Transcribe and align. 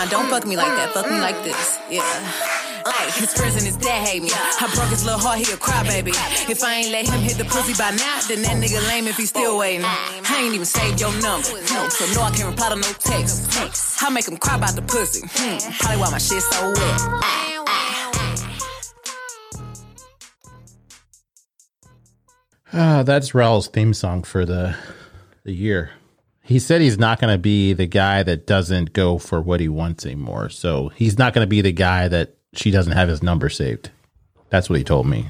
Nah, 0.00 0.06
don't 0.06 0.30
fuck 0.30 0.46
me 0.46 0.56
like 0.56 0.74
that. 0.80 0.94
Fuck 0.94 1.10
me 1.10 1.20
like 1.20 1.36
this. 1.44 1.78
Yeah. 1.90 2.00
Ay, 2.86 3.10
his 3.20 3.34
friends 3.34 3.56
and 3.56 3.66
his 3.66 3.76
dad 3.76 4.08
hate 4.08 4.22
me. 4.22 4.30
I 4.32 4.72
broke 4.74 4.88
his 4.88 5.04
little 5.04 5.20
heart, 5.20 5.36
he 5.40 5.52
a 5.52 5.56
crybaby. 5.56 6.16
If 6.48 6.64
I 6.64 6.76
ain't 6.76 6.90
let 6.90 7.06
him 7.06 7.20
hit 7.20 7.36
the 7.36 7.44
pussy 7.44 7.74
by 7.74 7.90
now, 7.90 8.20
then 8.26 8.40
that 8.40 8.56
nigga 8.56 8.80
lame 8.88 9.08
if 9.08 9.18
he 9.18 9.26
still 9.26 9.58
waiting. 9.58 9.84
I 9.84 10.40
ain't 10.42 10.54
even 10.54 10.64
saved 10.64 11.02
your 11.02 11.12
number. 11.20 11.52
No, 11.74 11.90
so 11.90 12.06
no, 12.14 12.22
I 12.22 12.30
can't 12.34 12.48
reply 12.48 12.70
to 12.70 12.76
no 12.76 12.92
text. 12.98 14.02
I 14.02 14.08
make 14.08 14.26
him 14.26 14.38
cry 14.38 14.56
about 14.56 14.74
the 14.74 14.80
pussy. 14.80 15.20
Hmm, 15.34 15.58
probably 15.80 16.00
why 16.00 16.10
my 16.10 16.16
shit 16.16 16.40
so 16.44 16.72
wet. 16.72 17.00
Ah, 22.72 23.02
that's 23.02 23.34
Raul's 23.34 23.68
theme 23.68 23.92
song 23.92 24.22
for 24.22 24.46
the 24.46 24.76
the 25.44 25.52
year. 25.52 25.90
He 26.50 26.58
said 26.58 26.80
he's 26.80 26.98
not 26.98 27.20
going 27.20 27.32
to 27.32 27.38
be 27.38 27.72
the 27.74 27.86
guy 27.86 28.24
that 28.24 28.44
doesn't 28.44 28.92
go 28.92 29.18
for 29.18 29.40
what 29.40 29.60
he 29.60 29.68
wants 29.68 30.04
anymore. 30.04 30.48
So 30.48 30.88
he's 30.88 31.16
not 31.16 31.32
going 31.32 31.44
to 31.44 31.48
be 31.48 31.60
the 31.60 31.70
guy 31.70 32.08
that 32.08 32.34
she 32.54 32.72
doesn't 32.72 32.92
have 32.92 33.08
his 33.08 33.22
number 33.22 33.48
saved. 33.48 33.90
That's 34.48 34.68
what 34.68 34.76
he 34.80 34.84
told 34.84 35.06
me. 35.06 35.28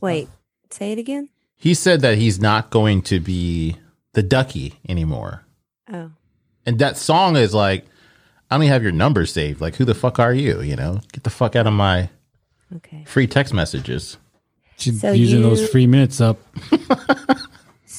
Wait, 0.00 0.28
say 0.70 0.92
it 0.92 0.98
again. 0.98 1.28
He 1.56 1.74
said 1.74 2.00
that 2.00 2.16
he's 2.16 2.40
not 2.40 2.70
going 2.70 3.02
to 3.02 3.20
be 3.20 3.76
the 4.14 4.22
ducky 4.22 4.80
anymore. 4.88 5.44
Oh, 5.92 6.10
And 6.64 6.78
that 6.78 6.96
song 6.96 7.36
is 7.36 7.52
like, 7.52 7.84
I 8.50 8.54
only 8.54 8.68
have 8.68 8.82
your 8.82 8.92
number 8.92 9.26
saved. 9.26 9.60
Like, 9.60 9.76
who 9.76 9.84
the 9.84 9.94
fuck 9.94 10.18
are 10.18 10.32
you? 10.32 10.62
You 10.62 10.74
know, 10.74 11.00
get 11.12 11.24
the 11.24 11.30
fuck 11.30 11.54
out 11.54 11.66
of 11.66 11.74
my 11.74 12.08
okay. 12.76 13.04
free 13.06 13.26
text 13.26 13.52
messages. 13.52 14.16
She's 14.78 15.02
So 15.02 15.12
using 15.12 15.40
you- 15.42 15.50
those 15.50 15.68
free 15.68 15.86
minutes 15.86 16.18
up. 16.20 16.38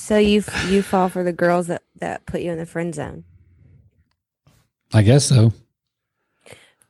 So 0.04 0.18
you 0.18 0.44
you 0.68 0.82
fall 0.82 1.08
for 1.08 1.24
the 1.24 1.32
girls 1.32 1.68
that 1.68 1.82
that 2.00 2.26
put 2.26 2.42
you 2.42 2.52
in 2.52 2.58
the 2.58 2.66
friend 2.66 2.94
zone. 2.94 3.24
I 4.94 5.02
guess 5.02 5.24
so. 5.24 5.54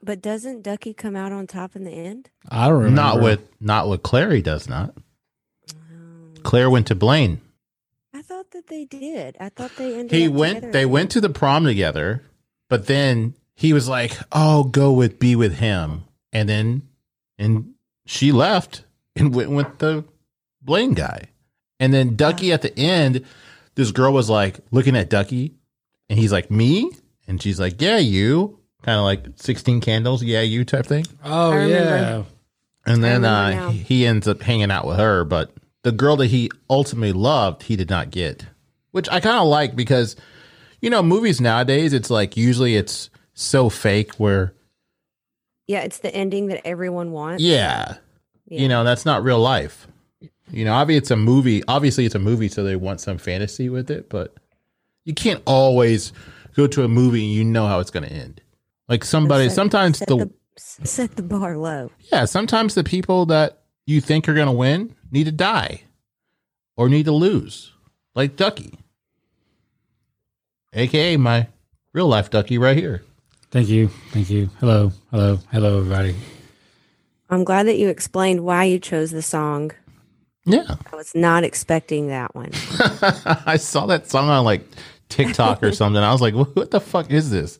But 0.01 0.19
doesn't 0.19 0.63
Ducky 0.63 0.95
come 0.95 1.15
out 1.15 1.31
on 1.31 1.45
top 1.45 1.75
in 1.75 1.83
the 1.83 1.91
end? 1.91 2.31
I 2.49 2.65
don't 2.65 2.77
remember. 2.79 2.95
Not 2.95 3.21
with 3.21 3.41
not 3.61 3.87
what 3.87 4.01
Clary 4.01 4.41
does 4.41 4.67
not. 4.67 4.95
Claire 6.41 6.71
went 6.71 6.87
to 6.87 6.95
Blane. 6.95 7.39
I 8.15 8.23
thought 8.23 8.49
that 8.49 8.65
they 8.65 8.85
did. 8.85 9.37
I 9.39 9.49
thought 9.49 9.75
they 9.77 9.93
ended. 9.93 10.11
He 10.11 10.27
up 10.27 10.33
went 10.33 10.55
together 10.55 10.71
they 10.71 10.85
went 10.87 11.11
to 11.11 11.21
the 11.21 11.29
prom 11.29 11.65
together, 11.65 12.23
but 12.67 12.87
then 12.87 13.35
he 13.53 13.73
was 13.73 13.87
like, 13.87 14.17
"Oh, 14.31 14.63
go 14.63 14.91
with 14.91 15.19
be 15.19 15.35
with 15.35 15.57
him." 15.57 16.05
And 16.31 16.49
then 16.49 16.81
and 17.37 17.75
she 18.07 18.31
left 18.31 18.85
and 19.15 19.35
went 19.35 19.51
with 19.51 19.77
the 19.77 20.03
Blane 20.63 20.95
guy. 20.95 21.27
And 21.79 21.93
then 21.93 22.15
Ducky 22.15 22.51
at 22.53 22.61
the 22.61 22.77
end, 22.77 23.25
this 23.75 23.91
girl 23.91 24.13
was 24.13 24.29
like 24.29 24.59
looking 24.71 24.95
at 24.95 25.09
Ducky 25.09 25.53
and 26.09 26.17
he's 26.19 26.31
like, 26.31 26.49
"Me?" 26.51 26.91
And 27.27 27.41
she's 27.41 27.59
like, 27.59 27.81
"Yeah, 27.81 27.97
you." 27.97 28.59
Kind 28.83 28.97
of 28.99 29.05
like 29.05 29.25
16 29.37 29.79
candles, 29.79 30.21
yeah, 30.23 30.41
you 30.41 30.65
type 30.65 30.85
thing. 30.85 31.05
Oh 31.23 31.53
yeah. 31.65 32.23
And 32.85 33.01
then 33.01 33.23
uh, 33.23 33.49
now. 33.51 33.69
he 33.69 34.05
ends 34.05 34.27
up 34.27 34.41
hanging 34.41 34.71
out 34.71 34.85
with 34.85 34.97
her, 34.97 35.23
but 35.23 35.53
the 35.83 35.93
girl 35.93 36.17
that 36.17 36.27
he 36.27 36.51
ultimately 36.69 37.13
loved, 37.13 37.63
he 37.63 37.77
did 37.77 37.89
not 37.89 38.11
get, 38.11 38.45
which 38.91 39.07
I 39.09 39.21
kind 39.21 39.37
of 39.37 39.47
like 39.47 39.73
because, 39.73 40.17
you 40.81 40.89
know, 40.89 41.01
movies 41.01 41.39
nowadays, 41.39 41.93
it's 41.93 42.09
like 42.09 42.35
usually 42.35 42.75
it's 42.75 43.09
so 43.33 43.69
fake 43.69 44.15
where, 44.15 44.53
Yeah, 45.65 45.79
it's 45.79 45.99
the 45.99 46.13
ending 46.13 46.47
that 46.47 46.67
everyone 46.67 47.11
wants. 47.13 47.41
yeah, 47.41 47.95
Yeah. 48.47 48.61
you 48.63 48.67
know, 48.67 48.83
that's 48.83 49.05
not 49.05 49.23
real 49.23 49.39
life. 49.39 49.87
You 50.51 50.65
know, 50.65 50.73
obviously 50.73 50.97
it's 50.97 51.11
a 51.11 51.15
movie. 51.15 51.63
Obviously 51.67 52.05
it's 52.05 52.15
a 52.15 52.19
movie, 52.19 52.47
so 52.47 52.63
they 52.63 52.75
want 52.75 53.01
some 53.01 53.17
fantasy 53.17 53.69
with 53.69 53.89
it, 53.89 54.09
but 54.09 54.35
you 55.05 55.13
can't 55.13 55.41
always 55.45 56.13
go 56.55 56.67
to 56.67 56.83
a 56.83 56.87
movie 56.87 57.23
and 57.23 57.33
you 57.33 57.43
know 57.43 57.67
how 57.67 57.79
it's 57.79 57.91
going 57.91 58.07
to 58.07 58.11
end. 58.11 58.41
Like 58.87 59.03
somebody, 59.03 59.49
Set- 59.49 59.55
sometimes 59.55 59.97
set 59.97 60.07
the 60.07 60.17
the 60.17 60.31
set 60.57 61.15
the 61.15 61.23
bar 61.23 61.57
low. 61.57 61.91
Yeah, 62.11 62.25
sometimes 62.25 62.75
the 62.75 62.83
people 62.83 63.25
that 63.27 63.61
you 63.85 64.01
think 64.01 64.27
are 64.29 64.33
going 64.33 64.47
to 64.47 64.51
win 64.53 64.95
need 65.11 65.25
to 65.25 65.31
die 65.31 65.83
or 66.75 66.89
need 66.89 67.05
to 67.05 67.11
lose, 67.11 67.71
like 68.13 68.35
Ducky, 68.35 68.77
aka 70.73 71.17
my 71.17 71.47
real 71.93 72.07
life 72.07 72.29
Ducky 72.29 72.57
right 72.57 72.77
here. 72.77 73.03
Thank 73.51 73.69
you. 73.69 73.87
Thank 74.11 74.29
you. 74.29 74.49
Hello. 74.59 74.91
Hello. 75.11 75.39
Hello, 75.51 75.77
everybody. 75.79 76.15
I'm 77.29 77.43
glad 77.43 77.67
that 77.67 77.77
you 77.77 77.87
explained 77.87 78.43
why 78.43 78.65
you 78.65 78.79
chose 78.79 79.11
the 79.11 79.21
song. 79.21 79.71
Yeah, 80.45 80.75
I 80.91 80.95
was 80.95 81.15
not 81.15 81.43
expecting 81.43 82.07
that 82.07 82.35
one. 82.35 82.51
I 83.45 83.57
saw 83.57 83.85
that 83.85 84.09
song 84.09 84.29
on 84.29 84.43
like 84.43 84.67
TikTok 85.09 85.63
or 85.63 85.71
something. 85.73 86.01
I 86.03 86.11
was 86.11 86.21
like, 86.21 86.33
"What 86.35 86.71
the 86.71 86.81
fuck 86.81 87.09
is 87.11 87.29
this?" 87.29 87.59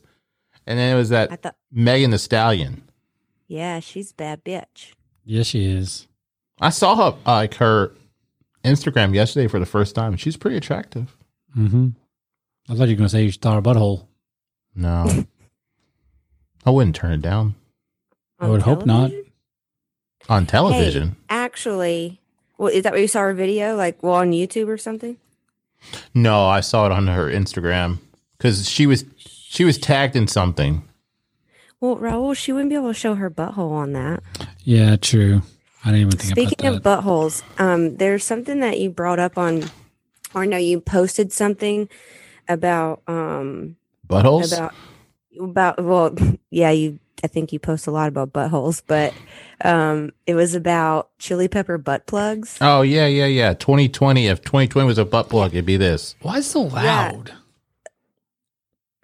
And 0.66 0.78
then 0.78 0.94
it 0.94 0.98
was 0.98 1.08
that 1.10 1.42
thought, 1.42 1.56
Megan 1.72 2.10
Thee 2.10 2.18
Stallion. 2.18 2.82
yeah, 3.48 3.80
she's 3.80 4.10
a 4.10 4.14
bad 4.14 4.44
bitch. 4.44 4.92
Yeah, 5.24 5.42
she 5.44 5.64
is. 5.70 6.06
I 6.60 6.70
saw 6.70 7.12
her 7.12 7.18
like 7.26 7.54
her 7.54 7.92
Instagram 8.64 9.14
yesterday 9.14 9.48
for 9.48 9.58
the 9.58 9.66
first 9.66 9.94
time. 9.94 10.16
She's 10.16 10.36
pretty 10.36 10.56
attractive. 10.58 11.16
Mm-hmm. 11.56 11.88
I 12.70 12.74
thought 12.74 12.88
you 12.88 12.94
were 12.94 12.98
gonna 12.98 13.08
say 13.08 13.24
you 13.24 13.32
thought 13.32 13.58
a 13.58 13.62
butthole. 13.62 14.06
No, 14.74 15.06
I 16.66 16.70
wouldn't 16.70 16.96
turn 16.96 17.12
it 17.12 17.22
down 17.22 17.54
I 18.38 18.44
On 18.46 18.50
would 18.50 18.62
hope 18.62 18.84
not. 18.84 19.10
on 20.28 20.46
television. 20.46 21.10
Hey, 21.10 21.16
actually, 21.30 22.20
well, 22.64 22.72
is 22.72 22.82
that 22.84 22.92
where 22.92 23.00
you 23.02 23.08
saw 23.08 23.20
her 23.20 23.34
video? 23.34 23.76
Like, 23.76 24.02
well, 24.02 24.14
on 24.14 24.32
YouTube 24.32 24.68
or 24.68 24.78
something? 24.78 25.18
No, 26.14 26.46
I 26.46 26.60
saw 26.60 26.86
it 26.86 26.92
on 26.92 27.08
her 27.08 27.26
Instagram 27.26 27.98
because 28.38 28.66
she 28.68 28.86
was 28.86 29.04
she 29.18 29.64
was 29.64 29.76
tagged 29.76 30.16
in 30.16 30.26
something. 30.26 30.82
Well, 31.78 31.96
Raul, 31.96 32.34
she 32.34 32.52
wouldn't 32.52 32.70
be 32.70 32.76
able 32.76 32.88
to 32.88 32.94
show 32.94 33.16
her 33.16 33.30
butthole 33.30 33.72
on 33.72 33.92
that. 33.92 34.22
Yeah, 34.60 34.96
true. 34.96 35.42
I 35.84 35.90
didn't 35.90 36.00
even 36.06 36.12
think 36.12 36.32
about 36.32 36.48
Speaking 36.48 36.66
about 36.74 36.98
of 36.98 37.04
buttholes, 37.04 37.42
um, 37.60 37.96
there's 37.96 38.24
something 38.24 38.60
that 38.60 38.80
you 38.80 38.88
brought 38.88 39.18
up 39.18 39.36
on, 39.36 39.64
or 40.34 40.46
no, 40.46 40.56
you 40.56 40.80
posted 40.80 41.30
something 41.32 41.90
about 42.48 43.02
um 43.06 43.76
Buttholes. 44.08 44.54
about 44.54 44.74
about 45.38 45.84
well, 45.84 46.14
yeah, 46.50 46.70
you. 46.70 46.98
I 47.24 47.26
think 47.26 47.52
you 47.54 47.58
post 47.58 47.86
a 47.86 47.90
lot 47.90 48.06
about 48.08 48.34
buttholes, 48.34 48.82
but 48.86 49.14
um, 49.64 50.12
it 50.26 50.34
was 50.34 50.54
about 50.54 51.08
chili 51.18 51.48
pepper 51.48 51.78
butt 51.78 52.04
plugs. 52.06 52.58
oh 52.60 52.82
yeah, 52.82 53.06
yeah, 53.06 53.24
yeah. 53.24 53.54
2020. 53.54 54.26
If 54.26 54.42
2020 54.42 54.86
was 54.86 54.98
a 54.98 55.06
butt 55.06 55.30
plug, 55.30 55.52
it'd 55.54 55.64
be 55.64 55.78
this. 55.78 56.16
Why 56.20 56.36
is 56.38 56.46
it 56.46 56.50
so 56.50 56.62
loud? 56.64 57.32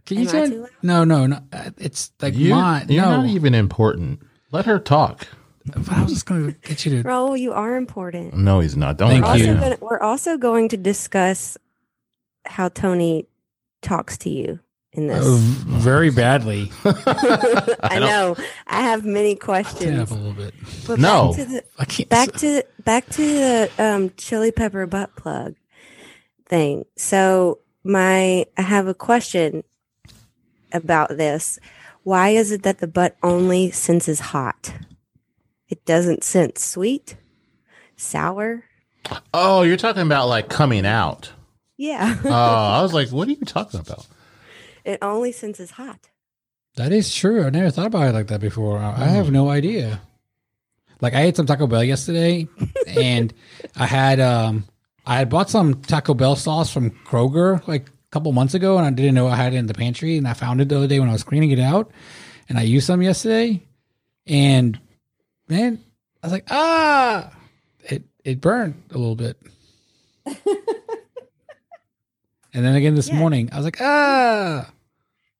Can 0.04 0.18
you 0.18 0.22
Am 0.24 0.28
I 0.28 0.30
turn? 0.32 0.50
too 0.50 0.60
loud? 0.60 0.70
No, 0.82 1.04
no, 1.04 1.26
no. 1.26 1.38
uh, 1.52 1.70
It's 1.78 2.12
like 2.20 2.34
You, 2.34 2.50
mine. 2.54 2.86
you're 2.90 3.02
no, 3.04 3.22
not 3.22 3.26
even 3.30 3.54
important. 3.54 4.20
Let 4.52 4.66
her 4.66 4.78
talk. 4.78 5.26
I 5.74 6.02
was 6.02 6.12
just 6.12 6.26
gonna 6.26 6.52
get 6.52 6.84
you 6.84 7.02
to. 7.02 7.08
Raul, 7.08 7.38
you 7.38 7.52
are 7.52 7.76
important. 7.76 8.34
No, 8.34 8.60
he's 8.60 8.76
not. 8.76 8.96
Don't. 8.98 9.10
Thank 9.10 9.24
lie. 9.24 9.30
also 9.32 9.44
you. 9.44 9.54
Gonna, 9.54 9.78
we're 9.80 10.00
also 10.00 10.36
going 10.36 10.68
to 10.70 10.76
discuss 10.76 11.56
how 12.44 12.68
Tony 12.68 13.26
talks 13.82 14.18
to 14.18 14.30
you 14.30 14.58
in 14.92 15.06
this. 15.06 15.24
Uh, 15.24 15.36
very 15.78 16.10
badly. 16.10 16.70
I 16.84 17.98
know. 18.00 18.36
I 18.66 18.82
have 18.82 19.04
many 19.04 19.34
Turn 19.34 19.36
it 19.36 19.40
questions. 19.40 20.00
up 20.00 20.10
a 20.10 20.14
little 20.14 20.32
bit. 20.32 20.54
But 20.86 20.98
No. 20.98 21.28
back 21.32 21.36
to 21.36 21.44
the 21.52 21.64
I 21.78 21.84
can't. 21.84 22.08
back 22.08 22.32
to 22.32 22.62
back 22.84 23.06
to 23.10 23.22
the 23.22 23.70
um, 23.78 24.12
chili 24.16 24.50
pepper 24.52 24.86
butt 24.86 25.14
plug 25.16 25.54
thing. 26.46 26.84
So 26.96 27.60
my 27.84 28.46
I 28.56 28.62
have 28.62 28.86
a 28.88 28.94
question 28.94 29.62
about 30.72 31.16
this. 31.16 31.58
Why 32.02 32.30
is 32.30 32.50
it 32.50 32.62
that 32.62 32.78
the 32.78 32.86
butt 32.88 33.16
only 33.22 33.70
senses 33.70 34.20
hot? 34.20 34.72
It 35.68 35.84
doesn't 35.84 36.24
sense 36.24 36.64
sweet, 36.64 37.16
sour. 37.96 38.64
Oh, 39.32 39.62
you're 39.62 39.76
talking 39.76 40.02
about 40.02 40.28
like 40.28 40.48
coming 40.48 40.84
out. 40.84 41.30
Yeah, 41.76 42.18
Oh, 42.24 42.30
I 42.32 42.82
was 42.82 42.92
like, 42.92 43.08
what 43.10 43.28
are 43.28 43.30
you 43.32 43.36
talking 43.44 43.80
about? 43.80 44.06
It 44.84 44.98
only 45.02 45.32
senses 45.32 45.72
hot. 45.72 46.10
That 46.76 46.92
is 46.92 47.14
true. 47.14 47.44
I 47.44 47.50
never 47.50 47.70
thought 47.70 47.86
about 47.86 48.08
it 48.08 48.12
like 48.14 48.28
that 48.28 48.40
before. 48.40 48.78
I 48.78 48.92
I 48.92 49.06
have 49.08 49.30
no 49.30 49.50
idea. 49.50 50.00
Like 51.00 51.14
I 51.14 51.22
ate 51.22 51.36
some 51.36 51.46
Taco 51.46 51.66
Bell 51.66 51.82
yesterday, 51.82 52.46
and 52.86 53.32
I 53.76 53.86
had 53.86 54.20
um 54.20 54.64
I 55.06 55.16
had 55.16 55.28
bought 55.28 55.50
some 55.50 55.82
Taco 55.82 56.14
Bell 56.14 56.36
sauce 56.36 56.72
from 56.72 56.90
Kroger 56.90 57.66
like 57.66 57.88
a 57.88 57.92
couple 58.10 58.32
months 58.32 58.54
ago, 58.54 58.78
and 58.78 58.86
I 58.86 58.90
didn't 58.90 59.14
know 59.14 59.26
I 59.28 59.36
had 59.36 59.54
it 59.54 59.56
in 59.56 59.66
the 59.66 59.74
pantry, 59.74 60.16
and 60.16 60.28
I 60.28 60.34
found 60.34 60.60
it 60.60 60.68
the 60.68 60.76
other 60.76 60.86
day 60.86 61.00
when 61.00 61.08
I 61.08 61.12
was 61.12 61.24
cleaning 61.24 61.50
it 61.50 61.58
out, 61.58 61.90
and 62.48 62.58
I 62.58 62.62
used 62.62 62.86
some 62.86 63.02
yesterday, 63.02 63.62
and 64.26 64.78
man, 65.48 65.82
I 66.22 66.26
was 66.26 66.32
like, 66.32 66.46
ah, 66.50 67.32
it 67.84 68.04
it 68.24 68.40
burned 68.40 68.82
a 68.90 68.98
little 68.98 69.16
bit. 69.16 69.36
and 72.54 72.64
then 72.64 72.74
again 72.74 72.94
this 72.94 73.08
Yeah. 73.08 73.18
morning, 73.18 73.48
I 73.52 73.56
was 73.56 73.64
like, 73.64 73.80
ah, 73.80 74.70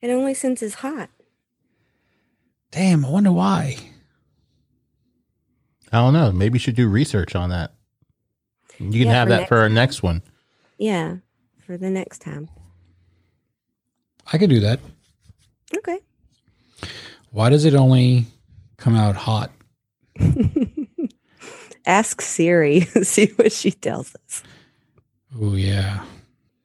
It 0.03 0.11
only 0.11 0.35
senses 0.35 0.75
hot. 0.75 1.11
damn, 2.71 3.05
I 3.05 3.11
wonder 3.11 3.33
why. 3.33 3.77
I 5.93 5.99
don't 5.99 6.13
know. 6.15 6.31
Maybe 6.33 6.55
you 6.57 6.61
should 6.61 6.77
do 6.77 6.89
research 6.89 7.35
on 7.35 7.51
that. 7.51 7.73
You 8.79 8.91
can 8.93 9.01
Yeah, 9.09 9.13
have 9.13 9.27
for 9.27 9.31
that 9.31 9.49
for 9.49 9.59
our 9.59 9.69
next 9.69 10.03
one. 10.03 10.23
Yeah, 10.79 11.17
for 11.67 11.77
the 11.77 11.91
next 11.91 12.21
time. 12.21 12.49
I 14.33 14.39
could 14.39 14.51
do 14.51 14.61
that. 14.61 14.79
Okay. 15.77 15.99
Why 17.33 17.51
does 17.51 17.65
it 17.65 17.75
only 17.75 18.27
come 18.77 18.95
out 18.95 19.17
hot? 19.17 19.51
Ask 21.87 22.21
Siri, 22.21 22.81
see 23.03 23.27
what 23.37 23.53
she 23.53 23.71
tells 23.73 24.15
us. 24.15 24.43
Oh 25.41 25.55
yeah, 25.55 26.05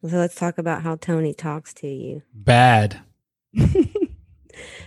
So 0.07 0.17
let's 0.17 0.35
talk 0.35 0.57
about 0.57 0.83
how 0.83 0.95
Tony 0.97 1.33
talks 1.33 1.73
to 1.75 1.87
you. 1.87 2.21
bad. 2.33 2.99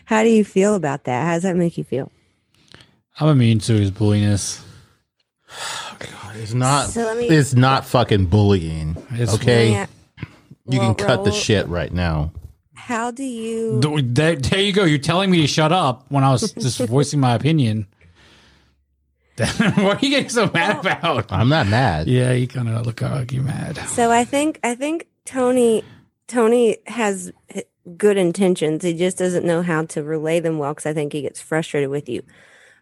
How 0.04 0.22
do 0.22 0.30
you 0.30 0.44
feel 0.44 0.74
about 0.74 1.04
that? 1.04 1.26
How 1.26 1.34
does 1.34 1.42
that 1.42 1.56
make 1.56 1.76
you 1.76 1.84
feel? 1.84 2.10
I'm 3.20 3.28
immune 3.28 3.58
to 3.60 3.74
his 3.74 3.90
bulliness. 3.90 4.64
God, 5.98 6.36
It's 6.36 6.54
not. 6.54 6.88
So 6.88 7.14
me- 7.14 7.28
it's 7.28 7.52
not 7.54 7.84
fucking 7.84 8.26
bullying. 8.26 8.96
It's- 9.12 9.34
okay, 9.34 9.72
Yeah. 9.72 9.86
you 10.66 10.78
Well, 10.78 10.94
can 10.94 11.06
cut 11.06 11.24
the 11.24 11.32
shit 11.32 11.66
right 11.68 11.92
now. 11.92 12.32
How 12.74 13.10
do 13.10 13.22
you? 13.24 13.80
There, 13.80 14.36
there 14.36 14.60
you 14.60 14.72
go. 14.72 14.84
You're 14.84 14.98
telling 14.98 15.30
me 15.30 15.42
to 15.42 15.46
shut 15.46 15.72
up 15.72 16.06
when 16.08 16.24
I 16.24 16.30
was 16.32 16.52
just 16.58 16.78
voicing 16.80 17.20
my 17.20 17.34
opinion. 17.34 17.86
what 19.76 20.02
are 20.02 20.06
you 20.06 20.10
getting 20.10 20.28
so 20.28 20.50
mad 20.52 20.78
about? 20.80 21.30
I'm 21.30 21.48
not 21.48 21.66
mad. 21.68 22.08
Yeah, 22.08 22.32
you 22.32 22.48
kind 22.48 22.68
of 22.68 22.86
look 22.86 23.00
like 23.02 23.32
you're 23.32 23.42
mad. 23.42 23.76
So 23.88 24.10
I 24.10 24.24
think 24.24 24.58
I 24.62 24.74
think 24.74 25.06
Tony 25.24 25.84
Tony 26.26 26.78
has 26.86 27.32
good 27.96 28.16
intentions. 28.16 28.84
He 28.84 28.94
just 28.94 29.18
doesn't 29.18 29.46
know 29.46 29.62
how 29.62 29.84
to 29.86 30.02
relay 30.02 30.40
them 30.40 30.58
well 30.58 30.72
because 30.72 30.86
I 30.86 30.94
think 30.94 31.12
he 31.12 31.22
gets 31.22 31.40
frustrated 31.40 31.90
with 31.90 32.08
you. 32.08 32.22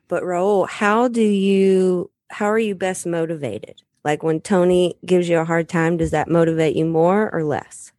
But 0.08 0.23
Raul, 0.23 0.69
how 0.69 1.08
do 1.08 1.23
you? 1.23 2.11
How 2.31 2.47
are 2.47 2.58
you 2.58 2.75
best 2.75 3.06
motivated? 3.06 3.82
Like 4.05 4.23
when 4.23 4.41
Tony 4.41 4.97
gives 5.05 5.29
you 5.29 5.38
a 5.38 5.44
hard 5.44 5.69
time, 5.69 5.97
does 5.97 6.12
that 6.12 6.29
motivate 6.29 6.76
you 6.76 6.85
more 6.85 7.31
or 7.32 7.44
less? 7.44 7.93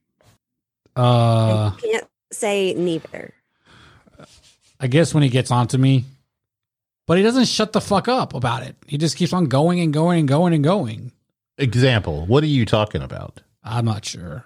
Uh, 0.96 1.72
And 1.74 1.82
you 1.82 1.92
can't 1.92 2.08
say 2.32 2.74
neither. 2.74 3.34
I 4.80 4.88
guess 4.88 5.14
when 5.14 5.24
he 5.24 5.30
gets 5.30 5.52
onto 5.52 5.78
me, 5.78 6.06
but 7.08 7.18
he 7.18 7.24
doesn't 7.24 7.46
shut 7.46 7.74
the 7.74 7.82
fuck 7.82 8.08
up 8.08 8.34
about 8.36 8.62
it. 8.64 8.76
He 8.86 8.98
just 9.00 9.18
keeps 9.18 9.34
on 9.34 9.46
going 9.46 9.80
and 9.80 9.92
going 9.92 10.20
and 10.20 10.28
going 10.28 10.54
and 10.54 10.64
going. 10.64 11.12
Example. 11.58 12.26
What 12.28 12.44
are 12.44 12.48
you 12.48 12.66
talking 12.66 13.02
about? 13.02 13.42
I'm 13.64 13.86
not 13.86 14.06
sure. 14.06 14.46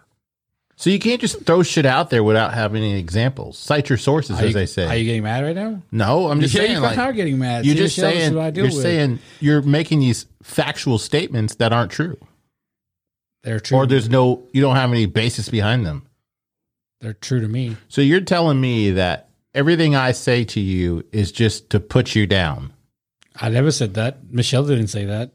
So 0.78 0.90
you 0.90 0.98
can't 0.98 1.22
just 1.22 1.46
throw 1.46 1.62
shit 1.62 1.86
out 1.86 2.10
there 2.10 2.24
without 2.24 2.54
having 2.56 2.82
any 2.82 2.98
examples. 2.98 3.58
Cite 3.60 3.88
your 3.90 4.00
sources, 4.00 4.40
Are 4.40 4.44
as 4.44 4.48
you, 4.50 4.54
they 4.54 4.66
say. 4.66 4.86
Are 4.88 4.96
you 4.96 5.04
getting 5.06 5.22
mad 5.24 5.44
right 5.44 5.56
now? 5.56 5.82
no, 5.92 6.30
I'm 6.30 6.42
just 6.42 6.56
yeah, 6.56 6.62
saying. 6.62 6.72
you 6.74 6.80
Like, 6.80 6.98
are 6.98 7.14
getting 7.14 7.38
mad. 7.38 7.66
you're 7.66 7.76
See, 7.76 7.82
just 7.82 7.98
Michelle, 8.00 8.10
this 8.12 8.18
is 8.18 8.24
saying. 8.24 8.36
what 8.36 8.44
I 8.44 8.52
You're 8.56 8.64
with. 8.66 8.74
saying 8.82 9.20
you're 9.42 9.62
making 9.62 10.00
these 10.00 10.26
factual 10.42 10.98
statements 10.98 11.56
that 11.56 11.72
aren't 11.72 11.92
true, 11.92 12.18
they're 13.44 13.60
true. 13.60 13.78
or 13.78 13.86
there's 13.86 14.10
no. 14.10 14.48
You 14.54 14.62
don't 14.62 14.76
have 14.76 14.90
any 14.92 15.06
basis 15.06 15.50
behind 15.50 15.86
them. 15.86 16.08
they're 17.00 17.14
true 17.14 17.42
to 17.42 17.48
me. 17.48 17.78
So 17.88 18.02
you're 18.02 18.22
telling 18.22 18.60
me 18.60 18.92
that 18.92 19.30
everything 19.54 19.96
I 19.96 20.12
say 20.12 20.44
to 20.46 20.60
you 20.60 21.06
is 21.12 21.32
just 21.32 21.70
to 21.72 21.80
put 21.80 22.16
you 22.16 22.28
down. 22.28 22.74
I 23.36 23.50
never 23.50 23.72
said 23.72 23.94
that. 23.96 24.32
Michelle 24.32 24.66
didn't 24.66 24.88
say 24.88 25.06
that. 25.06 25.32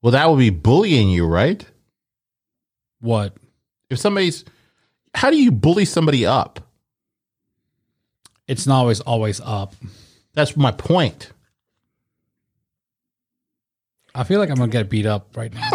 Well, 0.00 0.12
that 0.12 0.28
would 0.28 0.38
be 0.38 0.50
bullying 0.50 1.08
you, 1.10 1.26
right? 1.26 1.64
What? 3.00 3.36
If 3.90 3.98
somebody's, 3.98 4.44
how 5.14 5.30
do 5.30 5.36
you 5.36 5.52
bully 5.52 5.84
somebody 5.84 6.26
up? 6.26 6.60
It's 8.48 8.66
not 8.66 8.80
always 8.80 9.00
always 9.00 9.40
up. 9.40 9.74
That's 10.34 10.56
my 10.56 10.72
point. 10.72 11.30
I 14.14 14.24
feel 14.24 14.40
like 14.40 14.50
I'm 14.50 14.56
gonna 14.56 14.70
get 14.70 14.90
beat 14.90 15.06
up 15.06 15.36
right 15.36 15.52
now. 15.52 15.70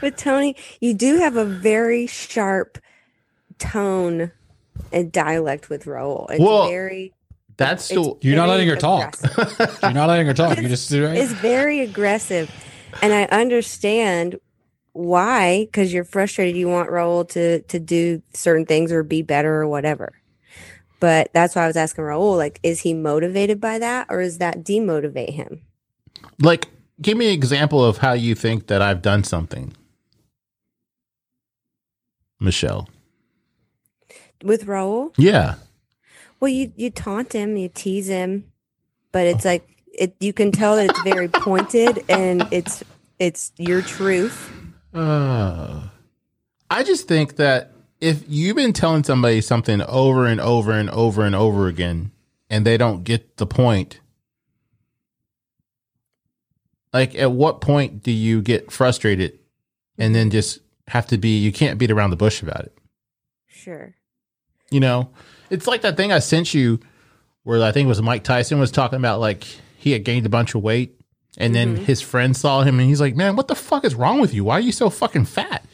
But 0.00 0.16
Tony, 0.16 0.56
you 0.80 0.94
do 0.94 1.18
have 1.18 1.36
a 1.36 1.44
very 1.44 2.06
sharp 2.06 2.78
tone 3.60 4.32
and 4.92 5.12
dialect 5.12 5.70
with 5.70 5.84
Raul. 5.84 6.28
It's 6.30 6.40
Well, 6.40 6.68
very 6.68 7.12
That's 7.56 7.84
still 7.84 8.18
You're 8.22 8.36
not 8.36 8.48
letting 8.48 8.68
her 8.68 8.76
talk. 8.76 9.16
You're 9.82 9.92
not 9.92 10.08
letting 10.08 10.26
her 10.26 10.34
talk. 10.34 10.58
You 10.58 10.68
just 10.68 10.90
do 10.90 11.04
It's 11.06 11.32
very 11.32 11.80
aggressive. 11.80 12.50
And 13.02 13.12
I 13.12 13.24
understand 13.24 14.40
why, 14.92 15.66
because 15.66 15.92
you're 15.92 16.04
frustrated. 16.04 16.56
You 16.56 16.68
want 16.68 16.90
Raul 16.90 17.28
to 17.30 17.60
to 17.60 17.78
do 17.78 18.22
certain 18.34 18.66
things 18.66 18.90
or 18.90 19.04
be 19.04 19.22
better 19.22 19.54
or 19.54 19.68
whatever. 19.68 20.12
But 20.98 21.30
that's 21.32 21.54
why 21.54 21.64
I 21.64 21.66
was 21.68 21.76
asking 21.76 22.04
Raul, 22.04 22.36
like, 22.36 22.60
is 22.62 22.80
he 22.80 22.92
motivated 22.94 23.60
by 23.60 23.78
that 23.78 24.08
or 24.10 24.20
is 24.20 24.38
that 24.38 24.64
demotivate 24.64 25.30
him? 25.30 25.62
like. 26.40 26.68
Give 27.02 27.16
me 27.16 27.28
an 27.28 27.32
example 27.32 27.82
of 27.82 27.96
how 27.98 28.12
you 28.12 28.34
think 28.34 28.66
that 28.66 28.82
I've 28.82 29.00
done 29.00 29.24
something, 29.24 29.72
Michelle. 32.38 32.90
With 34.42 34.66
Raul? 34.66 35.12
Yeah, 35.16 35.56
Well, 36.40 36.48
you 36.50 36.72
you 36.76 36.90
taunt 36.90 37.32
him, 37.32 37.56
you 37.56 37.68
tease 37.68 38.08
him, 38.08 38.50
but 39.12 39.26
it's 39.26 39.44
like 39.44 39.68
it. 39.92 40.14
You 40.20 40.32
can 40.32 40.52
tell 40.52 40.76
that 40.76 40.90
it's 40.90 41.02
very 41.02 41.28
pointed 41.28 42.04
and 42.08 42.46
it's 42.50 42.82
it's 43.18 43.52
your 43.58 43.82
truth. 43.82 44.50
Uh, 44.94 45.82
I 46.70 46.82
just 46.82 47.06
think 47.06 47.36
that 47.36 47.72
if 48.00 48.24
you've 48.26 48.56
been 48.56 48.72
telling 48.72 49.04
somebody 49.04 49.40
something 49.40 49.82
over 49.82 50.26
and 50.26 50.40
over 50.40 50.72
and 50.72 50.88
over 50.90 51.22
and 51.24 51.34
over 51.34 51.66
again 51.68 52.12
and 52.48 52.66
they 52.66 52.76
don't 52.78 53.04
get 53.04 53.36
the 53.36 53.46
point, 53.46 54.00
like 56.92 57.14
at 57.14 57.32
what 57.32 57.60
point 57.60 58.02
do 58.02 58.10
you 58.10 58.40
get 58.42 58.72
frustrated 58.72 59.38
and 59.98 60.14
then 60.14 60.30
just 60.30 60.60
have 60.88 61.06
to 61.08 61.18
be, 61.18 61.38
you 61.38 61.52
can't 61.52 61.78
beat 61.78 61.90
around 61.90 62.10
the 62.10 62.16
bush 62.16 62.42
about 62.42 62.60
it? 62.64 62.76
Sure. 63.46 63.94
You 64.70 64.80
know, 64.80 65.10
it's 65.50 65.66
like 65.66 65.82
that 65.82 65.96
thing 65.96 66.12
I 66.12 66.20
sent 66.20 66.54
you 66.54 66.80
where 67.42 67.62
I 67.62 67.72
think 67.72 67.86
it 67.86 67.88
was 67.88 68.02
Mike 68.02 68.24
Tyson 68.24 68.60
was 68.60 68.70
talking 68.70 68.98
about 68.98 69.20
like 69.20 69.44
he 69.76 69.92
had 69.92 70.04
gained 70.04 70.26
a 70.26 70.28
bunch 70.28 70.54
of 70.54 70.62
weight 70.62 71.00
and 71.38 71.54
then 71.54 71.76
his 71.76 72.00
friend 72.00 72.36
saw 72.36 72.62
him 72.62 72.78
and 72.78 72.88
he's 72.88 73.00
like, 73.00 73.16
man, 73.16 73.36
what 73.36 73.48
the 73.48 73.54
fuck 73.54 73.84
is 73.84 73.94
wrong 73.94 74.20
with 74.20 74.34
you? 74.34 74.44
Why 74.44 74.54
are 74.54 74.60
you 74.60 74.72
so 74.72 74.90
fucking 74.90 75.24
fat? 75.24 75.64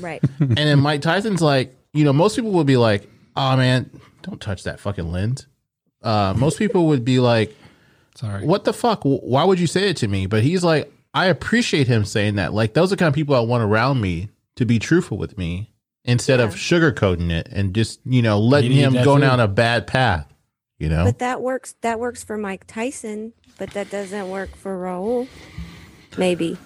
Right. 0.00 0.22
and 0.40 0.56
then 0.56 0.80
Mike 0.80 1.02
Tyson's 1.02 1.42
like, 1.42 1.76
you 1.92 2.04
know, 2.04 2.12
most 2.12 2.36
people 2.36 2.52
would 2.52 2.66
be 2.66 2.76
like, 2.76 3.08
oh 3.36 3.56
man, 3.56 3.90
don't 4.22 4.40
touch 4.40 4.64
that 4.64 4.80
fucking 4.80 5.10
lens. 5.10 5.46
Uh, 6.02 6.34
most 6.36 6.58
people 6.58 6.86
would 6.88 7.04
be 7.04 7.20
like, 7.20 7.56
Sorry. 8.14 8.44
what 8.44 8.64
the 8.64 8.72
fuck? 8.72 9.02
Why 9.04 9.44
would 9.44 9.60
you 9.60 9.66
say 9.66 9.90
it 9.90 9.96
to 9.98 10.08
me? 10.08 10.26
But 10.26 10.42
he's 10.42 10.64
like, 10.64 10.92
I 11.14 11.26
appreciate 11.26 11.86
him 11.86 12.04
saying 12.04 12.36
that. 12.36 12.52
Like, 12.52 12.74
those 12.74 12.92
are 12.92 12.96
the 12.96 13.00
kind 13.00 13.08
of 13.08 13.14
people 13.14 13.34
I 13.34 13.40
want 13.40 13.64
around 13.64 14.00
me 14.00 14.28
to 14.56 14.64
be 14.64 14.78
truthful 14.78 15.18
with 15.18 15.38
me 15.38 15.72
instead 16.08 16.40
of 16.40 16.54
sugarcoating 16.54 17.30
it 17.30 17.48
and 17.52 17.74
just, 17.74 18.00
you 18.04 18.22
know, 18.22 18.40
letting 18.40 18.70
need 18.70 18.80
him 18.80 18.92
go 19.04 19.14
too. 19.16 19.20
down 19.20 19.38
a 19.38 19.46
bad 19.46 19.86
path, 19.86 20.26
you 20.78 20.88
know? 20.88 21.04
But 21.04 21.20
that 21.20 21.40
works. 21.40 21.74
That 21.82 22.00
works 22.00 22.24
for 22.24 22.36
Mike 22.36 22.66
Tyson, 22.66 23.32
but 23.58 23.70
that 23.70 23.90
doesn't 23.90 24.28
work 24.28 24.56
for 24.56 24.76
Raul. 24.76 25.28
Maybe. 26.16 26.56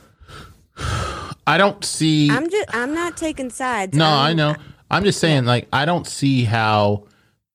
I 1.46 1.58
don't 1.58 1.84
see. 1.84 2.30
I'm 2.30 2.48
just. 2.48 2.74
I'm 2.74 2.94
not 2.94 3.16
taking 3.16 3.50
sides. 3.50 3.96
No, 3.96 4.06
I'm- 4.06 4.30
I 4.30 4.32
know. 4.32 4.54
I'm 4.90 5.04
just 5.04 5.20
saying, 5.20 5.46
like, 5.46 5.68
I 5.72 5.86
don't 5.86 6.06
see 6.06 6.44
how 6.44 7.04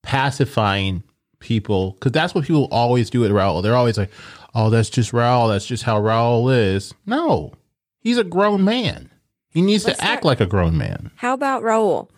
pacifying 0.02 1.04
people, 1.40 1.92
because 1.92 2.12
that's 2.12 2.34
what 2.34 2.46
people 2.46 2.68
always 2.72 3.10
do 3.12 3.20
with 3.20 3.32
Raul. 3.32 3.62
They're 3.62 3.76
always 3.76 3.98
like, 3.98 4.10
oh, 4.56 4.72
that's 4.72 4.90
just 4.90 5.12
Raul. 5.12 5.50
That's 5.50 5.66
just 5.68 5.84
how 5.84 6.02
Raul 6.02 6.52
is. 6.52 6.94
No, 7.06 7.54
he's 8.00 8.18
a 8.18 8.24
grown 8.24 8.64
man. 8.64 9.12
He 9.58 9.64
needs 9.64 9.86
Let's 9.88 9.98
to 9.98 10.06
act 10.06 10.22
start- 10.22 10.26
like 10.26 10.40
a 10.40 10.46
grown 10.46 10.78
man. 10.78 11.10
How 11.16 11.34
about 11.34 11.64
Raul? 11.64 12.10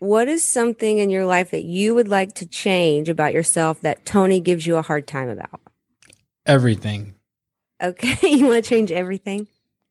What 0.00 0.28
is 0.28 0.44
something 0.44 0.98
in 0.98 1.08
your 1.08 1.24
life 1.24 1.50
that 1.50 1.64
you 1.64 1.94
would 1.94 2.08
like 2.08 2.34
to 2.34 2.46
change 2.46 3.08
about 3.08 3.32
yourself 3.32 3.80
that 3.80 4.04
Tony 4.04 4.38
gives 4.38 4.66
you 4.66 4.76
a 4.76 4.82
hard 4.82 5.06
time 5.06 5.30
about? 5.30 5.62
Everything. 6.44 7.14
Okay, 7.82 8.18
you 8.36 8.44
want 8.48 8.62
to 8.62 8.68
change 8.68 8.92
everything? 8.92 9.46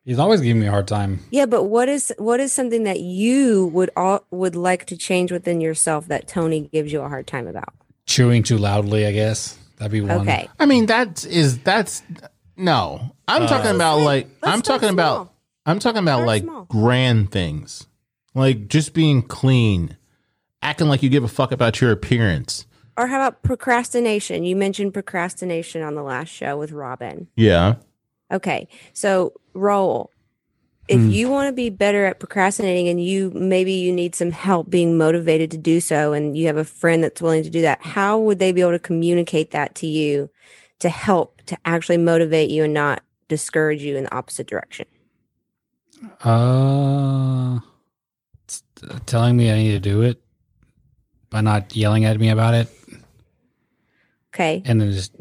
He's 0.06 0.20
always 0.20 0.40
giving 0.40 0.62
me 0.62 0.68
a 0.68 0.70
hard 0.70 0.88
time. 0.88 1.22
Yeah, 1.32 1.48
but 1.48 1.64
what 1.64 1.90
is 1.90 2.14
what 2.20 2.40
is 2.40 2.54
something 2.54 2.84
that 2.84 3.00
you 3.00 3.66
would 3.74 3.90
all 3.98 4.24
would 4.30 4.56
like 4.56 4.86
to 4.86 4.96
change 4.96 5.32
within 5.32 5.62
yourself 5.62 6.10
that 6.10 6.28
Tony 6.28 6.70
gives 6.72 6.94
you 6.94 7.02
a 7.02 7.10
hard 7.10 7.26
time 7.26 7.48
about? 7.48 7.74
Chewing 8.06 8.44
too 8.44 8.60
loudly, 8.60 9.08
I 9.08 9.14
guess. 9.14 9.58
That'd 9.78 9.94
be 9.94 10.02
one. 10.02 10.30
Okay. 10.30 10.48
I 10.60 10.68
mean, 10.68 10.86
that 10.86 11.26
is 11.26 11.58
that's 11.58 12.04
no. 12.56 13.16
I'm 13.28 13.48
talking 13.48 13.72
uh, 13.72 13.76
about 13.76 14.02
like 14.02 14.28
Let's 14.44 14.54
I'm 14.54 14.64
start 14.64 14.82
talking 14.82 14.94
about 14.94 15.16
small. 15.16 15.32
I'm 15.66 15.80
talking 15.80 16.00
about 16.02 16.26
like 16.26 16.44
small. 16.44 16.66
grand 16.66 17.32
things, 17.32 17.88
like 18.34 18.68
just 18.68 18.94
being 18.94 19.22
clean, 19.22 19.98
acting 20.62 20.88
like 20.88 21.04
you 21.04 21.10
give 21.10 21.24
a 21.24 21.28
fuck 21.28 21.52
about 21.52 21.82
your 21.82 21.92
appearance. 21.92 22.66
Or 22.98 23.08
how 23.08 23.18
about 23.18 23.42
procrastination? 23.44 24.44
You 24.44 24.56
mentioned 24.56 24.94
procrastination 24.94 25.82
on 25.82 25.96
the 25.96 26.04
last 26.04 26.30
show 26.30 26.58
with 26.58 26.72
Robin. 26.72 27.28
Yeah. 27.36 27.76
Okay. 28.32 28.68
So, 28.94 29.34
Raul, 29.56 30.08
if 30.88 31.00
Hmm. 31.00 31.10
you 31.10 31.30
want 31.30 31.48
to 31.48 31.54
be 31.54 31.70
better 31.70 32.06
at 32.06 32.20
procrastinating 32.20 32.90
and 32.90 33.04
you 33.04 33.32
maybe 33.34 33.72
you 33.72 33.92
need 33.94 34.16
some 34.16 34.32
help 34.32 34.70
being 34.70 34.98
motivated 34.98 35.52
to 35.52 35.58
do 35.58 35.80
so 35.80 36.12
and 36.14 36.36
you 36.38 36.48
have 36.48 36.58
a 36.58 36.66
friend 36.66 37.04
that's 37.04 37.22
willing 37.22 37.44
to 37.44 37.50
do 37.50 37.62
that, 37.62 37.82
how 37.82 38.20
would 38.20 38.40
they 38.40 38.52
be 38.52 38.62
able 38.62 38.72
to 38.72 38.80
communicate 38.80 39.52
that 39.52 39.76
to 39.76 39.88
you 39.88 40.30
to 40.80 40.90
help 40.90 41.42
to 41.46 41.58
actually 41.66 41.98
motivate 41.98 42.50
you 42.50 42.64
and 42.64 42.74
not 42.74 43.04
discourage 43.28 43.82
you 43.84 43.96
in 43.96 44.04
the 44.06 44.16
opposite 44.16 44.48
direction? 44.48 44.86
Uh, 46.24 47.60
telling 49.06 49.38
me 49.38 49.52
I 49.52 49.56
need 49.56 49.72
to 49.72 49.80
do 49.80 50.02
it. 50.02 50.22
by 51.30 51.42
not 51.42 51.76
yelling 51.76 52.06
at 52.06 52.20
me 52.20 52.30
about 52.30 52.54
it, 52.54 52.68
Okay, 54.34 54.62
and 54.66 54.80
then 54.82 54.92
just 54.92 55.14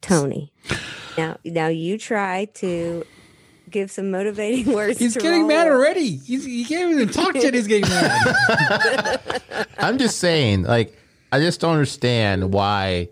Tony. 0.00 0.52
Now, 1.18 1.36
now 1.44 1.66
you 1.68 1.98
try 1.98 2.46
to 2.54 3.04
give 3.70 3.90
some 3.90 4.10
motivating 4.10 4.72
words. 4.74 4.98
he's 4.98 5.14
to 5.14 5.20
getting 5.20 5.46
mad 5.46 5.66
Raul. 5.66 5.72
already. 5.72 6.16
He's, 6.18 6.44
he 6.44 6.64
can't 6.64 6.92
even 6.92 7.08
talk 7.08 7.34
shit. 7.36 7.54
He's 7.54 7.66
getting 7.66 7.88
mad. 7.88 9.42
I'm 9.78 9.98
just 9.98 10.18
saying, 10.18 10.62
like, 10.62 10.96
I 11.32 11.40
just 11.40 11.60
don't 11.60 11.72
understand 11.72 12.52
why. 12.52 13.08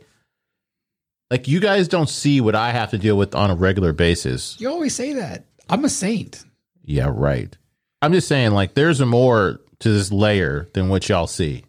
Like, 1.31 1.49
you 1.49 1.59
guys 1.59 1.89
don't 1.89 2.09
see 2.09 2.41
what 2.41 2.55
I 2.55 2.71
have 2.71 2.91
to 2.91 2.99
deal 2.99 3.17
with 3.17 3.35
on 3.35 3.51
a 3.51 3.55
regular 3.57 3.93
basis. 3.93 4.57
you 4.61 4.69
always 4.69 4.95
say 4.95 5.15
that. 5.15 5.47
I'm 5.69 5.85
a 5.85 5.89
saint. 5.89 6.45
Yeah, 6.85 7.11
right. 7.13 7.57
I'm 8.03 8.13
just 8.13 8.29
saying, 8.29 8.53
like, 8.53 8.75
there's 8.75 9.01
more 9.01 9.61
to 9.81 9.89
this 9.91 10.13
layer 10.13 10.69
than 10.75 10.89
what 10.89 11.09
y'all 11.09 11.27
see. 11.27 11.65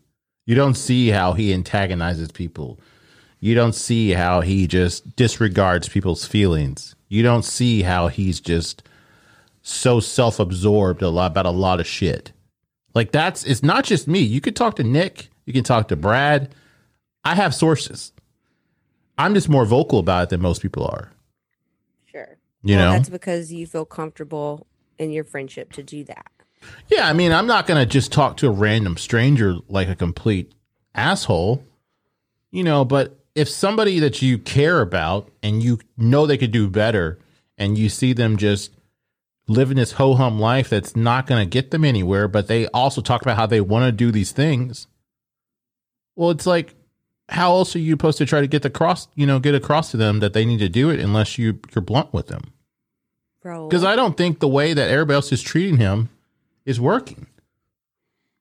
You 0.46 0.56
don't 0.56 0.76
see 0.76 1.10
how 1.10 1.34
he 1.34 1.54
antagonizes 1.54 2.32
people. 2.32 2.80
You 3.40 3.56
don't 3.56 3.74
see 3.74 4.12
how 4.12 4.42
he 4.42 4.68
just 4.68 5.16
disregards 5.16 5.90
people's 5.90 6.26
feelings. 6.26 6.96
You 7.10 7.24
don't 7.24 7.46
see 7.46 7.82
how 7.82 8.08
he's 8.08 8.40
just 8.40 8.84
so 9.62 10.00
self 10.00 10.40
absorbed 10.40 11.02
a 11.02 11.10
lot 11.10 11.32
about 11.32 11.46
a 11.46 11.52
lot 11.52 11.80
of 11.80 11.88
shit. 11.88 12.32
Like 12.94 13.12
that's 13.12 13.44
it's 13.44 13.64
not 13.64 13.84
just 13.84 14.08
me. 14.08 14.20
You 14.20 14.42
could 14.42 14.56
talk 14.56 14.76
to 14.78 14.84
Nick, 14.84 15.30
you 15.46 15.54
can 15.54 15.64
talk 15.64 15.88
to 15.90 15.96
Brad. 15.96 16.54
I 17.24 17.36
have 17.36 17.56
sources. 17.56 18.12
I'm 19.18 19.34
just 19.34 19.50
more 19.50 19.66
vocal 19.66 20.00
about 20.00 20.24
it 20.24 20.30
than 20.30 20.42
most 20.42 20.62
people 20.62 20.86
are. 20.86 21.12
Sure. 22.06 22.38
You 22.64 22.76
well, 22.76 22.86
know? 22.86 22.98
that's 22.98 23.10
because 23.10 23.52
you 23.52 23.66
feel 23.66 23.86
comfortable 23.86 24.68
in 24.98 25.12
your 25.12 25.24
friendship 25.24 25.72
to 25.74 25.84
do 25.84 26.04
that. 26.06 26.28
Yeah, 26.88 27.08
I 27.08 27.14
mean, 27.14 27.32
I'm 27.32 27.48
not 27.48 27.68
going 27.68 27.80
to 27.80 27.86
just 27.86 28.12
talk 28.12 28.38
to 28.38 28.48
a 28.48 28.52
random 28.52 28.98
stranger 28.98 29.56
like 29.68 29.88
a 29.88 29.96
complete 29.96 30.52
asshole, 30.94 31.64
you 32.52 32.64
know, 32.64 32.86
but 32.86 33.20
if 33.36 33.50
somebody 33.50 34.00
that 34.00 34.22
you 34.22 34.38
care 34.38 34.82
about 34.82 35.30
and 35.44 35.62
you 35.62 35.80
know 35.98 36.26
they 36.26 36.38
could 36.38 36.52
do 36.52 36.70
better 36.70 37.20
and 37.58 37.78
you 37.78 37.90
see 37.90 38.14
them 38.14 38.38
just 38.38 38.72
living 39.48 39.78
this 39.78 39.94
ho 39.94 40.16
hum 40.16 40.40
life 40.40 40.70
that's 40.70 40.96
not 40.96 41.28
going 41.28 41.44
to 41.44 41.50
get 41.50 41.72
them 41.72 41.86
anywhere, 41.86 42.28
but 42.28 42.48
they 42.48 42.68
also 42.68 43.02
talk 43.02 43.22
about 43.22 43.38
how 43.38 43.46
they 43.46 43.62
want 43.62 43.86
to 43.86 43.92
do 43.92 44.12
these 44.12 44.32
things, 44.32 44.88
well, 46.16 46.32
it's 46.32 46.48
like, 46.48 46.76
how 47.30 47.52
else 47.52 47.76
are 47.76 47.80
you 47.80 47.94
supposed 47.94 48.18
to 48.20 48.26
try 48.26 48.40
to 48.40 48.48
get 48.48 48.62
the 48.62 48.70
cross, 48.70 49.08
you 49.16 49.26
know, 49.26 49.40
get 49.40 49.56
across 49.56 49.92
to 49.92 49.98
them 49.98 50.20
that 50.20 50.34
they 50.34 50.46
need 50.46 50.60
to 50.60 50.70
do 50.70 50.90
it 50.90 51.00
unless 51.00 51.38
you 51.38 51.60
you're 51.74 51.82
blunt 51.82 52.14
with 52.14 52.28
them? 52.28 52.54
Bro. 53.46 53.68
Because 53.68 53.84
I 53.84 53.96
don't 53.96 54.18
think 54.18 54.40
the 54.40 54.48
way 54.48 54.74
that 54.74 54.90
everybody 54.90 55.14
else 55.14 55.32
is 55.32 55.44
treating 55.44 55.78
him 55.78 56.10
is 56.66 56.82
working. 56.82 57.28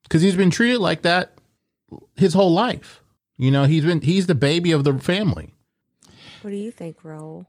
Because 0.01 0.23
he's 0.23 0.35
been 0.35 0.49
treated 0.49 0.79
like 0.79 1.03
that 1.03 1.33
his 2.15 2.33
whole 2.33 2.51
life. 2.51 3.03
You 3.37 3.51
know, 3.51 3.65
he's 3.65 3.85
been 3.85 4.01
he's 4.01 4.25
the 4.25 4.33
baby 4.33 4.71
of 4.71 4.83
the 4.83 4.97
family. 4.97 5.53
what 6.41 6.49
do 6.49 6.57
you 6.57 6.71
think, 6.71 7.03
Raul? 7.03 7.45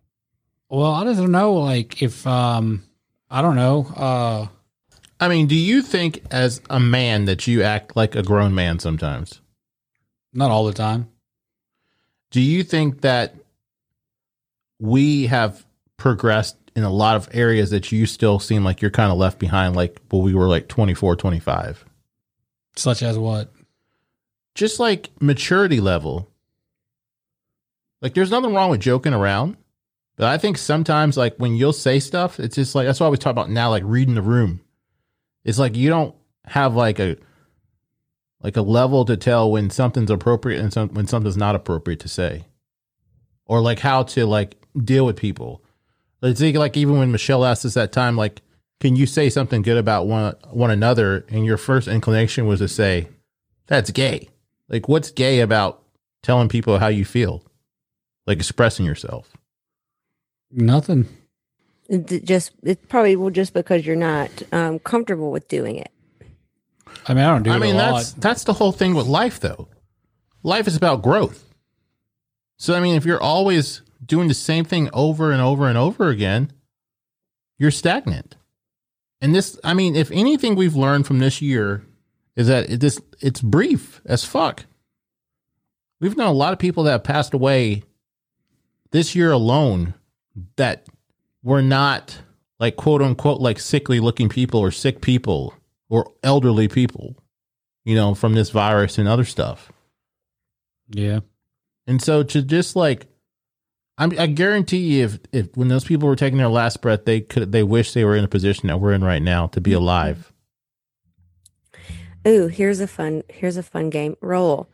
Well, 0.69 0.93
I 0.93 1.05
don't 1.05 1.31
know. 1.33 1.55
Like 1.55 2.03
if 2.03 2.27
um, 2.27 2.85
I 3.31 3.41
don't 3.41 3.57
know. 3.57 3.87
Uh, 3.97 4.49
I 5.19 5.29
mean, 5.29 5.47
do 5.47 5.55
you 5.55 5.81
think 5.81 6.25
as 6.31 6.61
a 6.69 6.79
man 6.79 7.25
that 7.25 7.47
you 7.47 7.63
act 7.63 7.97
like 7.97 8.15
a 8.15 8.23
grown 8.23 8.55
man 8.55 8.81
sometimes? 8.81 9.41
not 10.35 10.51
all 10.51 10.67
the 10.67 10.75
time. 10.75 11.09
Do 12.31 12.43
you 12.43 12.63
think 12.63 13.01
that 13.01 13.35
we 14.79 15.29
have 15.29 15.65
progressed 15.97 16.66
in 16.77 16.85
a 16.85 16.91
lot 16.91 17.17
of 17.17 17.29
areas 17.33 17.71
that 17.71 17.91
you 17.91 18.07
still 18.07 18.39
seem 18.39 18.63
like 18.63 18.81
you're 18.81 18.91
kind 18.93 19.11
of 19.11 19.19
left 19.19 19.41
behind 19.41 19.75
like 19.75 20.01
when 20.11 20.23
we 20.23 20.35
were 20.35 20.47
like 20.47 20.69
24, 20.69 21.17
25? 21.17 21.85
Such 22.77 23.03
as 23.03 23.19
what? 23.19 23.51
just 24.57 24.81
like 24.81 25.11
maturity 25.21 25.81
level. 25.81 26.29
Like 28.03 28.15
there's 28.15 28.31
nothing 28.31 28.55
wrong 28.55 28.71
with 28.71 28.81
joking 28.81 29.15
around, 29.15 29.57
but 30.17 30.27
I 30.27 30.39
think 30.39 30.59
sometimes 30.59 31.17
like 31.17 31.37
when 31.37 31.55
you'll 31.55 31.73
say 31.73 32.01
stuff, 32.01 32.41
it's 32.41 32.57
just 32.57 32.75
like 32.75 32.87
that's 32.87 32.99
why 32.99 33.09
we 33.09 33.17
talk 33.17 33.31
about 33.31 33.51
now, 33.51 33.71
like 33.71 33.85
reading 33.87 34.15
the 34.15 34.23
room. 34.23 34.61
It's 35.45 35.59
like 35.59 35.77
you 35.77 35.89
don't 35.89 36.15
have 36.47 36.75
like 36.75 36.99
a 36.99 37.17
like 38.43 38.57
a 38.57 38.63
level 38.63 39.05
to 39.05 39.17
tell 39.17 39.51
when 39.51 39.71
something's 39.71 40.11
appropriate 40.11 40.61
and 40.61 40.73
some, 40.73 40.89
when 40.91 41.07
something's 41.07 41.37
not 41.37 41.55
appropriate 41.55 42.01
to 42.01 42.09
say, 42.09 42.47
or 43.47 43.61
like 43.61 43.79
how 43.79 44.03
to 44.03 44.27
like 44.27 44.57
deal 44.83 45.07
with 45.07 45.17
people. 45.17 45.63
Let's 46.23 46.41
think 46.41 46.57
like 46.57 46.77
even 46.77 46.99
when 46.99 47.13
Michelle 47.13 47.45
asked 47.45 47.65
us 47.65 47.75
that 47.75 47.93
time, 47.93 48.17
like, 48.17 48.43
can 48.81 48.97
you 48.97 49.07
say 49.07 49.31
something 49.31 49.63
good 49.63 49.77
about 49.77 50.07
one 50.07 50.35
one 50.51 50.71
another? 50.71 51.25
And 51.29 51.45
your 51.45 51.57
first 51.57 51.89
inclination 51.89 52.47
was 52.47 52.61
to 52.61 52.69
say, 52.69 53.09
"That's 53.67 53.91
gay." 53.91 54.29
Like, 54.69 54.89
what's 54.89 55.11
gay 55.11 55.41
about 55.41 55.83
telling 56.23 56.49
people 56.49 56.79
how 56.79 56.89
you 56.89 57.05
feel? 57.05 57.43
Like 58.27 58.39
expressing 58.39 58.85
yourself. 58.87 59.33
Nothing. 60.51 61.07
It 61.89 62.25
just 62.25 62.53
it's 62.63 62.85
probably 62.89 63.15
well 63.17 63.31
just 63.31 63.53
because 63.53 63.87
you're 63.87 63.95
not 63.95 64.31
um, 64.53 64.79
comfortable 64.81 65.31
with 65.31 65.47
doing 65.49 65.77
it. 65.77 65.93
I 67.07 67.15
mean, 67.15 67.25
I 67.25 67.33
don't 67.33 67.43
do 67.45 67.53
I 67.53 67.57
it 67.57 67.61
mean, 67.61 67.75
a 67.77 67.79
lot. 67.79 67.97
that's 67.97 68.13
that's 68.15 68.45
the 68.45 68.55
whole 68.55 68.73
thing 68.73 68.95
with 68.95 69.07
life, 69.07 69.39
though. 69.39 69.69
Life 70.43 70.67
is 70.67 70.77
about 70.77 71.03
growth. 71.03 71.45
So, 72.59 72.75
I 72.75 72.81
mean, 72.81 72.97
if 72.97 73.05
you're 73.05 73.23
always 73.23 73.83
doing 74.07 74.29
the 74.29 74.35
same 74.35 74.65
thing 74.65 74.89
over 74.93 75.33
and 75.33 75.43
over 75.43 75.69
and 75.69 75.77
over 75.77 76.09
again, 76.09 76.53
you're 77.59 77.71
stagnant. 77.71 78.37
And 79.21 79.35
this, 79.35 79.59
I 79.65 79.75
mean, 79.75 79.97
if 79.97 80.11
anything 80.11 80.55
we've 80.55 80.77
learned 80.77 81.07
from 81.07 81.19
this 81.19 81.43
year 81.43 81.85
is 82.37 82.49
that 82.49 82.71
it 82.71 82.81
this 82.81 83.01
it's 83.21 83.41
brief 83.41 84.01
as 84.05 84.25
fuck. 84.25 84.67
We've 86.01 86.17
known 86.17 86.29
a 86.29 86.33
lot 86.33 86.53
of 86.53 86.59
people 86.59 86.85
that 86.85 86.93
have 86.93 87.05
passed 87.05 87.33
away 87.33 87.83
this 88.91 89.15
year 89.15 89.33
alone 89.33 89.95
that 90.57 90.87
were 91.43 91.63
not 91.63 92.19
like 92.61 92.77
quote 92.77 93.01
unquote 93.03 93.41
like 93.41 93.59
sickly 93.59 94.01
looking 94.01 94.29
people 94.29 94.61
or 94.61 94.71
sick 94.71 95.01
people 95.01 95.55
or 95.89 96.13
elderly 96.23 96.69
people, 96.69 97.17
you 97.85 97.95
know, 97.95 98.15
from 98.15 98.35
this 98.35 98.51
virus 98.51 98.99
and 98.99 99.09
other 99.09 99.25
stuff. 99.25 99.73
Yeah. 100.89 101.21
And 101.87 102.03
so 102.03 102.23
to 102.23 102.43
just 102.43 102.77
like, 102.77 103.07
I'm, 103.99 104.13
I 104.19 104.27
guarantee 104.27 104.79
you, 104.79 105.05
if 105.05 105.19
if 105.33 105.57
when 105.57 105.69
those 105.69 105.85
people 105.85 106.09
were 106.09 106.17
taking 106.17 106.39
their 106.39 106.49
last 106.49 106.83
breath, 106.83 107.05
they 107.07 107.21
could 107.21 107.53
they 107.53 107.63
wish 107.63 107.93
they 107.93 108.05
were 108.05 108.17
in 108.17 108.25
a 108.25 108.29
position 108.29 108.67
that 108.69 108.79
we're 108.79 108.93
in 108.93 109.03
right 109.03 109.23
now 109.23 109.47
to 109.49 109.61
be 109.61 109.73
alive. 109.73 110.33
Ooh, 112.27 112.49
here's 112.49 112.81
a 112.81 112.87
fun 112.89 113.23
here's 113.29 113.57
a 113.57 113.63
fun 113.63 113.91
game. 113.91 114.17
Raul. 114.23 114.67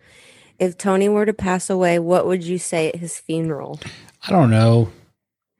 If 0.58 0.78
Tony 0.78 1.08
were 1.08 1.26
to 1.26 1.32
pass 1.32 1.70
away, 1.70 1.98
what 1.98 2.26
would 2.26 2.44
you 2.44 2.58
say 2.58 2.88
at 2.88 2.96
his 2.96 3.18
funeral? 3.18 3.80
I 4.26 4.30
don't 4.30 4.50
know. 4.50 4.90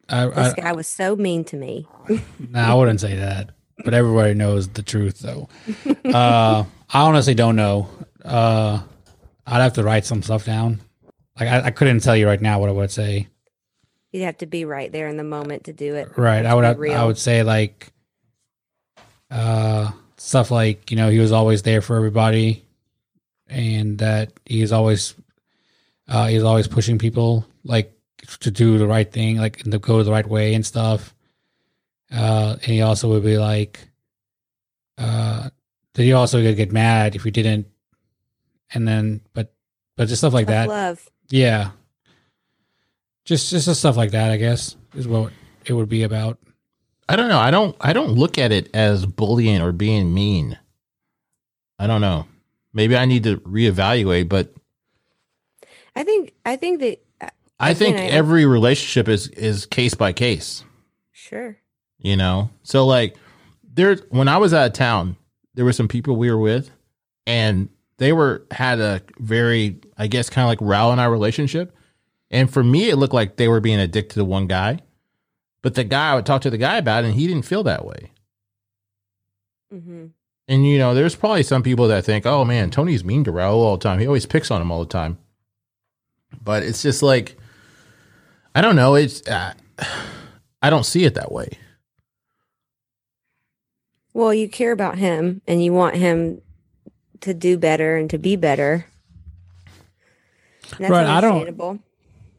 I, 0.08 0.26
This 0.26 0.54
I, 0.58 0.60
guy 0.60 0.72
was 0.72 0.86
so 0.86 1.16
mean 1.16 1.44
to 1.44 1.56
me. 1.56 1.86
nah, 2.38 2.70
I 2.70 2.74
wouldn't 2.74 3.00
say 3.00 3.16
that, 3.16 3.50
but 3.84 3.94
everybody 3.94 4.34
knows 4.34 4.68
the 4.68 4.82
truth, 4.82 5.20
though. 5.20 5.48
Uh, 6.04 6.64
I 6.90 7.00
honestly 7.02 7.32
don't 7.32 7.56
know. 7.56 7.88
Uh, 8.22 8.82
I'd 9.46 9.62
have 9.62 9.72
to 9.74 9.82
write 9.82 10.04
some 10.04 10.22
stuff 10.22 10.44
down. 10.44 10.82
Like 11.40 11.48
I, 11.48 11.66
I 11.66 11.70
couldn't 11.70 12.00
tell 12.00 12.14
you 12.16 12.26
right 12.26 12.40
now 12.40 12.58
what 12.60 12.68
I 12.68 12.72
would 12.72 12.90
say. 12.90 13.28
You'd 14.12 14.24
have 14.24 14.38
to 14.38 14.46
be 14.46 14.64
right 14.66 14.92
there 14.92 15.08
in 15.08 15.16
the 15.16 15.24
moment 15.24 15.64
to 15.64 15.72
do 15.72 15.94
it. 15.96 16.16
Right. 16.16 16.44
I 16.44 16.54
would 16.54 16.64
have, 16.64 16.78
I 16.80 17.04
would 17.04 17.18
say 17.18 17.42
like 17.42 17.92
uh 19.30 19.90
stuff 20.18 20.50
like, 20.50 20.90
you 20.90 20.96
know, 20.98 21.08
he 21.08 21.18
was 21.18 21.32
always 21.32 21.62
there 21.62 21.80
for 21.80 21.96
everybody 21.96 22.64
and 23.48 23.98
that 23.98 24.32
he's 24.44 24.70
always 24.70 25.14
uh 26.08 26.26
he's 26.26 26.42
always 26.42 26.68
pushing 26.68 26.98
people 26.98 27.46
like 27.64 27.92
to 28.40 28.50
do 28.50 28.76
the 28.78 28.86
right 28.86 29.10
thing, 29.10 29.38
like 29.38 29.56
to 29.58 29.78
go 29.78 30.02
the 30.02 30.12
right 30.12 30.26
way 30.26 30.52
and 30.54 30.64
stuff. 30.66 31.14
Uh 32.14 32.56
and 32.62 32.64
he 32.72 32.82
also 32.82 33.08
would 33.08 33.24
be 33.24 33.38
like 33.38 33.80
uh 34.98 35.48
that 35.94 36.02
he 36.02 36.12
also 36.12 36.42
would 36.42 36.56
get 36.56 36.70
mad 36.70 37.16
if 37.16 37.24
you 37.24 37.30
didn't 37.30 37.66
and 38.74 38.86
then 38.86 39.22
but 39.32 39.54
but 39.96 40.08
just 40.08 40.20
stuff 40.20 40.34
like 40.34 40.46
Tough 40.46 40.52
that. 40.52 40.68
love. 40.68 41.10
Yeah. 41.30 41.70
Just 43.24 43.50
just 43.50 43.66
the 43.66 43.74
stuff 43.74 43.96
like 43.96 44.10
that, 44.12 44.30
I 44.30 44.36
guess, 44.36 44.76
is 44.94 45.06
what 45.06 45.32
it 45.64 45.72
would 45.72 45.88
be 45.88 46.02
about. 46.02 46.38
I 47.08 47.16
don't 47.16 47.28
know. 47.28 47.38
I 47.38 47.50
don't. 47.50 47.76
I 47.80 47.92
don't 47.92 48.12
look 48.12 48.38
at 48.38 48.52
it 48.52 48.68
as 48.74 49.06
bullying 49.06 49.60
or 49.60 49.72
being 49.72 50.12
mean. 50.12 50.58
I 51.78 51.86
don't 51.86 52.00
know. 52.00 52.26
Maybe 52.72 52.96
I 52.96 53.04
need 53.04 53.24
to 53.24 53.36
reevaluate, 53.38 54.28
but 54.28 54.52
I 55.94 56.04
think 56.04 56.32
I 56.44 56.56
think 56.56 56.80
that 56.80 57.04
uh, 57.20 57.28
I 57.60 57.74
think 57.74 57.96
Again, 57.96 58.08
I- 58.12 58.16
every 58.16 58.46
relationship 58.46 59.08
is 59.08 59.28
is 59.28 59.66
case 59.66 59.94
by 59.94 60.12
case. 60.12 60.64
sure. 61.12 61.56
you 61.98 62.16
know 62.16 62.50
so 62.64 62.84
like 62.84 63.16
there 63.74 63.94
when 64.10 64.26
i 64.28 64.36
was 64.36 64.52
out 64.52 64.66
of 64.66 64.72
town 64.72 65.16
there 65.54 65.64
were 65.64 65.72
some 65.72 65.86
people 65.88 66.16
we 66.16 66.28
were 66.30 66.38
with 66.38 66.70
and 67.26 67.68
they 67.98 68.12
were 68.12 68.44
had 68.50 68.80
a 68.80 69.00
very 69.20 69.78
i 69.96 70.06
guess 70.08 70.28
kind 70.28 70.44
of 70.44 70.48
like 70.48 70.60
row 70.60 70.92
in 70.92 70.98
our 70.98 71.10
relationship 71.10 71.74
and 72.32 72.50
for 72.52 72.64
me 72.64 72.88
it 72.88 72.96
looked 72.96 73.14
like 73.14 73.36
they 73.36 73.46
were 73.48 73.60
being 73.60 73.78
addicted 73.78 74.14
to 74.16 74.24
one 74.24 74.46
guy 74.48 74.78
but 75.62 75.74
the 75.74 75.84
guy 75.84 76.10
i 76.10 76.14
would 76.14 76.26
talk 76.26 76.42
to 76.42 76.50
the 76.50 76.58
guy 76.58 76.76
about 76.78 77.04
it 77.04 77.08
and 77.08 77.14
he 77.16 77.26
didn't 77.28 77.44
feel 77.44 77.62
that 77.62 77.84
way 77.84 78.10
hmm 79.70 80.06
And 80.48 80.66
you 80.66 80.76
know, 80.78 80.92
there's 80.94 81.14
probably 81.14 81.44
some 81.44 81.62
people 81.62 81.86
that 81.88 82.04
think, 82.04 82.26
"Oh 82.26 82.44
man, 82.44 82.70
Tony's 82.70 83.04
mean 83.04 83.22
to 83.24 83.32
Raul 83.32 83.62
all 83.62 83.76
the 83.78 83.82
time. 83.82 84.00
He 84.00 84.06
always 84.06 84.26
picks 84.26 84.50
on 84.50 84.60
him 84.60 84.70
all 84.72 84.80
the 84.84 84.90
time." 84.90 85.16
But 86.42 86.62
it's 86.64 86.82
just 86.82 87.00
like 87.02 87.36
I 88.54 88.60
don't 88.60 88.76
know, 88.76 88.96
it's 88.96 89.22
uh, 89.28 89.54
I 90.62 90.68
don't 90.68 90.84
see 90.84 91.04
it 91.04 91.14
that 91.14 91.30
way. 91.32 91.56
Well, 94.12 94.34
you 94.34 94.48
care 94.48 94.72
about 94.72 94.98
him 94.98 95.40
and 95.46 95.64
you 95.64 95.72
want 95.72 95.96
him 95.96 96.42
to 97.20 97.32
do 97.32 97.56
better 97.56 97.96
and 97.96 98.10
to 98.10 98.18
be 98.18 98.36
better. 98.36 98.86
That's 100.78 100.90
Right, 100.90 101.06
I 101.06 101.20
don't- 101.20 101.32
understandable. 101.32 101.78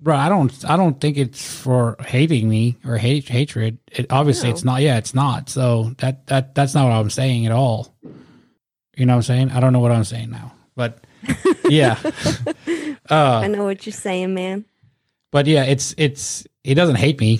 Bro, 0.04 0.18
I 0.18 0.28
don't 0.28 0.70
I 0.70 0.76
don't 0.76 1.00
think 1.00 1.16
it's 1.18 1.56
for 1.62 1.96
hating 2.06 2.50
me 2.50 2.76
or 2.86 2.98
hate 2.98 3.30
hatred. 3.30 3.78
It, 3.90 4.08
obviously 4.12 4.50
No. 4.50 4.54
it's 4.54 4.64
not. 4.66 4.82
Yeah, 4.82 4.98
it's 4.98 5.14
not. 5.14 5.48
So 5.50 5.94
that 6.00 6.28
that 6.28 6.54
that's 6.56 6.74
not 6.74 6.84
what 6.84 6.92
I'm 6.92 7.10
saying 7.10 7.46
at 7.46 7.54
all. 7.54 7.96
You 8.98 9.06
know 9.06 9.14
what 9.14 9.18
I'm 9.18 9.24
saying? 9.24 9.52
I 9.52 9.62
don't 9.62 9.72
know 9.72 9.80
what 9.80 9.94
I'm 9.94 10.04
saying 10.04 10.30
now. 10.30 10.54
But 10.76 11.06
yeah. 11.70 11.98
uh 13.10 13.40
I 13.44 13.48
know 13.48 13.64
what 13.64 13.86
you're 13.86 13.94
saying, 13.94 14.34
man. 14.34 14.66
but 15.32 15.48
yeah, 15.48 15.64
it's 15.64 15.96
it's 15.98 16.46
he 16.66 16.74
doesn't 16.74 16.98
hate 16.98 17.22
me. 17.22 17.40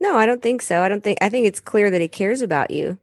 No, 0.00 0.16
I 0.18 0.26
don't 0.26 0.42
think 0.42 0.60
so. 0.62 0.82
I 0.82 0.88
don't 0.90 1.02
think 1.02 1.18
I 1.22 1.30
think 1.30 1.46
it's 1.46 1.60
clear 1.60 1.90
that 1.90 2.00
he 2.02 2.08
cares 2.08 2.42
about 2.42 2.70
you. 2.70 2.98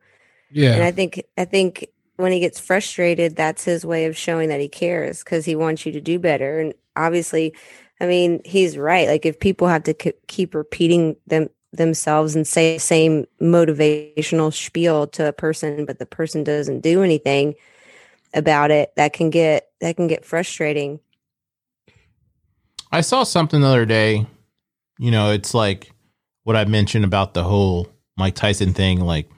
Yeah. 0.51 0.73
And 0.75 0.83
I 0.83 0.91
think 0.91 1.23
I 1.35 1.45
think 1.45 1.87
when 2.17 2.31
he 2.31 2.39
gets 2.39 2.59
frustrated, 2.59 3.35
that's 3.35 3.63
his 3.63 3.83
way 3.85 4.05
of 4.05 4.15
showing 4.15 4.49
that 4.49 4.61
he 4.61 4.69
cares 4.69 5.23
because 5.23 5.45
he 5.45 5.55
wants 5.55 5.83
you 5.85 5.91
to 5.93 5.99
do 5.99 6.19
better. 6.19 6.59
And 6.59 6.73
obviously, 6.95 7.53
I 7.99 8.07
mean, 8.07 8.41
he's 8.43 8.77
right. 8.77 9.07
Like 9.07 9.25
if 9.25 9.39
people 9.39 9.67
have 9.67 9.83
to 9.83 9.93
k- 9.93 10.13
keep 10.27 10.53
repeating 10.53 11.15
them 11.27 11.49
themselves 11.71 12.35
and 12.35 12.47
say 12.47 12.75
the 12.75 12.79
same 12.79 13.25
motivational 13.41 14.53
spiel 14.53 15.07
to 15.07 15.27
a 15.27 15.33
person, 15.33 15.85
but 15.85 15.99
the 15.99 16.05
person 16.05 16.43
doesn't 16.43 16.81
do 16.81 17.03
anything 17.03 17.55
about 18.33 18.71
it, 18.71 18.93
that 18.95 19.13
can 19.13 19.29
get 19.29 19.69
that 19.81 19.95
can 19.95 20.07
get 20.07 20.25
frustrating. 20.25 20.99
I 22.91 23.01
saw 23.01 23.23
something 23.23 23.61
the 23.61 23.67
other 23.67 23.85
day. 23.85 24.25
You 24.97 25.11
know, 25.11 25.31
it's 25.31 25.53
like 25.53 25.91
what 26.43 26.55
I 26.55 26.65
mentioned 26.65 27.05
about 27.05 27.33
the 27.33 27.43
whole 27.43 27.89
Mike 28.17 28.35
Tyson 28.35 28.73
thing, 28.73 29.01
like, 29.01 29.29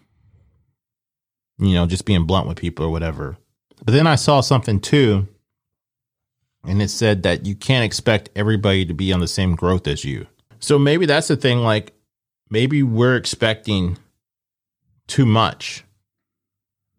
you 1.58 1.74
know, 1.74 1.88
just 1.88 2.06
being 2.06 2.26
blunt 2.26 2.48
with 2.48 2.58
people 2.58 2.86
or 2.86 2.90
whatever. 2.90 3.38
But 3.84 3.94
then 3.94 4.06
I 4.06 4.16
saw 4.16 4.42
something 4.42 4.80
too, 4.80 5.28
and 6.68 6.82
it 6.82 6.90
said 6.90 7.24
that 7.24 7.46
you 7.46 7.56
can't 7.56 7.86
expect 7.86 8.30
everybody 8.36 8.86
to 8.86 8.94
be 8.94 9.14
on 9.14 9.22
the 9.22 9.28
same 9.28 9.56
growth 9.56 9.88
as 9.88 10.04
you. 10.04 10.28
So 10.60 10.78
maybe 10.78 11.06
that's 11.06 11.30
the 11.30 11.38
thing. 11.38 11.60
Like, 11.60 11.94
maybe 12.50 12.84
we're 12.84 13.16
expecting 13.16 13.98
too 15.08 15.26
much. 15.26 15.86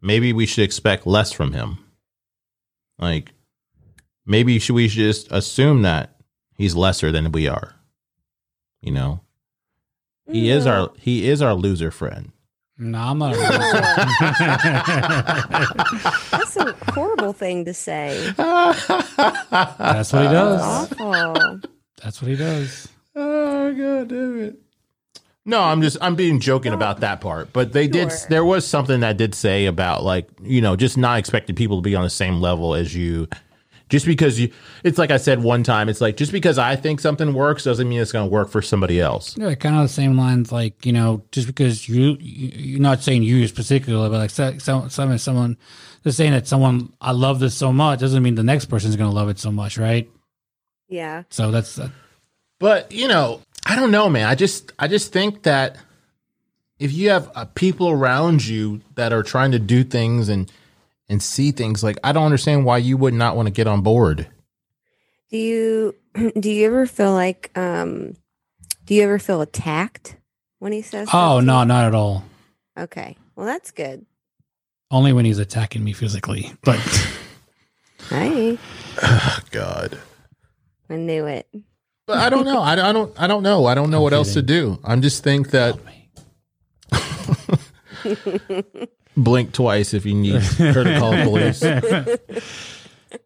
Maybe 0.00 0.32
we 0.32 0.46
should 0.46 0.64
expect 0.64 1.06
less 1.06 1.32
from 1.32 1.52
him. 1.52 1.78
Like, 2.98 3.32
maybe 4.24 4.58
should 4.58 4.74
we 4.74 4.88
just 4.88 5.30
assume 5.30 5.82
that 5.82 6.16
he's 6.56 6.74
lesser 6.74 7.12
than 7.12 7.30
we 7.30 7.46
are? 7.46 7.74
You 8.80 8.92
know, 8.92 9.20
he 10.30 10.50
is 10.50 10.64
mm. 10.64 10.70
our 10.70 10.92
he 10.96 11.28
is 11.28 11.42
our 11.42 11.54
loser 11.54 11.90
friend. 11.90 12.32
No, 12.78 12.98
I'm 12.98 13.18
not. 13.18 13.34
That's 16.30 16.56
a 16.56 16.72
horrible 16.92 17.32
thing 17.32 17.64
to 17.64 17.74
say. 17.74 18.32
that's 18.36 20.12
what 20.12 20.22
he 20.22 20.28
does. 20.28 20.62
Awful. 20.62 21.60
That's 22.02 22.22
what 22.22 22.30
he 22.30 22.36
does. 22.36 22.88
Oh 23.16 23.72
god 23.74 24.08
damn 24.08 24.40
it. 24.40 24.56
No, 25.44 25.60
I'm 25.62 25.82
just 25.82 25.96
I'm 26.00 26.14
being 26.14 26.40
joking 26.40 26.72
about 26.72 27.00
that 27.00 27.20
part. 27.20 27.52
But 27.52 27.72
they 27.72 27.88
did 27.88 28.10
Sure. 28.10 28.18
there 28.28 28.44
was 28.44 28.66
something 28.66 29.00
that 29.00 29.16
did 29.16 29.34
say 29.34 29.66
about 29.66 30.04
like, 30.04 30.28
you 30.42 30.60
know, 30.60 30.76
just 30.76 30.96
not 30.98 31.18
expecting 31.18 31.56
people 31.56 31.78
to 31.78 31.82
be 31.82 31.96
on 31.96 32.04
the 32.04 32.10
same 32.10 32.40
level 32.40 32.74
as 32.74 32.94
you. 32.94 33.28
Just 33.88 34.04
because 34.06 34.38
you 34.38 34.52
it's 34.84 34.98
like 34.98 35.10
I 35.10 35.16
said 35.16 35.42
one 35.42 35.62
time, 35.62 35.88
it's 35.88 36.00
like 36.00 36.16
just 36.16 36.30
because 36.32 36.58
I 36.58 36.76
think 36.76 37.00
something 37.00 37.32
works 37.32 37.64
doesn't 37.64 37.88
mean 37.88 38.00
it's 38.00 38.12
gonna 38.12 38.26
work 38.26 38.50
for 38.50 38.60
somebody 38.60 39.00
else. 39.00 39.36
Yeah, 39.38 39.54
kind 39.54 39.76
of 39.76 39.82
the 39.82 39.88
same 39.88 40.16
lines. 40.16 40.52
Like 40.52 40.84
you 40.84 40.92
know, 40.92 41.22
just 41.32 41.46
because 41.46 41.88
you, 41.88 42.16
you 42.20 42.48
you're 42.54 42.80
not 42.80 43.02
saying 43.02 43.22
you 43.22 43.48
particularly, 43.48 44.10
but 44.10 44.18
like 44.18 44.30
so- 44.30 44.58
so- 44.58 44.88
some 44.88 45.16
someone 45.18 45.56
just 46.04 46.16
saying 46.18 46.32
that 46.32 46.46
someone 46.46 46.92
I 47.00 47.12
love 47.12 47.40
this 47.40 47.54
so 47.54 47.72
much 47.72 48.00
doesn't 48.00 48.22
mean 48.22 48.34
the 48.34 48.42
next 48.42 48.66
person's 48.66 48.96
gonna 48.96 49.12
love 49.12 49.28
it 49.30 49.38
so 49.38 49.50
much, 49.50 49.78
right? 49.78 50.10
Yeah. 50.88 51.22
So 51.30 51.50
that's 51.50 51.78
uh, 51.78 51.88
But 52.58 52.92
you 52.92 53.08
know, 53.08 53.40
I 53.64 53.74
don't 53.76 53.90
know, 53.90 54.08
man. 54.08 54.26
I 54.26 54.34
just 54.34 54.72
I 54.78 54.88
just 54.88 55.12
think 55.12 55.44
that 55.44 55.76
if 56.78 56.92
you 56.92 57.10
have 57.10 57.30
uh, 57.34 57.44
people 57.54 57.88
around 57.88 58.46
you 58.46 58.80
that 58.94 59.12
are 59.12 59.22
trying 59.22 59.50
to 59.52 59.58
do 59.58 59.82
things 59.82 60.28
and 60.28 60.50
and 61.08 61.22
see 61.22 61.52
things, 61.52 61.82
like 61.82 61.98
I 62.04 62.12
don't 62.12 62.24
understand 62.24 62.64
why 62.64 62.78
you 62.78 62.96
would 62.96 63.14
not 63.14 63.36
want 63.36 63.46
to 63.46 63.52
get 63.52 63.66
on 63.66 63.82
board. 63.82 64.28
Do 65.30 65.36
you 65.36 65.94
do 66.40 66.50
you 66.50 66.66
ever 66.66 66.86
feel 66.86 67.12
like 67.12 67.50
um 67.56 68.14
do 68.84 68.94
you 68.94 69.02
ever 69.02 69.18
feel 69.18 69.40
attacked 69.40 70.16
when 70.58 70.72
he 70.72 70.82
says 70.82 71.08
oh 71.12 71.40
no, 71.40 71.60
you? 71.60 71.66
not 71.66 71.84
at 71.84 71.94
all. 71.94 72.24
Okay. 72.78 73.16
Well 73.36 73.46
that's 73.46 73.70
good. 73.70 74.04
Only 74.90 75.12
when 75.12 75.24
he's 75.24 75.38
attacking 75.38 75.84
me 75.84 75.92
physically, 75.92 76.52
but 76.62 76.78
Hey. 78.08 78.58
God. 79.50 79.98
I 80.88 80.96
knew 80.96 81.26
it. 81.26 81.46
But 82.06 82.18
I 82.18 82.30
don't 82.30 82.46
know. 82.46 82.62
I, 82.62 82.72
I 82.88 82.92
don't. 82.92 83.20
I 83.20 83.26
don't 83.26 83.42
know. 83.42 83.66
I 83.66 83.74
don't 83.74 83.90
know 83.90 84.00
what 84.00 84.14
else 84.14 84.32
to 84.32 84.40
do. 84.40 84.78
I'm 84.82 85.02
just 85.02 85.22
think 85.22 85.50
that 85.50 85.78
blink 89.22 89.52
twice 89.52 89.94
if 89.94 90.06
you 90.06 90.14
need 90.14 90.42
her 90.42 90.84
to 90.84 90.98
call 90.98 91.12
the 91.12 91.24
police. 91.24 91.62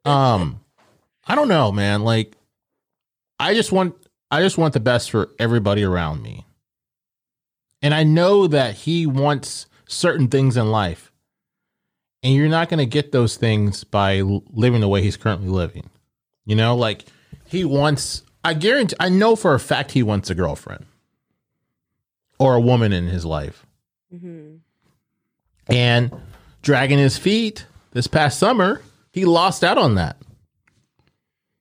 Um, 0.04 0.60
I 1.26 1.34
don't 1.34 1.48
know, 1.48 1.72
man. 1.72 2.02
Like, 2.02 2.36
I 3.38 3.54
just 3.54 3.72
want. 3.72 3.94
I 4.30 4.40
just 4.40 4.56
want 4.56 4.72
the 4.72 4.80
best 4.80 5.10
for 5.10 5.30
everybody 5.38 5.82
around 5.82 6.22
me, 6.22 6.46
and 7.82 7.92
I 7.92 8.02
know 8.02 8.46
that 8.46 8.74
he 8.74 9.06
wants 9.06 9.66
certain 9.86 10.28
things 10.28 10.56
in 10.56 10.70
life, 10.70 11.12
and 12.22 12.34
you're 12.34 12.48
not 12.48 12.68
going 12.68 12.78
to 12.78 12.86
get 12.86 13.12
those 13.12 13.36
things 13.36 13.84
by 13.84 14.22
living 14.22 14.80
the 14.80 14.88
way 14.88 15.02
he's 15.02 15.16
currently 15.16 15.48
living. 15.48 15.90
You 16.44 16.56
know, 16.56 16.74
like 16.74 17.04
he 17.44 17.64
wants. 17.64 18.22
I 18.44 18.54
guarantee. 18.54 18.96
I 18.98 19.08
know 19.08 19.36
for 19.36 19.54
a 19.54 19.60
fact 19.60 19.92
he 19.92 20.02
wants 20.02 20.30
a 20.30 20.34
girlfriend 20.34 20.86
or 22.38 22.56
a 22.56 22.60
woman 22.60 22.92
in 22.92 23.06
his 23.06 23.24
life. 23.24 23.66
Mm 24.12 24.20
hmm 24.20 24.54
And 25.68 26.12
dragging 26.62 26.98
his 26.98 27.16
feet 27.16 27.66
this 27.92 28.06
past 28.06 28.38
summer, 28.38 28.82
he 29.12 29.24
lost 29.24 29.62
out 29.62 29.78
on 29.78 29.96
that. 29.96 30.16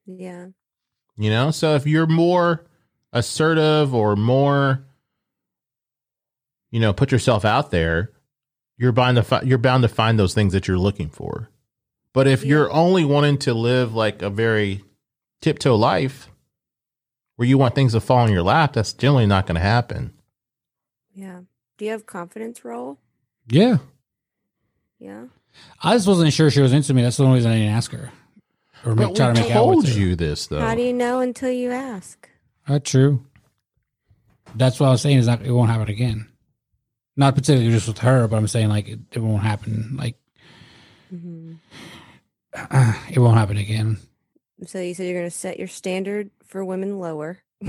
Yeah. 0.05 0.47
You 1.17 1.29
know, 1.29 1.51
so 1.51 1.75
if 1.75 1.85
you're 1.85 2.07
more 2.07 2.65
assertive 3.13 3.93
or 3.93 4.15
more, 4.15 4.83
you 6.71 6.79
know, 6.79 6.93
put 6.93 7.11
yourself 7.11 7.45
out 7.45 7.71
there, 7.71 8.11
you're 8.77 8.91
bound 8.91 9.17
to 9.17 9.23
fi- 9.23 9.43
you're 9.43 9.57
bound 9.57 9.83
to 9.83 9.89
find 9.89 10.17
those 10.17 10.33
things 10.33 10.53
that 10.53 10.67
you're 10.67 10.77
looking 10.77 11.09
for. 11.09 11.49
But 12.13 12.27
if 12.27 12.43
you're 12.43 12.71
only 12.71 13.05
wanting 13.05 13.37
to 13.39 13.53
live 13.53 13.93
like 13.93 14.21
a 14.21 14.29
very 14.29 14.83
tiptoe 15.41 15.75
life, 15.75 16.27
where 17.35 17.47
you 17.47 17.57
want 17.57 17.75
things 17.75 17.93
to 17.93 18.01
fall 18.01 18.25
in 18.25 18.31
your 18.31 18.43
lap, 18.43 18.73
that's 18.73 18.93
generally 18.93 19.25
not 19.25 19.47
going 19.47 19.55
to 19.55 19.61
happen. 19.61 20.13
Yeah. 21.13 21.41
Do 21.77 21.85
you 21.85 21.91
have 21.91 22.05
confidence 22.05 22.59
Raul? 22.59 22.97
Yeah, 23.49 23.77
Yeah. 24.99 25.25
I 25.84 25.95
just 25.95 26.08
wasn't 26.08 26.32
sure 26.34 26.49
she 26.49 26.62
was 26.62 26.71
into 26.73 26.93
me. 26.93 27.01
That's 27.01 27.17
the 27.17 27.23
only 27.25 27.36
reason 27.38 27.51
I 27.51 27.56
didn't 27.56 27.73
ask 27.73 27.91
her 27.91 28.10
or 28.86 28.95
make, 28.95 29.08
But 29.10 29.15
try 29.15 29.27
to 29.27 29.34
we 29.34 29.39
make 29.47 29.51
out 29.56 29.67
with 29.67 29.75
told 29.86 29.88
her. 29.89 29.99
you 29.99 30.15
this 30.15 30.47
though. 30.47 30.60
How 30.62 30.75
do 30.75 30.82
you 30.82 30.93
know 30.93 31.19
until 31.19 31.51
you 31.51 31.71
ask? 31.71 32.30
That's 32.67 32.89
true. 32.89 33.25
That's 34.56 34.80
what 34.80 34.88
I 34.88 34.91
was 34.91 35.01
saying. 35.01 35.17
Is 35.17 35.27
not 35.27 35.41
it 35.41 35.51
won't 35.51 35.69
happen 35.69 35.89
again. 35.89 36.27
Not 37.17 37.36
particularly 37.36 37.69
just 37.71 37.88
with 37.88 37.97
her, 37.99 38.27
but 38.27 38.38
I'm 38.38 38.47
saying 38.47 38.69
like 38.69 38.88
it, 38.88 38.99
it 39.12 39.19
won't 39.19 39.43
happen. 39.43 39.97
Like 39.97 40.15
hmm 41.10 41.54
it 42.54 43.17
won't 43.19 43.38
happen 43.38 43.58
again. 43.58 43.97
So 44.67 44.80
you 44.80 44.93
said 44.93 45.06
you're 45.08 45.17
going 45.19 45.30
to 45.30 45.36
set 45.36 45.58
your 45.58 45.67
standard 45.67 46.30
for 46.45 46.63
women 46.63 46.99
lower. 46.99 47.39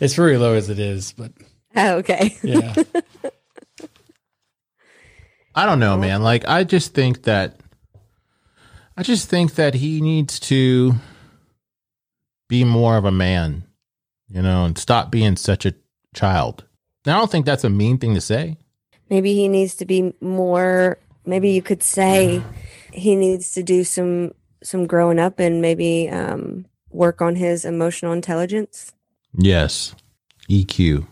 it's 0.00 0.14
very 0.14 0.36
low 0.38 0.54
as 0.54 0.68
it 0.70 0.78
is, 0.78 1.12
but 1.12 1.32
Oh, 1.76 1.96
okay. 1.98 2.36
yeah. 2.42 2.74
I 5.54 5.64
don't 5.66 5.80
know, 5.80 5.96
man. 5.96 6.22
Like 6.22 6.46
I 6.48 6.64
just 6.64 6.94
think 6.94 7.22
that 7.22 7.58
I 8.96 9.02
just 9.02 9.28
think 9.28 9.54
that 9.54 9.74
he 9.74 10.00
needs 10.00 10.38
to 10.40 10.94
be 12.48 12.64
more 12.64 12.96
of 12.96 13.04
a 13.04 13.10
man, 13.12 13.64
you 14.28 14.42
know, 14.42 14.64
and 14.64 14.76
stop 14.78 15.10
being 15.10 15.36
such 15.36 15.66
a 15.66 15.74
child. 16.14 16.64
Now, 17.04 17.16
I 17.16 17.18
don't 17.20 17.30
think 17.30 17.46
that's 17.46 17.64
a 17.64 17.70
mean 17.70 17.98
thing 17.98 18.14
to 18.14 18.20
say. 18.20 18.56
maybe 19.10 19.34
he 19.34 19.48
needs 19.48 19.74
to 19.76 19.84
be 19.86 20.12
more 20.20 20.98
maybe 21.24 21.50
you 21.50 21.62
could 21.62 21.82
say 21.82 22.42
he 22.92 23.14
needs 23.16 23.52
to 23.54 23.62
do 23.62 23.84
some 23.84 24.32
some 24.62 24.86
growing 24.86 25.18
up 25.18 25.38
and 25.38 25.60
maybe 25.62 26.08
um 26.08 26.66
work 26.90 27.20
on 27.22 27.36
his 27.36 27.64
emotional 27.64 28.12
intelligence 28.12 28.92
Yes. 29.38 29.94
EQ. 30.48 31.06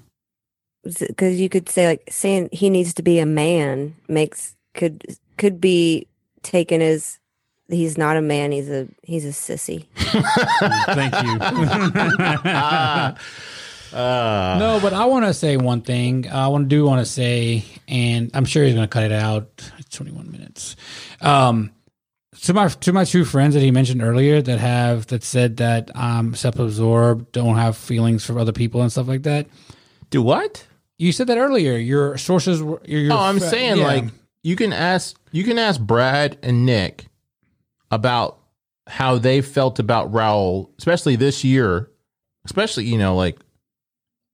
Because 0.85 1.40
you 1.40 1.49
could 1.49 1.68
say 1.68 1.87
like 1.87 2.03
saying 2.11 2.49
he 2.53 2.70
needs 2.70 2.94
to 2.94 3.03
be 3.03 3.18
a 3.18 3.27
man 3.27 3.97
makes 4.09 4.55
could 4.75 5.16
could 5.37 5.61
be 5.61 6.07
taken 6.42 6.81
as 6.83 7.18
he's 7.68 7.99
not 7.99 8.16
a 8.16 8.23
man. 8.23 8.53
He's 8.53 8.70
a 8.70 8.88
he's 9.03 9.25
a 9.25 9.29
sissy. 9.29 9.87
Thank 9.97 11.14
you. 11.25 11.40
Uh, 13.92 14.57
no, 14.59 14.79
but 14.81 14.92
I 14.92 15.05
want 15.07 15.25
to 15.27 15.35
say 15.35 15.57
one 15.57 15.81
thing. 15.81 16.29
I 16.29 16.49
want 16.49 16.64
to 16.64 16.68
do 16.68 16.85
want 16.85 17.01
to 17.01 17.11
say, 17.11 17.64
and 17.88 18.31
I'm 18.35 18.44
sure 18.44 18.64
he's 18.64 18.75
going 18.75 18.87
to 18.87 18.92
cut 18.92 19.05
it 19.05 19.12
out. 19.12 19.70
It's 19.79 19.97
21 19.97 20.31
minutes. 20.31 20.77
Um, 21.20 21.73
to 22.42 22.53
my 22.53 22.68
to 22.68 22.92
my 22.92 23.05
two 23.05 23.25
friends 23.25 23.55
that 23.55 23.61
he 23.61 23.70
mentioned 23.70 24.03
earlier 24.03 24.42
that 24.42 24.59
have 24.59 25.07
that 25.07 25.23
said 25.23 25.59
that 25.59 25.90
um 25.97 26.35
self-absorbed, 26.35 27.33
don't 27.33 27.57
have 27.57 27.77
feelings 27.77 28.25
for 28.25 28.38
other 28.38 28.53
people 28.53 28.83
and 28.83 28.90
stuff 28.92 29.09
like 29.09 29.23
that. 29.23 29.47
do 30.11 30.20
what? 30.23 30.66
You 31.05 31.12
said 31.12 31.27
that 31.27 31.37
earlier. 31.37 31.77
Your 31.77 32.17
sources 32.17 32.62
were. 32.62 32.81
Your, 32.87 33.01
your 33.03 33.12
Oh, 33.12 33.19
I'm 33.19 33.38
saying 33.38 33.77
yeah. 33.77 33.85
like 33.85 34.05
you 34.43 34.57
can 34.57 34.73
ask 34.73 35.19
you 35.33 35.45
can 35.45 35.59
ask 35.59 35.79
Brad 35.79 36.38
and 36.43 36.64
Nick 36.64 37.07
about 37.90 38.38
how 38.87 39.19
they 39.19 39.43
felt 39.43 39.79
about 39.79 40.12
Raul, 40.12 40.71
especially 40.79 41.17
this 41.17 41.45
year. 41.45 41.90
Especially, 42.47 42.85
you 42.85 42.97
know, 42.97 43.17
like 43.17 43.38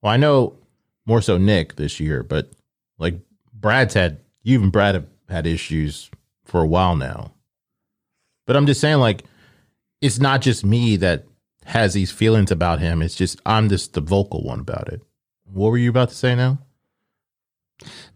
well, 0.00 0.12
I 0.12 0.16
know 0.16 0.58
more 1.06 1.20
so 1.20 1.38
Nick 1.38 1.74
this 1.74 1.98
year, 1.98 2.22
but 2.22 2.52
like 2.98 3.18
Brad's 3.52 3.94
had 3.94 4.20
you 4.44 4.62
and 4.62 4.70
Brad 4.70 4.94
have 4.94 5.06
had 5.28 5.48
issues 5.48 6.08
for 6.44 6.60
a 6.60 6.66
while 6.66 6.94
now. 6.94 7.32
But 8.46 8.56
I'm 8.56 8.66
just 8.66 8.80
saying, 8.80 8.98
like, 8.98 9.24
it's 10.00 10.18
not 10.20 10.40
just 10.40 10.64
me 10.64 10.96
that 10.98 11.24
has 11.64 11.94
these 11.94 12.10
feelings 12.12 12.50
about 12.52 12.78
him. 12.78 13.02
It's 13.02 13.16
just 13.16 13.40
I'm 13.44 13.68
just 13.68 13.94
the 13.94 14.00
vocal 14.00 14.44
one 14.44 14.60
about 14.60 14.88
it. 14.92 15.02
What 15.52 15.70
were 15.70 15.78
you 15.78 15.90
about 15.90 16.08
to 16.10 16.14
say 16.14 16.34
now? 16.34 16.58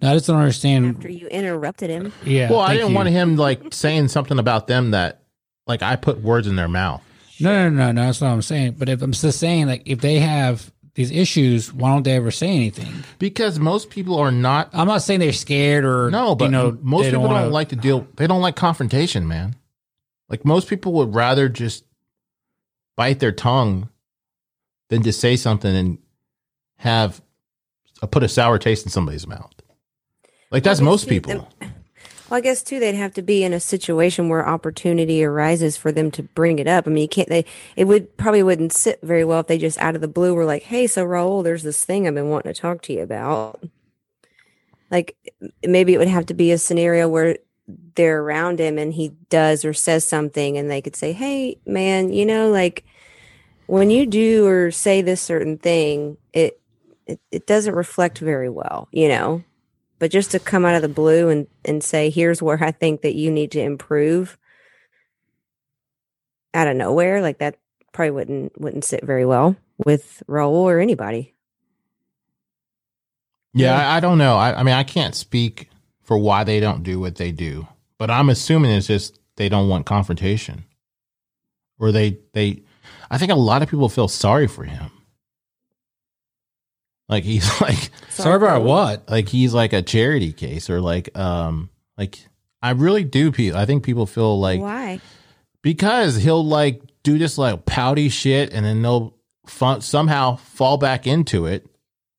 No, 0.03 0.11
I 0.11 0.14
just 0.14 0.27
don't 0.27 0.37
understand. 0.38 0.97
After 0.97 1.11
you 1.11 1.27
interrupted 1.29 1.90
him, 1.90 2.12
Yeah. 2.25 2.51
Well, 2.51 2.61
I 2.61 2.75
didn't 2.75 2.90
you. 2.90 2.97
want 2.97 3.09
him 3.09 3.37
like 3.37 3.73
saying 3.73 4.09
something 4.09 4.38
about 4.38 4.66
them 4.66 4.90
that 4.90 5.23
like 5.66 5.83
I 5.83 5.97
put 5.97 6.20
words 6.20 6.47
in 6.47 6.57
their 6.57 6.68
mouth. 6.68 7.03
No, 7.40 7.68
no, 7.68 7.70
no, 7.70 7.92
no. 7.92 8.03
That's 8.07 8.20
not 8.20 8.29
what 8.29 8.35
I'm 8.35 8.42
saying. 8.42 8.77
But 8.79 8.88
if 8.88 9.03
I'm 9.03 9.12
just 9.12 9.40
saying, 9.40 9.66
like, 9.66 9.83
if 9.87 10.01
they 10.01 10.18
have 10.20 10.70
these 10.94 11.11
issues, 11.11 11.73
why 11.73 11.90
don't 11.92 12.03
they 12.05 12.14
ever 12.14 12.31
say 12.31 12.49
anything? 12.49 12.92
Because 13.18 13.59
most 13.59 13.90
people 13.90 14.18
are 14.18 14.31
not 14.31 14.68
I'm 14.73 14.87
not 14.87 14.99
saying 15.03 15.20
they're 15.20 15.33
scared 15.33 15.85
or 15.85 16.11
no, 16.11 16.35
but 16.35 16.47
you 16.47 16.51
know, 16.51 16.79
most 16.83 17.07
people 17.07 17.23
don't, 17.23 17.33
wanna- 17.33 17.47
like 17.49 17.70
to 17.70 17.77
deal 17.77 18.07
they 18.16 18.27
don't 18.27 18.42
like 18.42 18.57
confrontation, 18.57 19.27
man. 19.27 19.57
Like 20.29 20.44
most 20.44 20.68
people 20.68 20.92
would 20.94 21.14
rather 21.14 21.49
just 21.49 21.85
bite 22.97 23.18
their 23.18 23.33
tongue 23.33 23.88
than 24.90 25.03
to 25.03 25.12
say 25.12 25.37
something 25.37 25.75
and 25.75 25.99
have 26.77 27.20
put 28.11 28.22
a 28.22 28.28
sour 28.28 28.59
taste 28.59 28.85
in 28.85 28.90
somebody's 28.90 29.26
mouth. 29.26 29.52
Like 30.50 30.62
that's 30.62 30.80
most 30.80 31.09
people. 31.09 31.48
well, 31.61 31.70
I 32.30 32.40
guess 32.40 32.62
too 32.62 32.78
they'd 32.78 32.94
have 32.94 33.14
to 33.14 33.22
be 33.22 33.42
in 33.42 33.52
a 33.52 33.61
situation 33.61 34.28
where 34.28 34.46
opportunity 34.46 35.24
arises 35.24 35.76
for 35.76 35.90
them 35.90 36.11
to 36.12 36.22
bring 36.22 36.59
it 36.59 36.66
up. 36.66 36.87
I 36.87 36.90
mean, 36.90 37.02
you 37.02 37.09
can't. 37.09 37.28
They 37.28 37.44
it 37.76 37.85
would 37.85 38.16
probably 38.16 38.42
wouldn't 38.42 38.72
sit 38.72 39.00
very 39.02 39.24
well 39.24 39.40
if 39.40 39.46
they 39.46 39.59
just 39.59 39.78
out 39.78 39.94
of 39.94 40.00
the 40.00 40.09
blue 40.09 40.35
were 40.35 40.44
like, 40.44 40.64
"Hey, 40.64 40.87
so 40.87 41.04
Raul, 41.04 41.42
there's 41.42 41.62
this 41.62 41.85
thing 41.85 42.07
I've 42.07 42.14
been 42.14 42.28
wanting 42.28 42.52
to 42.52 42.61
talk 42.61 42.83
to 42.83 42.92
you 42.92 43.02
about." 43.02 43.64
Like 44.90 45.16
maybe 45.66 45.94
it 45.94 45.98
would 45.98 46.09
have 46.09 46.26
to 46.26 46.35
be 46.35 46.52
a 46.52 46.59
scenario 46.59 47.09
where 47.09 47.38
they're 47.94 48.20
around 48.20 48.61
him 48.61 48.78
and 48.78 48.92
he 48.92 49.09
does 49.30 49.64
or 49.64 49.72
says 49.72 50.07
something, 50.07 50.57
and 50.57 50.70
they 50.70 50.83
could 50.83 50.96
say, 50.96 51.12
"Hey, 51.12 51.59
man, 51.66 52.12
you 52.12 52.26
know, 52.26 52.50
like." 52.50 52.85
when 53.66 53.90
you 53.90 54.07
do 54.07 54.46
or 54.46 54.70
say 54.70 55.00
this 55.00 55.20
certain 55.20 55.57
thing, 55.57 56.16
it, 56.33 56.61
it 57.07 57.21
it 57.31 57.47
doesn't 57.47 57.75
reflect 57.75 58.19
very 58.19 58.49
well, 58.49 58.88
you 58.93 59.09
know. 59.09 59.43
But 59.99 60.11
just 60.11 60.33
to 60.33 60.38
come 60.38 60.64
out 60.64 60.75
of 60.75 60.83
the 60.83 60.88
blue 60.88 61.29
and 61.29 61.47
and 61.64 61.83
say, 61.83 62.11
here's 62.11 62.43
where 62.43 62.62
I 62.62 62.71
think 62.73 63.03
that 63.03 63.14
you 63.14 63.31
need 63.31 63.51
to 63.53 63.61
improve 63.61 64.38
out 66.53 66.69
of 66.69 66.77
nowhere, 66.77 67.21
like 67.21 67.38
that 67.38 67.59
probably 67.93 68.11
wouldn't 68.11 68.61
wouldn't 68.61 68.85
sit 68.85 69.05
very 69.05 69.25
well 69.25 69.57
with 69.85 70.23
Raul 70.29 70.53
or 70.53 70.81
anybody. 70.81 71.35
Yeah, 73.55 73.77
I, 73.77 73.97
I 73.97 74.01
don't 74.01 74.19
know. 74.19 74.37
I, 74.37 74.61
I 74.61 74.62
mean, 74.62 74.75
I 74.75 74.83
can't 74.83 75.14
speak 75.14 75.71
for 76.03 76.19
why 76.19 76.45
they 76.45 76.61
don't 76.61 76.83
do 76.83 76.99
what 76.99 77.17
they 77.17 77.31
do, 77.33 77.69
but 77.99 78.11
I'm 78.11 78.29
assuming 78.29 78.73
it's 78.73 78.88
just 78.88 79.19
they 79.37 79.49
don't 79.49 79.69
want 79.69 79.87
confrontation, 79.87 80.64
or 81.79 81.93
they 81.93 82.19
they. 82.33 82.62
I 83.11 83.19
think 83.19 83.31
a 83.31 83.37
lot 83.37 83.62
of 83.62 83.69
people 83.69 83.88
feel 83.88 84.09
sorry 84.09 84.49
for 84.49 84.64
him. 84.64 84.90
Like 87.09 87.25
he's 87.25 87.49
like 87.61 87.90
Sorry 88.09 88.37
about 88.37 88.62
what? 88.62 89.09
like 89.11 89.29
he's 89.29 89.53
like 89.55 89.73
a 89.73 89.83
charity 89.83 90.33
case, 90.33 90.71
or 90.71 90.81
like 90.81 91.17
um 91.17 91.71
like 91.99 92.19
I 92.62 92.71
really 92.71 93.05
do. 93.05 93.31
Pe- 93.31 93.53
I 93.53 93.67
think 93.67 93.85
people 93.85 94.07
feel 94.07 94.40
like 94.40 94.61
Why? 94.61 95.01
because 95.62 96.17
he'll 96.17 96.45
like 96.45 96.81
do 97.03 97.19
this 97.19 97.37
like 97.37 97.67
pouty 97.67 98.09
shit 98.09 98.53
and 98.53 98.64
then 98.64 98.83
they'll 98.83 99.14
fun- 99.47 99.83
somehow 99.83 100.37
fall 100.37 100.79
back 100.79 101.07
into 101.07 101.45
it 101.47 101.67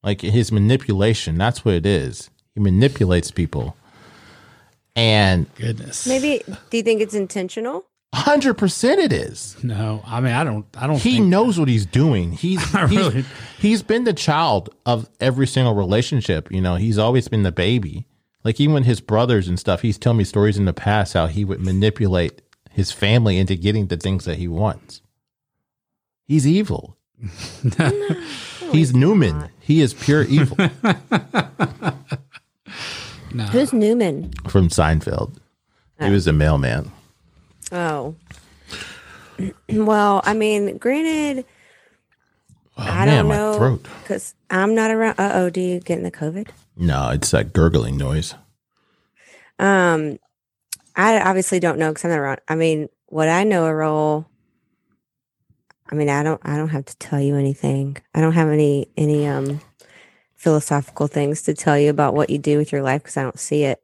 like 0.03 0.21
his 0.21 0.51
manipulation 0.51 1.39
that's 1.39 1.65
what 1.65 1.73
it 1.73 1.87
is 1.87 2.29
he 2.53 2.59
manipulates 2.59 3.31
people 3.31 3.75
and 4.95 5.53
Goodness. 5.55 6.07
Maybe 6.07 6.41
do 6.69 6.77
you 6.77 6.83
think 6.83 7.01
it's 7.01 7.13
intentional? 7.15 7.83
100% 8.15 8.97
it 8.97 9.11
is. 9.11 9.61
No, 9.63 10.01
I 10.05 10.21
mean 10.21 10.31
I 10.33 10.43
don't. 10.43 10.65
I 10.77 10.87
don't. 10.87 10.97
he 11.01 11.15
think, 11.15 11.27
knows 11.27 11.59
what 11.59 11.67
he's 11.67 11.85
doing. 11.85 12.31
He's 12.45 12.59
I 12.75 12.87
he's, 12.87 12.97
really- 12.97 13.25
he's 13.59 13.83
been 13.83 14.05
the 14.05 14.13
child 14.13 14.69
of 14.85 15.09
every 15.19 15.47
single 15.47 15.75
relationship 15.75 16.51
you 16.51 16.61
know 16.61 16.75
he's 16.75 16.97
always 16.97 17.27
been 17.27 17.43
the 17.43 17.51
baby. 17.51 18.07
Like 18.43 18.59
even 18.61 18.83
his 18.83 19.01
brothers 19.01 19.47
and 19.47 19.59
stuff 19.59 19.81
he's 19.81 19.97
telling 19.97 20.19
me 20.19 20.23
stories 20.23 20.57
in 20.57 20.65
the 20.65 20.73
past 20.73 21.13
how 21.13 21.27
he 21.27 21.43
would 21.43 21.59
manipulate 21.59 22.41
his 22.71 22.91
family 22.91 23.37
into 23.37 23.55
getting 23.55 23.87
the 23.87 23.97
things 23.97 24.25
that 24.25 24.37
he 24.37 24.47
wants. 24.47 25.01
He's 26.25 26.47
evil. 26.47 26.97
No, 27.79 28.71
he's 28.71 28.93
newman. 28.95 29.49
he 29.61 29.79
is 29.81 29.93
pure 29.93 30.23
evil. 30.23 30.57
No. 33.33 33.43
Who's 33.45 33.73
Newman? 33.73 34.31
from 34.47 34.69
seinfeld. 34.69 35.37
He 35.99 36.05
uh. 36.05 36.11
was 36.11 36.25
a 36.27 36.33
mailman 36.33 36.91
Oh. 37.71 38.15
Well, 39.69 40.21
I 40.23 40.33
mean, 40.33 40.77
granted, 40.77 41.45
oh, 42.77 42.83
I 42.83 43.05
man 43.05 43.17
don't 43.17 43.27
my 43.27 43.35
know 43.35 43.57
throat 43.57 43.87
because 44.01 44.33
I'm 44.49 44.75
not 44.75 44.91
around. 44.91 45.19
Uh 45.19 45.31
oh, 45.33 45.49
do 45.49 45.59
you 45.59 45.79
get 45.79 45.97
in 45.97 46.03
the 46.03 46.11
COVID? 46.11 46.47
no 46.77 47.09
it's 47.09 47.31
that 47.31 47.53
gurgling 47.53 47.95
noise 47.95 48.33
Um, 49.59 50.19
I 50.95 51.21
obviously 51.21 51.59
don't 51.59 51.79
know 51.79 51.89
because 51.89 52.03
I'm 52.05 52.11
not 52.11 52.19
around. 52.19 52.41
I 52.49 52.55
mean, 52.55 52.89
what 53.07 53.29
I 53.29 53.43
know, 53.45 53.65
a 53.65 53.73
role. 53.73 54.25
I 55.89 55.95
mean, 55.95 56.09
I 56.09 56.23
don't. 56.23 56.41
I 56.43 56.55
don't 56.57 56.69
have 56.69 56.85
to 56.85 56.97
tell 56.97 57.19
you 57.19 57.35
anything. 57.35 57.97
I 58.13 58.21
don't 58.21 58.33
have 58.33 58.49
any 58.49 58.87
any 58.97 59.27
um 59.27 59.61
philosophical 60.35 61.07
things 61.07 61.41
to 61.43 61.53
tell 61.53 61.77
you 61.77 61.89
about 61.89 62.13
what 62.13 62.29
you 62.29 62.37
do 62.37 62.57
with 62.57 62.71
your 62.71 62.81
life 62.83 63.03
because 63.03 63.17
I 63.17 63.23
don't 63.23 63.39
see 63.39 63.63
it. 63.63 63.81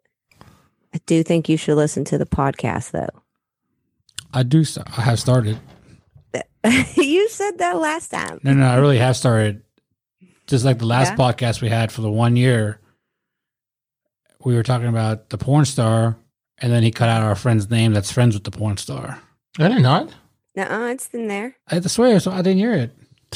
I 0.93 0.99
do 1.05 1.23
think 1.23 1.49
you 1.49 1.57
should 1.57 1.75
listen 1.75 2.03
to 2.05 2.17
the 2.17 2.25
podcast, 2.25 2.91
though. 2.91 3.21
I 4.33 4.43
do. 4.43 4.63
I 4.97 5.01
have 5.01 5.19
started. 5.19 5.59
you 6.95 7.27
said 7.29 7.57
that 7.57 7.77
last 7.79 8.09
time. 8.09 8.39
No, 8.43 8.53
no, 8.53 8.65
I 8.67 8.75
really 8.77 8.97
have 8.99 9.17
started. 9.17 9.63
Just 10.47 10.63
like 10.65 10.79
the 10.79 10.85
last 10.85 11.11
Yeah? 11.11 11.15
podcast 11.17 11.61
we 11.61 11.69
had 11.69 11.91
for 11.91 12.01
the 12.01 12.11
one 12.11 12.35
year, 12.35 12.79
we 14.43 14.55
were 14.55 14.63
talking 14.63 14.87
about 14.87 15.29
the 15.29 15.37
porn 15.37 15.65
star, 15.65 16.17
and 16.59 16.71
then 16.71 16.83
he 16.83 16.91
cut 16.91 17.09
out 17.09 17.23
our 17.23 17.35
friend's 17.35 17.69
name 17.69 17.93
that's 17.93 18.11
friends 18.11 18.35
with 18.35 18.43
the 18.43 18.51
porn 18.51 18.77
star. 18.77 19.19
i 19.59 19.67
did 19.67 19.81
not 19.81 20.13
No, 20.55 20.85
it's 20.87 21.09
in 21.13 21.27
there. 21.27 21.55
I 21.67 21.79
swear, 21.81 22.19
so 22.19 22.31
I 22.31 22.41
didn't 22.41 22.59
hear 22.59 22.73
it. 22.73 22.91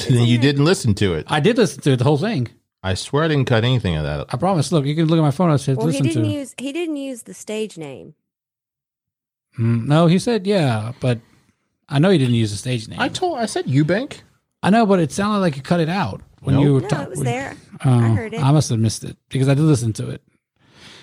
then 0.08 0.26
you 0.26 0.38
didn't 0.38 0.64
listen 0.64 0.94
to 0.94 1.14
it 1.14 1.24
I 1.28 1.40
did 1.40 1.56
listen 1.56 1.80
to 1.82 1.92
it, 1.92 1.96
the 1.96 2.04
whole 2.04 2.18
thing. 2.18 2.48
i 2.82 2.94
swear 2.94 3.24
i 3.24 3.28
didn't 3.28 3.46
cut 3.46 3.64
anything 3.64 3.96
of 3.96 4.04
that 4.04 4.26
I 4.32 4.36
promise. 4.36 4.70
Look, 4.72 4.84
you 4.84 4.94
can 4.94 5.06
look 5.06 5.18
at 5.18 5.22
my 5.22 5.30
phone. 5.30 5.50
I 5.50 5.56
said 5.56 5.76
Well, 5.78 5.86
he 5.88 6.00
didn't 6.00 6.24
to. 6.24 6.28
use 6.28 6.54
he 6.58 6.72
didn't 6.72 6.96
use 6.96 7.22
the 7.22 7.34
stage 7.34 7.78
name. 7.78 8.14
Mm, 9.58 9.86
no, 9.86 10.06
he 10.06 10.18
said 10.18 10.46
yeah, 10.46 10.92
but 11.00 11.18
I 11.88 11.98
know 11.98 12.10
he 12.10 12.18
didn't 12.18 12.34
use 12.34 12.50
the 12.50 12.56
stage 12.58 12.88
name. 12.88 13.00
i 13.00 13.08
told 13.08 13.38
i 13.38 13.46
said 13.46 13.64
eubank 13.66 14.20
I 14.62 14.70
know, 14.70 14.84
but 14.86 14.98
it 14.98 15.12
sounded 15.12 15.38
like 15.40 15.56
you 15.56 15.62
cut 15.62 15.80
it 15.80 15.88
out 15.88 16.22
when 16.40 16.56
Nope. 16.56 16.64
you 16.64 16.72
were 16.74 16.80
No, 16.80 16.88
talking. 16.88 17.04
it 17.06 17.10
was 17.10 17.20
there. 17.22 17.54
Oh, 17.84 17.90
I 17.98 18.08
heard 18.08 18.34
it. 18.34 18.42
I 18.42 18.50
must 18.50 18.68
have 18.70 18.78
missed 18.80 19.04
it 19.04 19.16
because 19.28 19.48
I 19.48 19.54
did 19.54 19.62
listen 19.62 19.92
to 19.94 20.10
it. 20.10 20.22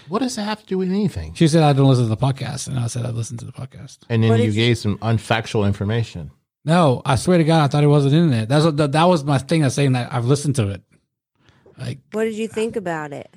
what 0.09 0.19
does 0.19 0.35
that 0.35 0.43
have 0.43 0.59
to 0.61 0.65
do 0.65 0.77
with 0.77 0.89
anything 0.89 1.33
She 1.33 1.47
said 1.47 1.63
I 1.63 1.71
don't 1.73 1.87
listen 1.87 2.03
to 2.05 2.09
the 2.09 2.17
podcast, 2.17 2.67
and 2.67 2.77
I 2.77 2.87
said 2.87 3.05
I 3.05 3.09
listened 3.11 3.39
to 3.39 3.45
the 3.45 3.53
podcast. 3.53 3.99
and 4.09 4.21
then 4.21 4.29
What 4.31 4.39
you 4.39 4.47
did 4.47 4.55
you- 4.55 4.61
gave 4.67 4.77
some 4.77 4.97
unfactual 4.97 5.65
information 5.65 6.31
No, 6.65 7.01
I 7.05 7.15
swear 7.15 7.37
to 7.37 7.43
God, 7.43 7.63
I 7.63 7.67
thought 7.67 7.83
it 7.83 7.87
wasn't 7.87 8.13
in 8.15 8.33
it. 8.33 8.49
That's 8.49 8.65
what 8.65 8.75
that, 8.77 8.91
that 8.91 9.05
was 9.05 9.23
my 9.23 9.37
thing. 9.37 9.63
of 9.63 9.71
saying 9.71 9.93
that 9.93 10.11
I've 10.13 10.25
listened 10.25 10.55
to 10.57 10.67
it. 10.69 10.81
Like, 11.77 11.99
What 12.11 12.25
did 12.25 12.35
you 12.35 12.47
think 12.47 12.75
about 12.75 13.13
it? 13.13 13.29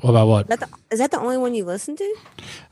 what 0.00 0.10
about 0.10 0.28
what? 0.28 0.46
That 0.48 0.60
the, 0.60 0.68
is 0.90 0.98
that 1.00 1.10
the 1.10 1.20
only 1.20 1.36
one 1.38 1.54
you 1.54 1.64
listened 1.64 1.98
to? 1.98 2.16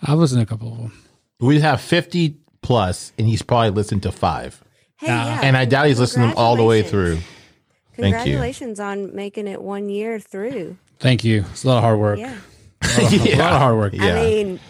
I've 0.03 0.19
listened 0.19 0.39
to 0.41 0.43
a 0.45 0.47
couple 0.47 0.73
of 0.73 0.79
them. 0.79 0.93
We 1.41 1.61
have 1.61 1.81
50 1.81 2.37
plus 2.63 3.13
and 3.19 3.27
he's 3.27 3.43
probably 3.43 3.71
listened 3.71 4.03
to 4.05 4.13
five 4.13 4.63
Hey, 4.97 5.07
yeah. 5.09 5.41
and 5.43 5.57
i 5.57 5.65
doubt 5.65 5.87
he's 5.87 5.99
listened 5.99 6.25
to 6.25 6.29
them 6.29 6.37
all 6.39 6.57
the 6.57 6.65
way 6.65 6.83
through 6.83 7.19
Congratulations. 7.95 7.99
Thank 7.99 8.27
you. 8.27 8.33
Congratulations 8.33 8.81
on 8.81 9.15
making 9.17 9.47
it 9.49 9.61
one 9.63 9.89
year 9.91 10.19
through. 10.19 10.77
Thank 11.01 11.23
you. 11.25 11.45
It's 11.51 11.65
a 11.65 11.69
lot 11.69 11.79
of 11.79 11.83
hard 11.85 11.99
work. 11.99 12.19
Yeah. 12.19 12.35
A, 12.83 13.03
lot 13.03 13.13
of, 13.13 13.27
a 13.27 13.35
lot 13.37 13.53
of 13.53 13.59
hard 13.61 13.77
work. 13.77 13.93
Yeah. 13.93 14.15
I 14.15 14.15
mean, 14.25 14.61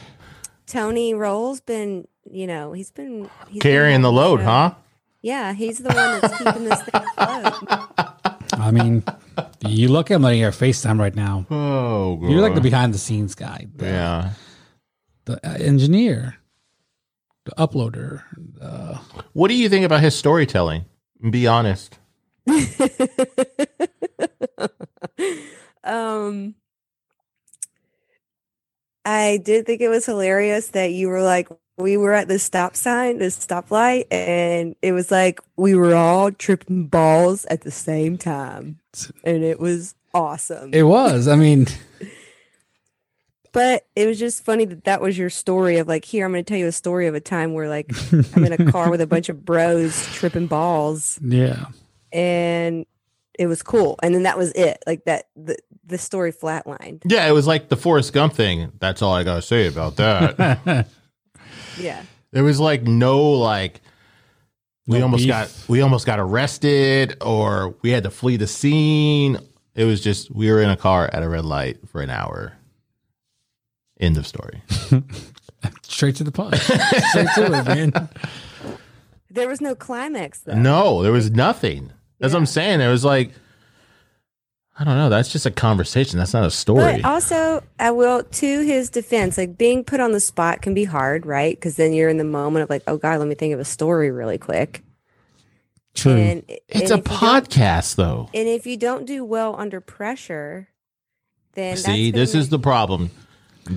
Tony 0.66 1.14
Roll's 1.14 1.60
been, 1.60 2.08
you 2.28 2.46
know, 2.48 2.72
he's 2.72 2.90
been 2.90 3.30
he's 3.48 3.52
been 3.52 3.60
Carrying 3.60 4.02
the 4.02 4.10
load, 4.10 4.40
show. 4.40 4.46
huh? 4.46 4.74
Yeah, 5.22 5.52
he's 5.52 5.78
the 5.78 5.90
one 5.92 6.20
that's 6.20 6.38
keeping 6.38 6.64
this 6.64 6.82
thing 6.82 7.02
afloat. 7.18 7.88
I 8.54 8.70
mean, 8.72 9.04
you 9.66 9.88
look 9.88 10.10
at 10.10 10.14
him 10.16 10.22
like 10.22 10.36
you're 10.38 10.50
FaceTime 10.50 10.98
right 10.98 11.14
now. 11.14 11.46
Oh, 11.50 12.18
You're 12.22 12.40
like 12.40 12.54
the 12.56 12.60
behind 12.60 12.92
the 12.94 12.98
scenes 12.98 13.34
guy, 13.36 13.68
the, 13.76 13.86
yeah. 13.86 14.30
the 15.26 15.34
uh, 15.48 15.54
engineer, 15.54 16.36
the 17.50 17.66
uploader. 17.66 18.22
Uh, 18.60 18.98
What 19.32 19.48
do 19.48 19.54
you 19.54 19.68
think 19.68 19.84
about 19.84 20.00
his 20.00 20.14
storytelling? 20.16 20.84
Be 21.30 21.46
honest. 21.46 21.98
Um, 25.82 26.54
I 29.04 29.40
did 29.42 29.64
think 29.66 29.80
it 29.80 29.88
was 29.88 30.04
hilarious 30.06 30.68
that 30.68 30.92
you 30.92 31.08
were 31.08 31.22
like, 31.22 31.48
we 31.78 31.96
were 31.96 32.12
at 32.12 32.28
the 32.28 32.38
stop 32.38 32.76
sign, 32.76 33.18
the 33.18 33.26
stoplight, 33.26 34.04
and 34.10 34.76
it 34.82 34.92
was 34.92 35.10
like 35.10 35.40
we 35.56 35.74
were 35.74 35.94
all 35.94 36.30
tripping 36.32 36.86
balls 36.86 37.46
at 37.46 37.62
the 37.62 37.70
same 37.70 38.18
time, 38.18 38.78
and 39.24 39.42
it 39.42 39.58
was 39.58 39.94
awesome. 40.12 40.74
it 40.74 40.82
was. 40.82 41.26
I 41.28 41.36
mean, 41.36 41.66
but 43.52 43.86
it 43.96 44.06
was 44.06 44.18
just 44.18 44.44
funny 44.44 44.64
that 44.66 44.84
that 44.84 45.00
was 45.00 45.16
your 45.18 45.30
story 45.30 45.78
of 45.78 45.88
like, 45.88 46.04
here, 46.04 46.24
I'm 46.24 46.32
going 46.32 46.44
to 46.44 46.48
tell 46.48 46.58
you 46.58 46.66
a 46.66 46.72
story 46.72 47.06
of 47.06 47.14
a 47.14 47.20
time 47.20 47.52
where 47.54 47.68
like 47.68 47.90
I'm 48.36 48.44
in 48.44 48.52
a 48.52 48.70
car 48.72 48.90
with 48.90 49.00
a 49.00 49.06
bunch 49.06 49.28
of 49.28 49.44
bros 49.44 50.06
tripping 50.14 50.46
balls, 50.46 51.18
yeah. 51.22 51.66
and 52.12 52.86
it 53.38 53.46
was 53.46 53.62
cool. 53.62 53.98
And 54.02 54.14
then 54.14 54.24
that 54.24 54.36
was 54.36 54.52
it. 54.52 54.82
Like 54.86 55.04
that, 55.06 55.28
the 55.36 55.56
the 55.84 55.98
story 55.98 56.32
flatlined. 56.32 57.02
Yeah, 57.06 57.26
it 57.26 57.32
was 57.32 57.46
like 57.46 57.68
the 57.68 57.76
Forrest 57.76 58.12
Gump 58.12 58.34
thing. 58.34 58.70
That's 58.78 59.02
all 59.02 59.12
I 59.14 59.24
gotta 59.24 59.42
say 59.42 59.66
about 59.66 59.96
that. 59.96 60.86
Yeah. 61.78 62.02
there 62.32 62.44
was 62.44 62.60
like 62.60 62.82
no 62.82 63.22
like 63.32 63.80
we 64.86 64.98
No 64.98 65.04
almost 65.04 65.22
beef. 65.22 65.28
got 65.28 65.54
we 65.68 65.80
almost 65.80 66.04
got 66.04 66.18
arrested 66.20 67.16
or 67.22 67.74
we 67.82 67.90
had 67.90 68.02
to 68.04 68.10
flee 68.10 68.36
the 68.36 68.46
scene. 68.46 69.38
It 69.74 69.84
was 69.84 70.00
just 70.00 70.30
we 70.34 70.50
were 70.50 70.60
in 70.60 70.68
a 70.68 70.76
car 70.76 71.08
at 71.12 71.22
a 71.22 71.28
red 71.28 71.44
light 71.44 71.78
for 71.88 72.02
an 72.02 72.10
hour. 72.10 72.52
End 74.00 74.16
of 74.16 74.26
story. 74.26 74.62
Straight 75.82 76.16
to 76.16 76.24
the 76.24 76.32
punch. 76.32 76.58
Straight 76.58 77.28
to 77.34 77.44
it, 77.44 77.64
man. 77.66 78.08
There 79.30 79.46
was 79.48 79.60
no 79.60 79.74
climax 79.74 80.40
though. 80.40 80.54
No, 80.54 81.02
there 81.02 81.12
was 81.12 81.30
nothing. 81.30 81.92
That's 82.18 82.32
what 82.32 82.40
I'm 82.40 82.46
saying. 82.46 82.80
It 82.80 82.88
was 82.88 83.04
like 83.04 83.30
I 84.78 84.84
don't 84.84 84.96
know. 84.96 85.10
That's 85.10 85.30
just 85.30 85.44
a 85.44 85.50
conversation. 85.50 86.18
That's 86.18 86.32
not 86.32 86.44
a 86.44 86.50
story. 86.50 87.02
But 87.02 87.04
also, 87.04 87.62
I 87.78 87.90
will 87.90 88.22
to 88.22 88.60
his 88.62 88.88
defense, 88.88 89.36
like 89.36 89.58
being 89.58 89.84
put 89.84 90.00
on 90.00 90.12
the 90.12 90.20
spot 90.20 90.62
can 90.62 90.72
be 90.72 90.84
hard, 90.84 91.26
right? 91.26 91.54
Because 91.54 91.76
then 91.76 91.92
you're 91.92 92.08
in 92.08 92.16
the 92.16 92.24
moment 92.24 92.62
of 92.62 92.70
like, 92.70 92.82
oh 92.86 92.96
God, 92.96 93.18
let 93.18 93.28
me 93.28 93.34
think 93.34 93.52
of 93.52 93.60
a 93.60 93.64
story 93.64 94.10
really 94.10 94.38
quick. 94.38 94.82
True. 95.92 96.14
And 96.16 96.44
it's 96.48 96.62
and 96.70 96.82
a 96.82 96.84
if 96.84 96.90
you 96.90 97.02
don't- 97.02 97.04
podcast, 97.04 97.96
though. 97.96 98.30
And 98.32 98.48
if 98.48 98.66
you 98.66 98.78
don't 98.78 99.04
do 99.04 99.22
well 99.22 99.54
under 99.58 99.82
pressure, 99.82 100.68
then 101.52 101.72
that's 101.72 101.82
See, 101.84 102.10
gonna 102.10 102.22
this 102.22 102.34
is 102.34 102.48
the 102.48 102.58
problem. 102.58 103.10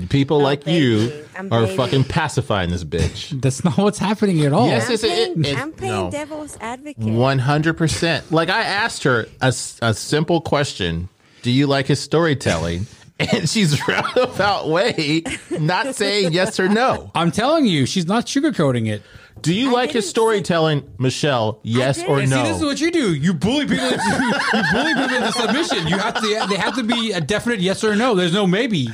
People 0.09 0.37
Oh, 0.37 0.43
like 0.43 0.63
thank 0.63 0.77
you 0.79 0.89
you. 0.99 1.25
I'm 1.37 1.51
are 1.51 1.63
baby. 1.63 1.77
fucking 1.77 2.03
pacifying 2.05 2.69
this 2.69 2.83
bitch. 2.83 3.39
That's 3.41 3.63
not 3.63 3.77
what's 3.77 3.99
happening 3.99 4.41
at 4.45 4.53
all. 4.53 4.67
Yes, 4.67 4.87
I'm 4.87 4.93
it's- 4.93 5.03
it- 5.03 5.33
playing, 5.41 5.45
it- 5.57 5.61
I'm 5.61 5.71
playing 5.71 5.93
no. 6.05 6.11
devil's 6.11 6.57
advocate. 6.61 7.03
One 7.03 7.39
hundred 7.39 7.77
percent. 7.77 8.31
Like 8.31 8.49
I 8.49 8.61
asked 8.63 9.03
her 9.03 9.27
a, 9.41 9.47
a 9.81 9.93
simple 9.93 10.41
question: 10.41 11.09
Do 11.41 11.51
you 11.51 11.67
like 11.67 11.87
his 11.87 11.99
storytelling? 11.99 12.87
And 13.19 13.47
she's 13.47 13.79
roundabout 13.87 14.67
way 14.69 15.23
not 15.51 15.93
saying 15.95 16.33
yes 16.33 16.59
or 16.59 16.67
no. 16.67 17.11
I'm 17.13 17.31
telling 17.31 17.67
you, 17.67 17.85
she's 17.85 18.07
not 18.07 18.25
sugarcoating 18.25 18.89
it. 18.89 19.03
Do 19.39 19.53
you 19.53 19.71
like 19.71 19.91
his 19.91 19.93
didn't 19.93 20.03
say- 20.05 20.09
storytelling, 20.09 20.89
Michelle? 20.97 21.59
Yes 21.63 22.03
or 22.03 22.19
And 22.19 22.29
See, 22.29 22.35
no? 22.35 22.43
this 22.43 22.57
is 22.57 22.63
what 22.63 22.81
you 22.81 22.89
do. 22.91 23.13
You 23.13 23.33
bully 23.35 23.67
people. 23.67 23.85
Into, 23.85 24.03
you 24.03 24.63
bully 24.73 24.93
people 24.95 25.15
into 25.15 25.31
submission. 25.31 25.87
You 25.87 25.97
have 25.99 26.15
to. 26.15 26.45
They 26.49 26.55
have 26.57 26.75
to 26.75 26.83
be 26.83 27.11
a 27.11 27.21
definite 27.21 27.59
yes 27.59 27.83
or 27.83 27.95
no. 27.95 28.15
There's 28.15 28.33
no 28.33 28.47
maybe, 28.47 28.89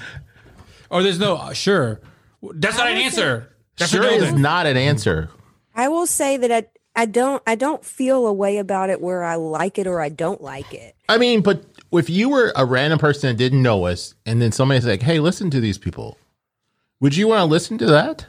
or 0.90 1.04
there's 1.04 1.20
no 1.20 1.36
uh, 1.36 1.54
sure. 1.54 2.02
That's 2.42 2.78
not 2.78 2.88
an 2.88 2.98
answer. 2.98 3.56
That's 3.78 3.92
sure 3.92 4.04
is 4.06 4.24
then. 4.24 4.42
not 4.42 4.66
an 4.66 4.78
answer. 4.78 5.30
I 5.76 5.88
will 5.88 6.08
say 6.08 6.38
that 6.38 6.52
I, 6.52 7.02
I 7.02 7.06
don't 7.06 7.42
I 7.48 7.56
don't 7.56 7.84
feel 7.84 8.28
a 8.28 8.34
way 8.34 8.58
about 8.58 8.90
it 8.90 9.02
where 9.02 9.24
I 9.24 9.36
like 9.36 9.78
it 9.78 9.88
or 9.88 10.02
I 10.02 10.10
don't 10.10 10.42
like 10.42 10.74
it. 10.74 10.96
I 11.08 11.18
mean, 11.18 11.42
but 11.42 11.64
if 11.92 12.10
you 12.10 12.30
were 12.30 12.52
a 12.56 12.66
random 12.66 13.00
person 13.00 13.30
that 13.30 13.38
didn't 13.38 13.62
know 13.62 13.86
us, 13.86 14.14
and 14.26 14.42
then 14.42 14.52
somebody's 14.52 14.86
like, 14.86 15.02
"Hey, 15.02 15.20
listen 15.20 15.50
to 15.52 15.60
these 15.60 15.78
people," 15.78 16.18
would 17.02 17.16
you 17.16 17.28
want 17.28 17.42
to 17.42 17.46
listen 17.46 17.78
to 17.78 17.86
that? 17.88 18.26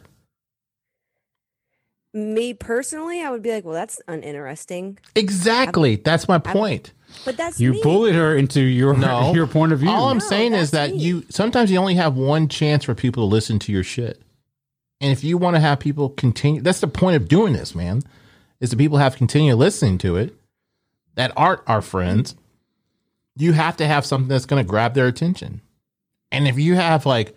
Me 2.13 2.55
personally, 2.55 3.23
I 3.23 3.31
would 3.31 3.43
be 3.43 3.53
like, 3.53 3.65
well, 3.65 3.75
that's 3.75 4.01
uninteresting. 4.09 4.99
Exactly. 5.15 5.97
That's 5.97 6.27
my 6.27 6.39
point. 6.39 6.93
But 7.25 7.37
that's 7.37 7.61
You 7.61 7.73
me. 7.73 7.81
bullied 7.83 8.15
her 8.15 8.37
into 8.37 8.61
your 8.61 8.97
No. 8.97 9.33
your 9.35 9.47
point 9.47 9.73
of 9.73 9.81
view. 9.81 9.91
All 9.91 10.09
I'm 10.09 10.19
No, 10.19 10.25
saying 10.25 10.55
is 10.55 10.71
that 10.73 10.93
me. 10.93 10.99
you 10.99 11.25
sometimes 11.29 11.71
you 11.71 11.79
only 11.79 11.95
have 11.97 12.17
one 12.17 12.49
chance 12.49 12.85
for 12.85 12.95
people 12.95 13.23
to 13.29 13.33
listen 13.33 13.59
to 13.61 13.73
your 13.73 13.85
shit. 13.85 14.21
And 15.01 15.13
if 15.13 15.25
you 15.25 15.39
want 15.39 15.57
to 15.57 15.61
have 15.61 15.81
people 15.81 16.11
continue, 16.11 16.61
that's 16.61 16.81
the 16.81 16.87
point 16.89 17.17
of 17.17 17.29
doing 17.29 17.53
this, 17.53 17.75
man. 17.75 18.03
Is 18.61 18.71
that 18.71 18.77
people 18.77 18.99
have 18.99 19.17
continue 19.17 19.55
listening 19.55 19.97
to 19.99 20.17
it 20.17 20.35
that 21.15 21.33
aren't 21.37 21.63
our 21.67 21.81
friends. 21.83 22.35
You 23.37 23.53
have 23.53 23.77
to 23.79 23.87
have 23.87 24.05
something 24.05 24.29
that's 24.29 24.45
going 24.47 24.63
to 24.63 24.69
grab 24.69 24.95
their 24.95 25.07
attention. 25.07 25.63
And 26.31 26.47
if 26.47 26.59
you 26.59 26.75
have 26.75 27.07
like 27.07 27.37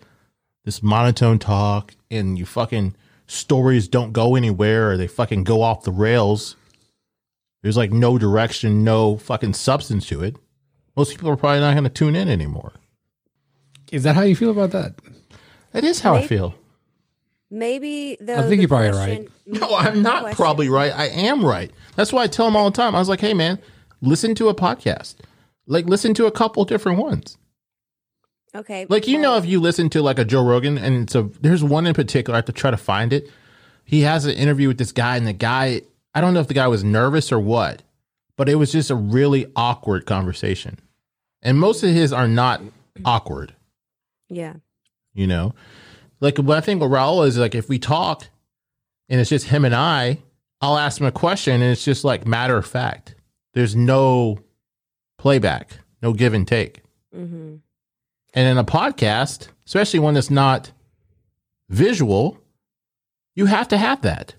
this 0.64 0.82
monotone 0.82 1.38
talk 1.38 1.94
and 2.10 2.38
you 2.38 2.44
fucking 2.46 2.94
stories 3.26 3.88
don't 3.88 4.12
go 4.12 4.34
anywhere 4.36 4.90
or 4.92 4.96
they 4.98 5.06
fucking 5.06 5.44
go 5.44 5.62
off 5.62 5.84
the 5.84 5.92
rails, 5.92 6.56
there's 7.64 7.78
like 7.78 7.92
no 7.92 8.18
direction, 8.18 8.84
no 8.84 9.16
fucking 9.16 9.54
substance 9.54 10.06
to 10.08 10.22
it. 10.22 10.36
Most 10.98 11.10
people 11.12 11.30
are 11.30 11.36
probably 11.36 11.60
not 11.60 11.72
going 11.72 11.84
to 11.84 11.90
tune 11.90 12.14
in 12.14 12.28
anymore. 12.28 12.72
Is 13.90 14.02
that 14.02 14.14
how 14.14 14.20
you 14.20 14.36
feel 14.36 14.50
about 14.50 14.70
that? 14.72 14.94
That 15.72 15.82
is 15.82 16.00
how 16.00 16.14
I 16.14 16.26
feel. 16.26 16.54
Maybe 17.50 18.18
though. 18.20 18.36
I 18.36 18.42
think 18.48 18.60
you're 18.60 18.68
probably 18.68 18.90
question- 18.90 19.28
No, 19.46 19.74
I'm 19.76 20.02
not 20.02 20.20
question- 20.20 20.36
probably 20.36 20.68
right. 20.68 20.92
I 20.94 21.06
am 21.06 21.42
right. 21.42 21.70
That's 21.96 22.12
why 22.12 22.24
I 22.24 22.26
tell 22.26 22.44
them 22.46 22.54
all 22.54 22.70
the 22.70 22.76
time. 22.76 22.94
I 22.94 22.98
was 22.98 23.08
like, 23.08 23.20
hey, 23.20 23.32
man, 23.32 23.58
listen 24.02 24.34
to 24.36 24.48
a 24.50 24.54
podcast. 24.54 25.14
Like, 25.66 25.86
listen 25.86 26.12
to 26.14 26.26
a 26.26 26.30
couple 26.30 26.64
different 26.66 26.98
ones. 26.98 27.38
Okay. 28.54 28.84
Like, 28.90 29.08
you 29.08 29.18
know, 29.18 29.36
if 29.36 29.46
you 29.46 29.58
listen 29.58 29.88
to 29.90 30.02
like 30.02 30.18
a 30.18 30.24
Joe 30.24 30.44
Rogan, 30.44 30.76
and 30.76 31.04
it's 31.04 31.14
a, 31.14 31.22
there's 31.40 31.64
one 31.64 31.86
in 31.86 31.94
particular, 31.94 32.34
I 32.34 32.38
have 32.38 32.44
to 32.44 32.52
try 32.52 32.70
to 32.70 32.76
find 32.76 33.12
it. 33.12 33.30
He 33.84 34.02
has 34.02 34.26
an 34.26 34.32
interview 34.36 34.68
with 34.68 34.78
this 34.78 34.92
guy, 34.92 35.16
and 35.16 35.26
the 35.26 35.32
guy, 35.32 35.80
I 36.14 36.20
don't 36.20 36.34
know 36.34 36.40
if 36.40 36.48
the 36.48 36.54
guy 36.54 36.68
was 36.68 36.84
nervous 36.84 37.32
or 37.32 37.38
what, 37.40 37.82
but 38.36 38.48
it 38.48 38.54
was 38.56 38.72
just 38.72 38.90
a 38.90 38.94
really 38.94 39.46
awkward 39.56 40.06
conversation. 40.06 40.78
And 41.42 41.58
most 41.58 41.82
of 41.82 41.90
his 41.90 42.12
are 42.12 42.28
not 42.28 42.60
awkward. 43.04 43.54
Yeah. 44.28 44.54
you 45.12 45.26
know 45.26 45.54
like 46.20 46.38
what 46.38 46.56
i 46.56 46.60
think 46.60 46.80
with 46.80 46.90
raul 46.90 47.24
is 47.26 47.36
like 47.38 47.54
if 47.54 47.68
we 47.68 47.78
talk 47.78 48.26
and 49.08 49.20
it's 49.20 49.30
just 49.30 49.46
him 49.46 49.64
and 49.64 49.74
i 49.74 50.18
i'll 50.60 50.78
ask 50.78 51.00
him 51.00 51.06
a 51.06 51.12
question 51.12 51.60
and 51.60 51.70
it's 51.70 51.84
just 51.84 52.02
like 52.04 52.26
matter 52.26 52.56
of 52.56 52.66
fact 52.66 53.14
there's 53.52 53.76
no 53.76 54.38
playback 55.18 55.78
no 56.02 56.12
give 56.12 56.34
and 56.34 56.48
take 56.48 56.82
hmm 57.12 57.56
and 58.32 58.48
in 58.48 58.58
a 58.58 58.64
podcast 58.64 59.48
especially 59.66 60.00
one 60.00 60.14
that's 60.14 60.30
not 60.30 60.72
visual 61.68 62.38
you 63.36 63.46
have 63.46 63.68
to 63.68 63.76
have 63.78 64.00
that 64.02 64.34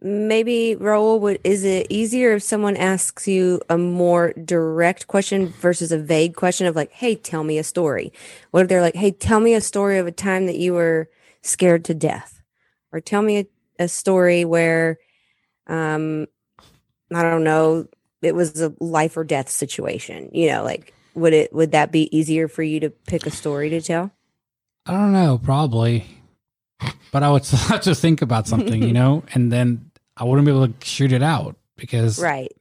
Maybe 0.00 0.76
Raul 0.78 1.20
would. 1.20 1.40
Is 1.42 1.64
it 1.64 1.86
easier 1.88 2.34
if 2.34 2.42
someone 2.42 2.76
asks 2.76 3.26
you 3.26 3.62
a 3.70 3.78
more 3.78 4.34
direct 4.34 5.06
question 5.06 5.48
versus 5.48 5.90
a 5.90 5.98
vague 5.98 6.36
question 6.36 6.66
of 6.66 6.76
like, 6.76 6.92
"Hey, 6.92 7.14
tell 7.14 7.44
me 7.44 7.56
a 7.56 7.64
story"? 7.64 8.12
What 8.50 8.62
if 8.62 8.68
they're 8.68 8.82
like, 8.82 8.94
"Hey, 8.94 9.10
tell 9.10 9.40
me 9.40 9.54
a 9.54 9.60
story 9.60 9.98
of 9.98 10.06
a 10.06 10.12
time 10.12 10.46
that 10.46 10.58
you 10.58 10.74
were 10.74 11.08
scared 11.42 11.84
to 11.86 11.94
death," 11.94 12.42
or 12.92 13.00
"Tell 13.00 13.22
me 13.22 13.38
a, 13.38 13.46
a 13.84 13.88
story 13.88 14.44
where, 14.44 14.98
um, 15.66 16.26
I 17.14 17.22
don't 17.22 17.44
know, 17.44 17.86
it 18.20 18.34
was 18.34 18.60
a 18.60 18.74
life 18.78 19.16
or 19.16 19.24
death 19.24 19.48
situation." 19.48 20.28
You 20.32 20.48
know, 20.50 20.62
like 20.62 20.92
would 21.14 21.32
it 21.32 21.54
would 21.54 21.72
that 21.72 21.90
be 21.90 22.14
easier 22.16 22.48
for 22.48 22.62
you 22.62 22.80
to 22.80 22.90
pick 22.90 23.26
a 23.26 23.30
story 23.30 23.70
to 23.70 23.80
tell? 23.80 24.12
I 24.84 24.92
don't 24.92 25.14
know, 25.14 25.38
probably. 25.42 26.15
But 27.12 27.22
I 27.22 27.30
would 27.30 27.46
have 27.68 27.82
to 27.82 27.94
think 27.94 28.22
about 28.22 28.46
something, 28.46 28.82
you 28.82 28.92
know, 28.92 29.24
and 29.34 29.52
then 29.52 29.90
I 30.16 30.24
wouldn't 30.24 30.46
be 30.46 30.52
able 30.52 30.68
to 30.68 30.74
shoot 30.86 31.12
it 31.12 31.22
out 31.22 31.56
because 31.76 32.20
Right. 32.20 32.52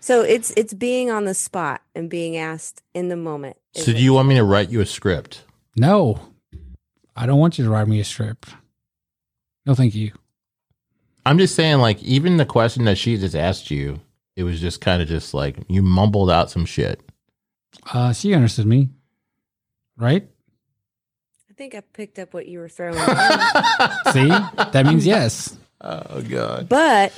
So 0.00 0.20
it's 0.20 0.52
it's 0.56 0.74
being 0.74 1.10
on 1.10 1.24
the 1.24 1.34
spot 1.34 1.80
and 1.94 2.10
being 2.10 2.36
asked 2.36 2.82
in 2.92 3.08
the 3.08 3.16
moment. 3.16 3.56
so 3.74 3.92
do 3.92 3.98
you 3.98 4.12
want 4.12 4.28
me 4.28 4.34
to 4.34 4.44
write 4.44 4.70
you 4.70 4.80
a 4.80 4.86
script 4.86 5.44
no, 5.76 6.20
I 7.16 7.26
don't 7.26 7.40
want 7.40 7.58
you 7.58 7.64
to 7.64 7.70
write 7.70 7.88
me 7.88 7.98
a 7.98 8.04
script. 8.04 8.48
No, 9.66 9.74
thank 9.74 9.94
you. 9.94 10.12
i'm 11.26 11.38
just 11.38 11.54
saying 11.56 11.78
like 11.78 12.00
even 12.02 12.36
the 12.36 12.44
question 12.46 12.84
that 12.84 12.98
she 12.98 13.16
just 13.16 13.34
asked 13.34 13.70
you 13.70 13.98
it 14.36 14.42
was 14.44 14.60
just 14.60 14.80
kind 14.80 15.00
of 15.00 15.08
just 15.08 15.32
like 15.34 15.56
you 15.68 15.82
mumbled 15.82 16.30
out 16.30 16.50
some 16.50 16.64
shit. 16.66 17.00
Uh, 17.92 18.12
she 18.12 18.34
understood 18.34 18.66
me, 18.66 18.90
right? 19.96 20.28
I 21.54 21.56
think 21.56 21.76
I 21.76 21.82
picked 21.82 22.18
up 22.18 22.34
what 22.34 22.48
you 22.48 22.58
were 22.58 22.68
throwing. 22.68 22.94
See, 22.98 24.26
that 24.26 24.82
means 24.84 25.06
yes. 25.06 25.56
Oh 25.80 26.20
god. 26.20 26.68
but 26.68 27.12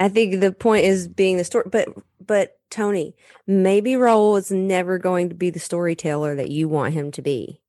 I 0.00 0.08
think 0.08 0.40
the 0.40 0.50
point 0.50 0.86
is 0.86 1.08
being 1.08 1.36
the 1.36 1.44
story. 1.44 1.66
But 1.70 1.90
but 2.26 2.58
Tony, 2.70 3.14
maybe 3.46 3.90
Raul 3.92 4.38
is 4.38 4.50
never 4.50 4.96
going 4.96 5.28
to 5.28 5.34
be 5.34 5.50
the 5.50 5.58
storyteller 5.58 6.36
that 6.36 6.48
you 6.50 6.70
want 6.70 6.94
him 6.94 7.10
to 7.10 7.20
be. 7.20 7.60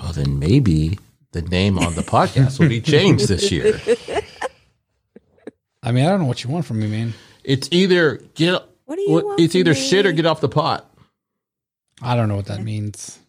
Well, 0.00 0.12
then 0.12 0.40
maybe 0.40 0.98
the 1.30 1.42
name 1.42 1.78
on 1.78 1.94
the 1.94 2.02
podcast 2.02 2.58
will 2.58 2.68
be 2.68 2.80
changed 2.80 3.28
this 3.28 3.52
year. 3.52 3.80
I 5.84 5.92
mean, 5.92 6.04
I 6.04 6.08
don't 6.08 6.18
know 6.18 6.26
what 6.26 6.42
you 6.42 6.50
want 6.50 6.66
from 6.66 6.80
me, 6.80 6.88
man. 6.88 7.14
It's 7.44 7.68
either 7.70 8.16
get. 8.34 8.60
What 8.86 8.96
do 8.96 9.02
you 9.02 9.12
well, 9.12 9.24
want? 9.24 9.40
It's 9.40 9.52
from 9.52 9.60
either 9.60 9.74
me? 9.74 9.80
shit 9.80 10.04
or 10.04 10.10
get 10.10 10.26
off 10.26 10.40
the 10.40 10.48
pot. 10.48 10.90
I 12.02 12.16
don't 12.16 12.28
know 12.28 12.34
what 12.34 12.46
that 12.46 12.64
means. 12.64 13.20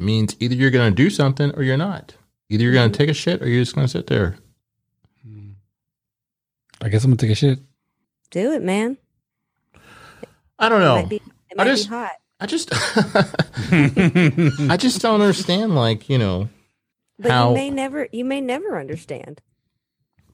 It 0.00 0.04
means 0.04 0.34
either 0.40 0.54
you're 0.54 0.70
going 0.70 0.90
to 0.90 0.96
do 0.96 1.10
something 1.10 1.52
or 1.54 1.62
you're 1.62 1.76
not. 1.76 2.14
Either 2.48 2.64
you're 2.64 2.72
going 2.72 2.90
to 2.90 2.96
take 2.98 3.10
a 3.10 3.14
shit 3.14 3.42
or 3.42 3.48
you're 3.48 3.62
just 3.62 3.74
going 3.74 3.86
to 3.86 3.90
sit 3.90 4.06
there. 4.06 4.36
I 6.82 6.88
guess 6.88 7.04
I'm 7.04 7.10
gonna 7.10 7.18
take 7.18 7.30
a 7.30 7.34
shit. 7.34 7.58
Do 8.30 8.52
it, 8.52 8.62
man. 8.62 8.96
I 10.58 10.70
don't 10.70 10.80
It 10.80 10.84
know. 10.86 10.94
might 10.94 11.08
be, 11.10 11.16
it 11.16 11.58
I 11.58 11.64
just- 11.66 11.90
be 11.90 11.94
hot. 11.94 12.12
I 12.40 12.46
just, 12.46 12.70
I 14.70 14.76
just 14.78 15.02
don't 15.02 15.20
understand. 15.20 15.74
Like 15.74 16.08
you 16.08 16.16
know, 16.16 16.48
But 17.18 17.32
how- 17.32 17.48
you 17.50 17.54
may 17.54 17.68
never 17.68 18.08
you 18.12 18.24
may 18.24 18.40
never 18.40 18.80
understand. 18.80 19.42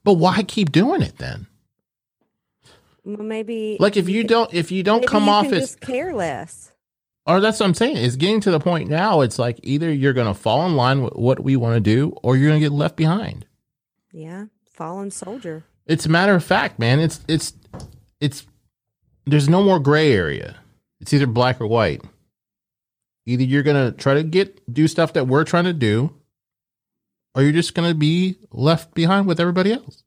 but 0.05 0.13
why 0.15 0.45
keep 0.45 0.71
doing 0.71 1.03
it 1.03 1.19
then? 1.19 1.49
Well, 3.03 3.25
maybe 3.27 3.77
Like 3.81 3.97
if 3.97 4.09
you 4.09 4.23
don't, 4.23 4.55
if 4.55 4.71
you 4.71 4.85
don't 4.85 5.05
come 5.05 5.25
you 5.25 5.31
off 5.31 5.47
as, 5.47 5.61
just 5.75 5.81
care 5.81 6.15
less. 6.15 6.71
Or 7.27 7.41
that's 7.41 7.61
what 7.61 7.67
I'm 7.67 7.75
saying. 7.75 7.97
It's 7.97 8.17
getting 8.17 8.41
to 8.43 8.51
the 8.51 8.61
point 8.61 8.89
now. 8.89 9.21
It's 9.21 9.39
like 9.39 9.59
either 9.63 9.93
you're 9.93 10.13
going 10.13 10.33
to 10.33 10.35
fall 10.35 10.67
in 10.67 10.77
line 10.77 11.03
with 11.03 11.15
what 11.15 11.41
we 11.41 11.57
want 11.57 11.75
to 11.75 11.81
do, 11.81 12.17
or 12.23 12.37
you're 12.37 12.49
going 12.49 12.61
to 12.61 12.65
get 12.67 12.73
left 12.73 12.97
behind. 12.97 13.47
Yeah, 14.13 14.47
fallen 14.73 15.11
soldier. 15.11 15.65
It's 15.87 16.07
a 16.07 16.09
matter 16.09 16.35
of 16.35 16.45
fact, 16.45 16.79
man. 16.79 17.01
It's 17.01 17.21
it's 17.29 17.53
it's 18.21 18.45
there's 19.25 19.49
no 19.49 19.63
more 19.63 19.79
gray 19.79 20.13
area. 20.13 20.57
It's 21.01 21.13
either 21.13 21.27
black 21.27 21.61
or 21.61 21.67
white. 21.67 22.03
Either 23.27 23.43
you're 23.45 23.63
gonna 23.63 23.93
try 23.93 24.15
to 24.15 24.23
get 24.23 24.73
do 24.73 24.89
stuff 24.89 25.13
that 25.13 25.27
we're 25.27 25.45
trying 25.45 25.65
to 25.65 25.73
do, 25.73 26.15
or 27.35 27.43
you're 27.43 27.53
just 27.53 27.75
gonna 27.75 27.95
be 27.95 28.37
left 28.51 28.95
behind 28.95 29.27
with 29.27 29.39
everybody 29.41 29.73
else. 29.73 30.03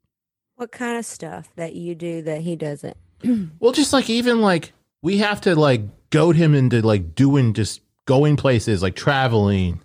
What 0.56 0.72
kind 0.72 0.98
of 0.98 1.06
stuff 1.06 1.50
that 1.56 1.76
you 1.76 1.96
do 1.96 2.22
that 2.24 2.42
he 2.42 2.56
doesn't? 2.56 2.98
Well, 3.60 3.74
just 3.74 3.94
like 3.94 4.10
even 4.10 4.42
like 4.42 4.74
we 5.02 5.18
have 5.18 5.42
to 5.42 5.56
like 5.56 5.82
goad 6.10 6.36
him 6.36 6.56
into 6.56 6.82
like 6.82 7.16
doing 7.16 7.54
just 7.54 7.82
going 8.06 8.36
places, 8.36 8.82
like 8.82 8.96
traveling, 8.96 9.82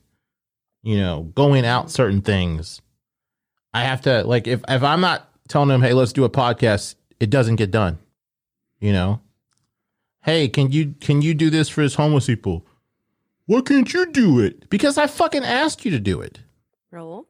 you 0.83 0.97
know, 0.97 1.23
going 1.35 1.65
out 1.65 1.91
certain 1.91 2.23
things. 2.23 2.81
I 3.73 3.85
have 3.85 4.03
to 4.03 4.25
like 4.25 4.47
if 4.47 4.63
if 4.69 4.83
I'm 4.83 5.01
not 5.01 5.29
telling 5.49 5.71
him, 5.71 5.83
hey, 5.83 5.93
let's 5.93 6.13
do 6.13 6.25
a 6.25 6.31
podcast, 6.31 6.95
it 7.21 7.31
doesn't 7.31 7.57
get 7.57 7.71
done. 7.71 7.99
You 8.81 8.93
know? 8.93 9.21
Hey, 10.23 10.49
can 10.49 10.73
you 10.73 10.95
can 11.01 11.23
you 11.23 11.35
do 11.35 11.51
this 11.51 11.69
for 11.69 11.83
his 11.83 11.95
homeless 11.95 12.27
people? 12.27 12.67
Why 13.47 13.61
can't 13.61 13.93
you 13.93 14.11
do 14.11 14.41
it? 14.41 14.71
Because 14.71 14.97
I 14.97 15.07
fucking 15.07 15.45
asked 15.45 15.85
you 15.85 15.91
to 15.91 16.01
do 16.01 16.21
it. 16.21 16.41
Raul. 16.93 17.27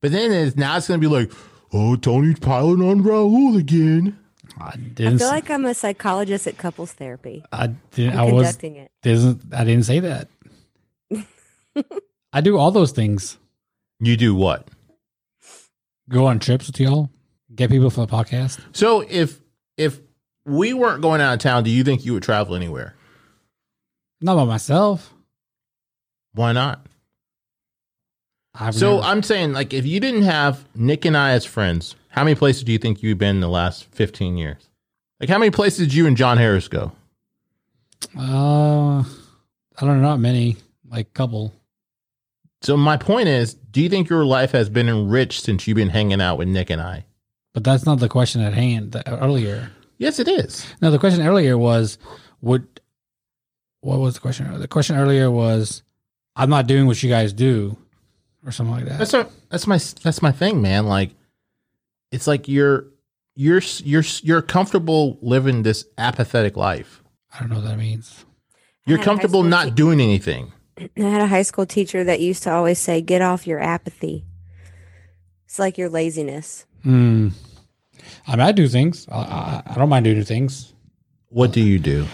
But 0.00 0.10
then 0.10 0.32
it's 0.32 0.56
now 0.56 0.76
it's 0.76 0.88
gonna 0.88 0.98
be 0.98 1.06
like, 1.06 1.30
oh, 1.72 1.94
Tony's 1.96 2.40
piling 2.40 2.82
on 2.82 3.02
Raul 3.02 3.56
again. 3.56 4.18
I 4.58 4.68
I 4.68 4.76
didn't. 4.76 5.18
feel 5.18 5.26
s- 5.28 5.32
like 5.32 5.50
I'm 5.50 5.64
a 5.64 5.74
psychologist 5.74 6.46
at 6.46 6.58
couples 6.58 6.92
therapy. 6.92 7.42
I 7.52 7.68
didn't. 7.92 8.14
I'm 8.14 8.18
I 8.28 8.32
was. 8.32 8.46
conducting 8.46 8.76
it. 8.76 8.90
Didn't. 9.02 9.42
I 9.54 9.64
didn't 9.64 9.84
say 9.84 10.00
that. 10.00 10.28
I 12.32 12.40
do 12.40 12.56
all 12.58 12.70
those 12.70 12.92
things. 12.92 13.38
You 14.00 14.16
do 14.16 14.34
what? 14.34 14.68
Go 16.08 16.26
on 16.26 16.38
trips 16.38 16.66
with 16.66 16.80
y'all. 16.80 17.10
Get 17.54 17.70
people 17.70 17.90
for 17.90 18.04
the 18.06 18.12
podcast. 18.12 18.60
So 18.72 19.04
if 19.08 19.40
if 19.76 20.00
we 20.44 20.72
weren't 20.74 21.02
going 21.02 21.20
out 21.20 21.34
of 21.34 21.38
town, 21.40 21.64
do 21.64 21.70
you 21.70 21.84
think 21.84 22.04
you 22.04 22.12
would 22.14 22.22
travel 22.22 22.54
anywhere? 22.54 22.94
Not 24.20 24.36
by 24.36 24.44
myself. 24.44 25.12
Why 26.34 26.52
not? 26.52 26.86
I've 28.54 28.74
So 28.74 28.96
never- 28.96 29.06
I'm 29.06 29.22
saying, 29.22 29.52
like, 29.52 29.72
if 29.72 29.86
you 29.86 29.98
didn't 30.00 30.22
have 30.22 30.66
Nick 30.74 31.04
and 31.04 31.16
I 31.16 31.30
as 31.32 31.44
friends, 31.44 31.94
how 32.12 32.24
many 32.24 32.34
places 32.34 32.62
do 32.62 32.72
you 32.72 32.78
think 32.78 33.02
you've 33.02 33.16
been 33.16 33.36
in 33.36 33.40
the 33.40 33.48
last 33.48 33.86
15 33.86 34.36
years? 34.36 34.68
Like, 35.18 35.30
how 35.30 35.38
many 35.38 35.50
places 35.50 35.86
did 35.86 35.94
you 35.94 36.06
and 36.06 36.16
John 36.16 36.36
Harris 36.36 36.68
go? 36.68 36.92
uh, 38.18 38.98
I 39.00 39.04
don't 39.80 40.00
know. 40.00 40.08
Not 40.08 40.20
many. 40.20 40.56
Like 40.88 41.06
a 41.06 41.10
couple. 41.12 41.54
So 42.60 42.76
my 42.76 42.96
point 42.96 43.28
is, 43.28 43.54
do 43.54 43.80
you 43.80 43.88
think 43.88 44.10
your 44.10 44.26
life 44.26 44.52
has 44.52 44.68
been 44.68 44.88
enriched 44.88 45.42
since 45.42 45.66
you've 45.66 45.76
been 45.76 45.88
hanging 45.88 46.20
out 46.20 46.36
with 46.36 46.48
Nick 46.48 46.68
and 46.68 46.82
I? 46.82 47.06
But 47.54 47.64
that's 47.64 47.86
not 47.86 47.98
the 47.98 48.08
question 48.08 48.42
at 48.42 48.52
hand. 48.52 48.92
The, 48.92 49.08
earlier. 49.22 49.70
Yes, 49.98 50.18
it 50.18 50.28
is. 50.28 50.66
No, 50.82 50.90
the 50.90 50.98
question 50.98 51.26
earlier 51.26 51.56
was, 51.56 51.96
would 52.40 52.66
what 53.80 53.98
was 54.00 54.14
the 54.14 54.20
question? 54.20 54.46
earlier? 54.46 54.58
The 54.58 54.68
question 54.68 54.96
earlier 54.96 55.30
was, 55.30 55.82
I'm 56.36 56.50
not 56.50 56.66
doing 56.66 56.86
what 56.86 57.02
you 57.02 57.08
guys 57.08 57.32
do, 57.32 57.76
or 58.44 58.52
something 58.52 58.74
like 58.74 58.84
that. 58.84 58.98
That's 58.98 59.14
a, 59.14 59.28
that's 59.48 59.66
my 59.66 59.78
that's 60.02 60.22
my 60.22 60.32
thing, 60.32 60.62
man. 60.62 60.86
Like, 60.86 61.10
it's 62.12 62.26
like 62.26 62.46
you're 62.46 62.86
you're 63.34 63.62
you're 63.82 64.04
you're 64.22 64.42
comfortable 64.42 65.18
living 65.22 65.62
this 65.62 65.86
apathetic 65.98 66.56
life. 66.56 67.02
I 67.34 67.40
don't 67.40 67.48
know 67.48 67.56
what 67.56 67.64
that 67.64 67.78
means. 67.78 68.24
You're 68.86 68.98
had 68.98 69.06
a 69.06 69.10
high 69.10 69.14
comfortable 69.14 69.42
not 69.42 69.64
te- 69.64 69.70
doing 69.70 70.00
anything. 70.00 70.52
I 70.78 71.00
had 71.00 71.22
a 71.22 71.26
high 71.26 71.42
school 71.42 71.66
teacher 71.66 72.04
that 72.04 72.20
used 72.20 72.42
to 72.44 72.52
always 72.52 72.78
say, 72.78 73.00
"Get 73.00 73.22
off 73.22 73.46
your 73.46 73.60
apathy." 73.60 74.26
It's 75.46 75.58
like 75.58 75.76
your 75.76 75.88
laziness. 75.88 76.66
Hmm. 76.82 77.28
I 78.26 78.32
mean, 78.32 78.40
I 78.40 78.52
do 78.52 78.68
things. 78.68 79.06
I, 79.10 79.16
I, 79.16 79.62
I 79.66 79.74
don't 79.74 79.88
mind 79.88 80.04
doing 80.04 80.22
things. 80.24 80.72
What 81.28 81.52
do 81.52 81.60
you 81.60 81.78
do? 81.78 82.06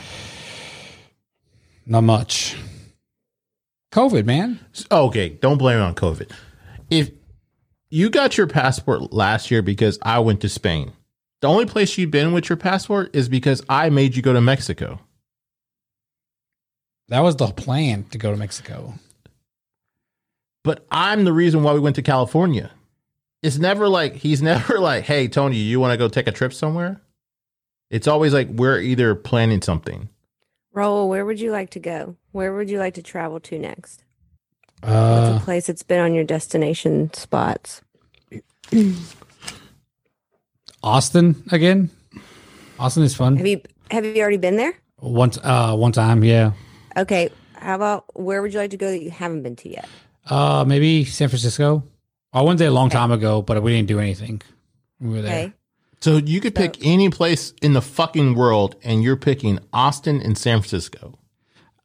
Not 1.87 2.02
much. 2.02 2.56
COVID, 3.92 4.24
man. 4.26 4.61
Okay, 4.90 5.30
don't 5.30 5.58
blame 5.58 5.78
it 5.78 5.82
on 5.82 5.94
COVID. 5.94 6.30
If 6.90 7.11
you 7.90 8.11
got 8.11 8.37
your 8.37 8.46
passport 8.46 9.12
last 9.12 9.51
year 9.51 9.62
because 9.62 9.98
I 10.03 10.18
went 10.18 10.40
to 10.42 10.48
Spain, 10.48 10.92
the 11.40 11.48
only 11.48 11.66
place 11.66 11.96
you've 11.96 12.11
been 12.11 12.33
with 12.33 12.48
your 12.48 12.57
passport 12.57 13.14
is 13.14 13.29
because 13.29 13.62
I 13.68 13.90
made 13.90 14.16
you 14.16 14.22
go 14.22 14.33
to 14.33 14.40
Mexico. 14.40 15.01
That 17.09 17.20
was 17.20 17.37
the 17.37 17.46
plan 17.46 18.05
to 18.11 18.18
go 18.18 18.31
to 18.31 18.37
Mexico. 18.37 18.94
But 20.64 20.87
I'm 20.90 21.24
the 21.24 21.33
reason 21.33 21.62
why 21.62 21.72
we 21.72 21.81
went 21.81 21.96
to 21.96 22.03
California. 22.03 22.70
It's 23.42 23.57
never 23.57 23.88
like 23.88 24.16
he's 24.16 24.42
never 24.53 24.79
like, 24.79 25.05
"Hey 25.05 25.29
Tony, 25.29 25.57
you 25.57 25.81
want 25.81 25.92
to 25.92 25.96
go 25.96 26.09
take 26.09 26.27
a 26.27 26.33
trip 26.33 26.53
somewhere?" 26.53 27.01
It's 27.90 28.07
always 28.07 28.35
like 28.35 28.48
we're 28.48 28.81
either 28.81 29.14
planning 29.14 29.62
something. 29.62 30.11
Raul, 30.74 31.09
where 31.09 31.24
would 31.24 31.40
you 31.40 31.51
like 31.51 31.70
to 31.70 31.81
go? 31.81 32.16
Where 32.33 32.53
would 32.55 32.68
you 32.68 32.79
like 32.79 32.94
to 32.94 33.03
travel 33.03 33.40
to 33.40 33.59
next? 33.59 34.05
What's 34.81 34.93
Uh, 34.93 35.38
a 35.41 35.45
place 35.45 35.67
that's 35.67 35.83
been 35.83 36.01
on 36.01 36.14
your 36.14 36.25
destination 36.25 37.12
spots? 37.14 37.83
Austin 40.83 41.43
again. 41.51 41.91
Austin 42.79 43.03
is 43.03 43.14
fun. 43.14 43.37
Have 43.37 43.47
you 43.47 43.61
have 43.91 44.05
you 44.05 44.21
already 44.21 44.37
been 44.37 44.57
there? 44.57 44.75
Once, 45.01 45.38
uh, 45.43 45.75
one 45.75 45.93
time, 45.93 46.23
yeah. 46.25 46.53
Okay. 46.97 47.31
How 47.55 47.75
about 47.75 48.05
where 48.14 48.43
would 48.43 48.53
you 48.53 48.59
like 48.59 48.71
to 48.71 48.77
go 48.77 48.91
that 48.91 49.03
you 49.03 49.11
haven't 49.11 49.43
been 49.43 49.57
to 49.57 49.69
yet? 49.69 49.88
Uh, 50.29 50.64
maybe 50.67 51.05
San 51.05 51.29
Francisco. 51.29 51.83
I 52.33 52.43
went 52.43 52.59
there 52.59 52.69
a 52.69 52.73
long 52.73 52.91
time 52.91 53.11
ago, 53.11 53.41
but 53.43 53.61
we 53.62 53.73
didn't 53.75 53.88
do 53.88 53.99
anything. 53.99 54.43
We 55.01 55.09
were 55.14 55.23
there. 55.23 55.45
Okay. 55.47 55.53
So 56.01 56.17
you 56.19 56.41
could 56.41 56.55
pick 56.55 56.77
any 56.85 57.09
place 57.11 57.53
in 57.62 57.73
the 57.73 57.81
fucking 57.83 58.35
world, 58.35 58.77
and 58.85 59.03
you're 59.03 59.17
picking 59.17 59.59
Austin 59.73 60.21
and 60.21 60.37
San 60.39 60.61
Francisco. 60.61 61.18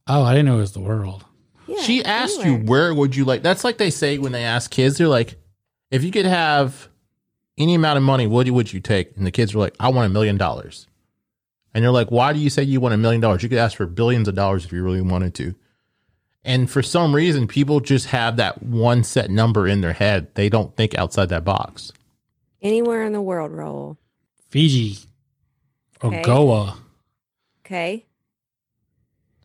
Oh, 0.06 0.24
I 0.24 0.34
didn't 0.34 0.46
know 0.48 0.58
it 0.58 0.62
was 0.62 0.74
the 0.74 0.80
world. 0.82 1.26
Yeah, 1.68 1.82
she 1.82 2.04
asked 2.04 2.42
anywhere. 2.42 2.60
you 2.62 2.66
where 2.68 2.94
would 2.94 3.16
you 3.16 3.26
like 3.26 3.42
that's 3.42 3.64
like 3.64 3.78
they 3.78 3.90
say 3.90 4.18
when 4.18 4.32
they 4.32 4.44
ask 4.44 4.70
kids 4.70 4.98
they're 4.98 5.08
like 5.08 5.36
if 5.92 6.04
you 6.04 6.12
could 6.12 6.26
have 6.26 6.90
any 7.58 7.76
amount 7.76 7.98
of 7.98 8.04
money 8.04 8.28
what 8.28 8.50
would 8.50 8.74
you 8.74 8.80
take 8.80 9.16
and 9.16 9.26
the 9.26 9.32
kids 9.32 9.54
were 9.56 9.62
like 9.62 9.76
i 9.80 9.88
want 9.88 10.06
a 10.06 10.10
million 10.14 10.38
dollars 10.38 10.88
and 11.74 11.84
they're 11.84 11.92
like 11.92 12.12
why 12.12 12.34
do 12.34 12.40
you 12.40 12.50
say 12.50 12.64
you 12.64 12.80
want 12.82 12.94
a 12.94 12.98
million 12.98 13.22
dollars 13.22 13.44
you 13.44 13.50
could 13.50 13.58
ask 13.58 13.78
for 13.78 13.86
billions 13.86 14.28
of 14.28 14.36
dollars 14.36 14.66
if 14.66 14.72
you 14.74 14.84
really 14.84 15.02
wanted 15.02 15.34
to 15.34 15.56
and 16.44 16.70
for 16.70 16.82
some 16.82 17.16
reason 17.16 17.48
people 17.48 17.80
just 17.80 18.08
have 18.08 18.36
that 18.38 18.62
one 18.62 19.04
set 19.04 19.30
number 19.30 19.68
in 19.68 19.82
their 19.82 19.94
head 19.94 20.28
they 20.36 20.50
don't 20.50 20.76
think 20.76 20.98
outside 20.98 21.30
that 21.30 21.46
box 21.46 21.92
Anywhere 22.64 23.04
in 23.04 23.12
the 23.12 23.22
world, 23.22 23.52
Raul. 23.52 23.98
Fiji 24.50 24.98
or 26.02 26.08
Okay. 26.08 26.22
Goa. 26.22 26.78
Okay. 27.66 28.06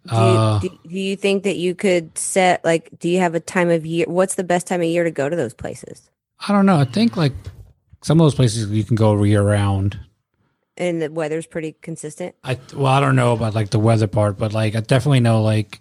Do 0.09 0.14
Uh, 0.16 0.61
you, 0.62 0.68
do, 0.70 0.78
do 0.88 0.98
you 0.98 1.16
think 1.16 1.42
that 1.42 1.56
you 1.56 1.74
could 1.74 2.16
set 2.16 2.64
like 2.64 2.88
do 2.98 3.09
you 3.09 3.18
have 3.18 3.34
a 3.34 3.40
time 3.40 3.68
of 3.70 3.84
year 3.84 4.06
what's 4.09 4.36
the 4.36 4.44
best 4.44 4.66
time 4.66 4.80
of 4.80 4.86
year 4.86 5.04
to 5.04 5.11
go 5.11 5.28
to 5.28 5.36
those 5.36 5.54
places 5.54 6.11
I 6.48 6.52
don't 6.52 6.66
know. 6.66 6.78
I 6.78 6.84
think 6.84 7.16
like 7.16 7.32
some 8.02 8.20
of 8.20 8.24
those 8.24 8.34
places 8.34 8.70
you 8.70 8.84
can 8.84 8.96
go 8.96 9.22
year 9.24 9.42
round. 9.42 9.98
and 10.76 11.02
the 11.02 11.11
weather's 11.11 11.46
pretty 11.46 11.72
consistent. 11.82 12.34
I 12.44 12.59
well, 12.74 12.86
I 12.86 13.00
don't 13.00 13.16
know 13.16 13.32
about 13.32 13.54
like 13.54 13.70
the 13.70 13.78
weather 13.80 14.06
part, 14.06 14.38
but 14.38 14.52
like 14.54 14.76
I 14.76 14.80
definitely 14.80 15.20
know 15.20 15.42
like 15.42 15.80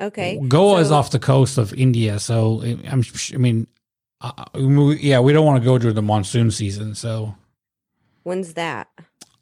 Okay. 0.00 0.40
Goa 0.48 0.80
is 0.80 0.90
off 0.90 1.10
the 1.12 1.18
coast 1.20 1.56
of 1.56 1.72
India, 1.74 2.18
so 2.18 2.62
I'm. 2.90 3.02
I 3.32 3.36
mean, 3.36 3.66
uh, 4.20 4.32
we- 4.54 4.98
yeah, 4.98 5.20
we 5.20 5.32
don't 5.32 5.46
want 5.46 5.62
to 5.62 5.64
go 5.64 5.78
during 5.78 5.94
the 5.94 6.02
monsoon 6.02 6.50
season. 6.50 6.94
So 6.96 7.34
When's 8.24 8.54
that? 8.54 8.88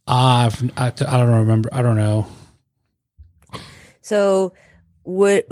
uh, 0.07 0.51
I, 0.77 0.87
I 0.87 0.91
don't 0.91 1.31
remember. 1.31 1.69
I 1.73 1.81
don't 1.83 1.97
know. 1.97 2.27
So, 4.13 4.53
what? 5.05 5.49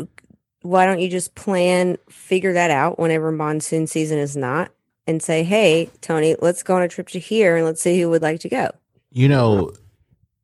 Why 0.61 0.85
don't 0.85 1.01
you 1.01 1.09
just 1.09 1.35
plan, 1.35 1.97
figure 2.11 2.53
that 2.53 2.71
out 2.71 2.99
whenever 2.99 3.33
monsoon 3.33 3.87
season 3.87 4.19
is 4.19 4.37
not, 4.37 4.71
and 5.07 5.23
say, 5.23 5.45
"Hey, 5.45 5.89
Tony, 6.03 6.37
let's 6.43 6.63
go 6.63 6.77
on 6.77 6.83
a 6.83 6.89
trip 6.89 7.09
to 7.09 7.19
here, 7.19 7.57
and 7.57 7.65
let's 7.65 7.81
see 7.81 7.99
who 7.99 8.11
would 8.11 8.21
like 8.21 8.41
to 8.41 8.51
go." 8.51 8.71
You 9.11 9.31
know, 9.31 9.73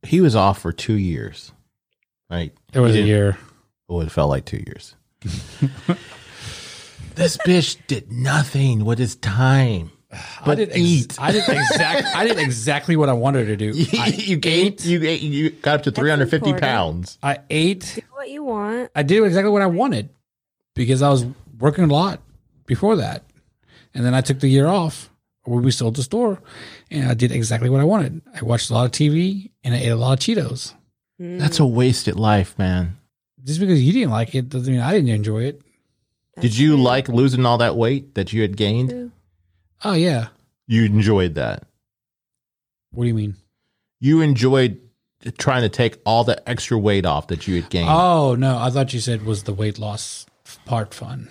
he 0.03 0.23
was 0.23 0.35
off 0.35 0.62
for 0.62 0.73
two 0.73 0.95
years. 0.95 1.53
Right? 2.31 2.55
It 2.73 2.81
was 2.81 2.97
a 2.97 3.03
year. 3.03 3.37
Oh, 3.91 4.01
it 4.01 4.11
felt 4.11 4.31
like 4.31 4.47
two 4.47 4.64
years. 4.67 4.95
this 7.17 7.37
bitch 7.37 7.77
did 7.87 8.11
nothing 8.11 8.87
with 8.87 8.99
his 8.99 9.17
time. 9.17 9.91
I 10.13 10.55
did 10.55 10.71
ex- 10.71 10.79
eat. 10.79 11.17
I 11.21 11.33
did 11.33 11.49
exact. 11.49 12.07
I 12.15 12.27
did 12.27 12.39
exactly 12.39 12.97
what 12.97 13.09
I 13.09 13.13
wanted 13.13 13.47
to 13.47 13.57
do. 13.57 13.73
I 13.99 14.07
you 14.09 14.37
gained. 14.37 14.85
You 14.85 15.03
ate, 15.03 15.21
you 15.21 15.51
got 15.51 15.77
up 15.77 15.83
to 15.85 15.91
three 15.91 16.11
hundred 16.11 16.31
fifty 16.31 16.53
pounds. 16.55 17.19
I 17.23 17.39
ate. 17.51 17.93
Do 17.97 18.03
what 18.13 18.31
you 18.31 18.45
want. 18.45 18.91
I 18.95 19.03
did 19.03 19.23
exactly 19.25 19.51
what 19.51 19.63
I 19.63 19.67
wanted 19.67 20.11
because 20.75 21.03
I 21.03 21.09
was 21.11 21.27
working 21.59 21.85
a 21.85 21.93
lot 21.93 22.21
before 22.67 22.97
that, 22.97 23.25
and 23.95 24.05
then 24.05 24.15
I 24.15 24.21
took 24.21 24.41
the 24.41 24.49
year 24.49 24.67
off 24.67 25.11
where 25.45 25.61
we 25.61 25.71
sold 25.71 25.97
the 25.97 26.03
store, 26.03 26.41
and 26.91 27.09
I 27.09 27.15
did 27.15 27.33
exactly 27.33 27.71
what 27.71 27.81
I 27.81 27.85
wanted. 27.85 28.23
I 28.35 28.45
watched 28.45 28.71
a 28.71 28.75
lot 28.75 28.87
of 28.87 28.93
TV 28.93 29.51
and 29.65 29.75
I 29.75 29.79
ate 29.79 29.89
a 29.89 29.97
lot 29.97 30.13
of 30.15 30.19
Cheetos. 30.19 30.75
Mm. 31.21 31.39
That's 31.39 31.61
a 31.61 31.67
wasted 31.67 32.17
life, 32.17 32.59
man. 32.59 32.99
Just 33.45 33.61
because 33.61 33.83
you 33.83 33.93
didn't 33.93 34.11
like 34.11 34.35
it 34.35 34.49
doesn't 34.49 34.73
mean 34.73 34.83
I 34.83 34.93
didn't 34.93 35.11
enjoy 35.11 35.45
it. 35.45 35.63
Did 36.41 36.57
you 36.57 36.77
like 36.77 37.09
losing 37.09 37.47
all 37.47 37.59
that 37.59 37.77
weight 37.77 38.15
that 38.15 38.33
you 38.33 38.43
had 38.43 38.57
gained? 38.57 39.13
Oh 39.85 39.95
yeah. 39.95 40.29
You 40.66 40.85
enjoyed 40.85 41.35
that. 41.35 41.64
What 42.93 43.05
do 43.05 43.09
you 43.09 43.14
mean? 43.14 43.37
You 44.01 44.20
enjoyed 44.20 44.81
trying 45.39 45.62
to 45.62 45.68
take 45.68 45.99
all 46.05 46.24
the 46.24 46.47
extra 46.49 46.79
weight 46.79 47.05
off 47.05 47.29
that 47.29 47.47
you 47.47 47.57
had 47.61 47.70
gained. 47.70 47.89
Oh 47.91 48.35
no, 48.35 48.59
I 48.59 48.70
thought 48.70 48.93
you 48.93 49.01
said 49.01 49.24
was 49.24 49.45
the 49.45 49.53
weight 49.55 49.79
loss 49.79 50.27
part 50.64 50.95
fun. 50.95 51.29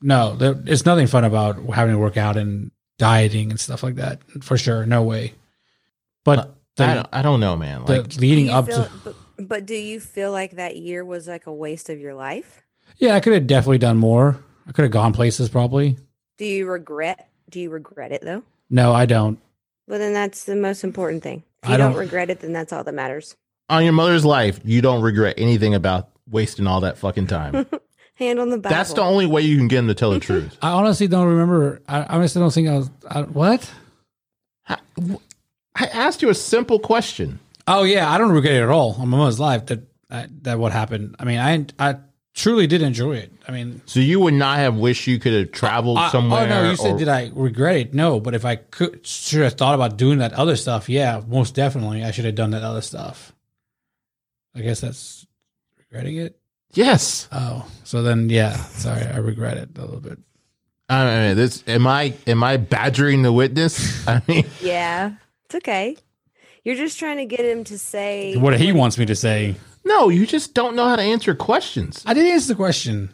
No, 0.00 0.36
there, 0.36 0.54
it's 0.66 0.86
nothing 0.86 1.06
fun 1.06 1.24
about 1.24 1.56
having 1.74 1.94
to 1.94 1.98
work 1.98 2.16
out 2.16 2.36
and 2.36 2.70
dieting 2.98 3.50
and 3.50 3.58
stuff 3.58 3.82
like 3.82 3.96
that. 3.96 4.20
For 4.42 4.56
sure, 4.56 4.86
no 4.86 5.02
way. 5.02 5.34
But 6.24 6.54
the, 6.76 6.84
I, 6.84 6.94
don't, 6.94 7.08
I 7.12 7.22
don't 7.22 7.40
know, 7.40 7.56
man. 7.56 7.84
Like, 7.84 8.16
leading 8.16 8.50
up 8.50 8.66
feel- 8.66 8.84
to 8.84 8.90
but, 9.04 9.14
but 9.38 9.66
do 9.66 9.74
you 9.74 9.98
feel 9.98 10.30
like 10.30 10.52
that 10.52 10.76
year 10.76 11.04
was 11.04 11.26
like 11.26 11.46
a 11.46 11.52
waste 11.52 11.90
of 11.90 11.98
your 11.98 12.14
life? 12.14 12.62
yeah, 12.98 13.14
I 13.14 13.20
could 13.20 13.32
have 13.32 13.46
definitely 13.46 13.78
done 13.78 13.96
more. 13.96 14.42
I 14.66 14.72
could 14.72 14.82
have 14.82 14.92
gone 14.92 15.12
places 15.12 15.48
probably. 15.48 15.96
Do 16.36 16.44
you 16.44 16.66
regret? 16.66 17.27
Do 17.48 17.60
you 17.60 17.70
regret 17.70 18.12
it 18.12 18.22
though? 18.22 18.42
No, 18.70 18.92
I 18.92 19.06
don't. 19.06 19.38
Well, 19.86 19.98
then 19.98 20.12
that's 20.12 20.44
the 20.44 20.56
most 20.56 20.84
important 20.84 21.22
thing. 21.22 21.42
If 21.62 21.68
I 21.70 21.72
you 21.72 21.78
don't, 21.78 21.92
don't- 21.92 22.00
regret 22.00 22.30
it, 22.30 22.40
then 22.40 22.52
that's 22.52 22.72
all 22.72 22.84
that 22.84 22.94
matters. 22.94 23.36
on 23.70 23.84
your 23.84 23.92
mother's 23.94 24.24
life, 24.24 24.60
you 24.64 24.80
don't 24.82 25.02
regret 25.02 25.34
anything 25.38 25.74
about 25.74 26.08
wasting 26.30 26.66
all 26.66 26.80
that 26.82 26.98
fucking 26.98 27.26
time. 27.26 27.66
Hand 28.16 28.38
on 28.40 28.50
the 28.50 28.58
Bible. 28.58 28.74
That's 28.74 28.92
the 28.92 29.00
only 29.02 29.26
way 29.26 29.42
you 29.42 29.56
can 29.56 29.68
get 29.68 29.78
him 29.78 29.86
to 29.88 29.94
tell 29.94 30.10
the 30.10 30.18
truth. 30.20 30.58
I 30.62 30.70
honestly 30.70 31.06
don't 31.08 31.28
remember. 31.28 31.80
I 31.88 32.02
honestly 32.04 32.40
don't 32.40 32.52
think 32.52 32.68
I 32.68 32.76
was. 32.78 32.90
I, 33.08 33.22
what? 33.22 33.70
I 34.68 35.86
asked 35.86 36.22
you 36.22 36.28
a 36.28 36.34
simple 36.34 36.78
question. 36.78 37.38
Oh 37.66 37.84
yeah, 37.84 38.10
I 38.10 38.18
don't 38.18 38.32
regret 38.32 38.54
it 38.54 38.62
at 38.62 38.68
all 38.70 38.94
on 38.98 39.08
my 39.08 39.18
mother's 39.18 39.38
life 39.40 39.66
that 39.66 39.80
that, 40.08 40.44
that 40.44 40.58
what 40.58 40.72
happened. 40.72 41.14
I 41.18 41.24
mean, 41.24 41.38
I 41.38 41.64
I 41.78 41.96
truly 42.38 42.66
did 42.68 42.82
enjoy 42.82 43.16
it. 43.16 43.32
I 43.48 43.52
mean, 43.52 43.82
So 43.84 43.98
you 44.00 44.20
would 44.20 44.34
not 44.34 44.58
have 44.58 44.76
wished 44.76 45.06
you 45.08 45.18
could 45.18 45.32
have 45.32 45.52
traveled 45.52 45.98
I- 45.98 46.06
oh, 46.06 46.10
somewhere. 46.10 46.42
Oh 46.44 46.48
no, 46.48 46.70
you 46.70 46.76
said 46.76 46.96
did 46.96 47.08
I 47.08 47.30
regret 47.34 47.76
it? 47.76 47.94
No, 47.94 48.20
but 48.20 48.34
if 48.34 48.44
I 48.44 48.56
could 48.56 49.04
should 49.06 49.42
have 49.42 49.54
thought 49.54 49.74
about 49.74 49.96
doing 49.98 50.18
that 50.18 50.32
other 50.32 50.56
stuff, 50.56 50.88
yeah, 50.88 51.20
most 51.26 51.54
definitely 51.54 52.04
I 52.04 52.12
should 52.12 52.24
have 52.24 52.36
done 52.36 52.50
that 52.52 52.62
other 52.62 52.80
stuff. 52.80 53.34
I 54.54 54.60
guess 54.60 54.80
that's 54.80 55.26
regretting 55.78 56.16
it. 56.16 56.38
yes. 56.72 57.28
Oh, 57.32 57.68
so 57.84 58.02
then 58.02 58.28
yeah, 58.30 58.56
sorry, 58.56 59.02
I 59.02 59.18
regret 59.18 59.56
it 59.56 59.70
a 59.76 59.80
little 59.80 60.00
bit. 60.00 60.18
I 60.88 61.04
mean, 61.28 61.36
this 61.36 61.64
am 61.66 61.86
I 61.86 62.14
am 62.26 62.42
I 62.42 62.56
badgering 62.56 63.22
the 63.22 63.32
witness? 63.32 64.06
I 64.08 64.22
mean, 64.28 64.46
Yeah, 64.60 65.12
it's 65.46 65.56
okay. 65.56 65.96
You're 66.64 66.76
just 66.76 66.98
trying 66.98 67.16
to 67.18 67.24
get 67.24 67.40
him 67.40 67.64
to 67.64 67.78
say 67.78 68.36
What 68.36 68.58
he 68.60 68.72
wants 68.72 68.96
me 68.98 69.06
to 69.06 69.14
say. 69.16 69.56
No, 69.88 70.08
you 70.08 70.26
just 70.26 70.54
don't 70.54 70.76
know 70.76 70.86
how 70.88 70.96
to 70.96 71.02
answer 71.02 71.34
questions. 71.34 72.02
I 72.06 72.14
didn't 72.14 72.32
answer 72.32 72.48
the 72.48 72.54
question. 72.54 73.10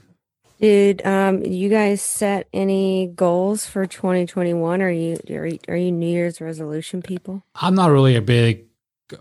Did 0.60 1.04
um 1.06 1.44
you 1.44 1.68
guys 1.68 2.00
set 2.00 2.48
any 2.52 3.08
goals 3.08 3.66
for 3.66 3.86
2021? 3.86 4.82
Are 4.82 4.90
you 4.90 5.18
are 5.30 5.46
you, 5.46 5.58
are 5.68 5.76
you 5.76 5.90
New 5.92 6.06
Year's 6.08 6.40
resolution 6.40 7.02
people? 7.02 7.42
I'm 7.54 7.74
not 7.74 7.90
really 7.90 8.16
a 8.16 8.22
big 8.22 8.64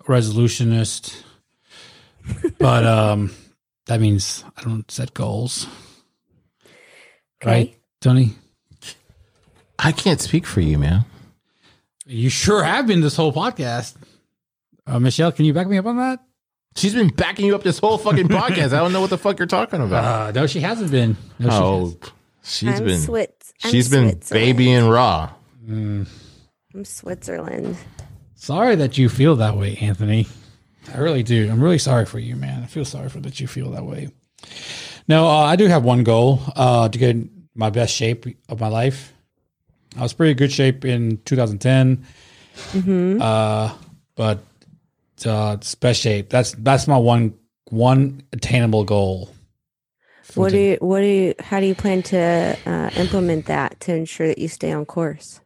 resolutionist, 0.08 1.22
but 2.60 2.86
um, 2.86 3.32
that 3.88 4.00
means 4.00 4.44
I 4.56 4.62
don't 4.64 4.90
set 4.90 5.14
goals, 5.14 5.68
Okay. 7.42 7.52
right, 7.52 7.76
Tony? 8.00 8.36
I 9.80 9.92
can't 9.92 10.22
speak 10.22 10.46
for 10.46 10.62
you, 10.62 10.78
man. 10.78 11.04
You 12.06 12.30
sure 12.30 12.64
have 12.64 12.88
been 12.88 13.02
this 13.02 13.16
whole 13.18 13.34
podcast. 13.34 13.96
Uh, 14.88 15.00
Michelle, 15.00 15.32
can 15.32 15.44
you 15.46 15.54
back 15.54 15.68
me 15.68 15.78
up 15.78 15.86
on 15.86 15.98
that? 15.98 16.20
She's 16.76 16.94
been 16.94 17.10
backing 17.10 17.46
you 17.46 17.56
up 17.56 17.64
this 17.64 17.80
whole 17.80 17.98
fucking 17.98 18.28
podcast. 18.30 18.74
I 18.74 18.80
don't 18.80 18.94
know 18.94 19.02
what 19.02 19.10
the 19.10 19.18
fuck 19.18 19.38
you're 19.40 19.48
talking 19.48 19.82
about. 19.82 20.04
Uh, 20.04 20.32
no, 20.32 20.48
she 20.48 20.60
hasn't 20.60 20.92
been. 20.92 21.18
No, 21.40 21.50
she 21.50 21.56
oh, 21.56 21.80
hasn't. 21.82 22.12
she's 22.44 22.80
I'm 22.80 22.86
been 22.86 23.00
Switz. 23.00 23.54
I'm 23.64 23.72
she's 23.72 23.90
been 23.90 24.20
babying 24.32 24.84
Raul. 24.84 25.32
I'm 25.68 26.08
Switzerland. 26.84 27.78
Sorry 28.36 28.76
that 28.76 28.98
you 28.98 29.08
feel 29.08 29.36
that 29.38 29.56
way, 29.56 29.78
Anthony. 29.78 30.28
I 30.94 30.98
really 30.98 31.24
do. 31.24 31.50
I'm 31.50 31.64
really 31.64 31.78
sorry 31.78 32.06
for 32.06 32.20
you, 32.20 32.36
man. 32.36 32.64
I 32.64 32.66
feel 32.66 32.86
sorry 32.86 33.10
for 33.10 33.20
that 33.22 33.40
you 33.40 33.48
feel 33.48 33.72
that 33.72 33.86
way. 33.86 34.10
No, 35.08 35.28
uh, 35.28 35.44
I 35.44 35.56
do 35.56 35.68
have 35.68 35.84
one 35.84 36.04
goal 36.04 36.42
uh, 36.56 36.90
to 36.90 36.98
get 36.98 37.12
in 37.12 37.48
my 37.56 37.70
best 37.70 37.94
shape 37.94 38.26
of 38.50 38.60
my 38.60 38.68
life. 38.68 39.14
I 39.98 40.02
was 40.02 40.14
pretty 40.14 40.34
good 40.34 40.52
shape 40.52 40.86
in 40.86 41.18
2010, 41.26 42.06
uh, 43.22 43.74
but 44.16 44.40
uh, 45.26 45.58
best 45.80 46.02
shape. 46.02 46.30
That's 46.30 46.52
that's 46.54 46.88
my 46.88 46.98
one 46.98 47.34
one 47.70 48.24
attainable 48.32 48.84
goal. 48.84 49.30
What 50.36 50.52
do 50.52 50.58
you 50.58 50.78
what 50.80 51.02
do 51.02 51.06
you 51.06 51.34
how 51.40 51.60
do 51.60 51.66
you 51.66 51.76
plan 51.76 52.02
to 52.04 52.58
uh, 52.66 52.90
implement 52.96 53.46
that 53.48 53.80
to 53.82 53.94
ensure 53.94 54.28
that 54.28 54.38
you 54.38 54.48
stay 54.48 54.72
on 54.72 54.86
course? 54.86 55.42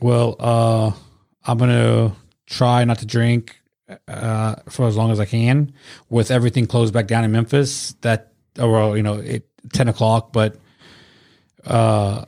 Well, 0.00 0.36
uh, 0.38 0.92
I'm 1.44 1.58
gonna 1.58 2.14
try 2.46 2.84
not 2.84 2.98
to 2.98 3.06
drink 3.06 3.60
uh, 4.08 4.56
for 4.68 4.86
as 4.86 4.96
long 4.96 5.10
as 5.10 5.20
I 5.20 5.24
can. 5.24 5.72
With 6.10 6.30
everything 6.30 6.66
closed 6.66 6.92
back 6.92 7.06
down 7.06 7.24
in 7.24 7.32
Memphis, 7.32 7.92
that 8.02 8.32
or 8.58 8.70
well, 8.70 8.96
you 8.96 9.02
know, 9.02 9.14
it 9.14 9.48
ten 9.72 9.88
o'clock, 9.88 10.32
but 10.32 10.56
uh, 11.64 12.24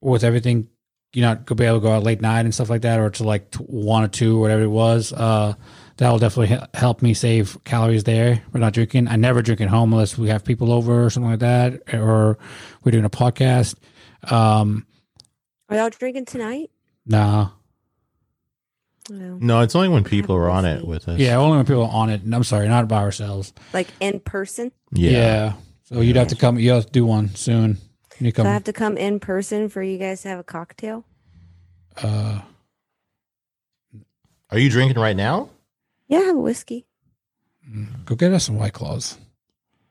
with 0.00 0.24
everything, 0.24 0.68
you're 1.12 1.26
not 1.26 1.44
gonna 1.44 1.56
be 1.56 1.64
able 1.64 1.78
to 1.78 1.82
go 1.82 1.92
out 1.92 2.02
late 2.02 2.20
night 2.20 2.40
and 2.40 2.54
stuff 2.54 2.70
like 2.70 2.82
that, 2.82 2.98
or 2.98 3.10
to 3.10 3.24
like 3.24 3.54
one 3.56 4.04
or 4.04 4.08
two, 4.08 4.38
or 4.38 4.40
whatever 4.40 4.62
it 4.62 4.68
was. 4.68 5.12
Uh, 5.12 5.54
that 5.98 6.10
will 6.10 6.18
definitely 6.18 6.58
help 6.74 7.02
me 7.02 7.14
save 7.14 7.62
calories 7.64 8.04
there. 8.04 8.42
We're 8.52 8.60
not 8.60 8.72
drinking. 8.72 9.08
I 9.08 9.16
never 9.16 9.42
drink 9.42 9.60
at 9.60 9.68
home 9.68 9.92
unless 9.92 10.16
we 10.16 10.28
have 10.28 10.44
people 10.44 10.72
over 10.72 11.04
or 11.04 11.10
something 11.10 11.30
like 11.30 11.40
that, 11.40 11.94
or 11.94 12.38
we're 12.82 12.92
doing 12.92 13.04
a 13.04 13.10
podcast. 13.10 13.76
Um, 14.30 14.86
Are 15.68 15.76
y'all 15.76 15.90
drinking 15.90 16.26
tonight? 16.26 16.70
nah. 17.06 17.50
No. 19.10 19.36
No, 19.40 19.60
it's 19.60 19.74
only 19.74 19.88
when 19.88 20.04
people 20.04 20.36
are 20.36 20.48
on 20.48 20.64
it 20.64 20.86
with 20.86 21.08
us. 21.08 21.18
Yeah, 21.18 21.36
only 21.36 21.56
when 21.56 21.66
people 21.66 21.82
are 21.82 21.92
on 21.92 22.08
it. 22.08 22.22
And 22.22 22.32
I'm 22.32 22.44
sorry, 22.44 22.68
not 22.68 22.86
by 22.86 22.98
ourselves. 22.98 23.52
Like 23.72 23.88
in 23.98 24.20
person? 24.20 24.70
Yeah. 24.92 25.10
yeah. 25.10 25.52
So 25.84 26.00
you'd 26.00 26.16
have 26.16 26.28
to 26.28 26.36
come. 26.36 26.58
You 26.58 26.70
have 26.70 26.86
to 26.86 26.92
do 26.92 27.04
one 27.04 27.34
soon. 27.34 27.78
You 28.24 28.32
So 28.34 28.44
I 28.44 28.52
have 28.52 28.64
to 28.64 28.72
come 28.72 28.96
in 28.96 29.18
person 29.18 29.68
for 29.68 29.82
you 29.82 29.98
guys 29.98 30.22
to 30.22 30.28
have 30.28 30.38
a 30.38 30.44
cocktail? 30.44 31.04
Uh, 32.00 32.40
Are 34.50 34.58
you 34.58 34.70
drinking 34.70 35.00
right 35.00 35.16
now? 35.16 35.50
Yeah, 36.06 36.18
I 36.18 36.22
have 36.22 36.36
a 36.36 36.40
whiskey. 36.40 36.86
go 38.04 38.14
get 38.14 38.32
us 38.32 38.44
some 38.44 38.56
white 38.56 38.74
claws. 38.74 39.18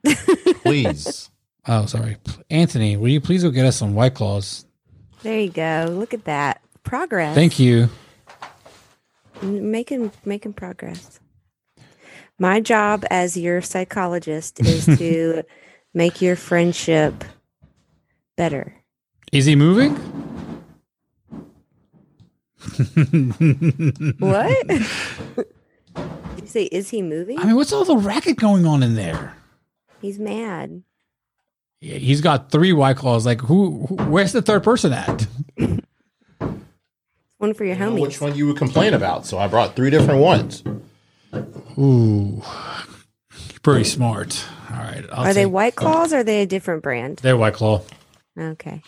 Please. 0.62 1.30
Oh, 1.66 1.86
sorry, 1.86 2.16
Anthony. 2.50 2.96
Will 2.96 3.08
you 3.08 3.20
please 3.20 3.44
go 3.44 3.50
get 3.50 3.66
us 3.66 3.76
some 3.76 3.94
white 3.94 4.14
claws? 4.14 4.64
There 5.22 5.38
you 5.38 5.50
go. 5.50 5.86
Look 5.90 6.12
at 6.12 6.24
that. 6.24 6.60
Progress. 6.82 7.36
Thank 7.36 7.60
you. 7.60 7.88
Making 9.42 10.10
making 10.24 10.54
progress. 10.54 11.20
My 12.38 12.58
job 12.58 13.04
as 13.10 13.36
your 13.36 13.62
psychologist 13.62 14.58
is 14.58 14.86
to 14.98 15.44
make 15.94 16.20
your 16.20 16.34
friendship 16.34 17.22
better. 18.36 18.74
Is 19.32 19.46
he 19.46 19.56
moving? 19.56 19.94
What? 24.18 24.66
Did 24.68 25.46
you 26.40 26.46
say, 26.46 26.64
is 26.64 26.90
he 26.90 27.02
moving? 27.02 27.38
I 27.38 27.44
mean, 27.44 27.56
what's 27.56 27.72
all 27.72 27.84
the 27.84 27.96
racket 27.96 28.36
going 28.36 28.66
on 28.66 28.82
in 28.82 28.94
there? 28.94 29.34
He's 30.00 30.18
mad. 30.18 30.82
Yeah, 31.80 31.96
he's 31.98 32.20
got 32.20 32.50
three 32.50 32.72
white 32.72 32.96
claws. 32.96 33.26
Like, 33.26 33.40
who, 33.40 33.86
who? 33.86 33.96
Where's 34.04 34.32
the 34.32 34.42
third 34.42 34.62
person 34.62 34.92
at? 34.92 35.26
One 37.38 37.54
for 37.54 37.64
your 37.64 37.74
I 37.74 37.78
homies. 37.78 38.00
which 38.00 38.20
one 38.20 38.36
you 38.36 38.46
would 38.46 38.56
complain 38.56 38.94
about, 38.94 39.26
so 39.26 39.36
I 39.38 39.48
brought 39.48 39.74
three 39.74 39.90
different 39.90 40.20
ones. 40.20 40.62
Ooh, 41.76 42.40
pretty 43.62 43.82
smart. 43.84 44.44
All 44.70 44.76
right, 44.76 45.04
I'll 45.10 45.26
Are 45.26 45.34
they 45.34 45.46
White 45.46 45.74
Claws 45.74 46.12
or 46.12 46.18
are 46.18 46.24
they 46.24 46.42
a 46.42 46.46
different 46.46 46.82
brand? 46.84 47.16
They're 47.18 47.36
white 47.36 47.54
claw. 47.54 47.82
Okay. 48.38 48.82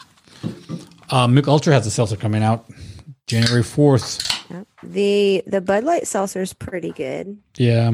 Uh, 1.10 1.26
Mich 1.28 1.46
Ultra 1.46 1.74
has 1.74 1.86
a 1.86 1.90
seltzer 1.90 2.16
coming 2.16 2.42
out 2.42 2.66
January 3.26 3.62
fourth. 3.62 4.30
The 4.82 5.42
the 5.46 5.60
Bud 5.60 5.84
Light 5.84 6.06
seltzer 6.06 6.40
is 6.42 6.52
pretty 6.52 6.92
good. 6.92 7.38
Yeah, 7.56 7.92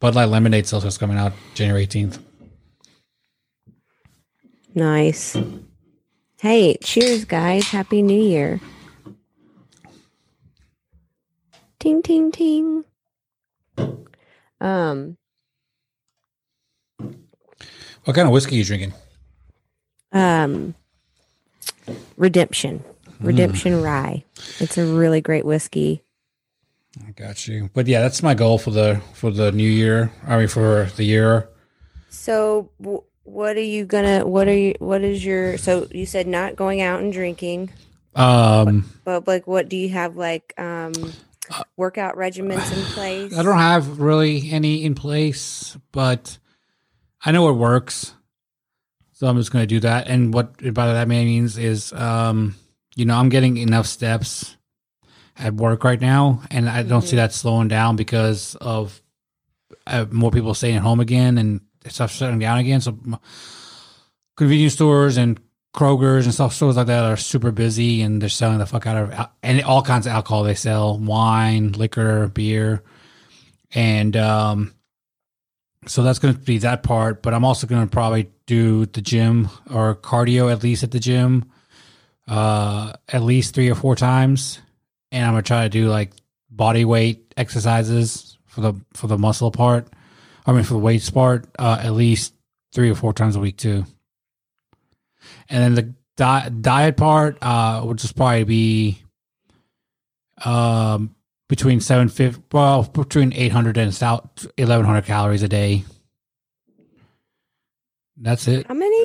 Bud 0.00 0.14
Light 0.14 0.28
Lemonade 0.28 0.66
seltzer 0.66 0.88
is 0.88 0.98
coming 0.98 1.18
out 1.18 1.32
January 1.54 1.82
eighteenth. 1.82 2.18
Nice. 4.74 5.36
Hey, 6.40 6.76
cheers, 6.82 7.24
guys. 7.24 7.64
Happy 7.64 8.00
New 8.02 8.20
Year. 8.20 8.60
Ting, 11.80 12.02
ting, 12.02 12.30
ting. 12.32 12.84
Um, 14.60 15.16
What 18.04 18.14
kind 18.14 18.26
of 18.26 18.32
whiskey 18.32 18.56
are 18.56 18.58
you 18.58 18.64
drinking? 18.64 18.92
um, 20.12 20.74
Redemption. 22.16 22.84
Redemption 23.20 23.82
Rye. 23.82 24.24
It's 24.60 24.78
a 24.78 24.84
really 24.86 25.20
great 25.20 25.44
whiskey. 25.44 26.02
I 27.06 27.10
got 27.12 27.46
you. 27.48 27.68
But 27.74 27.86
yeah, 27.86 28.00
that's 28.00 28.22
my 28.22 28.34
goal 28.34 28.58
for 28.58 28.70
the 28.70 29.00
for 29.14 29.30
the 29.30 29.52
new 29.52 29.68
year. 29.68 30.12
I 30.26 30.38
mean, 30.38 30.48
for 30.48 30.88
the 30.96 31.04
year. 31.04 31.48
So, 32.10 32.70
w- 32.80 33.02
what 33.24 33.56
are 33.56 33.60
you 33.60 33.84
gonna? 33.84 34.26
What 34.26 34.48
are 34.48 34.56
you? 34.56 34.74
What 34.78 35.02
is 35.02 35.24
your? 35.24 35.58
So 35.58 35.86
you 35.90 36.06
said 36.06 36.26
not 36.26 36.56
going 36.56 36.80
out 36.80 37.00
and 37.00 37.12
drinking, 37.12 37.70
Um, 38.14 38.90
but 39.04 39.26
like, 39.26 39.46
what 39.46 39.68
do 39.68 39.76
you 39.76 39.90
have? 39.90 40.16
Like, 40.16 40.54
um, 40.58 40.92
workout 41.76 42.16
regimens 42.16 42.72
in 42.72 42.84
place? 42.94 43.36
I 43.36 43.42
don't 43.42 43.58
have 43.58 44.00
really 44.00 44.50
any 44.50 44.84
in 44.84 44.94
place, 44.94 45.76
but 45.92 46.38
I 47.24 47.32
know 47.32 47.48
it 47.48 47.54
works. 47.54 48.14
So 49.18 49.26
I'm 49.26 49.36
just 49.36 49.50
going 49.50 49.64
to 49.64 49.66
do 49.66 49.80
that. 49.80 50.06
And 50.06 50.32
what 50.32 50.58
by 50.72 50.92
that 50.92 51.08
means 51.08 51.58
is, 51.58 51.92
um, 51.92 52.54
you 52.94 53.04
know, 53.04 53.16
I'm 53.16 53.30
getting 53.30 53.56
enough 53.56 53.86
steps 53.86 54.56
at 55.36 55.54
work 55.54 55.82
right 55.82 56.00
now, 56.00 56.42
and 56.52 56.68
I 56.68 56.84
don't 56.84 57.02
see 57.02 57.16
that 57.16 57.32
slowing 57.32 57.66
down 57.66 57.96
because 57.96 58.54
of 58.60 59.02
uh, 59.88 60.06
more 60.12 60.30
people 60.30 60.54
staying 60.54 60.76
at 60.76 60.82
home 60.82 61.00
again 61.00 61.36
and 61.36 61.62
stuff 61.88 62.12
shutting 62.12 62.38
down 62.38 62.58
again. 62.58 62.80
So 62.80 62.96
convenience 64.36 64.74
stores 64.74 65.16
and 65.16 65.40
Kroger's 65.74 66.26
and 66.26 66.32
stuff 66.32 66.54
stores 66.54 66.76
like 66.76 66.86
that 66.86 67.02
are 67.02 67.16
super 67.16 67.50
busy, 67.50 68.02
and 68.02 68.22
they're 68.22 68.28
selling 68.28 68.58
the 68.58 68.66
fuck 68.66 68.86
out 68.86 68.96
of 68.96 69.28
and 69.42 69.64
all 69.64 69.82
kinds 69.82 70.06
of 70.06 70.12
alcohol. 70.12 70.44
They 70.44 70.54
sell 70.54 70.96
wine, 70.96 71.72
liquor, 71.72 72.28
beer, 72.28 72.84
and 73.74 74.16
um, 74.16 74.74
so 75.88 76.02
that's 76.02 76.18
going 76.18 76.34
to 76.34 76.40
be 76.40 76.58
that 76.58 76.82
part. 76.82 77.22
But 77.22 77.34
I'm 77.34 77.44
also 77.44 77.66
going 77.66 77.82
to 77.82 77.90
probably 77.90 78.30
do 78.46 78.86
the 78.86 79.00
gym 79.00 79.48
or 79.70 79.94
cardio 79.94 80.50
at 80.50 80.62
least 80.62 80.82
at 80.82 80.90
the 80.90 80.98
gym, 80.98 81.50
uh, 82.26 82.92
at 83.08 83.22
least 83.22 83.54
three 83.54 83.70
or 83.70 83.74
four 83.74 83.94
times, 83.94 84.60
and 85.12 85.24
I'm 85.24 85.32
gonna 85.32 85.42
try 85.42 85.62
to 85.64 85.68
do 85.68 85.88
like 85.88 86.12
body 86.50 86.84
weight 86.84 87.34
exercises 87.36 88.38
for 88.46 88.62
the 88.62 88.74
for 88.94 89.06
the 89.06 89.18
muscle 89.18 89.50
part. 89.50 89.88
I 90.46 90.52
mean 90.52 90.64
for 90.64 90.74
the 90.74 90.80
weights 90.80 91.10
part, 91.10 91.46
uh, 91.58 91.78
at 91.82 91.92
least 91.92 92.34
three 92.72 92.90
or 92.90 92.94
four 92.94 93.12
times 93.12 93.36
a 93.36 93.40
week 93.40 93.58
too. 93.58 93.84
And 95.50 95.62
then 95.62 95.74
the 95.74 95.94
di- 96.16 96.50
diet 96.60 96.96
part 96.96 97.38
uh, 97.42 97.82
would 97.84 97.98
just 97.98 98.16
probably 98.16 98.44
be 98.44 99.02
um, 100.44 101.14
between 101.48 101.80
seven 101.80 102.08
fifty, 102.08 102.42
well, 102.52 102.82
between 102.84 103.32
eight 103.32 103.52
hundred 103.52 103.76
and 103.78 103.92
eleven 104.58 104.86
hundred 104.86 105.04
calories 105.04 105.42
a 105.42 105.48
day. 105.48 105.84
That's 108.16 108.48
it. 108.48 108.66
How 108.66 108.74
many 108.74 109.04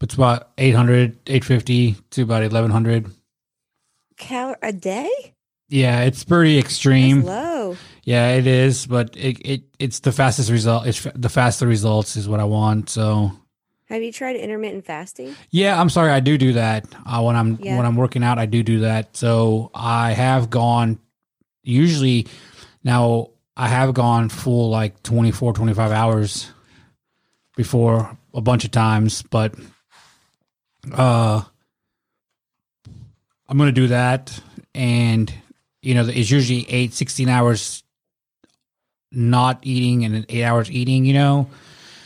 It's 0.00 0.14
about 0.14 0.48
800, 0.58 1.18
850 1.26 1.96
to 2.10 2.22
about 2.22 2.40
1100. 2.42 3.10
cal 4.16 4.56
a 4.62 4.72
day? 4.72 5.10
Yeah, 5.68 6.00
it's 6.02 6.24
pretty 6.24 6.56
That's 6.56 6.66
extreme. 6.66 7.22
low. 7.22 7.76
Yeah, 8.04 8.32
it 8.32 8.46
is, 8.46 8.86
but 8.86 9.16
it, 9.16 9.38
it 9.46 9.62
it's 9.78 10.00
the 10.00 10.12
fastest 10.12 10.50
result. 10.50 10.86
It's 10.86 11.06
the 11.14 11.28
faster 11.28 11.66
results 11.66 12.16
is 12.16 12.28
what 12.28 12.40
I 12.40 12.44
want. 12.44 12.88
So 12.90 13.32
Have 13.88 14.02
you 14.02 14.12
tried 14.12 14.36
intermittent 14.36 14.84
fasting? 14.86 15.34
yeah, 15.50 15.78
I'm 15.80 15.88
sorry, 15.90 16.10
I 16.10 16.20
do 16.20 16.36
do 16.38 16.54
that 16.54 16.86
uh, 17.06 17.22
when 17.22 17.36
I'm 17.36 17.58
Yeah. 17.62 17.76
when 17.76 17.86
I'm 17.86 17.96
working 17.96 18.24
out. 18.24 18.38
I 18.38 18.46
do 18.46 18.62
do 18.62 18.80
that. 18.80 19.16
So 19.16 19.70
I 19.74 20.12
have 20.12 20.50
gone 20.50 20.98
usually 21.62 22.26
now 22.84 23.30
I 23.56 23.68
have 23.68 23.94
gone 23.94 24.28
full 24.28 24.70
like 24.70 25.02
24, 25.02 25.52
25 25.52 25.92
hours 25.92 26.50
before 27.56 28.16
a 28.34 28.40
bunch 28.40 28.64
of 28.64 28.70
times, 28.70 29.22
but 29.22 29.54
uh 30.92 31.42
I'm 33.48 33.58
going 33.58 33.68
to 33.68 33.80
do 33.80 33.88
that 33.88 34.40
and 34.74 35.32
you 35.82 35.94
know 35.94 36.06
it's 36.08 36.30
usually 36.30 36.68
8 36.68 36.94
16 36.94 37.28
hours 37.28 37.82
not 39.12 39.58
eating 39.62 40.04
and 40.04 40.26
8 40.28 40.44
hours 40.44 40.70
eating, 40.70 41.04
you 41.04 41.14
know. 41.14 41.48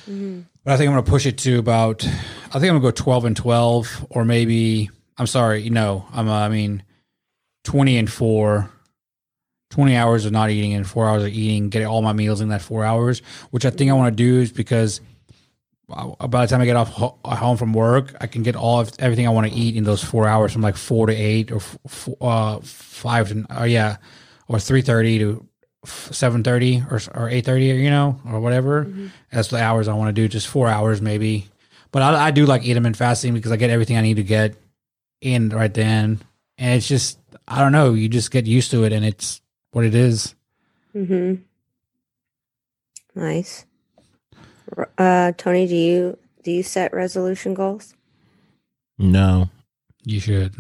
Mm-hmm. 0.09 0.41
But 0.65 0.75
I 0.75 0.77
think 0.77 0.89
I'm 0.89 0.95
going 0.95 1.05
to 1.05 1.11
push 1.11 1.27
it 1.27 1.39
to 1.39 1.59
about. 1.59 2.05
I 2.05 2.59
think 2.59 2.65
I'm 2.65 2.81
going 2.81 2.83
to 2.83 2.87
go 2.87 2.91
12 2.91 3.25
and 3.27 3.37
12, 3.37 4.07
or 4.11 4.25
maybe. 4.25 4.91
I'm 5.19 5.27
sorry, 5.27 5.71
no. 5.71 6.07
I'm. 6.13 6.29
Uh, 6.29 6.41
I 6.41 6.49
mean, 6.49 6.83
20 7.65 7.99
and 7.99 8.11
four. 8.11 8.71
20 9.77 9.95
hours 9.95 10.25
of 10.25 10.33
not 10.33 10.49
eating 10.49 10.73
and 10.73 10.89
four 10.89 11.07
hours 11.07 11.23
of 11.23 11.29
eating. 11.29 11.69
Get 11.69 11.85
all 11.85 12.01
my 12.01 12.15
meals 12.15 12.41
in 12.41 12.49
that 12.49 12.63
four 12.63 12.83
hours, 12.83 13.21
which 13.51 13.67
I 13.67 13.71
think 13.71 13.91
I 13.91 13.95
want 13.95 14.11
to 14.11 14.17
do 14.17 14.41
is 14.41 14.51
because 14.51 15.03
uh, 15.91 16.27
by 16.29 16.47
the 16.47 16.51
time 16.51 16.63
I 16.63 16.65
get 16.65 16.77
off 16.77 16.89
ho- 16.89 17.19
home 17.27 17.59
from 17.59 17.75
work, 17.75 18.17
I 18.19 18.27
can 18.27 18.43
get 18.43 18.57
all 18.57 18.81
of 18.81 18.91
everything 18.99 19.27
I 19.27 19.31
want 19.31 19.53
to 19.53 19.53
eat 19.53 19.77
in 19.77 19.85
those 19.85 20.03
four 20.03 20.27
hours 20.27 20.51
from 20.51 20.63
like 20.63 20.79
four 20.79 21.09
to 21.09 21.13
eight 21.13 21.53
or 21.53 21.59
f- 21.59 22.09
uh, 22.23 22.61
five 22.63 23.29
to 23.29 23.45
uh, 23.51 23.65
yeah, 23.65 23.99
or 24.49 24.59
three 24.59 24.81
thirty 24.81 25.19
to 25.19 25.47
seven 25.85 26.43
thirty 26.43 26.83
or 26.91 26.99
or 27.15 27.29
eight 27.29 27.45
thirty, 27.45 27.67
you 27.67 27.91
know, 27.91 28.19
or 28.27 28.41
whatever. 28.41 28.91
That's 29.31 29.49
the 29.49 29.63
hours 29.63 29.89
I 29.89 29.93
want 29.93 30.09
to 30.09 30.15
do. 30.15 30.27
Just 30.27 30.49
four 30.49 30.69
hours 30.69 31.03
maybe, 31.03 31.49
but 31.93 32.01
I, 32.01 32.29
I 32.29 32.31
do 32.31 32.47
like 32.47 32.65
intermittent 32.65 32.97
fasting 32.97 33.35
because 33.35 33.53
I 33.53 33.57
get 33.57 33.69
everything 33.69 33.99
I 33.99 34.01
need 34.01 34.17
to 34.17 34.25
get 34.25 34.57
in 35.21 35.51
right 35.51 35.75
then, 35.75 36.23
and 36.57 36.75
it's 36.79 36.89
just 36.89 37.19
I 37.47 37.61
don't 37.61 37.73
know. 37.73 37.93
You 37.93 38.09
just 38.09 38.31
get 38.31 38.47
used 38.47 38.71
to 38.71 38.85
it, 38.85 38.95
and 38.95 39.05
it's 39.05 39.43
what 39.77 39.85
it 39.85 39.95
is. 39.95 40.35
Mm-hmm. 40.95 41.35
Nice. 43.15 43.67
Uh, 44.97 45.33
Tony, 45.37 45.67
do 45.67 45.77
you 45.77 46.19
do 46.43 46.51
you 46.51 46.63
set 46.63 46.95
resolution 46.95 47.53
goals? 47.53 47.95
No, 48.97 49.51
You 50.03 50.19
should. 50.19 50.55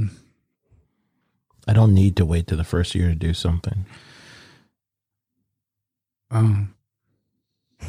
I 1.66 1.72
don't 1.72 1.94
need 1.94 2.14
to 2.16 2.26
wait 2.26 2.46
to 2.48 2.56
the 2.56 2.62
first 2.62 2.94
year 2.94 3.08
to 3.08 3.14
do 3.14 3.32
something. 3.32 3.86
Um, 6.30 6.74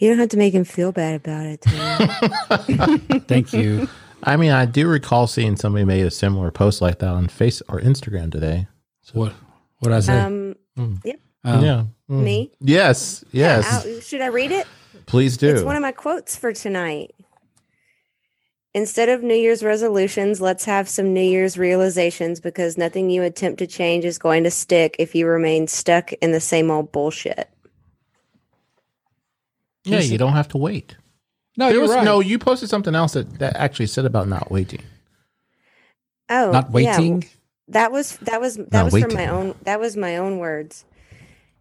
You 0.00 0.08
don't 0.08 0.18
have 0.18 0.30
to 0.30 0.38
make 0.38 0.54
him 0.54 0.64
feel 0.64 0.90
bad 0.90 1.16
about 1.16 1.44
it. 1.44 1.64
Thank 3.28 3.52
you. 3.52 3.88
I 4.22 4.38
mean, 4.38 4.52
I 4.52 4.64
do 4.64 4.88
recall 4.88 5.26
seeing 5.26 5.56
somebody 5.56 5.84
made 5.84 6.06
a 6.06 6.10
similar 6.10 6.50
post 6.50 6.80
like 6.80 7.00
that 7.00 7.10
on 7.10 7.28
Face 7.28 7.60
or 7.68 7.78
Instagram 7.78 8.32
today. 8.32 8.68
So. 9.02 9.12
What 9.18 9.34
what 9.80 9.92
I 9.92 10.00
say? 10.00 10.18
um, 10.18 10.56
Oh. 10.76 11.62
yeah. 11.62 11.84
Mm. 12.10 12.22
me. 12.22 12.52
Yes. 12.60 13.24
Yes. 13.32 13.66
Out- 13.86 14.02
should 14.02 14.20
I 14.20 14.26
read 14.26 14.50
it? 14.50 14.66
Please 15.06 15.36
do. 15.36 15.48
It's 15.48 15.62
one 15.62 15.76
of 15.76 15.82
my 15.82 15.92
quotes 15.92 16.36
for 16.36 16.52
tonight. 16.52 17.14
Instead 18.74 19.08
of 19.08 19.22
New 19.22 19.34
Year's 19.34 19.62
resolutions, 19.62 20.40
let's 20.40 20.64
have 20.66 20.88
some 20.88 21.14
New 21.14 21.22
Year's 21.22 21.56
realizations 21.56 22.38
because 22.38 22.76
nothing 22.76 23.08
you 23.10 23.22
attempt 23.22 23.58
to 23.60 23.66
change 23.66 24.04
is 24.04 24.18
going 24.18 24.44
to 24.44 24.50
stick 24.50 24.94
if 24.98 25.14
you 25.14 25.26
remain 25.26 25.66
stuck 25.66 26.12
in 26.14 26.32
the 26.32 26.40
same 26.40 26.70
old 26.70 26.92
bullshit. 26.92 27.48
yeah, 29.84 30.00
you 30.00 30.18
don't 30.18 30.32
have 30.34 30.48
to 30.48 30.58
wait. 30.58 30.96
no, 31.56 31.66
There 31.66 31.74
you're 31.74 31.82
was 31.82 31.92
right. 31.92 32.04
no. 32.04 32.20
You 32.20 32.38
posted 32.38 32.68
something 32.68 32.94
else 32.94 33.14
that, 33.14 33.38
that 33.38 33.56
actually 33.56 33.86
said 33.86 34.04
about 34.04 34.28
not 34.28 34.50
waiting. 34.50 34.82
Oh, 36.28 36.50
not 36.52 36.70
yeah. 36.74 36.96
That 37.68 37.92
was 37.92 38.16
that 38.18 38.40
was 38.40 38.56
that 38.56 38.90
was 38.90 39.02
from 39.02 39.14
my 39.14 39.26
own 39.26 39.54
that 39.62 39.78
was 39.80 39.96
my 39.96 40.16
own 40.16 40.38
words. 40.38 40.84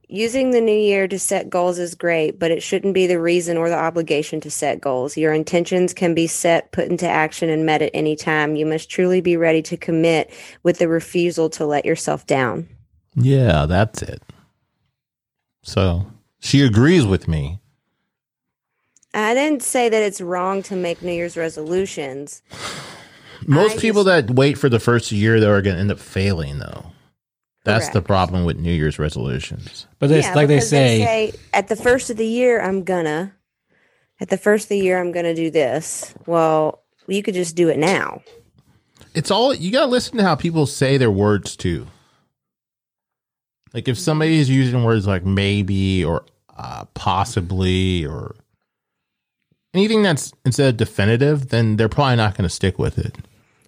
Using 0.10 0.52
the 0.52 0.62
new 0.62 0.78
year 0.78 1.06
to 1.06 1.20
set 1.20 1.50
goals 1.50 1.78
is 1.80 1.94
great, 1.94 2.40
but 2.40 2.50
it 2.50 2.64
shouldn't 2.64 2.94
be 2.94 3.08
the 3.08 3.20
reason 3.20 3.58
or 3.58 3.68
the 3.68 3.76
obligation 3.76 4.40
to 4.40 4.50
set 4.50 4.80
goals. 4.80 5.18
Your 5.18 5.34
intentions 5.34 5.94
can 5.94 6.14
be 6.14 6.28
set, 6.28 6.72
put 6.72 6.88
into 6.88 7.06
action, 7.06 7.50
and 7.50 7.66
met 7.66 7.82
at 7.82 7.92
any 7.94 8.16
time. 8.16 8.56
You 8.56 8.66
must 8.66 8.90
truly 8.90 9.20
be 9.20 9.36
ready 9.36 9.62
to 9.64 9.76
commit 9.76 10.32
with 10.64 10.80
the 10.80 10.88
refusal 10.88 11.50
to 11.52 11.66
let 11.66 11.84
yourself 11.84 12.26
down. 12.26 12.70
Yeah, 13.16 13.66
that's 13.66 14.02
it. 14.02 14.22
So 15.62 16.06
she 16.40 16.62
agrees 16.62 17.06
with 17.06 17.28
me. 17.28 17.60
I 19.14 19.34
didn't 19.34 19.64
say 19.64 19.90
that 19.90 20.04
it's 20.04 20.22
wrong 20.22 20.64
to 20.64 20.76
make 20.78 21.02
New 21.02 21.12
Year's 21.12 21.36
resolutions. 21.36 22.44
Most 23.48 23.78
I 23.78 23.82
people 23.82 24.04
just- 24.04 24.28
that 24.28 24.36
wait 24.36 24.58
for 24.58 24.70
the 24.70 24.80
first 24.80 25.12
year, 25.12 25.40
though, 25.40 25.52
are 25.52 25.62
going 25.62 25.76
to 25.76 25.80
end 25.82 25.92
up 25.92 26.00
failing, 26.00 26.60
though. 26.60 26.86
That's 27.64 27.90
the 27.90 28.02
problem 28.02 28.46
with 28.46 28.58
New 28.58 28.72
Year's 28.72 28.98
resolutions. 28.98 29.88
But 30.00 30.10
it's 30.10 30.26
Yeah, 30.28 30.36
like 30.36 30.48
they 30.48 30.56
because 30.56 30.70
say, 30.70 31.34
at 31.54 31.68
the 31.68 31.76
first 31.76 32.10
of 32.10 32.16
the 32.16 32.26
year, 32.26 32.62
I'm 32.62 32.84
gonna. 32.86 33.34
At 34.22 34.30
the 34.30 34.38
first 34.38 34.66
of 34.66 34.70
the 34.70 34.78
year, 34.80 34.98
I'm 35.02 35.12
gonna 35.12 35.36
do 35.36 35.52
this. 35.52 36.14
Well, 36.26 36.82
you 37.10 37.22
could 37.22 37.34
just 37.34 37.58
do 37.58 37.68
it 37.68 37.78
now. 37.78 38.22
It's 39.14 39.30
all 39.32 39.54
you 39.54 39.70
got 39.72 39.82
to 39.82 39.92
listen 39.92 40.16
to 40.16 40.24
how 40.24 40.36
people 40.36 40.66
say 40.66 40.96
their 40.98 41.12
words 41.12 41.58
too. 41.58 41.88
Like 43.74 43.90
if 43.90 44.00
somebody 44.00 44.40
is 44.40 44.50
using 44.50 44.86
words 44.86 45.06
like 45.06 45.26
maybe 45.26 46.06
or 46.06 46.24
uh, 46.56 46.86
possibly 46.94 48.06
or 48.06 48.34
anything 49.74 50.04
that's 50.04 50.32
instead 50.46 50.70
of 50.70 50.78
definitive, 50.78 51.50
then 51.50 51.76
they're 51.76 51.90
probably 51.90 52.16
not 52.16 52.36
going 52.38 52.48
to 52.48 52.54
stick 52.54 52.80
with 52.80 52.98
it. 52.98 53.18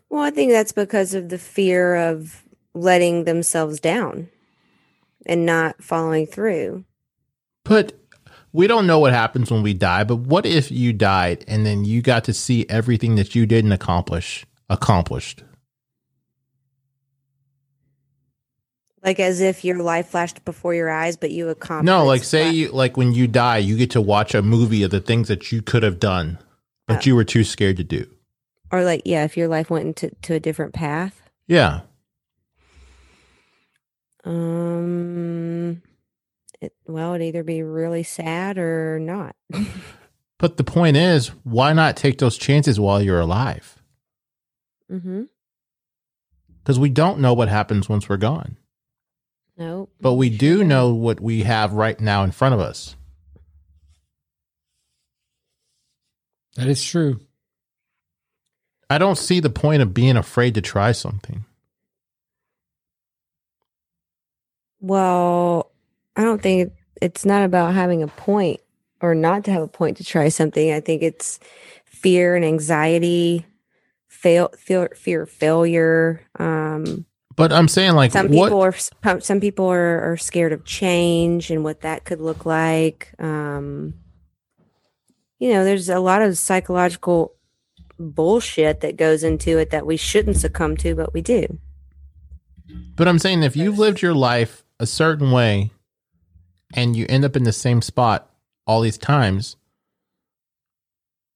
Well, 0.10 0.24
I 0.24 0.32
think 0.32 0.52
that's 0.52 0.72
because 0.72 1.14
of 1.14 1.30
the 1.30 1.38
fear 1.38 1.96
of 1.96 2.44
letting 2.74 3.26
themselves 3.26 3.80
down 3.80 4.30
and 5.26 5.46
not 5.46 5.84
following 5.84 6.26
through. 6.26 6.84
But 7.64 7.94
we 8.52 8.66
don't 8.68 8.88
know 8.88 9.00
what 9.00 9.14
happens 9.14 9.52
when 9.52 9.62
we 9.62 9.74
die. 9.74 10.04
But 10.04 10.18
what 10.18 10.46
if 10.46 10.72
you 10.72 10.94
died 10.94 11.46
and 11.48 11.66
then 11.66 11.86
you 11.86 12.02
got 12.02 12.24
to 12.24 12.34
see 12.34 12.66
everything 12.70 13.16
that 13.16 13.36
you 13.36 13.46
didn't 13.46 13.72
accomplish 13.72 14.46
accomplished? 14.70 15.44
Like 19.04 19.20
as 19.20 19.40
if 19.40 19.64
your 19.64 19.78
life 19.78 20.08
flashed 20.10 20.44
before 20.44 20.74
your 20.74 20.90
eyes, 20.90 21.16
but 21.16 21.32
you 21.32 21.50
accomplished. 21.50 21.86
No, 21.86 22.04
like 22.06 22.24
say 22.24 22.50
you 22.52 22.70
like 22.72 22.98
when 22.98 23.14
you 23.14 23.28
die, 23.28 23.58
you 23.60 23.78
get 23.78 23.92
to 23.92 24.02
watch 24.02 24.34
a 24.36 24.42
movie 24.42 24.84
of 24.84 24.92
the 24.92 25.00
things 25.00 25.30
that 25.30 25.52
you 25.52 25.62
could 25.62 25.84
have 25.84 26.00
done, 26.00 26.38
but 26.88 26.98
Oh. 26.98 27.02
you 27.06 27.16
were 27.16 27.24
too 27.24 27.44
scared 27.46 27.78
to 27.78 27.84
do. 27.84 28.08
Or 28.72 28.84
like 28.84 29.02
yeah, 29.06 29.24
if 29.24 29.36
your 29.38 29.48
life 29.48 29.70
went 29.70 29.86
into 29.88 30.16
to 30.24 30.34
a 30.36 30.40
different 30.40 30.74
path. 30.74 31.22
Yeah. 31.48 31.82
Um, 34.24 35.82
it, 36.62 36.74
well, 36.86 37.14
it'd 37.14 37.26
either 37.28 37.44
be 37.44 37.64
really 37.64 38.04
sad 38.04 38.58
or 38.58 39.00
not. 39.00 39.36
But 40.38 40.56
the 40.56 40.64
point 40.64 40.96
is, 40.96 41.28
why 41.44 41.74
not 41.74 41.98
take 41.98 42.18
those 42.20 42.38
chances 42.38 42.80
while 42.80 43.02
you're 43.02 43.20
alive? 43.20 43.76
mm-hmm. 44.90 45.24
Because 46.64 46.80
we 46.80 46.90
don't 46.90 47.20
know 47.20 47.34
what 47.34 47.50
happens 47.50 47.90
once 47.90 48.08
we're 48.08 48.16
gone. 48.16 48.56
No, 49.58 49.90
But 50.00 50.14
we 50.14 50.30
do 50.30 50.64
know 50.64 50.94
what 50.94 51.20
we 51.20 51.44
have 51.44 51.74
right 51.74 52.00
now 52.00 52.24
in 52.24 52.32
front 52.32 52.54
of 52.56 52.62
us. 52.62 52.96
that 56.56 56.68
is 56.70 56.82
true. 56.86 57.20
I 58.90 58.98
don't 58.98 59.18
see 59.18 59.40
the 59.40 59.50
point 59.50 59.82
of 59.82 59.94
being 59.94 60.18
afraid 60.18 60.56
to 60.56 60.62
try 60.62 60.92
something. 60.92 61.46
Well, 64.82 65.72
I 66.16 66.24
don't 66.24 66.42
think 66.42 66.74
it's 67.02 67.26
not 67.26 67.44
about 67.44 67.74
having 67.74 68.02
a 68.02 68.08
point 68.08 68.62
or 69.02 69.14
not 69.14 69.44
to 69.46 69.52
have 69.52 69.62
a 69.62 69.68
point 69.68 69.98
to 69.98 70.04
try 70.04 70.30
something. 70.30 70.72
I 70.72 70.80
think 70.80 71.04
it's 71.04 71.40
fear 71.86 72.36
and 72.36 72.44
anxiety, 72.46 73.46
fail, 74.08 74.50
fear, 74.58 74.90
fear 74.96 75.24
of 75.24 75.30
failure. 75.30 76.22
Um, 76.38 77.06
But 77.36 77.54
I'm 77.54 77.68
saying, 77.68 77.94
like, 77.94 78.12
some 78.12 78.30
what? 78.30 78.48
people 78.48 78.62
are 78.62 79.20
some 79.20 79.40
people 79.40 79.68
are, 79.68 80.14
are 80.14 80.18
scared 80.18 80.54
of 80.54 80.66
change 80.66 81.52
and 81.52 81.64
what 81.64 81.82
that 81.82 82.06
could 82.06 82.22
look 82.22 82.46
like. 82.46 83.14
Um, 83.20 83.94
you 85.40 85.54
know, 85.54 85.64
there's 85.64 85.90
a 85.90 86.00
lot 86.00 86.22
of 86.22 86.38
psychological 86.38 87.36
bullshit 88.00 88.82
that 88.82 88.98
goes 88.98 89.24
into 89.24 89.58
it 89.58 89.70
that 89.72 89.86
we 89.86 89.98
shouldn't 89.98 90.38
succumb 90.38 90.78
to, 90.78 90.96
but 90.96 91.14
we 91.14 91.22
do. 91.22 91.60
But 92.96 93.08
I'm 93.08 93.20
saying, 93.20 93.44
if 93.44 93.56
you've 93.56 93.80
lived 93.80 94.02
your 94.02 94.14
life 94.14 94.64
a 94.80 94.86
certain 94.86 95.32
way 95.32 95.72
and 96.74 96.96
you 96.96 97.06
end 97.10 97.26
up 97.26 97.36
in 97.36 97.44
the 97.44 97.54
same 97.54 97.82
spot 97.82 98.30
all 98.66 98.82
these 98.82 98.98
times, 98.98 99.56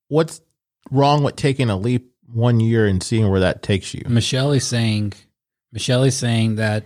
what's 0.08 0.42
wrong 0.92 1.24
with 1.24 1.36
taking 1.36 1.70
a 1.70 1.78
leap 1.78 2.12
one 2.32 2.60
year 2.60 2.86
and 2.86 3.02
seeing 3.02 3.30
where 3.30 3.40
that 3.40 3.64
takes 3.64 3.94
you? 3.94 4.04
Michelle 4.08 4.52
is 4.52 4.66
saying, 4.66 5.14
Michelle 5.72 6.04
is 6.04 6.16
saying 6.16 6.56
that 6.56 6.86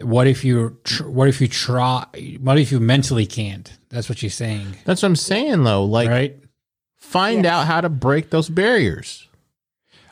what 0.00 0.26
if 0.26 0.44
you 0.44 0.78
what 1.04 1.28
if 1.28 1.40
you 1.40 1.48
try 1.48 2.06
what 2.40 2.58
if 2.58 2.72
you 2.72 2.80
mentally 2.80 3.26
can't? 3.26 3.70
That's 3.90 4.08
what 4.08 4.18
she's 4.18 4.34
saying, 4.34 4.76
That's 4.84 5.02
what 5.02 5.08
I'm 5.08 5.16
saying, 5.16 5.64
though. 5.64 5.84
Like, 5.84 6.08
right? 6.08 6.41
Find 7.02 7.44
Yes. 7.44 7.52
out 7.52 7.66
how 7.66 7.80
to 7.80 7.88
break 7.88 8.30
those 8.30 8.48
barriers. 8.48 9.28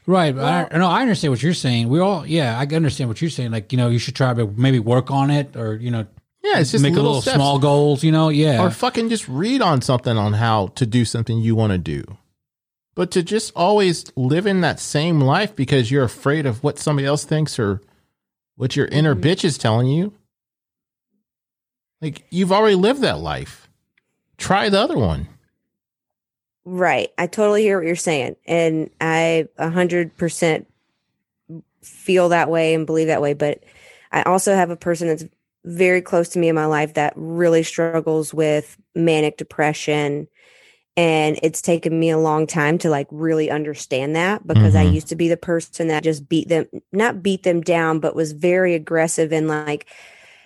Right. 0.07 0.35
Well- 0.35 0.69
I, 0.71 0.77
no, 0.77 0.89
I 0.89 1.03
understand 1.03 1.31
what 1.33 1.43
you're 1.43 1.55
saying. 1.55 1.89
We 1.89 2.01
all, 2.01 2.27
yeah, 2.27 2.59
I 2.59 2.67
understand 2.75 3.09
what 3.09 3.21
you're 3.23 3.31
saying. 3.31 3.53
Like, 3.53 3.73
you 3.73 3.79
know, 3.79 3.89
you 3.89 3.99
should 3.99 4.17
try 4.17 4.35
to 4.35 4.47
maybe 4.57 4.79
work 4.81 5.11
on 5.11 5.31
it 5.31 5.57
or, 5.57 5.77
you 5.77 5.91
know, 5.91 6.07
Yeah, 6.43 6.59
it's 6.59 6.73
just 6.73 6.83
make 6.83 6.95
a 6.95 6.97
little, 6.97 7.17
little 7.17 7.33
small 7.35 7.59
goals, 7.59 8.03
you 8.03 8.11
know? 8.11 8.29
Yeah. 8.29 8.61
or 8.63 8.71
fucking 8.71 9.09
just 9.09 9.29
read 9.29 9.63
on 9.63 9.83
something 9.83 10.17
on 10.17 10.33
how 10.35 10.69
to 10.75 10.85
do 10.87 11.05
something 11.05 11.39
you 11.39 11.55
want 11.55 11.73
to 11.73 11.79
do. 11.79 12.03
But 12.97 13.11
to 13.13 13.23
just 13.23 13.53
always 13.55 14.05
live 14.17 14.47
in 14.47 14.63
that 14.63 14.81
same 14.81 15.21
life 15.21 15.55
because 15.55 15.91
you're 15.91 16.03
afraid 16.05 16.45
of 16.47 16.63
what 16.65 16.79
somebody 16.79 17.07
else 17.07 17.25
thinks 17.25 17.59
or 17.59 17.81
what 18.57 18.75
your 18.75 18.87
inner 18.87 19.15
Mhm. 19.15 19.21
bitch 19.23 19.45
is 19.45 19.57
telling 19.59 19.87
you. 19.87 20.13
Like 22.03 22.25
you've 22.31 22.53
already 22.53 22.75
lived 22.77 23.03
that 23.03 23.21
life. 23.21 23.69
Try 24.39 24.69
the 24.71 24.81
other 24.81 24.99
one. 24.99 25.29
Right. 26.65 27.09
I 27.19 27.27
totally 27.27 27.63
hear 27.63 27.79
what 27.79 27.87
you're 27.87 27.97
saying. 27.97 28.37
And 28.47 28.91
I 29.01 29.49
hundred 29.59 30.17
percent 30.17 30.67
feel 31.83 32.29
that 32.29 32.51
way 32.51 32.75
and 32.75 32.87
believe 32.87 33.07
that 33.09 33.23
way. 33.23 33.33
But 33.35 33.63
I 34.13 34.23
also 34.23 34.55
have 34.55 34.71
a 34.71 34.77
person 34.77 35.09
that's 35.09 35.25
very 35.65 36.03
close 36.03 36.29
to 36.31 36.39
me 36.39 36.49
in 36.49 36.55
my 36.55 36.67
life 36.67 36.95
that 36.95 37.13
really 37.17 37.63
struggles 37.63 38.35
with 38.35 38.77
manic 38.95 39.37
depression. 39.37 40.29
And 40.97 41.39
it's 41.43 41.63
taken 41.63 41.99
me 41.99 42.11
a 42.11 42.19
long 42.19 42.47
time 42.47 42.77
to 42.79 42.91
like 42.91 43.07
really 43.11 43.51
understand 43.51 44.17
that 44.17 44.47
because 44.47 44.75
I 44.75 44.85
Mhm. 44.85 44.93
used 44.95 45.09
to 45.09 45.17
be 45.17 45.29
the 45.29 45.37
person 45.37 45.89
that 45.89 46.03
just 46.03 46.29
beat 46.29 46.49
them, 46.49 46.67
not 46.93 47.23
beat 47.23 47.43
them 47.43 47.61
down, 47.63 48.01
but 48.01 48.15
was 48.17 48.33
very 48.33 48.75
aggressive 48.75 49.33
and 49.33 49.49
like, 49.49 49.87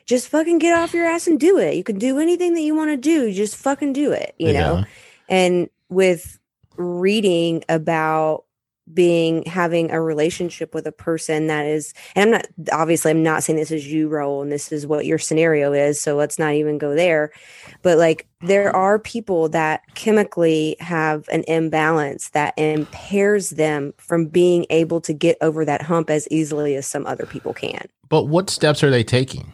just 0.07 0.29
fucking 0.29 0.59
get 0.59 0.75
off 0.77 0.95
your 0.95 1.07
ass 1.07 1.27
and 1.27 1.41
do 1.41 1.59
it. 1.59 1.75
You 1.75 1.83
can 1.85 1.99
do 1.99 2.19
anything 2.19 2.55
that 2.55 2.61
you 2.61 2.75
want 2.75 2.91
to 2.91 2.97
do. 2.97 3.33
Just 3.33 3.57
fucking 3.57 3.95
do 3.95 4.13
it, 4.13 4.35
you 4.39 4.53
know? 4.53 4.81
And 5.29 5.71
with 5.89 6.39
reading 6.77 7.65
about 7.69 8.45
being 8.93 9.43
having 9.47 9.91
a 9.91 10.01
relationship 10.01 10.75
with 10.75 10.87
a 10.87 10.93
person 10.93 11.47
that 11.47 11.65
is 11.65 11.95
and 12.15 12.25
i'm 12.25 12.31
not 12.33 12.47
obviously 12.71 13.11
i'm 13.11 13.23
not 13.23 13.43
saying 13.43 13.59
this 13.59 13.71
is 13.71 13.91
you 13.91 14.11
Raul 14.11 14.43
and 14.43 14.53
this 14.53 14.71
is 14.71 14.87
what 14.87 15.07
your 15.07 15.17
scenario 15.17 15.73
is 15.73 15.99
so 15.99 16.17
let's 16.17 16.39
not 16.39 16.53
even 16.53 16.77
go 16.77 16.95
there 16.95 17.33
but 17.81 17.97
like 17.97 18.27
there 18.43 18.77
are 18.77 18.99
people 18.99 19.49
that 19.49 19.81
chemically 19.95 20.77
have 20.81 21.27
an 21.29 21.45
imbalance 21.49 22.29
that 22.31 22.53
impairs 22.59 23.51
them 23.51 23.95
from 23.97 24.27
being 24.27 24.67
able 24.69 25.01
to 25.01 25.15
get 25.15 25.39
over 25.41 25.65
that 25.65 25.81
hump 25.81 26.11
as 26.11 26.29
easily 26.31 26.75
as 26.75 26.87
some 26.87 27.07
other 27.07 27.25
people 27.25 27.55
can 27.55 27.89
But 28.09 28.25
what 28.25 28.51
steps 28.51 28.85
are 28.85 28.91
they 28.91 29.03
taking? 29.03 29.53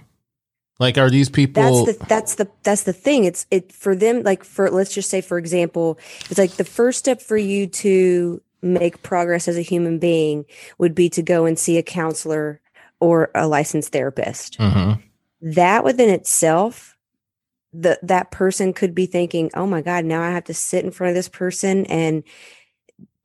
Like 0.81 0.99
are 0.99 1.11
these 1.11 1.29
people 1.29 1.85
that's 1.85 1.99
the 1.99 2.05
that's 2.07 2.35
the 2.37 2.51
that's 2.63 2.83
the 2.85 2.93
thing. 2.95 3.25
It's 3.25 3.47
it 3.51 3.71
for 3.71 3.95
them 3.95 4.23
like 4.23 4.43
for 4.43 4.71
let's 4.71 4.93
just 4.95 5.11
say 5.11 5.21
for 5.21 5.39
example 5.39 5.99
it's 6.31 6.39
like 6.39 6.53
the 6.53 6.65
first 6.65 6.99
step 6.99 7.21
for 7.21 7.37
you 7.37 7.67
to 7.67 8.41
make 8.63 9.03
progress 9.03 9.47
as 9.47 9.57
a 9.57 9.63
human 9.63 9.99
being 9.99 10.47
would 10.79 10.95
be 10.95 11.09
to 11.11 11.23
go 11.23 11.45
and 11.45 11.59
see 11.59 11.77
a 11.79 11.83
counselor 11.83 12.61
or 12.99 13.31
a 13.35 13.47
licensed 13.47 13.93
therapist. 13.93 14.59
Mhm. 14.59 15.01
that 15.43 15.85
within 15.85 16.11
itself 16.11 16.97
the 17.73 17.99
that 18.03 18.31
person 18.31 18.73
could 18.73 18.95
be 18.95 19.07
thinking 19.07 19.51
oh 19.55 19.67
my 19.67 19.81
god 19.81 20.05
now 20.05 20.21
i 20.23 20.31
have 20.31 20.45
to 20.45 20.53
sit 20.53 20.85
in 20.85 20.91
front 20.91 21.09
of 21.09 21.15
this 21.15 21.29
person 21.29 21.87
and 21.87 22.25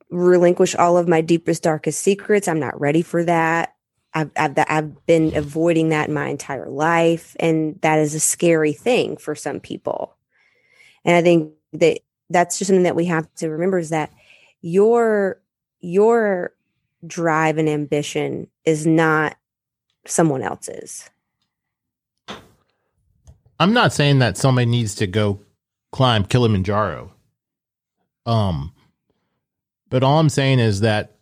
relinquish 0.09 0.75
all 0.75 0.97
of 0.97 1.07
my 1.07 1.19
deepest 1.21 1.63
darkest 1.63 2.01
secrets. 2.01 2.47
I'm 2.47 2.59
not 2.59 2.79
ready 2.79 3.01
for 3.01 3.23
that 3.25 3.74
I've, 4.15 4.31
I've 4.37 4.53
I've 4.69 5.05
been 5.05 5.35
avoiding 5.35 5.89
that 5.89 6.09
my 6.09 6.29
entire 6.29 6.69
life, 6.69 7.35
and 7.39 7.79
that 7.81 7.99
is 7.99 8.15
a 8.15 8.19
scary 8.19 8.71
thing 8.71 9.17
for 9.17 9.35
some 9.35 9.59
people. 9.59 10.15
And 11.03 11.17
I 11.17 11.21
think 11.21 11.51
that 11.73 11.99
that's 12.29 12.57
just 12.57 12.69
something 12.69 12.83
that 12.83 12.95
we 12.95 13.05
have 13.05 13.27
to 13.35 13.49
remember 13.49 13.77
is 13.77 13.89
that 13.89 14.11
your 14.61 15.41
your 15.81 16.53
drive 17.05 17.57
and 17.57 17.69
ambition 17.69 18.47
is 18.63 18.87
not 18.87 19.35
someone 20.07 20.41
else's. 20.41 21.09
I'm 23.59 23.73
not 23.73 23.93
saying 23.93 24.19
that 24.19 24.37
somebody 24.37 24.65
needs 24.65 24.95
to 24.95 25.07
go 25.07 25.41
climb 25.91 26.25
Kilimanjaro. 26.25 27.13
Um, 28.25 28.73
but 29.89 30.03
all 30.03 30.19
I'm 30.19 30.29
saying 30.29 30.59
is 30.59 30.81
that, 30.81 31.15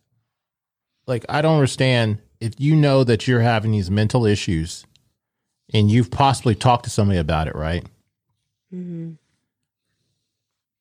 like, 1.06 1.26
I 1.30 1.42
don't 1.42 1.56
understand 1.56 2.20
if 2.44 2.60
you 2.60 2.76
know 2.76 3.06
that 3.06 3.26
you're 3.26 3.40
having 3.40 3.72
these 3.72 3.90
mental 3.90 4.26
issues 4.26 4.86
and 5.74 5.90
you've 5.90 6.12
possibly 6.12 6.54
talked 6.54 6.84
to 6.84 6.90
somebody 6.90 7.18
about 7.18 7.48
it, 7.48 7.56
right? 7.56 7.86
Mm-hmm. 8.74 9.14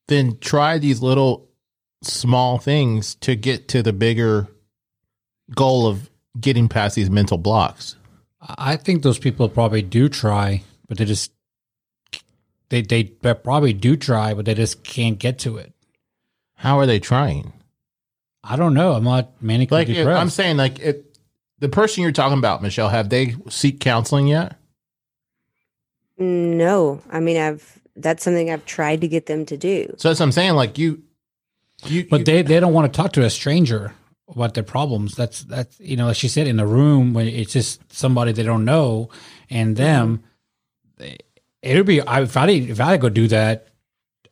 Then 0.09 0.39
try 0.41 0.79
these 0.79 1.01
little 1.01 1.49
small 2.03 2.59
things 2.59 3.15
to 3.17 3.37
get 3.37 3.69
to 3.69 3.83
the 3.83 3.93
bigger 3.93 4.49
goal 5.55 5.87
of 5.87 6.11
getting 6.41 6.69
past 6.69 6.97
these 6.97 7.11
mental 7.11 7.39
blocks. 7.39 7.95
I 8.41 8.75
think 8.75 9.05
those 9.05 9.21
people 9.21 9.49
probably 9.49 9.83
do 9.83 10.09
try, 10.09 10.65
but 10.89 10.99
they 10.99 11.05
just 11.05 11.31
they 12.71 12.83
they 12.83 13.05
probably 13.05 13.73
do 13.73 13.97
try, 13.97 14.35
but 14.35 14.47
they 14.47 14.55
just 14.55 14.83
can't 14.83 15.17
get 15.17 15.39
to 15.41 15.59
it. 15.59 15.73
How 16.55 16.81
are 16.81 16.87
they 16.87 16.99
trying? 16.99 17.53
I 18.43 18.57
don't 18.57 18.75
know. 18.75 18.95
I'm 18.95 19.05
not 19.05 19.41
manically 19.41 19.71
Like 19.71 19.89
if- 19.89 20.09
I'm 20.09 20.29
saying, 20.31 20.57
like 20.57 20.81
if 20.81 20.97
the 21.63 21.69
person 21.69 22.03
you're 22.03 22.11
talking 22.13 22.37
about, 22.39 22.61
Michelle, 22.61 22.89
have 22.89 23.09
they 23.09 23.37
seek 23.49 23.79
counseling 23.81 24.27
yet? 24.27 24.57
No, 26.19 27.01
I 27.11 27.21
mean 27.21 27.37
I've 27.37 27.79
that's 27.97 28.23
something 28.25 28.51
I've 28.51 28.65
tried 28.67 29.01
to 29.03 29.09
get 29.09 29.27
them 29.27 29.47
to 29.47 29.57
do. 29.57 29.95
So 29.99 30.09
that's 30.09 30.21
what 30.21 30.27
I'm 30.27 30.33
saying. 30.33 30.55
Like 30.55 30.77
you, 30.79 31.03
you, 31.87 32.05
but 32.09 32.21
you- 32.21 32.25
they 32.25 32.43
they 32.43 32.61
don't 32.61 32.73
want 32.73 32.93
to 32.93 32.97
talk 32.97 33.13
to 33.13 33.25
a 33.25 33.31
stranger 33.31 33.95
about 34.29 34.55
their 34.55 34.65
problems. 34.65 35.15
That's 35.15 35.43
that's 35.45 35.79
you 35.81 35.97
know, 35.97 36.09
as 36.09 36.17
she 36.17 36.29
said 36.29 36.47
in 36.47 36.57
the 36.57 36.67
room 36.67 37.13
when 37.15 37.27
it's 37.29 37.53
just 37.53 37.81
somebody 37.93 38.33
they 38.33 38.43
don't 38.43 38.65
know 38.65 39.09
and 39.51 39.77
them. 39.77 40.23
they- 40.99 41.19
It 41.63 41.77
would 41.77 41.87
be 41.87 42.01
I, 42.03 42.23
if 42.23 42.37
I 42.37 42.47
did, 42.47 42.71
if 42.71 42.81
I 42.81 42.91
had 42.93 43.01
go 43.01 43.09
do 43.09 43.29
that, 43.29 43.69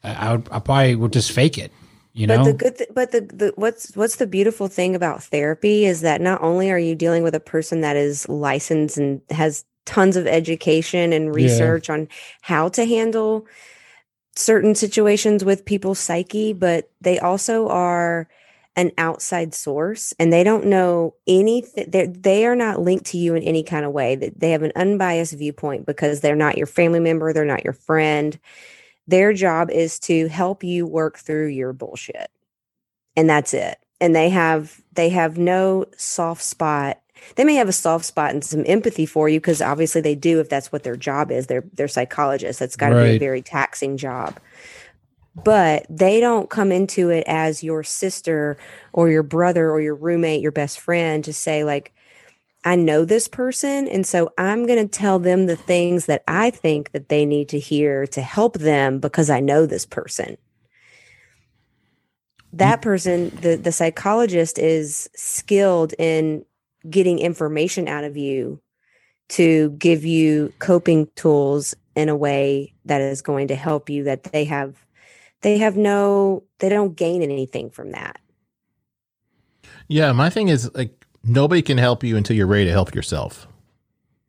I 0.04 0.12
I 0.28 0.32
would 0.32 0.48
I 0.50 0.58
probably 0.58 0.94
would 0.96 1.12
just 1.12 1.32
fake 1.32 1.58
it. 1.58 1.72
You 2.12 2.26
know, 2.26 2.36
But 2.36 2.44
the 2.44 2.52
good, 2.52 2.76
th- 2.78 2.90
but 2.94 3.12
the, 3.12 3.20
the 3.22 3.52
what's 3.56 3.94
what's 3.96 4.16
the 4.16 4.26
beautiful 4.26 4.68
thing 4.68 4.94
about 4.94 5.22
therapy 5.22 5.84
is 5.86 6.00
that 6.02 6.20
not 6.20 6.42
only 6.42 6.70
are 6.70 6.78
you 6.78 6.94
dealing 6.94 7.22
with 7.22 7.34
a 7.34 7.40
person 7.40 7.80
that 7.82 7.96
is 7.96 8.28
licensed 8.28 8.98
and 8.98 9.20
has 9.30 9.64
tons 9.86 10.16
of 10.16 10.26
education 10.26 11.12
and 11.12 11.34
Yeah. 11.34 11.34
research 11.34 11.90
on 11.90 12.08
how 12.42 12.68
to 12.70 12.84
handle 12.84 13.46
certain 14.36 14.74
situations 14.74 15.44
with 15.44 15.64
people's 15.64 15.98
psyche, 15.98 16.52
but 16.52 16.90
they 17.00 17.18
also 17.18 17.68
are 17.68 18.28
an 18.76 18.92
outside 18.98 19.54
source 19.54 20.14
and 20.18 20.32
they 20.32 20.44
don't 20.44 20.66
know 20.66 21.14
anything. 21.26 21.90
They 21.90 22.06
they 22.06 22.46
are 22.46 22.56
not 22.56 22.80
linked 22.80 23.06
to 23.06 23.18
you 23.18 23.34
in 23.34 23.42
any 23.42 23.62
kind 23.64 23.84
of 23.84 23.92
way. 23.92 24.16
That 24.16 24.40
they 24.40 24.50
have 24.52 24.62
an 24.62 24.72
unbiased 24.76 25.34
viewpoint 25.34 25.86
because 25.86 26.20
they're 26.20 26.36
not 26.36 26.58
your 26.58 26.66
family 26.68 27.00
member, 27.00 27.32
they're 27.32 27.44
not 27.44 27.64
your 27.64 27.74
friend 27.74 28.38
their 29.06 29.32
job 29.32 29.70
is 29.70 29.98
to 30.00 30.28
help 30.28 30.62
you 30.62 30.86
work 30.86 31.18
through 31.18 31.48
your 31.48 31.72
bullshit 31.72 32.30
and 33.16 33.28
that's 33.28 33.54
it. 33.54 33.78
And 34.00 34.16
they 34.16 34.30
have 34.30 34.80
they 34.94 35.10
have 35.10 35.36
no 35.36 35.84
soft 35.96 36.42
spot. 36.42 37.00
They 37.36 37.44
may 37.44 37.54
have 37.56 37.68
a 37.68 37.72
soft 37.72 38.06
spot 38.06 38.30
and 38.30 38.42
some 38.42 38.64
empathy 38.66 39.04
for 39.04 39.28
you 39.28 39.40
because 39.40 39.60
obviously 39.60 40.00
they 40.00 40.14
do 40.14 40.40
if 40.40 40.48
that's 40.48 40.72
what 40.72 40.84
their 40.84 40.96
job 40.96 41.30
is. 41.30 41.46
They're 41.46 41.64
they're 41.74 41.88
psychologists. 41.88 42.58
That's 42.58 42.76
got 42.76 42.90
to 42.90 43.02
be 43.02 43.16
a 43.16 43.18
very 43.18 43.42
taxing 43.42 43.96
job. 43.98 44.40
But 45.44 45.86
they 45.90 46.20
don't 46.20 46.50
come 46.50 46.72
into 46.72 47.10
it 47.10 47.24
as 47.26 47.62
your 47.62 47.82
sister 47.82 48.56
or 48.92 49.10
your 49.10 49.22
brother 49.22 49.70
or 49.70 49.80
your 49.80 49.94
roommate 49.94 50.40
your 50.40 50.52
best 50.52 50.80
friend 50.80 51.22
to 51.24 51.32
say 51.32 51.62
like 51.62 51.92
I 52.64 52.76
know 52.76 53.04
this 53.04 53.26
person 53.26 53.88
and 53.88 54.06
so 54.06 54.32
I'm 54.36 54.66
going 54.66 54.86
to 54.86 54.98
tell 54.98 55.18
them 55.18 55.46
the 55.46 55.56
things 55.56 56.06
that 56.06 56.22
I 56.28 56.50
think 56.50 56.92
that 56.92 57.08
they 57.08 57.24
need 57.24 57.48
to 57.50 57.58
hear 57.58 58.06
to 58.08 58.20
help 58.20 58.58
them 58.58 58.98
because 58.98 59.30
I 59.30 59.40
know 59.40 59.66
this 59.66 59.86
person. 59.86 60.36
That 62.52 62.80
mm. 62.80 62.82
person 62.82 63.30
the 63.40 63.56
the 63.56 63.72
psychologist 63.72 64.58
is 64.58 65.08
skilled 65.14 65.94
in 65.98 66.44
getting 66.88 67.18
information 67.18 67.88
out 67.88 68.04
of 68.04 68.16
you 68.16 68.60
to 69.30 69.70
give 69.70 70.04
you 70.04 70.52
coping 70.58 71.08
tools 71.14 71.74
in 71.94 72.08
a 72.08 72.16
way 72.16 72.74
that 72.84 73.00
is 73.00 73.22
going 73.22 73.48
to 73.48 73.54
help 73.54 73.88
you 73.88 74.04
that 74.04 74.24
they 74.24 74.44
have 74.44 74.84
they 75.42 75.58
have 75.58 75.76
no 75.76 76.42
they 76.58 76.68
don't 76.68 76.96
gain 76.96 77.22
anything 77.22 77.70
from 77.70 77.92
that. 77.92 78.20
yeah. 79.88 80.12
My 80.12 80.30
thing 80.30 80.48
is 80.48 80.70
like 80.74 80.99
nobody 81.24 81.62
can 81.62 81.78
help 81.78 82.02
you 82.04 82.16
until 82.16 82.36
you're 82.36 82.46
ready 82.46 82.64
to 82.66 82.70
help 82.72 82.94
yourself. 82.94 83.46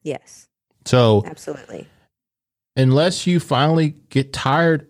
Yes, 0.04 0.48
So 0.86 1.24
absolutely. 1.26 1.88
unless 2.76 3.28
you 3.28 3.40
finally 3.40 3.96
get 4.10 4.34
tired 4.34 4.88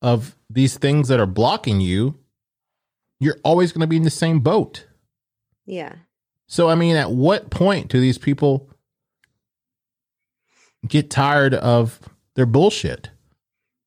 of 0.00 0.36
these 0.48 0.78
things 0.78 1.08
that 1.08 1.18
are 1.18 1.26
blocking 1.26 1.80
you, 1.80 2.18
you're 3.18 3.38
always 3.42 3.72
going 3.72 3.80
to 3.80 3.86
be 3.88 3.96
in 3.96 4.04
the 4.04 4.10
same 4.10 4.38
boat. 4.40 4.86
Yeah. 5.64 5.94
So, 6.46 6.68
I 6.68 6.76
mean, 6.76 6.94
at 6.94 7.10
what 7.10 7.50
point 7.50 7.88
do 7.88 7.98
these 8.00 8.18
people 8.18 8.70
get 10.86 11.10
tired 11.10 11.54
of 11.54 11.98
their 12.36 12.46
bullshit? 12.46 13.10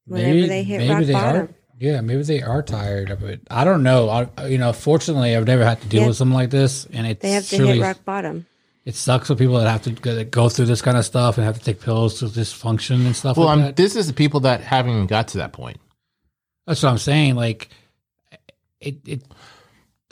Whenever 0.05 0.47
they 0.47 0.63
hit 0.63 0.89
rock 0.89 1.03
they 1.05 1.13
bottom. 1.13 1.41
are. 1.43 1.49
Yeah, 1.79 2.01
maybe 2.01 2.23
they 2.23 2.41
are 2.41 2.61
tired 2.61 3.09
of 3.09 3.23
it. 3.23 3.41
I 3.49 3.63
don't 3.63 3.83
know. 3.83 4.09
I, 4.09 4.47
you 4.47 4.57
know, 4.57 4.73
fortunately, 4.73 5.35
I've 5.35 5.47
never 5.47 5.63
had 5.63 5.81
to 5.81 5.87
deal 5.87 6.01
Yeah. 6.01 6.07
with 6.09 6.17
something 6.17 6.33
like 6.35 6.49
this, 6.49 6.85
and 6.91 7.07
it's 7.07 7.21
They 7.21 7.31
have 7.31 7.47
to 7.47 7.55
surely, 7.55 7.73
hit 7.77 7.81
rock 7.81 8.03
bottom. 8.03 8.45
it 8.85 8.95
sucks 8.95 9.27
for 9.27 9.35
people 9.35 9.57
that 9.59 9.69
have 9.69 9.83
to 9.83 9.91
go, 9.91 10.15
that 10.15 10.29
go 10.29 10.49
through 10.49 10.65
this 10.65 10.81
kind 10.81 10.97
of 10.97 11.05
stuff 11.05 11.37
and 11.37 11.45
have 11.45 11.57
to 11.57 11.63
take 11.63 11.79
pills 11.79 12.19
to 12.19 12.25
dysfunction 12.25 13.05
and 13.05 13.15
stuff 13.15 13.37
Well, 13.37 13.47
like 13.47 13.57
I'm, 13.57 13.61
that. 13.63 13.75
this 13.77 13.95
is 13.95 14.07
the 14.07 14.13
people 14.13 14.41
that 14.41 14.59
haven't 14.61 14.91
even 14.91 15.07
got 15.07 15.29
to 15.29 15.37
that 15.37 15.53
point. 15.53 15.77
That's 16.67 16.83
what 16.83 16.89
I'm 16.89 16.97
saying. 16.97 17.35
Like, 17.35 17.69
it. 18.81 18.97
it 19.07 19.23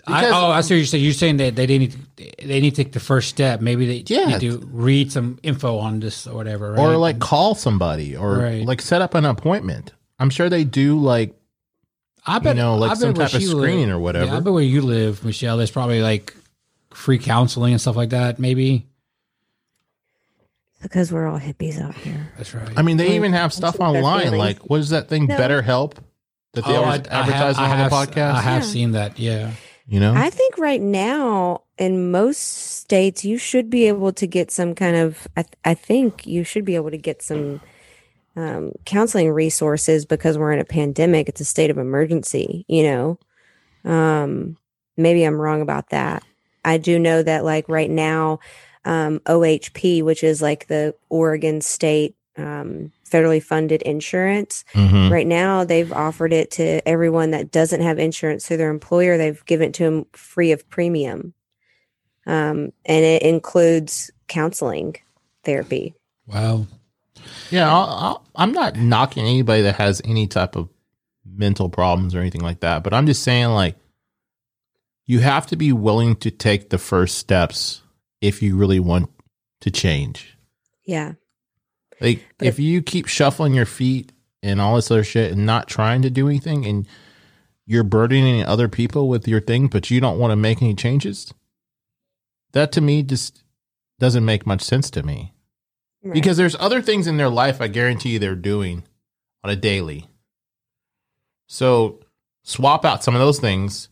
I, 0.10 0.22
Because- 0.22 0.34
oh, 0.42 0.52
I 0.52 0.62
see 0.62 0.74
what 0.76 0.78
you're 0.78 0.86
saying. 0.86 1.04
You're 1.04 1.14
saying 1.14 1.38
that 1.38 1.56
they 1.58 1.68
need 1.68 1.92
to, 2.16 2.48
they 2.48 2.62
need 2.62 2.76
to 2.76 2.82
take 2.84 2.94
the 2.94 3.02
first 3.02 3.28
step. 3.28 3.60
Maybe 3.60 3.86
they 3.86 4.04
Yeah. 4.16 4.28
need 4.28 4.40
to 4.40 4.66
read 4.72 5.12
some 5.12 5.38
info 5.44 5.80
on 5.80 6.00
this 6.00 6.26
or 6.26 6.34
whatever, 6.34 6.72
right? 6.72 6.80
Or 6.80 6.96
like 6.96 7.20
call 7.20 7.56
somebody 7.56 8.16
or 8.16 8.38
Right. 8.38 8.66
like 8.66 8.82
set 8.82 9.02
up 9.02 9.16
an 9.16 9.26
appointment. 9.26 9.92
I'm 10.18 10.30
sure 10.30 10.48
they 10.50 10.64
do 10.64 10.98
like 10.98 11.36
I 12.28 12.40
bet, 12.40 12.56
know, 12.56 12.76
like 12.76 12.92
I 12.92 12.94
bet 12.94 13.00
some 13.00 13.14
where 13.14 13.28
type 13.28 13.36
of 13.36 13.44
screening 13.44 13.88
live- 13.88 13.96
or 13.96 14.00
whatever. 14.00 14.26
Yeah, 14.26 14.38
I 14.38 14.40
bet 14.42 14.54
where 14.54 14.62
you 14.64 14.82
live, 14.82 15.24
Michelle, 15.24 15.58
there's 15.58 15.72
probably 15.72 16.02
like 16.02 16.36
free 16.92 17.18
counseling 17.20 17.74
and 17.74 17.82
stuff 17.82 17.96
like 17.96 18.10
that. 18.10 18.38
Maybe 18.40 18.86
Because 20.82 21.12
we're 21.12 21.28
all 21.28 21.40
hippies 21.40 21.82
out 21.82 21.96
here. 21.96 22.32
that's 22.38 22.54
right. 22.54 22.70
I 22.78 22.82
mean, 22.82 22.98
they 22.98 23.06
Like, 23.08 23.16
even 23.16 23.34
have 23.34 23.52
stuff 23.54 23.80
online. 23.80 24.38
Like, 24.38 24.60
what 24.70 24.80
is 24.80 24.90
that 24.90 25.10
thing? 25.10 25.26
No. 25.28 25.38
Better 25.38 25.62
Help 25.62 25.96
that 26.54 26.66
they 26.66 26.72
Oh, 26.76 26.84
always 26.84 27.02
I- 27.10 27.16
I 27.16 27.20
advertise 27.22 27.56
have- 27.58 27.60
I 27.72 27.72
on 27.84 27.90
the 27.90 27.96
podcast. 27.96 28.34
I 28.34 28.42
have 28.42 28.64
Yeah. 28.64 28.70
seen 28.70 28.92
that. 28.92 29.20
Yeah. 29.20 29.52
you 29.90 30.02
know, 30.02 30.14
I 30.14 30.30
think 30.30 30.58
right 30.58 30.82
now 30.82 31.62
in 31.78 32.12
most 32.12 32.40
states 32.42 33.24
you 33.24 33.38
should 33.38 33.70
be 33.70 33.88
able 33.88 34.12
to 34.12 34.28
get 34.28 34.52
some 34.52 34.76
kind 34.76 34.98
of 34.98 35.30
I, 35.38 35.44
th- 35.44 35.54
I 35.64 35.74
think 35.76 36.28
you 36.28 36.44
should 36.44 36.66
be 36.66 36.76
able 36.76 36.92
to 36.92 36.98
get 36.98 37.22
some 37.22 37.62
um, 38.38 38.72
counseling 38.86 39.32
resources 39.32 40.06
because 40.06 40.38
we're 40.38 40.54
in 40.54 40.60
a 40.60 40.66
pandemic. 40.66 41.28
It's 41.28 41.42
a 41.42 41.46
state 41.46 41.72
of 41.72 41.78
emergency, 41.80 42.64
you 42.68 42.84
know. 42.84 43.20
Um, 43.84 44.58
maybe 44.96 45.24
I'm 45.24 45.42
wrong 45.42 45.62
about 45.62 45.90
that. 45.90 46.24
I 46.64 46.78
do 46.78 47.00
know 47.00 47.24
that 47.24 47.44
like 47.44 47.68
right 47.68 47.90
now, 47.90 48.40
um, 48.86 49.20
OHP, 49.26 50.04
which 50.04 50.24
is 50.24 50.42
like 50.42 50.68
the 50.68 50.94
Oregon 51.10 51.62
state 51.62 52.16
um, 52.38 52.92
federally 53.10 53.42
funded 53.42 53.82
insurance, 53.82 54.64
Mhm. 54.76 55.10
Right 55.10 55.26
now, 55.26 55.64
they've 55.64 55.92
offered 55.92 56.32
it 56.32 56.52
to 56.52 56.88
everyone 56.88 57.32
that 57.32 57.50
doesn't 57.50 57.82
have 57.82 57.98
insurance 57.98 58.46
through 58.46 58.58
their 58.58 58.70
employer. 58.70 59.18
They've 59.18 59.44
given 59.46 59.70
it 59.70 59.74
to 59.76 59.84
them 59.86 60.06
free 60.14 60.52
of 60.52 60.70
premium. 60.70 61.34
Um, 62.28 62.74
and 62.86 63.04
it 63.04 63.24
includes 63.24 64.12
counseling 64.28 64.98
therapy. 65.44 65.96
Wow. 66.28 66.68
Yeah, 67.50 67.72
I'll, 67.72 67.86
I'll, 67.86 68.28
I'm 68.36 68.52
not 68.52 68.76
knocking 68.76 69.26
anybody 69.26 69.64
that 69.64 69.76
has 69.76 70.02
any 70.06 70.28
type 70.28 70.56
of 70.56 70.70
mental 71.26 71.70
problems 71.70 72.16
or 72.16 72.20
anything 72.20 72.42
like 72.42 72.62
that, 72.62 72.84
but 72.84 72.94
I'm 72.94 73.06
just 73.06 73.24
saying 73.24 73.50
like 73.50 73.76
you 75.06 75.20
have 75.20 75.48
to 75.48 75.56
be 75.56 75.72
willing 75.72 76.16
to 76.18 76.32
take 76.32 76.70
the 76.70 76.78
first 76.78 77.18
steps 77.18 77.82
if 78.22 78.42
you 78.42 78.58
really 78.58 78.80
want 78.80 79.10
to 79.62 79.72
change. 79.72 80.38
Yeah. 80.86 81.14
Like 82.00 82.26
But 82.38 82.48
if 82.48 82.60
you 82.60 82.82
keep 82.82 83.08
shuffling 83.08 83.54
your 83.54 83.66
feet 83.66 84.12
and 84.44 84.62
all 84.62 84.76
this 84.76 84.92
other 84.92 85.04
shit 85.04 85.32
and 85.32 85.46
not 85.46 85.68
trying 85.68 86.02
to 86.04 86.10
do 86.10 86.28
anything 86.28 86.66
and 86.66 86.88
you're 87.66 87.84
burdening 87.84 88.46
other 88.46 88.68
people 88.68 89.10
with 89.10 89.28
your 89.28 89.42
thing, 89.42 89.68
but 89.68 89.90
you 89.90 90.00
don't 90.00 90.20
want 90.20 90.32
to 90.32 90.36
make 90.36 90.62
any 90.62 90.76
changes, 90.76 91.34
that 92.54 92.72
to 92.74 92.82
me 92.82 93.04
just 93.04 93.44
doesn't 94.00 94.26
make 94.26 94.46
much 94.46 94.62
sense 94.62 94.90
to 94.92 95.04
me. 95.04 95.34
Right. 96.08 96.14
Because 96.14 96.38
there's 96.38 96.56
other 96.56 96.82
things 96.82 97.06
in 97.06 97.18
their 97.18 97.30
life 97.30 97.60
I 97.60 97.68
guarantee 97.68 98.12
you 98.12 98.20
they're 98.20 98.36
doing 98.36 98.84
on 99.44 99.50
a 99.50 99.56
daily. 99.56 100.08
So 101.48 102.00
swap 102.44 102.86
out 102.86 103.04
some 103.04 103.14
of 103.14 103.20
those 103.20 103.40
things 103.40 103.90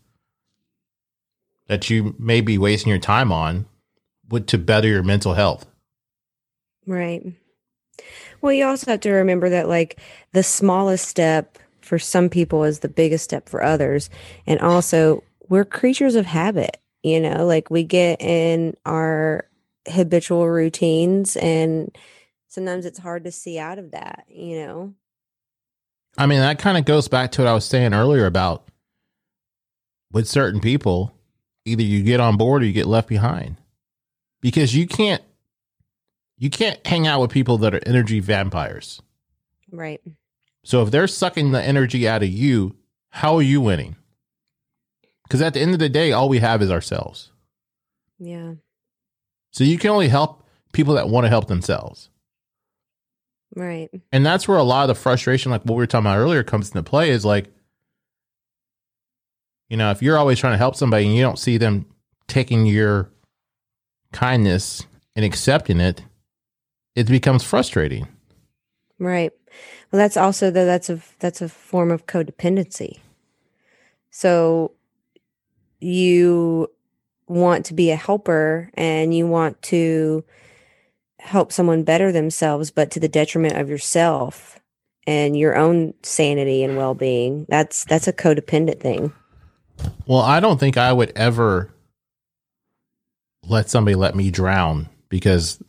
that 1.68 1.90
you 1.90 2.16
may 2.18 2.42
be 2.42 2.58
wasting 2.58 2.90
your 2.90 3.00
time 3.00 3.32
on 3.32 3.66
with 4.30 4.48
to 4.48 4.58
better 4.58 4.88
your 4.88 5.04
mental 5.04 5.34
health. 5.34 5.66
right. 6.88 7.24
Well, 8.42 8.54
you 8.54 8.66
also 8.66 8.92
have 8.92 9.00
to 9.02 9.12
remember 9.12 9.50
that 9.50 9.68
like 9.68 10.00
the 10.32 10.44
smallest 10.44 11.08
step 11.08 11.58
for 11.82 12.00
some 12.00 12.30
people 12.30 12.64
is 12.64 12.80
the 12.80 12.90
biggest 12.90 13.24
step 13.24 13.50
for 13.50 13.64
others. 13.64 14.10
And 14.46 14.60
also 14.60 15.24
we're 15.50 15.66
creatures 15.66 16.16
of 16.16 16.26
habit, 16.26 16.78
you 17.04 17.20
know, 17.20 17.46
like 17.46 17.70
we 17.70 17.84
get 17.84 18.22
in 18.22 18.76
our 18.86 19.48
habitual 19.88 20.48
routines 20.48 21.36
and 21.36 21.96
sometimes 22.48 22.86
it's 22.86 23.00
hard 23.00 23.24
to 23.26 23.32
see 23.32 23.60
out 23.60 23.80
of 23.80 23.92
that, 23.92 24.26
you 24.28 24.58
know. 24.58 24.94
I 26.18 26.26
mean, 26.26 26.40
that 26.40 26.60
kind 26.60 26.78
of 26.78 26.86
goes 26.86 27.08
back 27.08 27.32
to 27.34 27.42
what 27.42 27.50
I 27.50 27.54
was 27.54 27.66
saying 27.66 27.94
earlier 27.94 28.26
about 28.26 28.68
with 30.12 30.28
certain 30.28 30.62
people, 30.62 31.14
either 31.66 31.84
you 31.84 32.04
get 32.04 32.22
on 32.22 32.38
board 32.38 32.64
or 32.64 32.66
you 32.66 32.74
get 32.74 32.86
left 32.86 33.10
behind. 33.10 33.58
Because 34.42 34.76
you 34.76 34.88
can't 34.88 35.24
you 36.38 36.50
can't 36.50 36.86
hang 36.86 37.08
out 37.08 37.22
with 37.22 37.32
people 37.32 37.58
that 37.60 37.74
are 37.74 37.82
energy 37.86 38.20
vampires. 38.20 39.02
Right. 39.72 40.02
So 40.64 40.82
if 40.84 40.92
they're 40.92 41.08
sucking 41.08 41.52
the 41.52 41.62
energy 41.62 42.08
out 42.08 42.24
of 42.24 42.30
you, 42.30 42.76
how 43.10 43.36
are 43.36 43.42
you 43.42 43.62
winning? 43.62 43.96
Because 45.24 45.42
at 45.42 45.54
the 45.54 45.62
end 45.62 45.74
of 45.74 45.80
the 45.80 45.90
day, 45.90 46.12
all 46.12 46.30
we 46.30 46.40
have 46.40 46.62
is 46.62 46.72
ourselves. 46.72 47.32
Yeah. 48.20 48.56
So 49.56 49.64
you 49.64 49.78
can 49.78 49.90
only 49.92 50.10
help 50.10 50.44
people 50.74 50.96
that 50.96 51.08
want 51.08 51.24
to 51.24 51.30
help 51.30 51.48
themselves. 51.48 52.10
Right. 53.56 53.90
And 54.12 54.26
that's 54.26 54.50
where 54.50 54.58
a 54.58 54.64
lot 54.64 54.82
of 54.82 54.90
the 54.90 55.02
frustration, 55.02 55.50
like 55.50 55.62
what 55.62 55.76
we 55.76 55.78
were 55.78 55.88
talking 55.88 56.08
about 56.08 56.18
earlier, 56.18 56.44
comes 56.44 56.68
into 56.68 56.84
play 56.84 57.10
is 57.10 57.24
like, 57.24 57.46
you 59.70 59.78
know, 59.78 59.92
if 59.92 60.02
you're 60.02 60.18
always 60.18 60.40
trying 60.40 60.56
to 60.56 60.58
help 60.58 60.76
somebody 60.76 61.06
and 61.06 61.16
you 61.16 61.22
don't 61.22 61.40
see 61.40 61.58
them 61.58 61.86
taking 62.28 62.66
your 62.66 63.10
kindness 64.12 64.86
and 65.16 65.24
accepting 65.24 65.80
it, 65.80 66.04
it 66.94 67.08
becomes 67.08 67.42
frustrating. 67.42 68.10
Right. 69.00 69.32
Well, 69.90 70.02
that's 70.02 70.18
also 70.18 70.52
the 70.52 70.66
that's 70.66 70.90
a 70.90 71.00
that's 71.20 71.42
a 71.42 71.48
form 71.48 71.92
of 71.92 72.08
codependency. 72.08 73.00
So 74.12 74.74
you 75.80 76.70
want 77.28 77.66
to 77.66 77.74
be 77.74 77.92
a 77.92 77.96
helper 77.96 78.70
and 78.76 79.14
you 79.16 79.28
want 79.28 79.62
to 79.64 80.24
help 81.20 81.52
someone 81.52 81.84
better 81.84 82.12
themselves, 82.12 82.72
but 82.72 82.92
to 82.92 83.00
the 83.00 83.08
detriment 83.08 83.58
of 83.58 83.70
yourself 83.70 84.60
and 85.08 85.38
your 85.38 85.56
own 85.56 85.94
sanity 86.04 86.64
and 86.64 86.78
well 86.78 86.94
being. 86.94 87.46
That's 87.50 87.84
that's 87.86 88.08
a 88.08 88.14
codependent 88.14 88.80
thing. 88.80 89.14
Well, 90.08 90.22
I 90.22 90.40
don't 90.40 90.60
think 90.60 90.78
I 90.78 90.94
would 90.94 91.12
ever 91.16 91.74
let 93.48 93.70
somebody 93.70 93.96
let 93.96 94.16
me 94.16 94.32
drown 94.32 94.90
because 95.10 95.62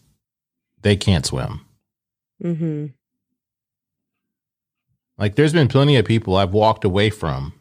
they 0.82 0.96
can't 0.96 1.26
swim. 1.26 1.60
Mm-hmm. 2.42 2.86
Like 5.18 5.34
there's 5.34 5.52
been 5.52 5.68
plenty 5.68 5.96
of 5.96 6.04
people 6.04 6.36
I've 6.36 6.52
walked 6.52 6.84
away 6.84 7.10
from, 7.10 7.54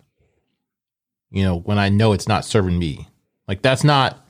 you 1.31 1.43
know, 1.43 1.59
when 1.59 1.79
I 1.79 1.89
know 1.89 2.13
it's 2.13 2.27
not 2.27 2.45
serving 2.45 2.77
me. 2.77 3.07
Like 3.47 3.61
that's 3.61 3.83
not 3.83 4.25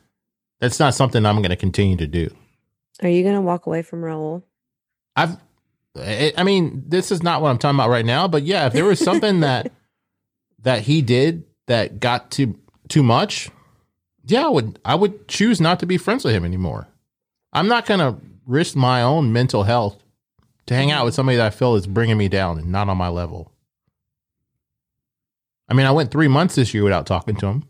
that's 0.60 0.80
not 0.80 0.94
something 0.94 1.26
I'm 1.26 1.38
going 1.38 1.50
to 1.50 1.56
continue 1.56 1.98
to 1.98 2.08
do. 2.08 2.34
Are 3.02 3.10
you 3.10 3.24
going 3.24 3.36
to 3.36 3.42
walk 3.42 3.66
away 3.66 3.82
from 3.82 4.02
Raul? 4.02 4.44
I've 5.16 5.38
I 5.98 6.34
I 6.38 6.44
mean, 6.44 6.84
this 6.88 7.12
is 7.12 7.24
not 7.24 7.42
what 7.42 7.50
I'm 7.50 7.58
talking 7.58 7.78
about 7.78 7.90
right 7.90 8.06
now, 8.06 8.28
but 8.28 8.44
yeah, 8.44 8.66
if 8.68 8.74
there 8.74 8.86
was 8.86 9.00
something 9.00 9.42
that 9.42 9.72
that 10.64 10.82
he 10.82 11.02
did 11.02 11.44
that 11.68 12.00
got 12.00 12.32
too 12.32 12.60
too 12.90 13.04
much, 13.04 13.50
yeah, 14.26 14.46
I 14.46 14.50
would 14.50 14.80
I 14.84 14.96
would 14.96 15.28
choose 15.28 15.62
not 15.62 15.80
to 15.80 15.86
be 15.86 15.98
friends 15.98 16.26
with 16.26 16.34
him 16.34 16.46
anymore. 16.46 16.88
I'm 17.54 17.68
not 17.68 17.86
going 17.86 18.02
to 18.02 18.20
risk 18.46 18.76
my 18.76 19.02
own 19.02 19.32
mental 19.32 19.64
health 19.64 20.04
to 20.66 20.74
hang 20.74 20.92
out 20.92 21.06
with 21.06 21.14
somebody 21.14 21.38
that 21.38 21.46
I 21.46 21.50
feel 21.52 21.76
is 21.76 21.88
bringing 21.88 22.18
me 22.18 22.28
down 22.28 22.58
and 22.58 22.72
not 22.72 22.90
on 22.90 22.98
my 22.98 23.08
level. 23.08 23.52
I 25.70 25.74
mean, 25.74 25.86
I 25.86 25.92
went 25.92 26.12
3 26.12 26.28
months 26.28 26.56
this 26.56 26.74
year 26.74 26.84
without 26.84 27.06
talking 27.08 27.36
to 27.38 27.48
him. 27.48 27.64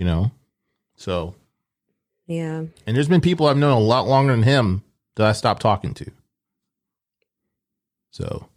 You 0.00 0.06
know. 0.06 0.30
So, 0.96 1.34
Yeah. 2.26 2.64
and 2.86 2.96
there's 2.96 3.06
been 3.08 3.20
people 3.20 3.46
I've 3.46 3.58
known 3.58 3.76
a 3.76 3.84
lot 3.84 4.08
longer 4.08 4.32
than 4.32 4.44
him 4.44 4.82
that 5.16 5.26
I 5.26 5.32
stopped 5.32 5.60
talking 5.60 5.92
to. 5.92 6.10
So, 8.10 8.48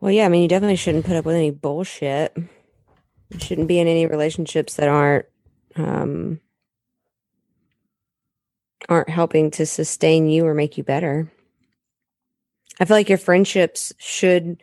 Well, 0.00 0.12
yeah, 0.12 0.26
I 0.26 0.28
mean, 0.28 0.42
you 0.42 0.48
definitely 0.48 0.76
shouldn't 0.76 1.06
put 1.06 1.16
up 1.16 1.24
with 1.24 1.34
any 1.34 1.50
bullshit. 1.50 2.36
You 2.36 3.40
shouldn't 3.40 3.66
be 3.66 3.80
in 3.80 3.88
any 3.88 4.06
relationships 4.06 4.76
that 4.76 4.88
aren't 4.88 5.26
um 5.74 6.38
aren't 8.88 9.08
helping 9.08 9.50
to 9.52 9.66
sustain 9.66 10.28
you 10.28 10.46
or 10.46 10.54
make 10.54 10.78
you 10.78 10.84
better. 10.84 11.32
I 12.78 12.84
feel 12.84 12.96
like 12.96 13.08
your 13.08 13.18
friendships 13.18 13.92
should 13.98 14.62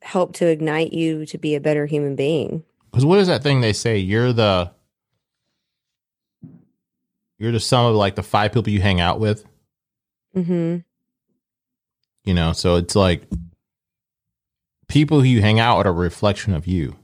help 0.00 0.34
to 0.34 0.46
ignite 0.46 0.92
you 0.92 1.26
to 1.26 1.38
be 1.38 1.56
a 1.56 1.60
better 1.60 1.86
human 1.86 2.14
being. 2.14 2.62
Because 2.92 3.06
what 3.06 3.18
is 3.18 3.26
that 3.28 3.42
thing 3.42 3.60
they 3.62 3.72
say? 3.72 3.96
You're 3.98 4.32
the 4.34 4.70
you're 7.38 7.52
the 7.52 7.58
sum 7.60 7.86
of 7.86 7.96
like 7.96 8.14
the 8.14 8.22
five 8.22 8.52
people 8.52 8.70
you 8.70 8.80
hang 8.82 9.00
out 9.00 9.18
with. 9.18 9.44
Mhm. 10.36 10.84
You 12.24 12.34
know, 12.34 12.52
so 12.52 12.76
it's 12.76 12.94
like 12.94 13.24
people 14.88 15.20
who 15.20 15.26
you 15.26 15.40
hang 15.40 15.58
out 15.58 15.78
with 15.78 15.86
are 15.86 15.90
a 15.90 15.92
reflection 15.92 16.54
of 16.54 16.66
you. 16.66 16.96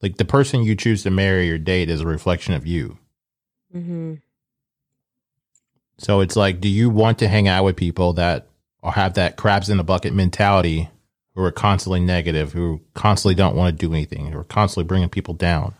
Like 0.00 0.16
the 0.16 0.24
person 0.24 0.62
you 0.62 0.76
choose 0.76 1.02
to 1.02 1.10
marry 1.10 1.50
or 1.50 1.58
date 1.58 1.90
is 1.90 2.00
a 2.00 2.06
reflection 2.06 2.54
of 2.54 2.66
you. 2.66 2.98
Mhm. 3.74 4.20
So 5.98 6.20
it's 6.20 6.36
like, 6.36 6.60
do 6.60 6.68
you 6.68 6.88
want 6.88 7.18
to 7.18 7.28
hang 7.28 7.48
out 7.48 7.64
with 7.64 7.76
people 7.76 8.12
that 8.14 8.46
or 8.82 8.92
have 8.92 9.14
that 9.14 9.36
crabs 9.36 9.70
in 9.70 9.76
the 9.78 9.84
bucket 9.84 10.12
mentality 10.12 10.88
who 11.34 11.42
are 11.42 11.50
constantly 11.50 12.00
negative, 12.00 12.52
who 12.52 12.80
constantly 12.94 13.34
don't 13.34 13.56
want 13.56 13.76
to 13.76 13.86
do 13.86 13.92
anything, 13.92 14.30
who 14.30 14.38
are 14.38 14.44
constantly 14.44 14.86
bringing 14.86 15.08
people 15.08 15.34
down? 15.34 15.74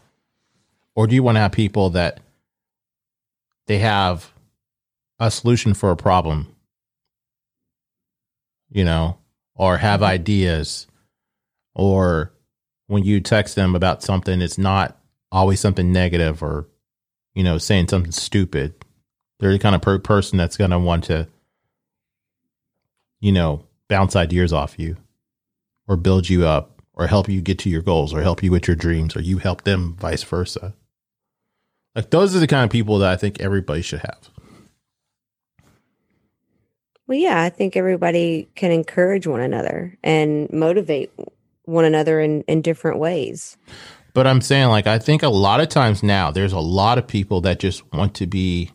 Or 0.94 1.06
do 1.06 1.14
you 1.14 1.22
want 1.22 1.36
to 1.36 1.40
have 1.40 1.52
people 1.52 1.90
that 1.90 2.20
they 3.66 3.78
have 3.78 4.32
a 5.18 5.30
solution 5.30 5.74
for 5.74 5.90
a 5.90 5.96
problem, 5.96 6.54
you 8.70 8.84
know, 8.84 9.18
or 9.54 9.78
have 9.78 10.00
mm-hmm. 10.00 10.10
ideas, 10.10 10.86
or 11.74 12.32
when 12.86 13.04
you 13.04 13.20
text 13.20 13.54
them 13.54 13.74
about 13.74 14.02
something, 14.02 14.42
it's 14.42 14.58
not 14.58 14.98
always 15.30 15.60
something 15.60 15.92
negative 15.92 16.42
or, 16.42 16.68
you 17.34 17.42
know, 17.42 17.58
saying 17.58 17.88
something 17.88 18.12
stupid. 18.12 18.74
They're 19.38 19.52
the 19.52 19.58
kind 19.58 19.74
of 19.74 19.82
per- 19.82 19.98
person 19.98 20.36
that's 20.36 20.56
going 20.56 20.70
to 20.70 20.78
want 20.78 21.04
to, 21.04 21.28
you 23.20 23.32
know, 23.32 23.64
bounce 23.88 24.16
ideas 24.16 24.52
off 24.52 24.78
you 24.78 24.96
or 25.86 25.96
build 25.96 26.28
you 26.28 26.46
up 26.46 26.82
or 26.94 27.06
help 27.06 27.28
you 27.28 27.40
get 27.40 27.58
to 27.60 27.70
your 27.70 27.82
goals 27.82 28.14
or 28.14 28.22
help 28.22 28.42
you 28.42 28.50
with 28.50 28.68
your 28.68 28.76
dreams 28.76 29.16
or 29.16 29.20
you 29.20 29.38
help 29.38 29.62
them 29.64 29.94
vice 29.94 30.22
versa. 30.22 30.74
Like 31.94 32.10
those 32.10 32.34
are 32.34 32.40
the 32.40 32.46
kind 32.46 32.64
of 32.64 32.70
people 32.70 32.98
that 32.98 33.10
I 33.10 33.16
think 33.16 33.40
everybody 33.40 33.82
should 33.82 34.00
have. 34.00 34.30
Well, 37.06 37.18
yeah, 37.18 37.42
I 37.42 37.50
think 37.50 37.76
everybody 37.76 38.48
can 38.54 38.72
encourage 38.72 39.26
one 39.26 39.40
another 39.40 39.98
and 40.02 40.50
motivate 40.52 41.10
one 41.64 41.84
another 41.84 42.20
in, 42.20 42.42
in 42.42 42.62
different 42.62 42.98
ways. 42.98 43.56
But 44.14 44.26
I'm 44.26 44.40
saying, 44.40 44.68
like, 44.68 44.86
I 44.86 44.98
think 44.98 45.22
a 45.22 45.28
lot 45.28 45.60
of 45.60 45.68
times 45.68 46.02
now 46.02 46.30
there's 46.30 46.52
a 46.52 46.60
lot 46.60 46.98
of 46.98 47.06
people 47.06 47.40
that 47.42 47.58
just 47.58 47.92
want 47.92 48.14
to 48.14 48.26
be 48.26 48.70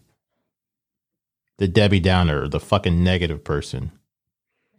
the 1.58 1.68
Debbie 1.68 2.02
Downer, 2.02 2.48
the 2.48 2.60
fucking 2.60 3.04
negative 3.04 3.44
person. 3.44 3.92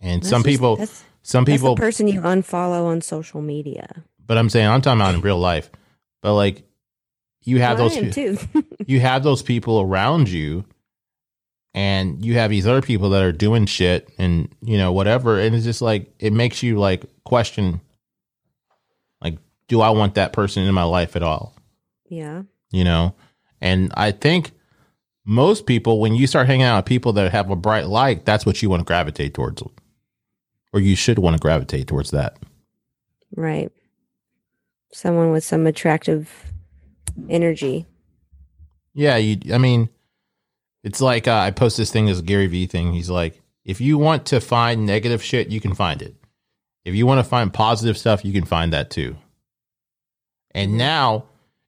And 0.00 0.24
some 0.24 0.42
just- 0.42 0.46
people, 0.46 0.76
that's, 0.76 1.04
some 1.22 1.44
people, 1.44 1.74
the 1.74 1.80
person 1.80 2.08
you 2.08 2.20
unfollow 2.20 2.86
on 2.86 3.00
social 3.00 3.42
media. 3.42 4.04
but 4.26 4.38
I'm 4.38 4.48
saying, 4.48 4.66
I'm 4.68 4.80
talking 4.80 5.00
about 5.00 5.14
in 5.14 5.20
real 5.20 5.38
life. 5.38 5.70
But 6.22 6.34
like, 6.34 6.62
you 7.42 7.60
have 7.60 7.78
Well, 7.78 7.88
those, 7.88 8.14
pe- 8.14 8.62
you 8.86 9.00
have 9.00 9.22
those 9.22 9.42
people 9.42 9.80
around 9.80 10.28
you, 10.28 10.64
and 11.72 12.24
you 12.24 12.34
have 12.34 12.50
these 12.50 12.66
other 12.66 12.82
people 12.82 13.10
that 13.10 13.22
are 13.22 13.32
doing 13.32 13.66
shit 13.66 14.08
and 14.18 14.48
you 14.62 14.76
know 14.76 14.92
whatever, 14.92 15.38
and 15.38 15.54
it's 15.54 15.64
just 15.64 15.82
like 15.82 16.12
it 16.18 16.32
makes 16.32 16.62
you 16.62 16.78
like 16.78 17.04
question, 17.24 17.80
like, 19.22 19.38
do 19.68 19.80
I 19.80 19.90
want 19.90 20.14
that 20.16 20.32
person 20.32 20.64
in 20.64 20.74
my 20.74 20.82
life 20.84 21.16
at 21.16 21.22
all? 21.22 21.54
yeah. 22.08 22.42
you 22.72 22.82
know 22.82 23.14
and 23.60 23.92
i 23.94 24.10
think 24.10 24.50
most 25.24 25.64
people 25.64 26.00
when 26.00 26.12
you 26.16 26.26
start 26.26 26.48
hanging 26.48 26.64
out 26.64 26.78
with 26.78 26.86
people 26.86 27.12
that 27.12 27.30
have 27.30 27.48
a 27.50 27.54
bright 27.54 27.86
light 27.86 28.24
that's 28.24 28.44
what 28.44 28.60
you 28.62 28.68
want 28.68 28.80
to 28.80 28.84
gravitate 28.84 29.32
towards 29.32 29.62
or 30.72 30.80
you 30.80 30.94
should 30.96 31.18
want 31.18 31.36
to 31.36 31.40
gravitate 31.40 31.86
towards 31.86 32.10
that 32.10 32.36
Right. 33.36 33.70
Someone 34.92 35.30
with 35.30 35.44
some 35.44 35.66
attractive 35.66 36.28
energy. 37.28 37.86
yeah 38.94 39.16
you 39.16 39.38
i 39.52 39.58
mean 39.58 39.88
it's 40.82 41.00
like 41.00 41.28
uh, 41.28 41.34
i 41.38 41.50
post 41.50 41.76
this 41.76 41.92
thing 41.92 42.06
this 42.06 42.20
gary 42.20 42.46
vee 42.46 42.66
thing 42.66 42.92
he's 42.92 43.10
like 43.10 43.40
if 43.64 43.80
you 43.80 43.98
want 43.98 44.26
to 44.26 44.40
find 44.40 44.86
negative 44.86 45.22
shit 45.22 45.48
you 45.50 45.60
can 45.60 45.74
find 45.74 46.00
it 46.02 46.14
if 46.84 46.94
you 46.94 47.06
want 47.06 47.18
to 47.18 47.28
find 47.28 47.52
positive 47.52 47.98
stuff 47.98 48.24
you 48.24 48.32
can 48.32 48.44
find 48.44 48.72
that 48.72 48.90
too 48.90 49.16
and 50.52 50.76
now 50.78 51.24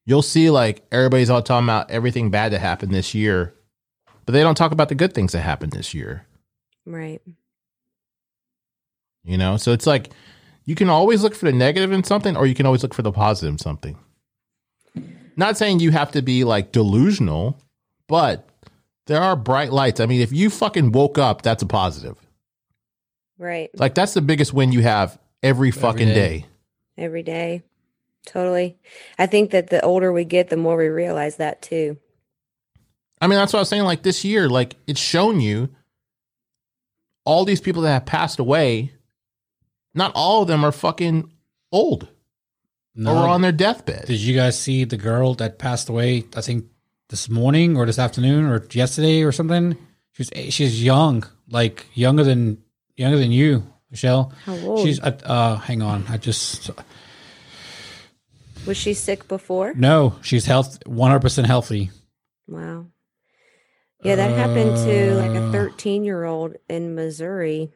you'll 0.06 0.22
see 0.22 0.50
like 0.50 0.82
everybody's 0.90 1.30
all 1.30 1.42
talking 1.42 1.66
about 1.66 1.90
everything 1.90 2.30
bad 2.30 2.52
that 2.52 2.60
happened 2.60 2.92
this 2.92 3.14
year 3.14 3.54
but 4.24 4.32
they 4.32 4.42
don't 4.42 4.54
talk 4.56 4.72
about 4.72 4.88
the 4.88 4.94
good 4.94 5.12
things 5.14 5.32
that 5.32 5.40
happened 5.40 5.72
this 5.72 5.92
year. 5.94 6.26
Right. 6.86 7.20
You 9.24 9.38
know, 9.38 9.56
so 9.56 9.72
it's 9.72 9.86
like 9.86 10.10
you 10.64 10.74
can 10.74 10.88
always 10.88 11.22
look 11.22 11.34
for 11.34 11.46
the 11.46 11.52
negative 11.52 11.92
in 11.92 12.04
something, 12.04 12.36
or 12.36 12.46
you 12.46 12.54
can 12.54 12.66
always 12.66 12.82
look 12.82 12.94
for 12.94 13.02
the 13.02 13.12
positive 13.12 13.52
in 13.52 13.58
something. 13.58 13.96
Not 15.36 15.56
saying 15.56 15.80
you 15.80 15.92
have 15.92 16.12
to 16.12 16.22
be 16.22 16.44
like 16.44 16.72
delusional, 16.72 17.58
but 18.08 18.48
there 19.06 19.20
are 19.20 19.36
bright 19.36 19.72
lights. 19.72 20.00
I 20.00 20.06
mean, 20.06 20.20
if 20.20 20.32
you 20.32 20.50
fucking 20.50 20.92
woke 20.92 21.18
up, 21.18 21.42
that's 21.42 21.62
a 21.62 21.66
positive. 21.66 22.16
Right. 23.38 23.70
Like 23.74 23.94
that's 23.94 24.14
the 24.14 24.22
biggest 24.22 24.52
win 24.52 24.72
you 24.72 24.82
have 24.82 25.18
every 25.42 25.70
fucking 25.70 26.08
day. 26.08 26.14
day. 26.14 26.46
Every 26.98 27.22
day. 27.22 27.62
Totally. 28.26 28.76
I 29.18 29.26
think 29.26 29.50
that 29.50 29.70
the 29.70 29.82
older 29.82 30.12
we 30.12 30.24
get, 30.24 30.48
the 30.48 30.56
more 30.56 30.76
we 30.76 30.88
realize 30.88 31.36
that 31.36 31.62
too. 31.62 31.96
I 33.20 33.26
mean, 33.26 33.38
that's 33.38 33.52
what 33.52 33.60
I 33.60 33.62
was 33.62 33.68
saying. 33.68 33.82
Like 33.82 34.02
this 34.02 34.24
year, 34.24 34.48
like 34.48 34.76
it's 34.86 35.00
shown 35.00 35.40
you 35.40 35.70
all 37.24 37.44
these 37.44 37.60
people 37.60 37.82
that 37.82 37.92
have 37.92 38.06
passed 38.06 38.38
away. 38.38 38.92
Not 39.94 40.12
all 40.14 40.42
of 40.42 40.48
them 40.48 40.64
are 40.64 40.72
fucking 40.72 41.30
old 41.70 42.08
No. 42.94 43.12
or 43.14 43.28
on 43.28 43.42
their 43.42 43.52
deathbed. 43.52 44.06
Did 44.06 44.20
you 44.20 44.34
guys 44.34 44.58
see 44.58 44.84
the 44.84 44.96
girl 44.96 45.34
that 45.34 45.58
passed 45.58 45.88
away? 45.88 46.24
I 46.36 46.40
think 46.40 46.66
this 47.08 47.28
morning 47.28 47.76
or 47.76 47.84
this 47.86 47.98
afternoon 47.98 48.46
or 48.46 48.64
yesterday 48.72 49.22
or 49.22 49.32
something. 49.32 49.76
She's 50.12 50.30
she's 50.54 50.82
young, 50.82 51.24
like 51.50 51.86
younger 51.94 52.22
than 52.24 52.58
younger 52.96 53.18
than 53.18 53.32
you, 53.32 53.64
Michelle. 53.90 54.32
How 54.44 54.56
old? 54.56 54.80
She's 54.86 55.00
uh, 55.00 55.16
uh 55.24 55.56
hang 55.56 55.80
on, 55.82 56.04
I 56.08 56.16
just 56.18 56.70
Was 58.66 58.76
she 58.76 58.94
sick 58.94 59.26
before? 59.28 59.72
no, 59.74 60.14
she's 60.22 60.44
health 60.46 60.78
one 60.86 61.10
hundred 61.10 61.20
percent 61.22 61.46
healthy. 61.46 61.90
Wow. 62.46 62.86
Yeah, 64.04 64.16
that 64.16 64.30
happened 64.36 64.76
to 64.84 65.14
like 65.14 65.30
a 65.36 65.46
Uh. 65.48 65.52
13 65.52 66.04
year 66.04 66.24
old 66.24 66.56
in 66.68 66.94
Missouri. 66.94 67.70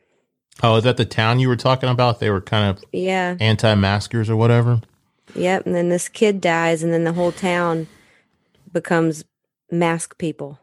Oh, 0.63 0.77
is 0.77 0.85
that 0.85 0.97
the 0.97 1.05
town 1.05 1.39
you 1.39 1.49
were 1.49 1.57
talking 1.57 1.89
about? 1.89 2.19
They 2.21 2.31
were 2.31 2.41
kind 2.41 2.71
of 2.77 2.83
Yeah. 2.93 3.37
anti-maskers 3.41 4.31
or 4.31 4.37
whatever. 4.37 4.81
Yep. 5.35 5.67
And 5.67 5.75
then 5.75 5.89
this 5.91 6.09
kid 6.09 6.41
dies, 6.41 6.83
and 6.83 6.93
then 6.93 7.05
the 7.05 7.13
whole 7.13 7.33
town 7.33 7.89
becomes 8.73 9.25
mask 9.71 10.17
people. 10.19 10.59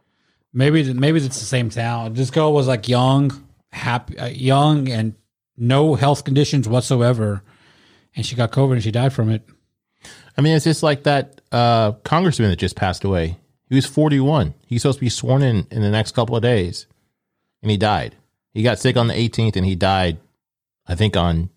Maybe 0.53 0.93
maybe 0.93 1.17
it's 1.19 1.39
the 1.39 1.45
same 1.45 1.69
town. 1.69 2.13
This 2.13 2.29
girl 2.31 2.53
was 2.53 2.67
like 2.67 2.87
young, 2.87 3.43
happy, 3.71 4.17
uh, 4.17 4.27
young, 4.27 4.89
and 4.89 5.13
no 5.57 5.95
health 5.95 6.23
conditions 6.23 6.67
whatsoever, 6.67 7.43
and 8.15 8.25
she 8.25 8.35
got 8.35 8.51
COVID 8.51 8.73
and 8.73 8.83
she 8.83 8.91
died 8.91 9.13
from 9.13 9.29
it. 9.29 9.43
I 10.37 10.41
mean, 10.41 10.55
it's 10.55 10.65
just 10.65 10.83
like 10.83 11.03
that 11.03 11.41
uh, 11.51 11.93
congressman 12.03 12.49
that 12.49 12.55
just 12.57 12.75
passed 12.75 13.03
away. 13.03 13.37
He 13.69 13.75
was 13.75 13.85
41. 13.85 14.53
He's 14.65 14.81
supposed 14.83 14.97
to 14.99 15.05
be 15.05 15.09
sworn 15.09 15.41
in 15.43 15.67
in 15.71 15.81
the 15.81 15.91
next 15.91 16.13
couple 16.13 16.35
of 16.35 16.41
days, 16.41 16.85
and 17.61 17.69
he 17.71 17.77
died. 17.77 18.15
He 18.53 18.63
got 18.63 18.79
sick 18.79 18.97
on 18.97 19.07
the 19.07 19.13
18th, 19.13 19.55
and 19.55 19.65
he 19.65 19.75
died, 19.75 20.19
I 20.87 20.95
think, 20.95 21.17
on 21.17 21.49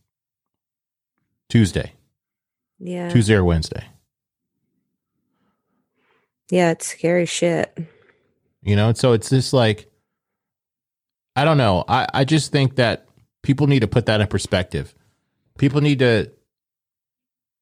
Tuesday, 1.49 1.93
Yeah. 2.79 3.11
Tuesday 3.11 3.35
or 3.35 3.45
Wednesday. 3.45 3.85
Yeah, 6.51 6.71
it's 6.71 6.87
scary 6.87 7.27
shit. 7.27 7.77
You 8.63 8.77
know, 8.77 8.93
so 8.93 9.13
it's 9.13 9.31
just 9.31 9.53
like, 9.53 9.91
I 11.35 11.45
don't 11.45 11.59
know. 11.59 11.85
I, 11.89 12.07
I 12.13 12.25
just 12.25 12.51
think 12.51 12.77
that 12.77 13.07
people 13.43 13.67
need 13.67 13.81
to 13.81 13.89
put 13.89 14.07
that 14.07 14.21
in 14.21 14.27
perspective. 14.27 14.95
People 15.59 15.81
need 15.81 15.99
to 16.01 16.31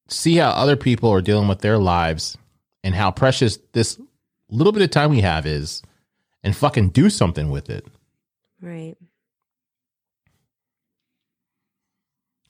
see 0.07 0.37
how 0.37 0.49
other 0.49 0.75
people 0.75 1.09
are 1.11 1.21
dealing 1.21 1.47
with 1.47 1.59
their 1.59 1.77
lives 1.77 2.37
and 2.83 2.93
how 2.95 3.11
precious 3.11 3.57
this 3.73 3.99
little 4.49 4.71
bit 4.71 4.81
of 4.83 4.91
time 4.91 5.09
we 5.09 5.21
have 5.21 5.45
is 5.45 5.81
and 6.43 6.55
fucking 6.55 6.89
do 6.89 7.09
something 7.09 7.49
with 7.49 7.69
it. 7.69 7.85
Right. 8.61 8.95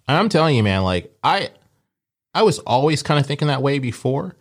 And 0.07 0.17
I'm 0.17 0.29
telling 0.29 0.55
you, 0.55 0.63
man, 0.63 0.83
like 0.83 1.13
I 1.23 1.49
I 2.33 2.43
was 2.43 2.59
always 2.59 3.01
kind 3.01 3.19
of 3.19 3.25
thinking 3.25 3.47
that 3.47 3.61
way 3.61 3.79
before, 3.79 4.35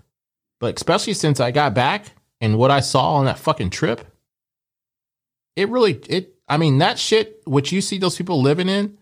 but 0.60 0.76
especially 0.76 1.14
since 1.14 1.40
I 1.40 1.50
got 1.50 1.74
back 1.74 2.06
and 2.40 2.58
what 2.58 2.70
I 2.70 2.80
saw 2.80 3.14
on 3.14 3.24
that 3.26 3.38
fucking 3.38 3.70
trip, 3.70 4.04
it 5.56 5.68
really 5.68 5.94
it 6.08 6.34
I 6.48 6.58
mean, 6.58 6.78
that 6.78 6.98
shit 6.98 7.40
what 7.44 7.72
you 7.72 7.80
see 7.80 7.98
those 7.98 8.16
people 8.16 8.42
living 8.42 8.68
in, 8.68 8.98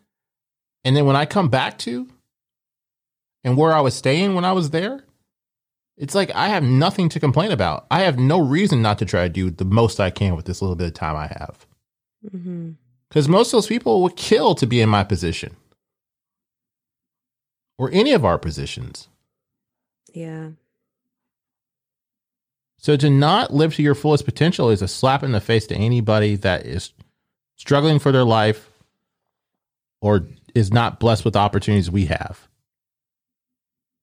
and 0.84 0.96
then 0.96 1.06
when 1.06 1.16
I 1.16 1.26
come 1.26 1.48
back 1.48 1.78
to 1.78 2.08
and 3.44 3.56
where 3.56 3.72
I 3.72 3.80
was 3.80 3.94
staying 3.94 4.34
when 4.34 4.44
I 4.44 4.52
was 4.52 4.70
there, 4.70 5.04
it's 5.96 6.14
like 6.14 6.30
I 6.34 6.48
have 6.48 6.62
nothing 6.62 7.08
to 7.10 7.20
complain 7.20 7.50
about. 7.50 7.86
I 7.90 8.02
have 8.02 8.18
no 8.18 8.38
reason 8.38 8.82
not 8.82 8.98
to 8.98 9.04
try 9.04 9.24
to 9.24 9.28
do 9.28 9.50
the 9.50 9.64
most 9.64 9.98
I 9.98 10.10
can 10.10 10.36
with 10.36 10.44
this 10.44 10.62
little 10.62 10.76
bit 10.76 10.86
of 10.86 10.94
time 10.94 11.16
I 11.16 11.26
have. 11.26 11.66
Mm-hmm. 12.32 12.72
Because 13.08 13.28
most 13.28 13.48
of 13.48 13.52
those 13.52 13.66
people 13.66 14.02
would 14.02 14.16
kill 14.16 14.54
to 14.54 14.66
be 14.66 14.80
in 14.80 14.88
my 14.88 15.04
position 15.04 15.56
or 17.78 17.90
any 17.92 18.12
of 18.12 18.24
our 18.24 18.38
positions. 18.38 19.08
Yeah. 20.12 20.50
So 22.78 22.96
to 22.96 23.08
not 23.08 23.52
live 23.54 23.74
to 23.76 23.82
your 23.82 23.94
fullest 23.94 24.24
potential 24.24 24.68
is 24.68 24.82
a 24.82 24.88
slap 24.88 25.22
in 25.22 25.32
the 25.32 25.40
face 25.40 25.66
to 25.68 25.76
anybody 25.76 26.34
that 26.36 26.66
is 26.66 26.92
struggling 27.56 27.98
for 28.00 28.10
their 28.10 28.24
life 28.24 28.70
or 30.00 30.26
is 30.54 30.72
not 30.72 30.98
blessed 30.98 31.24
with 31.24 31.34
the 31.34 31.40
opportunities 31.40 31.90
we 31.90 32.06
have. 32.06 32.48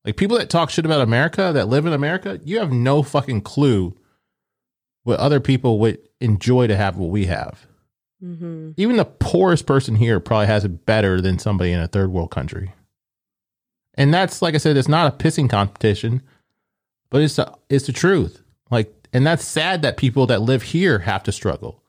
Like 0.06 0.16
people 0.16 0.38
that 0.38 0.50
talk 0.50 0.70
shit 0.70 0.86
about 0.86 1.02
America, 1.02 1.52
that 1.54 1.68
live 1.68 1.86
in 1.86 1.94
America, 1.94 2.40
you 2.44 2.60
have 2.60 2.72
no 2.72 3.04
fucking 3.04 3.42
clue 3.42 3.96
what 5.04 5.20
other 5.20 5.40
people 5.42 5.80
would 5.80 6.00
enjoy 6.22 6.68
to 6.68 6.76
have 6.76 6.98
what 6.98 7.10
we 7.10 7.26
have. 7.26 7.68
hmm 8.22 8.72
even 8.78 8.96
the 8.96 9.06
poorest 9.06 9.66
person 9.66 9.96
here 9.96 10.20
probably 10.20 10.48
has 10.48 10.64
it 10.64 10.86
better 10.86 11.20
than 11.20 11.38
somebody 11.38 11.72
in 11.72 11.80
a 11.80 11.88
third 11.88 12.12
world 12.12 12.32
country. 12.32 12.72
And 14.00 14.14
that's 14.14 14.42
like 14.42 14.56
I 14.56 14.58
said, 14.58 14.78
it's 14.78 14.88
not 14.88 15.14
a 15.14 15.16
pissing 15.24 15.50
competition, 15.50 16.24
but 17.10 17.22
it's 17.22 17.36
the 17.36 17.54
it's 17.70 17.86
the 17.86 17.92
truth. 17.92 18.42
Like, 18.72 18.92
and 19.14 19.28
that's 19.28 19.46
sad 19.46 19.82
that 19.82 19.98
people 19.98 20.26
that 20.28 20.42
live 20.42 20.64
here 20.64 21.00
have 21.00 21.22
to 21.24 21.32
struggle. 21.32 21.84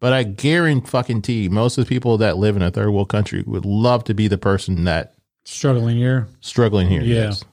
But 0.00 0.12
I 0.12 0.22
guarantee 0.24 0.88
fucking 0.88 1.22
T, 1.22 1.48
most 1.48 1.78
of 1.78 1.84
the 1.84 1.88
people 1.88 2.18
that 2.18 2.38
live 2.38 2.56
in 2.56 2.62
a 2.62 2.70
third 2.70 2.90
world 2.90 3.08
country 3.10 3.42
would 3.46 3.64
love 3.64 4.04
to 4.04 4.14
be 4.14 4.26
the 4.26 4.38
person 4.38 4.84
that 4.84 5.14
Struggling 5.44 5.96
here. 5.96 6.28
struggling 6.40 6.88
here. 6.88 7.02
Yeah. 7.02 7.28
is. 7.28 7.44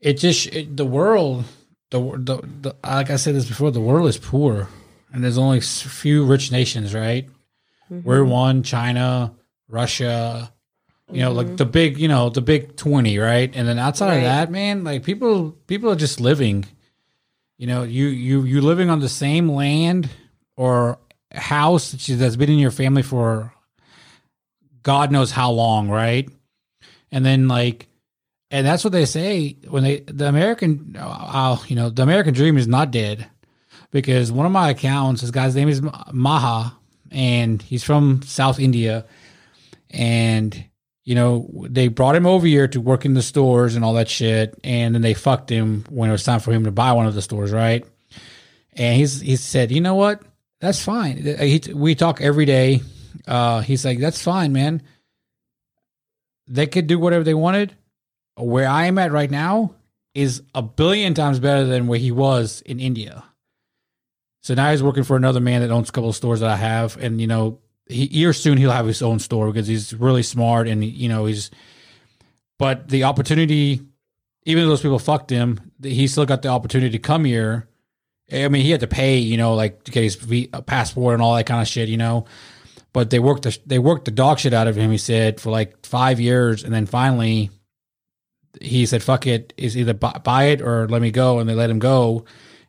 it 0.00 0.14
just 0.14 0.46
it, 0.48 0.76
the 0.76 0.84
world 0.84 1.44
the, 1.90 2.00
the 2.00 2.42
the 2.60 2.76
like 2.84 3.10
i 3.10 3.16
said 3.16 3.34
this 3.34 3.46
before 3.46 3.70
the 3.70 3.80
world 3.80 4.08
is 4.08 4.18
poor 4.18 4.68
and 5.12 5.22
there's 5.22 5.38
only 5.38 5.58
s- 5.58 5.82
few 5.82 6.24
rich 6.24 6.50
nations 6.50 6.92
right 6.94 7.28
we're 7.88 8.20
mm-hmm. 8.20 8.30
one 8.30 8.62
china 8.62 9.32
russia 9.68 10.51
you 11.12 11.20
know 11.20 11.32
like 11.32 11.56
the 11.56 11.64
big 11.66 11.98
you 11.98 12.08
know 12.08 12.28
the 12.30 12.40
big 12.40 12.76
20 12.76 13.18
right? 13.18 13.50
And 13.54 13.66
then 13.68 13.78
outside 13.78 14.08
Right. 14.08 14.16
of 14.18 14.22
that 14.24 14.50
man 14.50 14.84
like 14.84 15.02
people 15.04 15.52
people 15.66 15.90
are 15.90 15.96
just 15.96 16.20
living. 16.20 16.64
You 17.58 17.66
know 17.66 17.82
you 17.82 18.06
you 18.06 18.42
you 18.44 18.60
living 18.60 18.90
on 18.90 19.00
the 19.00 19.08
same 19.08 19.48
land 19.50 20.08
or 20.56 20.98
house 21.32 21.92
that's 21.92 22.36
been 22.36 22.50
in 22.50 22.58
your 22.58 22.70
family 22.70 23.02
for 23.02 23.52
god 24.82 25.10
knows 25.10 25.30
how 25.30 25.50
long 25.50 25.88
right? 25.88 26.28
And 27.10 27.24
then 27.24 27.48
like 27.48 27.88
and 28.50 28.66
that's 28.66 28.84
what 28.84 28.92
they 28.92 29.06
say 29.06 29.56
when 29.68 29.82
they 29.82 30.00
the 30.00 30.28
American, 30.28 30.94
uh, 30.98 31.56
you 31.68 31.76
know, 31.76 31.88
the 31.88 32.02
American 32.02 32.34
dream 32.34 32.58
is 32.58 32.68
not 32.68 32.90
dead 32.90 33.26
because 33.90 34.30
one 34.30 34.44
of 34.44 34.52
my 34.52 34.70
accounts, 34.70 35.22
this 35.22 35.30
guy's 35.30 35.54
name 35.56 35.68
is 35.68 35.80
Maha, 36.12 36.76
and 37.10 37.62
he's 37.62 37.82
from 37.82 38.20
South 38.22 38.58
India, 38.60 39.06
and 39.90 40.64
you 41.04 41.14
know 41.14 41.66
they 41.68 41.88
brought 41.88 42.16
him 42.16 42.26
over 42.26 42.46
here 42.46 42.68
to 42.68 42.80
work 42.80 43.04
in 43.04 43.14
the 43.14 43.22
stores 43.22 43.76
and 43.76 43.84
all 43.84 43.94
that 43.94 44.08
shit, 44.08 44.58
and 44.64 44.94
then 44.94 45.02
they 45.02 45.14
fucked 45.14 45.50
him 45.50 45.84
when 45.90 46.08
it 46.08 46.12
was 46.12 46.24
time 46.24 46.40
for 46.40 46.52
him 46.52 46.64
to 46.64 46.72
buy 46.72 46.92
one 46.92 47.06
of 47.06 47.14
the 47.14 47.22
stores, 47.22 47.52
right? 47.52 47.84
And 48.74 48.96
he's 48.96 49.20
he 49.20 49.36
said, 49.36 49.70
you 49.70 49.80
know 49.80 49.94
what, 49.94 50.22
that's 50.60 50.82
fine. 50.82 51.18
He, 51.18 51.60
we 51.74 51.94
talk 51.94 52.20
every 52.20 52.46
day. 52.46 52.82
Uh, 53.26 53.60
he's 53.60 53.84
like, 53.84 53.98
that's 53.98 54.22
fine, 54.22 54.52
man. 54.52 54.82
They 56.48 56.66
could 56.66 56.86
do 56.86 56.98
whatever 56.98 57.24
they 57.24 57.34
wanted 57.34 57.76
where 58.36 58.68
I 58.68 58.86
am 58.86 58.98
at 58.98 59.12
right 59.12 59.30
now 59.30 59.74
is 60.14 60.42
a 60.54 60.62
billion 60.62 61.14
times 61.14 61.40
better 61.40 61.64
than 61.64 61.86
where 61.86 61.98
he 61.98 62.12
was 62.12 62.62
in 62.62 62.80
India. 62.80 63.24
So 64.42 64.54
now 64.54 64.70
he's 64.70 64.82
working 64.82 65.04
for 65.04 65.16
another 65.16 65.40
man 65.40 65.62
that 65.62 65.70
owns 65.70 65.88
a 65.88 65.92
couple 65.92 66.10
of 66.10 66.16
stores 66.16 66.40
that 66.40 66.50
I 66.50 66.56
have, 66.56 66.96
and 66.96 67.20
you 67.20 67.26
know, 67.26 67.60
he, 67.92 68.06
year 68.06 68.32
soon 68.32 68.58
he'll 68.58 68.70
have 68.70 68.86
his 68.86 69.02
own 69.02 69.18
store 69.18 69.46
because 69.46 69.66
he's 69.66 69.94
really 69.94 70.22
smart 70.22 70.68
and 70.68 70.84
you 70.84 71.08
know 71.08 71.26
he's. 71.26 71.50
But 72.58 72.88
the 72.88 73.04
opportunity, 73.04 73.80
even 74.44 74.64
though 74.64 74.70
those 74.70 74.82
people 74.82 74.98
fucked 74.98 75.30
him, 75.30 75.72
he 75.82 76.06
still 76.06 76.26
got 76.26 76.42
the 76.42 76.48
opportunity 76.48 76.90
to 76.90 76.98
come 76.98 77.24
here. 77.24 77.68
I 78.32 78.48
mean, 78.48 78.62
he 78.62 78.70
had 78.70 78.80
to 78.80 78.86
pay, 78.86 79.18
you 79.18 79.36
know, 79.36 79.54
like 79.54 79.84
to 79.84 79.90
get 79.90 80.04
his 80.04 80.14
v- 80.14 80.48
uh, 80.52 80.62
passport 80.62 81.14
and 81.14 81.22
all 81.22 81.34
that 81.34 81.46
kind 81.46 81.60
of 81.60 81.68
shit, 81.68 81.88
you 81.88 81.96
know. 81.96 82.26
But 82.92 83.10
they 83.10 83.18
worked 83.18 83.42
the 83.42 83.58
they 83.66 83.78
worked 83.78 84.04
the 84.04 84.10
dog 84.10 84.38
shit 84.38 84.54
out 84.54 84.68
of 84.68 84.76
him. 84.76 84.90
He 84.90 84.98
said 84.98 85.40
for 85.40 85.50
like 85.50 85.84
five 85.84 86.20
years, 86.20 86.62
and 86.62 86.72
then 86.72 86.86
finally 86.86 87.50
he 88.60 88.86
said, 88.86 89.02
"Fuck 89.02 89.26
it, 89.26 89.52
is 89.56 89.76
either 89.76 89.94
bu- 89.94 90.20
buy 90.20 90.44
it 90.44 90.60
or 90.60 90.88
let 90.88 91.02
me 91.02 91.10
go," 91.10 91.38
and 91.38 91.48
they 91.48 91.54
let 91.54 91.70
him 91.70 91.78
go. 91.78 92.24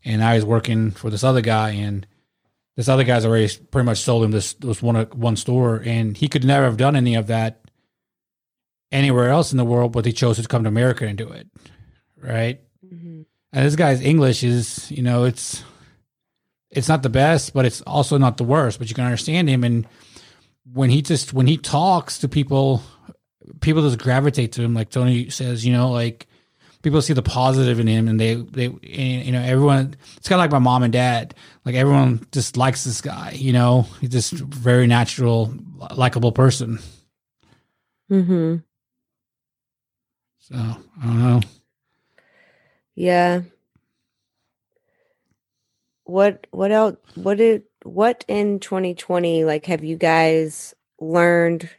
And 0.06 0.20
now 0.20 0.34
he's 0.34 0.46
working 0.46 0.92
for 0.92 1.10
this 1.10 1.24
other 1.24 1.42
guy, 1.42 1.72
and 1.72 2.06
this 2.76 2.90
other 2.90 3.04
guy's 3.04 3.26
already 3.26 3.50
pretty 3.72 3.86
much 3.86 4.00
sold 4.00 4.24
him 4.24 4.32
this 4.32 4.54
this 4.54 4.82
one 4.82 5.06
one 5.14 5.36
store, 5.36 5.82
and 5.86 6.18
he 6.18 6.28
could 6.28 6.44
never 6.44 6.66
have 6.66 6.78
done 6.78 6.96
any 6.96 7.16
of 7.16 7.28
that 7.28 7.62
anywhere 8.92 9.30
else 9.30 9.52
in 9.52 9.58
the 9.58 9.66
world, 9.66 9.92
but 9.92 10.06
he 10.06 10.14
chose 10.14 10.38
to 10.38 10.48
come 10.48 10.64
to 10.64 10.70
America 10.70 11.06
and 11.06 11.18
do 11.18 11.30
it, 11.30 11.48
right? 12.18 12.62
Mm-hmm. 12.86 13.22
And 13.52 13.66
this 13.66 13.76
guy's 13.76 14.02
English 14.02 14.44
is, 14.44 14.90
you 14.92 15.04
know, 15.04 15.26
it's 15.26 15.64
it's 16.70 16.90
not 16.90 17.04
the 17.04 17.10
best, 17.10 17.54
but 17.54 17.66
it's 17.66 17.82
also 17.82 18.18
not 18.18 18.38
the 18.38 18.44
worst. 18.44 18.80
But 18.80 18.90
you 18.90 18.96
can 18.96 19.06
understand 19.06 19.50
him, 19.50 19.64
and 19.64 19.88
when 20.72 20.90
he 20.90 21.02
just 21.02 21.34
when 21.34 21.48
he 21.48 21.58
talks 21.58 22.20
to 22.20 22.30
people, 22.30 22.82
people 23.62 23.84
just 23.84 24.00
gravitate 24.00 24.54
to 24.54 24.64
him. 24.64 24.74
Like 24.74 24.90
Tony 24.90 25.30
says, 25.30 25.66
you 25.66 25.74
know, 25.74 25.92
like 25.92 26.28
people 26.84 27.02
see 27.02 27.14
the 27.14 27.24
positive 27.24 27.80
in 27.80 27.88
him, 27.88 28.08
and 28.08 28.20
they 28.20 28.36
they 28.36 28.66
and, 28.66 29.26
you 29.26 29.32
know 29.32 29.42
everyone. 29.42 29.96
It's 30.18 30.30
kind 30.30 30.40
of 30.40 30.44
like 30.44 30.52
my 30.52 30.60
mom 30.60 30.84
and 30.84 30.94
dad. 30.94 31.34
Like 31.66 31.74
everyone 31.74 32.28
just 32.32 32.56
likes 32.56 32.84
this 32.84 33.02
guy. 33.02 33.32
You 33.32 33.54
know, 33.54 33.88
he's 34.00 34.12
just 34.12 34.34
very 34.34 34.86
natural, 34.86 35.54
likable 35.96 36.32
person. 36.32 36.78
Mm-hmm. 38.12 38.58
So 40.40 40.56
I 40.56 41.06
don't 41.06 41.24
know. 41.24 41.42
Yeah. 42.94 43.42
What 46.04 46.46
what 46.52 46.72
else 46.72 46.98
what 47.16 47.38
did 47.38 47.64
what 47.84 48.24
in 48.28 48.60
2020 48.60 49.46
like 49.46 49.66
have 49.66 49.84
you 49.84 49.98
guys 49.98 50.74
learned 51.00 51.70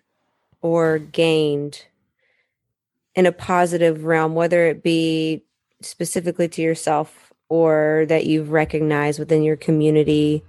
or 0.60 0.98
gained 0.98 1.84
in 3.14 3.26
a 3.26 3.32
positive 3.32 4.04
realm 4.04 4.34
whether 4.34 4.66
it 4.66 4.82
be 4.82 5.42
specifically 5.80 6.48
to 6.48 6.62
yourself 6.62 7.32
or 7.48 8.04
that 8.08 8.26
you've 8.26 8.50
recognized 8.50 9.18
within 9.18 9.42
your 9.42 9.56
community 9.56 10.42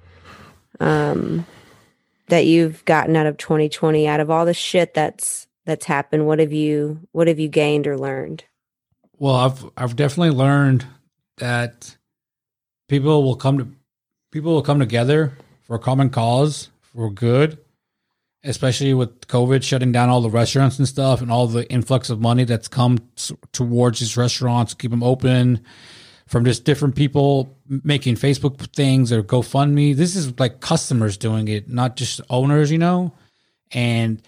um 0.80 1.46
that 2.28 2.46
you've 2.46 2.84
gotten 2.86 3.16
out 3.16 3.28
of 3.28 3.38
2020 3.38 4.08
out 4.08 4.20
of 4.20 4.30
all 4.30 4.46
the 4.46 4.54
shit 4.54 4.94
that's 4.94 5.48
that's 5.66 5.86
happened 5.86 6.28
what 6.28 6.40
have 6.40 6.54
you 6.54 7.00
what 7.12 7.28
have 7.28 7.40
you 7.40 7.50
gained 7.50 7.88
or 7.88 7.98
learned? 7.98 8.44
Well, 9.18 9.36
I've 9.36 9.66
I've 9.76 9.96
definitely 9.96 10.36
learned 10.36 10.86
that 11.38 11.98
people 12.88 13.24
will 13.24 13.36
come 13.36 13.58
to 13.58 13.68
people 14.32 14.54
will 14.54 14.62
come 14.62 14.80
together 14.80 15.34
for 15.64 15.76
a 15.76 15.80
common 15.80 16.10
cause 16.10 16.70
for 16.82 17.10
good, 17.10 17.58
especially 18.46 18.94
with 18.94 19.28
COVID 19.28 19.64
shutting 19.64 19.92
down 19.92 20.10
all 20.10 20.22
the 20.22 20.30
restaurants 20.30 20.80
and 20.80 20.88
stuff, 20.88 21.22
and 21.22 21.32
all 21.32 21.48
the 21.48 21.70
influx 21.72 22.10
of 22.10 22.20
money 22.20 22.44
that's 22.44 22.68
come 22.68 23.00
towards 23.52 24.00
these 24.00 24.16
restaurants, 24.16 24.74
to 24.74 24.78
keep 24.78 24.92
them 24.92 25.04
open 25.04 25.64
from 26.28 26.46
just 26.46 26.64
different 26.64 26.96
people 26.96 27.56
making 27.68 28.16
Facebook 28.16 28.60
things 28.74 29.12
or 29.12 29.22
GoFundMe. 29.22 29.96
This 29.96 30.16
is 30.16 30.40
like 30.40 30.60
customers 30.60 31.18
doing 31.18 31.48
it, 31.48 31.70
not 31.70 31.96
just 31.96 32.22
owners, 32.30 32.72
you 32.72 32.78
know, 32.78 33.14
and 33.72 34.22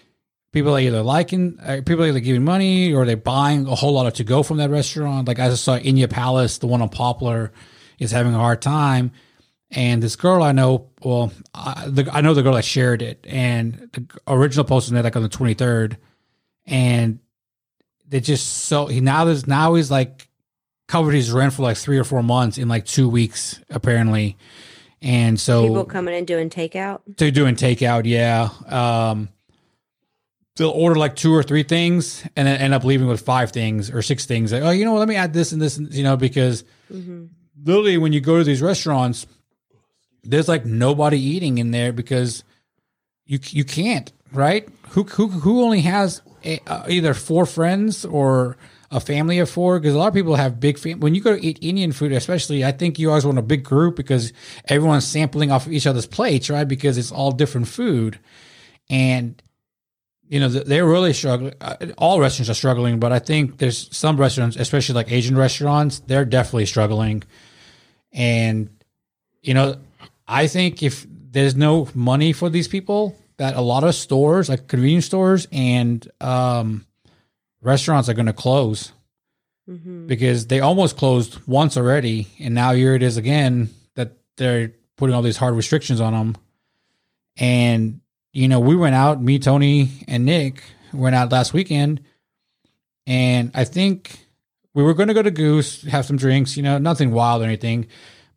people 0.52 0.76
are 0.76 0.80
either 0.80 1.04
liking 1.04 1.58
uh, 1.62 1.82
people 1.86 2.04
are 2.04 2.08
either 2.08 2.20
giving 2.20 2.44
money 2.44 2.94
or 2.94 3.06
they're 3.06 3.18
buying 3.18 3.68
a 3.68 3.76
whole 3.76 3.94
lot 3.94 4.08
of 4.08 4.14
to 4.14 4.24
go 4.24 4.44
from 4.44 4.58
that 4.58 4.70
restaurant. 4.70 5.28
Like 5.28 5.40
i 5.40 5.50
just 5.50 5.64
saw 5.64 5.78
India 5.78 6.08
Palace 6.08 6.58
the 6.58 6.68
one 6.68 6.82
on 6.82 6.90
poplar 6.90 7.52
is 8.00 8.12
having 8.12 8.34
a 8.34 8.40
hard 8.40 8.62
time 8.62 9.12
and 9.72 10.02
this 10.02 10.16
girl 10.16 10.44
i 10.44 10.52
know 10.52 10.90
well 11.02 11.32
i, 11.54 11.86
the, 11.88 12.10
I 12.12 12.22
know 12.22 12.34
the 12.34 12.44
girl 12.44 12.54
that 12.54 12.66
shared 12.66 13.02
it 13.02 13.26
and 13.28 13.90
the 13.94 14.06
original 14.28 14.66
post 14.66 14.88
was 14.88 14.92
made 14.92 15.04
like 15.04 15.16
on 15.16 15.24
the 15.24 15.30
23rd 15.30 15.98
and 16.66 17.20
they 18.08 18.20
just 18.20 18.48
so 18.48 18.88
he 18.88 19.02
now 19.02 19.26
there's 19.26 19.48
now 19.48 19.74
he's 19.76 19.92
like 19.92 20.28
covered 20.88 21.14
his 21.14 21.32
rent 21.32 21.54
for 21.54 21.64
like 21.64 21.78
three 21.78 21.98
or 21.98 22.04
four 22.04 22.24
months 22.24 22.58
in 22.58 22.68
like 22.68 22.86
two 22.86 23.10
weeks 23.10 23.62
apparently 23.70 24.38
and 25.02 25.40
so 25.40 25.68
people 25.68 25.86
coming 25.86 26.16
in 26.16 26.26
doing 26.26 26.50
takeout 26.50 27.02
they're 27.18 27.30
doing 27.30 27.56
takeout, 27.56 28.04
yeah. 28.06 28.50
Um, 28.68 29.30
they'll 30.58 30.70
order 30.70 30.96
like 30.96 31.16
two 31.16 31.34
or 31.34 31.44
three 31.44 31.64
things 31.64 32.24
and 32.36 32.48
then 32.48 32.60
end 32.60 32.74
up 32.74 32.84
leaving 32.84 33.08
with 33.08 33.22
five 33.22 33.52
things 33.52 33.90
or 33.90 34.02
six 34.02 34.26
things. 34.26 34.52
Like, 34.52 34.64
oh, 34.64 34.72
you 34.72 34.86
know 34.86 34.94
what? 34.94 35.00
Let 35.00 35.08
me 35.08 35.16
add 35.16 35.34
this 35.34 35.52
and 35.52 35.62
this, 35.62 35.78
and, 35.78 35.94
you 35.94 36.04
know, 36.04 36.18
because 36.18 36.64
mm-hmm. 36.92 37.26
literally 37.64 37.98
when 37.98 38.12
you 38.12 38.22
go 38.22 38.38
to 38.38 38.44
these 38.44 38.62
restaurants, 38.62 39.28
there's 40.28 40.48
like 40.48 40.66
nobody 40.66 41.20
eating 41.20 41.58
in 41.58 41.72
there 41.72 41.94
because 41.94 42.44
you 43.26 43.40
you 43.50 43.64
can't, 43.64 44.12
right? 44.32 44.68
Who 44.90 45.04
who 45.04 45.28
who 45.28 45.64
only 45.64 45.82
has 45.82 46.22
a, 46.44 46.60
uh, 46.68 46.86
either 46.90 47.14
four 47.14 47.46
friends 47.46 48.06
or 48.06 48.58
a 48.92 49.00
family 49.00 49.40
of 49.40 49.50
four? 49.50 49.80
Because 49.80 49.96
a 49.96 49.98
lot 49.98 50.08
of 50.08 50.14
people 50.14 50.36
have 50.36 50.60
big 50.60 50.78
fam- 50.78 51.00
when 51.00 51.16
you 51.16 51.22
go 51.22 51.36
to 51.36 51.46
eat 51.46 51.60
Indian 51.62 51.92
food, 51.92 52.12
especially. 52.12 52.64
I 52.64 52.72
think 52.72 53.00
you 53.00 53.10
always 53.10 53.26
want 53.26 53.38
a 53.38 53.44
big 53.44 53.64
group 53.64 53.96
because 53.96 54.34
everyone's 54.66 55.08
sampling 55.08 55.52
off 55.52 55.66
of 55.66 55.74
each 55.74 55.88
other's 55.88 56.06
plates, 56.06 56.50
right? 56.50 56.68
Because 56.68 56.98
it's 56.98 57.12
all 57.12 57.32
different 57.32 57.68
food, 57.68 58.20
and 58.90 59.42
you 60.28 60.40
know 60.40 60.50
they're 60.50 60.86
really 60.86 61.14
struggling. 61.14 61.54
Uh, 61.62 61.76
all 61.98 62.20
restaurants 62.20 62.50
are 62.50 62.54
struggling, 62.54 63.00
but 63.00 63.12
I 63.12 63.20
think 63.20 63.58
there's 63.58 63.96
some 63.96 64.18
restaurants, 64.18 64.58
especially 64.58 64.96
like 64.96 65.12
Asian 65.12 65.38
restaurants, 65.38 66.00
they're 66.00 66.26
definitely 66.26 66.66
struggling, 66.66 67.24
and 68.14 68.70
you 69.42 69.54
know 69.54 69.78
I 70.28 70.48
think 70.48 70.84
if 70.84 71.06
there's 71.10 71.56
no 71.56 71.88
money 71.94 72.34
for 72.34 72.50
these 72.50 72.68
people, 72.68 73.16
that 73.38 73.56
a 73.56 73.62
lot 73.62 73.84
of 73.84 73.94
stores, 73.96 74.50
like 74.50 74.68
convenience 74.68 75.06
stores 75.06 75.48
and 75.52 76.08
um, 76.20 76.86
restaurants, 77.62 78.10
are 78.10 78.14
going 78.14 78.26
to 78.26 78.34
close 78.34 78.92
Mm-hmm. 79.70 80.08
because 80.08 80.48
they 80.48 80.62
almost 80.62 80.96
closed 80.96 81.46
once 81.46 81.76
already, 81.76 82.30
and 82.40 82.56
now 82.56 82.72
here 82.72 82.96
it 82.96 83.04
is 83.04 83.18
again 83.18 83.70
that 83.96 84.14
they're 84.38 84.72
putting 84.96 85.14
all 85.14 85.22
these 85.22 85.36
hard 85.36 85.56
restrictions 85.56 86.00
on 86.00 86.14
them. 86.14 86.38
And 87.36 88.00
you 88.32 88.48
know, 88.48 88.62
we 88.62 88.78
went 88.78 88.96
out, 88.96 89.22
me, 89.22 89.40
Tony, 89.40 89.92
and 90.08 90.24
Nick 90.24 90.64
went 90.94 91.18
out 91.18 91.34
last 91.34 91.52
weekend, 91.54 92.00
and 93.06 93.52
I 93.54 93.66
think 93.66 94.18
we 94.74 94.84
were 94.84 94.94
going 94.94 95.10
to 95.10 95.14
go 95.14 95.22
to 95.22 95.32
Goose, 95.32 95.82
have 95.82 96.06
some 96.06 96.16
drinks, 96.16 96.56
you 96.56 96.64
know, 96.64 96.78
nothing 96.78 97.12
wild 97.12 97.42
or 97.42 97.46
anything, 97.46 97.88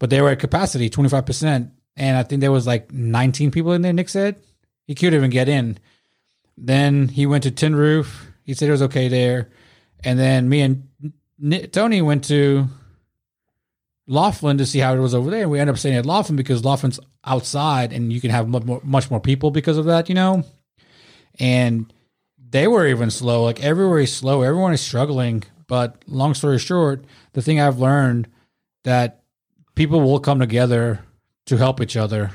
but 0.00 0.10
they 0.10 0.20
were 0.20 0.30
at 0.30 0.40
capacity, 0.40 0.90
twenty 0.90 1.10
five 1.10 1.26
percent, 1.26 1.70
and 2.00 2.16
I 2.16 2.22
think 2.22 2.40
there 2.40 2.50
was 2.50 2.66
like 2.66 2.92
nineteen 2.92 3.50
people 3.50 3.72
in 3.72 3.82
there. 3.82 3.92
Nick 3.92 4.08
said 4.08 4.36
he 4.86 4.94
couldn't 4.94 5.14
even 5.14 5.30
get 5.30 5.48
in. 5.48 5.78
Then 6.56 7.08
he 7.08 7.26
went 7.26 7.44
to 7.44 7.50
Tin 7.50 7.76
Roof. 7.76 8.32
He 8.42 8.54
said 8.54 8.68
it 8.68 8.72
was 8.72 8.82
okay 8.82 9.08
there, 9.08 9.50
and 10.02 10.18
then 10.18 10.48
me 10.48 10.62
and 10.62 10.88
Ni- 11.38 11.66
Tony 11.66 12.00
went 12.00 12.24
to 12.24 12.66
Loflin 14.08 14.58
to 14.58 14.66
see 14.66 14.78
how 14.78 14.94
it 14.94 14.98
was 14.98 15.14
over 15.14 15.30
there. 15.30 15.42
And 15.42 15.50
we 15.50 15.60
ended 15.60 15.74
up 15.74 15.78
staying 15.78 15.96
at 15.96 16.06
Loflin 16.06 16.36
because 16.36 16.62
Loflin's 16.62 17.00
outside 17.24 17.92
and 17.92 18.12
you 18.12 18.20
can 18.20 18.30
have 18.30 18.48
much 18.48 18.64
more, 18.64 18.80
much 18.82 19.10
more 19.10 19.20
people 19.20 19.50
because 19.50 19.76
of 19.76 19.84
that, 19.84 20.08
you 20.08 20.14
know? 20.14 20.42
And 21.38 21.92
they 22.50 22.66
were 22.66 22.86
even 22.86 23.10
slow. 23.10 23.44
Like 23.44 23.62
everywhere 23.62 24.00
is 24.00 24.14
slow. 24.14 24.42
Everyone 24.42 24.72
is 24.72 24.80
struggling. 24.80 25.44
But 25.66 26.02
long 26.08 26.34
story 26.34 26.58
short, 26.58 27.04
the 27.34 27.42
thing 27.42 27.60
I've 27.60 27.78
learned 27.78 28.26
that 28.84 29.22
people 29.76 30.00
will 30.00 30.18
come 30.18 30.40
together 30.40 31.04
to 31.50 31.56
help 31.56 31.80
each 31.80 31.96
other. 31.96 32.30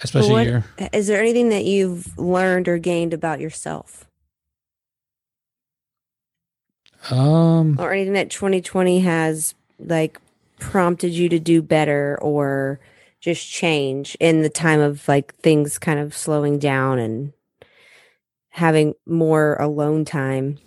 Especially 0.00 0.30
what- 0.30 0.46
here. 0.46 0.64
Is 0.92 1.08
there 1.08 1.20
anything 1.20 1.48
that 1.48 1.64
you've 1.64 2.16
learned 2.16 2.68
or 2.68 2.78
gained 2.78 3.12
about 3.12 3.40
yourself 3.40 4.06
Um 7.10 7.76
or 7.80 7.92
anything 7.92 8.12
that 8.12 8.30
2020 8.30 9.00
has 9.00 9.56
like 9.80 10.20
prompted 10.60 11.10
you 11.10 11.28
to 11.30 11.40
do 11.40 11.62
better 11.62 12.16
or 12.22 12.78
just 13.20 13.50
change 13.50 14.16
in 14.20 14.42
the 14.42 14.48
time 14.48 14.78
of 14.78 15.08
like 15.08 15.34
things 15.36 15.78
kind 15.80 15.98
of 15.98 16.16
slowing 16.16 16.60
down 16.60 17.00
and 17.00 17.32
having 18.50 18.94
more 19.04 19.56
alone 19.56 20.04
time? 20.04 20.58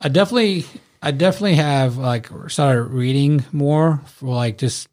I 0.00 0.08
definitely, 0.08 0.66
I 1.02 1.12
definitely 1.12 1.54
have 1.54 1.96
like 1.96 2.28
started 2.48 2.84
reading 2.84 3.44
more 3.52 4.02
for 4.06 4.34
like 4.34 4.58
just, 4.58 4.88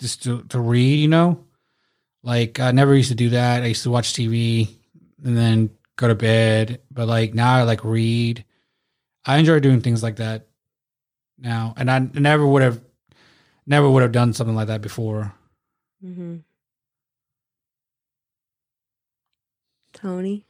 just 0.00 0.22
to, 0.24 0.42
to 0.44 0.60
read, 0.60 1.00
you 1.00 1.08
know, 1.08 1.44
like 2.22 2.60
I 2.60 2.70
never 2.70 2.94
used 2.94 3.08
to 3.10 3.14
do 3.14 3.30
that. 3.30 3.62
I 3.62 3.66
used 3.66 3.82
to 3.82 3.90
watch 3.90 4.12
TV 4.12 4.68
and 5.24 5.36
then 5.36 5.70
go 5.96 6.08
to 6.08 6.14
bed, 6.14 6.80
but 6.90 7.08
like 7.08 7.34
now 7.34 7.56
I 7.56 7.62
like 7.62 7.84
read. 7.84 8.44
I 9.24 9.38
enjoy 9.38 9.60
doing 9.60 9.80
things 9.80 10.02
like 10.02 10.16
that 10.16 10.46
now, 11.38 11.74
and 11.76 11.90
I 11.90 11.98
never 11.98 12.46
would 12.46 12.62
have, 12.62 12.80
never 13.66 13.88
would 13.88 14.02
have 14.02 14.12
done 14.12 14.32
something 14.34 14.54
like 14.54 14.68
that 14.68 14.82
before. 14.82 15.32
Mm-hmm. 16.04 16.36
Tony? 19.94 20.44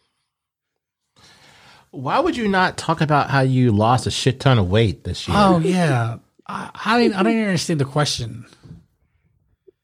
Why 1.95 2.19
would 2.19 2.37
you 2.37 2.49
not 2.49 2.77
talk 2.77 3.01
about 3.01 3.31
how 3.31 3.41
you 3.41 3.71
lost 3.71 4.07
a 4.07 4.11
shit 4.11 4.41
ton 4.41 4.59
of 4.59 4.69
weight 4.69 5.05
this 5.05 5.29
year? 5.29 5.37
Oh 5.39 5.59
yeah, 5.61 6.19
I, 6.47 6.71
I 6.85 6.99
didn't, 6.99 7.15
I 7.15 7.23
didn't 7.23 7.45
understand 7.45 7.81
the 7.81 7.85
question. 7.85 8.47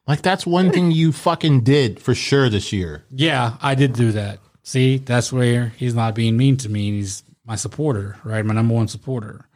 Like 0.08 0.22
that's 0.22 0.44
one 0.44 0.72
thing 0.72 0.90
you 0.90 1.12
fucking 1.12 1.60
did 1.62 2.00
for 2.00 2.14
sure 2.14 2.48
this 2.48 2.72
year. 2.72 3.04
Yeah, 3.10 3.56
I 3.62 3.76
did 3.76 3.92
do 3.92 4.10
that. 4.12 4.40
See, 4.64 4.98
that's 4.98 5.32
where 5.32 5.68
he's 5.76 5.94
not 5.94 6.16
being 6.16 6.36
mean 6.36 6.56
to 6.58 6.68
me. 6.68 6.90
He's 6.90 7.22
my 7.44 7.54
supporter, 7.54 8.16
right? 8.24 8.44
My 8.44 8.54
number 8.54 8.74
one 8.74 8.88
supporter, 8.88 9.46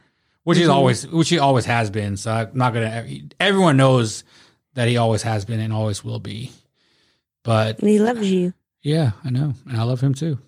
which 0.45 0.59
he's 0.59 0.69
mm-hmm. 0.69 0.77
always, 0.77 1.09
which 1.09 1.29
he 1.29 1.41
always 1.41 1.65
has 1.65 1.91
been. 1.91 2.17
So 2.17 2.31
I'm 2.31 2.51
not 2.55 2.73
gonna. 2.73 3.05
Everyone 3.41 3.77
knows 3.77 4.23
that 4.75 4.87
he 4.87 4.97
always 4.97 5.23
has 5.23 5.45
been 5.45 5.59
and 5.59 5.73
always 5.73 6.05
will 6.05 6.21
be. 6.21 6.53
But 7.43 7.81
And 7.81 7.89
he 7.89 7.99
loves 7.99 8.31
you. 8.31 8.55
yeah, 8.83 9.13
I 9.25 9.31
know, 9.31 9.55
and 9.69 9.77
I 9.77 9.83
love 9.83 10.01
him 10.01 10.15
too. 10.15 10.39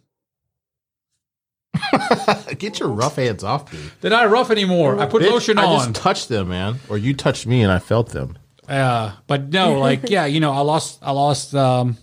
Get 2.59 2.79
your 2.81 2.89
rough 2.89 3.17
hands 3.17 3.45
off 3.45 3.73
me. 3.73 3.79
They're 4.01 4.11
not 4.11 4.31
rough 4.31 4.51
anymore. 4.51 4.99
I 4.99 5.07
put 5.07 5.23
Bitch, 5.23 5.31
lotion 5.31 5.59
I 5.59 5.65
on. 5.65 5.79
just 5.93 6.03
touched 6.03 6.29
them, 6.29 6.49
man. 6.49 6.79
Or 6.89 6.99
you 6.99 7.15
touched 7.15 7.47
me 7.47 7.63
and 7.63 7.71
I 7.73 7.79
felt 7.79 8.11
them. 8.11 8.39
Uh, 8.69 9.13
but 9.27 9.49
no, 9.51 9.79
like 9.81 10.09
yeah, 10.11 10.27
you 10.27 10.41
know, 10.41 10.53
I 10.53 10.61
lost, 10.61 10.99
I 11.03 11.13
lost, 11.13 11.55
um, 11.55 11.97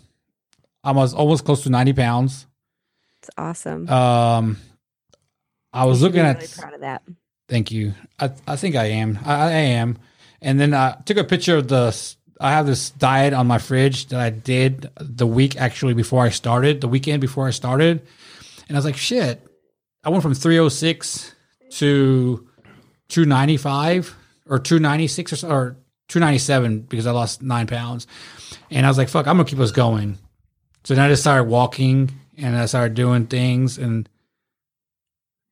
I 0.84 0.92
was 0.92 1.14
almost 1.14 1.46
close 1.46 1.64
to 1.64 1.70
ninety 1.70 1.94
pounds. 1.94 2.46
It's 3.20 3.30
awesome. 3.38 3.90
Um, 3.90 4.58
I 5.72 5.86
was 5.86 6.00
You 6.02 6.08
looking 6.08 6.22
be 6.24 6.28
at. 6.28 6.56
proud 6.58 6.74
of 6.74 6.82
that. 6.82 7.04
Thank 7.50 7.72
you. 7.72 7.94
I 8.20 8.32
I 8.48 8.56
think 8.56 8.76
I 8.76 8.86
am. 8.86 9.20
I, 9.26 9.34
I 9.34 9.52
am. 9.52 9.98
And 10.42 10.60
then 10.60 10.74
I 10.74 10.98
took 11.06 11.18
a 11.18 11.24
picture 11.24 11.58
of 11.58 11.68
the. 11.68 11.96
I 12.42 12.52
have 12.52 12.66
this 12.66 12.90
diet 12.90 13.34
on 13.34 13.48
my 13.48 13.58
fridge 13.60 14.08
that 14.08 14.20
I 14.20 14.30
did 14.30 14.90
the 15.00 15.26
week 15.28 15.56
actually 15.56 15.94
before 15.94 16.26
I 16.26 16.30
started, 16.30 16.82
the 16.82 16.90
weekend 16.90 17.22
before 17.22 17.48
I 17.48 17.52
started, 17.52 18.06
and 18.68 18.76
I 18.76 18.78
was 18.78 18.84
like, 18.86 18.98
shit. 18.98 19.46
I 20.04 20.10
went 20.10 20.24
from 20.24 20.34
three 20.34 20.58
hundred 20.58 20.72
six 20.72 21.34
to 21.72 22.48
two 23.08 23.26
ninety 23.26 23.58
five 23.58 24.16
or 24.48 24.60
two 24.60 24.80
ninety 24.80 25.08
six 25.08 25.32
or 25.34 25.36
so, 25.38 25.50
or 25.50 25.78
two 26.08 26.20
ninety 26.20 26.40
seven 26.40 26.82
because 26.82 27.08
I 27.08 27.12
lost 27.12 27.42
nine 27.42 27.68
pounds, 27.68 28.08
and 28.70 28.86
I 28.86 28.90
was 28.90 28.98
like, 28.98 29.10
fuck, 29.10 29.28
I'm 29.28 29.38
gonna 29.38 29.48
keep 29.48 29.60
us 29.60 29.72
going. 29.72 30.18
So 30.84 30.96
then 30.96 31.06
I 31.06 31.10
just 31.10 31.24
started 31.24 31.46
walking 31.46 32.12
and 32.38 32.56
I 32.56 32.66
started 32.66 32.96
doing 32.96 33.28
things 33.28 33.78
and 33.78 34.10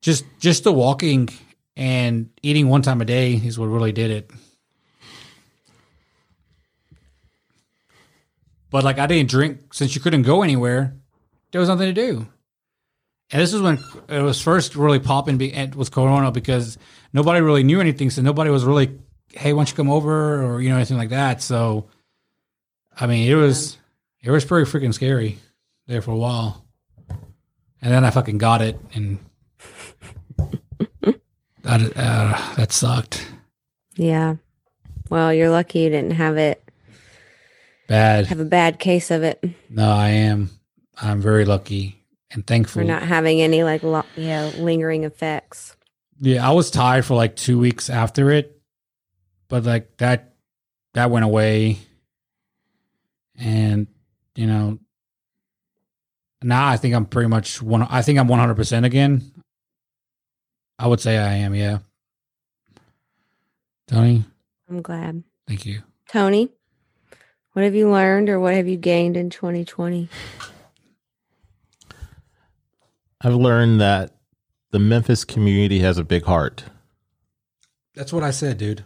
just 0.02 0.24
just 0.38 0.64
the 0.64 0.72
walking 0.72 1.28
and 1.76 2.28
eating 2.42 2.68
one 2.68 2.82
time 2.82 3.00
a 3.00 3.04
day 3.04 3.34
is 3.34 3.58
what 3.58 3.66
really 3.66 3.92
did 3.92 4.10
it. 4.10 4.30
But 8.68 8.84
like 8.84 8.98
I 8.98 9.06
didn't 9.06 9.30
drink 9.30 9.72
since 9.72 9.94
you 9.94 10.00
couldn't 10.00 10.22
go 10.22 10.42
anywhere. 10.42 10.94
There 11.50 11.60
was 11.60 11.68
nothing 11.68 11.94
to 11.94 11.94
do. 11.94 12.26
And 13.32 13.40
this 13.40 13.54
is 13.54 13.62
when 13.62 13.78
it 14.08 14.20
was 14.20 14.40
first 14.42 14.76
really 14.76 14.98
popping 15.00 15.38
with 15.74 15.90
Corona 15.90 16.30
because 16.30 16.76
nobody 17.14 17.40
really 17.40 17.62
knew 17.62 17.80
anything. 17.80 18.10
So 18.10 18.20
nobody 18.20 18.50
was 18.50 18.62
really, 18.64 18.98
hey, 19.30 19.54
why 19.54 19.60
don't 19.60 19.70
you 19.70 19.76
come 19.76 19.90
over 19.90 20.42
or 20.44 20.60
you 20.60 20.68
know 20.68 20.76
anything 20.76 20.98
like 20.98 21.08
that. 21.08 21.40
So, 21.40 21.86
I 23.00 23.06
mean, 23.06 23.26
it 23.30 23.34
was 23.34 23.78
it 24.20 24.30
was 24.30 24.44
pretty 24.44 24.70
freaking 24.70 24.92
scary 24.92 25.38
there 25.86 26.02
for 26.02 26.10
a 26.10 26.16
while. 26.16 26.62
And 27.80 27.92
then 27.92 28.04
I 28.04 28.10
fucking 28.10 28.36
got 28.36 28.60
it 28.60 28.78
and 28.94 29.18
that 31.62 31.96
uh, 31.96 32.54
that 32.56 32.70
sucked 32.70 33.26
Yeah. 33.96 34.36
Well, 35.08 35.32
you're 35.32 35.50
lucky 35.50 35.80
you 35.80 35.90
didn't 35.90 36.12
have 36.12 36.36
it 36.36 36.62
bad. 37.88 38.26
have 38.26 38.40
a 38.40 38.44
bad 38.44 38.78
case 38.78 39.10
of 39.10 39.22
it. 39.22 39.42
No, 39.70 39.90
I 39.90 40.08
am. 40.08 40.50
I'm 41.00 41.20
very 41.20 41.44
lucky 41.44 42.01
and 42.32 42.46
thankful. 42.46 42.80
for 42.80 42.84
not 42.84 43.02
having 43.02 43.40
any 43.40 43.62
like 43.64 43.82
lo- 43.82 44.04
yeah 44.16 44.50
lingering 44.58 45.04
effects. 45.04 45.76
Yeah, 46.20 46.46
I 46.48 46.52
was 46.52 46.70
tired 46.70 47.04
for 47.04 47.14
like 47.14 47.36
two 47.36 47.58
weeks 47.58 47.90
after 47.90 48.30
it, 48.30 48.60
but 49.48 49.64
like 49.64 49.96
that 49.98 50.34
that 50.94 51.10
went 51.10 51.24
away, 51.24 51.78
and 53.36 53.86
you 54.34 54.46
know 54.46 54.78
now 56.42 56.68
I 56.68 56.76
think 56.76 56.94
I'm 56.94 57.06
pretty 57.06 57.28
much 57.28 57.60
one. 57.62 57.82
I 57.82 58.02
think 58.02 58.18
I'm 58.18 58.28
100 58.28 58.54
percent 58.54 58.86
again. 58.86 59.32
I 60.78 60.86
would 60.86 61.00
say 61.00 61.16
I 61.18 61.34
am. 61.34 61.54
Yeah, 61.54 61.78
Tony, 63.88 64.24
I'm 64.68 64.82
glad. 64.82 65.22
thank 65.46 65.66
you. 65.66 65.82
Tony, 66.08 66.50
what 67.52 67.64
have 67.64 67.74
you 67.74 67.90
learned 67.90 68.28
or 68.28 68.38
what 68.40 68.54
have 68.54 68.68
you 68.68 68.76
gained 68.76 69.16
in 69.16 69.30
2020? 69.30 70.08
I've 73.24 73.34
learned 73.34 73.80
that 73.80 74.14
the 74.70 74.78
Memphis 74.78 75.24
community 75.24 75.80
has 75.80 75.98
a 75.98 76.04
big 76.04 76.24
heart. 76.24 76.64
That's 77.94 78.12
what 78.12 78.22
I 78.22 78.30
said, 78.30 78.58
dude. 78.58 78.84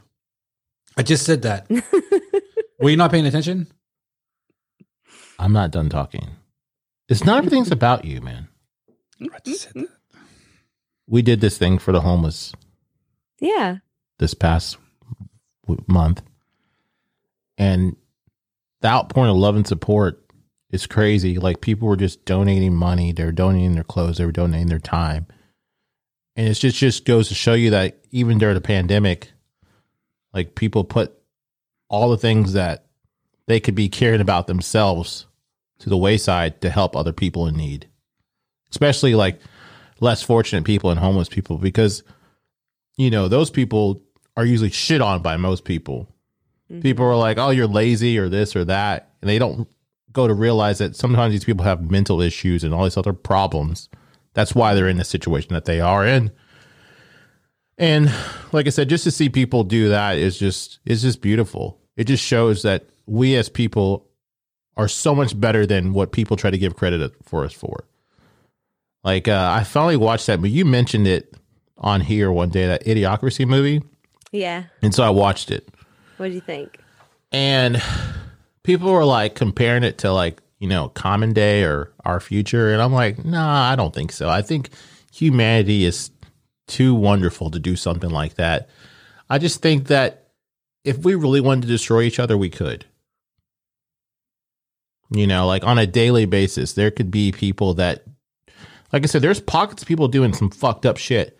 I 0.97 1.03
just 1.03 1.25
said 1.25 1.43
that. 1.43 1.71
Were 2.81 2.91
you 2.91 2.97
not 2.97 3.11
paying 3.11 3.27
attention? 3.27 3.69
I'm 5.39 5.53
not 5.53 5.71
done 5.71 5.89
talking. 5.89 6.31
It's 7.09 7.25
not 7.25 7.39
everything's 7.39 7.71
about 7.71 8.05
you, 8.05 8.21
man. 8.21 8.49
I 9.23 9.39
just 9.45 9.63
said 9.63 9.73
that. 9.75 9.89
We 11.07 11.23
did 11.23 11.41
this 11.41 11.57
thing 11.57 11.79
for 11.79 11.93
the 11.93 12.01
homeless 12.01 12.53
Yeah. 13.41 13.77
this 14.19 14.35
past 14.35 14.77
w- 15.67 15.85
month, 15.87 16.23
and 17.57 17.97
the 18.81 18.89
outpouring 18.89 19.31
of 19.31 19.37
love 19.37 19.55
and 19.57 19.67
support 19.67 20.26
is 20.77 20.87
crazy. 20.87 21.39
Like 21.39 21.61
people 21.61 21.89
were 21.89 21.97
just 21.97 22.25
donating 22.25 22.75
money, 22.75 23.11
they 23.11 23.25
were 23.25 23.33
donating 23.33 23.75
their 23.75 23.85
clothes, 23.85 24.19
they 24.19 24.25
were 24.25 24.33
donating 24.33 24.69
their 24.69 24.79
time, 24.79 25.27
and 26.37 26.47
it's 26.47 26.61
just 26.61 26.77
just 26.77 27.05
goes 27.05 27.29
to 27.29 27.35
show 27.35 27.55
you 27.55 27.71
that 27.71 27.99
even 28.11 28.39
during 28.39 28.55
the 28.55 28.61
pandemic, 28.61 29.33
like 30.33 30.55
people 30.55 30.85
put 30.85 31.13
all 31.89 32.11
the 32.11 32.19
things 32.19 32.53
that 32.53 32.87
they 33.47 33.59
could 33.59 33.75
be 33.75 33.89
caring 33.89 34.21
about 34.21 34.47
themselves 34.47 35.27
to 35.79 35.89
the 35.89 35.97
wayside 35.97 36.61
to 36.61 36.71
help 36.71 36.95
other 36.95 37.13
people 37.13 37.47
in 37.47 37.57
need, 37.57 37.89
especially 38.71 39.15
like 39.15 39.41
less 40.01 40.23
fortunate 40.23 40.65
people 40.65 40.91
and 40.91 41.01
homeless 41.01 41.29
people 41.29 41.57
because 41.57 42.03
you 42.99 43.11
know 43.11 43.29
those 43.29 43.51
people 43.51 44.03
are 44.37 44.45
usually 44.45 44.71
shit 44.71 45.01
on 45.01 45.23
by 45.23 45.37
most 45.37 45.65
people. 45.65 46.09
Mm-hmm. 46.71 46.83
People 46.83 47.07
are 47.07 47.17
like 47.17 47.39
oh 47.39 47.51
you're 47.51 47.67
lazy 47.67 48.19
or 48.19 48.29
this 48.29 48.55
or 48.55 48.65
that. 48.67 49.11
And 49.23 49.31
they 49.31 49.39
don't 49.39 49.67
go 50.17 50.27
to 50.27 50.35
realize 50.35 50.79
that 50.79 50.97
sometimes 50.97 51.33
these 51.33 51.45
people 51.45 51.65
have 51.65 51.91
mental 51.91 52.21
issues 52.23 52.65
and 52.65 52.73
all 52.75 52.85
these 52.85 52.97
other 52.97 53.13
problems. 53.13 53.89
That's 54.35 54.55
why 54.55 54.75
they're 54.75 54.89
in 54.89 54.97
the 54.97 55.05
situation 55.05 55.53
that 55.55 55.67
they 55.67 55.81
are 55.81 56.05
in. 56.07 56.33
And 57.79 58.11
like 58.53 58.67
i 58.67 58.71
said 58.71 58.89
just 58.89 59.05
to 59.05 59.11
see 59.11 59.29
people 59.29 59.63
do 59.63 59.91
that 59.91 60.17
is 60.17 60.39
just 60.39 60.81
is 60.87 61.03
just 61.03 61.21
beautiful. 61.21 61.79
It 61.97 62.05
just 62.05 62.25
shows 62.25 62.63
that 62.63 62.87
we 63.07 63.37
as 63.37 63.49
people 63.51 64.09
are 64.79 64.89
so 64.89 65.15
much 65.15 65.39
better 65.39 65.67
than 65.67 65.93
what 65.93 66.13
people 66.13 66.37
try 66.37 66.51
to 66.51 66.59
give 66.59 66.75
credit 66.77 67.13
for 67.23 67.45
us 67.45 67.53
for. 67.53 67.85
Like 69.05 69.29
uh, 69.29 69.53
I 69.55 69.65
finally 69.65 69.97
watched 69.97 70.27
that, 70.27 70.41
but 70.41 70.51
you 70.51 70.65
mentioned 70.65 71.07
it 71.07 71.35
on 71.79 72.01
here 72.01 72.33
one 72.33 72.49
day 72.49 72.67
that 72.67 72.85
Idiocracy 72.85 73.47
movie, 73.47 73.83
Yeah. 74.33 74.65
and 74.83 74.95
so 74.95 75.05
I 75.05 75.11
watched 75.11 75.51
it, 75.51 75.69
What 76.17 76.29
do 76.29 76.35
you 76.35 76.41
think? 76.41 76.79
and 77.33 77.83
people 78.67 78.93
were 78.93 79.05
like 79.05 79.37
comparing 79.37 79.85
it 79.85 79.99
to 79.99 80.13
like 80.13 80.43
you 80.59 80.69
know 80.69 80.89
Common 80.89 81.33
Day 81.33 81.63
or 81.63 81.93
Our 82.05 82.21
Future, 82.21 82.73
and 82.73 82.83
I'm 82.83 82.93
like, 82.93 83.25
nah, 83.25 83.71
I 83.71 83.77
don't 83.77 83.95
think 83.95 84.13
so. 84.13 84.29
I 84.29 84.43
think 84.43 84.71
humanity 85.13 85.85
is 85.85 86.11
too 86.67 86.95
wonderful 86.95 87.51
to 87.53 87.61
do 87.61 87.77
something 87.77 88.11
like 88.11 88.35
that. 88.35 88.69
I 89.31 89.39
just 89.39 89.63
think 89.63 89.87
that 89.87 90.29
if 90.85 90.99
we 90.99 91.15
really 91.15 91.41
wanted 91.41 91.63
to 91.63 91.69
destroy 91.69 92.03
each 92.03 92.19
other, 92.19 92.37
we 92.37 92.51
could. 92.51 92.85
You 95.11 95.29
know, 95.29 95.47
like 95.47 95.63
on 95.63 95.79
a 95.79 95.87
daily 95.87 96.27
basis, 96.27 96.73
there 96.73 96.91
could 96.91 97.13
be 97.13 97.31
people 97.31 97.75
that, 97.75 98.05
like 98.93 99.05
I 99.05 99.07
said, 99.07 99.23
there's 99.23 99.41
pockets 99.41 99.83
of 99.83 99.89
people 99.89 100.09
doing 100.09 100.33
some 100.33 100.51
fucked 100.51 100.85
up 100.85 100.97
shit, 100.97 101.39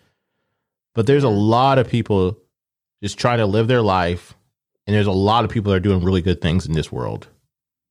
but 0.95 1.05
there's 1.05 1.25
a 1.25 1.29
lot 1.29 1.77
of 1.77 1.89
people 1.89 2.37
just 3.03 3.19
trying 3.19 3.39
to 3.39 3.45
live 3.45 3.67
their 3.67 3.81
life, 3.81 4.36
and 4.87 4.95
there's 4.95 5.05
a 5.07 5.11
lot 5.11 5.43
of 5.45 5.51
people 5.51 5.71
that 5.71 5.77
are 5.77 5.81
doing 5.81 6.03
really 6.03 6.21
good 6.23 6.41
things 6.41 6.65
in 6.65 6.73
this 6.73 6.91
world 6.91 7.27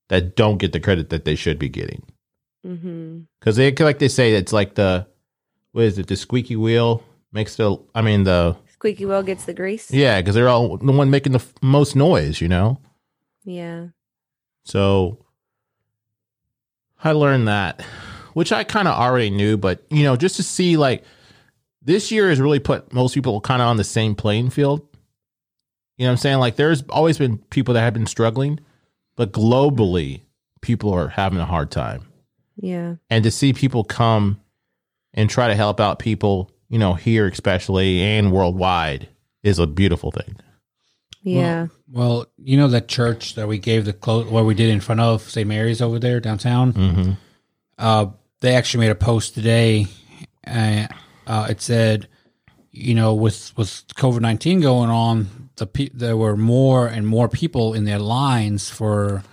that 0.09 0.35
don't 0.35 0.57
get 0.57 0.73
the 0.73 0.79
credit 0.79 1.09
that 1.11 1.23
they 1.25 1.35
should 1.35 1.57
be 1.59 1.69
getting 1.69 2.03
Mm-hmm. 2.65 3.19
because 3.39 3.55
they 3.55 3.71
like 3.71 3.99
they 3.99 4.07
say 4.09 4.33
it's 4.33 4.51
like 4.51 4.75
the 4.75 5.07
what 5.71 5.85
is 5.85 5.97
it 5.99 6.07
the 6.07 6.15
squeaky 6.17 6.55
wheel 6.57 7.01
makes 7.31 7.55
the 7.55 7.77
I 7.95 8.01
mean 8.01 8.23
the 8.23 8.57
Squeaky 8.73 9.05
wheel 9.05 9.23
gets 9.23 9.45
the 9.45 9.53
grease. 9.53 9.89
yeah 9.91 10.19
because 10.19 10.35
they're 10.35 10.49
all 10.49 10.75
the 10.77 10.91
one 10.91 11.09
making 11.09 11.31
the 11.31 11.39
f- 11.39 11.53
most 11.61 11.95
noise, 11.95 12.41
you 12.41 12.47
know. 12.47 12.79
Yeah. 13.45 13.87
So 14.65 15.23
I 17.03 17.11
learned 17.11 17.47
that, 17.47 17.81
which 18.33 18.51
I 18.51 18.63
kind 18.63 18.87
of 18.87 18.95
already 18.95 19.29
knew, 19.29 19.55
but 19.57 19.83
you 19.89 20.03
know, 20.03 20.15
just 20.15 20.35
to 20.37 20.43
see 20.43 20.77
like 20.77 21.03
this 21.81 22.11
year 22.11 22.29
has 22.29 22.41
really 22.41 22.59
put 22.59 22.91
most 22.91 23.13
people 23.13 23.39
kind 23.41 23.61
of 23.61 23.67
on 23.67 23.77
the 23.77 23.83
same 23.83 24.13
playing 24.15 24.49
field. 24.49 24.85
You 25.97 26.05
know 26.05 26.09
what 26.09 26.13
I'm 26.13 26.17
saying? 26.17 26.37
Like 26.39 26.55
there's 26.55 26.83
always 26.89 27.17
been 27.17 27.37
people 27.37 27.73
that 27.73 27.81
have 27.81 27.93
been 27.93 28.05
struggling, 28.05 28.59
but 29.15 29.31
globally, 29.31 30.21
people 30.61 30.93
are 30.93 31.07
having 31.07 31.39
a 31.39 31.45
hard 31.45 31.71
time. 31.71 32.07
Yeah. 32.55 32.95
And 33.09 33.23
to 33.23 33.31
see 33.31 33.53
people 33.53 33.83
come 33.83 34.39
and 35.13 35.29
try 35.29 35.47
to 35.47 35.55
help 35.55 35.79
out 35.79 35.99
people, 35.99 36.51
you 36.69 36.79
know, 36.79 36.93
here 36.93 37.27
especially 37.27 38.01
and 38.01 38.31
worldwide 38.31 39.09
is 39.43 39.59
a 39.59 39.67
beautiful 39.67 40.11
thing. 40.11 40.35
Yeah. 41.23 41.67
Well, 41.89 42.27
you 42.37 42.57
know 42.57 42.67
that 42.69 42.87
church 42.87 43.35
that 43.35 43.47
we 43.47 43.59
gave 43.59 43.85
the 43.85 43.93
close, 43.93 44.27
what 44.27 44.45
we 44.45 44.53
did 44.53 44.69
in 44.69 44.79
front 44.79 45.01
of 45.01 45.21
St. 45.21 45.47
Mary's 45.47 45.81
over 45.81 45.99
there 45.99 46.19
downtown. 46.19 46.73
Mm-hmm. 46.73 47.11
Uh, 47.77 48.07
they 48.39 48.55
actually 48.55 48.85
made 48.85 48.91
a 48.91 48.95
post 48.95 49.33
today. 49.33 49.87
Uh, 50.45 50.87
uh, 51.25 51.47
it 51.49 51.61
said, 51.61 52.07
you 52.71 52.93
know, 52.93 53.13
with 53.13 53.55
with 53.57 53.87
COVID 53.95 54.21
nineteen 54.21 54.61
going 54.61 54.89
on, 54.89 55.46
the 55.57 55.67
pe- 55.67 55.89
there 55.93 56.17
were 56.17 56.37
more 56.37 56.87
and 56.87 57.05
more 57.05 57.27
people 57.27 57.73
in 57.73 57.85
their 57.85 57.99
lines 57.99 58.69
for 58.69 59.23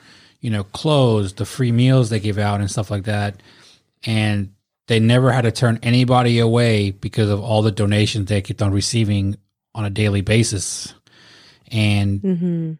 you 0.41 0.51
know 0.51 0.65
clothes, 0.65 1.35
the 1.35 1.47
free 1.47 1.73
meals 1.73 2.11
they 2.11 2.21
gave 2.21 2.39
out 2.39 2.61
and 2.61 2.71
stuff 2.71 2.91
like 2.91 3.05
that, 3.05 3.43
and 4.05 4.53
they 4.89 5.01
never 5.01 5.33
had 5.33 5.43
to 5.43 5.53
turn 5.53 5.79
anybody 5.83 6.39
away 6.39 6.91
because 6.91 7.31
of 7.31 7.41
all 7.41 7.63
the 7.63 7.71
donations 7.71 8.29
they 8.29 8.43
kept 8.43 8.61
on 8.61 8.73
receiving 8.73 9.37
on 9.75 9.85
a 9.85 9.91
daily 9.91 10.21
basis, 10.21 10.93
and 11.71 12.21
hmm 12.21 12.73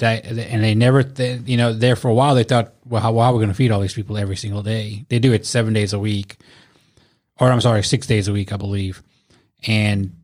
that 0.00 0.24
and 0.24 0.64
they 0.64 0.74
never 0.74 1.04
they, 1.04 1.36
you 1.44 1.56
know 1.56 1.72
there 1.72 1.94
for 1.94 2.08
a 2.08 2.14
while 2.14 2.34
they 2.34 2.42
thought 2.42 2.72
well 2.86 3.00
how, 3.00 3.12
how 3.12 3.20
are 3.20 3.32
we 3.34 3.38
going 3.38 3.48
to 3.48 3.54
feed 3.54 3.70
all 3.70 3.80
these 3.80 3.94
people 3.94 4.16
every 4.16 4.36
single 4.36 4.62
day? 4.62 5.04
They 5.08 5.18
do 5.18 5.32
it 5.32 5.46
seven 5.46 5.72
days 5.72 5.92
a 5.92 5.98
week. 5.98 6.36
Or 7.38 7.50
i'm 7.50 7.60
sorry 7.60 7.82
six 7.82 8.06
days 8.06 8.26
a 8.26 8.32
week 8.32 8.52
i 8.52 8.56
believe. 8.56 9.02
And 9.66 10.16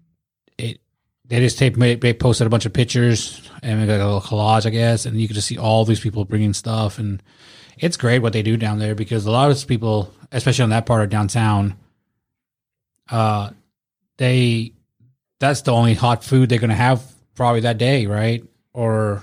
they 1.28 1.40
just 1.40 1.59
tape 1.59 1.77
they 1.77 2.15
posted 2.15 2.47
a 2.47 2.51
bunch 2.51 2.66
of 2.66 2.73
pictures 2.73 3.48
and 3.62 3.81
like 3.81 3.89
a 3.89 4.05
little 4.05 4.20
collage 4.20 4.66
i 4.66 4.70
guess 4.70 5.07
and 5.07 5.20
you 5.20 5.27
could 5.27 5.35
just 5.35 5.48
see 5.48 5.59
all 5.59 5.85
these 5.85 6.01
people 6.01 6.24
bringing 6.24 6.53
stuff 6.53 6.98
and 6.98 7.23
it's 7.78 7.97
great 7.97 8.20
what 8.20 8.32
they 8.32 8.43
do 8.43 8.57
down 8.57 8.78
there 8.78 8.94
because 8.94 9.27
a 9.27 9.31
lot 9.31 9.51
of 9.51 9.66
people 9.66 10.12
especially 10.32 10.62
on 10.62 10.70
that 10.70 10.86
part 10.86 11.03
of 11.03 11.11
downtown 11.11 11.74
uh 13.11 13.51
they 14.19 14.73
that's 15.39 15.62
the 15.62 15.73
only 15.73 15.94
hot 15.94 16.24
food 16.24 16.48
they're 16.48 16.59
going 16.59 16.70
to 16.70 16.77
have 16.77 17.03
probably 17.35 17.61
that 17.61 17.78
day 17.78 18.07
right 18.07 18.44
or 18.73 19.23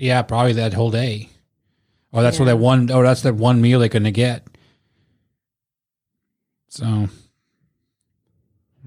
yeah, 0.00 0.22
probably 0.22 0.54
that 0.54 0.72
whole 0.72 0.90
day. 0.90 1.28
Or 2.10 2.22
that's 2.22 2.38
what 2.38 2.46
that 2.46 2.58
one. 2.58 2.90
Oh, 2.90 3.02
that's 3.02 3.22
that 3.22 3.34
one 3.34 3.60
meal 3.60 3.78
they're 3.78 3.88
gonna 3.88 4.10
get. 4.10 4.46
So, 6.68 6.86
I 6.86 7.08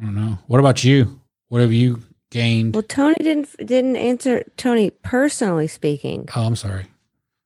don't 0.02 0.16
know. 0.16 0.40
What 0.48 0.60
about 0.60 0.84
you? 0.84 1.22
What 1.50 1.62
have 1.62 1.72
you 1.72 2.02
gained? 2.34 2.74
Well, 2.76 2.84
Tony 2.84 3.16
didn't 3.22 3.56
didn't 3.66 3.96
answer. 3.96 4.44
Tony, 4.58 4.90
personally 4.90 5.68
speaking, 5.68 6.28
Oh, 6.36 6.42
I'm 6.44 6.56
sorry. 6.58 6.88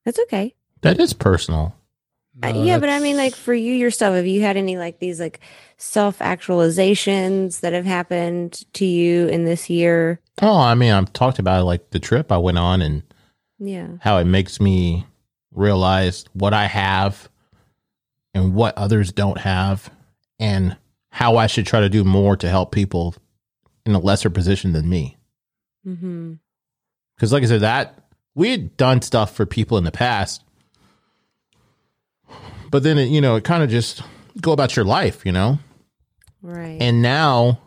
that's 0.05 0.19
okay. 0.21 0.55
That 0.81 0.99
is 0.99 1.13
personal. 1.13 1.75
Uh, 2.43 2.53
yeah, 2.55 2.77
but 2.77 2.87
I 2.89 2.99
mean, 2.99 3.17
like 3.17 3.35
for 3.35 3.53
you 3.53 3.73
yourself, 3.73 4.15
have 4.15 4.27
you 4.27 4.41
had 4.41 4.57
any 4.57 4.77
like 4.77 4.99
these 4.99 5.19
like 5.19 5.39
self 5.77 6.19
actualizations 6.19 7.61
that 7.61 7.73
have 7.73 7.85
happened 7.85 8.63
to 8.73 8.85
you 8.85 9.27
in 9.27 9.45
this 9.45 9.69
year? 9.69 10.19
Oh, 10.41 10.59
I 10.59 10.75
mean, 10.75 10.91
I've 10.93 11.11
talked 11.13 11.39
about 11.39 11.65
like 11.65 11.89
the 11.91 11.99
trip 11.99 12.31
I 12.31 12.37
went 12.37 12.57
on 12.59 12.81
and 12.81 13.01
Yeah. 13.59 13.87
how 14.01 14.17
it 14.19 14.25
makes 14.25 14.59
me 14.61 15.05
realize 15.51 16.25
what 16.33 16.53
I 16.53 16.65
have 16.67 17.27
and 18.35 18.53
what 18.53 18.77
others 18.77 19.11
don't 19.11 19.39
have, 19.39 19.89
and 20.39 20.77
how 21.09 21.37
I 21.37 21.47
should 21.47 21.65
try 21.65 21.79
to 21.79 21.89
do 21.89 22.03
more 22.03 22.37
to 22.37 22.47
help 22.47 22.71
people 22.71 23.15
in 23.87 23.95
a 23.95 23.99
lesser 23.99 24.29
position 24.29 24.73
than 24.73 24.89
me. 24.89 25.17
Mm-hmm. 25.85 26.33
Because, 27.15 27.33
like 27.33 27.43
I 27.43 27.47
said, 27.47 27.61
that 27.61 28.03
we 28.35 28.51
had 28.51 28.77
done 28.77 29.01
stuff 29.01 29.35
for 29.35 29.45
people 29.45 29.77
in 29.77 29.83
the 29.83 29.91
past, 29.91 30.43
but 32.69 32.83
then 32.83 32.97
it, 32.97 33.09
you 33.09 33.21
know, 33.21 33.35
it 33.35 33.43
kind 33.43 33.63
of 33.63 33.69
just 33.69 34.01
go 34.41 34.51
about 34.51 34.75
your 34.75 34.85
life, 34.85 35.25
you 35.25 35.31
know. 35.31 35.59
Right. 36.41 36.77
And 36.79 37.01
now 37.01 37.59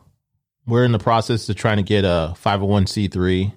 we're 0.66 0.84
in 0.84 0.92
the 0.92 0.98
process 0.98 1.48
of 1.48 1.56
trying 1.56 1.78
to 1.78 1.82
get 1.82 2.04
a 2.04 2.34
501c3 2.42 3.52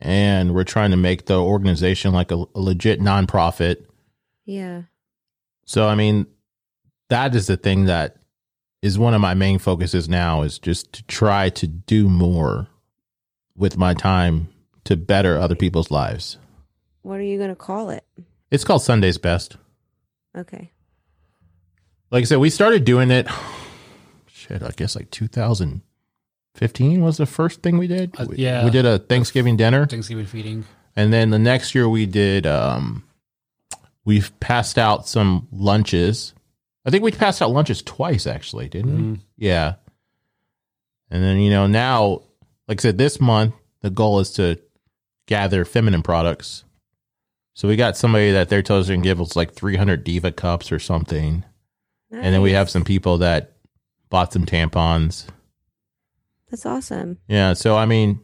and 0.00 0.54
we're 0.54 0.64
trying 0.64 0.90
to 0.90 0.96
make 0.96 1.26
the 1.26 1.38
organization 1.40 2.12
like 2.12 2.32
a, 2.32 2.44
a 2.54 2.60
legit 2.60 3.00
nonprofit. 3.00 3.84
yeah. 4.44 4.82
So 5.66 5.86
I 5.86 5.94
mean, 5.94 6.26
that 7.10 7.34
is 7.36 7.46
the 7.46 7.56
thing 7.56 7.84
that 7.84 8.16
is 8.82 8.98
one 8.98 9.14
of 9.14 9.20
my 9.20 9.34
main 9.34 9.58
focuses 9.58 10.08
now 10.08 10.42
is 10.42 10.58
just 10.58 10.92
to 10.94 11.02
try 11.04 11.50
to 11.50 11.66
do 11.66 12.08
more 12.08 12.68
with 13.56 13.76
my 13.76 13.92
time 13.94 14.48
to 14.84 14.96
better 14.96 15.36
other 15.38 15.54
people's 15.54 15.90
lives. 15.90 16.38
What 17.02 17.18
are 17.18 17.22
you 17.22 17.38
gonna 17.38 17.54
call 17.56 17.90
it? 17.90 18.04
It's 18.50 18.64
called 18.64 18.82
Sunday's 18.82 19.18
Best. 19.18 19.56
Okay. 20.36 20.70
Like 22.10 22.22
I 22.22 22.24
said, 22.24 22.38
we 22.38 22.50
started 22.50 22.84
doing 22.84 23.10
it 23.10 23.26
shit, 24.26 24.62
I 24.62 24.70
guess 24.70 24.96
like 24.96 25.10
2015 25.10 27.02
was 27.02 27.18
the 27.18 27.26
first 27.26 27.62
thing 27.62 27.76
we 27.78 27.86
did. 27.86 28.18
Uh, 28.18 28.26
We- 28.30 28.36
yeah. 28.38 28.64
We 28.64 28.70
did 28.70 28.86
a 28.86 28.98
Thanksgiving 28.98 29.56
dinner. 29.56 29.86
Thanksgiving 29.86 30.26
feeding. 30.26 30.64
And 30.96 31.12
then 31.12 31.30
the 31.30 31.38
next 31.38 31.74
year 31.74 31.88
we 31.88 32.06
did 32.06 32.46
um 32.46 33.04
we've 34.06 34.32
passed 34.40 34.78
out 34.78 35.06
some 35.06 35.46
lunches. 35.52 36.32
I 36.84 36.90
think 36.90 37.04
we 37.04 37.12
passed 37.12 37.42
out 37.42 37.50
lunches 37.50 37.82
twice 37.82 38.26
actually, 38.26 38.68
didn't 38.68 38.96
we? 38.96 39.02
Mhm. 39.02 39.20
Yeah. 39.36 39.74
And 41.10 41.22
then 41.22 41.38
you 41.38 41.50
know 41.50 41.66
now 41.66 42.22
like 42.68 42.80
I 42.80 42.82
said 42.82 42.98
this 42.98 43.20
month 43.20 43.54
the 43.82 43.90
goal 43.90 44.20
is 44.20 44.30
to 44.32 44.58
gather 45.26 45.64
feminine 45.64 46.02
products. 46.02 46.64
So 47.54 47.68
we 47.68 47.76
got 47.76 47.96
somebody 47.96 48.32
that 48.32 48.48
they're 48.48 48.62
telling 48.62 48.80
us 48.82 48.86
to 48.88 48.96
give 48.98 49.20
us 49.20 49.36
like 49.36 49.52
300 49.54 50.04
diva 50.04 50.32
cups 50.32 50.70
or 50.72 50.78
something. 50.78 51.44
And 52.12 52.34
then 52.34 52.42
we 52.42 52.52
have 52.52 52.68
some 52.70 52.84
people 52.84 53.18
that 53.18 53.52
bought 54.08 54.32
some 54.32 54.44
tampons. 54.46 55.26
That's 56.50 56.66
awesome. 56.66 57.18
Yeah, 57.28 57.52
so 57.52 57.76
I 57.76 57.86
mean 57.86 58.20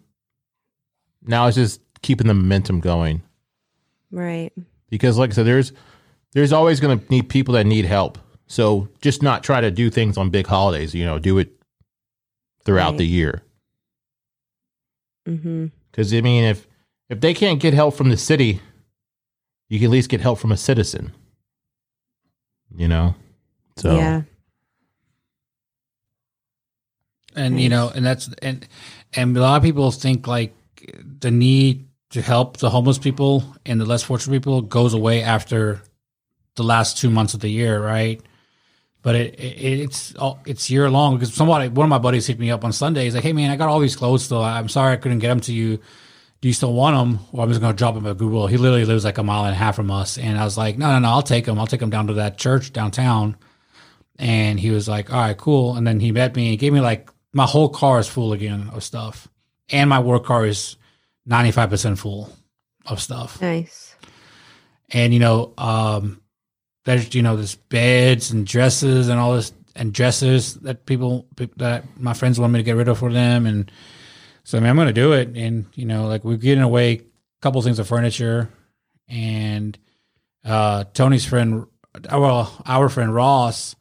now 1.22 1.46
it's 1.46 1.56
just 1.56 1.80
keeping 2.02 2.26
the 2.26 2.34
momentum 2.34 2.80
going. 2.80 3.22
Right. 4.10 4.52
because 4.88 5.18
like 5.18 5.30
I 5.30 5.34
said, 5.34 5.46
there's 5.46 5.72
there's 6.32 6.52
always 6.52 6.80
going 6.80 6.98
to 6.98 7.04
need 7.10 7.28
people 7.28 7.54
that 7.54 7.66
need 7.66 7.84
help. 7.84 8.18
So 8.48 8.88
just 9.02 9.22
not 9.22 9.42
try 9.42 9.60
to 9.60 9.70
do 9.70 9.90
things 9.90 10.16
on 10.16 10.30
big 10.30 10.46
holidays. 10.46 10.94
You 10.94 11.04
know, 11.04 11.18
do 11.18 11.38
it 11.38 11.52
throughout 12.64 12.90
Right. 12.90 12.98
the 12.98 13.06
year. 13.06 13.42
Mm-hmm. 15.28 15.66
Because 15.90 16.12
I 16.14 16.20
mean, 16.20 16.44
if 16.44 16.66
if 17.08 17.20
they 17.20 17.34
can't 17.34 17.60
get 17.60 17.74
help 17.74 17.94
from 17.94 18.10
the 18.10 18.16
city, 18.16 18.60
you 19.68 19.78
can 19.78 19.86
at 19.86 19.90
least 19.92 20.08
get 20.10 20.20
help 20.20 20.38
from 20.38 20.52
a 20.52 20.56
citizen. 20.56 21.12
You 22.76 22.88
know, 22.88 23.14
so 23.76 23.96
Yeah. 23.96 24.22
and 27.34 27.60
you 27.60 27.68
know 27.68 27.90
and 27.94 28.04
that's 28.04 28.28
and 28.42 28.66
and 29.14 29.36
a 29.36 29.40
lot 29.40 29.56
of 29.56 29.62
people 29.62 29.90
think 29.90 30.26
like 30.26 30.54
the 31.20 31.30
need 31.30 31.86
to 32.10 32.22
help 32.22 32.58
the 32.58 32.70
homeless 32.70 32.98
people 32.98 33.44
and 33.64 33.80
the 33.80 33.84
less 33.84 34.02
fortunate 34.02 34.32
people 34.32 34.62
goes 34.62 34.94
away 34.94 35.22
after 35.22 35.82
the 36.54 36.62
last 36.62 36.96
two 36.98 37.10
months 37.10 37.34
of 37.34 37.40
the 37.40 37.48
year 37.48 37.82
right 37.82 38.20
but 39.06 39.14
it, 39.14 39.38
it 39.38 39.78
it's 39.78 40.16
all 40.16 40.40
it's 40.46 40.68
year 40.68 40.90
long 40.90 41.14
because 41.14 41.32
somebody 41.32 41.68
one 41.68 41.84
of 41.84 41.90
my 41.90 41.98
buddies 41.98 42.26
hit 42.26 42.40
me 42.40 42.50
up 42.50 42.64
on 42.64 42.72
sunday. 42.72 43.04
He's 43.04 43.14
like 43.14 43.22
hey 43.22 43.32
man 43.32 43.52
i 43.52 43.56
got 43.56 43.68
all 43.68 43.78
these 43.78 43.94
clothes 43.94 44.24
still. 44.24 44.42
I'm 44.42 44.68
sorry 44.68 44.94
i 44.94 44.96
couldn't 44.96 45.20
get 45.20 45.28
them 45.28 45.38
to 45.42 45.52
you. 45.52 45.78
Do 46.40 46.48
you 46.48 46.52
still 46.52 46.72
want 46.72 46.96
them 46.96 47.24
or 47.30 47.44
i'm 47.44 47.48
just 47.48 47.60
going 47.60 47.72
to 47.72 47.78
drop 47.78 47.94
them 47.94 48.04
at 48.04 48.18
google. 48.18 48.48
He 48.48 48.56
literally 48.56 48.84
lives 48.84 49.04
like 49.04 49.18
a 49.18 49.22
mile 49.22 49.44
and 49.44 49.52
a 49.52 49.56
half 49.56 49.76
from 49.76 49.92
us. 49.92 50.18
And 50.18 50.36
i 50.36 50.42
was 50.42 50.58
like 50.58 50.76
no 50.76 50.88
no 50.88 50.98
no 50.98 51.08
i'll 51.08 51.22
take 51.22 51.44
them 51.44 51.56
i'll 51.56 51.68
take 51.68 51.78
them 51.78 51.88
down 51.88 52.08
to 52.08 52.14
that 52.14 52.36
church 52.36 52.72
downtown. 52.72 53.36
And 54.18 54.58
he 54.58 54.70
was 54.70 54.88
like, 54.88 55.12
"All 55.12 55.20
right, 55.20 55.36
cool." 55.36 55.76
And 55.76 55.86
then 55.86 56.00
he 56.00 56.10
met 56.10 56.34
me 56.34 56.48
and 56.48 56.58
gave 56.58 56.72
me 56.72 56.80
like 56.80 57.10
my 57.34 57.44
whole 57.44 57.68
car 57.68 58.00
is 58.00 58.08
full 58.08 58.32
again 58.32 58.70
of 58.72 58.82
stuff, 58.82 59.28
and 59.68 59.90
my 59.90 60.00
work 60.00 60.24
car 60.24 60.46
is 60.46 60.76
ninety 61.26 61.50
five 61.52 61.68
percent 61.68 61.98
full 61.98 62.32
of 62.86 62.98
stuff. 62.98 63.40
Nice. 63.42 63.94
And 64.88 65.12
you 65.12 65.20
know, 65.20 65.52
um, 65.58 66.22
there's 66.86 67.14
you 67.14 67.22
know, 67.22 67.36
there's 67.36 67.56
beds 67.56 68.30
and 68.30 68.46
dresses 68.46 69.08
and 69.08 69.18
all 69.18 69.34
this 69.34 69.52
and 69.74 69.92
dresses 69.92 70.54
that 70.54 70.86
people 70.86 71.26
that 71.56 71.84
my 71.98 72.14
friends 72.14 72.40
want 72.40 72.52
me 72.52 72.60
to 72.60 72.62
get 72.62 72.76
rid 72.76 72.88
of 72.88 72.98
for 72.98 73.12
them, 73.12 73.44
and 73.44 73.70
so 74.44 74.56
I 74.56 74.60
mean, 74.60 74.70
I'm 74.70 74.76
going 74.76 74.86
to 74.86 74.92
do 74.94 75.12
it. 75.12 75.36
And 75.36 75.66
you 75.74 75.84
know, 75.84 76.06
like 76.06 76.24
we're 76.24 76.36
getting 76.36 76.62
away 76.62 76.92
a 76.92 77.02
couple 77.42 77.60
things 77.60 77.80
of 77.80 77.88
furniture, 77.88 78.48
and 79.08 79.76
uh, 80.44 80.84
Tony's 80.94 81.26
friend, 81.26 81.66
well, 82.10 82.62
our 82.64 82.88
friend 82.88 83.12
Ross 83.12 83.74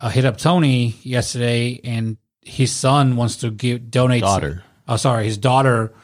uh, 0.00 0.08
hit 0.08 0.24
up 0.24 0.36
Tony 0.36 0.96
yesterday, 1.02 1.80
and 1.84 2.16
his 2.42 2.72
son 2.72 3.14
wants 3.16 3.36
to 3.36 3.52
give 3.52 3.88
donate. 3.88 4.22
daughter. 4.22 4.64
Oh, 4.88 4.96
sorry, 4.96 5.26
his 5.26 5.38
daughter 5.38 5.94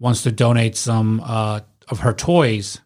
wants 0.00 0.24
to 0.24 0.32
donate 0.32 0.76
some 0.76 1.20
uh, 1.24 1.60
of 1.88 2.00
her 2.00 2.12
toys. 2.12 2.80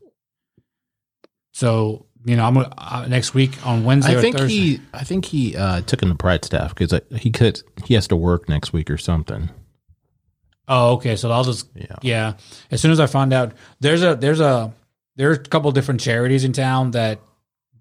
So 1.55 2.07
you 2.25 2.37
know, 2.37 2.45
I'm 2.45 2.57
uh, 2.57 3.07
next 3.09 3.35
week 3.35 3.65
on 3.67 3.85
Wednesday 3.85 4.17
I 4.17 4.21
think 4.21 4.39
he, 4.41 4.81
I 4.93 5.05
think 5.05 5.25
he 5.25 5.57
uh, 5.57 5.81
took 5.83 6.03
in 6.03 6.09
the 6.09 6.15
pride 6.15 6.45
staff 6.45 6.75
because 6.75 6.99
he 7.17 7.31
could, 7.31 7.63
he 7.85 7.95
has 7.95 8.07
to 8.09 8.17
work 8.17 8.49
next 8.49 8.73
week 8.73 8.91
or 8.91 8.99
something. 8.99 9.51
Oh, 10.69 10.95
okay. 10.95 11.17
So 11.17 11.31
I'll 11.31 11.45
just 11.45 11.69
Yeah. 11.75 11.97
yeah. 12.03 12.33
As 12.71 12.81
soon 12.81 12.93
as 12.93 13.01
I 13.01 13.07
find 13.07 13.33
out, 13.33 13.53
there's 13.81 14.03
a 14.03 14.15
there's 14.15 14.41
a 14.41 14.73
there's 15.17 15.39
a 15.39 15.41
couple 15.41 15.71
different 15.73 16.01
charities 16.01 16.45
in 16.45 16.53
town 16.53 16.93
that 16.93 17.21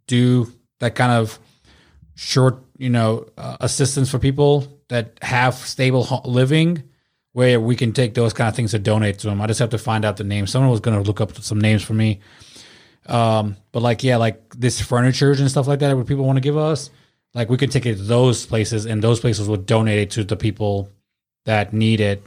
do 0.07 0.51
that 0.79 0.95
kind 0.95 1.11
of 1.11 1.39
short, 2.15 2.59
you 2.77 2.89
know, 2.89 3.27
uh, 3.37 3.57
assistance 3.59 4.09
for 4.09 4.19
people 4.19 4.67
that 4.89 5.17
have 5.21 5.55
stable 5.55 6.21
living, 6.25 6.83
where 7.33 7.59
we 7.59 7.75
can 7.75 7.93
take 7.93 8.13
those 8.13 8.33
kind 8.33 8.49
of 8.49 8.55
things 8.55 8.71
to 8.71 8.79
donate 8.79 9.19
to 9.19 9.27
them. 9.27 9.41
I 9.41 9.47
just 9.47 9.59
have 9.59 9.69
to 9.69 9.77
find 9.77 10.03
out 10.03 10.17
the 10.17 10.23
name. 10.23 10.47
Someone 10.47 10.71
was 10.71 10.81
going 10.81 10.97
to 11.01 11.07
look 11.07 11.21
up 11.21 11.37
some 11.37 11.61
names 11.61 11.83
for 11.83 11.93
me. 11.93 12.19
Um, 13.07 13.57
but 13.71 13.81
like 13.81 14.03
yeah, 14.03 14.17
like 14.17 14.53
this 14.55 14.79
furniture 14.79 15.31
and 15.31 15.49
stuff 15.49 15.67
like 15.67 15.79
that, 15.79 15.95
where 15.95 16.05
people 16.05 16.25
want 16.25 16.37
to 16.37 16.41
give 16.41 16.57
us, 16.57 16.89
like 17.33 17.49
we 17.49 17.57
could 17.57 17.71
take 17.71 17.85
it 17.85 17.95
to 17.95 18.03
those 18.03 18.45
places, 18.45 18.85
and 18.85 19.03
those 19.03 19.19
places 19.19 19.47
would 19.47 19.65
donate 19.65 19.99
it 19.99 20.11
to 20.11 20.23
the 20.23 20.35
people 20.35 20.89
that 21.45 21.73
need 21.73 21.99
it 21.99 22.23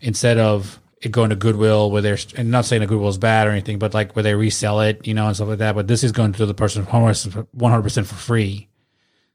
instead 0.00 0.38
of 0.38 0.78
it 1.00 1.10
going 1.10 1.30
to 1.30 1.36
Goodwill 1.36 1.90
where 1.90 2.00
they're 2.00 2.18
and 2.36 2.50
not 2.50 2.64
saying 2.64 2.80
that 2.80 2.86
Goodwill 2.86 3.08
is 3.08 3.18
bad 3.18 3.48
or 3.48 3.50
anything, 3.50 3.78
but 3.78 3.92
like 3.92 4.14
where 4.14 4.22
they 4.22 4.34
resell 4.34 4.80
it, 4.80 5.06
you 5.06 5.14
know, 5.14 5.26
and 5.26 5.34
stuff 5.34 5.48
like 5.48 5.58
that. 5.58 5.74
But 5.74 5.88
this 5.88 6.04
is 6.04 6.12
going 6.12 6.32
to 6.34 6.46
the 6.46 6.54
person 6.54 6.84
one 6.84 7.02
hundred 7.04 7.82
percent 7.82 8.06
for 8.06 8.14
free. 8.14 8.68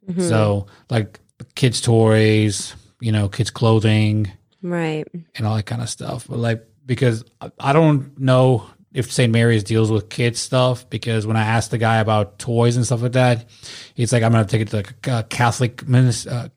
Mm-hmm. 0.10 0.22
So 0.22 0.68
like 0.90 1.20
kids' 1.56 1.82
toys, 1.82 2.74
you 3.02 3.12
know, 3.12 3.28
kids' 3.28 3.50
clothing, 3.50 4.32
right, 4.62 5.06
and 5.36 5.46
all 5.46 5.58
that 5.58 5.66
kind 5.66 5.82
of 5.82 5.90
stuff. 5.90 6.28
But 6.30 6.40
like 6.40 6.66
because 6.86 7.26
I 7.60 7.74
don't 7.74 8.18
know 8.18 8.66
if 8.94 9.12
St. 9.12 9.32
Mary's 9.32 9.64
deals 9.64 9.92
with 9.92 10.10
kids 10.10 10.40
stuff 10.40 10.90
because 10.90 11.28
when 11.28 11.38
I 11.38 11.44
asked 11.44 11.72
the 11.72 11.78
guy 11.78 11.98
about 11.98 12.40
toys 12.40 12.76
and 12.78 12.86
stuff 12.86 13.02
like 13.02 13.14
that, 13.14 13.46
he's 13.94 14.14
like, 14.14 14.24
I'm 14.24 14.32
going 14.32 14.46
to 14.46 14.50
take 14.50 14.62
it 14.62 14.70
to 14.70 14.78
like 14.78 15.08
a 15.08 15.24
Catholic 15.24 15.84
uh, 15.90 16.50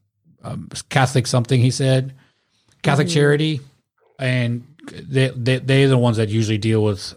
um, 0.42 0.68
Catholic 0.88 1.26
something. 1.26 1.60
He 1.60 1.70
said 1.70 2.14
Catholic 2.82 3.08
mm-hmm. 3.08 3.14
charity, 3.14 3.60
and 4.18 4.64
they, 4.90 5.28
they 5.28 5.58
they're 5.58 5.88
the 5.88 5.98
ones 5.98 6.16
that 6.16 6.28
usually 6.28 6.58
deal 6.58 6.82
with 6.82 7.14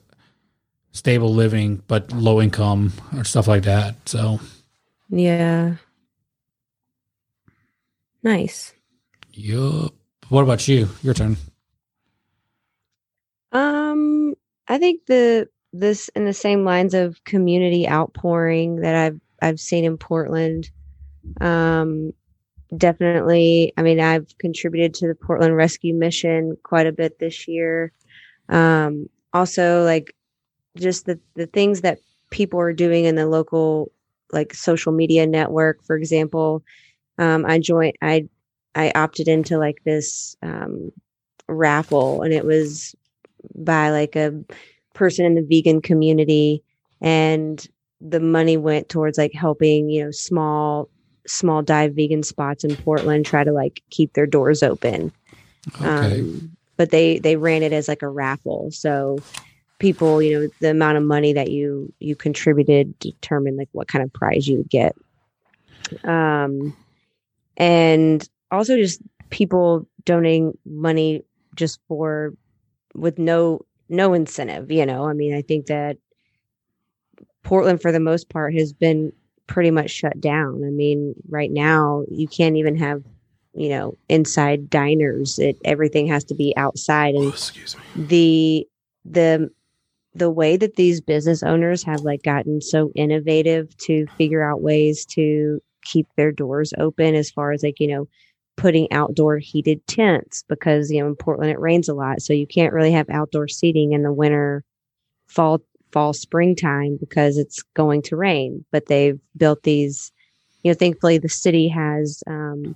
stable 0.91 1.33
living 1.33 1.81
but 1.87 2.11
low 2.11 2.41
income 2.41 2.93
or 3.15 3.23
stuff 3.23 3.47
like 3.47 3.63
that. 3.63 3.95
So 4.07 4.39
yeah, 5.09 5.75
nice. 8.23 8.73
Yup. 9.31 9.93
What 10.29 10.43
about 10.43 10.67
you? 10.67 10.89
Your 11.01 11.13
turn. 11.13 11.37
Um, 13.51 14.35
I 14.67 14.77
think 14.77 15.05
the 15.07 15.47
this 15.73 16.09
in 16.09 16.25
the 16.25 16.33
same 16.33 16.63
lines 16.63 16.93
of 16.93 17.23
community 17.23 17.87
outpouring 17.87 18.77
that 18.77 18.95
I've 18.95 19.19
I've 19.41 19.59
seen 19.59 19.83
in 19.85 19.97
Portland. 19.97 20.69
Um, 21.41 22.13
definitely. 22.75 23.73
I 23.77 23.81
mean, 23.81 23.99
I've 23.99 24.37
contributed 24.39 24.93
to 24.95 25.07
the 25.07 25.15
Portland 25.15 25.55
Rescue 25.55 25.93
Mission 25.93 26.57
quite 26.63 26.87
a 26.87 26.91
bit 26.91 27.19
this 27.19 27.47
year. 27.47 27.91
Um, 28.49 29.09
also, 29.33 29.83
like 29.83 30.15
just 30.77 31.05
the 31.05 31.19
the 31.35 31.47
things 31.47 31.81
that 31.81 31.99
people 32.29 32.59
are 32.59 32.73
doing 32.73 33.05
in 33.05 33.15
the 33.15 33.27
local 33.27 33.91
like 34.31 34.53
social 34.53 34.91
media 34.91 35.27
network, 35.27 35.83
for 35.83 35.95
example. 35.95 36.63
Um, 37.17 37.45
I 37.45 37.59
joined. 37.59 37.97
I 38.01 38.27
I 38.75 38.91
opted 38.95 39.27
into 39.27 39.57
like 39.57 39.77
this 39.85 40.35
um, 40.41 40.91
raffle, 41.47 42.21
and 42.21 42.33
it 42.33 42.45
was 42.45 42.95
by 43.55 43.89
like 43.89 44.15
a 44.15 44.33
person 44.93 45.25
in 45.25 45.35
the 45.35 45.41
vegan 45.41 45.81
community, 45.81 46.63
and 47.01 47.67
the 48.01 48.19
money 48.19 48.57
went 48.57 48.89
towards 48.89 49.17
like 49.17 49.33
helping 49.33 49.89
you 49.89 50.05
know 50.05 50.11
small 50.11 50.89
small 51.25 51.61
dive 51.61 51.93
vegan 51.93 52.23
spots 52.23 52.63
in 52.63 52.75
Portland 52.75 53.25
try 53.25 53.43
to 53.43 53.51
like 53.51 53.81
keep 53.89 54.13
their 54.13 54.27
doors 54.27 54.61
open. 54.61 55.11
Okay. 55.75 56.19
Um, 56.19 56.55
but 56.75 56.89
they 56.89 57.19
they 57.19 57.35
ran 57.35 57.63
it 57.63 57.71
as 57.71 57.87
like 57.87 58.01
a 58.01 58.09
raffle, 58.09 58.71
so 58.71 59.19
people, 59.79 60.21
you 60.21 60.39
know, 60.39 60.49
the 60.61 60.71
amount 60.71 60.97
of 60.97 61.03
money 61.03 61.33
that 61.33 61.51
you 61.51 61.91
you 61.99 62.15
contributed 62.15 62.97
determined 62.99 63.57
like 63.57 63.69
what 63.73 63.87
kind 63.87 64.03
of 64.03 64.11
prize 64.13 64.47
you 64.47 64.57
would 64.57 64.69
get. 64.69 64.95
Um, 66.03 66.75
and 67.57 68.27
also 68.49 68.77
just 68.77 69.01
people 69.29 69.87
donating 70.05 70.57
money 70.65 71.23
just 71.55 71.79
for 71.87 72.33
with 72.93 73.17
no 73.19 73.61
no 73.89 74.13
incentive. 74.13 74.71
You 74.71 74.85
know, 74.85 75.05
I 75.05 75.13
mean, 75.13 75.33
I 75.33 75.41
think 75.41 75.67
that 75.67 75.97
Portland 77.43 77.81
for 77.81 77.91
the 77.91 77.99
most 77.99 78.29
part 78.29 78.53
has 78.55 78.73
been 78.73 79.11
pretty 79.47 79.71
much 79.71 79.91
shut 79.91 80.19
down. 80.19 80.63
I 80.65 80.69
mean, 80.69 81.13
right 81.29 81.51
now 81.51 82.03
you 82.09 82.27
can't 82.27 82.55
even 82.55 82.77
have, 82.77 83.03
you 83.53 83.69
know, 83.69 83.97
inside 84.09 84.69
diners. 84.69 85.37
It 85.39 85.57
everything 85.65 86.07
has 86.07 86.23
to 86.25 86.35
be 86.35 86.53
outside 86.57 87.15
and 87.15 87.25
oh, 87.25 87.29
excuse 87.29 87.75
me. 87.75 87.83
the 88.07 88.67
the 89.05 89.49
the 90.15 90.29
way 90.29 90.57
that 90.57 90.75
these 90.75 91.01
business 91.01 91.43
owners 91.43 91.83
have 91.83 92.01
like 92.01 92.23
gotten 92.23 92.61
so 92.61 92.91
innovative 92.95 93.75
to 93.77 94.05
figure 94.17 94.43
out 94.43 94.61
ways 94.61 95.05
to 95.05 95.59
keep 95.83 96.07
their 96.15 96.31
doors 96.31 96.73
open 96.77 97.15
as 97.15 97.31
far 97.31 97.51
as 97.51 97.63
like, 97.63 97.79
you 97.79 97.87
know, 97.87 98.07
putting 98.55 98.91
outdoor 98.91 99.37
heated 99.37 99.85
tents 99.87 100.43
because, 100.47 100.91
you 100.91 101.01
know, 101.01 101.07
in 101.07 101.15
Portland 101.15 101.51
it 101.51 101.59
rains 101.59 101.89
a 101.89 101.93
lot. 101.93 102.21
So 102.21 102.33
you 102.33 102.47
can't 102.47 102.73
really 102.73 102.91
have 102.91 103.09
outdoor 103.09 103.47
seating 103.47 103.93
in 103.93 104.03
the 104.03 104.13
winter, 104.13 104.63
fall 105.27 105.61
fall 105.93 106.11
springtime 106.11 106.97
because 106.99 107.37
it's 107.37 107.61
going 107.75 108.01
to 108.01 108.15
rain 108.15 108.65
but 108.71 108.87
they've 108.87 109.19
built 109.37 109.61
these 109.61 110.11
you 110.63 110.71
know 110.71 110.75
thankfully 110.75 111.19
the 111.19 111.29
city 111.29 111.67
has 111.67 112.23
um, 112.25 112.75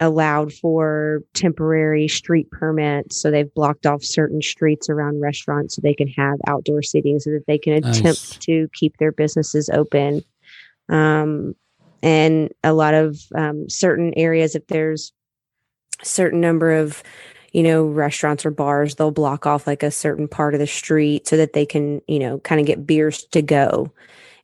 allowed 0.00 0.52
for 0.52 1.22
temporary 1.32 2.08
street 2.08 2.50
permits 2.50 3.16
so 3.16 3.30
they've 3.30 3.54
blocked 3.54 3.86
off 3.86 4.02
certain 4.02 4.42
streets 4.42 4.90
around 4.90 5.20
restaurants 5.20 5.76
so 5.76 5.80
they 5.80 5.94
can 5.94 6.08
have 6.08 6.38
outdoor 6.48 6.82
seating 6.82 7.20
so 7.20 7.30
that 7.30 7.46
they 7.46 7.56
can 7.56 7.80
nice. 7.80 7.98
attempt 8.00 8.40
to 8.40 8.68
keep 8.74 8.96
their 8.96 9.12
businesses 9.12 9.70
open 9.72 10.24
um, 10.88 11.54
and 12.02 12.52
a 12.64 12.72
lot 12.72 12.94
of 12.94 13.20
um, 13.34 13.68
certain 13.68 14.12
areas 14.16 14.54
if 14.54 14.66
there's 14.66 15.12
a 16.00 16.04
certain 16.04 16.40
number 16.40 16.72
of 16.72 17.02
you 17.52 17.62
know, 17.62 17.84
restaurants 17.84 18.46
or 18.46 18.50
bars, 18.50 18.94
they'll 18.94 19.10
block 19.10 19.46
off 19.46 19.66
like 19.66 19.82
a 19.82 19.90
certain 19.90 20.26
part 20.26 20.54
of 20.54 20.60
the 20.60 20.66
street 20.66 21.28
so 21.28 21.36
that 21.36 21.52
they 21.52 21.66
can, 21.66 22.00
you 22.08 22.18
know, 22.18 22.38
kind 22.40 22.60
of 22.60 22.66
get 22.66 22.86
beers 22.86 23.24
to 23.24 23.42
go 23.42 23.92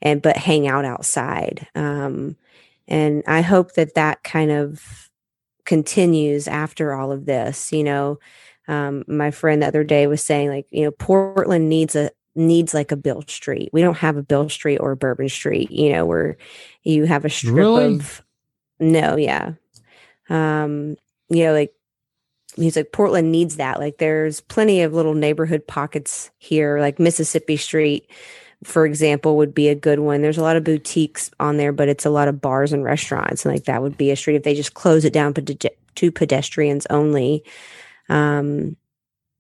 and 0.02 0.22
but 0.22 0.36
hang 0.36 0.68
out 0.68 0.84
outside. 0.84 1.66
Um, 1.74 2.36
and 2.86 3.22
I 3.26 3.40
hope 3.40 3.72
that 3.74 3.94
that 3.94 4.22
kind 4.24 4.50
of 4.50 5.10
continues 5.64 6.46
after 6.46 6.94
all 6.94 7.10
of 7.10 7.24
this. 7.24 7.72
You 7.72 7.84
know, 7.84 8.18
um, 8.68 9.04
my 9.08 9.30
friend 9.30 9.62
the 9.62 9.66
other 9.66 9.84
day 9.84 10.06
was 10.06 10.22
saying 10.22 10.50
like, 10.50 10.66
you 10.70 10.84
know, 10.84 10.90
Portland 10.90 11.68
needs 11.68 11.96
a 11.96 12.10
needs 12.38 12.72
like 12.72 12.92
a 12.92 12.96
Beale 12.96 13.24
Street. 13.26 13.70
We 13.72 13.82
don't 13.82 13.96
have 13.98 14.16
a 14.16 14.22
Beale 14.22 14.48
Street 14.48 14.78
or 14.78 14.92
a 14.92 14.96
Bourbon 14.96 15.28
Street. 15.28 15.70
You 15.70 15.92
know, 15.92 16.06
where 16.06 16.36
you 16.82 17.04
have 17.04 17.24
a 17.24 17.30
strip 17.30 17.54
really? 17.54 17.96
of 17.96 18.22
no, 18.80 19.16
yeah. 19.16 19.52
Um, 20.30 20.96
you 21.28 21.44
know, 21.44 21.52
like 21.52 21.74
he's 22.56 22.76
like 22.76 22.92
Portland 22.92 23.32
needs 23.32 23.56
that. 23.56 23.80
Like 23.80 23.98
there's 23.98 24.40
plenty 24.40 24.82
of 24.82 24.94
little 24.94 25.14
neighborhood 25.14 25.66
pockets 25.66 26.30
here, 26.38 26.80
like 26.80 26.98
Mississippi 26.98 27.56
Street, 27.56 28.10
for 28.64 28.86
example, 28.86 29.36
would 29.36 29.54
be 29.54 29.68
a 29.68 29.74
good 29.74 30.00
one. 30.00 30.22
There's 30.22 30.38
a 30.38 30.42
lot 30.42 30.56
of 30.56 30.64
boutiques 30.64 31.30
on 31.38 31.56
there, 31.56 31.72
but 31.72 31.88
it's 31.88 32.06
a 32.06 32.10
lot 32.10 32.28
of 32.28 32.40
bars 32.40 32.72
and 32.72 32.84
restaurants, 32.84 33.44
and 33.44 33.54
like 33.54 33.64
that 33.64 33.82
would 33.82 33.96
be 33.96 34.10
a 34.10 34.16
street 34.16 34.36
if 34.36 34.42
they 34.42 34.54
just 34.54 34.74
close 34.74 35.04
it 35.04 35.12
down 35.12 35.34
to 35.34 36.12
pedestrians 36.12 36.86
only. 36.90 37.44
Um, 38.08 38.76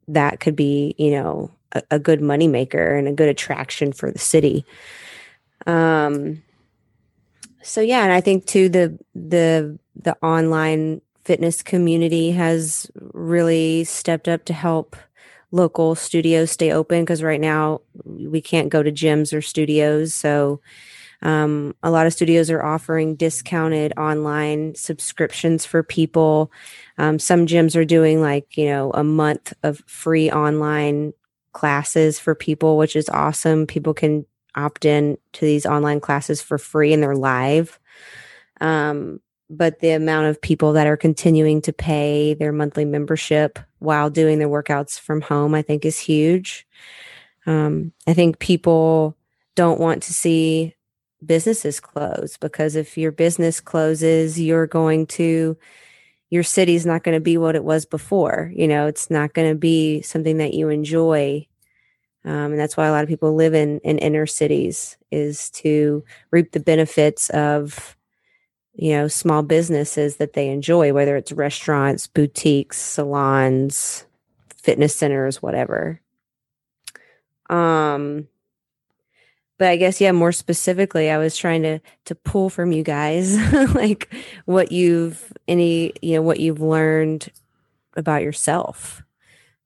that 0.08 0.40
could 0.40 0.56
be, 0.56 0.94
you 0.98 1.10
know, 1.10 1.50
a, 1.72 1.82
a 1.92 1.98
good 1.98 2.20
moneymaker 2.20 2.98
and 2.98 3.08
a 3.08 3.12
good 3.12 3.28
attraction 3.28 3.92
for 3.92 4.10
the 4.10 4.18
city. 4.18 4.64
Um, 5.66 6.42
so 7.62 7.80
yeah, 7.80 8.02
and 8.02 8.12
I 8.12 8.20
think 8.20 8.46
too 8.46 8.68
the 8.68 8.98
the 9.14 9.78
the 9.96 10.16
online 10.22 11.00
fitness 11.24 11.62
community 11.62 12.30
has 12.30 12.90
really 13.12 13.84
stepped 13.84 14.28
up 14.28 14.44
to 14.46 14.52
help 14.54 14.96
local 15.50 15.94
studios 15.94 16.50
stay 16.50 16.72
open 16.72 17.02
because 17.02 17.22
right 17.22 17.40
now 17.40 17.80
we 18.04 18.40
can't 18.40 18.70
go 18.70 18.82
to 18.82 18.92
gyms 18.92 19.36
or 19.36 19.42
studios. 19.42 20.14
So 20.14 20.60
um, 21.22 21.74
a 21.82 21.90
lot 21.90 22.06
of 22.06 22.12
studios 22.12 22.50
are 22.50 22.62
offering 22.62 23.16
discounted 23.16 23.92
online 23.96 24.74
subscriptions 24.74 25.66
for 25.66 25.82
people. 25.82 26.52
Um, 26.96 27.18
some 27.18 27.46
gyms 27.46 27.74
are 27.76 27.84
doing 27.84 28.20
like, 28.20 28.56
you 28.56 28.66
know, 28.66 28.90
a 28.92 29.02
month 29.02 29.52
of 29.62 29.82
free 29.86 30.30
online 30.30 31.12
classes 31.52 32.18
for 32.18 32.34
people, 32.34 32.76
which 32.76 32.96
is 32.96 33.08
awesome. 33.08 33.66
People 33.66 33.94
can 33.94 34.24
opt 34.54 34.84
in 34.84 35.16
to 35.34 35.44
these 35.44 35.66
online 35.66 36.00
classes 36.00 36.42
for 36.42 36.58
free 36.58 36.92
and 36.92 37.02
they're 37.02 37.14
live. 37.14 37.78
Um, 38.60 39.20
but 39.50 39.80
the 39.80 39.90
amount 39.90 40.26
of 40.26 40.40
people 40.40 40.72
that 40.74 40.86
are 40.86 40.96
continuing 40.96 41.62
to 41.62 41.72
pay 41.72 42.34
their 42.34 42.52
monthly 42.52 42.84
membership 42.84 43.58
while 43.78 44.10
doing 44.10 44.38
their 44.38 44.48
workouts 44.48 45.00
from 45.00 45.20
home, 45.20 45.54
I 45.54 45.62
think 45.62 45.84
is 45.84 45.98
huge. 45.98 46.66
Um, 47.46 47.92
I 48.06 48.12
think 48.12 48.40
people 48.40 49.16
don't 49.54 49.80
want 49.80 50.02
to 50.02 50.12
see 50.12 50.74
businesses 51.24 51.80
close 51.80 52.36
because 52.36 52.76
if 52.76 52.98
your 52.98 53.10
business 53.10 53.60
closes, 53.60 54.38
you're 54.38 54.66
going 54.66 55.06
to, 55.06 55.56
your 56.30 56.42
city's 56.42 56.84
not 56.84 57.02
going 57.02 57.16
to 57.16 57.20
be 57.20 57.38
what 57.38 57.56
it 57.56 57.64
was 57.64 57.86
before. 57.86 58.52
You 58.54 58.68
know, 58.68 58.86
it's 58.86 59.10
not 59.10 59.34
going 59.34 59.50
to 59.50 59.58
be 59.58 60.02
something 60.02 60.38
that 60.38 60.54
you 60.54 60.68
enjoy. 60.68 61.46
Um, 62.24 62.52
and 62.52 62.58
that's 62.58 62.76
why 62.76 62.86
a 62.86 62.90
lot 62.90 63.02
of 63.02 63.08
people 63.08 63.34
live 63.34 63.54
in, 63.54 63.78
in 63.80 63.98
inner 63.98 64.26
cities 64.26 64.96
is 65.10 65.50
to 65.50 66.04
reap 66.30 66.52
the 66.52 66.60
benefits 66.60 67.30
of 67.30 67.96
you 68.78 68.92
know, 68.92 69.08
small 69.08 69.42
businesses 69.42 70.16
that 70.16 70.34
they 70.34 70.48
enjoy, 70.48 70.92
whether 70.92 71.16
it's 71.16 71.32
restaurants, 71.32 72.06
boutiques, 72.06 72.78
salons, 72.78 74.06
fitness 74.56 74.94
centers, 74.94 75.42
whatever. 75.42 76.00
Um, 77.50 78.28
but 79.58 79.68
I 79.68 79.76
guess 79.76 80.00
yeah, 80.00 80.12
more 80.12 80.32
specifically, 80.32 81.10
I 81.10 81.18
was 81.18 81.36
trying 81.36 81.62
to 81.62 81.80
to 82.06 82.14
pull 82.14 82.48
from 82.50 82.72
you 82.72 82.82
guys 82.82 83.36
like 83.74 84.12
what 84.46 84.72
you've 84.72 85.32
any 85.46 85.92
you 86.00 86.14
know 86.14 86.22
what 86.22 86.40
you've 86.40 86.60
learned 86.60 87.30
about 87.96 88.22
yourself 88.22 89.02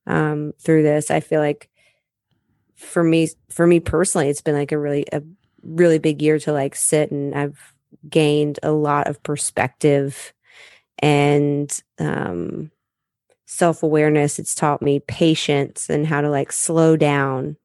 um, 0.07 0.53
through 0.59 0.83
this. 0.83 1.11
I 1.11 1.21
feel 1.21 1.41
like 1.41 1.69
for 2.75 3.05
me, 3.05 3.29
for 3.49 3.67
me 3.67 3.81
personally, 3.81 4.29
it's 4.29 4.41
been 4.43 4.57
like 4.57 4.73
a 4.73 4.79
really, 4.79 5.07
a 5.13 5.23
really 5.63 5.99
big 5.99 6.21
year 6.21 6.39
to 6.41 6.53
like 6.53 6.75
sit 6.75 7.11
and 7.11 7.35
I've 7.35 7.75
gained 8.09 8.59
a 8.63 8.73
lot 8.73 9.07
of 9.09 9.23
perspective 9.23 10.33
and 10.99 11.73
um, 11.99 12.71
self 13.47 13.83
awareness. 13.83 14.39
It's 14.39 14.55
taught 14.55 14.83
me 14.83 15.01
patience 15.01 15.89
and 15.89 16.07
how 16.07 16.21
to 16.21 16.31
like 16.31 16.53
slow 16.53 16.97
down. 16.97 17.57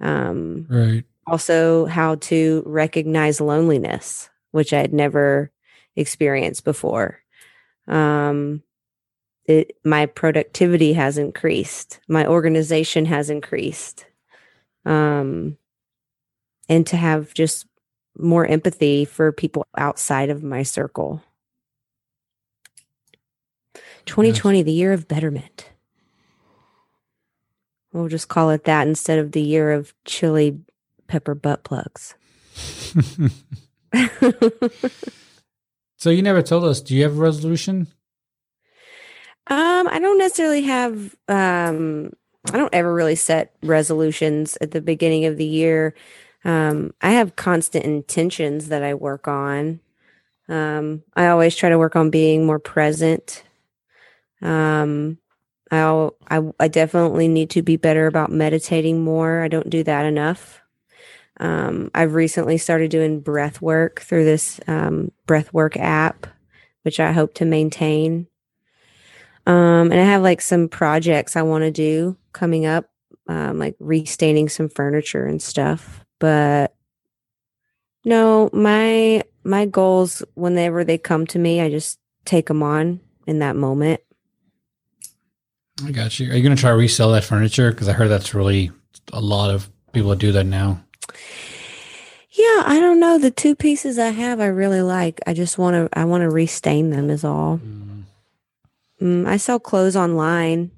Um, 0.00 0.66
Right. 0.68 1.04
Also 1.26 1.86
how 1.86 2.16
to 2.16 2.62
recognize 2.66 3.40
loneliness 3.40 4.28
which 4.52 4.72
i 4.72 4.78
had 4.78 4.92
never 4.92 5.50
experienced 5.96 6.64
before. 6.64 7.20
Um 7.88 8.62
it 9.46 9.76
my 9.84 10.06
productivity 10.06 10.92
has 10.92 11.18
increased. 11.18 11.98
My 12.08 12.26
organization 12.26 13.06
has 13.06 13.28
increased. 13.28 14.06
Um 14.84 15.58
and 16.68 16.86
to 16.86 16.96
have 16.96 17.34
just 17.34 17.66
more 18.16 18.46
empathy 18.46 19.04
for 19.04 19.32
people 19.32 19.66
outside 19.76 20.30
of 20.30 20.42
my 20.42 20.62
circle. 20.62 21.22
2020 24.06 24.62
the 24.62 24.72
year 24.72 24.92
of 24.92 25.08
betterment. 25.08 25.70
We'll 27.92 28.08
just 28.08 28.28
call 28.28 28.50
it 28.50 28.64
that 28.64 28.86
instead 28.86 29.18
of 29.18 29.32
the 29.32 29.42
year 29.42 29.72
of 29.72 29.92
chili 30.04 30.58
pepper 31.12 31.34
butt 31.34 31.62
plugs 31.62 32.14
so 35.96 36.10
you 36.10 36.22
never 36.22 36.42
told 36.42 36.64
us. 36.64 36.80
Do 36.80 36.94
you 36.94 37.02
have 37.02 37.16
a 37.16 37.20
resolution? 37.20 37.88
Um, 39.46 39.88
I 39.88 39.98
don't 39.98 40.18
necessarily 40.18 40.62
have 40.62 41.16
um 41.28 42.12
I 42.52 42.56
don't 42.56 42.74
ever 42.74 42.92
really 42.92 43.14
set 43.14 43.54
resolutions 43.62 44.58
at 44.60 44.72
the 44.72 44.80
beginning 44.80 45.26
of 45.26 45.36
the 45.36 45.44
year. 45.44 45.94
Um, 46.44 46.92
I 47.00 47.10
have 47.12 47.36
constant 47.36 47.84
intentions 47.84 48.68
that 48.68 48.82
I 48.82 48.94
work 48.94 49.28
on. 49.28 49.78
Um, 50.48 51.04
I 51.14 51.28
always 51.28 51.54
try 51.54 51.68
to 51.68 51.78
work 51.78 51.94
on 51.94 52.10
being 52.10 52.44
more 52.44 52.58
present. 52.58 53.44
Um, 54.40 55.18
I'll, 55.70 56.16
I 56.28 56.42
I 56.58 56.68
definitely 56.68 57.28
need 57.28 57.50
to 57.50 57.62
be 57.62 57.76
better 57.76 58.06
about 58.06 58.32
meditating 58.32 59.04
more. 59.04 59.42
I 59.42 59.48
don't 59.48 59.70
do 59.70 59.84
that 59.84 60.04
enough. 60.04 60.61
Um, 61.42 61.90
I've 61.92 62.14
recently 62.14 62.56
started 62.56 62.92
doing 62.92 63.20
breath 63.20 63.60
work 63.60 64.00
through 64.00 64.24
this 64.24 64.60
um, 64.68 65.10
breath 65.26 65.52
work 65.52 65.76
app, 65.76 66.28
which 66.82 67.00
I 67.00 67.10
hope 67.10 67.34
to 67.34 67.44
maintain. 67.44 68.28
Um, 69.44 69.90
and 69.90 69.94
I 69.94 70.04
have 70.04 70.22
like 70.22 70.40
some 70.40 70.68
projects 70.68 71.34
I 71.34 71.42
want 71.42 71.62
to 71.62 71.72
do 71.72 72.16
coming 72.32 72.64
up, 72.64 72.88
um, 73.26 73.58
like 73.58 73.74
restaining 73.80 74.48
some 74.48 74.68
furniture 74.68 75.26
and 75.26 75.42
stuff. 75.42 76.04
But 76.20 76.76
no, 78.04 78.48
my 78.52 79.24
my 79.42 79.66
goals, 79.66 80.22
whenever 80.34 80.84
they 80.84 80.96
come 80.96 81.26
to 81.26 81.40
me, 81.40 81.60
I 81.60 81.70
just 81.70 81.98
take 82.24 82.46
them 82.46 82.62
on 82.62 83.00
in 83.26 83.40
that 83.40 83.56
moment. 83.56 84.00
I 85.84 85.90
got 85.90 86.20
you. 86.20 86.30
Are 86.30 86.36
you 86.36 86.42
going 86.44 86.54
to 86.54 86.60
try 86.60 86.70
to 86.70 86.76
resell 86.76 87.10
that 87.10 87.24
furniture? 87.24 87.72
Because 87.72 87.88
I 87.88 87.94
heard 87.94 88.08
that's 88.08 88.32
really 88.32 88.70
a 89.12 89.20
lot 89.20 89.50
of 89.50 89.68
people 89.92 90.14
do 90.14 90.30
that 90.30 90.46
now. 90.46 90.84
Yeah, 92.34 92.62
I 92.64 92.78
don't 92.80 92.98
know. 92.98 93.18
The 93.18 93.30
two 93.30 93.54
pieces 93.54 93.98
I 93.98 94.08
have, 94.08 94.40
I 94.40 94.46
really 94.46 94.80
like. 94.80 95.20
I 95.26 95.34
just 95.34 95.58
want 95.58 95.74
to. 95.74 95.98
I 95.98 96.04
want 96.06 96.22
to 96.22 96.30
restain 96.30 96.90
them. 96.90 97.10
Is 97.10 97.24
all. 97.24 97.60
Mm, 99.00 99.26
I 99.26 99.36
sell 99.36 99.58
clothes 99.60 99.96
online. 99.96 100.70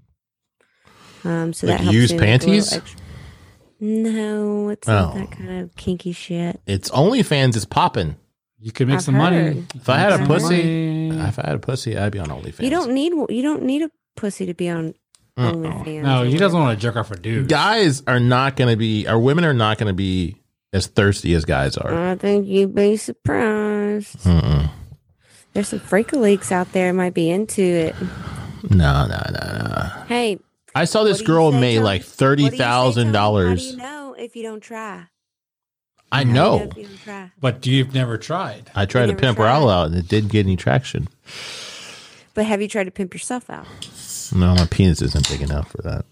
Um, 1.25 1.53
so 1.53 1.67
Like 1.67 1.79
that 1.79 1.85
helps 1.85 1.95
used 1.95 2.13
me 2.15 2.21
make 2.21 2.43
a 2.43 2.47
little 2.47 2.55
panties? 2.71 2.81
No, 3.81 4.69
it's 4.71 4.87
not 4.89 5.15
Oh. 5.15 5.19
that 5.19 5.31
kind 5.31 5.61
of 5.63 5.75
kinky 5.77 6.13
shit. 6.13 6.61
It's 6.67 6.91
OnlyFans 6.91 7.57
is 7.57 7.65
popping. 7.65 8.17
You 8.59 8.73
could 8.73 8.89
make 8.89 8.97
I've 8.97 9.03
some 9.03 9.17
money. 9.17 9.65
If 9.75 9.89
I 9.89 9.99
had 9.99 10.13
a 10.13 10.15
I've 10.23 10.27
pussy, 10.27 10.57
Money. 11.11 11.29
if 11.29 11.39
I 11.39 11.47
had 11.47 11.55
a 11.55 11.59
pussy, 11.59 11.97
I'd 11.99 12.13
be 12.13 12.19
on 12.19 12.29
OnlyFans. 12.29 12.63
You 12.63 12.71
don't 12.71 12.93
need 12.93 13.13
you 13.31 13.43
don't 13.43 13.63
need 13.63 13.83
a 13.83 13.91
pussy 14.17 14.47
to 14.47 14.55
be 14.55 14.69
on. 14.71 14.95
OnlyFans. 15.39 16.03
No, 16.03 16.23
or 16.23 16.27
he 16.27 16.37
doesn't 16.37 16.59
want 16.59 16.79
to 16.79 16.83
jerk 16.83 16.97
off 16.97 17.09
for 17.09 17.17
dudes. 17.17 17.49
Guys 17.49 18.03
are 18.07 18.21
not 18.21 18.57
going 18.57 18.71
to 18.71 18.77
be, 18.77 19.07
or 19.09 19.19
women 19.19 19.45
are 19.45 19.53
not 19.55 19.79
going 19.79 19.89
to 19.89 19.95
be 19.95 20.37
as 20.73 20.87
thirsty 20.87 21.35
as 21.35 21.45
guys 21.45 21.77
are. 21.77 22.11
I 22.11 22.15
think 22.17 22.47
you'd 22.47 22.75
be 22.75 22.97
surprised. 22.97 24.17
Mm-mm. 24.21 24.71
There's 25.53 25.69
some 25.69 25.81
freaker 25.81 26.21
leaks 26.21 26.51
out 26.53 26.73
there 26.73 26.93
might 26.93 27.15
be 27.15 27.31
into 27.31 27.63
it. 27.63 27.95
No, 28.71 29.07
no, 29.07 29.23
no, 29.31 29.69
no. 29.69 30.05
Hey, 30.09 30.39
I 30.75 30.85
saw 30.85 31.05
this 31.05 31.19
what 31.19 31.19
do 31.19 31.23
you 31.23 31.27
girl 31.37 31.53
say, 31.53 31.61
made 31.61 31.75
Tony? 31.77 31.85
like 31.85 32.01
what 32.03 32.09
thirty 32.11 32.41
do 32.43 32.45
you 32.47 32.51
say, 32.53 32.57
thousand 32.59 33.13
Tony? 33.13 33.17
How 33.19 33.31
do 33.55 33.63
you 33.63 33.77
dollars. 33.77 33.77
know 33.77 34.15
if 34.19 34.35
you 34.37 34.43
don't 34.43 34.61
try? 34.61 35.05
I 36.11 36.19
How 36.23 36.29
you 36.29 36.33
know. 36.35 36.57
if 36.71 36.77
you 36.77 36.85
don't 36.87 37.01
try? 37.03 37.31
But 37.41 37.67
you've 37.67 37.93
never 37.95 38.19
tried. 38.19 38.71
I 38.75 38.87
tried 38.87 39.07
to 39.07 39.15
pimp 39.15 39.39
her 39.39 39.45
tried? 39.45 39.53
all 39.57 39.69
out, 39.69 39.87
and 39.89 39.97
it 39.97 40.09
didn't 40.09 40.31
get 40.33 40.47
any 40.47 40.57
traction. 40.57 41.09
But 42.35 42.47
have 42.47 42.61
you 42.63 42.67
tried 42.69 42.85
to 42.85 42.91
pimp 42.91 43.15
yourself 43.15 43.49
out? 43.51 43.67
No, 44.33 44.55
my 44.55 44.67
penis 44.67 45.03
isn't 45.03 45.29
big 45.29 45.43
enough 45.43 45.71
for 45.71 45.83
that. 45.83 46.05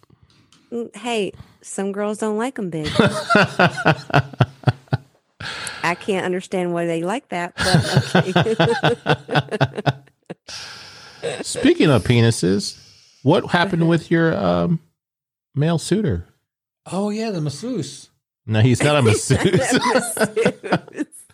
Mm, 0.73 0.95
Hey, 0.97 1.33
some 1.63 1.93
girls 1.93 2.19
don't 2.19 2.37
like 2.39 2.57
them 2.57 2.71
big. 2.71 2.89
I 5.85 5.95
can't 5.97 6.25
understand 6.25 6.73
why 6.73 6.87
they 6.87 7.03
like 7.03 7.29
that, 7.31 7.55
but 7.57 8.15
okay. 8.27 8.55
Speaking 11.43 11.91
of 11.91 12.05
penises, 12.05 12.79
what 13.23 13.51
happened 13.51 13.89
with 13.89 14.11
your 14.11 14.37
um, 14.37 14.81
male 15.55 15.79
suitor? 15.79 16.27
Oh 16.91 17.11
yeah, 17.11 17.31
the 17.31 17.41
masseuse. 17.41 18.11
No, 18.47 18.61
he's 18.61 18.83
not 18.83 18.97
a 18.97 19.03
masseuse. 19.09 19.79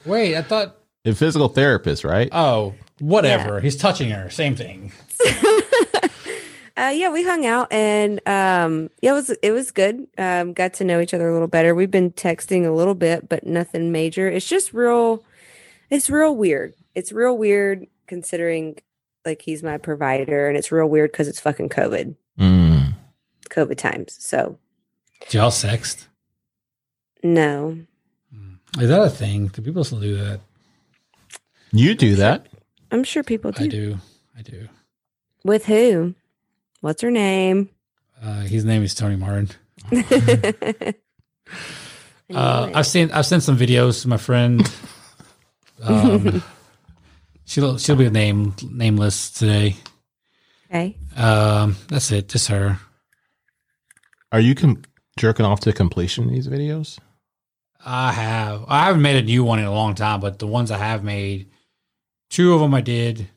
Wait, 0.04 0.36
I 0.36 0.42
thought. 0.42 0.76
a 1.04 1.14
physical 1.14 1.48
therapist, 1.48 2.04
right? 2.04 2.28
Oh, 2.32 2.74
whatever. 3.00 3.60
He's 3.60 3.76
touching 3.76 4.10
her. 4.10 4.28
Same 4.30 4.54
thing. 4.56 4.92
Uh, 6.78 6.90
yeah, 6.90 7.10
we 7.10 7.24
hung 7.24 7.44
out 7.44 7.72
and 7.72 8.20
um, 8.28 8.88
yeah, 9.02 9.10
it 9.10 9.14
was 9.14 9.30
it 9.42 9.50
was 9.50 9.72
good. 9.72 10.06
Um, 10.16 10.52
got 10.52 10.74
to 10.74 10.84
know 10.84 11.00
each 11.00 11.12
other 11.12 11.28
a 11.28 11.32
little 11.32 11.48
better. 11.48 11.74
We've 11.74 11.90
been 11.90 12.12
texting 12.12 12.64
a 12.66 12.70
little 12.70 12.94
bit, 12.94 13.28
but 13.28 13.44
nothing 13.44 13.90
major. 13.90 14.28
It's 14.28 14.46
just 14.48 14.72
real. 14.72 15.24
It's 15.90 16.08
real 16.08 16.36
weird. 16.36 16.74
It's 16.94 17.10
real 17.10 17.36
weird 17.36 17.86
considering 18.06 18.76
like 19.24 19.42
he's 19.42 19.62
my 19.62 19.76
provider, 19.78 20.48
and 20.48 20.56
it's 20.56 20.70
real 20.70 20.86
weird 20.86 21.10
because 21.10 21.26
it's 21.28 21.40
fucking 21.40 21.68
COVID, 21.70 22.14
Mm. 22.38 22.94
COVID 23.50 23.76
times. 23.76 24.16
So 24.20 24.58
Did 25.22 25.34
y'all 25.34 25.50
sext? 25.50 26.06
no, 27.24 27.78
Is 28.78 28.88
that 28.88 29.02
a 29.02 29.10
thing? 29.10 29.48
Do 29.48 29.62
people 29.62 29.82
still 29.82 30.00
do 30.00 30.16
that? 30.16 30.40
You 31.72 31.94
do 31.96 32.14
that. 32.16 32.46
I'm 32.92 33.02
sure 33.04 33.22
people 33.24 33.50
do. 33.50 33.64
I 33.64 33.66
do. 33.66 33.98
I 34.38 34.42
do. 34.42 34.68
With 35.44 35.66
who? 35.66 36.14
What's 36.80 37.02
her 37.02 37.10
name? 37.10 37.70
Uh, 38.22 38.40
his 38.42 38.64
name 38.64 38.82
is 38.82 38.94
Tony 38.94 39.16
Martin. 39.16 39.50
uh, 39.92 40.92
I've 42.74 42.86
seen 42.86 43.10
I've 43.10 43.26
sent 43.26 43.42
some 43.42 43.56
videos 43.58 44.02
to 44.02 44.08
my 44.08 44.16
friend. 44.16 44.68
Um, 45.80 46.42
she'll 47.44 47.78
she'll 47.78 47.94
be 47.94 48.10
named 48.10 48.68
nameless 48.68 49.30
today. 49.30 49.76
okay. 50.68 50.96
Um, 51.16 51.76
that's 51.86 52.10
it. 52.10 52.28
Just 52.28 52.48
her. 52.48 52.80
Are 54.32 54.40
you 54.40 54.56
com- 54.56 54.82
jerking 55.16 55.46
off 55.46 55.60
to 55.60 55.72
completion 55.72 56.24
in 56.24 56.34
these 56.34 56.48
videos? 56.48 56.98
I 57.86 58.10
have. 58.10 58.64
I 58.66 58.86
haven't 58.86 59.02
made 59.02 59.22
a 59.22 59.22
new 59.22 59.44
one 59.44 59.60
in 59.60 59.66
a 59.66 59.72
long 59.72 59.94
time, 59.94 60.18
but 60.18 60.40
the 60.40 60.48
ones 60.48 60.72
I 60.72 60.78
have 60.78 61.04
made, 61.04 61.48
two 62.28 62.54
of 62.54 62.60
them 62.60 62.74
I 62.74 62.80
did, 62.80 63.28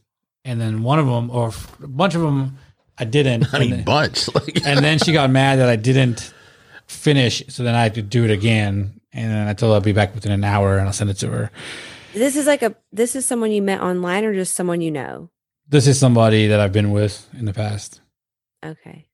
and 0.43 0.59
then 0.59 0.81
one 0.81 0.97
of 0.97 1.05
them, 1.05 1.30
or 1.30 1.51
a 1.84 1.88
bunch 1.88 2.15
of 2.15 2.22
them, 2.22 2.57
I 2.97 3.05
didn't. 3.05 3.53
I 3.53 3.57
and, 3.57 3.59
mean, 3.59 3.69
then, 3.77 3.84
bunch. 3.84 4.27
Like, 4.35 4.65
and 4.65 4.84
then 4.84 4.99
she 4.99 5.13
got 5.13 5.30
mad 5.30 5.59
that 5.59 5.69
I 5.69 5.76
didn't 5.76 6.34
finish, 6.88 7.43
so 7.47 7.63
then 7.63 7.76
I 7.76 7.84
had 7.84 7.95
to 7.95 8.01
do 8.01 8.23
it 8.26 8.31
again. 8.31 8.99
And 9.13 9.31
then 9.31 9.47
I 9.47 9.53
told 9.53 9.72
her 9.72 9.76
I'll 9.76 9.81
be 9.81 9.91
back 9.91 10.15
within 10.15 10.31
an 10.31 10.43
hour, 10.43 10.77
and 10.77 10.88
I'll 10.88 10.93
send 10.93 11.09
it 11.09 11.15
to 11.15 11.30
her. 11.30 11.51
This 12.13 12.35
is 12.35 12.45
like 12.47 12.61
a. 12.61 12.76
This 12.91 13.15
is 13.15 13.26
someone 13.26 13.51
you 13.51 13.61
met 13.61 13.81
online, 13.81 14.23
or 14.26 14.34
just 14.34 14.55
someone 14.55 14.81
you 14.81 14.91
know. 14.91 15.30
This 15.68 15.88
is 15.88 15.97
somebody 15.99 16.47
that 16.47 16.59
I've 16.59 16.73
been 16.73 16.91
with 16.91 17.27
in 17.38 17.45
the 17.45 17.53
past. 17.53 18.01
Okay. 18.63 19.07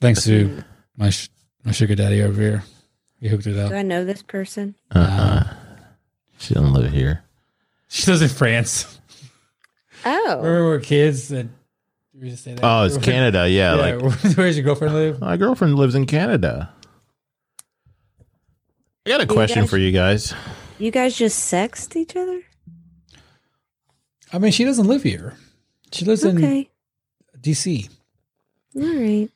Thanks 0.00 0.24
to 0.24 0.62
my 0.96 1.10
sh- 1.10 1.30
my 1.64 1.72
sugar 1.72 1.94
daddy 1.94 2.22
over 2.22 2.40
here. 2.40 2.62
He 3.20 3.28
hooked 3.28 3.46
it 3.46 3.58
up. 3.58 3.70
Do. 3.70 3.76
I 3.76 3.82
know 3.82 4.04
this 4.04 4.22
person? 4.22 4.74
uh, 4.92 5.42
she 6.38 6.54
doesn't 6.54 6.72
live 6.72 6.92
here. 6.92 7.24
She 7.88 8.08
lives 8.10 8.22
in 8.22 8.28
France. 8.28 8.97
Oh, 10.10 10.36
Remember 10.36 10.64
we 10.64 10.68
were 10.70 10.80
kids 10.80 11.30
and 11.30 11.50
we 12.14 12.28
used 12.28 12.38
to 12.38 12.42
say 12.50 12.54
that. 12.54 12.64
Oh, 12.64 12.84
it's 12.84 12.96
Canada. 13.04 13.48
Yeah, 13.48 13.74
Yeah, 13.76 13.94
like 13.96 14.12
where's 14.36 14.56
your 14.56 14.64
girlfriend 14.64 14.94
live? 14.94 15.20
my 15.20 15.36
girlfriend 15.36 15.74
lives 15.76 15.94
in 15.94 16.06
Canada. 16.06 16.70
I 19.06 19.10
got 19.10 19.20
a 19.20 19.26
question 19.26 19.62
guys- 19.62 19.70
for 19.70 19.78
you 19.78 19.92
guys. 19.92 20.34
you 20.78 20.90
guys 20.90 21.16
just 21.16 21.38
sexed 21.38 21.96
each 21.96 22.14
other? 22.16 22.42
I 24.32 24.38
mean, 24.38 24.52
she 24.52 24.64
doesn't 24.64 24.86
live 24.86 25.02
here. 25.02 25.34
She 25.92 26.04
lives 26.04 26.22
in 26.24 26.36
Okay. 26.36 26.68
DC. 27.40 27.88
All 28.76 28.82
right. 28.82 29.30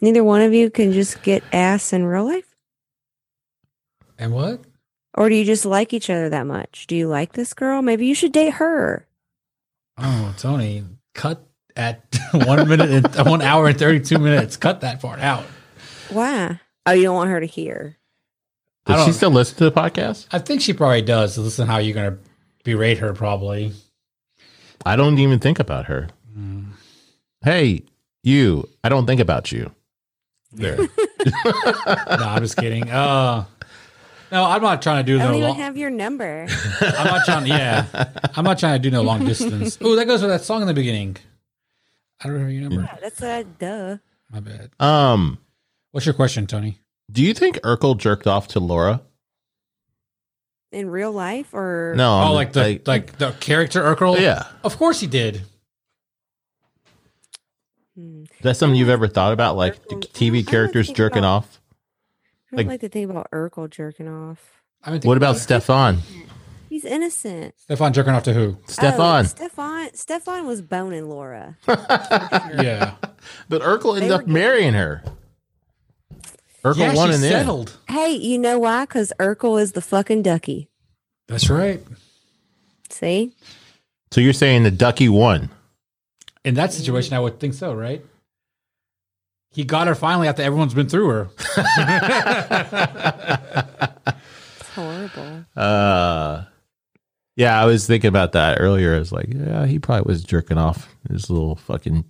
Neither 0.00 0.22
one 0.22 0.40
of 0.42 0.54
you 0.54 0.70
can 0.70 0.92
just 0.92 1.22
get 1.22 1.42
ass 1.52 1.92
in 1.92 2.04
real 2.04 2.24
life? 2.24 2.54
And 4.18 4.32
what? 4.32 4.60
Or 5.14 5.28
do 5.28 5.34
you 5.34 5.44
just 5.44 5.66
like 5.66 5.92
each 5.92 6.08
other 6.08 6.28
that 6.28 6.46
much? 6.46 6.86
Do 6.86 6.94
you 6.94 7.08
like 7.08 7.32
this 7.32 7.52
girl? 7.52 7.82
Maybe 7.82 8.06
you 8.06 8.14
should 8.14 8.32
date 8.32 8.54
her. 8.54 9.06
Oh, 10.02 10.34
Tony, 10.38 10.84
cut 11.14 11.46
at 11.76 12.02
one 12.32 12.68
minute 12.68 12.90
and 12.90 13.26
one 13.28 13.42
hour 13.42 13.68
and 13.68 13.78
thirty 13.78 14.00
two 14.00 14.18
minutes. 14.18 14.56
Cut 14.56 14.80
that 14.82 15.00
part 15.00 15.20
out. 15.20 15.44
Why? 16.10 16.60
Oh, 16.86 16.92
you 16.92 17.04
don't 17.04 17.14
want 17.16 17.30
her 17.30 17.40
to 17.40 17.46
hear. 17.46 17.96
Does 18.86 19.00
she 19.00 19.06
don't- 19.06 19.14
still 19.14 19.30
listen 19.30 19.56
to 19.58 19.64
the 19.64 19.72
podcast? 19.72 20.26
I 20.32 20.38
think 20.38 20.60
she 20.62 20.72
probably 20.72 21.02
does. 21.02 21.36
Listen, 21.38 21.66
how 21.66 21.78
you're 21.78 21.94
gonna 21.94 22.18
berate 22.64 22.98
her? 22.98 23.12
Probably. 23.12 23.72
I 24.84 24.96
don't 24.96 25.18
even 25.18 25.38
think 25.38 25.58
about 25.60 25.86
her. 25.86 26.08
Mm. 26.36 26.70
Hey, 27.44 27.82
you, 28.22 28.68
I 28.82 28.88
don't 28.88 29.06
think 29.06 29.20
about 29.20 29.52
you. 29.52 29.72
There. 30.52 30.76
no, 31.26 31.42
I'm 31.86 32.42
just 32.42 32.56
kidding. 32.56 32.90
Uh, 32.90 33.44
no, 34.32 34.44
I'm 34.44 34.62
not 34.62 34.82
trying 34.82 35.04
to 35.04 35.12
do 35.12 35.18
I 35.20 35.24
don't 35.24 35.34
even 35.36 35.48
long. 35.48 35.56
have 35.58 35.76
your 35.76 35.90
number. 35.90 36.46
I'm 36.80 37.04
not 37.06 37.24
trying. 37.24 37.46
Yeah, 37.46 37.86
I'm 38.36 38.44
not 38.44 38.58
trying 38.58 38.74
to 38.74 38.78
do 38.78 38.90
no 38.90 39.02
long 39.02 39.24
distance. 39.24 39.78
Oh, 39.80 39.96
that 39.96 40.06
goes 40.06 40.22
with 40.22 40.30
that 40.30 40.42
song 40.42 40.60
in 40.62 40.68
the 40.68 40.74
beginning. 40.74 41.16
I 42.20 42.24
don't 42.24 42.32
remember 42.34 42.52
your 42.52 42.62
number. 42.68 42.82
Yeah, 42.82 42.98
that's 43.00 43.22
a 43.22 43.44
duh. 43.44 43.96
My 44.30 44.40
bad. 44.40 44.70
um, 44.78 45.38
What's 45.92 46.06
your 46.06 46.14
question, 46.14 46.46
Tony? 46.46 46.78
do 47.10 47.22
you 47.22 47.34
think 47.34 47.56
Urkel 47.62 47.98
jerked 47.98 48.26
off 48.28 48.46
to 48.48 48.60
Laura? 48.60 49.02
In 50.70 50.88
real 50.88 51.10
life 51.10 51.52
or 51.52 51.94
No. 51.96 52.08
Oh, 52.12 52.18
I'm- 52.26 52.34
like 52.34 52.52
the 52.52 52.80
like, 52.86 53.18
the 53.18 53.32
character 53.40 53.82
Urkel. 53.82 54.20
yeah. 54.20 54.44
of 54.62 54.76
course 54.76 55.00
he 55.00 55.08
did. 55.08 55.42
Hmm. 57.96 58.24
That's 58.42 58.58
something 58.58 58.76
you've 58.78 58.88
ever 58.88 59.08
thought 59.08 59.32
about, 59.32 59.56
like 59.56 59.82
Urkel- 59.88 60.08
TV 60.12 60.46
characters 60.46 60.88
jerking 60.90 61.18
about- 61.18 61.28
off? 61.38 61.59
I 62.52 62.56
like- 62.56 62.66
don't 62.66 62.72
like 62.72 62.80
to 62.80 62.88
think 62.88 63.10
about 63.10 63.30
Urkel 63.30 63.70
jerking 63.70 64.08
off. 64.08 64.38
I 64.84 64.92
mean, 64.92 65.00
What 65.02 65.16
about 65.16 65.36
Stefan? 65.36 65.98
He's 66.70 66.84
innocent. 66.84 67.54
Stefan 67.58 67.92
jerking 67.92 68.12
off 68.12 68.22
to 68.24 68.32
who? 68.32 68.56
Stefan. 68.66 69.24
Oh, 69.24 69.28
Stefan. 69.28 69.94
Stefan 69.94 70.46
was 70.46 70.62
boning 70.62 71.08
Laura. 71.08 71.56
Yeah, 71.66 72.94
But 73.48 73.62
Urkel 73.62 73.96
ended 73.96 74.12
up 74.12 74.26
marrying 74.28 74.74
her. 74.74 75.02
Urkel 76.64 76.76
yeah, 76.78 76.94
won 76.94 77.08
she 77.08 77.14
in 77.16 77.20
the 77.22 77.34
end. 77.34 77.72
Hey, 77.88 78.12
you 78.12 78.38
know 78.38 78.58
why? 78.58 78.84
Because 78.84 79.12
Urkel 79.18 79.60
is 79.60 79.72
the 79.72 79.80
fucking 79.80 80.22
ducky. 80.22 80.68
That's 81.26 81.50
right. 81.50 81.82
See? 82.88 83.32
So 84.12 84.20
you're 84.20 84.32
saying 84.32 84.62
the 84.64 84.70
Ducky 84.70 85.08
won? 85.08 85.50
In 86.44 86.54
that 86.54 86.72
situation, 86.72 87.14
I 87.14 87.20
would 87.20 87.38
think 87.40 87.54
so, 87.54 87.72
right? 87.74 88.04
He 89.52 89.64
got 89.64 89.88
her 89.88 89.94
finally 89.94 90.28
after 90.28 90.42
everyone's 90.42 90.74
been 90.74 90.88
through 90.88 91.08
her. 91.08 91.30
It's 94.60 94.68
horrible. 94.70 95.44
Uh, 95.56 96.44
yeah, 97.36 97.60
I 97.60 97.64
was 97.64 97.86
thinking 97.86 98.08
about 98.08 98.32
that 98.32 98.58
earlier. 98.60 98.94
I 98.94 98.98
was 98.98 99.12
like, 99.12 99.32
yeah, 99.34 99.66
he 99.66 99.78
probably 99.78 100.10
was 100.12 100.22
jerking 100.22 100.58
off 100.58 100.94
in 101.08 101.14
his 101.14 101.30
little 101.30 101.56
fucking 101.56 102.04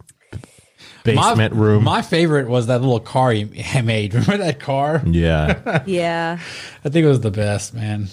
basement 1.05 1.55
my, 1.55 1.61
room. 1.61 1.85
My 1.85 2.03
favorite 2.03 2.49
was 2.49 2.67
that 2.67 2.81
little 2.81 3.01
car 3.01 3.33
he 3.33 3.45
he 3.47 3.83
made. 3.83 4.15
Remember 4.15 4.39
that 4.39 4.61
car? 4.61 5.03
yeah. 5.07 5.83
yeah. 5.87 6.39
I 6.85 6.89
think 6.89 7.05
it 7.05 7.09
was 7.09 7.21
the 7.21 7.31
best, 7.31 7.75
man. 7.75 8.09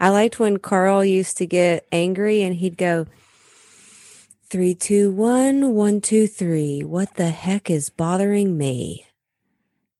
I 0.00 0.08
liked 0.08 0.40
when 0.40 0.58
Carl 0.58 1.04
used 1.04 1.38
to 1.38 1.46
get 1.46 1.86
angry 1.92 2.42
and 2.42 2.56
he'd 2.56 2.76
go, 2.76 3.06
three, 4.52 4.74
two, 4.74 5.10
one, 5.10 5.74
one, 5.74 6.02
two, 6.02 6.26
three. 6.26 6.84
What 6.84 7.14
the 7.14 7.30
heck 7.30 7.70
is 7.70 7.88
bothering 7.88 8.58
me? 8.58 9.06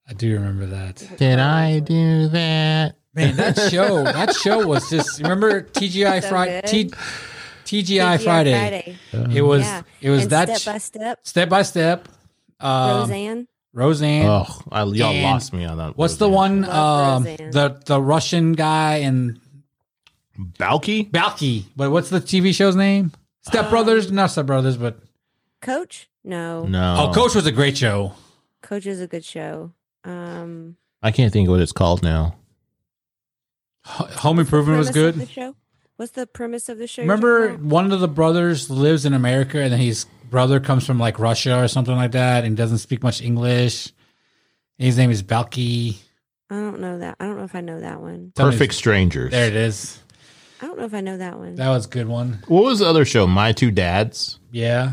I 0.06 0.12
do 0.12 0.34
remember 0.34 0.66
that. 0.66 1.08
Did 1.16 1.38
I 1.38 1.78
do 1.80 2.28
that? 2.28 2.96
Man, 3.14 3.36
that 3.36 3.58
show, 3.70 4.04
that 4.04 4.34
show 4.36 4.66
was 4.66 4.88
just 4.90 5.20
remember 5.22 5.62
TGI 5.62 6.20
So 6.22 6.28
Friday, 6.28 6.60
good. 6.60 6.92
T, 7.64 7.82
TGI 7.82 8.22
Friday. 8.22 8.96
It 9.34 9.40
was 9.40 9.62
Yeah. 9.62 9.82
it 10.02 10.10
was 10.10 10.22
And 10.24 10.30
that 10.32 10.56
step 10.58 10.72
by 10.74 10.78
step. 10.78 11.18
step 11.22 11.48
by 11.48 11.62
step. 11.62 12.08
Um, 12.60 13.00
Roseanne. 13.00 13.48
Roseanne. 13.72 14.26
Oh, 14.26 14.60
I, 14.70 14.82
y'all 14.84 15.12
And 15.12 15.22
lost 15.22 15.54
me 15.54 15.64
on 15.64 15.78
that. 15.78 15.96
What's 15.96 16.16
the 16.16 16.28
one? 16.28 16.64
Um, 16.66 17.24
the 17.24 17.80
the 17.86 18.00
Russian 18.02 18.52
guy 18.52 18.96
and 18.98 19.40
Balki? 20.58 21.10
Balki. 21.10 21.64
But 21.74 21.90
what's 21.90 22.10
the 22.10 22.20
TV 22.20 22.54
show's 22.54 22.76
name? 22.76 23.12
Step 23.42 23.70
Brothers, 23.70 24.10
not 24.12 24.26
Step 24.30 24.46
Brothers, 24.46 24.76
but 24.76 24.98
Coach? 25.60 26.08
No. 26.24 26.64
No. 26.64 27.08
oh, 27.10 27.12
Coach 27.12 27.34
was 27.34 27.46
a 27.46 27.52
great 27.52 27.76
show. 27.76 28.12
Coach 28.62 28.86
is 28.86 29.00
a 29.00 29.06
good 29.06 29.24
show. 29.24 29.72
Um, 30.04 30.76
I 31.02 31.10
can't 31.10 31.32
think 31.32 31.48
of 31.48 31.52
what 31.52 31.60
it's 31.60 31.72
called 31.72 32.02
now. 32.02 32.36
H- 33.86 34.10
Home 34.18 34.38
Improvement 34.38 34.78
was 34.78 34.90
good. 34.90 35.14
the 35.16 35.26
show? 35.26 35.56
What's 35.96 36.12
the 36.12 36.26
premise 36.26 36.68
of 36.68 36.78
the 36.78 36.86
show? 36.86 37.02
Remember, 37.02 37.52
one 37.54 37.92
of 37.92 38.00
the 38.00 38.08
brothers 38.08 38.70
lives 38.70 39.04
in 39.04 39.12
America, 39.12 39.60
and 39.60 39.72
then 39.72 39.80
his 39.80 40.06
brother 40.30 40.58
comes 40.60 40.86
from 40.86 40.98
like 40.98 41.18
Russia 41.18 41.62
or 41.62 41.68
something 41.68 41.94
like 41.94 42.12
that, 42.12 42.44
and 42.44 42.56
doesn't 42.56 42.78
speak 42.78 43.02
much 43.02 43.20
English. 43.20 43.92
His 44.78 44.96
name 44.96 45.10
is 45.10 45.22
Balki. 45.22 45.96
I 46.50 46.54
don't 46.56 46.80
know 46.80 46.98
that. 46.98 47.16
I 47.20 47.26
don't 47.26 47.36
know 47.38 47.44
if 47.44 47.54
I 47.54 47.60
know 47.60 47.80
that 47.80 48.00
one. 48.00 48.32
Tell 48.34 48.46
me- 48.46 48.52
Perfect 48.52 48.74
Strangers. 48.74 49.30
There 49.30 49.46
it 49.48 49.56
is. 49.56 50.01
I 50.62 50.66
don't 50.66 50.78
know 50.78 50.84
if 50.84 50.94
I 50.94 51.00
know 51.00 51.16
that 51.18 51.38
one. 51.38 51.56
That 51.56 51.68
was 51.70 51.86
a 51.86 51.88
good 51.88 52.06
one. 52.06 52.38
What 52.46 52.62
was 52.64 52.78
the 52.78 52.86
other 52.86 53.04
show? 53.04 53.26
My 53.26 53.50
Two 53.52 53.70
Dads, 53.72 54.38
Yeah, 54.52 54.92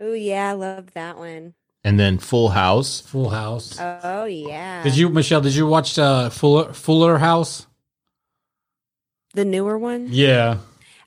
Oh 0.00 0.12
yeah, 0.12 0.50
I 0.50 0.52
love 0.52 0.92
that 0.94 1.16
one. 1.18 1.54
and 1.82 1.98
then 1.98 2.18
Full 2.18 2.50
House. 2.50 3.00
Full 3.00 3.30
House. 3.30 3.78
Oh 3.80 4.24
yeah. 4.26 4.82
Did 4.82 4.96
you, 4.96 5.08
Michelle? 5.08 5.40
Did 5.40 5.54
you 5.54 5.66
watch 5.66 5.98
uh, 5.98 6.28
Fuller 6.30 6.72
Fuller 6.74 7.18
House? 7.18 7.66
the 9.34 9.44
newer 9.44 9.78
one? 9.78 10.08
Yeah, 10.10 10.58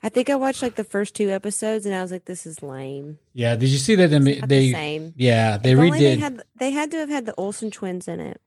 I 0.02 0.08
think 0.08 0.28
I 0.30 0.34
watched 0.34 0.62
like 0.62 0.74
the 0.76 0.84
first 0.84 1.14
two 1.14 1.30
episodes, 1.30 1.86
and 1.86 1.94
I 1.94 2.02
was 2.02 2.10
like, 2.10 2.24
"This 2.24 2.46
is 2.46 2.62
lame." 2.62 3.18
yeah. 3.32 3.54
Did 3.56 3.68
you 3.68 3.78
see 3.78 3.94
that? 3.96 4.08
They, 4.08 4.18
Not 4.40 4.48
the 4.48 4.72
same. 4.72 5.14
yeah, 5.16 5.56
they 5.58 5.72
If 5.72 5.78
only 5.78 5.98
They 6.00 6.16
had, 6.16 6.42
they 6.58 6.70
had 6.72 6.90
to 6.92 6.96
have 6.98 7.10
had 7.10 7.26
the 7.26 7.34
Olsen 7.36 7.70
twins 7.70 8.08
in 8.08 8.20
it. 8.20 8.40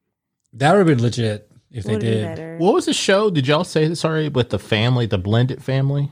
that 0.54 0.72
would 0.72 0.80
have 0.80 0.88
been 0.88 1.02
legit 1.02 1.50
if 1.72 1.84
they 1.84 1.94
Would 1.94 2.00
did. 2.02 2.24
better. 2.24 2.58
What 2.58 2.74
was 2.74 2.86
the 2.86 2.94
show? 2.94 3.30
Did 3.30 3.48
y'all 3.48 3.64
say 3.64 3.94
sorry 3.96 4.30
with 4.30 4.50
the 4.50 4.60
family, 4.60 5.06
the 5.06 5.18
blended 5.18 5.64
family? 5.64 6.12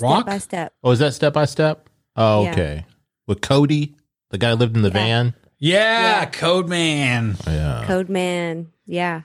Rock? 0.00 0.22
Step 0.22 0.26
by 0.26 0.38
step. 0.38 0.72
Oh, 0.82 0.90
is 0.92 0.98
that 1.00 1.14
step 1.14 1.32
by 1.32 1.44
step? 1.44 1.88
Oh, 2.16 2.44
Yeah. 2.44 2.52
okay. 2.52 2.86
With 3.26 3.40
Cody, 3.40 3.94
the 4.30 4.38
guy 4.38 4.50
who 4.50 4.56
lived 4.56 4.76
in 4.76 4.82
the 4.82 4.88
Yeah. 4.88 4.94
van. 4.94 5.34
Yeah, 5.58 6.00
Yeah. 6.20 6.24
Code 6.26 6.68
Man. 6.68 7.36
Yeah. 7.46 7.84
Code 7.86 8.08
Man. 8.08 8.68
Yeah. 8.86 9.22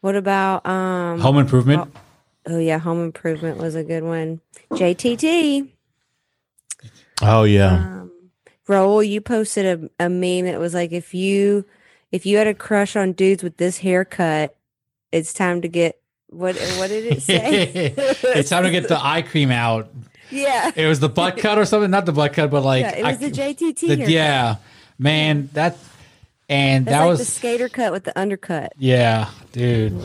What 0.00 0.16
about 0.16 0.66
um? 0.66 1.20
Home 1.20 1.38
Improvement. 1.38 1.92
Oh 2.48 2.58
yeah, 2.58 2.78
Home 2.78 3.02
Improvement 3.04 3.58
was 3.58 3.74
a 3.74 3.82
good 3.84 4.04
one. 4.04 4.40
JTT. 4.72 5.68
Oh 7.22 7.44
yeah. 7.44 7.72
Um, 7.74 8.10
Raul, 8.68 9.06
you 9.06 9.20
posted 9.20 9.90
a, 9.98 10.04
a 10.06 10.08
meme 10.08 10.44
that 10.46 10.58
was 10.58 10.74
like, 10.74 10.92
if 10.92 11.12
you 11.14 11.64
if 12.16 12.24
you 12.24 12.38
had 12.38 12.46
a 12.46 12.54
crush 12.54 12.96
on 12.96 13.12
dudes 13.12 13.42
with 13.42 13.58
this 13.58 13.76
haircut, 13.78 14.56
it's 15.12 15.34
time 15.34 15.60
to 15.60 15.68
get 15.68 16.00
what 16.28 16.56
what 16.78 16.88
did 16.88 17.04
it 17.12 17.22
say? 17.22 17.92
it's 17.96 18.48
time 18.48 18.64
to 18.64 18.70
get 18.70 18.88
the 18.88 18.98
eye 18.98 19.20
cream 19.22 19.50
out. 19.50 19.88
yeah. 20.30 20.72
It 20.74 20.86
was 20.86 20.98
the 20.98 21.10
butt 21.10 21.36
cut 21.44 21.58
or 21.58 21.66
something, 21.66 21.90
not 21.90 22.06
the 22.06 22.12
butt 22.12 22.32
cut, 22.32 22.50
but 22.50 22.62
like 22.64 22.80
yeah, 22.82 22.96
it 22.96 23.04
was 23.04 23.16
I- 23.16 23.28
the 23.28 23.30
JTT 23.30 23.80
the- 24.04 24.10
yeah, 24.10 24.56
man, 24.98 25.50
that 25.52 25.76
and 26.48 26.86
That's 26.86 26.94
that 26.94 27.00
like 27.02 27.08
was 27.10 27.18
the 27.18 27.24
skater 27.26 27.68
cut 27.68 27.92
with 27.92 28.04
the 28.04 28.18
undercut. 28.18 28.72
yeah, 28.78 29.28
dude. 29.52 30.00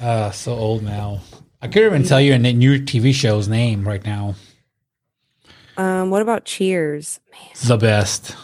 Uh, 0.00 0.30
so 0.30 0.52
old 0.54 0.82
now. 0.82 1.20
I 1.60 1.68
couldn't 1.68 1.88
even 1.88 2.04
tell 2.04 2.20
you 2.20 2.32
a 2.32 2.38
new 2.38 2.78
TV 2.80 3.12
show's 3.12 3.48
name 3.48 3.86
right 3.86 4.04
now. 4.04 4.34
Um, 5.76 6.10
what 6.10 6.22
about 6.22 6.44
Cheers? 6.46 7.20
The 7.66 7.76
best. 7.76 8.34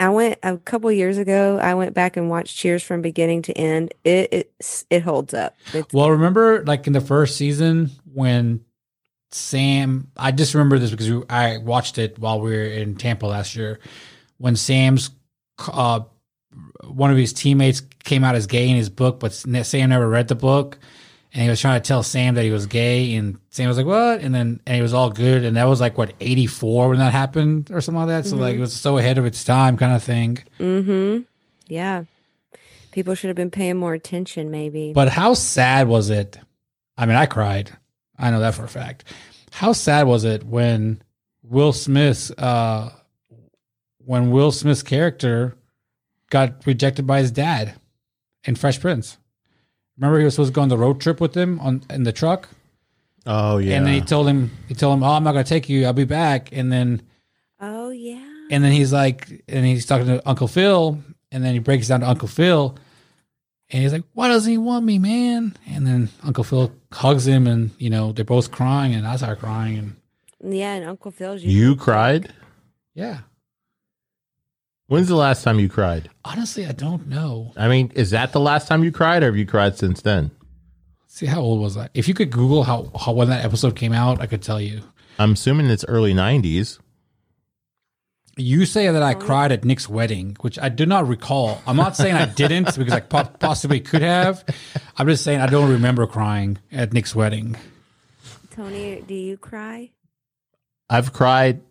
I 0.00 0.08
went 0.08 0.38
a 0.42 0.56
couple 0.56 0.90
years 0.90 1.18
ago. 1.18 1.58
I 1.62 1.74
went 1.74 1.92
back 1.94 2.16
and 2.16 2.30
watched 2.30 2.56
Cheers 2.56 2.82
from 2.82 3.02
beginning 3.02 3.42
to 3.42 3.52
end. 3.52 3.92
It 4.02 4.32
it, 4.32 4.84
it 4.88 5.02
holds 5.02 5.34
up. 5.34 5.54
It's, 5.74 5.92
Well, 5.92 6.10
remember 6.10 6.64
like 6.64 6.86
in 6.86 6.94
the 6.94 7.02
first 7.02 7.36
season 7.36 7.90
when 8.12 8.64
Sam, 9.30 10.10
I 10.16 10.32
just 10.32 10.54
remember 10.54 10.78
this 10.78 10.90
because 10.90 11.24
I 11.28 11.58
watched 11.58 11.98
it 11.98 12.18
while 12.18 12.40
we 12.40 12.50
were 12.50 12.62
in 12.62 12.96
Tampa 12.96 13.26
last 13.26 13.54
year. 13.54 13.78
When 14.38 14.56
Sam's, 14.56 15.10
uh, 15.68 16.00
one 16.84 17.10
of 17.10 17.16
his 17.16 17.32
teammates 17.32 17.82
came 18.02 18.24
out 18.24 18.34
as 18.34 18.46
gay 18.46 18.68
in 18.68 18.76
his 18.76 18.88
book, 18.88 19.20
but 19.20 19.32
Sam 19.32 19.90
never 19.90 20.08
read 20.08 20.28
the 20.28 20.34
book, 20.34 20.78
and 21.32 21.42
he 21.42 21.48
was 21.48 21.60
trying 21.60 21.80
to 21.80 21.86
tell 21.86 22.02
Sam 22.02 22.34
that 22.34 22.44
he 22.44 22.50
was 22.50 22.66
gay, 22.66 23.14
and 23.14 23.38
Sam 23.50 23.68
was 23.68 23.76
like, 23.76 23.86
"What?" 23.86 24.20
And 24.20 24.34
then 24.34 24.60
and 24.66 24.78
it 24.78 24.82
was 24.82 24.94
all 24.94 25.10
good, 25.10 25.44
and 25.44 25.56
that 25.56 25.64
was 25.64 25.80
like 25.80 25.96
what 25.96 26.14
eighty 26.20 26.46
four 26.46 26.88
when 26.88 26.98
that 26.98 27.12
happened 27.12 27.70
or 27.70 27.80
something 27.80 28.00
like 28.00 28.08
that. 28.08 28.26
So 28.28 28.36
like 28.36 28.56
it 28.56 28.60
was 28.60 28.72
so 28.72 28.98
ahead 28.98 29.18
of 29.18 29.24
its 29.26 29.44
time, 29.44 29.76
kind 29.76 29.94
of 29.94 30.02
thing. 30.02 30.38
mm-hmm. 30.58 31.22
Yeah. 31.68 32.04
People 32.90 33.14
should 33.14 33.28
have 33.28 33.36
been 33.36 33.52
paying 33.52 33.76
more 33.76 33.94
attention, 33.94 34.50
maybe. 34.50 34.92
But 34.92 35.08
how 35.08 35.34
sad 35.34 35.86
was 35.86 36.10
it? 36.10 36.36
I 36.98 37.06
mean, 37.06 37.14
I 37.14 37.26
cried. 37.26 37.70
I 38.18 38.30
know 38.32 38.40
that 38.40 38.54
for 38.54 38.64
a 38.64 38.68
fact. 38.68 39.04
How 39.52 39.72
sad 39.72 40.08
was 40.08 40.24
it 40.24 40.42
when 40.44 41.00
Will 41.44 41.72
Smith's 41.72 42.32
uh, 42.32 42.90
when 44.04 44.30
Will 44.32 44.50
Smith's 44.50 44.82
character 44.82 45.56
got 46.30 46.66
rejected 46.66 47.06
by 47.06 47.20
his 47.20 47.30
dad 47.30 47.74
in 48.44 48.54
Fresh 48.54 48.80
Prince. 48.80 49.18
Remember, 50.00 50.18
he 50.18 50.24
was 50.24 50.34
supposed 50.34 50.48
to 50.52 50.54
go 50.54 50.62
on 50.62 50.68
the 50.70 50.78
road 50.78 51.00
trip 51.00 51.20
with 51.20 51.36
him 51.36 51.60
on 51.60 51.82
in 51.90 52.04
the 52.04 52.12
truck, 52.12 52.48
Oh 53.26 53.58
yeah. 53.58 53.76
and 53.76 53.86
then 53.86 53.92
he 53.94 54.00
told 54.00 54.26
him, 54.26 54.50
he 54.66 54.74
told 54.74 54.96
him, 54.96 55.02
"Oh, 55.04 55.12
I'm 55.12 55.22
not 55.24 55.32
going 55.32 55.44
to 55.44 55.48
take 55.48 55.68
you. 55.68 55.84
I'll 55.86 55.92
be 55.92 56.04
back." 56.04 56.48
And 56.52 56.72
then, 56.72 57.02
Oh 57.60 57.90
yeah. 57.90 58.24
and 58.50 58.64
then 58.64 58.72
he's 58.72 58.92
like, 58.92 59.42
and 59.46 59.64
he's 59.66 59.84
talking 59.84 60.06
to 60.06 60.26
Uncle 60.28 60.48
Phil, 60.48 60.98
and 61.30 61.44
then 61.44 61.52
he 61.52 61.58
breaks 61.58 61.88
down 61.88 62.00
to 62.00 62.08
Uncle 62.08 62.28
Phil, 62.28 62.76
and 63.68 63.82
he's 63.82 63.92
like, 63.92 64.04
"Why 64.14 64.28
doesn't 64.28 64.50
he 64.50 64.56
want 64.58 64.86
me, 64.86 64.98
man?" 64.98 65.54
And 65.68 65.86
then 65.86 66.08
Uncle 66.24 66.44
Phil 66.44 66.72
hugs 66.92 67.26
him, 67.26 67.46
and 67.46 67.70
you 67.78 67.90
know 67.90 68.12
they're 68.12 68.24
both 68.24 68.50
crying, 68.50 68.94
and 68.94 69.06
I 69.06 69.16
start 69.16 69.38
crying, 69.40 69.76
and 70.40 70.54
Yeah, 70.54 70.74
and 70.76 70.88
Uncle 70.88 71.10
Phil's 71.10 71.42
you 71.42 71.76
cried. 71.76 72.32
yeah. 72.94 73.18
When's 74.90 75.06
the 75.06 75.14
last 75.14 75.44
time 75.44 75.60
you 75.60 75.68
cried? 75.68 76.10
Honestly, 76.24 76.66
I 76.66 76.72
don't 76.72 77.06
know. 77.06 77.52
I 77.56 77.68
mean, 77.68 77.92
is 77.94 78.10
that 78.10 78.32
the 78.32 78.40
last 78.40 78.66
time 78.66 78.82
you 78.82 78.90
cried, 78.90 79.22
or 79.22 79.26
have 79.26 79.36
you 79.36 79.46
cried 79.46 79.78
since 79.78 80.02
then? 80.02 80.32
See, 81.06 81.26
how 81.26 81.40
old 81.40 81.60
was 81.60 81.76
I? 81.76 81.88
If 81.94 82.08
you 82.08 82.14
could 82.14 82.32
Google 82.32 82.64
how, 82.64 82.90
how 82.98 83.12
when 83.12 83.28
that 83.28 83.44
episode 83.44 83.76
came 83.76 83.92
out, 83.92 84.20
I 84.20 84.26
could 84.26 84.42
tell 84.42 84.60
you. 84.60 84.82
I'm 85.16 85.34
assuming 85.34 85.66
it's 85.66 85.84
early 85.84 86.12
'90s. 86.12 86.80
You 88.36 88.66
say 88.66 88.90
that 88.90 89.00
I 89.00 89.14
cried 89.14 89.52
at 89.52 89.64
Nick's 89.64 89.88
wedding, 89.88 90.36
which 90.40 90.58
I 90.58 90.68
do 90.68 90.84
not 90.86 91.06
recall. 91.06 91.62
I'm 91.68 91.76
not 91.76 91.94
saying 91.94 92.16
I 92.16 92.26
didn't 92.26 92.76
because 92.76 92.92
I 92.92 92.98
po- 92.98 93.30
possibly 93.38 93.78
could 93.78 94.02
have. 94.02 94.44
I'm 94.96 95.06
just 95.06 95.22
saying 95.22 95.40
I 95.40 95.46
don't 95.46 95.70
remember 95.70 96.04
crying 96.08 96.58
at 96.72 96.92
Nick's 96.92 97.14
wedding. 97.14 97.56
Tony, 98.50 99.04
do 99.06 99.14
you 99.14 99.36
cry? 99.36 99.90
I've 100.88 101.12
cried 101.12 101.62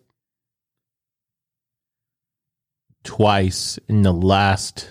twice 3.04 3.78
in 3.88 4.02
the 4.02 4.12
last 4.12 4.90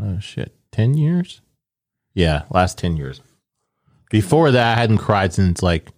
oh 0.00 0.18
shit, 0.18 0.54
10 0.72 0.94
years? 0.94 1.40
Yeah, 2.14 2.42
last 2.50 2.78
10 2.78 2.96
years. 2.96 3.20
Before 4.10 4.50
that, 4.50 4.76
I 4.76 4.80
hadn't 4.80 4.98
cried 4.98 5.32
since 5.34 5.62
like 5.62 5.90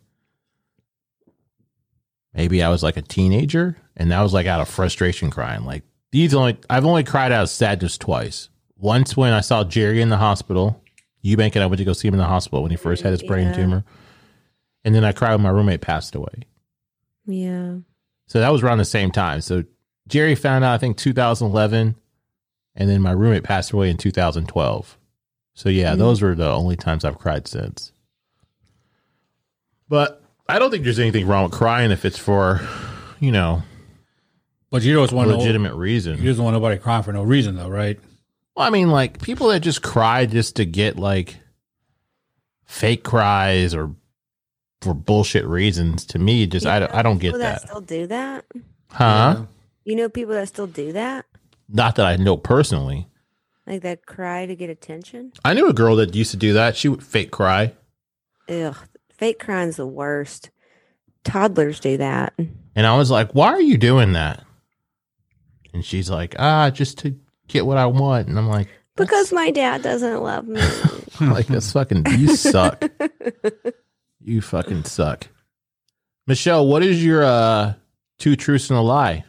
maybe 2.35 2.62
I 2.62 2.69
was 2.69 2.83
like 2.83 2.97
a 2.97 3.03
teenager 3.03 3.77
and 3.97 4.11
that 4.11 4.20
was 4.23 4.33
like 4.33 4.47
out 4.47 4.61
of 4.61 4.69
frustration 4.69 5.31
crying. 5.31 5.65
Like 5.65 5.83
these 6.12 6.35
only 6.35 6.57
I've 6.70 6.87
only 6.87 7.05
cried 7.05 7.33
out 7.33 7.43
of 7.45 7.51
sadness 7.51 7.99
twice. 7.99 8.49
Once 8.77 9.16
when 9.16 9.33
I 9.33 9.41
saw 9.41 9.65
Jerry 9.65 10.01
in 10.01 10.09
the 10.09 10.16
hospital. 10.16 10.83
Eubank 11.25 11.57
and 11.57 11.65
I 11.65 11.66
went 11.66 11.79
to 11.79 11.85
go 11.85 11.93
see 11.93 12.07
him 12.07 12.15
in 12.15 12.19
the 12.19 12.25
hospital 12.27 12.62
when 12.62 12.70
he 12.70 12.77
first 12.77 13.03
had 13.03 13.11
his 13.11 13.25
brain 13.25 13.49
Yeah. 13.49 13.53
tumor. 13.55 13.85
And 14.85 14.95
then 14.95 15.05
I 15.05 15.11
cried 15.12 15.33
when 15.33 15.43
my 15.43 15.49
roommate 15.51 15.81
passed 15.81 16.15
away. 16.15 16.45
Yeah. 17.27 17.79
So 18.29 18.39
that 18.39 18.51
was 18.53 18.62
around 18.62 18.79
the 18.79 18.85
same 18.85 19.11
time. 19.11 19.41
So 19.41 19.65
Jerry 20.09 20.35
found 20.35 20.64
out, 20.64 20.74
I 20.74 20.78
think, 20.78 20.97
2011, 20.97 21.94
and 22.74 22.89
then 22.90 23.01
my 23.02 23.12
roommate 23.12 23.44
passed 23.44 23.70
away 23.72 23.90
in 23.90 23.97
2012. 23.97 24.97
So 25.55 25.68
yeah, 25.68 25.94
Mhm. 25.94 25.98
those 25.98 26.22
were 26.22 26.35
the 26.35 26.48
only 26.51 26.76
times 26.76 27.05
I've 27.05 27.18
cried 27.18 27.47
since. 27.48 27.93
But 29.89 30.22
I 30.48 30.59
don't 30.59 30.70
think 30.70 30.85
there's 30.85 30.98
anything 30.98 31.26
wrong 31.26 31.44
with 31.44 31.52
crying 31.52 31.90
if 31.90 32.05
it's 32.05 32.18
for, 32.18 32.60
you 33.20 33.32
know, 33.32 33.62
But 34.70 34.82
you 34.82 34.93
don't 34.94 35.10
want 35.12 35.30
to 35.30 35.36
legitimate 35.36 35.72
You 35.72 35.78
reason. 35.78 36.18
You 36.18 36.24
just 36.24 36.40
want 36.40 36.55
nobody 36.55 36.78
crying 36.78 37.02
for 37.02 37.12
no 37.12 37.22
reason, 37.22 37.56
though, 37.56 37.68
right? 37.68 37.98
Well, 38.55 38.66
I 38.66 38.70
mean, 38.70 38.90
like 38.90 39.20
people 39.22 39.48
that 39.48 39.60
just 39.60 39.82
cry 39.82 40.26
just 40.26 40.56
to 40.56 40.64
get 40.66 40.98
like 40.98 41.36
fake 42.66 43.02
cries 43.02 43.74
or 43.74 43.94
for 44.82 44.93
bullshit 44.94 45.47
reasons. 45.47 46.05
To 46.06 46.18
me, 46.18 46.47
just 46.47 46.66
I, 46.66 46.80
don't- 46.80 46.94
I 46.94 47.01
don't 47.02 47.16
get 47.18 47.28
people 47.28 47.39
that. 47.40 47.62
that, 47.62 47.68
still 47.68 47.80
do 47.80 48.06
that. 48.09 48.44
huh? 48.90 49.44
You 49.89 49.97
know 49.97 50.10
people 50.10 50.35
that 50.35 50.47
still 50.48 50.66
do 50.66 50.93
that, 50.93 51.24
Not 51.66 51.94
that 51.97 52.05
I 52.05 52.16
know 52.16 52.36
personally. 52.36 53.09
like 53.66 53.81
that 53.81 54.05
cry 54.05 54.44
to 54.44 54.55
get 54.55 54.69
attention. 54.69 55.32
I 55.47 55.55
knew 55.55 55.66
a 55.66 55.73
girl 55.73 55.97
that 55.97 56.15
used 56.15 56.31
to 56.32 56.36
do 56.36 56.52
that. 56.52 56.77
She 56.77 56.89
would 56.90 57.02
fake 57.02 57.31
cry. 57.31 57.73
Ugh, 58.51 58.77
fake 59.10 59.39
crying's 59.39 59.77
the 59.77 59.86
worst. 59.86 60.51
Toddlers 61.24 61.81
do 61.81 61.97
that. 61.97 62.35
And 62.77 62.86
I 62.86 62.98
was 62.98 63.10
like, 63.10 63.32
why 63.32 63.47
are 63.47 63.62
you 63.62 63.78
doing 63.78 64.12
that? 64.12 64.44
And 65.73 65.82
she's 65.82 66.10
like, 66.10 66.36
ah, 66.39 66.69
just 66.69 66.98
to 66.98 67.16
get 67.47 67.65
what 67.65 67.78
I 67.78 67.86
want. 67.86 68.28
And 68.28 68.39
I'm 68.39 68.47
like, 68.51 68.69
Because 68.94 69.32
my 69.32 69.51
dad 69.51 69.81
doesn't 69.81 70.23
love 70.23 70.47
me. 70.47 70.60
like 71.23 71.47
that's 71.47 71.73
fucking, 71.73 72.05
you 72.19 72.36
suck. 72.36 72.85
you 74.20 74.43
fucking 74.43 74.85
suck. 74.85 75.28
Michelle, 76.27 76.66
what 76.66 76.82
is 76.82 77.02
your 77.02 77.24
uh 77.24 77.73
two 78.19 78.36
truths 78.36 78.69
and 78.69 78.78
a 78.78 78.82
lie? 78.82 79.24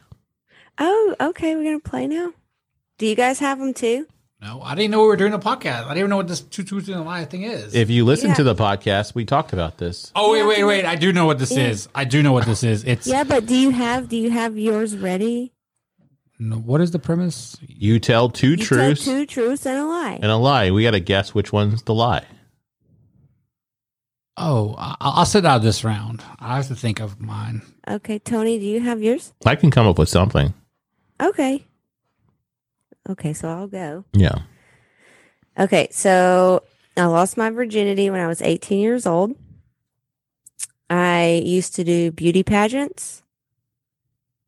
Oh, 0.80 1.16
okay. 1.22 1.56
We're 1.56 1.64
gonna 1.64 1.80
play 1.80 2.08
now. 2.08 2.34
Do 2.98 3.06
you 3.06 3.16
guys 3.16 3.40
have 3.40 3.60
them 3.60 3.74
too? 3.74 4.08
No, 4.42 4.62
I 4.62 4.74
didn't 4.74 4.92
know 4.92 5.02
we 5.02 5.08
were 5.08 5.18
doing 5.18 5.34
a 5.34 5.40
podcast. 5.40 5.84
I 5.84 5.90
didn't 5.90 5.98
even 5.98 6.10
know 6.12 6.16
what 6.18 6.30
this 6.30 6.40
two 6.40 6.64
truths 6.64 6.88
and 6.88 6.98
a 6.98 7.02
lie 7.04 7.26
thing 7.26 7.44
is. 7.44 7.76
If 7.76 7.90
you 7.90 8.06
listen 8.06 8.30
Yeah. 8.30 8.36
to 8.36 8.44
the 8.44 8.56
podcast, 8.56 9.14
we 9.14 9.26
talked 9.26 9.52
about 9.52 9.78
this. 9.78 10.12
oh 10.16 10.32
wait, 10.32 10.44
wait, 10.44 10.64
wait! 10.64 10.86
I 10.86 10.96
do 10.96 11.12
know 11.12 11.26
what 11.26 11.40
this 11.40 11.52
Yeah. 11.52 11.68
is. 11.68 11.90
I 11.94 12.06
do 12.06 12.24
know 12.24 12.32
what 12.32 12.46
this 12.46 12.64
is. 12.64 12.84
It's 12.86 13.06
Yeah, 13.06 13.24
but 13.26 13.46
do 13.46 13.56
you 13.56 13.72
have 13.72 14.08
do 14.10 14.16
you 14.18 14.30
have 14.32 14.58
yours 14.58 14.96
ready? 14.98 15.52
No, 16.42 16.56
what 16.56 16.80
is 16.80 16.92
the 16.92 17.00
premise? 17.00 17.58
You 17.68 18.00
tell 18.00 18.30
two 18.30 18.52
You 18.52 18.56
tell 18.58 18.66
truths 18.78 19.04
two 19.04 19.26
truths 19.26 19.66
and 19.66 19.78
a 19.78 19.86
lie. 19.86 20.20
and 20.22 20.32
a 20.32 20.38
lie. 20.38 20.72
We 20.72 20.84
got 20.84 20.92
to 20.92 21.02
guess 21.02 21.36
which 21.36 21.52
one's 21.52 21.84
the 21.84 21.94
lie. 21.94 22.24
Oh, 24.38 24.74
I- 24.78 24.96
I'll 25.02 25.26
sit 25.26 25.46
out 25.46 25.64
this 25.64 25.84
round. 25.84 26.24
I 26.40 26.56
have 26.56 26.68
to 26.70 26.76
think 26.76 27.02
of 27.02 27.20
mine. 27.20 27.62
Okay, 27.86 28.20
Tony, 28.20 28.58
do 28.58 28.64
you 28.66 28.80
have 28.80 29.04
yours? 29.04 29.34
I 29.46 29.56
can 29.56 29.70
come 29.70 29.86
up 29.86 30.00
with 30.00 30.08
something. 30.08 30.54
Okay. 31.22 31.66
Okay, 33.10 33.34
so 33.34 33.50
I'll 33.50 33.68
go. 33.68 34.06
Yeah. 34.14 34.40
Okay, 35.58 35.88
so 35.92 36.64
I 36.96 37.06
lost 37.06 37.38
my 37.38 37.50
virginity 37.50 38.10
when 38.10 38.20
I 38.20 38.28
was 38.28 38.42
18 38.42 38.80
years 38.80 39.06
old. 39.06 39.36
I 40.90 41.42
used 41.46 41.76
to 41.76 41.84
do 41.84 42.12
beauty 42.12 42.44
pageants. 42.44 43.24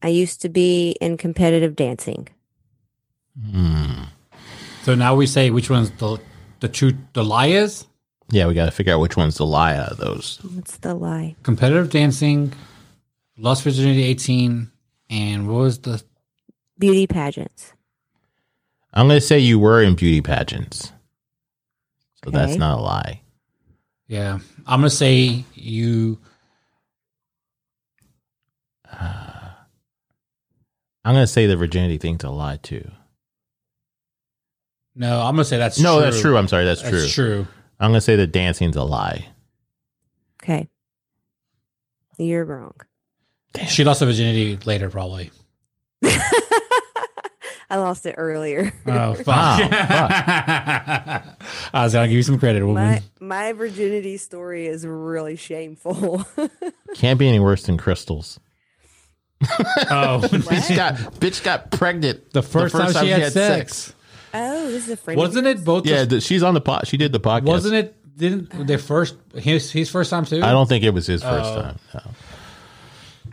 I 0.02 0.08
used 0.08 0.42
to 0.42 0.50
be 0.50 0.92
in 1.02 1.18
competitive 1.18 1.76
dancing. 1.76 2.28
Hmm. 3.40 4.04
So 4.84 4.96
now 4.96 5.16
we 5.16 5.28
say 5.28 5.50
which 5.52 5.70
one's 5.70 5.92
the 5.92 6.20
the 6.60 6.68
truth, 6.68 6.96
the 7.14 7.24
lie 7.24 7.48
is 7.48 7.86
Yeah, 8.30 8.48
we 8.48 8.54
got 8.54 8.66
to 8.66 8.72
figure 8.72 8.94
out 8.94 9.00
which 9.00 9.18
one's 9.18 9.38
the 9.38 9.46
lie 9.46 9.76
out 9.76 9.92
of 9.92 9.98
those. 9.98 10.40
What's 10.44 10.78
the 10.78 10.94
lie? 10.96 11.36
competitive 11.44 11.90
dancing, 11.90 12.54
lost 13.38 13.64
virginity 13.64 14.04
eighteen, 14.04 14.72
and 15.10 15.48
what 15.48 15.56
was 15.58 15.80
the 15.80 16.04
Beauty 16.82 17.08
pageants. 17.08 17.72
I'm 18.94 19.08
going 19.08 19.20
to 19.20 19.26
say 19.26 19.40
you 19.40 19.58
were 19.60 19.82
in 19.82 19.96
beauty 19.96 20.20
pageants. 20.20 20.92
So 22.26 22.32
that's 22.32 22.56
not 22.58 22.78
a 22.78 22.82
lie. 22.82 23.22
yeah? 24.08 24.40
I'm 24.68 24.80
gonna 24.82 24.90
say 24.92 25.44
you. 25.56 26.20
I'm 31.04 31.16
going 31.16 31.24
to 31.24 31.28
say 31.28 31.48
the 31.48 31.56
virginity 31.58 31.98
thing's 31.98 32.24
a 32.24 32.30
lie 32.30 32.58
too. 32.62 32.90
No, 34.96 35.22
I'm 35.22 35.34
gonna 35.34 35.46
say 35.46 35.58
that's 35.58 35.78
true. 35.78 35.84
no, 35.84 35.96
true. 35.96 36.02
that's 36.04 36.22
true. 36.22 36.38
I'm 36.38 36.48
sorry. 36.48 36.66
That's, 36.66 36.82
That's 36.84 37.14
true. 37.14 37.26
true. 37.44 37.48
I'm 37.80 37.90
going 37.92 37.98
to 37.98 38.02
say 38.02 38.16
the 38.16 38.28
dancing's 38.28 38.76
a 38.76 38.84
lie. 38.84 39.28
Okay. 40.44 40.68
You're 42.20 42.46
wrong. 42.46 42.76
She 43.68 43.84
lost 43.84 44.02
her 44.02 44.06
virginity 44.06 44.58
later, 44.66 44.90
probably. 44.92 45.32
I 47.72 47.78
lost 47.78 48.06
it 48.06 48.16
earlier. 48.18 48.74
Oh 48.86 49.14
fuck! 49.14 49.26
Wow, 49.72 51.24
I 51.74 51.84
was 51.86 51.94
gonna 51.94 52.08
give 52.08 52.18
you 52.18 52.24
some 52.24 52.38
credit, 52.38 52.66
woman. 52.66 53.02
My 53.20 53.48
my 53.48 53.54
virginity 53.54 54.18
story 54.18 54.68
is 54.68 54.86
really 54.86 55.38
shameful. 55.38 56.26
Can't 56.96 57.18
be 57.18 57.28
any 57.30 57.40
worse 57.40 57.64
than 57.64 57.78
crystals. 57.78 58.40
oh, 59.42 60.20
bitch 60.22 60.76
got 60.76 60.96
bitch 61.20 61.44
got 61.44 61.72
pregnant 61.72 62.32
the 62.34 62.44
first, 62.44 62.76
time, 62.76 62.92
she 62.94 63.10
had, 63.10 63.32
sex. 63.32 63.94
oh, 64.34 64.68
this 64.68 64.86
is 64.86 64.92
a 64.92 64.98
friend. 64.98 65.18
Wasn't 65.18 65.48
it 65.48 65.64
both? 65.64 65.86
Yeah, 65.86 66.04
the- 66.06 66.20
she's 66.22 66.44
on 66.44 66.54
the 66.54 66.62
pot. 66.62 66.88
She 66.88 66.98
did 66.98 67.12
the 67.14 67.20
podcast. 67.20 67.44
wasn't 67.46 67.76
it? 67.76 68.18
Didn't 68.18 68.68
their 68.68 68.78
first 68.78 69.16
his 69.34 69.72
his 69.72 69.90
first 69.90 70.10
time 70.10 70.26
too? 70.26 70.42
I 70.44 70.52
don't 70.52 70.68
think 70.68 70.84
it 70.84 70.94
was 70.94 71.08
his 71.08 71.24
first 71.24 71.52
Oh. 71.54 71.62
time. 71.62 71.80
no. 71.94 72.02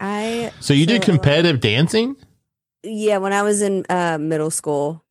I 0.01 0.53
So 0.61 0.73
you 0.75 0.87
did 0.87 1.03
So, 1.05 1.13
uh, 1.13 1.17
competitive 1.17 1.61
dancing? 1.61 2.17
Yeah, 2.83 3.19
when 3.19 3.33
I 3.33 3.43
was 3.43 3.63
in 3.63 3.85
uh, 3.89 4.19
middle 4.19 4.51
school, 4.51 5.05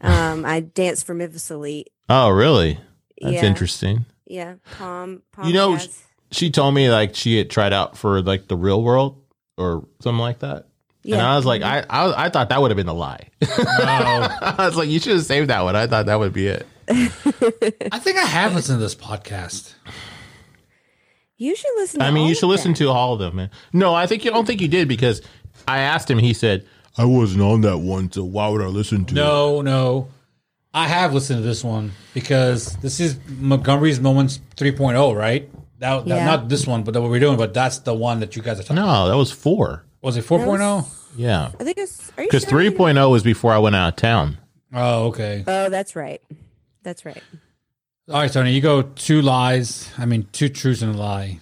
um, 0.00 0.44
I 0.44 0.60
danced 0.60 1.06
for 1.06 1.14
Memphis 1.14 1.50
Elite. 1.50 1.90
Oh, 2.08 2.30
really? 2.30 2.78
That's 3.20 3.34
yeah, 3.34 3.44
interesting. 3.44 4.04
Yeah, 4.26 4.54
Palm. 4.78 5.22
Palm 5.32 5.46
You 5.46 5.54
know, 5.54 5.76
Jazz. 5.76 6.02
She 6.30 6.50
told 6.50 6.74
me 6.74 6.90
like 6.90 7.14
she 7.14 7.36
had 7.36 7.50
tried 7.50 7.72
out 7.74 7.96
for 7.98 8.22
like 8.22 8.48
the 8.48 8.56
real 8.56 8.82
world 8.82 9.22
or 9.58 9.86
something 10.00 10.18
like 10.18 10.38
that. 10.38 10.66
And 11.04 11.20
I 11.20 11.36
was 11.36 11.44
like, 11.44 11.62
I, 11.62 11.84
I 11.90 12.26
I 12.26 12.28
thought 12.30 12.48
that 12.50 12.60
would 12.62 12.70
have 12.70 12.76
been 12.76 12.88
a 12.88 12.94
lie. 12.94 13.28
No. 13.58 13.58
I 13.58 14.54
was 14.58 14.76
like, 14.76 14.88
you 14.88 14.98
should 15.00 15.12
have 15.16 15.24
saved 15.26 15.50
that 15.50 15.62
one. 15.62 15.74
I 15.76 15.86
thought 15.88 16.06
that 16.06 16.18
would 16.18 16.32
be 16.32 16.46
it. 16.46 16.66
I 16.88 17.98
think 17.98 18.18
I 18.18 18.24
have 18.24 18.54
listened 18.54 18.78
to 18.78 18.82
this 18.82 18.94
podcast. 18.94 19.74
you 21.36 21.54
should 21.56 21.70
listen. 21.76 22.00
To 22.00 22.06
I 22.06 22.10
mean, 22.10 22.22
all 22.22 22.26
you 22.28 22.32
of 22.32 22.38
should 22.38 22.46
listen 22.46 22.70
them. 22.72 22.76
to 22.86 22.88
all 22.88 23.12
of 23.14 23.18
them, 23.18 23.36
man. 23.36 23.50
No, 23.72 23.94
I 23.94 24.06
think 24.06 24.24
you 24.24 24.30
don't 24.30 24.46
think 24.46 24.60
you 24.60 24.68
did 24.68 24.88
because 24.88 25.22
I 25.66 25.78
asked 25.80 26.10
him. 26.10 26.18
He 26.18 26.32
said, 26.32 26.66
I 26.98 27.04
wasn't 27.04 27.42
on 27.42 27.62
that 27.62 27.78
one, 27.78 28.10
so 28.12 28.24
why 28.24 28.48
would 28.48 28.60
I 28.62 28.66
listen 28.66 29.04
to 29.06 29.12
it? 29.12 29.16
No, 29.16 29.62
no. 29.62 30.08
I 30.74 30.88
have 30.88 31.12
listened 31.14 31.38
to 31.38 31.42
this 31.42 31.62
one 31.64 31.92
because 32.14 32.76
this 32.78 32.98
is 33.00 33.18
Montgomery's 33.28 34.00
Moments 34.00 34.40
3.0, 34.56 35.14
right? 35.16 35.50
That, 35.78 36.04
that- 36.06 36.16
Yeah. 36.16 36.24
not 36.26 36.48
this 36.48 36.66
one, 36.66 36.82
but 36.82 36.92
that 36.94 37.00
what 37.00 37.10
we're 37.10 37.20
doing, 37.20 37.36
but 37.36 37.52
that's 37.54 37.78
the 37.80 37.94
one 37.94 38.20
that 38.20 38.36
you 38.36 38.42
guys 38.42 38.58
are 38.60 38.62
talking 38.62 38.76
No, 38.76 39.08
that 39.08 39.16
was 39.16 39.30
four. 39.32 39.84
Was 40.00 40.16
it 40.16 40.24
4.0? 40.24 40.86
Yeah. 41.16 41.50
I 41.60 41.64
think 41.64 41.78
it's 41.78 42.10
are 42.16 42.22
you 42.22 42.28
Because 42.28 42.44
sure? 42.44 42.58
3.0 42.58 43.10
was 43.10 43.22
before 43.22 43.52
I 43.52 43.58
went 43.58 43.76
out 43.76 43.88
of 43.88 43.96
town. 43.96 44.38
Oh, 44.72 45.06
okay. 45.08 45.44
Oh, 45.46 45.68
that's 45.68 45.94
right. 45.94 46.22
That's 46.82 47.04
right. 47.04 47.22
All 48.08 48.16
right, 48.16 48.32
Tony, 48.32 48.52
you 48.52 48.60
go 48.60 48.82
two 48.82 49.22
lies. 49.22 49.90
I 49.98 50.06
mean, 50.06 50.26
two 50.32 50.48
truths 50.48 50.82
and 50.82 50.94
a 50.94 50.98
lie. 50.98 51.38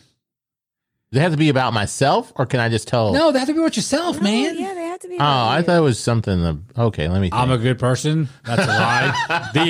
Does 1.12 1.18
it 1.18 1.22
have 1.22 1.32
to 1.32 1.38
be 1.38 1.48
about 1.48 1.72
myself, 1.72 2.32
or 2.36 2.46
can 2.46 2.60
I 2.60 2.68
just 2.68 2.86
tell? 2.86 3.12
No, 3.12 3.32
they 3.32 3.40
have 3.40 3.48
to 3.48 3.54
be 3.54 3.58
about 3.58 3.74
yourself, 3.74 4.18
Oh, 4.20 4.22
man. 4.22 4.56
yeah, 4.56 4.74
they 4.74 4.84
have 4.84 5.00
to 5.00 5.08
be. 5.08 5.14
Oh, 5.14 5.16
about 5.16 5.48
I 5.48 5.58
you. 5.58 5.64
thought 5.64 5.76
it 5.78 5.80
was 5.80 5.98
something. 5.98 6.44
Of, 6.44 6.60
okay, 6.78 7.08
let 7.08 7.20
me. 7.20 7.30
Think. 7.30 7.34
I'm 7.42 7.50
a 7.50 7.58
good 7.58 7.80
person. 7.80 8.28
That's 8.44 8.62
a 8.62 8.66
lie. 8.66 9.50
the 9.54 9.60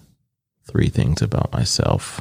Three 0.65 0.89
things 0.89 1.23
about 1.23 1.53
myself. 1.53 2.21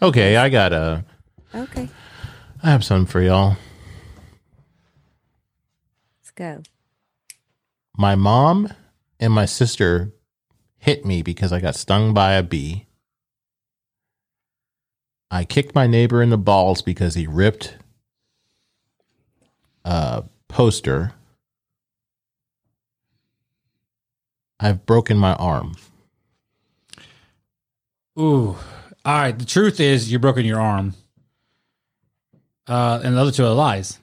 Okay, 0.00 0.36
I 0.36 0.48
got 0.48 0.72
a. 0.72 1.04
Okay, 1.54 1.88
I 2.62 2.70
have 2.70 2.84
some 2.84 3.04
for 3.04 3.20
y'all. 3.20 3.56
let's 6.20 6.30
go. 6.34 6.62
My 7.96 8.14
mom 8.14 8.70
and 9.18 9.32
my 9.32 9.44
sister 9.44 10.12
hit 10.78 11.04
me 11.04 11.22
because 11.22 11.52
I 11.52 11.60
got 11.60 11.74
stung 11.74 12.12
by 12.12 12.32
a 12.32 12.42
bee. 12.42 12.86
I 15.30 15.44
kicked 15.44 15.74
my 15.74 15.86
neighbor 15.86 16.22
in 16.22 16.30
the 16.30 16.38
balls 16.38 16.82
because 16.82 17.14
he 17.14 17.26
ripped 17.26 17.76
a 19.84 20.24
poster. 20.48 21.12
I've 24.60 24.86
broken 24.86 25.16
my 25.16 25.34
arm. 25.34 25.74
Ooh. 28.18 28.56
All 29.04 29.18
right. 29.18 29.36
The 29.36 29.44
truth 29.44 29.80
is, 29.80 30.10
you're 30.10 30.20
broken 30.20 30.44
your 30.44 30.60
arm. 30.60 30.94
Uh, 32.66 33.00
and 33.02 33.16
the 33.16 33.20
other 33.20 33.32
two 33.32 33.44
are 33.44 33.52
lies. 33.52 33.98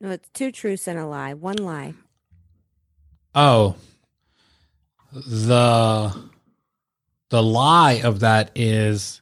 No, 0.00 0.10
it's 0.10 0.28
two 0.30 0.52
truths 0.52 0.86
and 0.86 0.98
a 0.98 1.06
lie. 1.06 1.34
One 1.34 1.56
lie. 1.56 1.94
Oh, 3.40 3.76
the 5.12 6.12
the 7.30 7.40
lie 7.40 8.00
of 8.02 8.18
that 8.18 8.50
is 8.56 9.20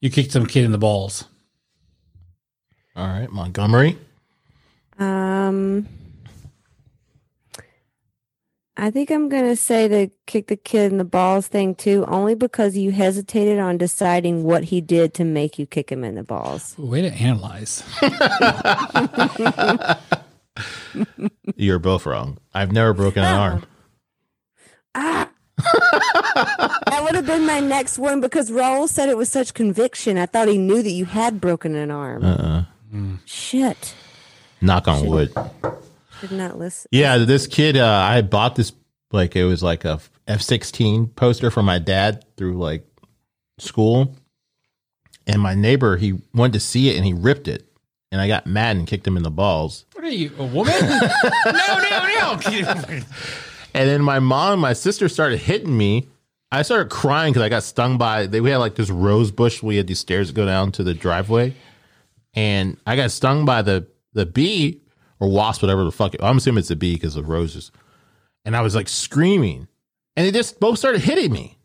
you 0.00 0.08
kicked 0.08 0.32
some 0.32 0.46
kid 0.46 0.64
in 0.64 0.72
the 0.72 0.78
balls. 0.78 1.26
All 2.96 3.06
right, 3.06 3.30
Montgomery. 3.30 3.98
Um, 4.98 5.88
I 8.78 8.90
think 8.90 9.10
I'm 9.10 9.28
gonna 9.28 9.56
say 9.56 9.86
the 9.86 10.10
kick 10.24 10.46
the 10.46 10.56
kid 10.56 10.90
in 10.90 10.96
the 10.96 11.04
balls 11.04 11.48
thing 11.48 11.74
too, 11.74 12.06
only 12.08 12.34
because 12.34 12.78
you 12.78 12.92
hesitated 12.92 13.58
on 13.58 13.76
deciding 13.76 14.44
what 14.44 14.64
he 14.64 14.80
did 14.80 15.12
to 15.14 15.24
make 15.24 15.58
you 15.58 15.66
kick 15.66 15.92
him 15.92 16.02
in 16.02 16.14
the 16.14 16.24
balls. 16.24 16.74
Way 16.78 17.02
to 17.02 17.12
analyze. 17.12 17.84
You're 21.56 21.78
both 21.78 22.06
wrong. 22.06 22.38
I've 22.52 22.72
never 22.72 22.92
broken 22.92 23.24
an 23.24 23.34
arm. 23.34 23.64
Ah. 24.94 25.30
that 25.56 27.00
would 27.02 27.14
have 27.14 27.26
been 27.26 27.46
my 27.46 27.60
next 27.60 27.98
one 27.98 28.20
because 28.20 28.50
Raul 28.50 28.88
said 28.88 29.08
it 29.08 29.16
with 29.16 29.28
such 29.28 29.54
conviction. 29.54 30.16
I 30.16 30.26
thought 30.26 30.48
he 30.48 30.58
knew 30.58 30.82
that 30.82 30.90
you 30.90 31.04
had 31.04 31.40
broken 31.40 31.74
an 31.74 31.90
arm. 31.90 32.24
Uh-uh. 32.24 32.64
Shit. 33.24 33.94
Knock 34.60 34.88
on 34.88 35.06
wood. 35.06 35.32
Did 36.20 36.32
not 36.32 36.58
listen. 36.58 36.88
Yeah, 36.90 37.18
this 37.18 37.46
kid, 37.46 37.76
uh, 37.76 37.86
I 37.86 38.22
bought 38.22 38.56
this 38.56 38.72
like 39.12 39.36
it 39.36 39.44
was 39.44 39.62
like 39.62 39.84
a 39.84 40.00
F 40.26 40.42
sixteen 40.42 41.06
poster 41.08 41.50
for 41.50 41.62
my 41.62 41.78
dad 41.78 42.24
through 42.36 42.58
like 42.58 42.86
school, 43.58 44.14
and 45.26 45.40
my 45.40 45.54
neighbor 45.54 45.96
he 45.96 46.20
wanted 46.34 46.54
to 46.54 46.60
see 46.60 46.90
it 46.90 46.96
and 46.96 47.04
he 47.06 47.12
ripped 47.14 47.48
it, 47.48 47.69
and 48.12 48.20
I 48.20 48.28
got 48.28 48.46
mad 48.46 48.76
and 48.76 48.86
kicked 48.86 49.06
him 49.06 49.16
in 49.16 49.22
the 49.22 49.30
balls. 49.30 49.84
What 49.94 50.04
are 50.04 50.10
you, 50.10 50.30
a 50.38 50.44
woman? 50.44 50.74
no, 50.80 50.92
no, 51.46 52.38
no. 52.46 53.00
And 53.72 53.88
then 53.88 54.02
my 54.02 54.18
mom, 54.18 54.54
and 54.54 54.62
my 54.62 54.72
sister 54.72 55.08
started 55.08 55.38
hitting 55.38 55.76
me. 55.76 56.08
I 56.52 56.62
started 56.62 56.90
crying 56.90 57.32
because 57.32 57.44
I 57.44 57.48
got 57.48 57.62
stung 57.62 57.98
by. 57.98 58.26
They 58.26 58.40
we 58.40 58.50
had 58.50 58.56
like 58.56 58.74
this 58.74 58.90
rose 58.90 59.30
bush. 59.30 59.62
We 59.62 59.76
had 59.76 59.86
these 59.86 60.00
stairs 60.00 60.28
that 60.28 60.34
go 60.34 60.44
down 60.44 60.72
to 60.72 60.82
the 60.82 60.94
driveway, 60.94 61.54
and 62.34 62.76
I 62.86 62.96
got 62.96 63.12
stung 63.12 63.44
by 63.44 63.62
the 63.62 63.86
the 64.12 64.26
bee 64.26 64.80
or 65.20 65.30
wasp, 65.30 65.62
whatever 65.62 65.84
the 65.84 65.92
fuck. 65.92 66.16
I'm 66.20 66.38
assuming 66.38 66.58
it's 66.58 66.70
a 66.70 66.76
bee 66.76 66.94
because 66.94 67.14
of 67.14 67.28
roses. 67.28 67.70
And 68.44 68.56
I 68.56 68.62
was 68.62 68.74
like 68.74 68.88
screaming, 68.88 69.68
and 70.16 70.26
they 70.26 70.32
just 70.32 70.58
both 70.58 70.78
started 70.78 71.02
hitting 71.02 71.32
me, 71.32 71.58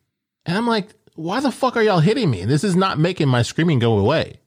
and 0.46 0.56
I'm 0.56 0.68
like, 0.68 0.90
"Why 1.16 1.40
the 1.40 1.52
fuck 1.52 1.76
are 1.78 1.82
y'all 1.82 2.02
hitting 2.02 2.30
me? 2.30 2.46
This 2.46 2.64
is 2.64 2.76
not 2.76 3.00
making 3.00 3.28
my 3.28 3.42
screaming 3.42 3.80
go 3.80 3.98
away. 3.98 4.40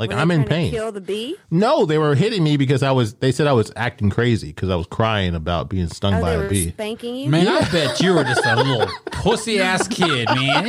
Like 0.00 0.10
Were 0.10 0.16
I'm 0.16 0.30
in 0.30 0.38
trying 0.38 0.48
to 0.48 0.54
pain." 0.54 0.70
Kill 0.72 0.90
the 0.92 1.00
bee. 1.02 1.36
No, 1.50 1.84
they 1.84 1.98
were 1.98 2.14
hitting 2.14 2.42
me 2.42 2.56
because 2.56 2.82
I 2.82 2.90
was. 2.90 3.14
They 3.14 3.30
said 3.32 3.46
I 3.46 3.52
was 3.52 3.70
acting 3.76 4.08
crazy 4.10 4.48
because 4.48 4.70
I 4.70 4.74
was 4.76 4.86
crying 4.86 5.34
about 5.34 5.68
being 5.68 5.88
stung 5.88 6.14
Oh, 6.14 6.20
by 6.22 6.30
they 6.30 6.36
a 6.36 6.38
were 6.38 6.48
bee. 6.48 6.70
spanking 6.70 7.14
you. 7.16 7.28
Man, 7.28 7.46
I 7.46 7.60
bet 7.70 8.00
you 8.00 8.14
were 8.14 8.24
just 8.24 8.44
a 8.46 8.56
little 8.62 8.86
pussy 9.12 9.60
ass 9.60 9.86
kid, 9.86 10.26
man. 10.28 10.64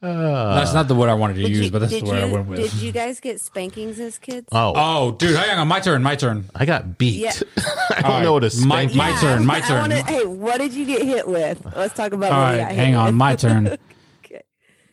that's 0.00 0.74
not 0.74 0.88
the 0.88 0.94
word 0.94 1.08
I 1.08 1.14
wanted 1.14 1.34
to 1.34 1.48
use, 1.48 1.66
you- 1.66 1.70
but 1.70 1.80
that's 1.80 1.92
the 1.92 2.00
did 2.00 2.08
word 2.08 2.22
I 2.22 2.26
went 2.32 2.48
with. 2.48 2.58
Did 2.58 2.72
you 2.74 2.92
guys 2.92 3.20
get 3.20 3.40
spankings 3.40 3.98
as 3.98 4.18
kids? 4.18 4.46
Oh, 4.52 4.72
Oh, 4.76 5.12
dude, 5.12 5.36
hang 5.36 5.58
on, 5.58 5.68
my 5.68 5.80
turn, 5.80 6.02
my 6.02 6.16
turn. 6.16 6.44
I 6.54 6.64
got 6.66 6.98
beat. 6.98 7.20
Yeah. 7.20 7.32
I 7.96 8.02
don't 8.02 8.22
know 8.22 8.32
what 8.34 8.44
a 8.44 8.50
My- 8.66 8.86
my 8.94 9.10
is. 9.14 9.20
turn, 9.20 9.46
my 9.46 9.56
I 9.56 9.60
turn. 9.60 9.80
wanna- 9.82 10.02
hey, 10.02 10.24
what 10.24 10.58
did 10.58 10.74
you 10.74 10.84
get 10.84 11.02
hit 11.02 11.26
with? 11.28 11.64
Let's 11.76 11.94
talk 11.94 12.12
about. 12.12 12.32
All 12.32 12.40
what 12.40 12.52
you 12.54 12.58
right, 12.60 12.68
got 12.68 12.74
hang 12.74 12.88
hit 12.92 12.96
on, 12.98 13.06
with. 13.06 13.14
my 13.14 13.36
turn. 13.36 13.66
Okay. 14.24 14.42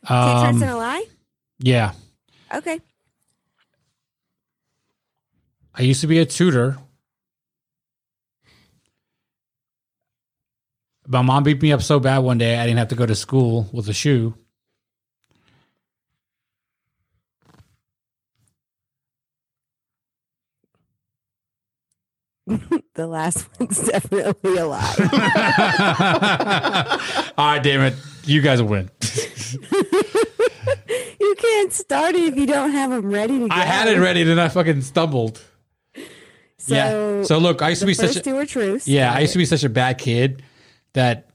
Two 0.06 0.08
truths 0.08 0.12
Um, 0.12 0.62
and 0.62 0.72
a 0.72 0.76
lie. 0.78 1.06
Yeah, 1.64 1.94
Okay. 2.54 2.80
I 5.74 5.82
used 5.84 6.02
to 6.02 6.08
be 6.08 6.20
a 6.20 6.26
tutor. 6.26 6.78
My 11.08 11.22
mom 11.22 11.44
beat 11.44 11.62
me 11.62 11.72
up 11.72 11.82
so 11.82 12.00
bad 12.00 12.20
one 12.20 12.38
day 12.38 12.58
I 12.58 12.66
didn't 12.66 12.80
have 12.80 12.90
to 12.90 12.96
go 12.96 13.06
to 13.06 13.16
school 13.16 13.70
with 13.74 13.88
a 13.90 13.94
shoe. 13.94 14.36
The 22.96 23.08
last 23.08 23.48
one's 23.60 23.80
definitely 23.88 24.58
a 24.58 24.68
lie. 24.68 24.96
All 27.38 27.46
right, 27.48 27.64
damn 27.64 27.82
it. 27.82 27.96
You 28.26 28.42
guys 28.42 28.62
will 28.62 28.70
win. 28.70 28.90
you 31.24 31.36
can't 31.36 31.74
start 31.74 32.16
it 32.16 32.24
if 32.24 32.36
you 32.38 32.46
don't 32.46 32.72
have 32.72 32.92
them 32.92 33.10
ready 33.12 33.40
to 33.40 33.48
go. 33.48 33.56
I 33.56 33.62
had 33.66 33.88
it 33.88 34.00
ready, 34.00 34.24
then 34.24 34.40
I 34.40 34.50
fucking 34.50 34.82
stumbled. 34.82 35.42
So, 36.58 36.76
yeah. 36.76 37.24
So 37.24 37.38
look, 37.40 37.62
I 37.62 37.70
used 37.70 37.82
to 37.82 37.88
be 37.88 37.94
such 37.94 38.16
a, 38.16 38.22
two 38.22 38.38
are 38.38 38.46
truths. 38.46 38.88
Yeah, 38.88 39.14
I 39.14 39.20
used 39.22 39.34
to 39.34 39.40
be 39.40 39.46
such 39.46 39.64
a 39.64 39.70
bad 39.70 39.98
kid 39.98 40.44
that 40.94 41.30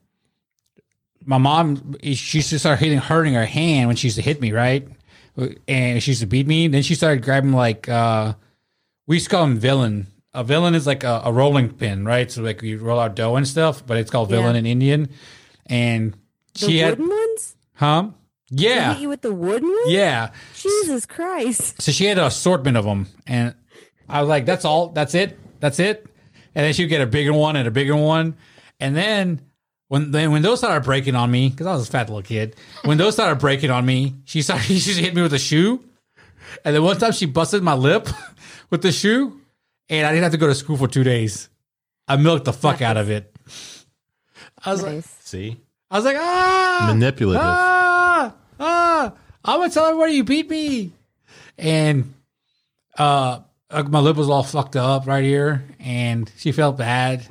my 1.25 1.39
mom 1.39 1.97
she 2.03 2.39
used 2.39 2.51
to 2.51 2.59
start 2.59 2.79
hitting 2.79 2.99
hurting 2.99 3.35
her 3.35 3.45
hand 3.45 3.89
when 3.89 3.97
she 3.97 4.07
used 4.07 4.17
to 4.17 4.23
hit 4.23 4.41
me, 4.41 4.53
right? 4.53 4.89
And 5.69 6.03
she 6.03 6.13
used 6.13 6.21
to 6.23 6.27
beat 6.27 6.47
me. 6.47 6.69
Then 6.69 6.83
she 6.83 6.95
started 6.95 7.23
grabbing 7.23 7.53
like 7.53 7.89
uh 7.89 8.35
we 9.07 9.17
used 9.17 9.27
to 9.27 9.31
call 9.31 9.45
him 9.45 9.59
villain. 9.59 10.07
A 10.35 10.45
villain 10.45 10.75
is 10.75 10.87
like 10.87 11.05
a, 11.05 11.23
a 11.25 11.33
rolling 11.33 11.71
pin, 11.73 12.05
right? 12.05 12.31
So 12.31 12.43
like 12.43 12.63
you 12.63 12.79
roll 12.79 12.99
out 12.99 13.15
dough 13.15 13.37
and 13.37 13.47
stuff, 13.47 13.85
but 13.87 13.97
it's 13.99 14.11
called 14.11 14.31
villain 14.31 14.55
Yeah. 14.55 14.61
in 14.61 14.67
Indian. 14.67 15.09
And 15.67 16.15
The 16.55 16.59
she 16.67 16.79
had 16.79 16.99
wooden 16.99 17.09
ones. 17.11 17.57
huh? 17.75 18.09
They 18.51 18.63
hit 18.65 18.71
Yeah. 18.75 18.99
you 18.99 19.09
with 19.09 19.21
the 19.23 19.33
wooden 19.33 19.69
ones. 19.69 19.91
Yeah. 19.91 20.31
Jesus 20.55 21.05
Christ. 21.07 21.81
So 21.83 21.93
she 21.93 22.07
had 22.07 22.19
an 22.19 22.25
assortment 22.25 22.77
of 22.77 22.85
them, 22.85 23.07
and 23.27 23.55
I 24.09 24.21
was 24.21 24.29
like, 24.29 24.47
"That's 24.47 24.65
all. 24.65 24.89
That's 24.89 25.15
it. 25.15 25.39
That's 25.61 25.79
it." 25.79 26.07
And 26.55 26.65
then 26.65 26.73
she'd 26.73 26.87
get 26.89 27.01
a 27.01 27.07
bigger 27.07 27.33
one 27.33 27.57
and 27.57 27.69
a 27.69 27.71
bigger 27.71 27.95
one, 27.97 28.37
and 28.81 28.97
then 28.97 29.43
when 29.89 30.11
then 30.13 30.33
when 30.33 30.43
those 30.43 30.59
started 30.59 30.83
breaking 30.85 31.15
on 31.15 31.31
me, 31.31 31.51
because 31.51 31.67
I 31.67 31.75
was 31.75 31.89
a 31.89 31.91
fat 31.91 32.09
little 32.09 32.23
kid, 32.23 32.57
when 32.85 32.97
those 32.99 33.15
started 33.15 33.37
breaking 33.39 33.71
on 33.71 33.85
me, 33.87 34.15
she 34.25 34.41
started 34.43 34.65
she 34.67 34.79
just 34.79 34.99
hit 34.99 35.15
me 35.15 35.23
with 35.23 35.35
a 35.35 35.39
shoe, 35.39 35.85
and 36.65 36.75
then 36.75 36.83
one 36.83 36.97
time 36.99 37.13
she 37.13 37.27
busted 37.27 37.63
my 37.63 37.75
lip 37.75 38.09
with 38.71 38.81
the 38.83 38.93
shoe, 38.93 39.41
and 39.91 40.07
I 40.07 40.11
didn't 40.11 40.23
have 40.25 40.33
to 40.33 40.39
go 40.39 40.47
to 40.47 40.55
school 40.55 40.77
for 40.79 40.89
two 40.89 41.05
days. 41.05 41.49
I 42.09 42.17
milked 42.17 42.47
the 42.47 42.53
fuck 42.55 42.81
out 42.81 42.97
of 42.97 43.11
it. 43.11 43.35
I 44.65 44.71
was 44.73 44.83
like, 44.83 45.05
See, 45.21 45.59
I 45.91 45.97
was 45.97 46.05
like, 46.07 46.17
ah, 46.19 46.87
manipulative. 46.89 47.43
ah, 47.45 47.78
ah, 48.59 49.13
I'm 49.45 49.61
gonna 49.61 49.73
tell 49.73 49.87
everybody 49.87 50.13
you 50.15 50.25
beat 50.25 50.49
me. 50.51 50.93
And 51.57 52.15
uh, 52.97 53.41
uh, 53.71 53.83
my 53.85 54.01
lip 54.01 54.17
was 54.17 54.31
all 54.31 54.43
fucked 54.43 54.77
up 54.77 55.07
right 55.07 55.25
here, 55.25 55.65
and 55.81 56.31
she 56.37 56.53
felt 56.53 56.77
bad. 56.77 57.27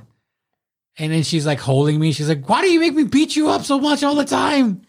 And 1.00 1.14
then 1.14 1.24
she's 1.24 1.46
like 1.46 1.60
holding 1.60 2.00
me. 2.00 2.12
She's 2.12 2.30
like, 2.30 2.48
"Why 2.50 2.62
do 2.62 2.72
you 2.72 2.80
make 2.80 2.94
me 2.94 3.04
beat 3.04 3.36
you 3.36 3.50
up 3.50 3.64
so 3.64 3.80
much 3.80 4.04
all 4.04 4.16
the 4.16 4.26
time?" 4.26 4.82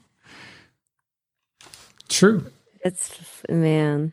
True. 2.09 2.47
It's 2.85 3.19
man. 3.49 4.13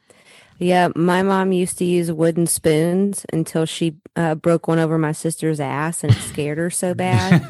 Yeah, 0.57 0.87
my 0.95 1.21
mom 1.21 1.51
used 1.51 1.77
to 1.79 1.85
use 1.85 2.11
wooden 2.11 2.47
spoons 2.47 3.25
until 3.33 3.65
she 3.65 3.97
uh, 4.15 4.35
broke 4.35 4.69
one 4.69 4.79
over 4.79 4.97
my 4.97 5.11
sister's 5.11 5.59
ass 5.59 6.01
and 6.01 6.13
it 6.13 6.19
scared 6.19 6.57
her 6.57 6.69
so 6.69 6.93
bad. 6.93 7.43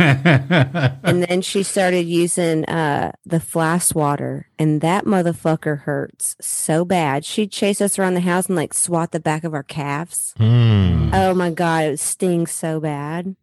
and 1.04 1.22
then 1.24 1.42
she 1.44 1.62
started 1.62 2.08
using 2.08 2.66
uh, 2.66 3.12
the 3.24 3.40
flask 3.40 3.96
water, 3.96 4.48
and 4.58 4.82
that 4.82 5.06
motherfucker 5.06 5.82
hurts 5.82 6.36
so 6.42 6.84
bad. 6.84 7.24
She'd 7.26 7.52
chase 7.52 7.80
us 7.80 8.00
around 8.00 8.16
the 8.16 8.22
house 8.22 8.48
and 8.48 8.56
like 8.56 8.74
swat 8.74 9.12
the 9.12 9.20
back 9.20 9.44
of 9.44 9.54
our 9.54 9.62
calves. 9.64 10.34
Hmm. 10.38 11.12
Oh 11.14 11.36
my 11.36 11.52
god, 11.52 11.84
it 11.86 12.00
stings 12.00 12.52
so 12.52 12.80
bad. 12.80 13.36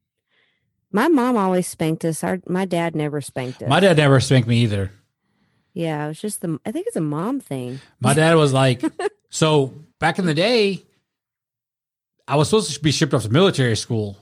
My 0.91 1.07
mom 1.07 1.37
always 1.37 1.69
spanked 1.69 2.05
us. 2.05 2.25
Our 2.25 2.41
my 2.49 2.65
dad 2.65 2.97
never 2.97 3.21
spanked 3.21 3.63
us. 3.63 3.69
My 3.69 3.79
dad 3.81 3.97
never 3.97 4.19
spanked 4.19 4.49
me 4.49 4.59
either. 4.59 4.91
yeah, 5.73 6.05
it 6.05 6.09
was 6.09 6.21
just 6.21 6.41
the. 6.41 6.59
I 6.67 6.73
think 6.73 6.89
it's 6.89 6.97
a 6.97 7.01
mom 7.01 7.39
thing. 7.39 7.81
My 8.01 8.13
dad 8.13 8.35
was 8.35 8.53
like, 8.53 8.83
so 9.33 9.73
back 9.99 10.19
in 10.19 10.27
the 10.27 10.35
day, 10.35 10.83
I 12.29 12.37
was 12.37 12.49
supposed 12.51 12.73
to 12.73 12.81
be 12.81 12.93
shipped 12.93 13.15
off 13.15 13.23
to 13.23 13.31
military 13.31 13.75
school. 13.77 14.17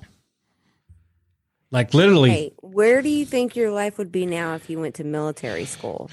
Like 1.73 1.93
literally, 1.95 2.31
Hey, 2.31 2.53
where 2.63 3.03
do 3.03 3.09
you 3.09 3.25
think 3.27 3.55
your 3.57 3.71
life 3.71 3.99
would 3.99 4.11
be 4.11 4.25
now 4.27 4.55
if 4.55 4.71
you 4.71 4.81
went 4.81 4.95
to 4.97 5.05
military 5.05 5.65
school? 5.67 6.11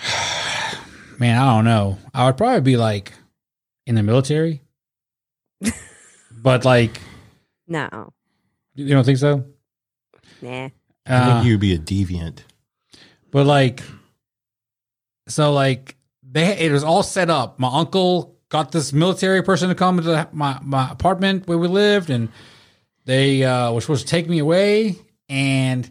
man, 1.20 1.40
I 1.42 1.56
don't 1.56 1.66
know. 1.66 1.98
I 2.14 2.26
would 2.26 2.38
probably 2.38 2.62
be 2.62 2.76
like 2.78 3.14
in 3.86 3.96
the 3.96 4.04
military, 4.04 4.62
but 6.32 6.66
like, 6.66 7.00
No, 7.68 8.14
you 8.76 8.90
don't 8.90 9.04
think 9.06 9.18
so? 9.20 9.46
nah. 10.42 10.70
I 11.08 11.14
Uh, 11.14 11.36
think 11.38 11.46
you'd 11.48 11.60
be 11.62 11.74
a 11.74 11.80
deviant. 11.80 12.40
but 13.32 13.46
like, 13.46 13.82
so 15.28 15.54
like 15.54 15.96
they, 16.22 16.58
it 16.60 16.72
was 16.72 16.84
all 16.84 17.02
set 17.04 17.30
up. 17.30 17.58
My 17.60 17.70
uncle 17.80 18.37
got 18.50 18.72
this 18.72 18.94
military 18.94 19.42
person 19.44 19.70
to 19.70 19.76
come 19.76 19.98
to 19.98 20.04
the, 20.04 20.28
my 20.32 20.60
my 20.62 20.90
apartment 20.92 21.48
where 21.48 21.58
we 21.58 21.68
lived, 21.68 22.10
and 22.10 22.30
they 23.06 23.44
uh, 23.44 23.72
were 23.72 23.82
supposed 23.82 24.06
to 24.06 24.12
take 24.12 24.28
me 24.30 24.40
away. 24.40 24.96
And 25.30 25.90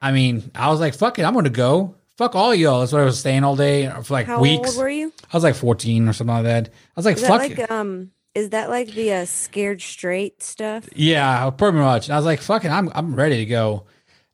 I 0.00 0.12
mean, 0.12 0.50
I 0.54 0.68
was 0.70 0.80
like, 0.80 0.94
"Fuck 0.94 1.18
it, 1.18 1.24
I'm 1.24 1.34
gonna 1.34 1.50
go." 1.50 1.94
Fuck 2.16 2.34
all 2.34 2.52
y'all. 2.52 2.80
That's 2.80 2.90
what 2.90 3.02
I 3.02 3.04
was 3.04 3.20
staying 3.20 3.44
all 3.44 3.54
day 3.54 3.88
for 4.02 4.12
like 4.12 4.26
How 4.26 4.40
weeks. 4.40 4.70
old 4.70 4.78
were 4.78 4.88
you? 4.88 5.12
I 5.32 5.36
was 5.36 5.44
like 5.44 5.54
14 5.54 6.08
or 6.08 6.12
something 6.12 6.34
like 6.34 6.44
that. 6.46 6.66
I 6.68 6.72
was 6.96 7.04
like, 7.04 7.14
Is 7.14 7.22
that 7.22 7.28
fuck 7.28 7.38
like 7.42 7.58
it. 7.60 7.70
um? 7.70 8.10
Is 8.34 8.50
that 8.50 8.70
like 8.70 8.88
the 8.90 9.12
uh, 9.12 9.24
scared 9.24 9.80
straight 9.80 10.42
stuff? 10.42 10.88
Yeah, 10.96 11.48
pretty 11.50 11.78
much. 11.78 12.10
I 12.10 12.16
was 12.16 12.24
like, 12.24 12.40
fuck 12.40 12.64
it, 12.64 12.70
I'm 12.70 12.90
I'm 12.94 13.14
ready 13.14 13.36
to 13.38 13.44
go. 13.46 13.84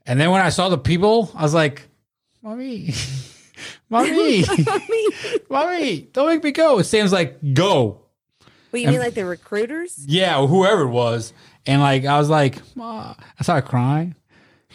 And 0.06 0.18
then 0.18 0.30
when 0.30 0.40
I 0.40 0.48
saw 0.48 0.70
the 0.70 0.78
people, 0.78 1.30
I 1.34 1.42
was 1.42 1.52
like, 1.52 1.82
Mommy, 2.42 2.88
Mommy, 3.90 4.44
Mommy, 5.50 6.00
don't 6.12 6.26
make 6.28 6.42
me 6.42 6.52
go. 6.52 6.78
It 6.78 6.84
seems 6.84 7.12
like 7.12 7.38
go. 7.54 8.00
What 8.70 8.80
you 8.82 8.88
mean, 8.88 8.98
like 8.98 9.14
the 9.14 9.24
recruiters? 9.24 10.04
Yeah, 10.06 10.44
whoever 10.46 10.82
it 10.82 10.88
was. 10.88 11.32
And 11.66 11.80
like 11.80 12.04
I 12.04 12.18
was 12.18 12.28
like, 12.28 12.60
Ma. 12.76 13.14
I 13.38 13.42
started 13.42 13.68
crying. 13.68 14.16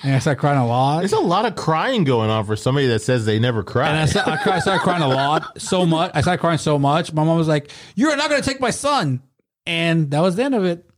And 0.02 0.16
I 0.16 0.20
started 0.20 0.40
crying 0.40 0.58
a 0.58 0.66
lot. 0.66 1.00
There's 1.00 1.12
a 1.12 1.20
lot 1.20 1.46
of 1.46 1.56
crying 1.58 2.06
going 2.06 2.30
on 2.30 2.46
for 2.46 2.56
somebody 2.56 2.88
that 2.88 3.00
says 3.02 3.26
they 3.26 3.38
never 3.40 3.64
cry. 3.64 3.90
And 3.90 3.98
I, 3.98 4.06
sta- 4.06 4.24
I, 4.32 4.38
cry- 4.38 4.56
I 4.56 4.60
started 4.60 4.82
crying 4.82 5.04
a 5.04 5.10
lot, 5.10 5.60
so 5.62 5.86
much. 5.86 6.12
I 6.14 6.22
started 6.22 6.40
crying 6.40 6.58
so 6.58 6.80
much. 6.80 7.12
My 7.12 7.26
mom 7.26 7.38
was 7.38 7.50
like, 7.50 7.70
"You're 7.96 8.16
not 8.16 8.30
going 8.30 8.42
to 8.42 8.50
take 8.50 8.62
my 8.62 8.70
son," 8.70 9.22
and 9.66 10.10
that 10.12 10.22
was 10.22 10.38
the 10.38 10.44
end 10.44 10.56
of 10.56 10.64
it. 10.64 10.90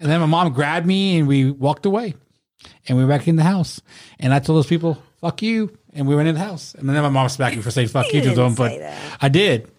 And 0.00 0.10
then 0.10 0.18
my 0.18 0.26
mom 0.26 0.52
grabbed 0.52 0.84
me 0.86 1.18
and 1.18 1.28
we 1.28 1.48
walked 1.48 1.86
away, 1.86 2.14
and 2.88 2.98
we 2.98 3.04
went 3.04 3.20
back 3.20 3.28
in 3.28 3.36
the 3.36 3.44
house. 3.44 3.80
And 4.18 4.34
I 4.34 4.40
told 4.40 4.56
those 4.56 4.66
people, 4.66 5.00
"Fuck 5.20 5.42
you," 5.42 5.78
and 5.92 6.06
we 6.06 6.14
went 6.14 6.28
in 6.28 6.34
the 6.34 6.40
house. 6.40 6.74
And 6.74 6.88
then 6.88 7.02
my 7.02 7.08
mom 7.08 7.28
smacked 7.28 7.56
me 7.56 7.62
for 7.62 7.70
saying 7.70 7.88
"fuck 7.96 8.12
you" 8.12 8.20
You 8.20 8.30
to 8.30 8.34
them, 8.34 8.54
but 8.54 8.78
that. 8.78 9.18
I 9.20 9.28
did. 9.28 9.70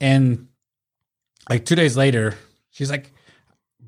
And 0.00 0.48
like 1.48 1.64
two 1.64 1.74
days 1.74 1.96
later, 1.96 2.34
she's 2.70 2.90
like 2.90 3.12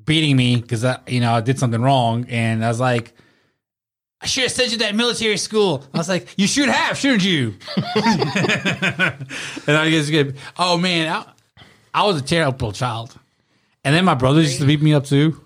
beating 0.05 0.35
me 0.35 0.57
because 0.57 0.83
I, 0.83 0.99
you 1.07 1.19
know, 1.19 1.33
I 1.33 1.41
did 1.41 1.59
something 1.59 1.81
wrong, 1.81 2.25
and 2.29 2.63
I 2.63 2.67
was 2.67 2.79
like. 2.79 3.13
I 4.23 4.27
should 4.27 4.43
have 4.43 4.51
sent 4.51 4.71
you 4.71 4.77
to 4.77 4.83
that 4.83 4.93
military 4.93 5.37
school. 5.37 5.83
I 5.95 5.97
was 5.97 6.07
like, 6.07 6.35
you 6.37 6.45
should 6.45 6.69
have, 6.69 6.95
shouldn't 6.95 7.23
you? 7.23 7.55
and 7.75 9.17
I 9.67 9.89
just 9.89 10.11
get, 10.11 10.35
oh 10.59 10.77
man, 10.77 11.11
I, 11.11 11.25
I 11.91 12.05
was 12.05 12.21
a 12.21 12.23
terrible 12.23 12.71
child. 12.71 13.17
And 13.83 13.95
then 13.95 14.05
my 14.05 14.13
brothers 14.13 14.45
used 14.45 14.59
to 14.59 14.67
beat 14.67 14.79
me 14.79 14.93
up 14.93 15.05
too. 15.05 15.41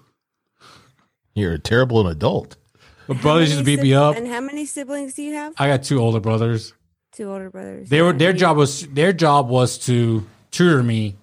You're 1.36 1.54
a 1.54 1.60
terrible 1.60 2.06
adult. 2.08 2.58
My 3.08 3.16
brothers 3.16 3.50
used 3.50 3.60
to 3.60 3.66
beat 3.66 3.82
me 3.82 3.94
up. 3.94 4.16
And 4.16 4.28
how 4.28 4.42
many 4.42 4.66
siblings 4.66 5.14
do 5.14 5.24
you 5.24 5.34
have? 5.34 5.54
I 5.58 5.68
got 5.68 5.84
two 5.84 6.00
older 6.00 6.20
brothers. 6.20 6.74
Two 7.12 7.32
older 7.32 7.50
brothers. 7.50 7.90
They 7.90 8.02
were 8.02 8.14
their 8.14 8.34
job 8.34 8.58
was 8.58 8.88
their 8.88 9.14
job 9.14 9.48
was 9.50 9.78
to 9.86 10.26
tutor 10.52 10.84
me, 10.84 11.16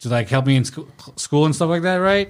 to 0.00 0.08
like 0.08 0.28
help 0.28 0.46
me 0.46 0.56
in 0.56 0.64
school, 0.64 0.88
school 1.16 1.44
and 1.44 1.54
stuff 1.54 1.68
like 1.68 1.82
that, 1.82 1.96
right? 1.96 2.28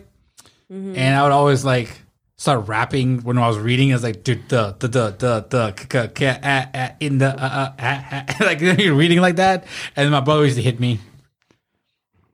Mm-hmm. 0.72 0.96
And 0.96 1.14
I 1.14 1.22
would 1.22 1.32
always 1.32 1.64
like 1.64 2.02
start 2.36 2.66
rapping 2.66 3.20
when 3.22 3.38
I 3.38 3.46
was 3.46 3.58
reading. 3.58 3.92
I 3.92 3.94
was 3.94 4.02
like, 4.02 4.24
dude, 4.24 4.48
the 4.48 4.74
the 4.78 4.88
the 4.88 5.10
the 5.18 5.46
the 5.48 5.72
k- 5.76 5.86
k- 5.88 6.08
k- 6.14 6.38
ah, 6.42 6.68
ah, 6.74 6.92
in 6.98 7.18
the 7.18 7.28
uh, 7.28 7.46
uh, 7.46 7.72
ah, 7.78 8.24
ah," 8.28 8.36
like 8.40 8.60
you're 8.60 8.94
reading 9.02 9.20
like 9.20 9.36
that, 9.36 9.64
and 9.94 10.10
my 10.10 10.20
brother 10.20 10.44
used 10.44 10.56
to 10.56 10.62
hit 10.62 10.80
me. 10.80 10.98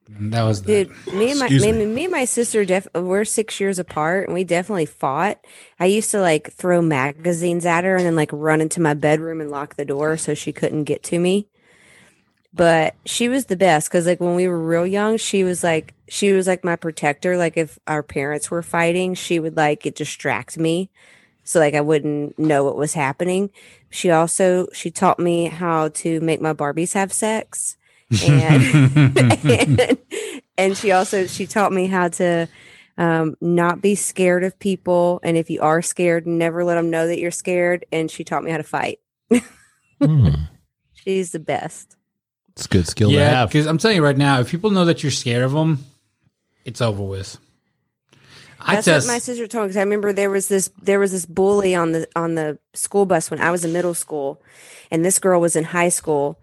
That 0.09 0.44
was 0.44 0.62
the, 0.62 0.86
Dude, 0.86 1.14
me 1.14 1.30
and 1.32 1.40
my 1.40 1.48
me, 1.48 1.72
me. 1.72 1.86
me 1.86 2.05
and 2.05 2.12
my 2.12 2.24
sister 2.24 2.64
def 2.64 2.89
we're 2.94 3.24
six 3.26 3.60
years 3.60 3.78
apart 3.78 4.26
and 4.26 4.35
we 4.35 4.44
definitely 4.44 4.86
fought. 4.86 5.39
I 5.78 5.86
used 5.86 6.10
to 6.12 6.20
like 6.20 6.52
throw 6.52 6.82
magazines 6.82 7.66
at 7.66 7.85
her 7.85 7.97
and 7.97 8.06
then 8.06 8.16
like 8.16 8.30
run 8.32 8.62
into 8.62 8.80
my 8.80 8.94
bedroom 8.94 9.40
and 9.40 9.51
lock 9.51 9.76
the 9.76 9.85
door 9.85 10.16
so 10.16 10.35
she 10.35 10.52
couldn't 10.52 10.85
get 10.85 11.02
to 11.05 11.18
me. 11.18 11.48
But 12.55 12.97
she 13.06 13.28
was 13.28 13.47
the 13.47 13.56
best 13.56 13.89
because 13.89 14.06
like 14.06 14.20
when 14.20 14.35
we 14.35 14.48
were 14.48 14.62
real 14.62 14.86
young, 14.86 15.18
she 15.18 15.44
was 15.44 15.64
like 15.64 15.94
she 16.09 16.32
was 16.32 16.47
like 16.47 16.64
my 16.64 16.76
protector. 16.76 17.36
Like 17.36 17.56
if 17.59 17.78
our 17.86 18.02
parents 18.02 18.51
were 18.51 18.62
fighting, 18.62 19.14
she 19.14 19.39
would 19.40 19.56
like 19.56 19.86
it 19.86 19.94
distract 19.97 20.59
me. 20.59 20.90
So 21.44 21.60
like 21.60 21.74
I 21.74 21.82
wouldn't 21.82 22.39
know 22.39 22.64
what 22.64 22.76
was 22.76 22.94
happening. 22.94 23.51
She 23.90 24.10
also 24.10 24.68
she 24.74 24.90
taught 24.90 25.18
me 25.20 25.47
how 25.47 25.89
to 25.90 26.20
make 26.20 26.40
my 26.43 26.55
Barbies 26.55 26.94
have 26.94 27.12
sex. 27.12 27.78
And 28.26 29.44
and, 29.44 29.98
and 30.59 30.76
she 30.76 30.93
also 30.93 31.26
she 31.26 31.47
taught 31.47 31.72
me 31.72 31.86
how 31.86 32.09
to 32.09 32.48
um, 32.97 33.36
not 33.40 33.80
be 33.80 33.94
scared 33.94 34.44
of 34.44 34.59
people 34.59 35.20
and 35.22 35.36
if 35.36 35.51
you 35.51 35.60
are 35.60 35.82
scared 35.82 36.26
never 36.26 36.64
let 36.64 36.74
them 36.74 36.90
know 36.90 37.06
that 37.06 37.18
you're 37.20 37.30
scared 37.30 37.85
and 37.93 38.10
she 38.10 38.24
taught 38.24 38.43
me 38.43 38.51
how 38.51 38.56
to 38.56 38.62
fight 38.62 38.98
Hmm. 40.02 40.30
she's 40.94 41.30
the 41.32 41.39
best 41.39 41.97
It's 42.52 42.66
a 42.66 42.68
good 42.68 42.86
skill 42.89 43.10
to 43.10 43.16
yeah. 43.16 43.30
have. 43.30 43.48
Because 43.51 43.66
I'm 43.66 43.78
telling 43.78 43.97
you 43.97 44.05
right 44.05 44.16
now, 44.16 44.40
if 44.40 44.51
people 44.51 44.70
know 44.70 44.85
that 44.86 45.02
you're 45.02 45.12
scared 45.12 45.43
of 45.44 45.52
them, 45.52 45.85
it's 46.64 46.80
over 46.80 47.02
with. 47.02 47.36
I 48.60 48.74
that's 48.76 48.86
just 48.86 49.06
what 49.06 49.14
my 49.14 49.18
sister 49.18 49.47
told 49.47 49.64
me 49.66 49.68
'cause 49.68 49.76
i 49.76 49.80
remember 49.82 50.12
there 50.12 50.30
was 50.30 50.48
this 50.48 50.68
there 50.82 50.98
was 50.98 51.12
this 51.12 51.24
bully 51.26 51.74
on 51.76 51.93
the 51.93 52.09
on 52.16 52.35
the 52.35 52.59
school 52.74 53.06
bus 53.06 53.30
when 53.30 53.40
i 53.40 53.51
was 53.52 53.64
in 53.64 53.72
middle 53.72 53.94
school 53.94 54.43
and 54.90 55.05
this 55.05 55.20
girl 55.20 55.40
was 55.40 55.55
in 55.55 55.62
high 55.62 55.89
school 55.89 56.40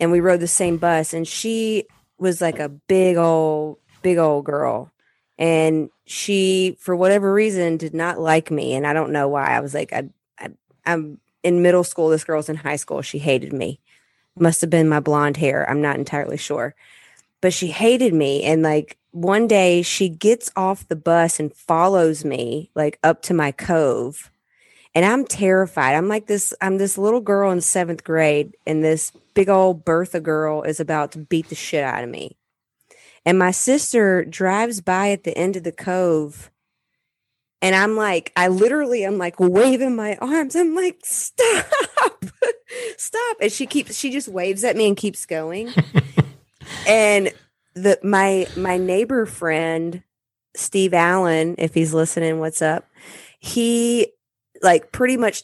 and 0.00 0.12
we 0.12 0.20
rode 0.20 0.40
the 0.40 0.46
same 0.46 0.76
bus 0.76 1.12
and 1.12 1.26
she 1.26 1.86
was 2.18 2.40
like 2.40 2.58
a 2.58 2.68
big 2.68 3.16
old 3.16 3.78
big 4.02 4.18
old 4.18 4.44
girl. 4.44 4.92
And 5.38 5.90
she 6.04 6.76
for 6.80 6.96
whatever 6.96 7.32
reason 7.32 7.76
did 7.76 7.92
not 7.92 8.18
like 8.18 8.50
me 8.50 8.74
and 8.74 8.86
i 8.86 8.92
don't 8.92 9.12
know 9.12 9.28
why. 9.28 9.46
I 9.46 9.60
was 9.60 9.74
like 9.74 9.92
I, 9.92 10.08
I 10.38 10.50
i'm 10.84 11.20
in 11.42 11.62
middle 11.62 11.84
school 11.84 12.08
this 12.08 12.24
girl's 12.24 12.48
in 12.48 12.56
high 12.56 12.76
school. 12.76 13.02
She 13.02 13.18
hated 13.18 13.52
me. 13.52 13.80
Must 14.38 14.60
have 14.60 14.70
been 14.70 14.88
my 14.88 15.00
blonde 15.00 15.36
hair. 15.36 15.68
I'm 15.68 15.80
not 15.80 15.98
entirely 15.98 16.36
sure. 16.36 16.74
But 17.40 17.52
she 17.52 17.68
hated 17.68 18.14
me 18.14 18.42
and 18.44 18.62
like 18.62 18.98
one 19.12 19.46
day 19.46 19.82
she 19.82 20.08
gets 20.08 20.50
off 20.56 20.88
the 20.88 20.96
bus 20.96 21.40
and 21.40 21.54
follows 21.54 22.24
me 22.24 22.70
like 22.74 22.98
up 23.02 23.22
to 23.22 23.34
my 23.34 23.52
cove. 23.52 24.30
And 24.94 25.04
i'm 25.04 25.26
terrified. 25.26 25.94
I'm 25.94 26.08
like 26.08 26.26
this 26.26 26.54
i'm 26.60 26.78
this 26.78 26.96
little 26.96 27.20
girl 27.20 27.50
in 27.50 27.60
seventh 27.60 28.04
grade 28.04 28.56
and 28.66 28.82
this 28.82 29.12
big 29.36 29.48
old 29.48 29.84
bertha 29.84 30.18
girl 30.18 30.62
is 30.62 30.80
about 30.80 31.12
to 31.12 31.18
beat 31.18 31.48
the 31.48 31.54
shit 31.54 31.84
out 31.84 32.02
of 32.02 32.10
me. 32.10 32.36
And 33.24 33.38
my 33.38 33.52
sister 33.52 34.24
drives 34.24 34.80
by 34.80 35.10
at 35.10 35.22
the 35.22 35.36
end 35.38 35.54
of 35.56 35.62
the 35.62 35.72
cove 35.72 36.50
and 37.62 37.74
i'm 37.74 37.96
like 37.96 38.32
i 38.36 38.48
literally 38.48 39.04
i'm 39.04 39.18
like 39.18 39.38
waving 39.38 39.94
my 39.94 40.16
arms. 40.16 40.56
I'm 40.56 40.74
like 40.74 40.98
stop. 41.04 41.66
Stop. 42.98 43.36
And 43.40 43.52
she 43.52 43.66
keeps 43.66 43.96
she 43.96 44.10
just 44.10 44.28
waves 44.28 44.64
at 44.64 44.76
me 44.76 44.88
and 44.88 44.96
keeps 44.96 45.24
going. 45.26 45.72
And 46.86 47.32
the 47.74 47.98
my 48.02 48.46
my 48.56 48.76
neighbor 48.76 49.26
friend 49.26 50.02
Steve 50.56 50.94
Allen, 50.94 51.56
if 51.58 51.74
he's 51.74 51.92
listening, 51.92 52.38
what's 52.40 52.62
up? 52.62 52.88
He 53.38 54.12
like 54.62 54.92
pretty 54.92 55.16
much 55.16 55.42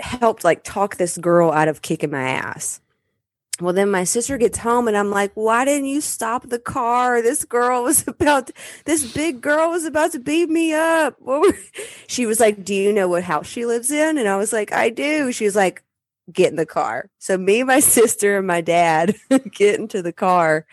helped 0.00 0.44
like 0.44 0.64
talk 0.64 0.96
this 0.96 1.16
girl 1.16 1.52
out 1.52 1.68
of 1.68 1.82
kicking 1.82 2.10
my 2.10 2.28
ass. 2.28 2.80
Well, 3.60 3.72
then 3.72 3.90
my 3.90 4.04
sister 4.04 4.38
gets 4.38 4.58
home 4.58 4.86
and 4.88 4.96
I'm 4.96 5.10
like, 5.10 5.32
why 5.34 5.64
didn't 5.64 5.86
you 5.88 6.00
stop 6.00 6.48
the 6.48 6.58
car? 6.58 7.22
This 7.22 7.44
girl 7.44 7.82
was 7.82 8.06
about, 8.08 8.48
to, 8.48 8.52
this 8.84 9.12
big 9.12 9.40
girl 9.40 9.70
was 9.70 9.84
about 9.84 10.12
to 10.12 10.18
beat 10.20 10.48
me 10.48 10.72
up. 10.72 11.16
She 12.06 12.26
was 12.26 12.40
like, 12.40 12.64
do 12.64 12.74
you 12.74 12.92
know 12.92 13.06
what 13.06 13.22
house 13.22 13.46
she 13.46 13.66
lives 13.66 13.90
in? 13.90 14.16
And 14.16 14.28
I 14.28 14.36
was 14.36 14.52
like, 14.52 14.72
I 14.72 14.88
do. 14.90 15.30
She 15.30 15.44
was 15.44 15.54
like, 15.54 15.84
get 16.32 16.50
in 16.50 16.56
the 16.56 16.66
car. 16.66 17.10
So 17.18 17.36
me, 17.36 17.62
my 17.64 17.80
sister, 17.80 18.38
and 18.38 18.46
my 18.46 18.60
dad 18.60 19.16
get 19.52 19.78
into 19.78 20.02
the 20.02 20.12
car 20.12 20.66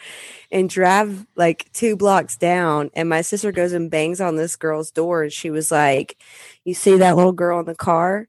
and 0.52 0.70
drive 0.70 1.26
like 1.36 1.72
two 1.74 1.96
blocks 1.96 2.38
down. 2.38 2.90
And 2.94 3.10
my 3.10 3.22
sister 3.22 3.52
goes 3.52 3.74
and 3.74 3.92
bangs 3.92 4.22
on 4.22 4.36
this 4.36 4.56
girl's 4.56 4.92
door. 4.92 5.24
And 5.24 5.34
she 5.34 5.50
was 5.50 5.72
like, 5.72 6.18
you 6.64 6.74
see 6.74 6.98
that 6.98 7.16
little 7.16 7.32
girl 7.34 7.60
in 7.60 7.66
the 7.66 7.76
car? 7.76 8.28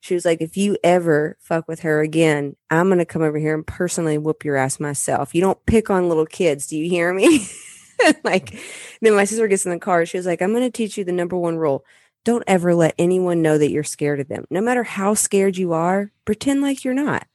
She 0.00 0.14
was 0.14 0.24
like, 0.24 0.40
if 0.40 0.56
you 0.56 0.76
ever 0.82 1.36
fuck 1.40 1.68
with 1.68 1.80
her 1.80 2.00
again, 2.00 2.56
I'm 2.70 2.88
going 2.88 2.98
to 2.98 3.04
come 3.04 3.22
over 3.22 3.38
here 3.38 3.54
and 3.54 3.66
personally 3.66 4.18
whoop 4.18 4.44
your 4.44 4.56
ass 4.56 4.80
myself. 4.80 5.34
You 5.34 5.42
don't 5.42 5.64
pick 5.66 5.90
on 5.90 6.08
little 6.08 6.26
kids. 6.26 6.66
Do 6.66 6.76
you 6.76 6.88
hear 6.88 7.12
me? 7.12 7.46
like, 8.24 8.58
then 9.02 9.14
my 9.14 9.24
sister 9.24 9.46
gets 9.46 9.66
in 9.66 9.72
the 9.72 9.78
car. 9.78 10.06
She 10.06 10.16
was 10.16 10.26
like, 10.26 10.40
I'm 10.40 10.52
going 10.52 10.62
to 10.62 10.70
teach 10.70 10.96
you 10.96 11.04
the 11.04 11.12
number 11.12 11.36
one 11.36 11.58
rule. 11.58 11.84
Don't 12.24 12.44
ever 12.46 12.74
let 12.74 12.94
anyone 12.98 13.42
know 13.42 13.58
that 13.58 13.70
you're 13.70 13.84
scared 13.84 14.20
of 14.20 14.28
them. 14.28 14.44
No 14.50 14.60
matter 14.60 14.82
how 14.82 15.14
scared 15.14 15.56
you 15.56 15.72
are, 15.72 16.10
pretend 16.24 16.62
like 16.62 16.84
you're 16.84 16.94
not. 16.94 17.26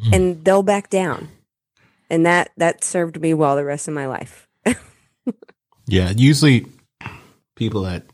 Hmm. 0.00 0.14
And 0.14 0.44
they'll 0.44 0.62
back 0.62 0.90
down. 0.90 1.28
And 2.08 2.26
that 2.26 2.50
that 2.56 2.84
served 2.84 3.20
me 3.20 3.34
well 3.34 3.56
the 3.56 3.64
rest 3.64 3.88
of 3.88 3.94
my 3.94 4.06
life. 4.06 4.48
Yeah, 5.86 6.12
usually 6.16 6.66
people 7.54 7.82
that 7.82 8.04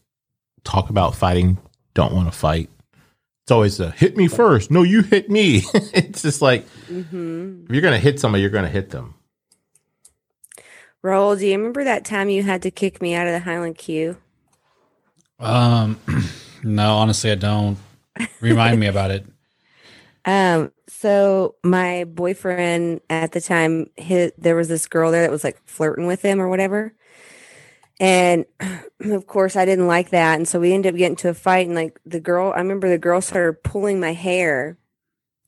talk 0.63 0.91
about 0.91 1.15
fighting 1.15 1.59
don't 1.95 2.13
want 2.13 2.31
to 2.31 2.39
fight. 2.39 2.69
It's 3.53 3.55
always 3.55 3.81
a 3.81 3.91
hit 3.91 4.17
me 4.17 4.29
first. 4.29 4.71
No, 4.71 4.83
you 4.83 5.03
hit 5.03 5.29
me. 5.29 5.63
it's 5.93 6.23
just 6.23 6.41
like 6.41 6.65
hmm 6.87 7.65
if 7.67 7.71
you're 7.71 7.83
gonna 7.83 7.99
hit 7.99 8.19
somebody, 8.19 8.41
you're 8.41 8.49
gonna 8.49 8.67
hit 8.67 8.89
them. 8.89 9.13
Raul, 11.05 11.39
do 11.39 11.47
you 11.47 11.59
remember 11.59 11.85
that 11.85 12.07
time 12.07 12.31
you 12.31 12.45
had 12.45 12.63
to 12.63 12.71
kick 12.71 13.03
me 13.03 13.15
out 13.15 13.27
of 13.27 13.35
the 13.35 13.41
Highland 13.41 13.77
Q? 13.77 14.17
Um, 15.39 16.01
no, 16.63 16.97
honestly, 16.97 17.31
I 17.31 17.35
don't. 17.35 17.77
Remind 18.41 18.81
me 18.81 18.87
about 18.87 19.11
it. 19.11 19.27
Um, 20.25 20.71
so 20.87 21.57
my 21.65 22.05
boyfriend 22.05 23.01
at 23.11 23.33
the 23.33 23.41
time, 23.41 23.89
his, 23.97 24.31
there 24.39 24.55
was 24.55 24.69
this 24.69 24.87
girl 24.87 25.11
there 25.11 25.23
that 25.23 25.33
was 25.33 25.43
like 25.43 25.61
flirting 25.67 26.07
with 26.07 26.23
him 26.23 26.41
or 26.41 26.49
whatever. 26.49 26.95
And 28.03 28.45
of 29.01 29.27
course, 29.27 29.57
I 29.57 29.65
didn't 29.65 29.87
like 29.87 30.11
that. 30.11 30.35
And 30.35 30.47
so 30.47 30.61
we 30.61 30.75
ended 30.75 30.95
up 30.95 30.99
getting 30.99 31.17
to 31.17 31.31
a 31.31 31.35
fight. 31.35 31.67
And 31.67 31.77
like 31.77 31.99
the 32.05 32.21
girl, 32.21 32.53
I 32.53 32.59
remember 32.59 32.89
the 32.89 32.99
girl 32.99 33.21
started 33.21 33.63
pulling 33.63 34.01
my 34.01 34.13
hair. 34.13 34.77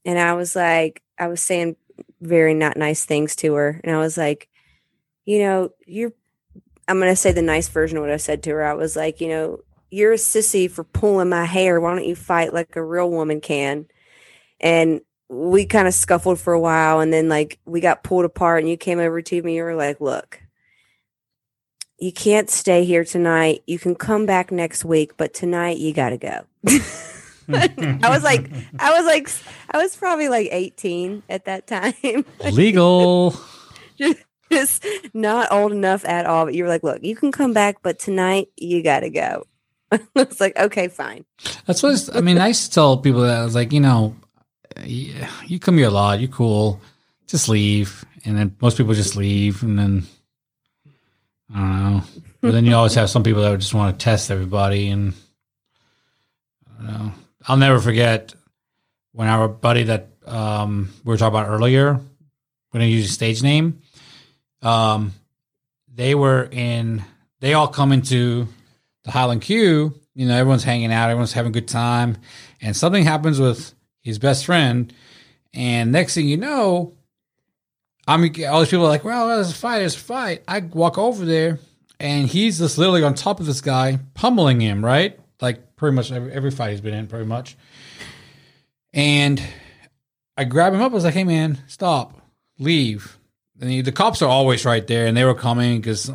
And 0.07 0.19
I 0.19 0.35
was 0.35 0.57
like, 0.57 1.03
I 1.19 1.27
was 1.27 1.43
saying 1.43 1.77
very 2.21 2.55
not 2.55 2.77
nice 2.77 3.05
things 3.05 3.37
to 3.37 3.55
her. 3.55 3.81
And 3.85 3.95
I 3.95 3.99
was 3.99 4.17
like, 4.17 4.49
you 5.27 5.41
know, 5.41 5.71
you're, 5.87 6.13
I'm 6.89 6.99
going 6.99 7.13
to 7.13 7.17
say 7.17 7.33
the 7.33 7.43
nice 7.43 7.69
version 7.69 7.99
of 7.99 8.03
what 8.03 8.13
I 8.13 8.19
said 8.19 8.43
to 8.45 8.51
her. 8.51 8.65
I 8.65 8.75
was 8.75 8.97
like, 8.97 9.21
you 9.21 9.29
know, 9.29 9.61
you're 9.91 10.13
a 10.13 10.17
sissy 10.17 10.71
for 10.71 10.85
pulling 10.85 11.31
my 11.31 11.45
hair. 11.45 11.81
Why 11.81 11.95
don't 11.95 12.07
you 12.07 12.17
fight 12.17 12.55
like 12.55 12.77
a 12.77 12.85
real 12.85 13.11
woman 13.11 13.41
can? 13.41 13.87
and 14.61 15.01
we 15.29 15.67
kind 15.67 15.89
of 15.89 15.95
scuffled 15.95 16.41
for 16.41 16.53
a 16.53 16.61
while 16.61 17.01
and 17.01 17.13
then 17.13 17.29
like 17.29 17.59
we 17.65 17.81
got 17.81 18.05
pulled 18.05 18.25
apart 18.25 18.61
and 18.61 18.69
you 18.69 18.77
came 18.77 18.99
over 18.99 19.23
to 19.23 19.43
me 19.43 19.57
you 19.57 19.63
were 19.65 19.75
like 19.75 20.01
look 20.01 20.41
you 21.99 22.13
can't 22.13 22.51
stay 22.51 22.85
here 22.85 23.05
tonight 23.05 23.63
you 23.67 23.79
can 23.79 23.95
come 23.95 24.27
back 24.27 24.51
next 24.51 24.85
week 24.85 25.17
but 25.17 25.33
tonight 25.35 25.79
you 25.79 25.93
gotta 25.93 26.17
go 26.19 26.41
i 27.49 28.09
was 28.09 28.23
like 28.23 28.51
i 28.79 28.91
was 28.97 29.05
like 29.07 29.29
i 29.71 29.79
was 29.79 29.95
probably 29.97 30.29
like 30.29 30.49
18 30.51 31.23
at 31.29 31.45
that 31.45 31.67
time 31.67 32.25
Legal. 32.53 33.35
just 34.51 34.87
not 35.13 35.51
old 35.53 35.73
enough 35.73 36.05
at 36.05 36.27
all 36.27 36.45
but 36.47 36.55
you 36.55 36.65
were 36.65 36.69
like 36.69 36.83
look 36.83 37.03
you 37.03 37.15
can 37.17 37.31
come 37.33 37.53
back 37.53 37.77
but 37.83 37.99
tonight 37.99 38.49
you 38.57 38.83
gotta 38.83 39.11
go 39.11 39.47
i 39.93 40.01
was 40.15 40.41
like 40.41 40.57
okay 40.59 40.89
fine 40.89 41.25
That's 41.67 41.83
what 41.83 41.93
it's- 41.95 42.11
I 42.15 42.21
mean. 42.21 42.39
I 42.39 42.49
used 42.49 42.65
to 42.67 42.71
tell 42.71 42.97
people 42.99 43.23
that 43.23 43.39
I 43.41 43.45
was 43.45 43.55
like, 43.55 43.73
you 43.73 43.81
know, 43.81 44.17
yeah, 44.85 45.31
you 45.47 45.59
come 45.61 45.77
here 45.79 45.87
a 45.89 45.91
lot. 45.91 46.19
You're 46.21 46.29
cool. 46.29 46.81
Just 47.29 47.49
leave, 47.49 48.05
and 48.25 48.37
then 48.37 48.57
most 48.61 48.77
people 48.77 48.93
just 48.95 49.15
leave, 49.17 49.63
and 49.63 49.79
then 49.79 50.05
I 51.53 51.59
don't 51.59 51.83
know. 51.97 52.03
But 52.41 52.53
then 52.53 52.65
you 52.67 52.75
always 52.75 52.95
have 52.95 53.11
some 53.11 53.23
people 53.23 53.43
that 53.43 53.51
would 53.51 53.61
just 53.61 53.75
want 53.75 53.99
to 53.99 54.05
test 54.05 54.31
everybody, 54.31 54.89
and 54.89 55.15
I 56.67 56.83
don't 56.83 56.93
know. 56.93 57.13
I'll 57.47 57.57
never 57.57 57.81
forget 57.81 58.35
when 59.13 59.29
our 59.29 59.49
buddy 59.49 59.85
that 59.85 60.09
um, 60.27 60.91
we 61.05 61.11
were 61.11 61.17
talking 61.17 61.39
about 61.39 61.49
earlier, 61.49 62.01
when 62.71 62.83
I 62.83 62.87
use 62.87 63.05
his 63.05 63.15
stage 63.15 63.43
name, 63.43 63.81
um, 64.63 65.13
they 65.93 66.15
were 66.15 66.49
in. 66.51 67.05
They 67.41 67.55
all 67.55 67.69
come 67.69 67.93
into 67.93 68.49
the 69.05 69.11
Highland 69.11 69.43
Q. 69.43 69.95
You 70.15 70.29
know, 70.29 70.37
everyone's 70.37 70.65
hanging 70.65 70.93
out, 70.93 71.11
everyone's 71.11 71.33
having 71.33 71.51
a 71.51 71.53
good 71.53 71.69
time, 71.69 72.17
and 72.61 72.77
something 72.77 73.05
happens 73.05 73.41
with 73.41 73.75
his 74.01 74.19
best 74.19 74.47
friend, 74.47 74.93
and 75.53 75.93
next 75.93 76.15
thing 76.15 76.29
you 76.29 76.37
know, 76.37 76.95
I 78.07 78.17
mean, 78.17 78.45
all 78.47 78.61
these 78.61 78.71
people 78.71 78.85
are 78.85 78.89
like, 78.89 79.05
"Well, 79.05 79.29
there's 79.29 79.51
a 79.51 79.55
fight, 79.55 79.79
there's 79.79 79.97
a 79.97 79.99
fight." 79.99 80.43
I 80.47 80.61
walk 80.61 80.99
over 80.99 81.25
there, 81.25 81.59
and 81.99 82.29
he's 82.29 82.59
just 82.59 82.77
literally 82.77 83.03
on 83.03 83.15
top 83.15 83.41
of 83.41 83.47
this 83.47 83.61
guy, 83.61 83.99
pummeling 84.15 84.61
him, 84.61 84.85
right? 84.85 85.19
Like 85.41 85.77
pretty 85.77 85.95
much 85.95 86.13
every, 86.13 86.33
every 86.33 86.51
fight 86.51 86.73
he's 86.73 86.81
been 86.81 86.95
in, 86.95 87.07
pretty 87.07 87.25
much. 87.25 87.57
And 88.93 89.43
I 90.37 90.45
grab 90.45 90.75
him 90.75 90.83
up. 90.83 90.93
I 90.93 90.95
was 90.95 91.05
like, 91.05 91.15
"Hey, 91.15 91.25
man, 91.25 91.59
stop, 91.67 92.21
leave." 92.59 93.19
And 93.61 93.71
the, 93.71 93.81
the 93.83 93.93
cops 93.93 94.21
are 94.21 94.29
always 94.29 94.65
right 94.65 94.87
there, 94.87 95.07
and 95.07 95.17
they 95.17 95.25
were 95.25 95.35
coming 95.35 95.81
because 95.81 96.11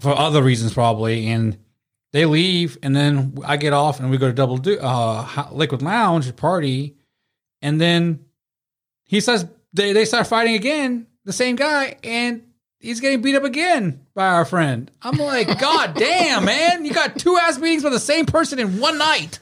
for 0.00 0.16
other 0.16 0.42
reasons 0.42 0.74
probably, 0.74 1.28
and 1.28 1.56
they 2.12 2.26
leave, 2.26 2.76
and 2.82 2.94
then 2.94 3.38
I 3.44 3.56
get 3.56 3.72
off, 3.72 4.00
and 4.00 4.10
we 4.10 4.18
go 4.18 4.26
to 4.26 4.34
Double 4.34 4.58
Do 4.58 4.78
uh, 4.78 5.48
Liquid 5.52 5.80
Lounge 5.82 6.34
party, 6.36 6.96
and 7.62 7.80
then 7.80 8.24
he 9.04 9.20
says 9.20 9.46
they 9.72 9.92
they 9.92 10.04
start 10.04 10.26
fighting 10.26 10.54
again, 10.54 11.06
the 11.24 11.32
same 11.32 11.56
guy, 11.56 11.96
and 12.02 12.42
he's 12.78 13.00
getting 13.00 13.22
beat 13.22 13.36
up 13.36 13.44
again 13.44 14.06
by 14.14 14.28
our 14.28 14.44
friend. 14.44 14.90
I'm 15.02 15.16
like, 15.16 15.58
God 15.60 15.94
damn, 15.94 16.44
man, 16.44 16.84
you 16.84 16.92
got 16.92 17.18
two 17.18 17.36
ass 17.36 17.58
beatings 17.58 17.84
with 17.84 17.92
the 17.92 18.00
same 18.00 18.26
person 18.26 18.58
in 18.58 18.80
one 18.80 18.98
night. 18.98 19.38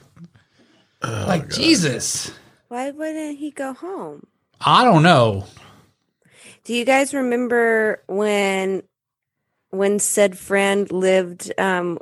like 1.03 1.49
Jesus, 1.49 2.31
why 2.67 2.91
wouldn't 2.91 3.37
he 3.37 3.51
go 3.51 3.73
home 3.73 4.27
I 4.61 4.83
don't 4.83 5.03
know. 5.03 5.45
Do 6.63 6.73
you 6.73 6.85
guys 6.85 7.13
remember 7.13 8.03
when 8.07 8.83
when 9.69 9.99
said 9.99 10.37
friend 10.37 10.91
lived 10.91 11.51
um 11.57 11.99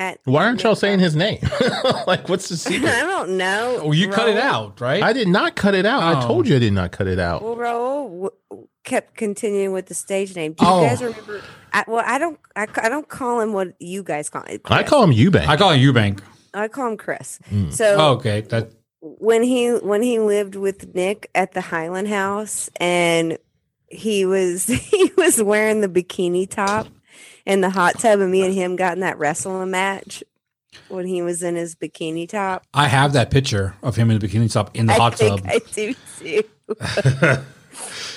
at 0.00 0.18
Why 0.24 0.44
aren't 0.46 0.62
y'all 0.62 0.74
saying 0.74 0.98
his 0.98 1.14
name? 1.14 1.38
like, 2.06 2.28
what's 2.28 2.48
the 2.48 2.56
secret? 2.56 2.90
I 2.92 3.00
don't 3.02 3.36
know. 3.36 3.80
Oh, 3.84 3.92
you 3.92 4.08
cut 4.08 4.28
it 4.28 4.38
out, 4.38 4.80
right? 4.80 5.02
I 5.02 5.12
did 5.12 5.28
not 5.28 5.54
cut 5.54 5.74
it 5.74 5.86
out. 5.86 6.02
I 6.02 6.18
Oh. 6.24 6.26
told 6.26 6.48
you 6.48 6.56
I 6.56 6.58
did 6.58 6.72
not 6.72 6.90
cut 6.90 7.06
it 7.06 7.18
out. 7.18 7.42
Well, 7.42 7.54
Raul 7.56 8.04
w- 8.48 8.66
kept 8.82 9.14
continuing 9.16 9.72
with 9.72 9.86
the 9.86 9.94
stage 9.94 10.34
name. 10.34 10.54
Do 10.54 10.64
you 10.64 10.70
Oh. 10.72 10.80
guys 10.86 11.02
remember? 11.02 11.42
I, 11.72 11.84
well, 11.86 12.02
I 12.04 12.18
don't. 12.18 12.40
I, 12.56 12.66
I 12.82 12.88
don't 12.88 13.08
call 13.08 13.40
him 13.40 13.52
what 13.52 13.74
you 13.78 14.02
guys 14.02 14.28
call 14.30 14.42
him. 14.46 14.60
I 14.64 14.82
call 14.82 15.04
him 15.04 15.10
Eubank. 15.10 15.46
I 15.46 15.56
call 15.56 15.70
it 15.70 15.78
Eubank. 15.78 16.20
I 16.54 16.66
call 16.66 16.88
him 16.88 16.96
Chris. 16.96 17.38
Mm. 17.50 17.72
So 17.72 17.96
Oh, 17.98 18.12
okay, 18.14 18.40
that 18.40 18.70
when 19.02 19.42
he 19.42 19.68
when 19.70 20.02
he 20.02 20.18
lived 20.18 20.56
with 20.56 20.94
Nick 20.94 21.30
at 21.34 21.52
the 21.52 21.60
Highland 21.60 22.08
House 22.08 22.68
and 22.80 23.38
he 23.86 24.24
was 24.26 24.66
he 24.90 25.12
was 25.16 25.42
wearing 25.42 25.80
the 25.82 25.88
bikini 25.88 26.48
top 26.50 26.88
in 27.50 27.60
the 27.62 27.70
hot 27.70 27.98
tub 27.98 28.20
and 28.20 28.30
me 28.30 28.44
and 28.44 28.54
him 28.54 28.76
got 28.76 28.92
in 28.92 29.00
that 29.00 29.18
wrestling 29.18 29.72
match 29.72 30.22
when 30.88 31.04
he 31.04 31.20
was 31.20 31.42
in 31.42 31.56
his 31.56 31.74
bikini 31.74 32.28
top. 32.28 32.64
I 32.72 32.86
have 32.86 33.12
that 33.14 33.32
picture 33.32 33.74
of 33.82 33.96
him 33.96 34.08
in 34.08 34.20
the 34.20 34.28
bikini 34.28 34.52
top 34.52 34.76
in 34.76 34.86
the 34.86 34.92
I 34.92 34.96
hot 34.96 35.16
think 35.16 35.40
tub. 35.40 35.50
I 35.50 35.60
do 35.72 35.94
too. 36.16 36.44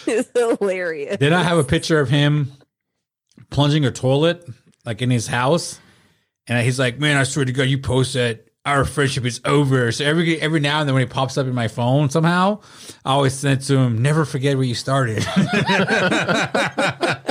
it's 0.05 0.30
hilarious. 0.38 1.18
Then 1.18 1.34
I 1.34 1.41
have 1.41 1.57
a 1.57 1.64
picture 1.64 1.99
of 1.99 2.10
him 2.10 2.51
plunging 3.49 3.85
a 3.85 3.91
toilet, 3.91 4.47
like 4.85 5.01
in 5.01 5.10
his 5.10 5.26
house, 5.26 5.80
and 6.45 6.64
he's 6.64 6.77
like, 6.77 6.99
"Man, 6.99 7.18
I 7.18 7.23
swear 7.23 7.45
to 7.45 7.51
God, 7.51 7.64
you 7.64 7.80
post 7.80 8.14
that 8.14 8.45
our 8.68 8.85
friendship 8.85 9.26
is 9.26 9.41
over." 9.45 9.91
So 9.91 10.05
every 10.05 10.39
every 10.39 10.60
now 10.60 10.80
and 10.80 10.88
then, 10.88 10.93
when 10.93 11.01
he 11.01 11.10
pops 11.10 11.39
up 11.39 11.47
in 11.47 11.55
my 11.55 11.68
phone 11.68 12.11
somehow, 12.11 12.61
I 13.03 13.14
always 13.14 13.34
send 13.34 13.61
it 13.61 13.65
to 13.65 13.77
him. 13.77 13.99
Never 13.99 14.26
forget 14.26 14.57
where 14.57 14.65
you 14.68 14.76
started. 14.76 15.26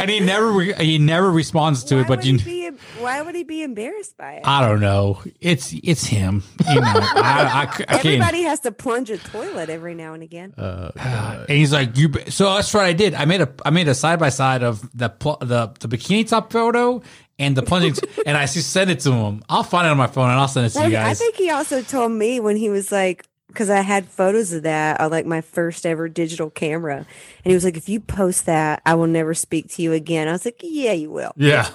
and 0.00 0.10
he 0.10 0.20
never 0.20 0.50
re- 0.50 0.72
he 0.74 0.98
never 0.98 1.30
responds 1.30 1.84
to 1.84 1.96
Why 1.96 2.00
it. 2.02 2.08
But 2.08 2.24
you, 2.24 2.38
be, 2.38 2.68
why 2.98 3.22
would 3.22 3.34
he 3.34 3.44
be 3.44 3.62
embarrassed 3.62 4.16
by 4.16 4.34
it? 4.34 4.42
I 4.46 4.66
don't 4.66 4.80
know. 4.80 5.22
It's 5.40 5.72
it's 5.82 6.04
him. 6.04 6.42
You 6.68 6.80
know, 6.80 6.86
I, 6.86 7.68
I, 7.78 7.84
I. 7.88 7.96
Everybody 7.98 8.42
has 8.42 8.60
to 8.60 8.72
plunge 8.72 9.10
a 9.10 9.18
toilet 9.18 9.70
every 9.70 9.94
now 9.94 10.14
and 10.14 10.22
again. 10.22 10.54
Uh, 10.56 10.90
and 10.96 11.50
he's 11.50 11.72
like, 11.72 11.96
"You." 11.96 12.08
be- 12.08 12.30
So 12.30 12.54
that's 12.54 12.72
what 12.74 12.84
I 12.84 12.92
did. 12.92 13.14
I 13.14 13.24
made 13.24 13.40
a 13.40 13.52
I 13.64 13.70
made 13.70 13.88
a 13.88 13.94
side 13.94 14.18
by 14.18 14.30
side 14.30 14.62
of 14.62 14.88
the 14.96 15.08
pl- 15.08 15.38
the 15.40 15.72
the 15.80 15.88
bikini 15.88 16.28
top 16.28 16.52
photo 16.52 17.02
and 17.38 17.56
the 17.56 17.62
plunging, 17.62 17.94
and 18.26 18.36
I 18.36 18.46
just 18.46 18.70
sent 18.70 18.90
it 18.90 19.00
to 19.00 19.12
him. 19.12 19.42
I'll 19.48 19.62
find 19.62 19.86
it 19.86 19.90
on 19.90 19.96
my 19.96 20.06
phone 20.06 20.30
and 20.30 20.38
I'll 20.38 20.48
send 20.48 20.66
it 20.66 20.70
to 20.70 20.78
Well, 20.80 20.88
you 20.88 20.94
guys. 20.96 21.16
I 21.16 21.18
think 21.18 21.36
he 21.36 21.50
also 21.50 21.82
told 21.82 22.12
me 22.12 22.38
when 22.40 22.56
he 22.56 22.68
was 22.68 22.92
like 22.92 23.24
because 23.52 23.70
I 23.70 23.80
had 23.80 24.06
photos 24.06 24.52
of 24.52 24.62
that 24.62 25.00
on 25.00 25.10
like 25.10 25.26
my 25.26 25.40
first 25.40 25.84
ever 25.84 26.08
digital 26.08 26.50
camera, 26.50 26.96
and 26.96 27.06
he 27.44 27.54
was 27.54 27.64
like, 27.64 27.76
"If 27.76 27.88
you 27.88 28.00
post 28.00 28.46
that, 28.46 28.82
I 28.86 28.94
will 28.94 29.06
never 29.06 29.34
speak 29.34 29.68
to 29.72 29.82
you 29.82 29.92
again." 29.92 30.28
I 30.28 30.32
was 30.32 30.44
like, 30.44 30.60
"Yeah, 30.62 30.92
you 30.92 31.10
will." 31.10 31.32
Yeah. 31.36 31.68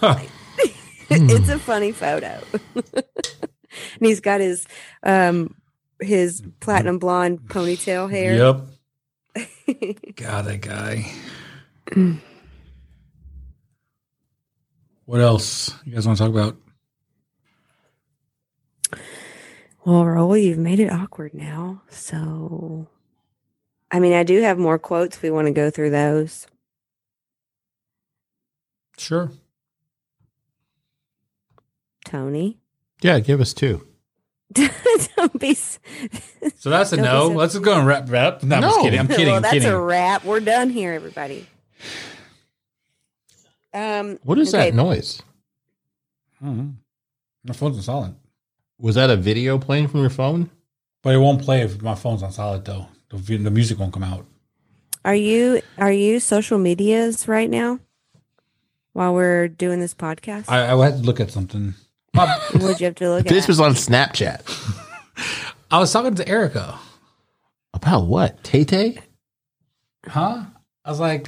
it's 1.09 1.45
hmm. 1.45 1.49
a 1.51 1.59
funny 1.59 1.91
photo, 1.91 2.41
and 2.75 4.01
he's 4.01 4.21
got 4.21 4.41
his 4.41 4.67
um 5.03 5.55
his 5.99 6.43
platinum 6.59 6.99
blonde 6.99 7.41
ponytail 7.47 8.09
hair. 8.09 8.35
Yep. 8.35 10.15
God, 10.15 10.45
that 10.45 10.61
guy. 10.61 11.11
Mm. 11.87 12.19
what 15.05 15.21
else 15.21 15.71
you 15.85 15.93
guys 15.93 16.07
want 16.07 16.17
to 16.17 16.23
talk 16.23 16.31
about? 16.31 16.57
Well, 19.85 20.03
Raul, 20.03 20.41
you've 20.41 20.57
made 20.57 20.79
it 20.79 20.91
awkward 20.91 21.33
now. 21.33 21.81
So, 21.89 22.87
I 23.91 23.99
mean, 23.99 24.13
I 24.13 24.23
do 24.23 24.41
have 24.41 24.57
more 24.57 24.79
quotes. 24.79 25.21
We 25.21 25.29
want 25.29 25.45
to 25.47 25.53
go 25.53 25.69
through 25.69 25.91
those. 25.91 26.47
Sure. 28.97 29.31
Tony. 32.05 32.57
Yeah, 33.01 33.19
give 33.19 33.41
us 33.41 33.53
two. 33.53 33.85
Don't 34.53 35.39
be. 35.39 35.55
So 36.57 36.69
that's 36.69 36.93
a 36.93 36.97
no. 36.97 37.29
so- 37.29 37.35
Let's 37.35 37.53
just 37.53 37.65
go 37.65 37.77
and 37.77 37.85
wrap 37.87 38.07
it 38.07 38.13
up. 38.15 38.43
No, 38.43 38.55
I'm 38.55 38.61
just 38.63 38.79
kidding. 38.81 38.99
I'm 38.99 39.07
kidding. 39.09 39.27
well, 39.27 39.41
that's 39.41 39.53
kidding. 39.53 39.69
a 39.71 39.79
wrap. 39.79 40.23
We're 40.23 40.39
done 40.39 40.69
here, 40.69 40.93
everybody. 40.93 41.45
Um, 43.73 44.17
What 44.23 44.37
is 44.39 44.53
okay, 44.53 44.69
that 44.69 44.75
noise? 44.75 45.21
Mhm. 46.43 46.75
My 47.43 47.53
phone's 47.53 47.77
on 47.77 47.83
silent, 47.83 48.17
Was 48.79 48.95
that 48.95 49.09
a 49.09 49.15
video 49.15 49.57
playing 49.57 49.87
from 49.87 50.01
your 50.01 50.09
phone? 50.09 50.49
but 51.03 51.13
it 51.13 51.19
won't 51.19 51.39
play 51.43 51.61
if 51.61 51.81
my 51.83 51.93
phone's 51.93 52.23
on 52.23 52.31
silent 52.31 52.65
though. 52.65 52.87
The, 53.09 53.37
the 53.37 53.51
music 53.51 53.77
won't 53.77 53.93
come 53.93 54.03
out. 54.03 54.25
Are 55.05 55.13
you 55.15 55.61
are 55.77 55.91
you 55.91 56.19
social 56.19 56.57
medias 56.57 57.27
right 57.27 57.49
now? 57.49 57.79
While 58.93 59.13
we're 59.13 59.47
doing 59.47 59.79
this 59.79 59.93
podcast, 59.93 60.45
I, 60.49 60.71
I 60.73 60.83
had 60.85 60.97
to 60.97 61.03
look 61.03 61.19
at 61.19 61.29
something. 61.29 61.75
What'd 62.13 62.79
you 62.79 62.85
have 62.87 62.95
to 62.95 63.09
look 63.09 63.25
at 63.25 63.27
This 63.27 63.43
at? 63.43 63.49
was 63.49 63.59
on 63.59 63.73
Snapchat. 63.73 64.41
I 65.69 65.79
was 65.79 65.91
talking 65.93 66.15
to 66.15 66.27
Erica. 66.27 66.79
About 67.73 68.07
what? 68.07 68.43
Tay 68.43 68.63
Tay? 68.63 68.97
Huh? 70.07 70.43
I 70.83 70.89
was 70.89 70.99
like, 70.99 71.27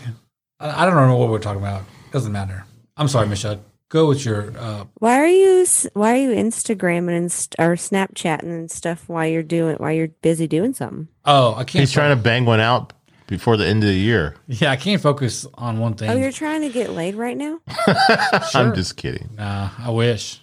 I, 0.60 0.84
I 0.84 0.86
don't 0.86 0.96
know 0.96 1.18
what 1.18 1.30
we're 1.30 1.40
talking 1.40 1.62
about. 1.62 1.84
Doesn't 2.12 2.32
matter. 2.32 2.66
I'm 2.96 3.08
sorry, 3.10 3.28
Michelle. 3.28 3.60
Go 3.90 4.08
with 4.10 4.26
your. 4.26 4.58
uh 4.58 4.86
Why 4.96 5.18
are 5.20 5.28
you 5.28 5.66
Why 5.94 6.14
are 6.14 6.22
you 6.22 6.30
Instagramming 6.32 7.16
and 7.18 7.32
st- 7.32 7.56
or 7.60 7.76
Snapchatting 7.76 8.44
and 8.44 8.70
stuff 8.70 9.08
while 9.08 9.26
you're 9.28 9.44
doing 9.44 9.78
while 9.78 9.92
you're 9.94 10.10
busy 10.22 10.46
doing 10.48 10.74
something? 10.74 11.08
Oh, 11.26 11.54
I 11.56 11.64
can't. 11.64 11.82
He's 11.82 11.92
trying 11.94 12.16
to 12.16 12.22
bang 12.22 12.44
one 12.46 12.60
out 12.60 12.92
before 13.28 13.56
the 13.58 13.66
end 13.66 13.84
of 13.84 13.90
the 13.90 13.96
year. 13.96 14.36
Yeah, 14.48 14.72
I 14.72 14.76
can't 14.76 15.02
focus 15.02 15.46
on 15.54 15.80
one 15.80 15.94
thing. 15.94 16.10
Oh, 16.10 16.16
you're 16.18 16.32
trying 16.34 16.62
to 16.62 16.70
get 16.70 16.92
laid 16.92 17.16
right 17.16 17.38
now? 17.38 17.60
I'm 18.54 18.74
just 18.76 18.98
kidding. 18.98 19.30
Nah, 19.36 19.70
I 19.80 19.90
wish. 19.92 20.42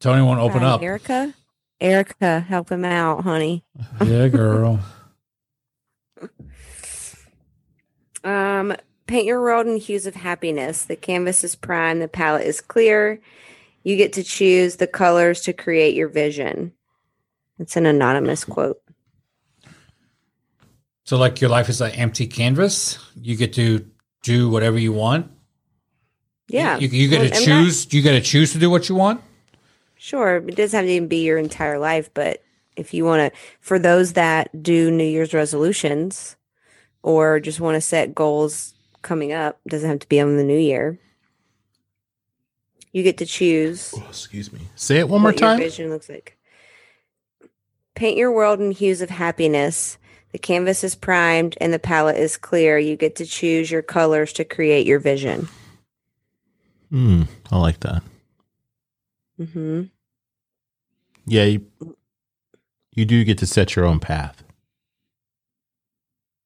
Tony 0.00 0.22
won't 0.22 0.40
open 0.40 0.62
Right, 0.62 0.68
up. 0.68 0.82
Erica. 0.82 1.34
Erica, 1.80 2.40
help 2.40 2.70
him 2.70 2.84
out, 2.84 3.22
honey. 3.24 3.64
Yeah, 4.04 4.28
girl. 4.28 4.80
Um, 8.24 8.74
paint 9.08 9.26
your 9.26 9.40
world 9.42 9.66
in 9.66 9.76
hues 9.78 10.06
of 10.06 10.14
happiness. 10.14 10.84
The 10.84 10.94
canvas 10.94 11.42
is 11.42 11.56
prime, 11.56 11.98
the 11.98 12.06
palette 12.08 12.46
is 12.46 12.60
clear. 12.60 13.20
You 13.82 13.96
get 13.96 14.12
to 14.14 14.22
choose 14.22 14.76
the 14.76 14.86
colors 14.86 15.40
to 15.42 15.52
create 15.52 15.94
your 15.96 16.08
vision. 16.08 16.72
It's 17.58 17.76
an 17.76 17.86
anonymous 17.86 18.44
quote. 18.44 18.80
So, 21.04 21.16
like, 21.16 21.40
your 21.40 21.50
life 21.50 21.68
is 21.68 21.80
an 21.80 21.90
empty 21.92 22.26
canvas. 22.26 22.98
You 23.20 23.34
get 23.36 23.54
to 23.54 23.84
do 24.22 24.50
whatever 24.50 24.78
you 24.78 24.92
want. 24.92 25.30
Yeah. 26.48 26.76
You, 26.78 26.88
you 26.88 27.08
get 27.08 27.20
Well, 27.20 27.28
to 27.30 27.34
I'm 27.36 27.40
not- 27.48 27.64
choose. 27.64 27.92
you 27.92 28.02
get 28.02 28.12
to 28.12 28.20
choose 28.20 28.52
to 28.52 28.58
do 28.58 28.68
what 28.70 28.88
you 28.88 28.94
want. 28.94 29.22
Sure, 29.96 30.36
it 30.36 30.54
doesn't 30.54 30.76
have 30.76 30.86
to 30.86 30.92
even 30.92 31.08
be 31.08 31.24
your 31.24 31.38
entire 31.38 31.78
life, 31.78 32.08
but 32.14 32.42
if 32.76 32.94
you 32.94 33.04
want 33.04 33.32
to, 33.32 33.38
for 33.60 33.78
those 33.80 34.12
that 34.12 34.62
do 34.62 34.90
New 34.92 35.02
Year's 35.04 35.34
resolutions 35.34 36.36
or 37.02 37.40
just 37.40 37.58
want 37.58 37.74
to 37.74 37.80
set 37.80 38.14
goals 38.14 38.74
coming 39.08 39.32
up, 39.32 39.58
doesn't 39.66 39.88
have 39.88 40.00
to 40.00 40.08
be 40.08 40.20
on 40.20 40.36
the 40.36 40.44
new 40.44 40.58
year. 40.58 40.98
You 42.92 43.02
get 43.02 43.16
to 43.18 43.26
choose 43.26 43.94
Oh, 43.96 44.04
excuse 44.08 44.52
me. 44.52 44.60
Say 44.76 44.98
it 44.98 45.08
one 45.08 45.22
more 45.22 45.32
time. 45.32 45.58
vision 45.58 45.88
looks 45.88 46.08
like. 46.10 46.36
Paint 47.94 48.18
your 48.18 48.30
world 48.30 48.60
in 48.60 48.70
hues 48.70 49.00
of 49.00 49.08
happiness. 49.10 49.96
The 50.32 50.38
canvas 50.38 50.84
is 50.84 50.94
primed 50.94 51.56
and 51.60 51.72
the 51.72 51.78
palette 51.78 52.18
is 52.18 52.36
clear. 52.36 52.78
You 52.78 52.96
get 52.96 53.16
to 53.16 53.24
choose 53.26 53.70
your 53.70 53.80
colors 53.82 54.32
to 54.34 54.44
create 54.44 54.86
your 54.86 54.98
vision. 54.98 55.48
Hmm, 56.90 57.22
I 57.50 57.58
like 57.58 57.80
that. 57.80 58.02
hmm 59.38 59.84
Yeah, 61.24 61.44
you, 61.44 61.66
you 62.94 63.04
do 63.06 63.24
get 63.24 63.38
to 63.38 63.46
set 63.46 63.74
your 63.74 63.84
own 63.86 64.00
path. 64.00 64.42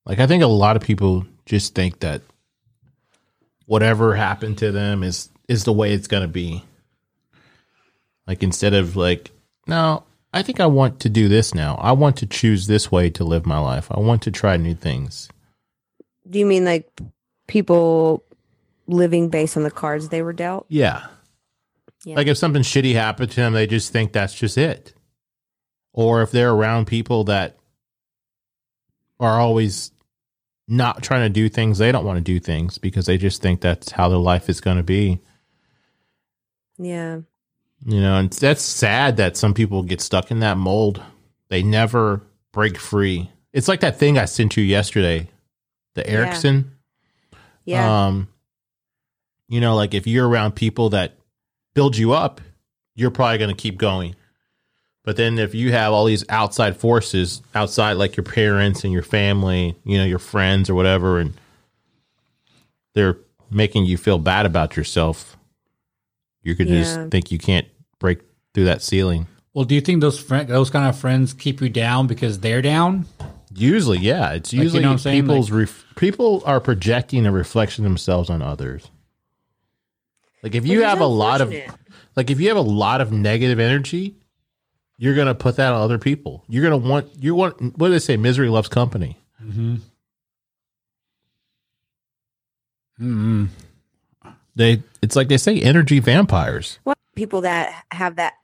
Like 0.06 0.20
I 0.20 0.26
think 0.26 0.42
a 0.42 0.46
lot 0.48 0.76
of 0.76 0.82
people 0.82 1.26
just 1.46 1.74
think 1.74 2.00
that 2.00 2.22
whatever 3.72 4.14
happened 4.14 4.58
to 4.58 4.70
them 4.70 5.02
is 5.02 5.30
is 5.48 5.64
the 5.64 5.72
way 5.72 5.94
it's 5.94 6.06
going 6.06 6.20
to 6.20 6.28
be. 6.28 6.62
Like 8.26 8.42
instead 8.42 8.74
of 8.74 8.96
like, 8.96 9.30
no, 9.66 10.04
I 10.34 10.42
think 10.42 10.60
I 10.60 10.66
want 10.66 11.00
to 11.00 11.08
do 11.08 11.26
this 11.26 11.54
now. 11.54 11.76
I 11.76 11.92
want 11.92 12.18
to 12.18 12.26
choose 12.26 12.66
this 12.66 12.92
way 12.92 13.08
to 13.08 13.24
live 13.24 13.46
my 13.46 13.58
life. 13.58 13.88
I 13.90 13.98
want 13.98 14.20
to 14.22 14.30
try 14.30 14.58
new 14.58 14.74
things. 14.74 15.30
Do 16.28 16.38
you 16.38 16.44
mean 16.44 16.66
like 16.66 16.86
people 17.46 18.22
living 18.88 19.30
based 19.30 19.56
on 19.56 19.62
the 19.62 19.70
cards 19.70 20.10
they 20.10 20.20
were 20.20 20.34
dealt? 20.34 20.66
Yeah. 20.68 21.06
Yeah. 22.04 22.16
Like 22.16 22.26
if 22.26 22.36
something 22.36 22.62
shitty 22.62 22.92
happened 22.92 23.30
to 23.30 23.36
them, 23.36 23.54
they 23.54 23.66
just 23.66 23.90
think 23.90 24.12
that's 24.12 24.34
just 24.34 24.58
it. 24.58 24.92
Or 25.94 26.20
if 26.20 26.30
they're 26.30 26.52
around 26.52 26.88
people 26.88 27.24
that 27.24 27.56
are 29.18 29.40
always 29.40 29.92
not 30.68 31.02
trying 31.02 31.22
to 31.22 31.28
do 31.28 31.48
things, 31.48 31.78
they 31.78 31.92
don't 31.92 32.04
want 32.04 32.16
to 32.18 32.22
do 32.22 32.38
things 32.40 32.78
because 32.78 33.06
they 33.06 33.18
just 33.18 33.42
think 33.42 33.60
that's 33.60 33.92
how 33.92 34.08
their 34.08 34.18
life 34.18 34.48
is 34.48 34.60
going 34.60 34.76
to 34.76 34.82
be. 34.82 35.20
Yeah. 36.78 37.20
You 37.84 38.00
know, 38.00 38.16
and 38.18 38.30
that's 38.32 38.62
sad 38.62 39.16
that 39.16 39.36
some 39.36 39.54
people 39.54 39.82
get 39.82 40.00
stuck 40.00 40.30
in 40.30 40.40
that 40.40 40.56
mold. 40.56 41.02
They 41.48 41.62
never 41.62 42.22
break 42.52 42.78
free. 42.78 43.30
It's 43.52 43.68
like 43.68 43.80
that 43.80 43.98
thing 43.98 44.18
I 44.18 44.24
sent 44.24 44.56
you 44.56 44.62
yesterday, 44.64 45.28
the 45.94 46.02
Yeah. 46.02 46.10
Erickson. 46.10 46.72
Yeah. 47.64 48.06
Um, 48.06 48.28
you 49.48 49.60
know, 49.60 49.74
like 49.74 49.94
if 49.94 50.06
you're 50.06 50.28
around 50.28 50.52
people 50.52 50.90
that 50.90 51.18
build 51.74 51.96
you 51.96 52.12
up, 52.12 52.40
you're 52.94 53.10
probably 53.10 53.38
going 53.38 53.54
to 53.54 53.60
keep 53.60 53.78
going. 53.78 54.14
But 55.04 55.16
then 55.16 55.38
if 55.38 55.54
you 55.54 55.72
have 55.72 55.92
all 55.92 56.04
these 56.04 56.24
outside 56.28 56.76
forces 56.76 57.42
outside, 57.54 57.94
like 57.94 58.16
your 58.16 58.22
parents 58.24 58.84
and 58.84 58.92
your 58.92 59.02
family, 59.02 59.74
you 59.84 59.98
know, 59.98 60.04
your 60.04 60.20
friends 60.20 60.70
or 60.70 60.74
whatever, 60.76 61.18
and 61.18 61.34
they're 62.94 63.16
making 63.50 63.84
you 63.84 63.96
feel 63.96 64.18
bad 64.18 64.46
about 64.46 64.76
yourself, 64.76 65.36
you 66.42 66.54
could 66.54 66.68
Yeah. 66.68 66.80
just 66.82 67.00
think 67.10 67.32
you 67.32 67.38
can't 67.38 67.66
break 67.98 68.20
through 68.54 68.64
that 68.66 68.82
ceiling. 68.82 69.26
Well, 69.54 69.64
do 69.64 69.74
you 69.74 69.80
think 69.80 70.00
those 70.00 70.18
friend, 70.18 70.48
those 70.48 70.70
kind 70.70 70.88
of 70.88 70.96
friends 70.96 71.34
keep 71.34 71.60
you 71.60 71.68
down 71.68 72.06
because 72.06 72.38
they're 72.38 72.62
down? 72.62 73.06
Usually, 73.54 73.98
yeah, 73.98 74.30
it's 74.32 74.50
Like, 74.52 74.56
you 74.58 74.62
usually 74.62 74.82
know 74.82 74.88
what 74.88 74.92
I'm 74.92 74.98
saying? 74.98 75.22
people's 75.22 75.50
ref- 75.50 75.84
people 75.96 76.42
are 76.46 76.58
projecting 76.60 77.26
a 77.26 77.32
reflection 77.32 77.84
of 77.84 77.90
themselves 77.90 78.30
on 78.30 78.40
others. 78.40 78.88
Like 80.42 80.54
if 80.54 80.66
you 80.66 80.82
have 80.84 81.00
a 81.00 81.06
lot 81.06 81.40
of 81.40 81.52
like 82.16 82.30
if 82.30 82.40
you 82.40 82.48
have 82.48 82.56
a 82.56 82.60
lot 82.62 83.00
of 83.00 83.12
negative 83.12 83.58
energy, 83.60 84.16
you're 84.98 85.14
gonna 85.14 85.34
put 85.34 85.56
that 85.56 85.72
on 85.72 85.80
other 85.80 85.98
people. 85.98 86.44
You're 86.48 86.62
gonna 86.62 86.76
want 86.76 87.08
you 87.18 87.34
want 87.34 87.60
what 87.78 87.88
do 87.88 87.90
they 87.90 87.98
say? 87.98 88.16
Misery 88.16 88.48
loves 88.48 88.68
company. 88.68 89.18
Mm-hmm. 89.42 89.76
Mm-hmm. 93.00 93.44
They 94.54 94.82
it's 95.00 95.16
like 95.16 95.28
they 95.28 95.38
say 95.38 95.60
energy 95.60 95.98
vampires. 95.98 96.78
Well, 96.84 96.94
people 97.16 97.40
that 97.42 97.84
have 97.90 98.16
that. 98.16 98.34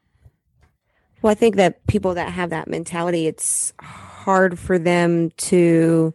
Well, 1.21 1.31
I 1.31 1.35
think 1.35 1.57
that 1.57 1.87
people 1.87 2.15
that 2.15 2.31
have 2.31 2.51
that 2.51 2.69
mentality, 2.69 3.27
it's 3.27 3.73
hard 3.81 4.59
for 4.59 4.79
them 4.79 5.31
to. 5.31 6.15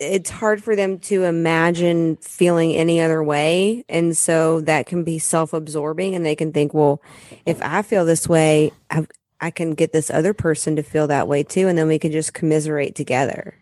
It 0.00 0.12
it's 0.12 0.30
hard 0.30 0.64
for 0.64 0.74
them 0.74 0.98
to 1.00 1.24
imagine 1.24 2.16
feeling 2.16 2.74
any 2.74 3.00
other 3.00 3.22
way, 3.22 3.84
and 3.88 4.16
so 4.16 4.60
that 4.62 4.86
can 4.86 5.04
be 5.04 5.18
self-absorbing, 5.18 6.14
and 6.14 6.24
they 6.24 6.34
can 6.34 6.52
think, 6.52 6.74
well, 6.74 7.02
if 7.46 7.60
I 7.62 7.82
feel 7.82 8.04
this 8.04 8.28
way, 8.28 8.72
I, 8.90 9.06
I 9.40 9.50
can 9.50 9.74
get 9.74 9.92
this 9.92 10.10
other 10.10 10.34
person 10.34 10.76
to 10.76 10.82
feel 10.82 11.06
that 11.08 11.28
way 11.28 11.42
too, 11.42 11.68
and 11.68 11.78
then 11.78 11.86
we 11.86 11.98
can 11.98 12.12
just 12.12 12.34
commiserate 12.34 12.94
together, 12.94 13.54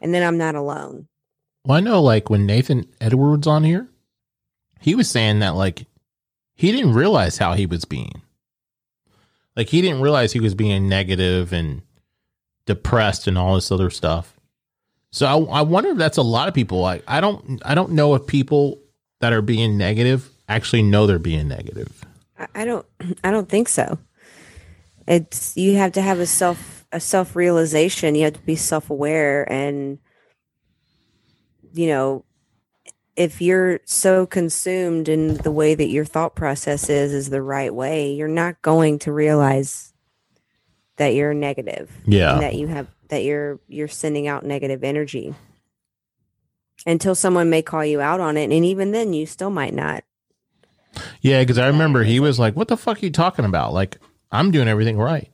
and 0.00 0.12
then 0.12 0.26
I'm 0.26 0.38
not 0.38 0.56
alone. 0.56 1.06
Well, 1.64 1.78
I 1.78 1.80
know 1.80 2.02
like 2.02 2.28
when 2.28 2.46
Nathan 2.46 2.86
Edwards 3.00 3.46
on 3.46 3.64
here, 3.64 3.88
he 4.80 4.94
was 4.94 5.08
saying 5.08 5.38
that 5.38 5.54
like 5.54 5.86
he 6.54 6.72
didn't 6.72 6.94
realize 6.94 7.38
how 7.38 7.54
he 7.54 7.66
was 7.66 7.84
being. 7.84 8.22
Like 9.56 9.68
he 9.68 9.80
didn't 9.80 10.02
realize 10.02 10.32
he 10.32 10.40
was 10.40 10.54
being 10.54 10.88
negative 10.88 11.52
and 11.52 11.82
depressed 12.66 13.26
and 13.26 13.38
all 13.38 13.54
this 13.54 13.72
other 13.72 13.88
stuff. 13.88 14.33
So 15.14 15.26
I, 15.26 15.60
I 15.60 15.62
wonder 15.62 15.90
if 15.90 15.96
that's 15.96 16.16
a 16.16 16.22
lot 16.22 16.48
of 16.48 16.54
people. 16.54 16.80
Like 16.80 17.04
I 17.06 17.20
don't 17.20 17.62
I 17.64 17.76
don't 17.76 17.92
know 17.92 18.16
if 18.16 18.26
people 18.26 18.80
that 19.20 19.32
are 19.32 19.42
being 19.42 19.78
negative 19.78 20.28
actually 20.48 20.82
know 20.82 21.06
they're 21.06 21.20
being 21.20 21.46
negative. 21.46 22.04
I, 22.36 22.48
I 22.52 22.64
don't 22.64 22.84
I 23.24 23.30
don't 23.30 23.48
think 23.48 23.68
so. 23.68 23.96
It's 25.06 25.56
you 25.56 25.76
have 25.76 25.92
to 25.92 26.02
have 26.02 26.18
a 26.18 26.26
self 26.26 26.84
a 26.90 26.98
self 26.98 27.36
realization. 27.36 28.16
You 28.16 28.24
have 28.24 28.32
to 28.32 28.40
be 28.40 28.56
self 28.56 28.90
aware 28.90 29.50
and 29.52 29.98
you 31.72 31.86
know 31.86 32.24
if 33.14 33.40
you're 33.40 33.78
so 33.84 34.26
consumed 34.26 35.08
in 35.08 35.34
the 35.34 35.52
way 35.52 35.76
that 35.76 35.90
your 35.90 36.04
thought 36.04 36.34
process 36.34 36.90
is 36.90 37.14
is 37.14 37.30
the 37.30 37.40
right 37.40 37.72
way, 37.72 38.12
you're 38.12 38.26
not 38.26 38.60
going 38.62 38.98
to 38.98 39.12
realize 39.12 39.92
that 40.96 41.14
you're 41.14 41.34
negative. 41.34 41.92
Yeah. 42.04 42.40
That 42.40 42.56
you 42.56 42.66
have 42.66 42.88
that 43.14 43.22
you're 43.22 43.60
you're 43.68 43.88
sending 43.88 44.26
out 44.26 44.44
negative 44.44 44.84
energy. 44.84 45.34
Until 46.86 47.14
someone 47.14 47.48
may 47.48 47.62
call 47.62 47.84
you 47.84 48.02
out 48.02 48.20
on 48.20 48.36
it. 48.36 48.50
And 48.50 48.64
even 48.64 48.90
then 48.90 49.14
you 49.14 49.24
still 49.24 49.48
might 49.48 49.72
not. 49.72 50.04
Yeah, 51.22 51.40
because 51.40 51.56
I 51.56 51.68
remember 51.68 52.04
he 52.04 52.20
was 52.20 52.38
like, 52.38 52.54
"What 52.54 52.68
the 52.68 52.76
fuck 52.76 53.02
are 53.02 53.06
you 53.06 53.10
talking 53.10 53.44
about? 53.44 53.72
Like 53.72 53.98
I'm 54.30 54.50
doing 54.50 54.68
everything 54.68 54.98
right." 54.98 55.30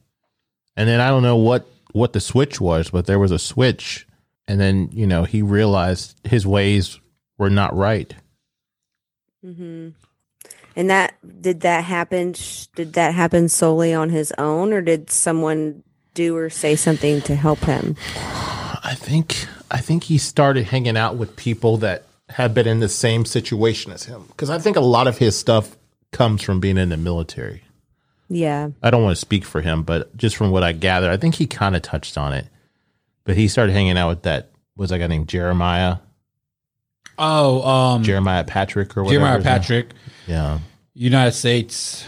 And 0.76 0.88
then 0.88 1.00
I 1.00 1.08
don't 1.08 1.22
know 1.22 1.36
what 1.36 1.66
what 1.92 2.12
the 2.12 2.20
switch 2.20 2.60
was, 2.60 2.90
but 2.90 3.06
there 3.06 3.18
was 3.18 3.32
a 3.32 3.38
switch, 3.38 4.06
and 4.46 4.60
then 4.60 4.90
you 4.92 5.06
know 5.06 5.24
he 5.24 5.42
realized 5.42 6.14
his 6.24 6.46
ways 6.46 7.00
were 7.36 7.50
not 7.50 7.74
right. 7.76 8.14
mm-hmm. 9.44 9.88
And 10.76 10.90
that 10.90 11.14
did 11.42 11.60
that 11.62 11.84
happen? 11.84 12.34
Did 12.76 12.92
that 12.92 13.14
happen 13.14 13.48
solely 13.48 13.92
on 13.92 14.10
his 14.10 14.32
own, 14.38 14.72
or 14.72 14.80
did 14.80 15.10
someone 15.10 15.82
do 16.14 16.36
or 16.36 16.50
say 16.50 16.76
something 16.76 17.20
to 17.22 17.34
help 17.36 17.60
him? 17.60 17.96
I 18.16 18.94
think 18.96 19.46
I 19.70 19.78
think 19.78 20.04
he 20.04 20.18
started 20.18 20.66
hanging 20.66 20.96
out 20.96 21.16
with 21.16 21.36
people 21.36 21.76
that 21.78 22.04
have 22.30 22.54
been 22.54 22.66
in 22.66 22.80
the 22.80 22.88
same 22.88 23.24
situation 23.24 23.92
as 23.92 24.04
him 24.04 24.24
because 24.28 24.50
I 24.50 24.58
think 24.58 24.76
a 24.76 24.80
lot 24.80 25.06
of 25.06 25.18
his 25.18 25.36
stuff 25.38 25.76
comes 26.12 26.42
from 26.42 26.60
being 26.60 26.78
in 26.78 26.88
the 26.88 26.96
military. 26.96 27.62
Yeah, 28.28 28.70
I 28.82 28.90
don't 28.90 29.02
want 29.02 29.16
to 29.16 29.20
speak 29.20 29.44
for 29.44 29.60
him, 29.60 29.82
but 29.82 30.16
just 30.16 30.36
from 30.36 30.50
what 30.52 30.62
I 30.62 30.72
gather, 30.72 31.10
I 31.10 31.16
think 31.16 31.34
he 31.34 31.46
kind 31.46 31.74
of 31.74 31.82
touched 31.82 32.16
on 32.16 32.32
it. 32.32 32.46
But 33.24 33.36
he 33.36 33.48
started 33.48 33.72
hanging 33.72 33.98
out 33.98 34.08
with 34.08 34.22
that 34.22 34.50
was 34.76 34.90
that 34.90 34.98
guy 34.98 35.06
named 35.08 35.28
Jeremiah, 35.28 35.96
Oh, 37.18 37.62
um, 37.68 38.02
Jeremiah 38.02 38.44
Patrick 38.44 38.96
or 38.96 39.02
whatever. 39.04 39.20
Jeremiah 39.20 39.36
his 39.38 39.44
name- 39.44 39.52
Patrick, 39.60 39.86
Yeah. 40.26 40.58
United 40.94 41.32
States, 41.32 42.04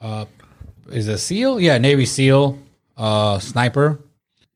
uh, 0.00 0.24
is 0.90 1.08
a 1.08 1.18
SEAL? 1.18 1.60
Yeah, 1.60 1.78
Navy 1.78 2.06
SEAL, 2.06 2.58
uh, 2.96 3.38
sniper. 3.38 4.00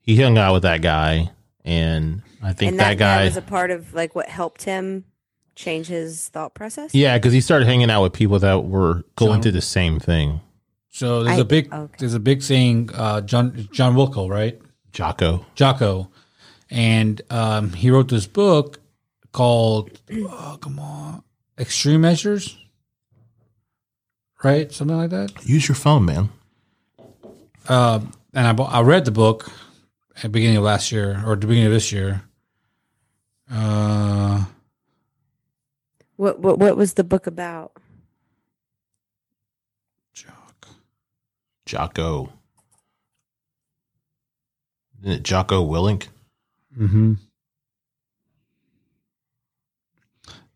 He 0.00 0.20
hung 0.20 0.38
out 0.38 0.52
with 0.52 0.62
that 0.62 0.82
guy, 0.82 1.30
and 1.64 2.22
I 2.42 2.52
think 2.52 2.70
and 2.72 2.80
that, 2.80 2.90
that, 2.90 2.98
guy 2.98 3.18
guy. 3.18 3.24
was 3.24 3.36
a 3.36 3.42
part 3.42 3.70
of 3.70 3.92
like 3.94 4.14
what 4.14 4.28
helped 4.28 4.62
him 4.64 5.04
change 5.54 5.86
his 5.88 6.28
thought 6.28 6.54
process. 6.54 6.94
yeah, 6.94 7.16
because 7.18 7.32
he 7.32 7.40
started 7.40 7.66
hanging 7.66 7.90
out 7.90 8.02
with 8.02 8.12
people 8.12 8.38
that 8.38 8.64
were 8.64 9.04
going 9.16 9.32
John- 9.34 9.42
through 9.42 9.52
the 9.52 9.62
same 9.62 9.98
thing. 9.98 10.40
So 10.90 11.24
there's 11.24 11.38
I- 11.38 11.42
a 11.42 11.44
big, 11.44 11.72
okay. 11.72 11.94
there's 11.98 12.14
a 12.14 12.20
big 12.20 12.42
saying, 12.42 12.90
uh, 12.94 13.20
John 13.22 13.68
John 13.72 13.94
Wilco, 13.94 14.28
right? 14.30 14.58
Jocko. 14.92 15.44
Jocko, 15.54 16.10
and 16.70 17.20
um, 17.30 17.72
he 17.72 17.90
wrote 17.90 18.08
this 18.08 18.26
book 18.26 18.78
called 19.32 19.90
oh, 20.10 20.56
"Come 20.60 20.78
on, 20.78 21.22
Extreme 21.58 22.00
Measures," 22.00 22.56
right? 24.42 24.72
Something 24.72 24.96
like 24.96 25.10
that. 25.10 25.32
Use 25.44 25.68
your 25.68 25.74
phone, 25.74 26.04
man. 26.04 26.28
Um, 27.68 28.12
and 28.36 28.46
I, 28.46 28.52
bu- 28.52 28.62
I 28.64 28.82
read 28.82 29.04
the 29.06 29.10
book 29.10 29.50
at 30.16 30.22
the 30.22 30.28
beginning 30.28 30.58
of 30.58 30.62
last 30.64 30.92
year 30.92 31.22
or 31.26 31.34
the 31.34 31.46
beginning 31.48 31.66
of 31.66 31.72
this 31.72 31.90
year. 31.90 32.22
Uh, 33.50 34.44
What 36.16 36.40
what 36.40 36.58
what 36.58 36.76
was 36.76 36.94
the 36.94 37.04
book 37.04 37.26
about? 37.26 37.72
Jock. 40.14 40.68
Jocko. 41.66 42.32
Isn't 45.00 45.12
it 45.12 45.22
Jocko 45.22 45.66
Willink? 45.66 46.08
Mm-hmm. 46.78 47.14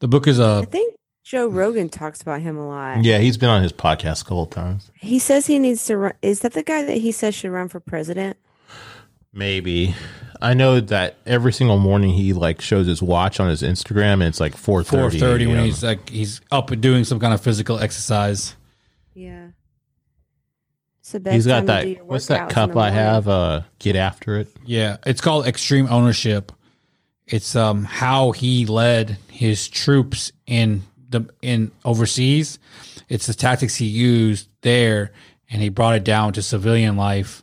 The 0.01 0.09
book 0.09 0.27
is 0.27 0.41
I 0.41 0.61
a 0.61 0.67
think 0.67 0.95
Joe 1.31 1.47
Rogan 1.47 1.89
talks 1.89 2.21
about 2.21 2.41
him 2.41 2.57
a 2.59 2.67
lot. 2.67 3.05
Yeah, 3.05 3.19
he's 3.19 3.37
been 3.37 3.51
on 3.51 3.63
his 3.63 3.73
podcast 3.73 4.23
a 4.23 4.25
couple 4.25 4.43
of 4.43 4.51
times. 4.51 4.91
He 4.97 5.21
says 5.21 5.47
he 5.47 5.61
needs 5.61 5.85
to 5.85 5.97
run. 5.97 6.15
Is 6.23 6.41
that 6.41 6.55
the 6.55 6.65
guy 6.65 6.83
that 6.83 6.97
he 6.97 7.13
says 7.13 7.37
should 7.37 7.53
run 7.53 7.69
for 7.69 7.79
president? 7.79 8.37
Maybe. 9.33 9.95
I 10.43 10.55
know 10.55 10.81
that 10.81 11.19
every 11.27 11.53
single 11.53 11.79
morning 11.79 12.11
he 12.11 12.33
like 12.33 12.61
shows 12.61 12.89
his 12.89 13.01
watch 13.01 13.39
on 13.39 13.49
his 13.49 13.63
Instagram 13.63 14.15
and 14.15 14.25
it's 14.25 14.41
like 14.41 14.57
4:30. 14.57 14.85
four 14.87 15.11
thirty 15.13 15.47
when 15.47 15.65
he's 15.65 15.85
like 15.85 16.09
he's 16.09 16.41
up 16.51 16.73
and 16.73 16.83
doing 16.83 17.05
some 17.05 17.21
kind 17.21 17.33
of 17.33 17.41
physical 17.41 17.79
exercise. 17.79 18.57
Yeah. 19.15 19.51
So 21.03 21.21
the 21.21 21.33
He's 21.33 21.47
got 21.47 21.67
that 21.67 22.05
what's 22.07 22.27
that 22.27 22.51
cup 22.51 22.77
I 22.77 22.91
have 22.91 23.29
uh 23.29 23.61
get 23.79 23.95
after 23.95 24.37
it. 24.37 24.49
Yeah, 24.67 24.97
it's 25.07 25.21
called 25.21 25.47
extreme 25.47 25.87
ownership. 25.91 26.51
It's 27.29 27.55
um 27.55 27.85
how 27.85 28.33
he 28.33 28.67
led 28.67 29.17
his 29.29 29.69
troops 29.69 30.33
in 30.49 30.83
the 31.11 31.29
in 31.43 31.73
overseas. 31.85 32.59
It's 33.09 33.27
the 33.27 33.35
tactics 33.35 33.77
he 33.77 33.87
used 33.87 34.49
there, 34.63 35.13
and 35.51 35.61
he 35.61 35.69
brought 35.69 35.97
it 35.97 36.05
down 36.05 36.33
to 36.35 36.43
civilian 36.43 36.97
life 36.97 37.43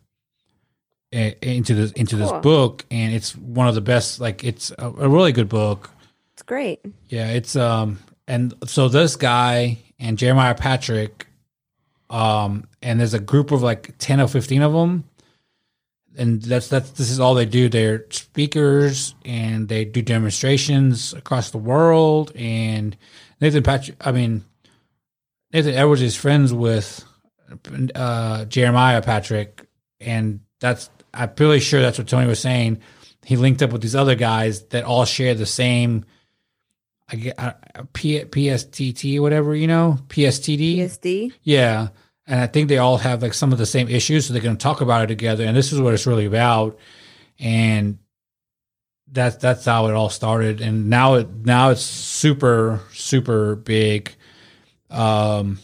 eh, 1.11 1.33
into 1.41 1.75
this 1.75 1.91
into 1.91 2.15
this 2.15 2.31
book, 2.41 2.85
and 2.89 3.13
it's 3.13 3.35
one 3.35 3.67
of 3.67 3.75
the 3.75 3.81
best. 3.81 4.19
Like 4.19 4.43
it's 4.43 4.71
a, 4.77 4.87
a 4.87 5.09
really 5.09 5.31
good 5.31 5.49
book. 5.49 5.91
It's 6.33 6.43
great. 6.43 6.79
Yeah, 7.09 7.29
it's 7.29 7.55
um 7.55 7.99
and 8.27 8.53
so 8.65 8.89
this 8.89 9.15
guy 9.15 9.79
and 9.99 10.17
Jeremiah 10.17 10.55
Patrick 10.55 11.27
um 12.09 12.67
and 12.81 12.99
there's 12.99 13.13
a 13.13 13.19
group 13.19 13.51
of 13.51 13.61
like 13.61 13.93
10 13.97 14.21
or 14.21 14.27
15 14.27 14.61
of 14.61 14.71
them 14.71 15.03
and 16.17 16.41
that's 16.41 16.67
that's 16.67 16.89
this 16.91 17.09
is 17.09 17.19
all 17.19 17.33
they 17.35 17.45
do 17.45 17.69
they're 17.69 18.05
speakers 18.09 19.13
and 19.23 19.67
they 19.67 19.85
do 19.85 20.01
demonstrations 20.01 21.13
across 21.13 21.51
the 21.51 21.57
world 21.57 22.31
and 22.35 22.97
Nathan 23.41 23.63
Patrick 23.63 23.97
I 24.05 24.11
mean 24.11 24.43
Nathan 25.53 25.73
Edwards 25.73 26.01
is 26.01 26.15
friends 26.15 26.53
with 26.53 27.03
uh 27.95 28.45
Jeremiah 28.45 29.01
Patrick 29.01 29.65
and 29.99 30.41
that's 30.59 30.89
I'm 31.13 31.33
pretty 31.33 31.59
sure 31.59 31.81
that's 31.81 31.97
what 31.97 32.07
Tony 32.07 32.27
was 32.27 32.39
saying 32.39 32.81
he 33.23 33.35
linked 33.35 33.61
up 33.61 33.71
with 33.71 33.81
these 33.81 33.95
other 33.95 34.15
guys 34.15 34.63
that 34.67 34.83
all 34.83 35.05
share 35.05 35.35
the 35.35 35.45
same 35.45 36.05
I 37.09 37.15
get 37.15 37.39
uh, 37.39 37.53
P, 37.93 38.19
PSTT, 38.19 39.19
whatever 39.21 39.55
you 39.55 39.67
know, 39.67 39.97
PSTD. 40.09 40.77
PSD. 40.77 41.33
Yeah, 41.41 41.89
and 42.25 42.39
I 42.41 42.47
think 42.47 42.67
they 42.67 42.77
all 42.77 42.97
have 42.97 43.21
like 43.21 43.33
some 43.33 43.53
of 43.53 43.57
the 43.57 43.65
same 43.65 43.87
issues, 43.87 44.25
so 44.25 44.33
they're 44.33 44.41
going 44.41 44.57
to 44.57 44.63
talk 44.63 44.81
about 44.81 45.03
it 45.03 45.07
together. 45.07 45.45
And 45.45 45.55
this 45.55 45.71
is 45.71 45.79
what 45.79 45.93
it's 45.93 46.05
really 46.05 46.25
about. 46.25 46.77
And 47.39 47.99
that's 49.11 49.37
that's 49.37 49.65
how 49.65 49.87
it 49.87 49.93
all 49.93 50.09
started. 50.09 50.61
And 50.61 50.89
now 50.89 51.15
it 51.15 51.27
now 51.45 51.69
it's 51.69 51.81
super 51.81 52.81
super 52.93 53.55
big. 53.55 54.15
Um, 54.89 55.59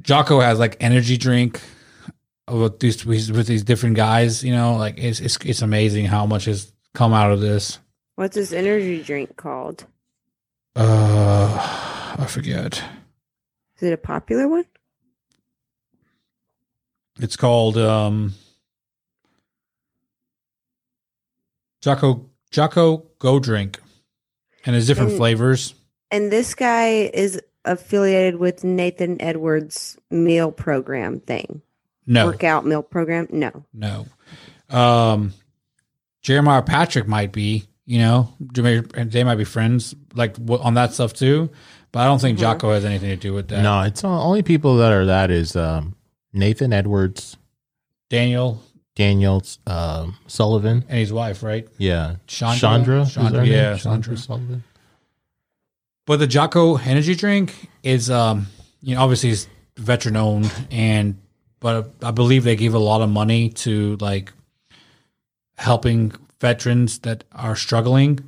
Jocko 0.00 0.40
has 0.40 0.58
like 0.58 0.76
energy 0.80 1.16
drink 1.16 1.60
with 2.50 2.78
these 2.80 3.04
with 3.04 3.46
these 3.46 3.64
different 3.64 3.96
guys. 3.96 4.44
You 4.44 4.52
know, 4.52 4.76
like 4.76 4.98
it's 4.98 5.20
it's 5.20 5.36
it's 5.44 5.62
amazing 5.62 6.06
how 6.06 6.26
much 6.26 6.44
has 6.44 6.72
come 6.94 7.12
out 7.12 7.32
of 7.32 7.40
this. 7.40 7.78
What's 8.14 8.34
this 8.34 8.52
energy 8.52 9.02
drink 9.02 9.36
called? 9.36 9.84
Uh, 10.74 12.14
I 12.18 12.26
forget. 12.28 12.82
Is 13.76 13.82
it 13.82 13.92
a 13.92 13.98
popular 13.98 14.48
one? 14.48 14.64
It's 17.18 17.36
called 17.36 17.76
um 17.78 18.34
Jocko 21.86 22.26
Jocko 22.50 23.04
Go 23.20 23.38
Drink. 23.38 23.78
And 24.64 24.74
there's 24.74 24.88
different 24.88 25.10
And- 25.10 25.18
flavors. 25.18 25.74
And 26.10 26.32
this 26.32 26.54
guy 26.56 27.10
is 27.14 27.40
affiliated 27.64 28.40
with 28.40 28.64
Nathan 28.64 29.22
Edwards 29.22 29.96
meal 30.10 30.50
program 30.50 31.20
thing. 31.20 31.62
No. 32.06 32.26
Workout 32.26 32.66
meal 32.66 32.82
program. 32.82 33.28
No. 33.30 33.64
No. 33.72 34.06
Um 34.68 35.32
Jeremiah 36.22 36.62
Patrick 36.62 37.06
might 37.06 37.30
be, 37.30 37.62
you 37.84 37.98
know, 38.00 38.34
they 38.40 38.62
may- 38.62 39.04
they 39.04 39.22
might 39.22 39.36
be 39.36 39.44
friends 39.44 39.94
like 40.14 40.34
on 40.48 40.74
that 40.74 40.92
stuff 40.92 41.12
too, 41.12 41.50
but 41.92 42.00
I 42.00 42.06
don't 42.06 42.20
think 42.20 42.36
Mhm. 42.36 42.40
Jocko 42.40 42.72
has 42.72 42.84
anything 42.84 43.10
to 43.10 43.16
do 43.16 43.32
with 43.32 43.46
that. 43.48 43.62
No, 43.62 43.82
it's 43.82 44.02
all, 44.02 44.26
only 44.26 44.42
people 44.42 44.76
that 44.78 44.90
are 44.92 45.06
that 45.06 45.30
is 45.30 45.54
um, 45.54 45.94
Nathan 46.32 46.72
Edwards, 46.72 47.36
Daniel 48.10 48.60
Daniels, 48.96 49.58
um, 49.66 50.16
Sullivan. 50.26 50.84
and 50.88 50.98
his 50.98 51.12
wife, 51.12 51.42
right? 51.42 51.68
Yeah, 51.78 52.16
Chandra? 52.26 52.58
Chandra. 52.58 53.06
Chandra, 53.06 53.40
her 53.40 53.44
name? 53.44 53.52
yeah, 53.52 53.76
Chandra 53.76 54.14
Chandra. 54.14 54.16
Sullivan. 54.16 54.64
But 56.06 56.16
the 56.18 56.26
Jocko 56.26 56.76
energy 56.76 57.14
drink 57.14 57.68
is, 57.82 58.10
um, 58.10 58.46
you 58.80 58.94
know, 58.94 59.02
obviously 59.02 59.30
it's 59.30 59.48
veteran 59.76 60.16
owned, 60.16 60.50
and 60.70 61.18
but 61.60 61.92
I 62.02 62.10
believe 62.10 62.44
they 62.44 62.56
give 62.56 62.74
a 62.74 62.78
lot 62.78 63.02
of 63.02 63.10
money 63.10 63.50
to 63.50 63.96
like 64.00 64.32
helping 65.58 66.12
veterans 66.40 67.00
that 67.00 67.24
are 67.32 67.56
struggling 67.56 68.20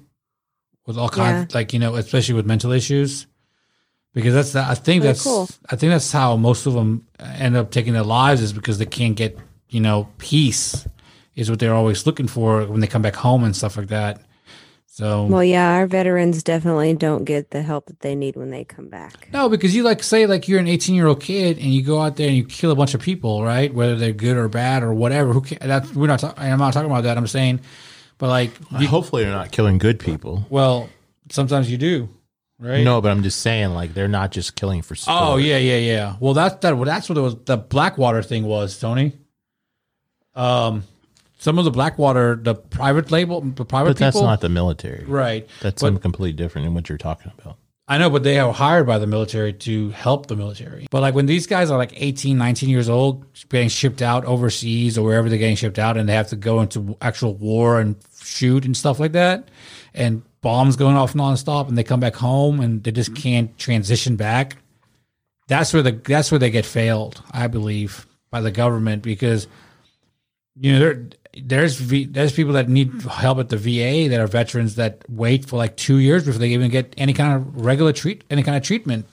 with 0.86 0.98
all 0.98 1.08
kinds, 1.08 1.54
like 1.54 1.72
you 1.72 1.78
know, 1.78 1.94
especially 1.94 2.34
with 2.34 2.46
mental 2.46 2.72
issues. 2.72 3.26
Because 4.14 4.34
that's 4.34 4.52
the, 4.52 4.60
I 4.60 4.74
think 4.74 5.02
Very 5.02 5.12
that's 5.12 5.22
cool. 5.22 5.48
I 5.70 5.76
think 5.76 5.92
that's 5.92 6.10
how 6.10 6.36
most 6.36 6.66
of 6.66 6.72
them 6.72 7.06
end 7.20 7.56
up 7.56 7.70
taking 7.70 7.92
their 7.92 8.02
lives 8.02 8.42
is 8.42 8.52
because 8.52 8.78
they 8.78 8.86
can't 8.86 9.14
get 9.16 9.38
you 9.68 9.80
know 9.80 10.08
peace 10.18 10.86
is 11.34 11.48
what 11.48 11.60
they're 11.60 11.74
always 11.74 12.06
looking 12.06 12.26
for 12.26 12.64
when 12.66 12.80
they 12.80 12.86
come 12.86 13.02
back 13.02 13.14
home 13.14 13.44
and 13.44 13.54
stuff 13.54 13.76
like 13.76 13.88
that. 13.88 14.20
So 14.98 15.26
Well, 15.26 15.44
yeah, 15.44 15.74
our 15.74 15.86
veterans 15.86 16.42
definitely 16.42 16.92
don't 16.92 17.22
get 17.22 17.52
the 17.52 17.62
help 17.62 17.86
that 17.86 18.00
they 18.00 18.16
need 18.16 18.34
when 18.34 18.50
they 18.50 18.64
come 18.64 18.88
back. 18.88 19.28
No, 19.32 19.48
because 19.48 19.72
you 19.72 19.84
like 19.84 20.02
say 20.02 20.26
like 20.26 20.48
you're 20.48 20.58
an 20.58 20.66
18 20.66 20.96
year 20.96 21.06
old 21.06 21.20
kid 21.20 21.56
and 21.58 21.66
you 21.66 21.82
go 21.82 22.00
out 22.00 22.16
there 22.16 22.26
and 22.26 22.36
you 22.36 22.44
kill 22.44 22.72
a 22.72 22.74
bunch 22.74 22.94
of 22.94 23.00
people, 23.00 23.44
right? 23.44 23.72
Whether 23.72 23.94
they're 23.94 24.12
good 24.12 24.36
or 24.36 24.48
bad 24.48 24.82
or 24.82 24.92
whatever. 24.92 25.32
Who 25.32 25.42
ca- 25.42 25.58
that's 25.60 25.94
we're 25.94 26.08
not. 26.08 26.18
Talk- 26.18 26.40
I'm 26.40 26.58
not 26.58 26.72
talking 26.72 26.90
about 26.90 27.04
that. 27.04 27.16
I'm 27.16 27.28
saying, 27.28 27.60
but 28.18 28.26
like, 28.26 28.50
you, 28.76 28.88
Hopefully, 28.88 29.22
they're 29.22 29.32
not 29.32 29.52
killing 29.52 29.78
good 29.78 30.00
people. 30.00 30.44
well, 30.50 30.88
sometimes 31.30 31.70
you 31.70 31.78
do, 31.78 32.08
right? 32.58 32.82
No, 32.82 33.00
but 33.00 33.12
I'm 33.12 33.22
just 33.22 33.38
saying, 33.38 33.70
like, 33.74 33.94
they're 33.94 34.08
not 34.08 34.32
just 34.32 34.56
killing 34.56 34.82
for 34.82 34.94
oh, 34.94 34.96
sport. 34.96 35.18
Oh 35.20 35.36
yeah, 35.36 35.58
yeah, 35.58 35.76
yeah. 35.76 36.16
Well, 36.18 36.34
that's 36.34 36.56
that. 36.62 36.74
Well, 36.74 36.86
that's 36.86 37.08
what 37.08 37.16
it 37.16 37.20
was. 37.20 37.36
The 37.44 37.56
Blackwater 37.56 38.24
thing 38.24 38.46
was 38.46 38.76
Tony. 38.80 39.12
Um, 40.38 40.84
some 41.38 41.58
of 41.58 41.64
the 41.64 41.70
Blackwater, 41.70 42.36
the 42.36 42.54
private 42.54 43.10
label, 43.10 43.40
the 43.40 43.64
private 43.64 43.90
But 43.90 43.96
that's 43.98 44.16
people, 44.16 44.26
not 44.28 44.40
the 44.40 44.48
military. 44.48 45.04
right. 45.06 45.46
That's 45.60 45.74
But- 45.82 45.86
something 45.88 46.00
completely 46.02 46.32
different 46.32 46.66
than 46.66 46.74
what 46.74 46.88
you're 46.88 46.98
talking 46.98 47.30
about. 47.38 47.56
I 47.90 47.96
know, 47.96 48.10
but 48.10 48.22
they 48.22 48.38
are 48.38 48.52
hired 48.52 48.86
by 48.86 48.98
the 48.98 49.06
military 49.06 49.54
to 49.54 49.88
help 49.90 50.26
the 50.26 50.36
military. 50.36 50.86
But 50.90 51.00
like 51.00 51.14
when 51.14 51.24
these 51.24 51.46
guys 51.46 51.70
are 51.70 51.78
like 51.78 51.92
18, 51.96 52.36
19 52.36 52.68
years 52.68 52.88
old, 52.90 53.24
getting 53.48 53.70
shipped 53.70 54.02
out 54.02 54.26
overseas 54.26 54.98
or 54.98 55.02
wherever 55.04 55.28
they're 55.30 55.38
getting 55.38 55.56
shipped 55.56 55.78
out, 55.78 55.96
and 55.96 56.06
they 56.06 56.12
have 56.14 56.28
to 56.28 56.36
go 56.36 56.60
into 56.60 56.96
actual 57.00 57.32
war 57.34 57.80
and 57.80 57.96
shoot 58.22 58.66
and 58.66 58.76
stuff 58.76 59.00
like 59.00 59.12
that, 59.12 59.48
and 59.94 60.20
bombs 60.42 60.76
going 60.76 60.96
off 60.96 61.14
nonstop, 61.14 61.68
and 61.68 61.78
they 61.78 61.82
come 61.82 61.98
back 61.98 62.14
home 62.16 62.60
and 62.60 62.84
they 62.84 62.92
just 62.92 63.14
can't 63.14 63.56
transition 63.58 64.16
back. 64.16 64.58
That's 65.46 65.72
where 65.72 65.82
the 65.82 65.92
that's 65.92 66.30
where 66.30 66.38
they 66.38 66.50
get 66.50 66.66
failed, 66.66 67.22
I 67.30 67.46
believe, 67.46 68.06
by 68.30 68.42
the 68.42 68.50
government 68.50 69.02
because 69.02 69.46
you 70.60 70.72
know 70.72 70.78
there 70.78 71.08
there's 71.42 71.76
v, 71.76 72.04
there's 72.04 72.32
people 72.32 72.52
that 72.54 72.68
need 72.68 73.02
help 73.02 73.38
at 73.38 73.48
the 73.48 73.56
VA 73.56 74.08
that 74.08 74.20
are 74.20 74.26
veterans 74.26 74.74
that 74.76 75.02
wait 75.08 75.44
for 75.44 75.56
like 75.56 75.76
two 75.76 75.98
years 75.98 76.24
before 76.24 76.38
they 76.38 76.48
even 76.50 76.70
get 76.70 76.94
any 76.96 77.12
kind 77.12 77.34
of 77.34 77.64
regular 77.64 77.92
treat 77.92 78.24
any 78.30 78.42
kind 78.42 78.56
of 78.56 78.62
treatment. 78.62 79.06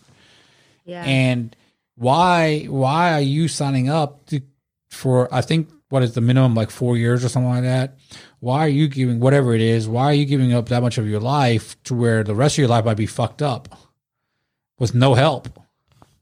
Yeah. 0.86 1.04
And 1.04 1.56
why 1.96 2.66
why 2.66 3.14
are 3.14 3.22
you 3.22 3.48
signing 3.48 3.90
up 3.90 4.26
to, 4.28 4.42
for 4.90 5.34
I 5.34 5.42
think 5.42 5.70
what 5.90 6.04
is 6.04 6.14
the 6.14 6.22
minimum 6.22 6.56
like 6.56 6.72
four 6.72 6.98
years 6.98 7.24
or 7.24 7.30
something 7.30 7.50
like 7.50 7.64
that? 7.64 7.98
Why 8.40 8.60
are 8.60 8.70
you 8.70 8.88
giving 8.88 9.20
whatever 9.20 9.54
it 9.54 9.62
is? 9.62 9.88
Why 9.88 10.06
are 10.06 10.14
you 10.14 10.26
giving 10.26 10.54
up 10.54 10.70
that 10.70 10.82
much 10.82 10.98
of 10.98 11.08
your 11.08 11.20
life 11.20 11.82
to 11.84 11.96
where 11.96 12.24
the 12.24 12.36
rest 12.36 12.56
of 12.56 12.60
your 12.60 12.68
life 12.68 12.86
might 12.86 12.98
be 12.98 13.06
fucked 13.06 13.42
up 13.42 13.78
with 14.80 14.94
no 14.94 15.14
help? 15.14 15.60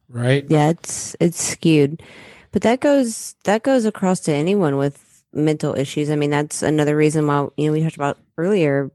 Right? 0.10 0.46
yeah, 0.48 0.70
it's 0.70 1.16
it's 1.20 1.42
skewed. 1.42 2.04
But 2.52 2.62
that 2.62 2.82
goes 2.82 3.36
that 3.46 3.64
goes 3.64 3.86
across 3.86 4.20
to 4.22 4.34
anyone 4.34 4.78
with 4.78 5.13
mental 5.34 5.76
issues. 5.76 6.10
I 6.10 6.16
mean, 6.16 6.30
that's 6.30 6.62
another 6.62 6.96
reason 6.96 7.28
why 7.28 7.48
you 7.58 7.68
know 7.68 7.74
we 7.74 7.82
talked 7.82 7.96
about 7.96 8.18
earlier 8.38 8.92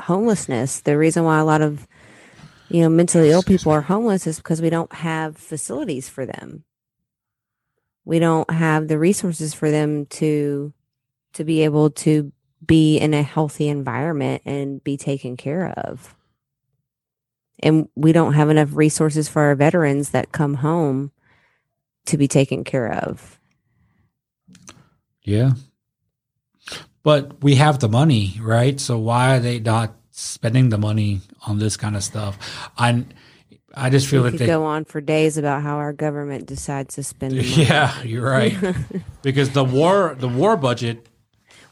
homelessness. 0.00 0.80
The 0.80 0.98
reason 0.98 1.24
why 1.24 1.38
a 1.38 1.44
lot 1.44 1.62
of 1.62 1.86
you 2.68 2.82
know 2.82 2.88
mentally 2.88 3.30
ill 3.30 3.42
people 3.42 3.72
are 3.72 3.82
homeless 3.82 4.26
is 4.26 4.38
because 4.38 4.62
we 4.62 4.70
don't 4.70 4.92
have 4.92 5.36
facilities 5.36 6.08
for 6.08 6.26
them. 6.26 6.64
We 8.04 8.18
don't 8.18 8.50
have 8.50 8.88
the 8.88 8.98
resources 8.98 9.54
for 9.54 9.70
them 9.70 10.06
to 10.06 10.72
to 11.34 11.44
be 11.44 11.62
able 11.64 11.90
to 11.90 12.32
be 12.64 12.98
in 12.98 13.14
a 13.14 13.22
healthy 13.22 13.68
environment 13.68 14.42
and 14.44 14.82
be 14.82 14.96
taken 14.96 15.36
care 15.36 15.70
of. 15.76 16.14
And 17.60 17.88
we 17.94 18.12
don't 18.12 18.34
have 18.34 18.50
enough 18.50 18.70
resources 18.72 19.28
for 19.28 19.42
our 19.42 19.54
veterans 19.54 20.10
that 20.10 20.32
come 20.32 20.54
home 20.54 21.12
to 22.06 22.18
be 22.18 22.28
taken 22.28 22.64
care 22.64 22.92
of. 22.92 23.38
Yeah. 25.24 25.52
But 27.02 27.42
we 27.42 27.56
have 27.56 27.80
the 27.80 27.88
money, 27.88 28.38
right? 28.40 28.80
So 28.80 28.98
why 28.98 29.36
are 29.36 29.40
they 29.40 29.60
not 29.60 29.94
spending 30.10 30.70
the 30.70 30.78
money 30.78 31.20
on 31.46 31.58
this 31.58 31.76
kind 31.76 31.96
of 31.96 32.04
stuff? 32.04 32.38
I 32.78 33.04
I 33.74 33.90
just 33.90 34.06
feel 34.08 34.22
we 34.22 34.30
like 34.30 34.32
could 34.34 34.40
they 34.40 34.46
go 34.46 34.64
on 34.64 34.84
for 34.84 35.00
days 35.00 35.36
about 35.36 35.62
how 35.62 35.76
our 35.76 35.92
government 35.92 36.46
decides 36.46 36.94
to 36.94 37.02
spend. 37.02 37.32
The 37.32 37.42
money. 37.42 37.64
Yeah, 37.64 38.02
you're 38.02 38.24
right. 38.28 38.56
because 39.22 39.50
the 39.50 39.64
war 39.64 40.16
the 40.18 40.28
war 40.28 40.56
budget 40.56 41.06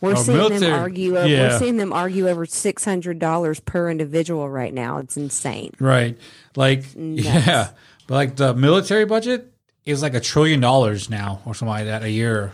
We're 0.03 0.17
seeing 0.17 0.37
military- 0.37 0.61
them 0.61 0.81
argue. 0.81 1.17
Over, 1.17 1.29
yeah. 1.29 1.49
We're 1.53 1.59
seeing 1.59 1.77
them 1.79 1.93
argue 1.95 2.29
over 2.29 2.45
six 2.45 2.85
hundred 2.85 3.19
dollars 3.19 3.61
per 3.61 3.91
individual 3.91 4.51
right 4.51 4.75
now. 4.75 4.99
It's 4.99 5.17
insane. 5.17 5.71
Right. 5.79 6.19
Like, 6.57 6.85
yeah. 6.97 7.71
But 8.07 8.15
like 8.15 8.37
the 8.37 8.53
military 8.53 9.07
budget 9.07 9.51
is 9.87 10.03
like 10.03 10.15
a 10.15 10.21
trillion 10.21 10.61
dollars 10.61 11.09
now 11.09 11.41
or 11.47 11.55
something 11.55 11.69
like 11.73 11.87
that 11.87 12.03
a 12.03 12.11
year. 12.11 12.53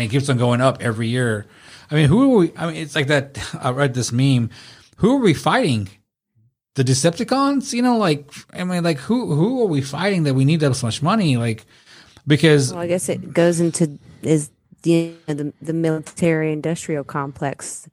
And 0.00 0.08
it 0.08 0.10
keeps 0.10 0.30
on 0.30 0.38
going 0.38 0.62
up 0.62 0.80
every 0.80 1.08
year. 1.08 1.44
I 1.90 1.94
mean, 1.94 2.08
who 2.08 2.22
are 2.22 2.38
we? 2.38 2.52
I 2.56 2.66
mean, 2.66 2.76
it's 2.76 2.94
like 2.94 3.08
that. 3.08 3.38
I 3.60 3.70
read 3.70 3.92
this 3.92 4.12
meme. 4.12 4.48
Who 4.96 5.16
are 5.16 5.20
we 5.20 5.34
fighting? 5.34 5.90
The 6.74 6.84
Decepticons? 6.84 7.74
You 7.74 7.82
know, 7.82 7.98
like, 7.98 8.32
I 8.54 8.64
mean, 8.64 8.82
like, 8.82 8.96
who 8.96 9.34
who 9.34 9.62
are 9.62 9.66
we 9.66 9.82
fighting 9.82 10.22
that 10.22 10.32
we 10.32 10.46
need 10.46 10.60
that 10.60 10.74
so 10.74 10.86
much 10.86 11.02
money? 11.02 11.36
Like, 11.36 11.66
because, 12.26 12.72
Well, 12.72 12.80
I 12.80 12.86
guess 12.86 13.10
it 13.10 13.34
goes 13.34 13.60
into 13.60 13.98
is 14.22 14.50
the 14.80 15.12
the, 15.26 15.52
the 15.60 15.74
military 15.74 16.50
industrial 16.50 17.04
complex 17.04 17.86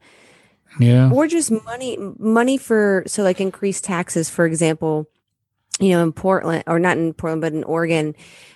yeah. 0.80 1.10
or 1.12 1.26
just 1.26 1.50
money 1.50 1.98
money 2.18 2.56
for 2.56 3.02
so 3.06 3.22
like 3.22 3.38
increased 3.38 3.84
taxes 3.84 4.30
for 4.30 4.46
example 4.46 5.06
you 5.80 5.90
know 5.90 6.02
in 6.02 6.12
portland 6.12 6.64
or 6.66 6.78
not 6.78 6.96
in 6.96 7.12
portland 7.12 7.42
but 7.42 7.52
in 7.52 7.64
oregon 7.64 8.14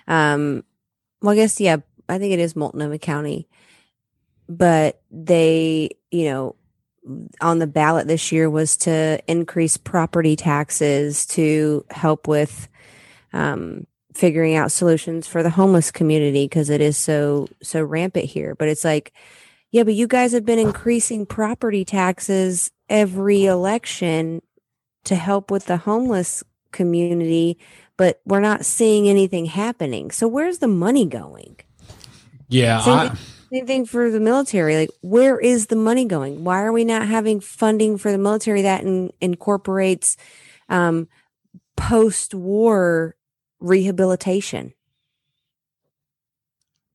um 0.09 0.65
well 1.21 1.33
i 1.33 1.37
guess 1.37 1.61
yeah 1.61 1.77
i 2.13 2.19
think 2.19 2.33
it 2.33 2.39
is 2.39 2.57
multnomah 2.57 2.99
county 2.99 3.49
but 4.49 5.01
they 5.11 5.91
you 6.11 6.25
know 6.25 6.55
on 7.41 7.59
the 7.59 7.67
ballot 7.67 8.07
this 8.07 8.31
year 8.31 8.49
was 8.49 8.77
to 8.77 9.21
increase 9.27 9.77
property 9.77 10.37
taxes 10.37 11.27
to 11.27 11.85
help 11.91 12.29
with 12.29 12.69
um 13.33 13.87
figuring 14.15 14.55
out 14.55 14.71
solutions 14.71 15.27
for 15.27 15.43
the 15.43 15.51
homeless 15.51 15.91
community 15.91 16.45
because 16.45 16.71
it 16.71 16.81
is 16.81 16.97
so 16.97 17.49
so 17.63 17.83
rampant 17.83 18.27
here 18.27 18.55
but 18.55 18.69
it's 18.69 18.85
like 18.85 19.13
yeah, 19.73 19.85
but 19.85 19.95
you 19.95 20.07
guys 20.07 20.33
have 20.33 20.45
been 20.45 20.59
increasing 20.59 21.25
property 21.25 21.85
taxes 21.85 22.71
every 22.91 23.47
election 23.47 24.43
to 25.05 25.17
help 25.17 25.51
with 25.51 25.65
the 25.65 25.79
homeless 25.79 26.45
community, 26.73 27.59
but 27.97 28.21
we're 28.27 28.41
not 28.41 28.67
seeing 28.67 29.09
anything 29.09 29.47
happening. 29.47 30.11
So 30.11 30.29
where's 30.29 30.59
the 30.59 30.69
money 30.69 31.07
going? 31.07 31.57
Yeah. 32.53 32.81
Same, 32.81 32.99
I, 32.99 33.09
thing, 33.09 33.19
same 33.53 33.67
thing 33.67 33.87
for 33.87 34.11
the 34.11 34.21
military. 34.21 34.77
Like, 34.77 34.91
where 35.01 35.39
is 35.39 35.67
the 35.67 35.77
money 35.77 36.05
going? 36.05 36.45
Why 36.45 36.63
are 36.63 36.73
we 36.73 36.85
not 36.85 37.07
having 37.07 37.41
funding 37.41 37.99
for 37.99 38.13
the 38.13 38.19
military 38.19 38.63
that 38.63 38.83
in, 38.83 39.13
incorporates 39.21 40.17
um, 40.69 41.09
post-war 41.77 43.17
rehabilitation? 43.61 44.75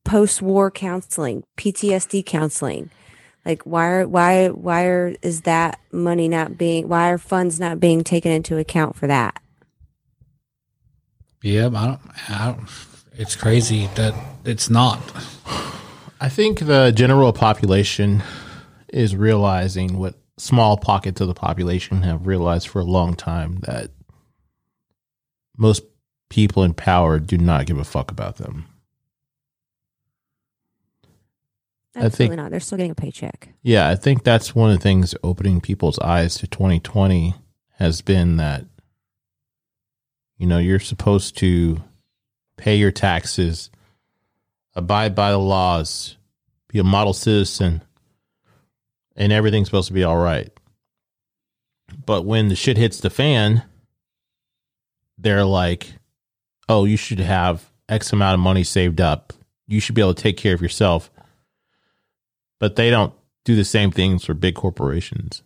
post-war 0.07 0.71
counseling, 0.71 1.43
PTSD 1.57 2.25
counseling. 2.25 2.89
Like 3.45 3.63
why 3.63 3.87
are 3.87 4.07
why 4.07 4.47
why 4.47 4.85
are 4.85 5.15
is 5.21 5.41
that 5.41 5.79
money 5.91 6.27
not 6.27 6.57
being 6.57 6.87
why 6.87 7.09
are 7.09 7.17
funds 7.17 7.59
not 7.59 7.79
being 7.79 8.03
taken 8.03 8.31
into 8.31 8.57
account 8.57 8.95
for 8.95 9.07
that? 9.07 9.41
yeah. 11.41 11.67
I 11.67 11.69
don't, 11.69 11.99
I 12.29 12.45
don't, 12.51 12.69
it's 13.17 13.35
crazy 13.35 13.87
that 13.95 14.13
it's 14.45 14.69
not. 14.69 14.99
I 16.19 16.29
think 16.29 16.59
the 16.59 16.91
general 16.91 17.33
population 17.33 18.23
is 18.89 19.15
realizing 19.15 19.97
what 19.97 20.15
small 20.37 20.77
pockets 20.77 21.19
of 21.21 21.27
the 21.27 21.33
population 21.33 22.03
have 22.03 22.27
realized 22.27 22.67
for 22.67 22.79
a 22.79 22.85
long 22.85 23.15
time 23.15 23.57
that 23.61 23.91
most 25.57 25.83
people 26.29 26.63
in 26.63 26.73
power 26.73 27.19
do 27.19 27.37
not 27.37 27.65
give 27.65 27.77
a 27.77 27.83
fuck 27.83 28.11
about 28.11 28.37
them. 28.37 28.65
I 31.95 32.01
Absolutely 32.01 32.35
think- 32.35 32.37
not. 32.37 32.51
They're 32.51 32.59
still 32.59 32.77
getting 32.77 32.91
a 32.91 32.95
paycheck. 32.95 33.49
Yeah, 33.63 33.89
I 33.89 33.95
think 33.95 34.23
that's 34.23 34.53
one 34.53 34.69
of 34.69 34.77
the 34.77 34.83
things 34.83 35.15
opening 35.23 35.59
people's 35.61 35.97
eyes 35.99 36.35
to 36.35 36.47
2020 36.47 37.33
has 37.79 38.01
been 38.01 38.37
that 38.37 38.65
you 40.37 40.45
know, 40.45 40.59
you're 40.59 40.79
supposed 40.79 41.35
to 41.37 41.81
pay 42.57 42.75
your 42.75 42.91
taxes, 42.91 43.69
abide 44.75 45.15
by 45.15 45.31
the 45.31 45.37
laws, 45.37 46.17
be 46.67 46.79
a 46.79 46.83
model 46.83 47.13
citizen, 47.13 47.81
and 49.15 49.31
everything's 49.31 49.67
supposed 49.67 49.87
to 49.87 49.93
be 49.93 50.03
all 50.03 50.17
right. 50.17 50.51
But 52.05 52.25
when 52.25 52.49
the 52.49 52.55
shit 52.55 52.77
hits 52.77 52.99
the 52.99 53.09
fan, 53.09 53.63
they're 55.17 55.45
like, 55.45 55.93
"Oh, 56.67 56.85
you 56.85 56.97
should 56.97 57.19
have 57.19 57.71
X 57.87 58.11
amount 58.11 58.33
of 58.33 58.39
money 58.39 58.63
saved 58.63 58.99
up 58.99 59.33
you 59.67 59.81
should 59.81 59.95
be 59.95 60.01
able 60.01 60.13
to 60.13 60.23
take 60.23 60.37
care 60.37 60.55
of 60.55 60.61
yourself. 60.61 61.11
But 62.59 62.75
they 62.75 62.89
don't 62.89 63.13
do 63.45 63.55
the 63.55 63.65
same 63.65 63.91
things 63.91 64.25
for 64.25 64.33
big 64.33 64.55
corporations 64.55 65.43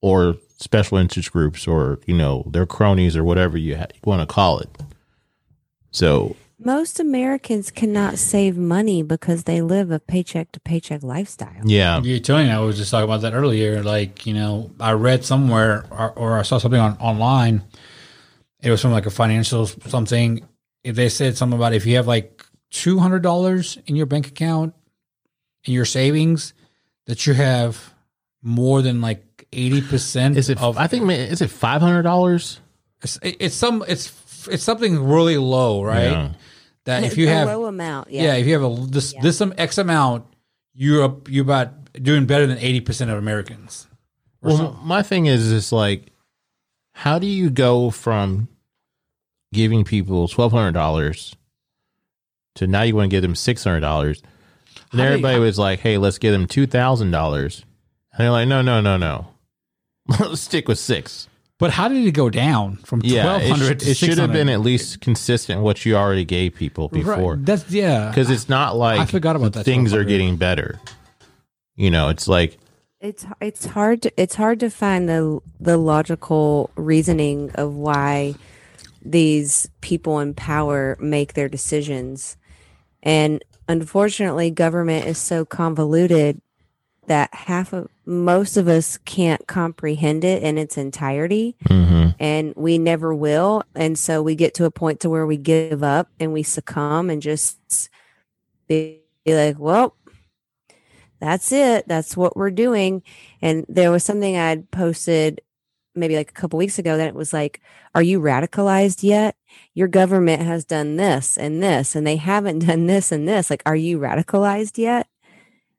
or 0.00 0.36
special 0.58 0.98
interest 0.98 1.30
groups 1.30 1.68
or, 1.68 2.00
you 2.06 2.16
know, 2.16 2.44
their 2.50 2.66
cronies 2.66 3.16
or 3.16 3.22
whatever 3.22 3.56
you, 3.56 3.76
ha- 3.76 3.86
you 3.94 4.00
want 4.04 4.26
to 4.26 4.32
call 4.32 4.58
it. 4.58 4.68
So, 5.92 6.34
Most 6.58 6.98
Americans 6.98 7.70
cannot 7.70 8.18
save 8.18 8.56
money 8.56 9.02
because 9.02 9.44
they 9.44 9.60
live 9.62 9.90
a 9.90 9.98
paycheck 10.00 10.50
to 10.52 10.60
paycheck 10.60 11.02
lifestyle. 11.02 11.62
yeah. 11.64 12.00
You're 12.00 12.18
telling 12.18 12.48
I 12.50 12.60
was 12.60 12.76
just 12.78 12.90
talking 12.90 13.04
about 13.04 13.20
that 13.22 13.34
earlier. 13.34 13.82
Like, 13.82 14.26
you 14.26 14.34
know, 14.34 14.70
I 14.80 14.92
read 14.92 15.24
somewhere 15.24 15.84
or, 15.90 16.10
or 16.12 16.38
I 16.38 16.42
saw 16.42 16.58
something 16.58 16.80
on 16.80 16.96
online. 16.98 17.62
It 18.60 18.70
was 18.70 18.80
from 18.80 18.92
like 18.92 19.06
a 19.06 19.10
financial 19.10 19.66
something. 19.66 20.46
If 20.84 20.96
they 20.96 21.08
said 21.08 21.36
something 21.36 21.58
about 21.58 21.74
if 21.74 21.84
you 21.86 21.96
have 21.96 22.06
like 22.06 22.44
two 22.70 22.98
hundred 22.98 23.22
dollars 23.22 23.78
in 23.86 23.94
your 23.96 24.06
bank 24.06 24.26
account 24.28 24.74
in 25.64 25.72
your 25.74 25.84
savings, 25.84 26.54
that 27.06 27.26
you 27.26 27.34
have 27.34 27.92
more 28.42 28.82
than 28.82 29.00
like 29.00 29.46
eighty 29.52 29.80
percent. 29.80 30.36
Is 30.36 30.48
it, 30.48 30.62
Of, 30.62 30.78
I 30.78 30.86
think, 30.86 31.10
is 31.10 31.42
it 31.42 31.50
$500? 31.50 32.58
it's, 33.02 33.18
it's 33.22 33.54
some. 33.54 33.84
It's 33.88 34.06
it's 34.48 34.62
something 34.62 35.02
really 35.02 35.36
low, 35.38 35.82
right? 35.82 36.10
Yeah. 36.10 36.32
That 36.84 37.04
if 37.04 37.16
you 37.16 37.28
have 37.28 37.46
a 37.46 37.50
have 37.50 37.58
low 37.58 37.66
amount, 37.66 38.10
yeah. 38.10 38.22
yeah. 38.22 38.34
if 38.34 38.46
you 38.46 38.52
have 38.58 38.64
a 38.64 38.86
this 38.86 39.14
this 39.22 39.36
some 39.38 39.54
X 39.56 39.78
amount, 39.78 40.24
you're 40.74 41.04
up, 41.04 41.28
you're 41.30 41.44
about 41.44 41.92
doing 42.02 42.26
better 42.26 42.46
than 42.46 42.58
eighty 42.58 42.80
percent 42.80 43.10
of 43.10 43.18
Americans. 43.18 43.86
Well, 44.40 44.56
some- 44.56 44.80
my 44.82 45.02
thing 45.02 45.26
is, 45.26 45.52
is 45.52 45.70
like, 45.70 46.08
how 46.94 47.18
do 47.20 47.26
you 47.26 47.50
go 47.50 47.90
from 47.90 48.48
giving 49.52 49.84
people 49.84 50.26
twelve 50.26 50.50
hundred 50.52 50.72
dollars 50.72 51.36
to 52.56 52.66
now 52.66 52.82
you 52.82 52.96
want 52.96 53.10
to 53.10 53.14
give 53.16 53.22
them 53.22 53.36
six 53.36 53.62
hundred 53.64 53.80
dollars? 53.80 54.20
And 54.90 55.00
How 55.00 55.06
do 55.06 55.10
you- 55.10 55.14
everybody 55.14 55.38
was 55.38 55.58
like, 55.58 55.80
"Hey, 55.80 55.98
let's 55.98 56.18
give 56.18 56.32
them 56.32 56.46
two 56.46 56.66
thousand 56.66 57.12
dollars," 57.12 57.64
and 58.12 58.20
they're 58.24 58.30
like, 58.32 58.48
"No, 58.48 58.60
no, 58.60 58.80
no, 58.80 58.96
no, 58.96 59.28
let's 60.18 60.40
stick 60.40 60.66
with 60.66 60.78
six. 60.80 61.28
But 61.62 61.70
how 61.70 61.86
did 61.86 62.04
it 62.04 62.10
go 62.10 62.28
down 62.28 62.78
from 62.78 63.02
Yeah, 63.04 63.22
twelve 63.22 63.42
it, 63.62 63.82
sh- 63.82 63.86
it 63.90 63.96
should 63.96 64.18
have 64.18 64.32
been 64.32 64.48
at 64.48 64.62
least 64.62 65.00
consistent 65.00 65.62
what 65.62 65.86
you 65.86 65.94
already 65.94 66.24
gave 66.24 66.56
people 66.56 66.88
before, 66.88 67.36
Right. 67.36 67.46
That's 67.46 67.70
yeah. 67.70 68.08
because 68.08 68.30
it's 68.30 68.48
not 68.48 68.74
like 68.74 68.98
I 68.98 69.06
forgot 69.06 69.36
about 69.36 69.52
that 69.52 69.64
Things 69.64 69.94
are 69.94 70.02
getting 70.02 70.34
better. 70.36 70.80
You 71.76 71.92
know, 71.92 72.08
it's 72.08 72.26
like 72.26 72.58
It's 73.00 73.24
it's 73.40 73.64
hard 73.64 74.02
to 74.02 74.12
it's 74.20 74.34
hard 74.34 74.58
to 74.58 74.70
find 74.70 75.08
the 75.08 75.38
the 75.60 75.76
logical 75.76 76.70
reasoning 76.74 77.52
of 77.54 77.76
why 77.76 78.34
these 79.00 79.68
people 79.80 80.18
in 80.18 80.34
power 80.34 80.96
make 80.98 81.34
their 81.34 81.48
decisions. 81.48 82.36
And 83.04 83.40
unfortunately, 83.68 84.50
government 84.50 85.06
is 85.06 85.18
so 85.18 85.44
convoluted 85.44 86.42
that 87.06 87.32
half 87.32 87.72
of 87.72 87.88
most 88.04 88.56
of 88.56 88.66
us 88.68 88.98
can't 88.98 89.46
comprehend 89.46 90.24
it 90.24 90.42
in 90.42 90.58
its 90.58 90.76
entirety 90.76 91.56
mhm. 91.68 92.14
and 92.18 92.52
we 92.56 92.78
never 92.78 93.14
will. 93.14 93.62
And 93.74 93.98
so 93.98 94.22
we 94.22 94.34
get 94.34 94.54
to 94.54 94.64
a 94.64 94.70
point 94.70 95.00
to 95.00 95.10
where 95.10 95.26
we 95.26 95.36
give 95.36 95.82
up 95.82 96.08
and 96.18 96.32
we 96.32 96.42
succumb 96.42 97.10
and 97.10 97.22
just 97.22 97.88
be, 98.66 99.00
be 99.24 99.34
like 99.34 99.58
well 99.58 99.94
that's 101.20 101.52
it. 101.52 101.86
That's 101.86 102.16
what 102.16 102.36
we're 102.36 102.50
doing. 102.50 103.04
And 103.40 103.64
there 103.68 103.92
was 103.92 104.02
something 104.04 104.36
i'd 104.36 104.70
posted 104.70 105.40
maybe 105.94 106.16
like 106.16 106.30
a 106.30 106.34
couple 106.34 106.58
weeks 106.58 106.78
ago 106.78 106.96
that 106.96 107.08
it 107.08 107.14
was 107.14 107.32
like 107.32 107.60
are 107.94 108.02
you 108.02 108.20
radicalized 108.20 109.02
yet? 109.02 109.36
Your 109.74 109.88
government 109.88 110.42
has 110.42 110.64
done 110.64 110.96
this 110.96 111.36
and 111.36 111.62
this 111.62 111.94
and 111.94 112.06
they 112.06 112.16
haven't 112.16 112.58
done 112.66 112.86
this 112.86 113.12
and 113.12 113.28
this. 113.28 113.48
Like 113.48 113.62
are 113.64 113.76
you 113.76 114.00
radicalized 114.00 114.76
yet 114.76 115.06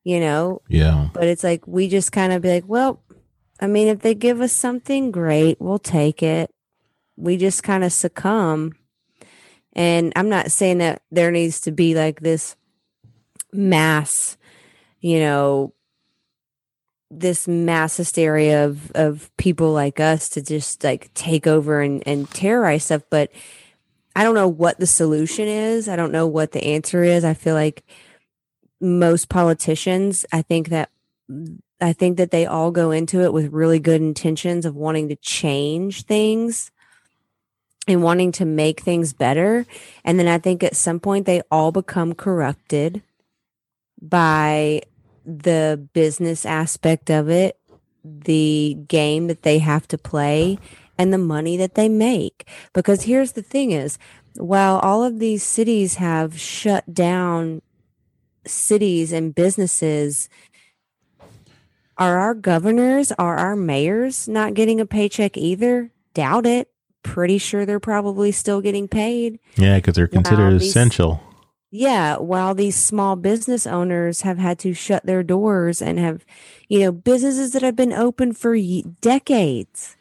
you 0.03 0.19
know 0.19 0.61
yeah, 0.67 1.09
but 1.13 1.27
it's 1.27 1.43
like 1.43 1.65
we 1.67 1.88
just 1.88 2.11
kind 2.11 2.34
of 2.34 2.41
be 2.41 2.49
like, 2.49 2.67
well, 2.67 3.01
I 3.59 3.67
mean, 3.67 3.88
if 3.88 3.99
they 3.99 4.15
give 4.15 4.41
us 4.41 4.51
something 4.51 5.11
great, 5.11 5.61
we'll 5.61 5.80
take 5.80 6.21
it. 6.21 6.53
We 7.15 7.38
just 7.38 7.63
kind 7.63 7.84
of 7.84 7.93
succumb. 7.93 8.73
And 9.73 10.11
I'm 10.15 10.30
not 10.30 10.51
saying 10.51 10.80
that 10.80 11.01
there 11.11 11.31
needs 11.31 11.61
to 11.61 11.71
be 11.71 11.95
like 11.95 12.19
this 12.19 12.55
mass, 13.51 14.38
you 14.99 15.19
know, 15.19 15.73
this 17.09 17.47
mass 17.47 17.97
hysteria 17.97 18.65
of 18.65 18.91
of 18.91 19.31
people 19.38 19.71
like 19.71 19.99
us 19.99 20.30
to 20.30 20.41
just 20.41 20.84
like 20.84 21.13
take 21.13 21.47
over 21.47 21.81
and, 21.81 22.03
and 22.07 22.30
terrorize 22.31 22.85
stuff. 22.85 23.03
But 23.09 23.31
I 24.15 24.23
don't 24.23 24.35
know 24.35 24.47
what 24.47 24.80
the 24.80 24.88
solution 24.88 25.47
is. 25.47 25.88
I 25.88 25.95
don't 25.95 26.11
know 26.11 26.27
what 26.27 26.51
the 26.51 26.63
answer 26.63 27.03
is. 27.03 27.23
I 27.23 27.34
feel 27.34 27.55
like 27.55 27.84
most 28.81 29.29
politicians, 29.29 30.25
I 30.31 30.41
think 30.41 30.69
that 30.69 30.89
I 31.81 31.93
think 31.93 32.17
that 32.17 32.31
they 32.31 32.45
all 32.45 32.71
go 32.71 32.91
into 32.91 33.21
it 33.21 33.33
with 33.33 33.51
really 33.51 33.79
good 33.79 34.01
intentions 34.01 34.65
of 34.65 34.75
wanting 34.75 35.09
to 35.09 35.15
change 35.17 36.03
things 36.03 36.71
and 37.87 38.01
wanting 38.01 38.31
to 38.33 38.45
make 38.45 38.79
things 38.79 39.11
better. 39.11 39.65
And 40.05 40.17
then 40.17 40.27
I 40.27 40.37
think 40.37 40.63
at 40.63 40.75
some 40.75 40.99
point 40.99 41.25
they 41.25 41.41
all 41.51 41.71
become 41.71 42.13
corrupted 42.13 43.01
by 44.01 44.83
the 45.25 45.87
business 45.93 46.45
aspect 46.45 47.09
of 47.09 47.29
it, 47.29 47.57
the 48.03 48.77
game 48.87 49.27
that 49.27 49.43
they 49.43 49.59
have 49.59 49.87
to 49.89 49.97
play, 49.97 50.59
and 50.97 51.11
the 51.11 51.17
money 51.17 51.57
that 51.57 51.75
they 51.75 51.89
make. 51.89 52.47
Because 52.73 53.03
here's 53.03 53.33
the 53.33 53.41
thing 53.41 53.71
is, 53.71 53.97
while 54.35 54.79
all 54.79 55.03
of 55.03 55.19
these 55.19 55.43
cities 55.43 55.95
have 55.95 56.39
shut 56.39 56.93
down 56.93 57.61
cities 58.45 59.11
and 59.11 59.34
businesses 59.36 60.30
are 61.98 62.18
our 62.18 62.34
governors 62.34 63.11
are 63.14 63.36
our 63.38 63.56
mayors 63.56 64.28
not 64.28 64.53
getting 64.56 64.80
a 64.80 64.86
paycheck 64.86 65.38
either? 65.38 65.91
Doubt 66.14 66.45
it. 66.45 66.70
Pretty 67.03 67.38
sure 67.38 67.65
they're 67.65 67.80
probably 67.80 68.32
still 68.32 68.61
getting 68.61 68.88
paid. 68.88 69.40
Yeah, 69.57 69.76
because 69.78 69.95
they're 69.95 70.07
considered 70.07 70.60
these- 70.60 70.70
essential. 70.70 71.22
yeah 71.72 72.18
while 72.18 72.53
these 72.56 72.76
small 72.76 73.15
business 73.15 73.65
owners 73.68 74.22
have 74.22 74.38
had 74.38 74.57
to 74.60 74.74
shut 74.74 75.06
their 75.06 75.24
doors 75.24 75.82
and 75.82 75.98
have 75.99 76.24
you 76.70 76.80
know 76.80 76.91
businesses 76.91 77.52
that 77.52 77.61
have 77.64 77.76
been 77.76 77.91
open 77.94 78.32
for 78.32 78.56
decades 79.02 79.95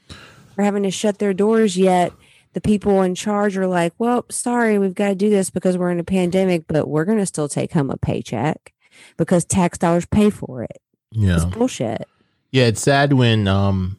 are 0.59 0.65
having 0.65 0.83
to 0.83 0.91
shut 0.91 1.19
their 1.19 1.33
doors 1.33 1.77
yet 1.79 2.13
the 2.55 2.61
people 2.61 3.03
in 3.03 3.15
charge 3.15 3.57
are 3.57 3.67
like 3.67 3.93
well 3.99 4.25
sorry 4.31 4.79
we've 4.79 4.95
got 4.95 5.09
to 5.09 5.15
do 5.15 5.31
this 5.31 5.51
because 5.51 5.77
we're 5.79 5.91
in 5.91 6.01
a 6.01 6.05
pandemic 6.05 6.65
but 6.69 6.89
we're 6.89 7.05
going 7.05 7.19
to 7.19 7.27
still 7.27 7.49
take 7.49 7.73
home 7.73 7.91
a 7.91 7.97
paycheck 7.97 8.73
because 9.17 9.45
tax 9.45 9.79
dollars 9.79 10.07
pay 10.07 10.31
for 10.31 10.63
it 10.63 10.81
Yeah, 11.13 11.37
it's 11.37 11.45
bullshit 11.47 12.07
Yeah, 12.51 12.65
it's 12.65 12.83
sad 12.83 13.13
when 13.13 13.49
um 13.49 13.99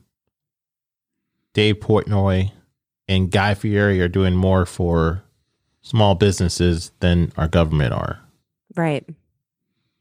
Dave 1.53 1.75
Portnoy 1.75 2.51
and 3.07 3.29
Guy 3.29 3.53
Fieri 3.53 4.01
are 4.01 4.07
doing 4.07 4.35
more 4.35 4.65
for 4.65 5.23
small 5.81 6.15
businesses 6.15 6.91
than 6.99 7.31
our 7.37 7.47
government 7.47 7.93
are. 7.93 8.19
right 8.75 9.05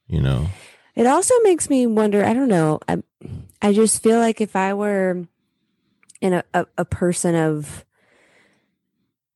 You 0.07 0.21
know, 0.21 0.49
It 0.95 1.07
also 1.07 1.35
makes 1.43 1.69
me 1.71 1.87
wonder. 1.87 2.25
I 2.25 2.35
don't 2.35 2.49
know. 2.49 2.81
I, 2.87 3.03
I 3.61 3.73
just 3.73 4.03
feel 4.03 4.19
like 4.19 4.41
if 4.41 4.55
I 4.57 4.75
were 4.75 5.25
in 6.21 6.33
a, 6.35 6.45
a, 6.55 6.67
a 6.79 6.85
person 6.85 7.35
of 7.35 7.85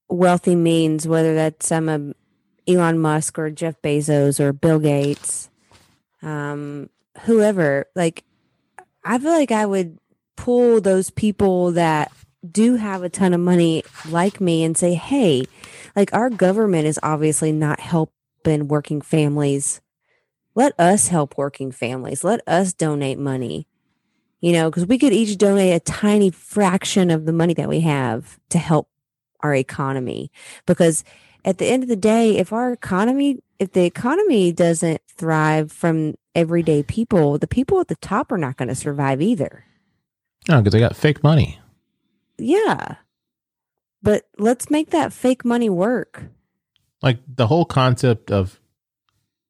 wealthy 0.09 0.55
means, 0.55 1.07
whether 1.07 1.35
that's 1.35 1.71
I'm 1.73 1.89
a 1.89 2.15
Elon 2.69 2.99
Musk 2.99 3.39
or 3.39 3.51
Jeff 3.51 3.81
Bezos 3.83 4.41
or 4.41 4.53
Bill 4.53 4.79
Gates, 4.79 5.49
um, 6.23 6.91
whoever, 7.23 7.87
like 7.95 8.25
I 9.05 9.19
feel 9.19 9.33
like 9.33 9.53
I 9.53 9.67
would 9.67 9.99
pull 10.37 10.81
those 10.81 11.11
people 11.11 11.73
that 11.73 12.13
do 12.51 12.77
have 12.77 13.03
a 13.03 13.09
ton 13.09 13.35
of 13.35 13.41
money 13.41 13.85
like 14.09 14.41
me 14.41 14.65
and 14.65 14.77
say, 14.77 14.95
hey, 14.95 15.45
like 15.95 16.13
our 16.13 16.31
government 16.31 16.87
is 16.87 17.01
obviously 17.03 17.53
not 17.53 17.81
helping 17.81 18.69
working 18.69 19.01
families 19.01 19.81
let 20.57 20.73
us 20.81 21.09
help 21.09 21.37
working 21.37 21.71
families. 21.71 22.25
Let 22.25 22.41
us 22.49 22.73
donate 22.73 23.19
money. 23.19 23.69
You 24.41 24.53
know, 24.53 24.71
because 24.71 24.87
we 24.87 24.99
could 24.99 25.13
each 25.13 25.39
donate 25.39 25.75
a 25.75 25.81
tiny 25.81 26.31
fraction 26.31 27.11
of 27.11 27.27
the 27.27 27.33
money 27.33 27.55
that 27.55 27.69
we 27.69 27.81
have 27.81 28.39
to 28.51 28.59
help 28.59 28.89
our 29.47 29.55
economy. 29.55 30.31
Because 30.67 31.05
at 31.45 31.59
the 31.59 31.67
end 31.67 31.85
of 31.85 31.89
the 31.89 31.97
day, 31.97 32.37
if 32.37 32.53
our 32.53 32.73
economy, 32.73 33.39
if 33.59 33.73
the 33.73 33.85
economy 33.85 34.53
doesn't 34.53 35.01
thrive 35.09 35.71
from 35.71 36.15
everyday 36.35 36.83
people, 36.83 37.39
the 37.39 37.47
people 37.47 37.81
at 37.81 37.89
the 37.89 37.97
top 37.97 38.33
are 38.33 38.39
not 38.39 38.57
going 38.57 38.69
to 38.69 38.75
survive 38.75 39.23
either. 39.23 39.65
no, 40.49 40.59
because 40.59 40.73
they 40.73 40.81
got 40.81 40.97
fake 40.97 41.23
money. 41.23 41.61
Yeah. 42.39 42.97
But 44.03 44.25
let's 44.39 44.71
make 44.71 44.91
that 44.91 45.13
fake 45.13 45.45
money 45.45 45.71
work. 45.71 46.25
Like 47.03 47.21
the 47.27 47.47
whole 47.47 47.65
concept 47.65 48.31
of 48.31 48.61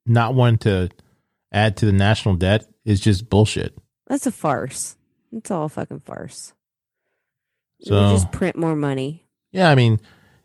not 0.04 0.34
wanting 0.34 0.58
to 0.58 0.90
add 1.52 1.76
to 1.78 1.86
the 1.86 1.92
national 1.92 2.36
debt 2.36 2.66
is 2.84 3.00
just 3.00 3.28
bullshit. 3.30 3.76
That's 4.06 4.26
a 4.26 4.32
farce. 4.32 4.96
It's 5.32 5.50
all 5.50 5.64
a 5.64 5.68
fucking 5.68 6.00
farce. 6.00 6.52
We 7.80 7.90
just 7.90 8.32
print 8.32 8.56
more 8.56 8.76
money. 8.76 9.25
Yeah, 9.56 9.70
I 9.70 9.74
mean, 9.74 10.00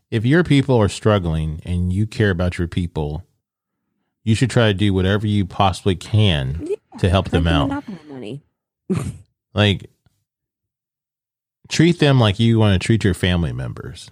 if 0.10 0.26
your 0.26 0.42
people 0.42 0.78
are 0.78 0.88
struggling 0.88 1.60
and 1.66 1.92
you 1.92 2.08
care 2.08 2.30
about 2.30 2.58
your 2.58 2.70
people, 2.70 3.26
you 4.24 4.36
should 4.36 4.50
try 4.50 4.68
to 4.68 4.74
do 4.74 4.94
whatever 4.94 5.28
you 5.28 5.46
possibly 5.46 5.98
can 5.98 6.66
to 7.00 7.10
help 7.10 7.30
them 7.30 7.46
out. 7.46 7.84
Money. 8.08 8.42
Like, 9.54 9.90
treat 11.68 12.00
them 12.00 12.22
like 12.22 12.40
you 12.40 12.58
want 12.58 12.82
to 12.82 12.86
treat 12.86 13.04
your 13.04 13.14
family 13.14 13.52
members. 13.52 14.10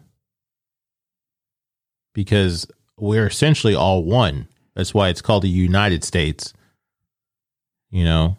Because 2.13 2.67
we're 2.97 3.27
essentially 3.27 3.73
all 3.73 4.03
one. 4.03 4.49
That's 4.75 4.93
why 4.93 5.07
it's 5.07 5.21
called 5.21 5.43
the 5.43 5.49
United 5.49 6.03
States. 6.03 6.53
You 7.89 8.03
know? 8.03 8.37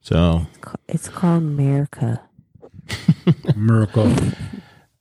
So, 0.00 0.48
It's 0.88 1.06
It's 1.06 1.08
called 1.08 1.44
America. 1.44 2.20
Miracle. 3.54 4.12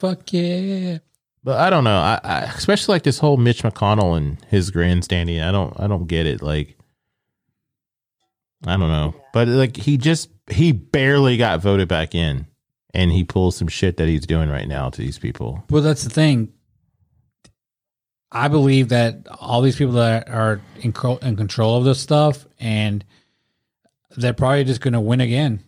Fuck 0.02 0.34
yeah. 0.34 0.98
but 1.44 1.60
I 1.60 1.69
don't 1.69 1.84
know. 1.84 1.99
I, 1.99 2.19
I 2.23 2.40
especially 2.56 2.95
like 2.95 3.03
this 3.03 3.19
whole 3.19 3.38
Mitch 3.38 3.61
McConnell 3.61 4.18
and 4.18 4.44
his 4.49 4.72
grandstanding. 4.72 5.41
I 5.41 5.52
don't 5.52 5.80
I 5.80 5.86
don't 5.86 6.07
get 6.07 6.26
it. 6.26 6.41
Like 6.41 6.76
I 8.65 8.78
don't 8.78 8.90
know. 8.90 9.14
But 9.32 9.48
like 9.48 9.78
he 9.78 9.98
just 9.98 10.30
he 10.49 10.72
barely 10.72 11.38
got 11.38 11.61
voted 11.61 11.88
back 11.88 12.15
in 12.15 12.48
and 12.95 13.11
he 13.11 13.23
pulls 13.23 13.56
some 13.56 13.68
shit 13.68 13.98
that 13.98 14.07
he's 14.07 14.26
doing 14.26 14.49
right 14.49 14.68
now 14.68 14.90
to 14.90 14.99
these 14.99 15.19
people. 15.19 15.64
Well, 15.69 15.84
that's 15.84 16.03
the 16.03 16.10
thing. 16.10 16.52
I 18.32 18.48
believe 18.48 18.90
that 18.90 19.28
all 19.40 19.61
these 19.61 19.76
people 19.76 19.94
that 19.94 20.30
are 20.30 20.61
in, 20.80 20.94
co- 20.94 21.18
in 21.18 21.36
control 21.36 21.78
of 21.78 21.84
this 21.84 21.99
stuff, 21.99 22.48
and 22.60 23.06
they're 24.18 24.34
probably 24.34 24.64
just 24.64 24.82
going 24.82 24.94
to 24.94 24.99
win 24.99 25.22
again. 25.22 25.64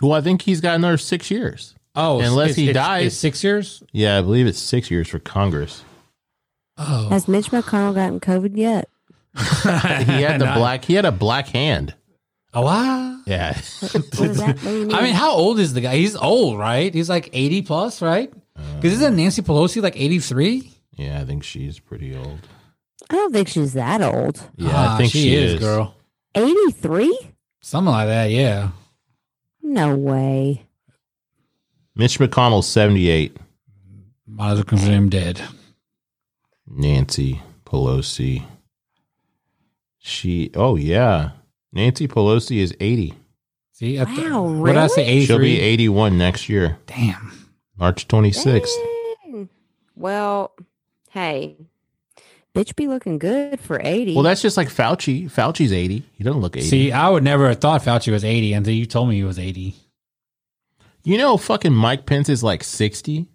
Well, 0.00 0.12
I 0.12 0.20
think 0.20 0.42
he's 0.42 0.60
got 0.60 0.76
another 0.76 0.98
six 0.98 1.32
years. 1.32 1.73
Oh, 1.96 2.20
Unless 2.20 2.50
it's- 2.50 2.56
he 2.56 2.70
it's- 2.70 2.84
dies. 2.86 3.06
it's 3.08 3.16
six 3.16 3.44
years. 3.44 3.82
Yeah, 3.92 4.18
I 4.18 4.20
believe 4.22 4.46
it's 4.46 4.58
six 4.58 4.90
years 4.90 5.08
for 5.08 5.18
Congress. 5.18 5.82
Oh, 6.76 7.08
Has 7.08 7.28
Mitch 7.28 7.50
McConnell 7.50 7.94
gotten 7.94 8.18
COVID 8.20 8.56
yet? 8.56 8.88
He 9.34 10.22
had 10.22 10.40
the 10.40 10.52
black. 10.56 10.84
He 10.84 10.94
had 10.94 11.04
a 11.04 11.12
black 11.12 11.48
hand. 11.48 11.94
Oh, 12.52 12.62
wow. 12.62 13.20
Yeah, 13.26 13.54
What 13.80 14.10
does 14.10 14.36
that 14.38 14.62
mean? 14.64 14.92
I 14.92 15.02
mean, 15.02 15.14
how 15.14 15.32
old 15.32 15.58
is 15.58 15.72
the 15.72 15.80
guy? 15.80 15.96
He's 15.96 16.14
old, 16.14 16.58
right? 16.58 16.92
He's 16.92 17.08
like 17.08 17.30
eighty 17.32 17.62
plus, 17.62 18.02
right? 18.02 18.32
Uh, 18.56 18.74
because 18.76 18.92
isn't 18.94 19.16
Nancy 19.16 19.42
Pelosi 19.42 19.82
like 19.82 19.96
eighty 19.96 20.18
three? 20.18 20.70
yeah. 20.96 21.20
I 21.20 21.24
think 21.24 21.42
she's 21.42 21.78
pretty 21.80 22.14
old. 22.16 22.38
I 23.10 23.14
don't 23.16 23.32
think 23.32 23.48
she's 23.48 23.72
that 23.72 24.02
old. 24.02 24.40
Yeah, 24.56 24.68
I 24.70 24.86
ah, 24.86 24.96
think 24.98 25.12
she, 25.12 25.34
is. 25.34 25.58
girl. 25.60 25.94
83? 26.34 27.16
Something 27.60 27.92
like 27.92 28.06
that. 28.08 28.30
Yeah. 28.30 28.70
No 29.62 29.94
way. 29.96 30.63
Mitch 31.96 32.18
McConnell's 32.18 32.66
seventy-eight. 32.66 33.36
Might 34.26 34.50
as 34.52 34.54
well 34.56 34.64
consider 34.64 34.92
him 34.92 35.08
dead. 35.08 35.40
Nancy 36.66 37.40
Pelosi. 37.64 38.44
She. 39.98 40.50
Oh 40.54 40.76
yeah, 40.76 41.30
Nancy 41.72 42.08
Pelosi 42.08 42.58
is 42.58 42.74
eighty. 42.80 43.14
See, 43.72 44.00
I 44.00 44.04
th- 44.04 44.30
Wow, 44.30 44.42
what 44.42 44.68
did 44.68 44.76
I 44.76 44.86
say? 44.86 45.02
really? 45.02 45.10
Eighty 45.12 45.26
She'll 45.26 45.38
be 45.38 45.60
eighty-one 45.60 46.16
next 46.18 46.48
year, 46.48 46.78
Damn. 46.86 47.48
March 47.78 48.06
twenty-sixth. 48.08 48.74
Dang. 49.24 49.48
Well, 49.96 50.52
hey, 51.10 51.56
bitch 52.54 52.74
be 52.76 52.86
looking 52.88 53.18
good 53.18 53.60
for 53.60 53.80
80. 53.82 54.14
Well, 54.14 54.22
that's 54.24 54.42
just 54.42 54.56
like 54.56 54.68
Fauci. 54.68 55.30
Fauci's 55.30 55.72
eighty. 55.72 56.04
He 56.12 56.24
doesn't 56.24 56.40
look 56.40 56.56
eighty. 56.56 56.66
See, 56.66 56.92
I 56.92 57.08
would 57.08 57.22
never 57.24 57.48
have 57.48 57.60
thought 57.60 57.82
Fauci 57.82 58.10
was 58.12 58.24
eighty 58.24 58.52
until 58.52 58.74
you 58.74 58.86
told 58.86 59.08
me 59.08 59.16
he 59.16 59.24
was 59.24 59.38
eighty. 59.38 59.74
You 61.04 61.18
know, 61.18 61.36
fucking 61.36 61.72
Mike 61.72 62.06
Pence 62.06 62.28
is 62.28 62.42
like 62.42 62.64
sixty. 62.64 63.26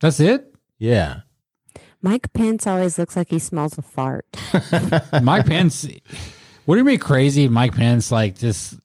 That's 0.00 0.20
it. 0.20 0.54
Yeah. 0.78 1.20
Mike 2.00 2.32
Pence 2.32 2.66
always 2.66 2.98
looks 2.98 3.16
like 3.16 3.28
he 3.30 3.38
smells 3.40 3.76
a 3.76 3.82
fart. 3.82 4.24
Mike 5.22 5.46
Pence. 5.46 5.86
Wouldn't 6.66 6.86
it 6.86 6.90
be 6.92 6.98
crazy 6.98 7.44
if 7.44 7.50
Mike 7.50 7.74
Pence 7.74 8.12
like 8.12 8.38
just 8.38 8.78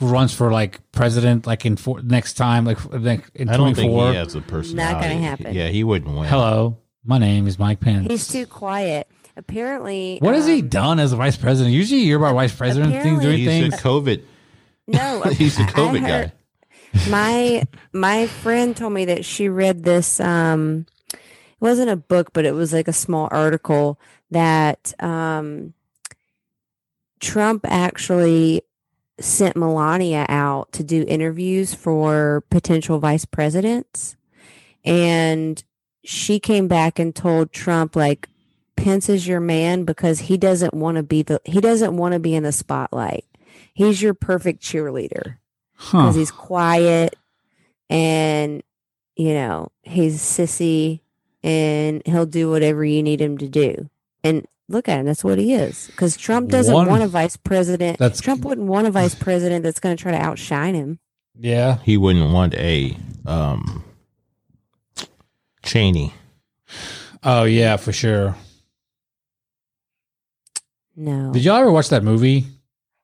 runs 0.00 0.34
for 0.34 0.50
like 0.52 0.80
president 0.92 1.46
like 1.46 1.64
in 1.64 1.76
four, 1.76 2.02
next 2.02 2.34
time 2.34 2.64
like 2.64 2.78
like 2.92 3.30
in 3.34 3.48
I 3.48 3.56
don't 3.56 3.74
think 3.74 3.92
he 3.92 3.98
has 4.14 4.34
a 4.34 4.40
personality. 4.40 4.92
Not 4.94 5.02
gonna 5.02 5.20
happen. 5.20 5.54
Yeah, 5.54 5.68
he 5.68 5.84
wouldn't 5.84 6.14
win. 6.14 6.28
Hello, 6.28 6.78
my 7.04 7.18
name 7.18 7.46
is 7.46 7.58
Mike 7.58 7.80
Pence. 7.80 8.08
He's 8.10 8.28
too 8.28 8.46
quiet. 8.46 9.08
Apparently, 9.34 10.18
what 10.20 10.34
has 10.34 10.46
he 10.46 10.60
um, 10.60 10.68
done 10.68 11.00
as 11.00 11.12
a 11.14 11.16
vice 11.16 11.38
president? 11.38 11.74
Usually, 11.74 12.00
you 12.00 12.06
hear 12.06 12.18
about 12.18 12.34
vice 12.34 12.54
president 12.54 12.92
things 13.02 13.22
doing 13.22 13.38
He's 13.38 13.46
things. 13.48 13.74
a 13.74 13.76
COVID. 13.78 14.22
No, 14.88 15.22
He's 15.32 15.58
a 15.58 15.62
I 15.62 15.66
COVID 15.66 16.00
heard- 16.00 16.30
guy. 16.30 16.32
My 17.08 17.64
my 17.92 18.26
friend 18.26 18.76
told 18.76 18.92
me 18.92 19.04
that 19.04 19.24
she 19.24 19.48
read 19.48 19.84
this 19.84 20.20
um 20.20 20.86
it 21.12 21.20
wasn't 21.60 21.88
a 21.90 21.96
book 21.96 22.32
but 22.32 22.44
it 22.44 22.54
was 22.54 22.72
like 22.72 22.88
a 22.88 22.92
small 22.92 23.28
article 23.30 23.98
that 24.30 24.92
um 25.02 25.74
Trump 27.20 27.64
actually 27.68 28.62
sent 29.20 29.56
Melania 29.56 30.26
out 30.28 30.72
to 30.72 30.82
do 30.82 31.04
interviews 31.06 31.72
for 31.74 32.42
potential 32.50 32.98
vice 32.98 33.24
presidents 33.24 34.16
and 34.84 35.62
she 36.04 36.40
came 36.40 36.66
back 36.66 36.98
and 36.98 37.14
told 37.14 37.52
Trump 37.52 37.94
like 37.94 38.28
Pence 38.76 39.08
is 39.08 39.28
your 39.28 39.38
man 39.38 39.84
because 39.84 40.20
he 40.20 40.36
doesn't 40.36 40.74
want 40.74 40.96
to 40.96 41.02
be 41.02 41.22
the 41.22 41.40
he 41.44 41.60
doesn't 41.60 41.96
want 41.96 42.14
to 42.14 42.18
be 42.18 42.34
in 42.34 42.42
the 42.42 42.52
spotlight. 42.52 43.24
He's 43.74 44.02
your 44.02 44.14
perfect 44.14 44.62
cheerleader 44.62 45.36
Huh. 45.84 46.02
because 46.02 46.14
he's 46.16 46.30
quiet 46.30 47.16
and 47.90 48.62
you 49.16 49.34
know 49.34 49.70
he's 49.82 50.20
sissy 50.22 51.00
and 51.42 52.02
he'll 52.06 52.24
do 52.26 52.48
whatever 52.50 52.84
you 52.84 53.02
need 53.02 53.20
him 53.20 53.36
to 53.38 53.48
do 53.48 53.90
and 54.22 54.46
look 54.68 54.88
at 54.88 54.98
him 55.00 55.06
that's 55.06 55.24
what 55.24 55.38
he 55.38 55.52
is 55.54 55.88
because 55.88 56.16
trump 56.16 56.48
doesn't 56.50 56.72
One- 56.72 56.86
want 56.88 57.02
a 57.02 57.08
vice 57.08 57.36
president 57.36 57.98
That's- 57.98 58.20
trump 58.20 58.44
wouldn't 58.44 58.68
want 58.68 58.86
a 58.86 58.90
vice 58.92 59.14
president 59.16 59.64
that's 59.64 59.80
going 59.80 59.96
to 59.96 60.00
try 60.02 60.12
to 60.12 60.18
outshine 60.18 60.74
him 60.74 60.98
Yeah. 61.38 61.78
He 61.82 61.96
wouldn't 61.96 62.32
want 62.32 62.54
a 62.54 62.96
um 63.26 63.82
Cheney. 65.64 66.12
Oh 67.24 67.44
yeah, 67.44 67.76
for 67.76 67.92
sure. 67.92 68.34
no 70.96 71.32
Did 71.32 71.44
y'all 71.44 71.56
ever 71.56 71.70
watch 71.72 71.88
that 71.90 72.02
movie? 72.04 72.46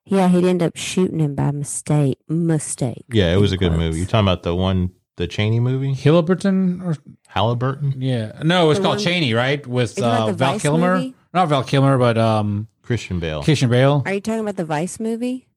Yeah 0.09 0.27
he'd 0.27 0.43
end 0.45 0.61
up 0.63 0.75
shooting 0.75 1.19
him 1.19 1.35
by 1.35 1.51
mistake 1.51 2.17
mistake 2.27 3.05
Yeah, 3.11 3.33
it 3.33 3.37
was 3.37 3.51
a 3.51 3.57
good 3.57 3.69
quotes. 3.71 3.79
movie. 3.79 3.97
You're 3.99 4.07
talking 4.07 4.27
about 4.27 4.43
the 4.43 4.55
one, 4.55 4.91
the 5.17 5.27
Cheney 5.27 5.59
movie, 5.59 5.93
Hiliburton 5.93 6.81
or 6.83 6.95
Halliburton, 7.27 7.95
yeah. 8.01 8.41
No, 8.43 8.69
it's 8.71 8.79
The 8.79 8.83
called 8.85 8.97
one- 8.97 9.03
Cheney, 9.05 9.33
right? 9.33 9.65
With 9.65 9.91
Isn't 9.91 10.03
that 10.03 10.21
uh, 10.21 10.25
the 10.27 10.33
Val 10.33 10.53
Vice 10.53 10.61
Kilmer. 10.61 10.95
movie? 10.95 11.15
Not 11.33 11.47
Val 11.49 11.63
Kilmer, 11.63 11.97
but 11.97 12.17
um 12.17 12.67
Christian 12.81 13.19
Bale. 13.19 13.43
Christian 13.43 13.69
Bale. 13.69 14.01
are 14.05 14.13
you 14.13 14.21
talking 14.21 14.39
about 14.41 14.55
the 14.57 14.65
vice 14.65 14.99
movie 14.99 15.47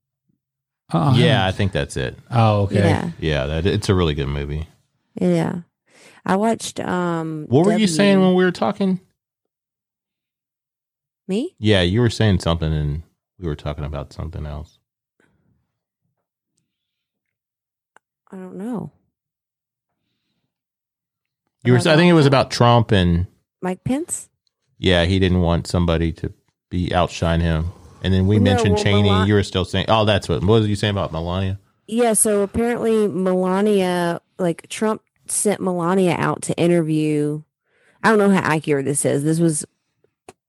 Uh-uh. 0.93 1.15
Yeah, 1.17 1.47
I 1.47 1.53
think 1.53 1.73
that's 1.73 1.97
it. 1.97 2.17
Oh, 2.31 2.63
okay. 2.63 2.77
yeah 2.77 3.11
Yeah, 3.19 3.47
that 3.47 3.67
it's 3.67 3.89
a 3.89 3.95
really 3.95 4.15
good 4.15 4.29
movie. 4.29 4.67
yeah 5.21 5.61
i 6.25 6.37
watched 6.37 6.79
um 6.81 7.47
What 7.49 7.65
were 7.67 7.73
you 7.73 7.87
W- 7.87 7.97
saying 7.99 8.21
when 8.21 8.35
we 8.35 8.45
were 8.45 8.53
talking? 8.53 9.01
me 11.29 11.55
Yeah, 11.59 11.83
you 11.83 12.01
were 12.01 12.11
saying 12.11 12.41
something, 12.41 12.73
and 12.73 13.03
we 13.39 13.47
were 13.49 13.57
talking 13.57 13.85
about 13.85 14.13
something 14.13 14.47
else. 14.47 14.79
i 18.31 18.37
don't 18.37 18.57
know 18.57 18.93
You 21.65 21.75
were. 21.75 21.79
I 21.79 21.83
think 21.97 22.11
it 22.11 22.15
was 22.15 22.27
about 22.27 22.51
Trump, 22.51 22.91
and 22.91 23.27
mike 23.61 23.85
pence 23.85 24.29
yeah, 24.79 25.05
he 25.05 25.21
didn't 25.21 25.43
want 25.43 25.69
somebody 25.69 26.11
to 26.15 26.33
be 26.69 26.93
outshine 26.93 27.41
him. 27.41 27.67
And 28.03 28.13
then 28.13 28.27
we 28.27 28.41
No, 28.41 28.45
mentioned 28.51 28.75
well, 28.75 28.83
Cheney. 28.83 29.27
You 29.27 29.35
were 29.35 29.45
still 29.45 29.65
saying, 29.65 29.87
"Oh, 29.89 30.05
that's 30.05 30.29
what." 30.29 30.41
What 30.43 30.61
was 30.61 30.69
you 30.69 30.75
saying 30.75 30.91
about 30.91 31.13
Melania? 31.13 31.61
Yeah, 31.87 32.15
so 32.15 32.43
apparently 32.43 33.07
Melania, 33.07 34.21
like 34.41 34.69
Trump 34.69 35.03
sent 35.29 35.61
Melania 35.61 36.17
out 36.19 36.43
to 36.43 36.59
interview. 36.59 37.43
I 38.03 38.09
don't 38.09 38.19
know 38.19 38.31
how 38.31 38.41
accurate 38.41 38.87
this 38.87 39.05
is. 39.05 39.23
This 39.23 39.39
was 39.39 39.65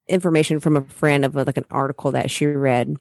information 0.08 0.60
from 0.60 0.76
a 0.78 0.82
friend 0.84 1.26
of 1.26 1.36
like 1.36 1.58
an 1.58 1.66
article 1.72 2.12
that 2.12 2.30
she 2.32 2.46
read 2.46 2.98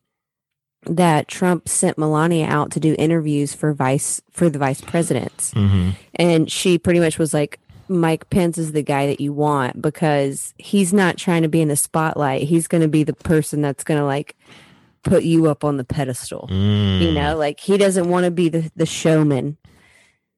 that 0.87 1.29
Trump 1.29 1.69
sent 1.69 1.97
Melania 1.99 2.47
out 2.47 2.73
to 2.73 2.81
do 2.81 2.97
interviews 2.99 3.55
for 3.55 3.73
vice 3.73 4.21
for 4.31 4.49
the 4.51 4.59
vice 4.59 4.81
presidents. 4.81 5.53
Mm-hmm. 5.55 5.91
And 6.17 6.51
she 6.51 6.79
pretty 6.79 6.99
much 7.01 7.19
was 7.19 7.33
like, 7.33 7.61
Mike 7.89 8.31
Pence 8.31 8.59
is 8.59 8.73
the 8.73 8.83
guy 8.83 9.07
that 9.07 9.21
you 9.21 9.33
want 9.33 9.81
because 9.83 10.55
he's 10.59 10.93
not 10.93 11.17
trying 11.19 11.43
to 11.43 11.49
be 11.49 11.61
in 11.61 11.69
the 11.69 11.77
spotlight. 11.77 12.43
He's 12.43 12.67
going 12.67 12.83
to 12.83 12.89
be 12.89 13.05
the 13.05 13.13
person 13.13 13.61
that's 13.61 13.85
going 13.85 14.01
to 14.01 14.07
like 14.07 14.37
put 15.05 15.25
you 15.25 15.47
up 15.47 15.65
on 15.65 15.77
the 15.79 15.85
pedestal 15.85 16.49
Mm. 16.49 17.01
you 17.03 17.13
know 17.13 17.37
like 17.37 17.59
he 17.59 17.77
doesn't 17.77 18.09
want 18.09 18.23
to 18.25 18.31
be 18.31 18.49
the, 18.49 18.71
the 18.77 18.87
showman 18.87 19.57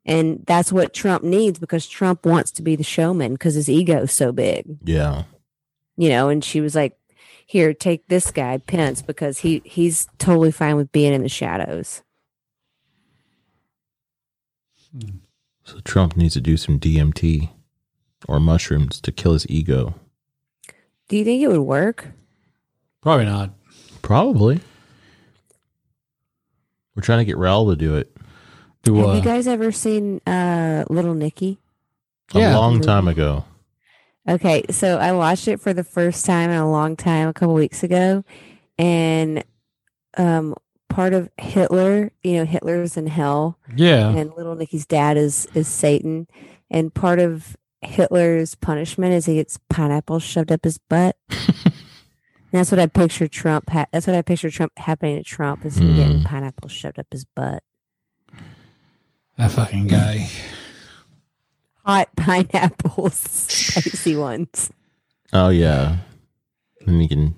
and 0.06 0.42
that's 0.46 0.72
what 0.72 0.94
trump 0.94 1.22
needs 1.22 1.58
because 1.58 1.86
trump 1.86 2.24
wants 2.24 2.50
to 2.52 2.62
be 2.62 2.74
the 2.74 2.82
showman 2.82 3.32
because 3.34 3.52
his 3.56 3.68
ego 3.68 4.04
is 4.04 4.12
so 4.12 4.32
big 4.32 4.64
Yeah. 4.82 5.24
You 5.96 6.08
know 6.08 6.28
and 6.28 6.44
she 6.44 6.60
was 6.60 6.74
like 6.74 6.96
here 7.46 7.72
take 7.74 8.06
this 8.08 8.30
guy 8.30 8.58
pence 8.58 9.02
because 9.02 9.38
he 9.38 9.60
he's 9.64 10.08
totally 10.18 10.50
fine 10.50 10.76
with 10.76 10.90
being 10.92 11.12
in 11.12 11.22
the 11.22 11.28
shadows 11.28 12.02
So 15.64 15.80
Trump 15.84 16.16
needs 16.16 16.34
to 16.34 16.40
do 16.40 16.56
some 16.56 16.78
DMT 16.78 17.50
or 18.28 18.38
mushrooms 18.40 19.00
to 19.00 19.12
kill 19.12 19.32
his 19.32 19.46
ego. 19.48 19.94
do 21.08 21.16
you 21.16 21.24
think 21.24 21.42
it 21.42 21.48
would 21.48 21.60
work 21.60 22.08
Probably 23.02 23.26
not. 23.26 23.50
Probably. 24.00 24.60
We're 26.96 27.02
trying 27.02 27.18
to 27.18 27.24
get 27.26 27.36
Raul 27.36 27.70
to 27.70 27.76
do 27.76 27.96
it 27.96 28.16
Do 28.82 28.94
Have 28.96 29.08
uh, 29.08 29.12
you 29.14 29.20
guys 29.22 29.46
ever 29.46 29.72
seen 29.72 30.20
uh, 30.26 30.84
Little 30.88 31.14
Nicky? 31.14 31.58
a 32.34 32.38
Yeah. 32.38 32.56
long 32.56 32.80
time 32.80 33.08
ago. 33.08 33.44
Okay, 34.28 34.64
so 34.70 34.98
I 34.98 35.12
watched 35.12 35.48
it 35.48 35.60
for 35.60 35.74
the 35.74 35.84
first 35.84 36.24
time 36.24 36.50
in 36.50 36.56
a 36.56 36.70
long 36.70 36.96
time 36.96 37.28
a 37.28 37.32
couple 37.32 37.54
weeks 37.54 37.82
ago, 37.82 38.24
and 38.78 39.44
um, 40.16 40.54
part 40.88 41.12
of 41.12 41.28
Hitler, 41.36 42.10
you 42.22 42.36
know, 42.36 42.44
Hitler's 42.46 42.96
in 42.96 43.06
hell, 43.06 43.58
yeah. 43.76 44.08
and 44.08 44.32
Little 44.34 44.54
Nicky's 44.54 44.86
dad 44.86 45.16
is 45.18 45.46
is 45.54 45.68
Satan, 45.68 46.26
and 46.70 46.94
part 46.94 47.18
of 47.18 47.56
Hitler's 47.82 48.54
punishment 48.54 49.12
is 49.12 49.26
he 49.26 49.34
gets 49.34 49.58
pineapple 49.68 50.20
shoved 50.20 50.50
up 50.50 50.64
his 50.64 50.78
butt. 50.78 51.16
That's 52.54 52.70
what 52.70 52.78
I 52.78 52.86
picture 52.86 53.26
Trump. 53.26 53.68
Ha- 53.70 53.86
that's 53.90 54.06
what 54.06 54.14
I 54.14 54.22
picture 54.22 54.48
Trump 54.48 54.70
happening 54.76 55.16
to 55.16 55.24
Trump 55.24 55.64
is 55.64 55.76
him 55.78 55.96
getting 55.96 56.22
pineapple 56.22 56.68
shoved 56.68 57.00
up 57.00 57.08
his 57.10 57.24
butt. 57.24 57.64
That 59.36 59.50
fucking 59.50 59.88
guy. 59.88 60.28
Hot 61.84 62.08
pineapples, 62.16 63.14
spicy 63.18 64.16
ones. 64.16 64.70
Oh 65.32 65.50
yeah. 65.50 65.98
And 66.86 67.02
you 67.02 67.08
can 67.08 67.34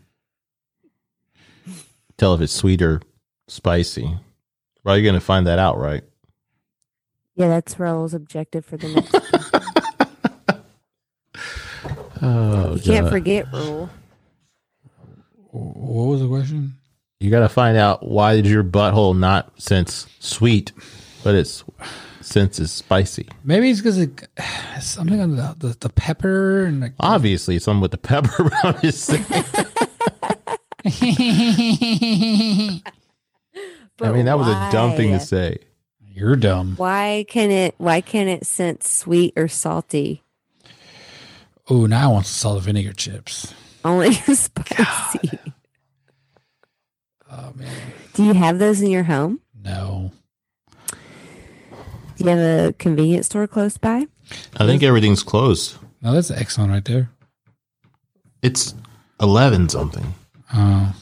tell 2.16 2.34
if 2.34 2.40
it's 2.40 2.52
sweet 2.52 2.82
or 2.82 3.00
spicy. 3.48 4.18
Well, 4.84 4.96
you're 4.96 5.04
gonna 5.06 5.20
find 5.20 5.46
that 5.46 5.58
out, 5.58 5.78
right? 5.78 6.04
Yeah, 7.34 7.48
that's 7.48 7.78
Raul's 7.78 8.14
objective 8.14 8.64
for 8.64 8.76
the 8.76 8.88
next. 8.88 9.14
Oh, 12.22 12.74
you 12.74 12.80
can't 12.80 13.04
God. 13.04 13.10
forget 13.10 13.46
Raul. 13.52 13.90
What 15.50 16.04
was 16.06 16.20
the 16.22 16.28
question? 16.28 16.74
You 17.20 17.30
got 17.30 17.40
to 17.40 17.48
find 17.48 17.76
out 17.76 18.06
why 18.06 18.36
did 18.36 18.46
your 18.46 18.64
butthole 18.64 19.16
not 19.16 19.60
sense 19.60 20.06
sweet, 20.18 20.72
but 21.22 21.34
it's 21.34 21.62
sense 22.26 22.58
is 22.58 22.72
spicy. 22.72 23.28
Maybe 23.44 23.70
it's 23.70 23.80
because 23.80 23.98
it, 23.98 24.28
something 24.80 25.20
on 25.20 25.36
the, 25.36 25.54
the 25.58 25.76
the 25.80 25.88
pepper 25.88 26.64
and 26.64 26.80
like. 26.80 26.92
Obviously, 27.00 27.58
something 27.58 27.80
with 27.80 27.92
the 27.92 27.98
pepper, 27.98 28.44
but 28.62 28.64
I'm 28.64 28.80
just 28.82 29.04
saying. 29.04 29.24
I 34.02 34.12
mean, 34.12 34.26
that 34.26 34.38
was 34.38 34.48
a 34.48 34.68
dumb 34.70 34.92
thing 34.96 35.12
to 35.12 35.20
say. 35.20 35.58
You're 36.00 36.36
dumb. 36.36 36.74
Why 36.76 37.24
can 37.28 37.50
it? 37.50 37.74
Why 37.78 38.00
can 38.00 38.28
it 38.28 38.46
sense 38.46 38.88
sweet 38.90 39.32
or 39.36 39.48
salty? 39.48 40.22
Oh, 41.68 41.86
now 41.86 42.10
I 42.10 42.12
want 42.12 42.26
salt 42.26 42.56
and 42.56 42.64
vinegar 42.66 42.92
chips. 42.92 43.52
Only 43.84 44.12
spicy. 44.14 45.38
Oh 47.30 47.52
man, 47.56 47.92
Do 48.14 48.24
you 48.24 48.34
have 48.34 48.58
those 48.58 48.80
in 48.80 48.90
your 48.90 49.02
home? 49.04 49.40
no. 49.62 50.12
Do 52.16 52.24
you 52.24 52.30
have 52.30 52.38
a 52.68 52.72
convenience 52.74 53.26
store 53.26 53.46
close 53.46 53.76
by? 53.78 54.06
I 54.56 54.66
think 54.66 54.82
everything's 54.82 55.22
closed. 55.22 55.76
No, 56.02 56.12
that's 56.12 56.28
the 56.28 56.34
Exxon 56.34 56.68
right 56.70 56.84
there. 56.84 57.10
It's 58.42 58.74
eleven 59.20 59.68
something. 59.68 60.14
Oh. 60.54 60.94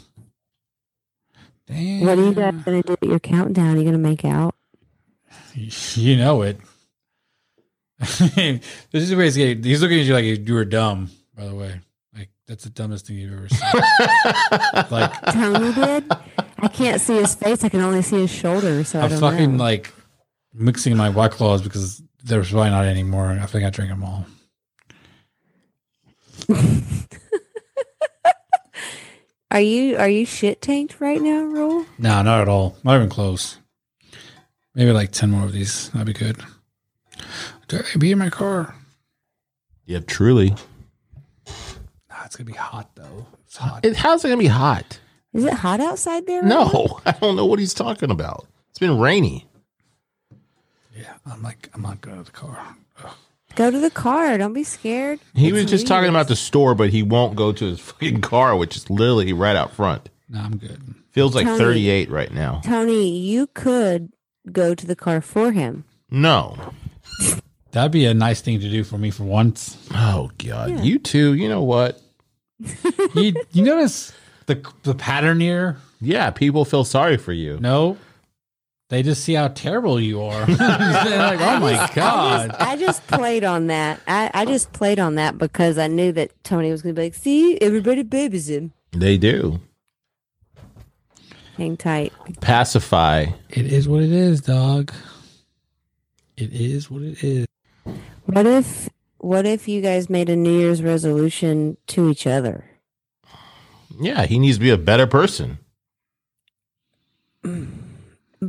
Damn. 1.66 2.00
What 2.06 2.18
are 2.18 2.24
you 2.24 2.34
guys 2.34 2.54
gonna 2.64 2.82
do 2.82 2.92
at 2.94 3.02
your 3.02 3.18
countdown? 3.20 3.76
Are 3.76 3.78
you 3.78 3.84
gonna 3.84 3.98
make 3.98 4.24
out? 4.24 4.54
You 5.54 6.16
know 6.16 6.42
it. 6.42 6.58
this 7.98 8.60
is 8.92 9.10
the 9.10 9.16
way 9.16 9.24
he's 9.24 9.36
getting. 9.36 9.62
He's 9.62 9.80
looking 9.80 10.00
at 10.00 10.04
you 10.06 10.14
like 10.14 10.24
you 10.46 10.54
were 10.54 10.64
dumb. 10.64 11.10
By 11.36 11.46
the 11.46 11.54
way, 11.54 11.80
like 12.16 12.28
that's 12.46 12.64
the 12.64 12.70
dumbest 12.70 13.06
thing 13.06 13.16
you've 13.18 13.32
ever 13.32 13.48
seen. 13.48 13.60
like 14.90 15.12
Tony 15.32 15.72
did. 15.72 16.04
I 16.58 16.68
can't 16.68 17.00
see 17.00 17.16
his 17.16 17.34
face. 17.34 17.62
I 17.64 17.68
can 17.68 17.80
only 17.80 18.02
see 18.02 18.20
his 18.20 18.30
shoulder. 18.32 18.84
So 18.84 19.00
I 19.00 19.04
I'm 19.04 19.10
don't 19.10 19.20
fucking 19.20 19.56
know. 19.56 19.62
like 19.64 19.92
mixing 20.55 20.97
my 20.97 21.10
white 21.10 21.33
claws 21.33 21.62
because 21.62 22.02
there's 22.23 22.50
probably 22.50 22.70
not 22.70 22.84
anymore. 22.86 23.39
I 23.41 23.47
think 23.47 23.65
I 23.65 23.70
drank 23.70 23.91
them 23.91 24.05
all. 24.05 24.26
Are 29.50 29.60
you 29.60 29.97
are 29.99 30.08
you 30.08 30.26
shit 30.26 30.60
tanked 30.60 31.00
right 31.00 31.23
now, 31.23 31.42
Raul? 31.44 31.86
No, 31.97 32.23
not 32.23 32.41
at 32.41 32.49
all. 32.49 32.76
Not 32.83 32.97
even 32.97 33.08
close. 33.08 33.58
Maybe 34.74 34.91
like 34.91 35.12
ten 35.12 35.31
more 35.31 35.44
of 35.44 35.52
these. 35.52 35.91
That'd 35.91 36.08
be 36.08 36.12
good. 36.12 36.42
Do 37.68 37.78
I 37.78 37.99
be 37.99 38.10
in 38.10 38.18
my 38.18 38.31
car? 38.31 38.74
Yeah, 39.86 40.00
truly. 40.00 40.57
Nah, 42.10 42.24
it's 42.24 42.34
gonna 42.34 42.50
be 42.50 42.57
hot 42.57 42.91
though. 42.97 43.26
It's 43.47 43.57
hot. 43.57 43.84
It, 43.84 43.94
how's 43.94 44.24
it 44.24 44.28
gonna 44.28 44.41
be 44.41 44.49
hot? 44.49 44.99
Is 45.33 45.44
it 45.44 45.52
hot 45.52 45.78
outside 45.81 46.26
there? 46.26 46.42
right 46.42 46.49
now? 46.49 46.70
No, 46.73 47.00
I 47.07 47.12
don't 47.12 47.36
know 47.36 47.47
what 47.47 47.60
he's 47.60 47.74
talking 47.74 48.10
about. 48.10 48.49
It's 48.70 48.81
been 48.81 48.99
rainy. 48.99 49.47
Yeah, 50.97 51.14
I'm 51.26 51.42
like 51.42 51.68
I'm 51.74 51.82
not 51.82 52.00
going 52.00 52.16
to 52.18 52.23
the 52.24 52.31
car. 52.31 52.76
Ugh. 53.05 53.10
Go 53.56 53.70
to 53.70 53.78
the 53.78 53.90
car. 53.90 54.36
Don't 54.39 54.52
be 54.52 54.64
scared. 54.64 55.20
He 55.34 55.48
It's 55.48 55.55
was 55.55 55.64
just 55.66 55.86
talking 55.86 56.08
about 56.10 56.26
the 56.28 56.36
store, 56.36 56.74
but 56.74 56.90
he 56.90 57.02
won't 57.02 57.36
go 57.36 57.52
to 57.52 57.64
his 57.66 57.78
fucking 57.81 58.20
car, 58.20 58.56
which 58.56 58.76
is 58.76 58.90
literally 58.90 59.32
right 59.32 59.55
out 59.56 59.73
front. 59.73 60.08
No, 60.28 60.40
I'm 60.40 60.56
good. 60.56 60.81
Feels 61.12 61.34
like 61.36 61.47
Tony. 61.47 61.58
38 61.58 62.10
right 62.10 62.32
now. 62.32 62.60
Tony. 62.64 63.16
You 63.16 63.47
could 63.48 64.12
go 64.50 64.74
to 64.74 64.86
the 64.86 64.97
car 64.97 65.20
for 65.20 65.52
him. 65.52 65.84
No. 66.10 66.56
That'd 67.70 67.92
be 67.92 68.06
a 68.06 68.14
nice 68.14 68.40
thing 68.40 68.60
to 68.60 68.68
do 68.70 68.82
for 68.84 68.98
me 68.98 69.10
for 69.10 69.24
once. 69.24 69.76
Oh 69.92 70.31
God, 70.39 70.70
Yeah. 70.70 70.82
you 70.82 70.98
two. 70.98 71.34
You 71.34 71.48
know 71.48 71.62
what? 71.62 72.00
you 73.14 73.34
you 73.52 73.62
notice 73.64 74.12
the 74.47 74.64
the 74.84 74.94
pattern 74.94 75.40
here? 75.40 75.76
Yeah, 76.00 76.31
people 76.31 76.64
feel 76.64 76.84
sorry 76.84 77.16
for 77.16 77.32
you. 77.32 77.58
No. 77.60 77.97
They 78.90 79.02
just 79.02 79.24
see 79.24 79.32
how 79.34 79.48
terrible 79.48 79.98
you 79.98 80.20
are. 80.22 80.44
They're 80.46 80.56
like, 80.56 81.40
oh 81.40 81.58
my 81.60 81.90
god. 81.94 82.50
I 82.58 82.76
just 82.76 83.06
played 83.06 83.42
on 83.42 83.68
that. 83.68 84.00
I, 84.06 84.30
I 84.34 84.44
just 84.44 84.72
played 84.72 84.98
on 84.98 85.14
that 85.14 85.38
because 85.38 85.78
I 85.78 85.86
knew 85.86 86.12
that 86.12 86.32
Tony 86.44 86.70
was 86.70 86.82
going 86.82 86.94
to 86.94 87.00
be 87.00 87.06
like, 87.06 87.14
"See, 87.14 87.58
everybody 87.60 88.02
babies 88.02 88.48
him." 88.50 88.72
They 88.92 89.16
do 89.16 89.60
Hang 91.56 91.76
tight. 91.76 92.12
pacify. 92.40 93.26
It 93.48 93.66
is 93.72 93.88
what 93.88 94.02
it 94.02 94.12
is, 94.12 94.40
dog. 94.42 94.92
It 96.36 96.52
is 96.52 96.90
what 96.90 97.02
it 97.02 97.24
is. 97.24 97.46
What 98.26 98.46
if 98.46 98.88
what 99.18 99.46
if 99.46 99.66
you 99.66 99.80
guys 99.80 100.10
made 100.10 100.28
a 100.28 100.36
New 100.36 100.56
Year's 100.58 100.82
resolution 100.82 101.78
to 101.88 102.10
each 102.10 102.26
other? 102.26 102.66
Yeah, 103.98 104.26
he 104.26 104.38
needs 104.38 104.58
to 104.58 104.62
be 104.62 104.70
a 104.70 104.76
better 104.76 105.06
person. 105.06 105.58
Mm. 107.44 107.70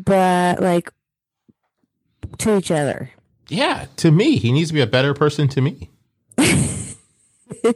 But 0.03 0.61
like 0.61 0.91
to 2.39 2.57
each 2.57 2.71
other. 2.71 3.11
Yeah, 3.47 3.85
to 3.97 4.11
me, 4.11 4.37
he 4.37 4.51
needs 4.51 4.69
to 4.69 4.73
be 4.73 4.81
a 4.81 4.87
better 4.87 5.13
person 5.13 5.47
to 5.49 5.61
me. 5.61 5.89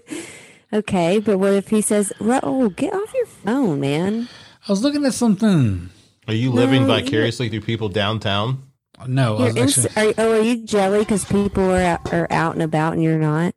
Okay, 0.71 1.17
but 1.19 1.39
what 1.39 1.53
if 1.53 1.69
he 1.69 1.81
says, 1.81 2.13
"Oh, 2.21 2.69
get 2.69 2.93
off 2.93 3.11
your 3.15 3.25
phone, 3.25 3.79
man." 3.79 4.29
I 4.67 4.71
was 4.71 4.83
looking 4.83 5.03
at 5.03 5.15
something. 5.15 5.89
Are 6.27 6.33
you 6.33 6.51
living 6.51 6.85
No, 6.85 6.95
you- 6.95 7.03
vicariously 7.05 7.49
through 7.49 7.61
people 7.61 7.89
downtown? 7.89 8.61
No, 9.07 9.37
I 9.37 9.45
was 9.45 9.55
inst- 9.55 9.85
actually 9.97 10.09
are, 10.09 10.13
oh, 10.19 10.31
are 10.33 10.41
you 10.41 10.63
jelly 10.65 10.99
because 10.99 11.25
people 11.25 11.63
are 11.71 11.81
out, 11.81 12.13
are 12.13 12.27
out 12.29 12.53
and 12.53 12.61
about 12.61 12.93
and 12.93 13.01
you're 13.01 13.17
not? 13.17 13.55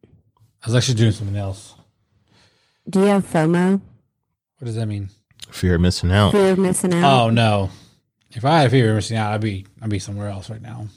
I 0.63 0.67
was 0.69 0.75
actually 0.75 0.95
doing 0.95 1.13
something 1.13 1.37
else. 1.37 1.75
Do 2.89 3.01
you 3.01 3.07
have 3.07 3.27
FOMO? 3.27 3.81
What 4.59 4.65
does 4.65 4.77
that 4.77 4.87
mean? 4.87 5.11
Fear 5.51 5.75
of 5.75 5.81
missing 5.83 6.13
out. 6.13 6.33
Fear 6.33 6.53
of 6.53 6.59
missing 6.59 6.95
out? 6.95 7.25
Oh 7.25 7.29
no. 7.31 7.69
If 8.35 8.45
I 8.45 8.61
had 8.63 8.71
fear 8.71 8.91
of 8.91 8.97
missing 8.97 9.17
out, 9.17 9.33
I'd 9.33 9.41
be 9.41 9.67
I'd 9.81 9.91
be 9.91 9.99
somewhere 9.99 10.29
else 10.29 10.49
right 10.51 10.63
now. 10.63 10.89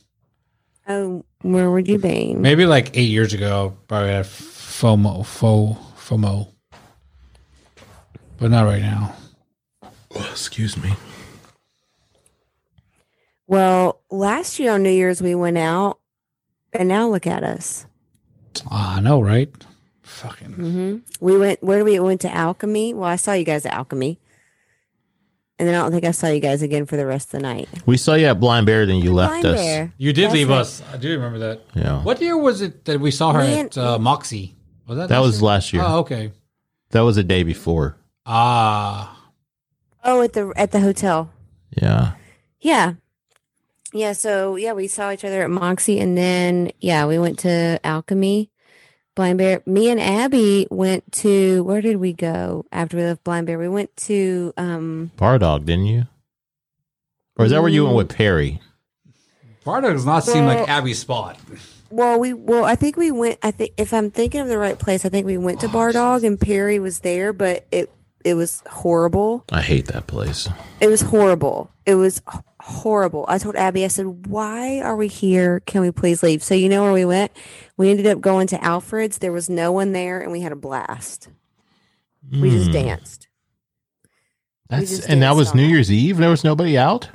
Oh, 0.88 1.26
where 1.42 1.70
would 1.72 1.88
you 1.88 1.98
be? 1.98 2.34
Maybe 2.36 2.66
like 2.66 2.96
eight 2.96 3.10
years 3.10 3.34
ago, 3.34 3.76
probably 3.88 4.10
had 4.10 4.26
FOMO, 4.26 5.26
fo, 5.26 5.78
FOMO, 5.98 6.48
but 8.38 8.52
not 8.52 8.66
right 8.66 8.82
now. 8.82 9.16
Oh, 9.84 10.28
excuse 10.32 10.78
me. 10.78 10.94
Well, 13.48 14.02
last 14.10 14.60
year 14.60 14.72
on 14.74 14.84
New 14.84 14.90
Year's 14.90 15.22
we 15.22 15.36
went 15.36 15.58
out, 15.58 16.00
and 16.74 16.88
now 16.88 17.08
look 17.10 17.28
at 17.28 17.44
us. 17.44 17.86
Ah, 18.72 18.98
I 18.98 19.00
know, 19.02 19.20
right? 19.22 19.52
Fucking 20.04 20.54
hmm 20.54 20.98
We 21.20 21.38
went. 21.38 21.62
Where 21.64 21.80
did 21.80 21.84
we 21.86 22.00
went 22.00 22.22
to 22.22 22.34
Alchemy? 22.34 22.94
Well, 22.94 23.10
I 23.10 23.16
saw 23.18 23.34
you 23.34 23.44
guys 23.44 23.66
at 23.66 23.74
Alchemy, 23.74 24.20
and 25.60 25.68
then 25.68 25.76
I 25.76 25.80
don't 25.80 25.92
think 25.92 26.04
I 26.06 26.12
saw 26.12 26.28
you 26.28 26.40
guys 26.40 26.62
again 26.62 26.86
for 26.86 26.98
the 26.98 27.06
rest 27.06 27.28
of 27.34 27.40
the 27.40 27.48
night. 27.48 27.70
We 27.86 27.98
saw 27.98 28.16
you 28.16 28.26
at 28.28 28.40
Blind 28.40 28.66
Bear, 28.66 28.86
then 28.86 28.98
you 28.98 29.14
left 29.14 29.32
Blind 29.42 29.46
us. 29.46 29.60
Bear. 29.62 29.94
you 29.98 30.14
did 30.14 30.26
That's 30.26 30.34
leave 30.34 30.50
right. 30.50 30.58
us. 30.60 30.82
I 30.94 30.98
do 30.98 31.12
remember 31.12 31.40
that. 31.40 31.62
Yeah. 31.76 32.02
What 32.04 32.22
year 32.22 32.38
was 32.38 32.62
it 32.62 32.86
that 32.86 33.00
we 33.00 33.12
saw 33.12 33.32
her 33.34 33.40
Man- 33.40 33.66
at 33.68 33.78
uh, 33.78 33.98
Moxy? 34.00 34.56
Was 34.88 34.98
that 34.98 35.10
That 35.10 35.18
last 35.20 35.26
was 35.26 35.36
year? 35.42 35.48
last 35.48 35.74
year. 35.74 35.84
Oh, 35.86 36.00
okay. 36.00 36.32
That 36.92 37.02
was 37.02 37.18
a 37.18 37.24
day 37.24 37.44
before. 37.44 37.98
Ah, 38.26 39.12
Oh, 40.04 40.22
at 40.22 40.34
the 40.34 40.54
at 40.56 40.72
the 40.72 40.80
hotel. 40.82 41.32
Yeah. 41.82 42.12
Yeah. 42.60 42.94
Yeah, 43.94 44.14
so 44.14 44.56
yeah, 44.56 44.74
we 44.74 44.88
saw 44.88 45.12
each 45.12 45.24
other 45.26 45.42
at 45.42 45.50
Moxy 45.50 46.00
and 46.00 46.18
then 46.18 46.72
yeah, 46.80 47.06
we 47.08 47.18
went 47.18 47.40
to 47.40 47.80
Alchemy. 47.84 48.52
Blind 49.16 49.38
Bear. 49.38 49.62
Me 49.66 49.90
and 49.90 50.00
Abby 50.00 50.68
went 50.70 51.10
to 51.14 51.64
where 51.64 51.82
did 51.82 51.98
we 51.98 52.14
go 52.14 52.66
after 52.72 52.98
we 52.98 53.04
left 53.04 53.24
Blind 53.24 53.48
Bear? 53.48 53.58
We 53.58 53.70
went 53.70 53.96
to 53.98 54.54
um 54.58 55.12
Bardog, 55.18 55.66
didn't 55.66 55.86
you? 55.88 56.04
Or 57.38 57.46
is 57.46 57.52
that 57.52 57.62
where 57.62 57.70
you 57.72 57.86
went 57.86 57.96
with 57.98 58.10
Perry? 58.16 58.62
Bardo 59.64 59.92
does 59.94 60.06
not 60.06 60.24
seem 60.24 60.46
like 60.46 60.70
Abby's 60.70 61.00
spot. 61.00 61.40
well 61.90 62.20
we 62.20 62.34
well 62.34 62.66
I 62.66 62.76
think 62.76 62.98
we 62.98 63.10
went 63.12 63.40
I 63.42 63.52
think 63.52 63.72
if 63.78 63.94
I'm 63.94 64.12
thinking 64.12 64.42
of 64.42 64.48
the 64.48 64.58
right 64.58 64.78
place, 64.78 65.06
I 65.06 65.10
think 65.10 65.26
we 65.26 65.38
went 65.38 65.62
to 65.62 65.68
Bardog 65.68 66.24
and 66.26 66.40
Perry 66.40 66.80
was 66.80 67.00
there, 67.00 67.34
but 67.34 67.66
it 67.72 67.92
it 68.24 68.34
was 68.36 68.64
horrible. 68.68 69.44
I 69.52 69.62
hate 69.62 69.88
that 69.88 70.08
place. 70.08 70.48
It 70.80 70.88
was 70.88 71.02
horrible. 71.02 71.70
It 71.86 71.96
was 71.96 72.22
h- 72.34 72.40
horrible. 72.66 73.26
I 73.28 73.38
told 73.38 73.56
Abby, 73.56 73.86
I 73.86 73.88
said, 73.90 74.28
Why 74.28 74.80
are 74.82 74.96
we 74.96 75.08
here? 75.08 75.60
Can 75.62 75.82
we 75.82 75.92
please 75.92 76.24
leave? 76.24 76.44
So, 76.44 76.56
you 76.56 76.68
know 76.70 76.84
where 76.84 76.94
we 76.94 77.06
went? 77.06 77.32
We 77.78 77.90
ended 77.90 78.08
up 78.08 78.20
going 78.22 78.48
to 78.48 78.64
Alfred's. 78.64 79.20
There 79.20 79.32
was 79.32 79.50
no 79.50 79.72
one 79.72 79.92
there, 79.92 80.20
and 80.20 80.32
we 80.32 80.42
had 80.42 80.52
a 80.52 80.56
blast. 80.56 81.30
We 82.32 82.50
just 82.50 82.68
Hmm. 82.68 82.72
danced. 82.74 83.28
That's 84.70 84.90
just 84.90 85.08
and 85.10 85.22
that 85.22 85.36
was 85.36 85.54
New. 85.54 85.66
Year's 85.66 85.92
Eve. 85.92 86.18
There 86.18 86.30
was 86.32 86.44
nobody 86.44 86.76
out. 86.78 87.10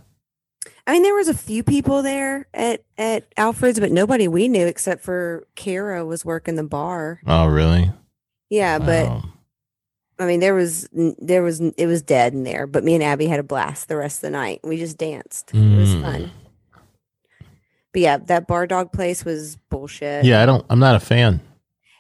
I 0.87 0.93
mean, 0.93 1.03
there 1.03 1.15
was 1.15 1.29
a 1.29 1.35
few 1.35 1.63
people 1.65 2.03
there 2.03 2.47
at, 2.55 2.85
at 2.97 3.27
Alfred's, 3.37 3.81
but 3.81 3.91
nobody 3.93 4.29
we 4.29 4.47
knew 4.49 4.67
except 4.67 5.03
for 5.03 5.47
Kara 5.57 6.05
was 6.05 6.25
working 6.25 6.55
the 6.55 6.63
bar. 6.65 7.21
Oh, 7.27 7.47
really? 7.47 7.93
Yeah, 8.51 8.79
but 8.79 9.07
Wow. 9.07 9.25
I 10.21 10.27
mean, 10.27 10.41
there 10.41 10.55
was 10.55 10.89
there 10.93 11.43
was 11.43 11.61
it 11.61 11.87
was 11.87 12.03
dead 12.03 12.35
in 12.35 12.45
there. 12.45 12.67
But 12.67 12.85
me 12.85 12.95
and 12.95 13.03
Abby 13.03 13.27
had 13.27 13.41
a 13.41 13.45
blast 13.45 13.89
the 13.89 13.97
rest 13.97 14.19
of 14.19 14.23
the 14.23 14.31
night. 14.31 14.61
We 14.63 14.77
just 14.77 14.99
danced. 14.99 15.51
It 15.55 15.77
was 15.77 15.95
Mm. 15.95 16.03
fun. 16.03 16.31
But 17.93 18.03
yeah, 18.03 18.17
that 18.19 18.47
bar 18.47 18.67
dog 18.67 18.93
place 18.93 19.25
was 19.25 19.57
bullshit. 19.69 20.25
yeah, 20.25 20.43
I 20.43 20.47
don't. 20.47 20.65
I'm 20.71 20.79
not 20.79 20.95
a 20.95 21.01
fan. 21.01 21.41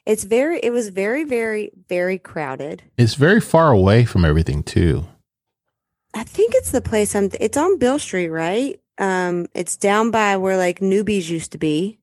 It's 0.06 0.24
very 0.24 0.58
it 0.60 0.70
was 0.70 0.88
very, 0.90 1.24
very, 1.24 1.70
very 1.88 2.18
crowded. 2.18 2.82
It's 2.96 3.14
very 3.14 3.40
far 3.40 3.72
away 3.72 4.04
from 4.04 4.24
everything 4.24 4.62
too. 4.62 5.06
I 6.14 6.24
think 6.24 6.54
it's 6.54 6.70
the 6.70 6.80
place 6.80 7.14
I'm 7.14 7.30
it's 7.40 7.56
on 7.56 7.78
Beale 7.78 7.98
Street, 7.98 8.28
right? 8.28 8.80
Um 8.98 9.46
it's 9.54 9.76
down 9.76 10.10
by 10.10 10.36
where 10.36 10.56
like 10.56 10.80
Newby's 10.80 11.30
used 11.30 11.52
to 11.52 11.58
be. 11.58 11.98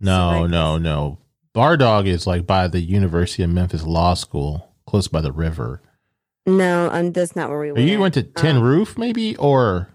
No, 0.00 0.42
right. 0.42 0.50
no, 0.50 0.78
no. 0.78 1.18
Bardog 1.54 2.06
is 2.06 2.26
like 2.26 2.46
by 2.46 2.66
the 2.68 2.80
University 2.80 3.42
of 3.42 3.50
Memphis 3.50 3.84
Law 3.84 4.14
School, 4.14 4.73
close 4.86 5.08
by 5.08 5.20
the 5.20 5.32
river. 5.32 5.80
No, 6.46 6.90
um 6.92 7.12
that's 7.12 7.34
not 7.34 7.48
where 7.50 7.60
we 7.60 7.72
went. 7.72 7.88
you 7.88 7.98
went 7.98 8.14
to 8.14 8.22
Tin 8.22 8.56
Um, 8.58 8.62
Roof, 8.62 8.98
maybe, 8.98 9.36
or 9.36 9.88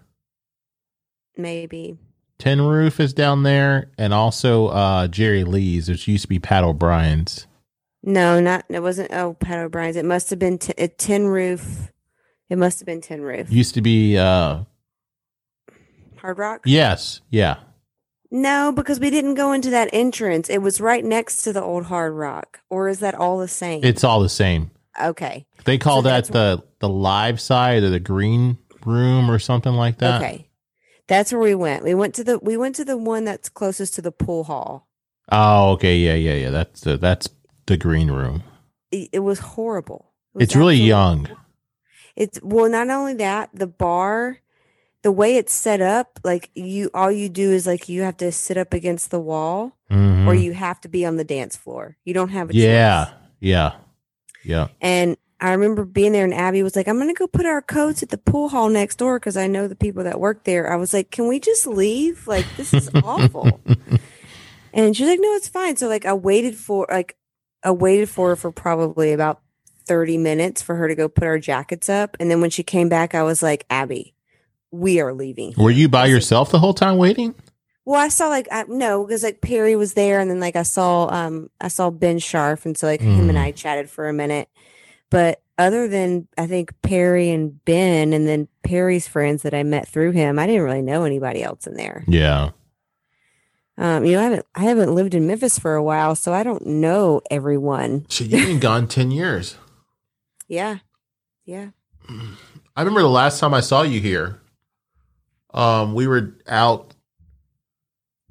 maybe. 1.36 1.98
Tin 2.38 2.62
Roof 2.62 2.98
is 3.00 3.12
down 3.12 3.42
there, 3.42 3.90
and 3.98 4.14
also 4.14 4.68
uh 4.68 5.06
Jerry 5.08 5.44
Lee's, 5.44 5.88
which 5.88 6.08
used 6.08 6.22
to 6.22 6.28
be 6.28 6.38
Pat 6.38 6.64
O'Brien's. 6.64 7.46
No, 8.02 8.40
not 8.40 8.64
it 8.68 8.80
wasn't 8.80 9.12
oh 9.12 9.34
Pat 9.34 9.58
O'Brien's. 9.58 9.96
It 9.96 10.04
must 10.04 10.30
have 10.30 10.38
been 10.38 10.58
t- 10.58 10.72
a 10.78 10.88
tin 10.88 11.26
roof. 11.26 11.92
It 12.48 12.58
must 12.58 12.80
have 12.80 12.86
been 12.86 13.00
tin 13.00 13.20
roof. 13.22 13.52
Used 13.52 13.74
to 13.74 13.82
be 13.82 14.16
uh 14.18 14.64
Hard 16.16 16.38
Rock? 16.38 16.62
yes, 16.66 17.20
yeah. 17.30 17.56
No, 18.32 18.70
because 18.72 19.00
we 19.00 19.10
didn't 19.10 19.34
go 19.34 19.52
into 19.52 19.70
that 19.70 19.88
entrance. 19.92 20.48
It 20.48 20.58
was 20.58 20.80
right 20.80 21.04
next 21.04 21.42
to 21.42 21.52
the 21.52 21.62
old 21.62 21.86
Hard 21.86 22.12
Rock. 22.14 22.60
Or 22.70 22.88
is 22.88 23.00
that 23.00 23.14
all 23.14 23.38
the 23.38 23.48
same? 23.48 23.82
It's 23.82 24.04
all 24.04 24.20
the 24.20 24.28
same. 24.28 24.70
Okay. 25.00 25.46
They 25.64 25.78
call 25.78 26.02
So 26.02 26.08
that 26.08 26.24
the 26.26 26.62
the 26.80 26.88
live 26.88 27.40
side 27.40 27.82
or 27.82 27.90
the 27.90 28.00
green 28.00 28.58
room 28.84 29.30
or 29.30 29.38
something 29.38 29.72
like 29.74 29.98
that. 29.98 30.22
Okay. 30.22 30.48
That's 31.06 31.32
where 31.32 31.40
we 31.42 31.54
went. 31.54 31.82
We 31.84 31.94
went 31.94 32.14
to 32.16 32.24
the 32.24 32.38
we 32.38 32.56
went 32.56 32.76
to 32.76 32.84
the 32.84 32.96
one 32.96 33.24
that's 33.24 33.48
closest 33.48 33.94
to 33.94 34.02
the 34.02 34.12
pool 34.12 34.44
hall. 34.44 34.88
Oh, 35.32 35.72
okay, 35.72 35.96
yeah, 35.96 36.14
yeah, 36.14 36.34
yeah. 36.34 36.50
That's 36.50 36.80
the 36.80 36.96
that's 36.96 37.28
the 37.66 37.76
green 37.76 38.10
room. 38.10 38.42
It, 38.90 39.10
it 39.12 39.18
was 39.20 39.38
horrible. 39.40 40.12
It 40.34 40.38
was 40.38 40.42
It's 40.44 40.56
really 40.56 40.76
young. 40.76 41.28
It's 42.16 42.40
well, 42.42 42.68
not 42.68 42.90
only 42.90 43.14
that, 43.14 43.50
the 43.54 43.66
bar, 43.66 44.38
the 45.02 45.12
way 45.12 45.36
it's 45.36 45.52
set 45.52 45.80
up, 45.80 46.18
like 46.24 46.50
you, 46.54 46.90
all 46.92 47.10
you 47.10 47.28
do 47.28 47.50
is 47.52 47.66
like 47.66 47.88
you 47.88 48.02
have 48.02 48.16
to 48.18 48.30
sit 48.32 48.56
up 48.56 48.74
against 48.74 49.10
the 49.10 49.20
wall, 49.20 49.72
Mhm. 49.90 50.26
or 50.26 50.34
you 50.34 50.52
have 50.52 50.80
to 50.82 50.88
be 50.88 51.04
on 51.06 51.16
the 51.16 51.24
dance 51.24 51.56
floor. 51.56 51.96
You 52.04 52.14
don't 52.14 52.28
have 52.30 52.50
a 52.50 52.54
yeah, 52.54 53.04
choice. 53.06 53.14
yeah, 53.40 53.72
yeah. 54.44 54.68
And 54.80 55.16
I 55.40 55.52
remember 55.52 55.84
being 55.84 56.12
there, 56.12 56.24
and 56.24 56.34
Abby 56.34 56.62
was 56.62 56.76
like, 56.76 56.88
"I'm 56.88 56.98
gonna 56.98 57.14
go 57.14 57.26
put 57.26 57.46
our 57.46 57.62
coats 57.62 58.02
at 58.02 58.10
the 58.10 58.18
pool 58.18 58.48
hall 58.50 58.68
next 58.68 58.96
door 58.96 59.18
because 59.18 59.36
I 59.36 59.46
know 59.46 59.68
the 59.68 59.76
people 59.76 60.04
that 60.04 60.20
work 60.20 60.44
there." 60.44 60.70
I 60.72 60.76
was 60.76 60.92
like, 60.92 61.10
"Can 61.10 61.28
we 61.28 61.40
just 61.40 61.66
leave? 61.66 62.26
Like 62.26 62.46
this 62.56 62.74
is 62.74 62.90
awful." 63.04 63.60
And 64.72 64.96
she's 64.96 65.08
like, 65.08 65.20
"No, 65.20 65.32
it's 65.34 65.48
fine." 65.48 65.76
So 65.76 65.88
like 65.88 66.04
I 66.04 66.12
waited 66.12 66.56
for 66.56 66.86
like 66.90 67.16
I 67.62 67.70
waited 67.70 68.08
for 68.08 68.30
her 68.30 68.36
for 68.36 68.52
probably 68.52 69.12
about 69.12 69.40
30 69.86 70.18
minutes 70.18 70.62
for 70.62 70.76
her 70.76 70.88
to 70.88 70.94
go 70.94 71.08
put 71.08 71.24
our 71.24 71.38
jackets 71.38 71.88
up. 71.88 72.16
And 72.20 72.30
then 72.30 72.40
when 72.40 72.50
she 72.50 72.62
came 72.62 72.88
back, 72.88 73.14
I 73.14 73.22
was 73.22 73.42
like, 73.42 73.66
Abby, 73.68 74.14
we 74.70 75.00
are 75.00 75.12
leaving. 75.12 75.52
Were 75.56 75.70
you 75.70 75.88
by 75.88 76.06
yourself 76.06 76.50
the 76.50 76.58
whole 76.58 76.74
time 76.74 76.96
waiting? 76.96 77.34
Well, 77.90 78.00
I 78.00 78.06
saw 78.06 78.28
like 78.28 78.46
I, 78.52 78.66
no, 78.68 79.04
because 79.04 79.24
like 79.24 79.40
Perry 79.40 79.74
was 79.74 79.94
there, 79.94 80.20
and 80.20 80.30
then 80.30 80.38
like 80.38 80.54
I 80.54 80.62
saw 80.62 81.08
um 81.08 81.50
I 81.60 81.66
saw 81.66 81.90
Ben 81.90 82.20
Sharf, 82.20 82.64
and 82.64 82.78
so 82.78 82.86
like 82.86 83.00
him 83.00 83.28
and 83.28 83.36
Mm. 83.36 83.42
I 83.42 83.50
chatted 83.50 83.90
for 83.90 84.08
a 84.08 84.12
minute. 84.12 84.48
But 85.10 85.42
other 85.58 85.88
than 85.88 86.28
I 86.38 86.46
think 86.46 86.72
Perry 86.82 87.30
and 87.30 87.64
Ben, 87.64 88.12
and 88.12 88.28
then 88.28 88.46
Perry's 88.62 89.08
friends 89.08 89.42
that 89.42 89.54
I 89.54 89.64
met 89.64 89.88
through 89.88 90.12
him, 90.12 90.38
I 90.38 90.46
didn't 90.46 90.62
really 90.62 90.82
know 90.82 91.02
anybody 91.02 91.42
else 91.42 91.66
in 91.66 91.74
there. 91.74 92.04
Yeah. 92.06 92.50
Um, 93.76 94.04
you 94.04 94.12
know, 94.12 94.20
I 94.20 94.22
haven't 94.22 94.46
I 94.54 94.60
haven't 94.60 94.94
lived 94.94 95.14
in 95.14 95.26
Memphis 95.26 95.58
for 95.58 95.74
a 95.74 95.82
while, 95.82 96.14
so 96.14 96.32
I 96.32 96.44
don't 96.44 96.64
know 96.64 97.22
everyone. 97.28 98.06
So 98.08 98.22
you've 98.22 98.46
been 98.46 98.60
gone 98.60 98.86
ten 98.86 99.10
years. 99.10 99.56
Yeah, 100.46 100.78
yeah. 101.44 101.70
I 102.08 102.82
remember 102.82 103.02
the 103.02 103.08
last 103.08 103.40
time 103.40 103.52
I 103.52 103.60
saw 103.60 103.82
you 103.82 103.98
here. 104.00 104.40
Um, 105.52 105.92
we 105.94 106.06
were 106.06 106.36
out. 106.46 106.94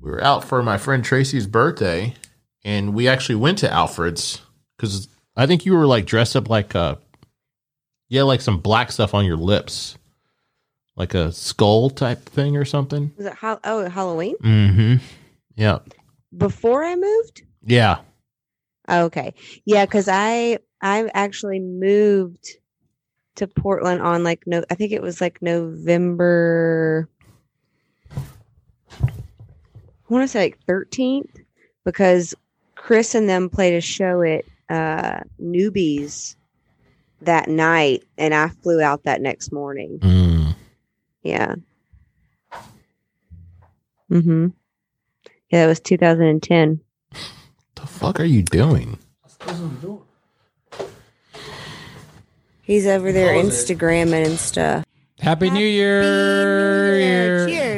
We 0.02 0.12
were 0.12 0.24
out 0.24 0.44
for 0.44 0.64
my 0.64 0.78
friend 0.78 1.04
Tracy's 1.04 1.48
birthday, 1.48 2.16
and 2.64 2.94
we 2.94 3.08
actually 3.08 3.36
went 3.36 3.58
to 3.60 3.72
Alfred's 3.72 4.42
because 4.78 5.08
I 5.36 5.46
think 5.46 5.66
you 5.66 5.74
were 5.74 5.86
like 5.86 6.06
dressed 6.06 6.36
up 6.36 6.50
like 6.50 6.76
uh 6.76 6.96
yeah, 8.08 8.24
like 8.24 8.42
some 8.42 8.60
black 8.60 8.92
stuff 8.92 9.14
on 9.14 9.26
your 9.26 9.38
lips, 9.38 9.98
like 10.96 11.14
a 11.14 11.32
skull 11.32 11.90
type 11.90 12.24
thing 12.26 12.58
or 12.58 12.66
something. 12.66 13.12
Was 13.18 13.28
it 13.28 13.34
Hal- 13.36 13.60
oh 13.64 13.90
Halloween 13.90 14.36
Mm-hmm. 14.38 14.96
Yeah. 15.56 15.80
before 16.36 16.84
I 16.84 16.96
moved? 16.96 17.44
Yeah. 17.64 18.00
Okay. 18.90 19.34
Yeah, 19.66 19.86
because 19.86 20.08
I 20.10 20.60
I 20.82 21.10
actually 21.14 21.60
moved 21.60 22.48
to 23.36 23.48
Portland 23.48 24.02
on 24.02 24.24
like 24.24 24.44
no 24.48 24.64
I 24.72 24.76
think 24.76 24.92
it 24.94 25.02
was 25.02 25.20
like 25.22 25.42
November 25.42 27.08
want 30.10 30.24
to 30.24 30.28
say 30.28 30.40
like 30.42 30.60
13th 30.68 31.30
because 31.86 32.34
Chris 32.76 33.16
and 33.16 33.28
them 33.30 33.50
played 33.50 33.74
a 33.76 33.82
show 33.82 34.22
at 34.22 34.46
uh 34.70 35.22
Newby's 35.40 36.36
that 37.22 37.48
night 37.48 38.04
and 38.18 38.34
I 38.34 38.50
flew 38.50 38.82
out 38.82 39.04
that 39.04 39.22
next 39.22 39.52
morning. 39.52 40.00
Mm. 40.00 40.56
Yeah. 41.24 41.56
Mhm. 44.10 44.54
Yeah, 45.50 45.66
it 45.66 45.68
was 45.68 45.80
2010. 45.80 46.80
The 47.76 47.88
fuck 47.88 48.20
are 48.20 48.26
you 48.26 48.44
doing? 48.44 48.98
He's 52.62 52.86
over 52.86 53.12
there 53.12 53.34
Close 53.34 53.70
it. 53.70 53.78
Instagramming 53.78 54.26
and 54.26 54.40
stuff. 54.40 54.86
Happy 55.20 55.50
New 55.50 55.66
Year! 55.66 57.48
Cheers. 57.48 57.69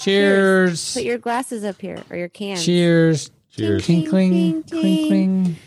Cheers! 0.00 0.94
Put 0.94 1.02
your 1.04 1.18
glasses 1.18 1.64
up 1.64 1.80
here 1.80 2.02
or 2.10 2.16
your 2.16 2.28
cans. 2.28 2.64
Cheers! 2.64 3.30
Cheers. 3.50 3.84
Ting, 3.84 4.06
Clink, 4.08 4.32
ting, 4.32 4.62
clink, 4.62 4.66
ting, 4.66 4.80
clink, 4.80 5.08
ting. 5.10 5.44
clink. 5.44 5.58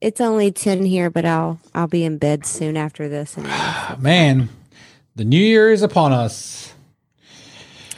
It's 0.00 0.20
only 0.20 0.50
10 0.52 0.84
here, 0.84 1.10
but 1.10 1.24
I'll 1.24 1.58
I'll 1.74 1.86
be 1.86 2.04
in 2.04 2.18
bed 2.18 2.44
soon 2.46 2.76
after 2.76 3.08
this. 3.08 3.36
Man, 3.98 4.48
the 5.14 5.24
New 5.24 5.40
Year 5.40 5.70
is 5.70 5.82
upon 5.82 6.12
us. 6.12 6.74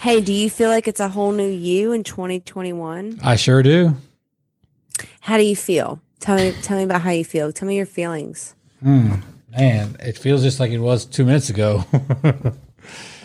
hey, 0.01 0.21
do 0.21 0.33
you 0.33 0.49
feel 0.51 0.69
like 0.71 0.87
it's 0.89 1.01
a 1.01 1.09
whole 1.09 1.33
new 1.33 1.49
you 1.49 1.93
in 1.93 2.05
2021? 2.05 3.19
I 3.23 3.37
sure 3.37 3.63
do. 3.63 3.97
How 5.21 5.37
do 5.37 5.43
you 5.45 5.57
feel? 5.57 6.01
Tell 6.21 6.37
me 6.37 6.53
tell 6.63 6.77
me 6.79 6.85
about 6.85 7.03
how 7.03 7.11
you 7.11 7.25
feel. 7.25 7.53
Tell 7.53 7.69
me 7.69 7.77
your 7.77 7.87
feelings. 7.87 8.55
Hmm. 8.83 9.15
Man, 9.57 9.97
it 10.01 10.19
feels 10.19 10.43
just 10.43 10.61
like 10.61 10.71
it 10.71 10.79
was 10.79 11.05
two 11.05 11.25
minutes 11.25 11.49
ago. 11.51 11.85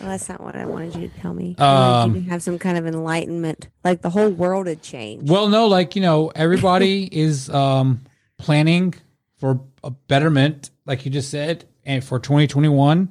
Well, 0.04 0.12
that's 0.12 0.28
not 0.28 0.42
what 0.42 0.54
I 0.54 0.66
wanted 0.66 0.94
you 0.96 1.08
to 1.08 1.18
tell 1.20 1.32
me. 1.32 1.56
I 1.58 1.62
wanted 1.64 2.12
you 2.14 2.18
Um, 2.20 2.24
to 2.26 2.30
have 2.30 2.42
some 2.42 2.58
kind 2.58 2.76
of 2.76 2.86
enlightenment. 2.86 3.68
Like 3.82 4.02
the 4.02 4.10
whole 4.10 4.28
world 4.28 4.66
had 4.66 4.82
changed. 4.82 5.30
well, 5.30 5.48
no, 5.48 5.66
like, 5.66 5.96
you 5.96 6.02
know, 6.02 6.30
everybody 6.34 7.04
is 7.10 7.48
um, 7.48 8.02
planning 8.36 8.92
for 9.38 9.60
a 9.82 9.90
betterment, 9.90 10.68
like 10.84 11.06
you 11.06 11.10
just 11.10 11.30
said, 11.30 11.64
and 11.86 12.04
for 12.04 12.18
2021. 12.18 13.10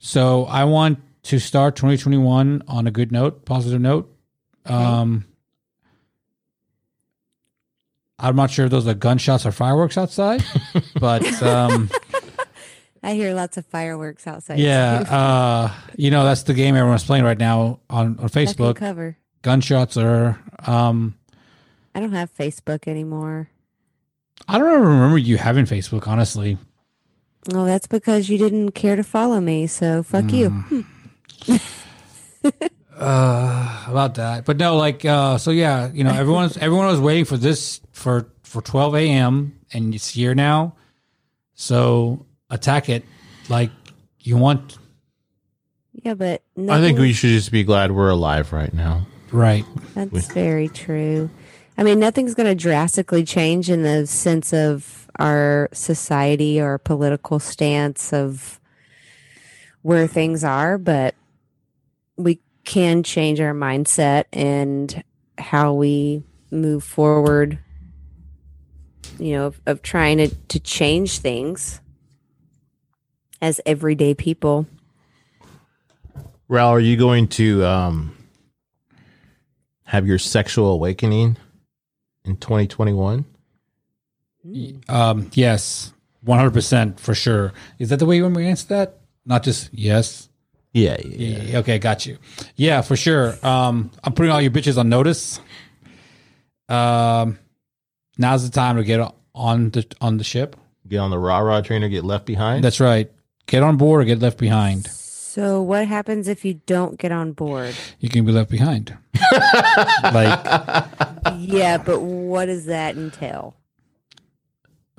So 0.00 0.46
I 0.46 0.64
want 0.64 0.98
to 1.24 1.38
start 1.38 1.76
2021 1.76 2.64
on 2.66 2.86
a 2.88 2.90
good 2.90 3.12
note, 3.12 3.44
positive 3.44 3.80
note. 3.80 4.12
Um, 4.64 5.26
I'm 8.18 8.34
not 8.34 8.50
sure 8.50 8.64
if 8.64 8.70
those 8.70 8.86
are 8.88 8.94
gunshots 8.94 9.44
or 9.46 9.52
fireworks 9.52 9.98
outside, 9.98 10.42
but 11.00 11.40
um, 11.42 11.88
I 13.06 13.14
hear 13.14 13.34
lots 13.34 13.56
of 13.56 13.64
fireworks 13.66 14.26
outside. 14.26 14.58
yeah, 14.58 14.98
uh, 15.08 15.72
you 15.96 16.10
know 16.10 16.24
that's 16.24 16.42
the 16.42 16.54
game 16.54 16.74
everyone's 16.74 17.04
playing 17.04 17.22
right 17.22 17.38
now 17.38 17.78
on 17.88 18.18
on 18.18 18.28
Facebook. 18.28 18.74
cover. 18.74 19.16
Gunshots 19.42 19.96
are. 19.96 20.40
Um, 20.66 21.14
I 21.94 22.00
don't 22.00 22.12
have 22.12 22.34
Facebook 22.34 22.88
anymore. 22.88 23.48
I 24.48 24.58
don't 24.58 24.80
remember 24.80 25.18
you 25.18 25.36
having 25.36 25.66
Facebook, 25.66 26.08
honestly. 26.08 26.58
Well, 27.52 27.64
that's 27.64 27.86
because 27.86 28.28
you 28.28 28.38
didn't 28.38 28.72
care 28.72 28.96
to 28.96 29.04
follow 29.04 29.40
me. 29.40 29.68
So 29.68 30.02
fuck 30.02 30.32
you. 30.32 30.50
Mm. 30.50 31.62
uh 32.98 33.84
about 33.88 34.14
that 34.14 34.46
but 34.46 34.56
no 34.56 34.74
like 34.76 35.04
uh 35.04 35.36
so 35.36 35.50
yeah 35.50 35.90
you 35.92 36.02
know 36.02 36.14
everyone's 36.14 36.56
everyone 36.62 36.86
was 36.86 36.98
waiting 36.98 37.26
for 37.26 37.36
this 37.36 37.82
for 37.92 38.26
for 38.42 38.62
12 38.62 38.94
a.m 38.94 39.58
and 39.74 39.94
it's 39.94 40.08
here 40.08 40.34
now 40.34 40.74
so 41.52 42.25
attack 42.50 42.88
it 42.88 43.04
like 43.48 43.70
you 44.20 44.36
want 44.36 44.78
Yeah, 45.92 46.14
but 46.14 46.42
I 46.56 46.80
think 46.80 46.98
we 46.98 47.12
should 47.12 47.30
just 47.30 47.50
be 47.50 47.64
glad 47.64 47.92
we're 47.92 48.10
alive 48.10 48.52
right 48.52 48.72
now. 48.72 49.06
right 49.32 49.64
That's 49.94 50.32
very 50.32 50.68
true. 50.68 51.30
I 51.78 51.82
mean, 51.82 51.98
nothing's 51.98 52.34
going 52.34 52.48
to 52.48 52.54
drastically 52.54 53.24
change 53.24 53.68
in 53.68 53.82
the 53.82 54.06
sense 54.06 54.52
of 54.52 55.10
our 55.18 55.68
society 55.72 56.60
or 56.60 56.78
political 56.78 57.38
stance 57.38 58.12
of 58.12 58.60
where 59.82 60.06
things 60.06 60.42
are, 60.42 60.78
but 60.78 61.14
we 62.16 62.40
can 62.64 63.02
change 63.02 63.40
our 63.40 63.52
mindset 63.52 64.24
and 64.32 65.04
how 65.38 65.74
we 65.74 66.22
move 66.50 66.82
forward, 66.82 67.58
you 69.18 69.32
know, 69.32 69.46
of, 69.46 69.60
of 69.66 69.82
trying 69.82 70.18
to, 70.18 70.28
to 70.28 70.58
change 70.58 71.18
things 71.18 71.80
as 73.46 73.60
everyday 73.64 74.12
people. 74.12 74.66
Raul, 76.50 76.70
are 76.70 76.80
you 76.80 76.96
going 76.96 77.28
to 77.28 77.64
um, 77.64 78.16
have 79.84 80.04
your 80.04 80.18
sexual 80.18 80.72
awakening 80.72 81.36
in 82.24 82.36
2021? 82.36 83.24
um 84.88 85.28
yes 85.32 85.92
100% 86.24 87.00
for 87.00 87.16
sure 87.16 87.52
is 87.80 87.88
that 87.88 87.98
the 87.98 88.06
way 88.06 88.14
you 88.14 88.22
want 88.22 88.36
me 88.36 88.44
to 88.44 88.48
answer 88.48 88.68
that 88.68 88.98
not 89.24 89.42
just 89.42 89.68
yes 89.74 90.28
Yeah, 90.72 90.96
yeah. 91.04 91.38
Yeah, 91.42 91.58
okay, 91.58 91.80
got 91.80 92.06
you. 92.06 92.18
Yeah, 92.54 92.82
for 92.82 92.94
sure. 92.94 93.34
Um, 93.44 93.90
I'm 94.04 94.12
putting 94.12 94.30
all 94.30 94.40
you 94.40 94.52
bitches 94.52 94.78
on 94.78 94.88
notice. 94.88 95.40
Um, 96.68 97.40
now's 98.18 98.48
the 98.48 98.54
time 98.54 98.76
to 98.76 98.84
get 98.84 99.00
on 99.34 99.70
the 99.70 99.84
on 100.00 100.18
the 100.18 100.24
ship. 100.24 100.54
Get 100.86 100.98
on 100.98 101.10
the 101.10 101.18
rah 101.18 101.38
rah 101.38 101.60
train 101.62 101.82
or 101.82 101.88
get 101.88 102.04
left 102.04 102.24
behind. 102.26 102.62
That's 102.62 102.78
right. 102.78 103.10
Get 103.46 103.62
on 103.62 103.76
board 103.76 104.02
or 104.02 104.04
get 104.04 104.18
left 104.18 104.38
behind. 104.38 104.86
So, 104.88 105.60
what 105.62 105.86
happens 105.86 106.28
if 106.28 106.44
you 106.44 106.54
don't 106.66 106.98
get 106.98 107.12
on 107.12 107.32
board? 107.32 107.74
You 108.00 108.08
can 108.08 108.24
be 108.24 108.32
left 108.32 108.50
behind. 108.50 108.96
like 110.02 110.86
Yeah, 111.38 111.78
but 111.84 112.00
what 112.00 112.46
does 112.46 112.66
that 112.66 112.96
entail? 112.96 113.54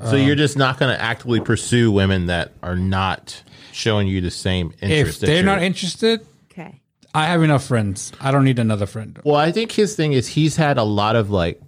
so 0.06 0.16
you're 0.16 0.34
um, 0.34 0.38
just 0.38 0.56
not 0.58 0.78
going 0.78 0.96
to 0.96 1.02
actively 1.02 1.40
pursue 1.40 1.92
women 1.92 2.28
that 2.28 2.52
are 2.62 2.76
not 2.76 3.42
showing 3.72 4.08
you 4.08 4.22
the 4.22 4.30
same 4.30 4.72
interest. 4.80 5.22
that 5.22 5.26
they're 5.26 5.36
you're- 5.38 5.46
not 5.46 5.64
interested, 5.64 6.22
Okay. 6.52 6.82
I 7.16 7.26
have 7.26 7.42
enough 7.42 7.64
friends. 7.66 8.12
I 8.22 8.30
don't 8.32 8.44
need 8.44 8.60
another 8.60 8.86
friend. 8.86 9.20
Well, 9.24 9.36
I 9.38 9.52
think 9.52 9.72
his 9.72 9.96
thing 9.96 10.14
is 10.14 10.28
he's 10.28 10.56
had 10.56 10.78
a 10.78 10.84
lot 10.84 11.16
of 11.16 11.32
like 11.32 11.60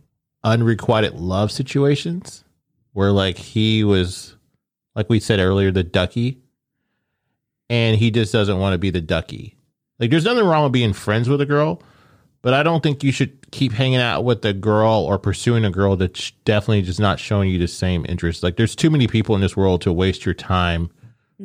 unrequited 0.43 1.16
love 1.16 1.51
situations 1.51 2.43
where 2.93 3.11
like 3.11 3.38
he 3.38 3.83
was, 3.83 4.35
like 4.95 5.09
we 5.09 5.19
said 5.19 5.40
earlier, 5.40 5.72
the 5.72 5.83
ducky, 5.83 6.38
and 7.69 7.98
he 7.98 8.11
just 8.11 8.33
doesn't 8.33 8.59
want 8.59 8.73
to 8.73 8.77
be 8.77 8.89
the 8.89 9.01
ducky. 9.01 9.56
Like, 9.99 10.09
there's 10.11 10.25
nothing 10.25 10.45
wrong 10.45 10.64
with 10.64 10.72
being 10.72 10.93
friends 10.93 11.27
with 11.27 11.41
a 11.41 11.45
girl, 11.45 11.81
but 12.41 12.53
I 12.53 12.64
don't 12.64 12.81
think 12.81 13.03
you 13.03 13.11
should 13.11 13.51
keep 13.51 13.73
hanging 13.73 13.99
out 13.99 14.23
with 14.23 14.43
a 14.45 14.53
girl 14.53 15.06
or 15.07 15.19
pursuing 15.19 15.65
a 15.65 15.72
girl 15.72 15.95
that's 15.95 16.31
definitely 16.45 16.83
just 16.83 16.99
not 16.99 17.19
showing 17.19 17.49
you 17.49 17.59
the 17.59 17.67
same 17.67 18.06
interest. 18.07 18.43
Like, 18.43 18.56
there's 18.56 18.75
too 18.75 18.89
many 18.89 19.07
people 19.07 19.35
in 19.35 19.41
this 19.41 19.57
world 19.57 19.81
to 19.81 19.93
waste 19.93 20.25
your 20.25 20.35
time 20.35 20.89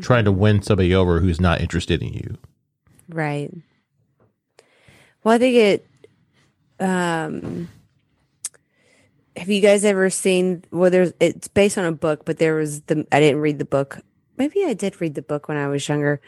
trying 0.01 0.25
to 0.25 0.33
win 0.33 0.62
somebody 0.62 0.94
over 0.94 1.20
who's 1.20 1.41
not 1.41 1.61
interested 1.61 2.03
in 2.03 2.12
you. 2.12 2.39
Right. 3.09 3.53
Well, 5.23 5.35
I 5.35 5.39
think 5.39 5.55
it. 5.57 5.86
Um, 6.81 7.69
have 9.36 9.49
you 9.49 9.61
guys 9.61 9.85
ever 9.85 10.11
seen? 10.11 10.65
Well, 10.70 10.91
there's. 10.91 11.12
It's 11.20 11.49
based 11.49 11.78
on 11.78 11.85
a 11.85 11.93
book, 11.93 12.25
but 12.25 12.39
there 12.39 12.55
was 12.55 12.83
the. 12.83 13.07
I 13.12 13.20
didn't 13.20 13.41
read 13.41 13.59
the 13.59 13.65
book. 13.65 14.01
Maybe 14.37 14.65
I 14.65 14.75
did 14.75 15.01
read 15.01 15.15
the 15.15 15.23
book 15.23 15.49
when 15.49 15.57
I 15.57 15.69
was 15.69 15.89
younger. 15.89 16.21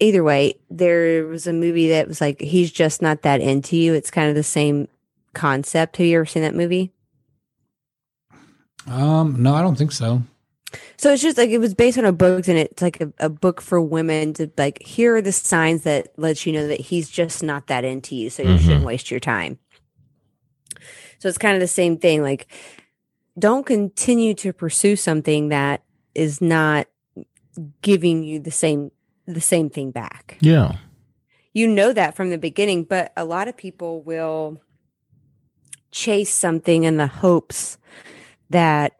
Either 0.00 0.22
way, 0.24 0.54
there 0.70 1.26
was 1.26 1.46
a 1.46 1.52
movie 1.52 1.88
that 1.90 2.08
was 2.08 2.20
like 2.20 2.40
he's 2.40 2.70
just 2.72 3.00
not 3.00 3.22
that 3.22 3.40
into 3.40 3.76
you. 3.76 3.94
It's 3.94 4.10
kind 4.10 4.28
of 4.28 4.34
the 4.34 4.42
same 4.42 4.88
concept. 5.34 5.96
Have 5.96 6.06
you 6.06 6.16
ever 6.16 6.26
seen 6.26 6.42
that 6.42 6.54
movie? 6.54 6.92
Um, 8.86 9.42
no, 9.42 9.54
I 9.54 9.62
don't 9.62 9.76
think 9.76 9.92
so. 9.92 10.22
So 10.96 11.12
it's 11.12 11.22
just 11.22 11.38
like 11.38 11.50
it 11.50 11.58
was 11.58 11.74
based 11.74 11.96
on 11.98 12.04
a 12.04 12.12
book, 12.12 12.48
and 12.48 12.58
it's 12.58 12.82
like 12.82 13.00
a, 13.00 13.12
a 13.18 13.28
book 13.28 13.60
for 13.60 13.80
women 13.80 14.34
to 14.34 14.50
like. 14.58 14.82
Here 14.82 15.16
are 15.16 15.22
the 15.22 15.32
signs 15.32 15.84
that 15.84 16.08
lets 16.18 16.44
you 16.46 16.52
know 16.52 16.66
that 16.66 16.80
he's 16.80 17.08
just 17.08 17.42
not 17.42 17.68
that 17.68 17.84
into 17.84 18.16
you, 18.16 18.30
so 18.30 18.42
you 18.42 18.50
Mhm. 18.50 18.60
shouldn't 18.60 18.84
waste 18.84 19.10
your 19.10 19.20
time. 19.20 19.58
So 21.20 21.28
it's 21.28 21.38
kind 21.38 21.54
of 21.54 21.60
the 21.60 21.68
same 21.68 21.96
thing. 21.96 22.22
Like, 22.22 22.48
don't 23.38 23.64
continue 23.64 24.34
to 24.34 24.52
pursue 24.52 24.96
something 24.96 25.48
that 25.48 25.82
is 26.14 26.40
not 26.40 26.86
giving 27.82 28.22
you 28.22 28.40
the 28.40 28.50
same 28.50 28.90
the 29.26 29.40
same 29.40 29.70
thing 29.70 29.90
back. 29.90 30.36
Yeah. 30.40 30.76
You 31.52 31.68
know 31.68 31.92
that 31.92 32.14
from 32.14 32.30
the 32.30 32.38
beginning, 32.38 32.84
but 32.84 33.12
a 33.16 33.24
lot 33.24 33.48
of 33.48 33.56
people 33.56 34.02
will 34.02 34.60
chase 35.90 36.34
something 36.34 36.84
in 36.84 36.96
the 36.96 37.06
hopes 37.06 37.78
that 38.50 38.96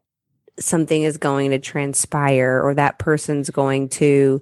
something 0.58 1.02
is 1.02 1.16
going 1.16 1.50
to 1.50 1.58
transpire 1.58 2.62
or 2.62 2.74
that 2.74 2.98
person's 2.98 3.50
going 3.50 3.88
to 3.88 4.40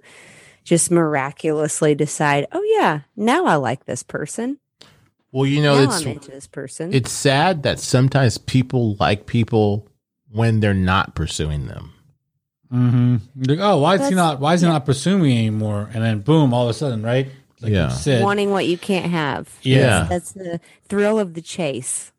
just 0.63 0.91
miraculously 0.91 1.95
decide, 1.95 2.47
oh, 2.53 2.63
yeah, 2.79 3.01
now 3.17 3.47
I 3.47 3.57
like 3.57 3.87
this 3.87 4.03
person. 4.03 4.59
Well, 5.33 5.47
you 5.47 5.63
know, 5.63 5.77
now 5.77 5.91
it's 5.91 6.03
I'm 6.03 6.13
into 6.13 6.31
this 6.31 6.47
person. 6.47 6.93
it's 6.93 7.11
sad 7.11 7.63
that 7.63 7.81
sometimes 7.81 8.37
people 8.37 8.97
like 9.01 9.27
people 9.27 9.89
when 10.31 10.61
they're 10.61 10.75
not 10.75 11.15
pursuing 11.15 11.67
them. 11.67 11.95
Mm-hmm. 12.73 13.17
Like, 13.45 13.59
oh, 13.61 13.79
why 13.79 13.95
is 13.95 14.01
he 14.01 14.15
That's- 14.15 14.17
not? 14.17 14.41
Why 14.41 14.55
is 14.55 14.63
he 14.63 14.67
not 14.67 14.87
pursuing 14.87 15.23
me 15.23 15.39
anymore? 15.39 15.91
And 15.93 16.03
then 16.03 16.21
boom, 16.21 16.55
all 16.55 16.65
of 16.65 16.71
a 16.71 16.75
sudden, 16.75 17.03
right? 17.03 17.29
Like 17.61 17.73
Yeah. 17.73 17.91
you 17.91 17.95
said, 17.97 18.23
Wanting 18.25 18.51
what 18.51 18.67
you 18.67 18.79
can't 18.79 19.11
have. 19.11 19.49
Yeah. 19.63 20.07
That's 20.09 20.33
the 20.33 20.59
thrill 20.89 21.19
of 21.19 21.35
the 21.35 21.43
chase. 21.43 22.13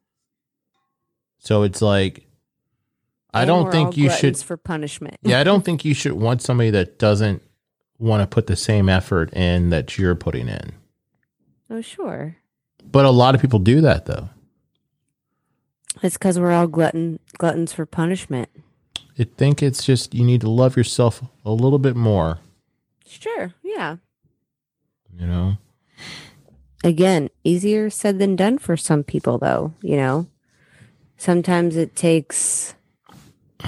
So 1.39 1.63
it's 1.63 1.81
like 1.81 2.25
I 3.33 3.41
And 3.41 3.47
don't 3.47 3.65
we're 3.65 3.71
think 3.71 3.97
you 3.97 4.09
should 4.09 4.19
gluttons 4.21 4.43
for 4.43 4.57
punishment. 4.57 5.17
Yeah, 5.23 5.39
I 5.39 5.43
don't 5.43 5.65
think 5.65 5.83
you 5.83 5.93
should 5.93 6.13
want 6.13 6.41
somebody 6.41 6.69
that 6.69 6.99
doesn't 6.99 7.41
want 7.99 8.21
to 8.21 8.27
put 8.27 8.47
the 8.47 8.55
same 8.55 8.89
effort 8.89 9.33
in 9.33 9.69
that 9.71 9.97
you're 9.97 10.15
putting 10.15 10.47
in. 10.47 10.73
Oh, 11.69 11.81
sure. 11.81 12.35
But 12.83 13.05
a 13.05 13.09
lot 13.09 13.33
of 13.33 13.41
people 13.41 13.59
do 13.59 13.81
that 13.81 14.05
though. 14.05 14.29
It's 16.01 16.15
because 16.17 16.39
we're 16.39 16.51
all 16.51 16.67
glutton 16.67 17.19
gluttons 17.37 17.73
for 17.73 17.85
punishment. 17.85 18.49
I 19.19 19.25
think 19.25 19.61
it's 19.61 19.83
just 19.83 20.13
you 20.13 20.23
need 20.23 20.41
to 20.41 20.49
love 20.49 20.75
yourself 20.75 21.21
a 21.45 21.51
little 21.51 21.79
bit 21.79 21.95
more, 21.95 22.39
Sure. 23.07 23.53
Yeah. 23.63 23.97
you 25.17 25.27
know. 25.27 25.57
Again, 26.83 27.29
easier 27.43 27.89
said 27.89 28.17
than 28.19 28.35
done 28.35 28.57
for 28.57 28.75
some 28.75 29.03
people, 29.03 29.37
though. 29.37 29.73
You 29.81 29.97
know, 29.97 30.27
sometimes 31.17 31.75
it 31.75 31.95
takes 31.95 32.73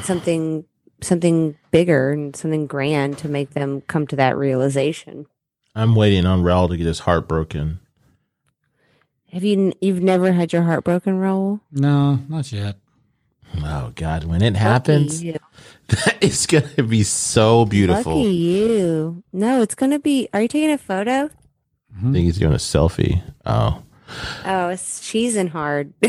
something 0.01 0.65
something 1.01 1.55
bigger 1.71 2.11
and 2.11 2.35
something 2.35 2.65
grand 2.65 3.17
to 3.19 3.29
make 3.29 3.51
them 3.51 3.81
come 3.81 4.07
to 4.07 4.15
that 4.15 4.35
realization. 4.37 5.27
I'm 5.75 5.93
waiting 5.93 6.25
on 6.25 6.41
Raul 6.41 6.67
to 6.69 6.77
get 6.77 6.87
his 6.87 6.99
heart 6.99 7.27
broken. 7.27 7.79
Have 9.31 9.43
you 9.43 9.73
you've 9.79 10.01
never 10.01 10.31
had 10.31 10.51
your 10.53 10.63
heart 10.63 10.83
broken, 10.83 11.19
Raul? 11.19 11.59
no, 11.71 12.15
not 12.27 12.51
yet. 12.51 12.77
Oh 13.63 13.91
God, 13.95 14.25
when 14.25 14.41
it 14.41 14.55
happens, 14.55 15.23
you. 15.23 15.37
that 15.87 16.17
is 16.21 16.45
gonna 16.45 16.83
be 16.87 17.03
so 17.03 17.65
beautiful. 17.65 18.17
Lucky 18.17 18.29
you. 18.33 19.23
No, 19.31 19.61
it's 19.61 19.75
gonna 19.75 19.99
be. 19.99 20.27
Are 20.33 20.41
you 20.41 20.47
taking 20.47 20.71
a 20.71 20.77
photo? 20.77 21.29
I 21.97 22.01
think 22.01 22.17
he's 22.17 22.37
doing 22.37 22.53
a 22.53 22.57
selfie. 22.57 23.21
Oh. 23.45 23.81
Oh, 24.45 24.69
it's 24.69 24.99
cheesing 24.99 25.49
hard. 25.49 25.93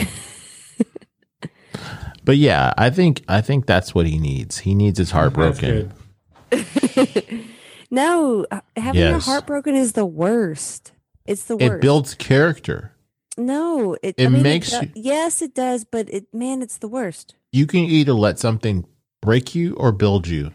But 2.25 2.39
yeah, 2.39 2.73
I 2.77 2.91
think 2.91 3.23
I 3.29 3.41
think 3.41 3.67
that's 3.67 3.95
what 3.95 4.05
he 4.05 4.19
needs. 4.19 4.59
He 4.59 4.75
needs 4.75 4.99
his 4.99 5.13
heart 5.13 5.33
broken. 5.33 5.93
no, 7.91 8.45
uh, 8.51 8.61
having 8.77 9.01
your 9.01 9.11
Yes. 9.13 9.27
heart 9.27 9.47
broken 9.47 9.77
is 9.77 9.93
the 9.93 10.05
worst. 10.05 10.91
It's 11.25 11.45
the 11.45 11.57
worst. 11.57 11.75
It 11.75 11.81
builds 11.81 12.15
character. 12.15 12.91
No, 13.37 13.95
it, 14.03 14.15
It 14.17 14.27
I 14.27 14.29
mean, 14.31 14.43
makes 14.43 14.71
do- 14.71 14.87
you- 14.87 14.93
yes, 14.95 15.43
it 15.43 15.55
does, 15.55 15.85
but 15.85 16.09
it 16.09 16.33
man, 16.33 16.63
it's 16.63 16.79
the 16.79 16.89
worst. 16.89 17.35
You 17.53 17.67
can 17.67 17.81
either 17.81 18.13
let 18.13 18.39
something 18.39 18.87
break 19.21 19.55
you 19.55 19.75
or 19.75 19.93
build 19.93 20.27
you. 20.27 20.53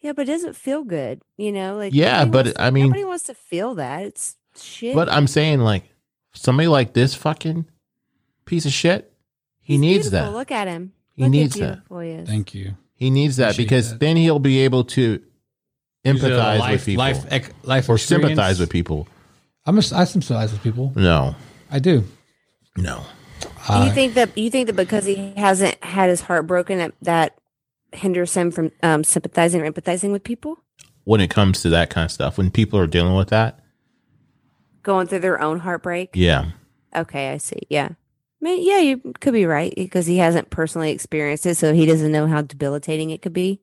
Yeah, 0.00 0.12
but 0.12 0.28
it 0.28 0.32
doesn't 0.32 0.56
feel 0.56 0.84
good, 0.84 1.20
you 1.36 1.52
know. 1.52 1.76
Like 1.76 1.92
Yeah, 1.94 2.24
but 2.24 2.46
wants 2.46 2.60
I 2.60 2.70
mean- 2.70 2.84
nobody 2.86 3.04
wants 3.04 3.24
to 3.24 3.34
feel 3.34 3.74
that. 3.76 4.02
It's 4.04 4.36
shit. 4.60 4.94
But 4.94 5.08
I'm 5.08 5.26
saying, 5.26 5.60
like, 5.60 5.84
somebody 6.32 6.68
like 6.68 6.92
this 6.92 7.14
fucking 7.14 7.66
piece 8.44 8.64
of 8.66 8.72
shit, 8.72 9.12
he 9.60 9.74
He's 9.74 9.80
needs 9.80 10.10
beautiful. 10.10 10.32
that. 10.32 10.38
Look 10.38 10.50
at 10.50 10.68
him. 10.68 10.92
He 11.14 11.22
Look 11.24 11.32
needs 11.32 11.54
that. 11.56 11.80
he. 11.88 12.24
Thank 12.26 12.54
you. 12.54 12.76
He 12.94 13.10
needs 13.10 13.36
that 13.36 13.52
Appreciate 13.52 13.64
because 13.64 13.90
that. 13.90 14.00
then 14.00 14.16
he'll 14.16 14.38
be 14.40 14.58
able 14.60 14.84
to 14.84 15.20
empathize 16.04 16.58
life, 16.58 16.72
with 16.72 16.86
people 16.86 16.98
life, 17.04 17.32
ec- 17.32 17.54
life 17.64 17.88
or 17.88 17.94
experience. 17.96 18.28
sympathize 18.30 18.60
with 18.60 18.70
people. 18.70 19.06
I'm 19.66 19.76
a, 19.76 19.82
I 19.94 20.04
sympathize 20.04 20.52
with 20.52 20.62
people. 20.62 20.92
No, 20.96 21.34
I 21.70 21.78
do. 21.78 22.04
no. 22.76 23.02
Uh, 23.68 23.84
you 23.86 23.92
think 23.92 24.14
that 24.14 24.36
you 24.36 24.50
think 24.50 24.66
that 24.66 24.74
because 24.76 25.04
he 25.04 25.32
hasn't 25.36 25.82
had 25.84 26.08
his 26.08 26.22
heart 26.22 26.46
broken 26.46 26.78
that 26.78 26.94
that 27.02 27.38
hinders 27.92 28.34
him 28.34 28.50
from 28.50 28.72
um, 28.82 29.04
sympathizing 29.04 29.60
or 29.60 29.70
empathizing 29.70 30.10
with 30.10 30.24
people 30.24 30.58
When 31.04 31.20
it 31.20 31.28
comes 31.30 31.60
to 31.62 31.68
that 31.70 31.88
kind 31.90 32.04
of 32.06 32.10
stuff, 32.10 32.38
when 32.38 32.50
people 32.50 32.78
are 32.78 32.86
dealing 32.86 33.14
with 33.14 33.28
that, 33.28 33.60
going 34.82 35.06
through 35.06 35.20
their 35.20 35.40
own 35.40 35.60
heartbreak? 35.60 36.10
yeah, 36.14 36.50
Okay, 36.96 37.30
I 37.30 37.36
see. 37.38 37.60
Yeah. 37.68 37.88
I 37.90 38.44
mean, 38.44 38.66
yeah, 38.66 38.78
you 38.78 38.98
could 39.20 39.34
be 39.34 39.44
right 39.46 39.72
because 39.76 40.06
he 40.06 40.16
hasn't 40.18 40.48
personally 40.50 40.90
experienced 40.90 41.44
it, 41.46 41.56
so 41.56 41.74
he 41.74 41.84
doesn't 41.86 42.10
know 42.12 42.26
how 42.26 42.40
debilitating 42.42 43.10
it 43.10 43.20
could 43.22 43.32
be. 43.34 43.60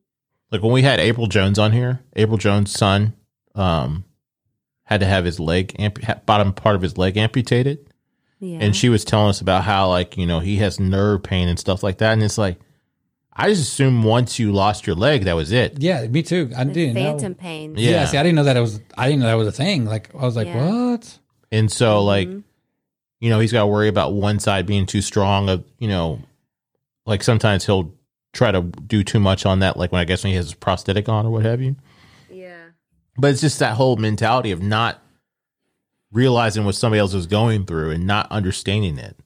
like 0.52 0.62
when 0.62 0.72
we 0.72 0.82
had 0.82 1.00
April 1.00 1.26
Jones 1.26 1.58
on 1.58 1.72
here, 1.72 2.00
April 2.14 2.38
Jones' 2.38 2.70
son 2.72 3.14
um, 3.56 4.04
had 4.84 5.00
to 5.00 5.06
have 5.06 5.24
his 5.24 5.40
leg 5.40 5.74
ampu- 5.78 6.04
ha- 6.04 6.20
bottom 6.26 6.52
part 6.52 6.76
of 6.76 6.82
his 6.82 6.96
leg 6.96 7.16
amputated, 7.16 7.92
Yeah. 8.38 8.58
and 8.60 8.76
she 8.76 8.88
was 8.90 9.04
telling 9.04 9.30
us 9.30 9.40
about 9.40 9.64
how 9.64 9.88
like 9.88 10.16
you 10.18 10.26
know 10.26 10.40
he 10.40 10.56
has 10.56 10.78
nerve 10.78 11.22
pain 11.22 11.48
and 11.48 11.58
stuff 11.58 11.82
like 11.82 11.98
that, 11.98 12.12
and 12.12 12.22
it's 12.22 12.36
like 12.38 12.58
I 13.32 13.48
just 13.50 13.62
assume 13.62 14.02
once 14.02 14.38
you 14.38 14.52
lost 14.52 14.86
your 14.86 14.96
leg 14.96 15.24
that 15.24 15.34
was 15.36 15.52
it. 15.52 15.78
yeah, 15.82 16.06
me 16.06 16.22
too. 16.22 16.50
I 16.56 16.64
The 16.64 16.72
didn't 16.72 16.94
phantom 16.94 17.32
know. 17.32 17.38
pain. 17.38 17.74
Yeah. 17.76 17.90
Yeah. 17.90 18.04
see, 18.06 18.16
I 18.18 18.22
didn't 18.22 18.36
know 18.36 18.44
that 18.44 18.56
it 18.56 18.60
was. 18.60 18.80
I 18.96 19.06
didn't 19.08 19.20
know 19.20 19.26
that 19.26 19.34
was 19.34 19.48
a 19.48 19.52
thing. 19.52 19.84
Like, 19.84 20.14
I 20.14 20.18
was 20.24 20.36
like, 20.36 20.46
Yeah. 20.48 20.90
what? 20.92 21.18
And 21.52 21.70
so 21.70 22.02
like 22.02 22.28
Mhm. 22.28 22.42
you 23.20 23.30
know 23.30 23.38
he's 23.40 23.52
got 23.52 23.60
to 23.60 23.66
worry 23.66 23.88
about 23.88 24.12
one 24.14 24.38
side 24.38 24.66
being 24.66 24.84
too 24.86 25.00
strong 25.02 25.48
of 25.48 25.64
you 25.78 25.88
know 25.88 26.20
like 27.06 27.22
sometimes 27.22 27.64
he'll 27.64 27.94
try 28.34 28.50
to 28.52 28.60
do 28.62 29.02
too 29.04 29.20
much 29.20 29.46
on 29.46 29.60
that 29.60 29.78
like 29.78 29.92
when 29.92 30.00
i 30.00 30.04
guess 30.04 30.22
when 30.24 30.30
he 30.32 30.36
has 30.36 30.46
his 30.46 30.54
prosthetic 30.54 31.08
on 31.08 31.24
or 31.24 31.30
what 31.30 31.44
have 31.44 31.62
you 31.62 31.74
Yeah. 32.30 32.56
but 33.16 33.30
it's 33.30 33.40
just 33.40 33.60
that 33.60 33.74
whole 33.76 33.96
mentality 33.96 34.50
of 34.50 34.60
not 34.60 35.00
realizing 36.16 36.64
what 36.64 36.74
somebody 36.74 36.98
else 36.98 37.12
is 37.12 37.26
going 37.26 37.66
through 37.66 37.90
and 37.90 38.06
not 38.06 38.32
understanding 38.32 38.98
it. 38.98 39.16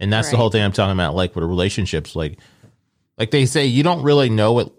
And 0.00 0.12
that's 0.12 0.30
the 0.30 0.36
whole 0.36 0.50
thing 0.50 0.62
i'm 0.62 0.72
talking 0.72 0.92
about 0.92 1.14
like 1.14 1.34
with 1.34 1.44
relationships 1.44 2.14
like 2.14 2.38
like 3.16 3.30
they 3.30 3.46
say 3.46 3.64
you 3.64 3.82
don't 3.82 4.02
really 4.02 4.28
know 4.28 4.52
what 4.52 4.70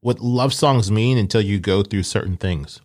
what 0.00 0.20
love 0.20 0.54
songs 0.54 0.92
mean 0.92 1.18
until 1.18 1.40
you 1.40 1.58
go 1.58 1.82
through 1.82 2.04
certain 2.04 2.36
things. 2.36 2.80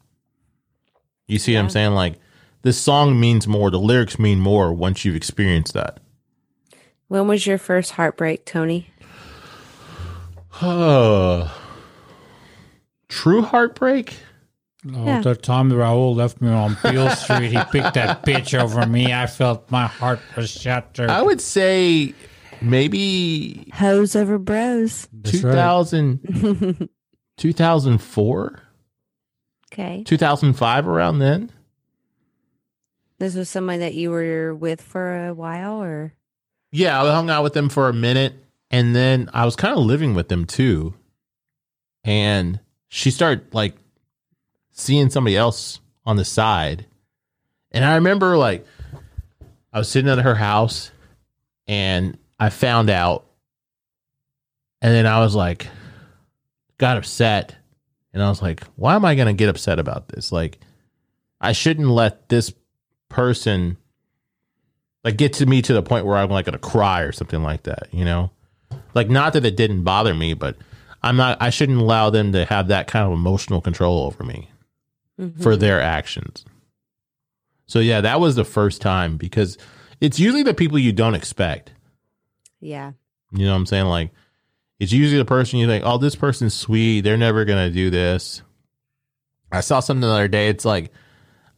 You 1.27 1.37
see 1.37 1.53
what 1.53 1.59
i'm 1.59 1.69
saying? 1.69 1.91
Like 1.91 2.15
this 2.63 2.81
song 2.81 3.19
means 3.19 3.47
more 3.47 3.69
the 3.69 3.77
lyrics 3.77 4.17
mean 4.17 4.39
more 4.39 4.73
once 4.73 5.05
you've 5.05 5.15
experienced 5.15 5.73
that. 5.73 5.99
When 7.07 7.27
was 7.27 7.45
your 7.45 7.59
first 7.59 7.91
heartbreak, 7.91 8.45
Tony? 8.45 8.89
True 10.61 11.45
heartbreak? 13.43 14.15
Oh, 14.93 15.05
Yeah. 15.05 15.21
the 15.21 15.35
time 15.35 15.71
Raul 15.71 16.15
left 16.15 16.41
me 16.41 16.49
on 16.49 16.77
Beale 16.83 17.09
Street, 17.11 17.51
he 17.51 17.59
picked 17.71 17.95
that 17.95 18.23
bitch 18.23 18.59
over 18.59 18.85
me. 18.85 19.13
I 19.13 19.25
felt 19.27 19.69
my 19.71 19.87
heart 19.87 20.19
was 20.35 20.49
shattered. 20.51 21.09
I 21.09 21.21
would 21.21 21.41
say 21.41 22.13
maybe 22.61 23.69
Hoes 23.73 24.15
over 24.15 24.37
bros. 24.37 25.07
That's 25.11 25.43
right. 25.43 25.51
2000, 25.51 26.89
2004, 27.37 28.61
Okay. 29.73 30.03
2005, 30.05 30.87
around 30.87 31.19
then. 31.19 31.51
This 33.17 33.35
was 33.35 33.49
somebody 33.49 33.79
that 33.79 33.93
you 33.93 34.09
were 34.11 34.53
with 34.53 34.81
for 34.81 35.27
a 35.27 35.33
while, 35.33 35.81
or 35.81 36.13
Yeah, 36.71 37.01
I 37.01 37.11
hung 37.13 37.29
out 37.29 37.43
with 37.43 37.53
them 37.53 37.69
for 37.69 37.89
a 37.89 37.93
minute 37.93 38.33
and 38.71 38.95
then 38.95 39.29
I 39.33 39.45
was 39.45 39.55
kind 39.55 39.77
of 39.77 39.83
living 39.85 40.13
with 40.15 40.27
them 40.27 40.45
too. 40.45 40.93
And 42.03 42.59
she 42.89 43.09
started 43.11 43.53
like 43.53 43.75
seeing 44.75 45.09
somebody 45.09 45.35
else 45.35 45.79
on 46.05 46.17
the 46.17 46.25
side. 46.25 46.85
And 47.71 47.83
I 47.83 47.95
remember 47.95 48.37
like 48.37 48.65
I 49.73 49.79
was 49.79 49.89
sitting 49.89 50.11
at 50.11 50.19
her 50.19 50.35
house 50.35 50.91
and 51.67 52.17
I 52.39 52.49
found 52.49 52.91
out. 52.91 53.25
And 54.81 54.93
then 54.93 55.07
I 55.07 55.19
was 55.19 55.33
like, 55.33 55.67
got 56.77 56.97
upset. 56.97 57.55
And 58.13 58.21
I 58.21 58.29
was 58.29 58.41
like, 58.41 58.61
why 58.75 58.95
am 58.95 59.03
I 59.03 59.15
going 59.15 59.27
to 59.27 59.33
get 59.33 59.49
upset 59.49 59.79
about 59.79 60.09
this? 60.09 60.31
Like, 60.31 60.59
I 61.41 61.53
shouldn't 61.53 61.87
let 61.87 62.29
this 62.29 62.53
person 63.09 63.77
like 65.03 65.17
get 65.17 65.33
to 65.33 65.45
me 65.45 65.61
to 65.61 65.73
the 65.73 65.83
point 65.83 66.05
where 66.05 66.17
I'm 66.17 66.29
like 66.29 66.45
gonna 66.45 66.57
cry 66.57 67.01
or 67.01 67.11
something 67.11 67.43
like 67.43 67.63
that, 67.63 67.87
you 67.91 68.03
know? 68.03 68.31
Like 68.95 69.09
not 69.09 69.33
that 69.33 69.45
it 69.45 69.55
didn't 69.55 69.83
bother 69.83 70.15
me, 70.15 70.33
but 70.33 70.57
I'm 71.03 71.15
not 71.15 71.37
I 71.39 71.51
shouldn't 71.51 71.79
allow 71.79 72.09
them 72.09 72.31
to 72.31 72.45
have 72.45 72.69
that 72.69 72.87
kind 72.87 73.05
of 73.05 73.13
emotional 73.13 73.61
control 73.61 74.03
over 74.05 74.23
me 74.23 74.49
Mhm. 75.19 75.41
for 75.41 75.55
their 75.55 75.81
actions. 75.81 76.43
So 77.67 77.79
yeah, 77.79 78.01
that 78.01 78.19
was 78.19 78.35
the 78.35 78.43
first 78.45 78.81
time 78.81 79.17
because 79.17 79.57
it's 80.01 80.19
usually 80.19 80.43
the 80.43 80.53
people 80.53 80.77
you 80.77 80.91
don't 80.91 81.15
expect. 81.15 81.71
yeah, 82.59 82.91
You 83.31 83.45
know 83.45 83.51
what 83.51 83.57
I'm 83.57 83.65
saying? 83.65 83.85
Like 83.85 84.11
it's 84.79 84.91
usually 84.91 85.17
the 85.17 85.25
person 85.25 85.57
you 85.59 85.67
think, 85.67 85.83
oh, 85.85 85.97
this 85.97 86.15
person's 86.15 86.53
sweet. 86.53 87.01
They're 87.01 87.17
never 87.17 87.45
gonna 87.45 87.69
do 87.71 87.89
this. 87.89 88.41
I 89.51 89.61
saw 89.61 89.79
something 89.79 90.01
the 90.01 90.09
other 90.13 90.27
day. 90.27 90.49
It's 90.49 90.65
like 90.65 90.91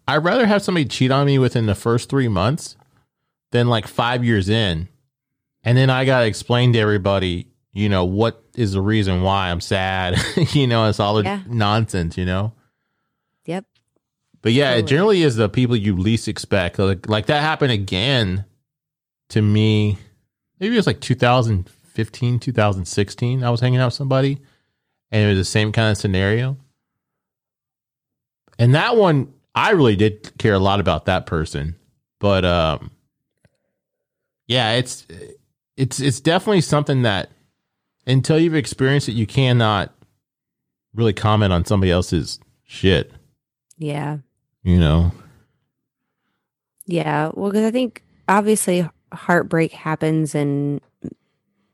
I'd 0.08 0.24
rather 0.24 0.46
have 0.46 0.62
somebody 0.62 0.86
cheat 0.86 1.12
on 1.12 1.26
me 1.26 1.40
within 1.40 1.66
the 1.66 1.76
first 1.76 2.10
three 2.10 2.28
months 2.28 2.78
than 3.52 3.68
like 3.68 3.88
five 3.88 4.24
years 4.24 4.50
in, 4.50 4.88
and 5.64 5.78
then 5.78 5.90
I 5.90 6.06
gotta 6.06 6.26
explain 6.28 6.74
to 6.74 6.80
everybody, 6.80 7.48
you 7.74 7.90
know, 7.90 8.06
what 8.06 8.44
is 8.56 8.74
the 8.74 8.82
reason 8.82 9.22
why 9.24 9.50
I'm 9.50 9.62
sad. 9.62 10.16
you 10.54 10.68
know, 10.68 10.88
it's 10.88 11.00
all 11.00 11.24
Yeah. 11.24 11.42
nonsense. 11.48 12.18
You 12.18 12.26
know. 12.26 12.54
But 14.42 14.54
yeah, 14.54 14.76
it 14.76 14.84
generally 14.84 15.24
is 15.24 15.36
the 15.36 15.50
people 15.50 15.76
you 15.76 15.98
least 15.98 16.28
expect. 16.28 16.80
Like, 16.80 17.10
like 17.10 17.26
that 17.28 17.42
happened 17.42 17.72
again 17.72 18.46
to 19.30 19.42
me. 19.42 19.98
Maybe 20.60 20.76
it 20.76 20.80
was 20.80 20.88
like 20.88 21.02
2015, 21.02 22.40
2016. 22.40 23.44
I 23.44 23.50
was 23.50 23.60
hanging 23.60 23.80
out 23.80 23.88
with 23.88 23.94
somebody 23.96 24.40
and 25.12 25.24
it 25.24 25.28
was 25.28 25.38
the 25.38 25.46
same 25.46 25.72
kind 25.72 25.92
of 25.92 25.98
scenario. 25.98 26.58
And 28.60 28.76
that 28.76 28.96
one, 28.96 29.34
I 29.54 29.72
really 29.72 29.96
did 29.96 30.38
care 30.38 30.54
a 30.54 30.60
lot 30.60 30.80
about 30.80 31.06
that 31.06 31.26
person. 31.26 31.76
But 32.20 32.46
um 32.46 32.92
yeah, 34.48 34.74
it's 34.74 35.06
it's 35.76 36.00
it's 36.00 36.20
definitely 36.20 36.62
something 36.62 37.02
that 37.04 37.30
until 38.06 38.40
you've 38.40 38.56
experienced 38.56 39.10
it, 39.10 39.14
you 39.14 39.28
cannot 39.28 39.94
really 40.94 41.14
comment 41.14 41.52
on 41.54 41.66
somebody 41.66 41.92
else's 41.92 42.40
shit. 42.64 43.12
yeah, 43.78 44.18
You 44.64 44.78
know, 44.78 45.12
yeah. 46.86 47.32
Well, 47.34 47.52
because 47.52 47.66
I 47.66 47.72
think 47.72 48.04
obviously 48.28 48.88
heartbreak 49.14 49.72
happens 49.72 50.36
in 50.36 50.82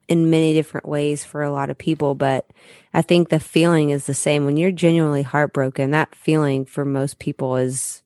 in 0.07 0.29
many 0.29 0.53
different 0.53 0.87
ways 0.87 1.23
for 1.23 1.41
a 1.41 1.51
lot 1.51 1.69
of 1.69 1.77
people, 1.77 2.13
but 2.13 2.45
I 2.93 3.01
think 3.01 3.29
the 3.29 3.39
feeling 3.39 3.89
is 3.89 4.05
the 4.05 4.13
same. 4.13 4.45
When 4.45 4.57
you're 4.57 4.71
genuinely 4.71 5.23
heartbroken, 5.23 5.91
that 5.91 6.13
feeling 6.13 6.65
for 6.65 6.85
most 6.85 7.19
people 7.19 7.55
is 7.55 8.03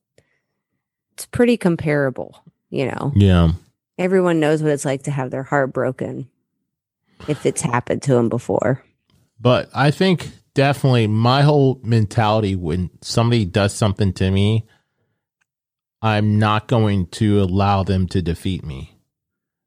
it's 1.14 1.26
pretty 1.26 1.56
comparable. 1.56 2.42
You 2.70 2.86
know, 2.86 3.12
yeah, 3.16 3.52
everyone 3.98 4.40
knows 4.40 4.62
what 4.62 4.72
it's 4.72 4.84
like 4.84 5.02
to 5.04 5.10
have 5.10 5.30
their 5.30 5.42
heart 5.42 5.72
broken 5.72 6.28
if 7.26 7.44
it's 7.44 7.62
happened 7.62 8.02
to 8.02 8.12
them 8.12 8.28
before. 8.28 8.82
but 9.40 9.68
I 9.74 9.90
think 9.90 10.30
definitely 10.58 11.06
my 11.06 11.42
whole 11.42 11.80
mentality 11.84 12.56
when 12.56 12.90
somebody 13.00 13.44
does 13.44 13.72
something 13.72 14.12
to 14.14 14.28
me, 14.28 14.66
I'm 16.02 16.40
not 16.40 16.66
going 16.66 17.06
to 17.12 17.40
allow 17.40 17.84
them 17.84 18.08
to 18.08 18.20
defeat 18.20 18.64
me. 18.64 18.98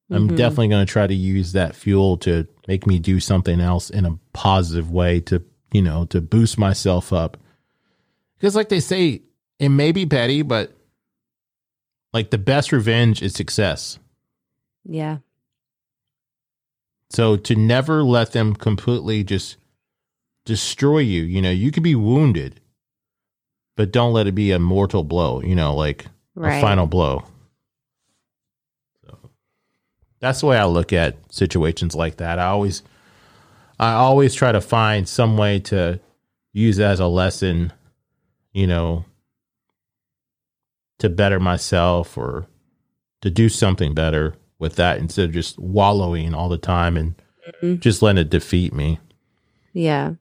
I'm 0.10 0.28
Mhm. 0.28 0.36
definitely 0.36 0.68
going 0.68 0.86
to 0.86 0.92
try 0.92 1.08
to 1.08 1.16
use 1.16 1.54
that 1.54 1.78
fuel 1.78 2.18
to 2.18 2.46
make 2.68 2.86
me 2.86 3.00
do 3.00 3.22
something 3.22 3.62
else 3.62 3.90
in 3.90 4.06
a 4.06 4.20
positive 4.34 4.92
way 4.92 5.22
to, 5.22 5.42
you 5.72 5.82
know, 5.82 6.04
to 6.08 6.20
boost 6.20 6.58
myself 6.58 7.14
up. 7.14 7.38
Because, 8.36 8.58
like 8.58 8.68
they 8.68 8.82
say, 8.82 9.22
it 9.60 9.70
may 9.70 9.94
be 9.94 10.06
petty, 10.06 10.42
but 10.42 10.76
like 12.12 12.32
the 12.32 12.38
best 12.38 12.74
revenge 12.74 13.22
is 13.22 13.34
success. 13.34 13.98
Yeah. 14.84 15.20
So 17.12 17.38
to 17.38 17.56
never 17.56 18.04
let 18.04 18.34
them 18.34 18.54
completely 18.56 19.24
just 19.24 19.56
destroy 20.46 21.00
you, 21.00 21.22
you 21.24 21.42
know, 21.42 21.52
you 21.52 21.72
could 21.72 21.84
be 21.84 21.96
wounded, 21.96 22.60
but 23.76 23.92
don't 23.92 24.14
let 24.14 24.28
it 24.28 24.36
be 24.36 24.52
a 24.52 24.60
mortal 24.60 25.04
blow, 25.04 25.42
you 25.42 25.56
know, 25.56 25.76
like 25.76 26.06
Right. 26.36 26.58
a 26.58 26.62
final 26.62 26.88
blow. 26.88 27.24
So 29.06 29.18
That's 30.20 30.40
the 30.42 30.48
way 30.48 30.58
I 30.58 30.66
look 30.66 30.94
at 30.94 31.18
situations 31.34 31.96
like 31.96 32.18
that. 32.18 32.40
I 32.40 32.46
always 32.48 32.84
I 33.80 33.94
always 33.94 34.36
try 34.36 34.52
to 34.52 34.62
find 34.62 35.10
some 35.10 35.38
way 35.38 35.60
to 35.62 36.00
use 36.54 36.78
it 36.78 36.84
as 36.84 37.00
a 37.00 37.08
lesson, 37.08 37.74
you 38.54 38.68
know, 38.68 39.06
to 41.00 41.10
better 41.10 41.40
myself 41.40 42.16
or 42.16 42.46
to 43.22 43.32
do 43.32 43.50
something 43.50 43.96
better 43.96 44.36
with 44.60 44.76
that 44.76 45.00
instead 45.00 45.26
of 45.30 45.34
just 45.34 45.58
wallowing 45.58 46.36
all 46.36 46.48
the 46.50 46.60
time 46.60 46.96
and 46.96 47.16
Mhm. 47.64 47.80
just 47.80 48.04
letting 48.04 48.22
it 48.22 48.30
defeat 48.30 48.72
me. 48.72 49.00
Yeah. 49.74 50.14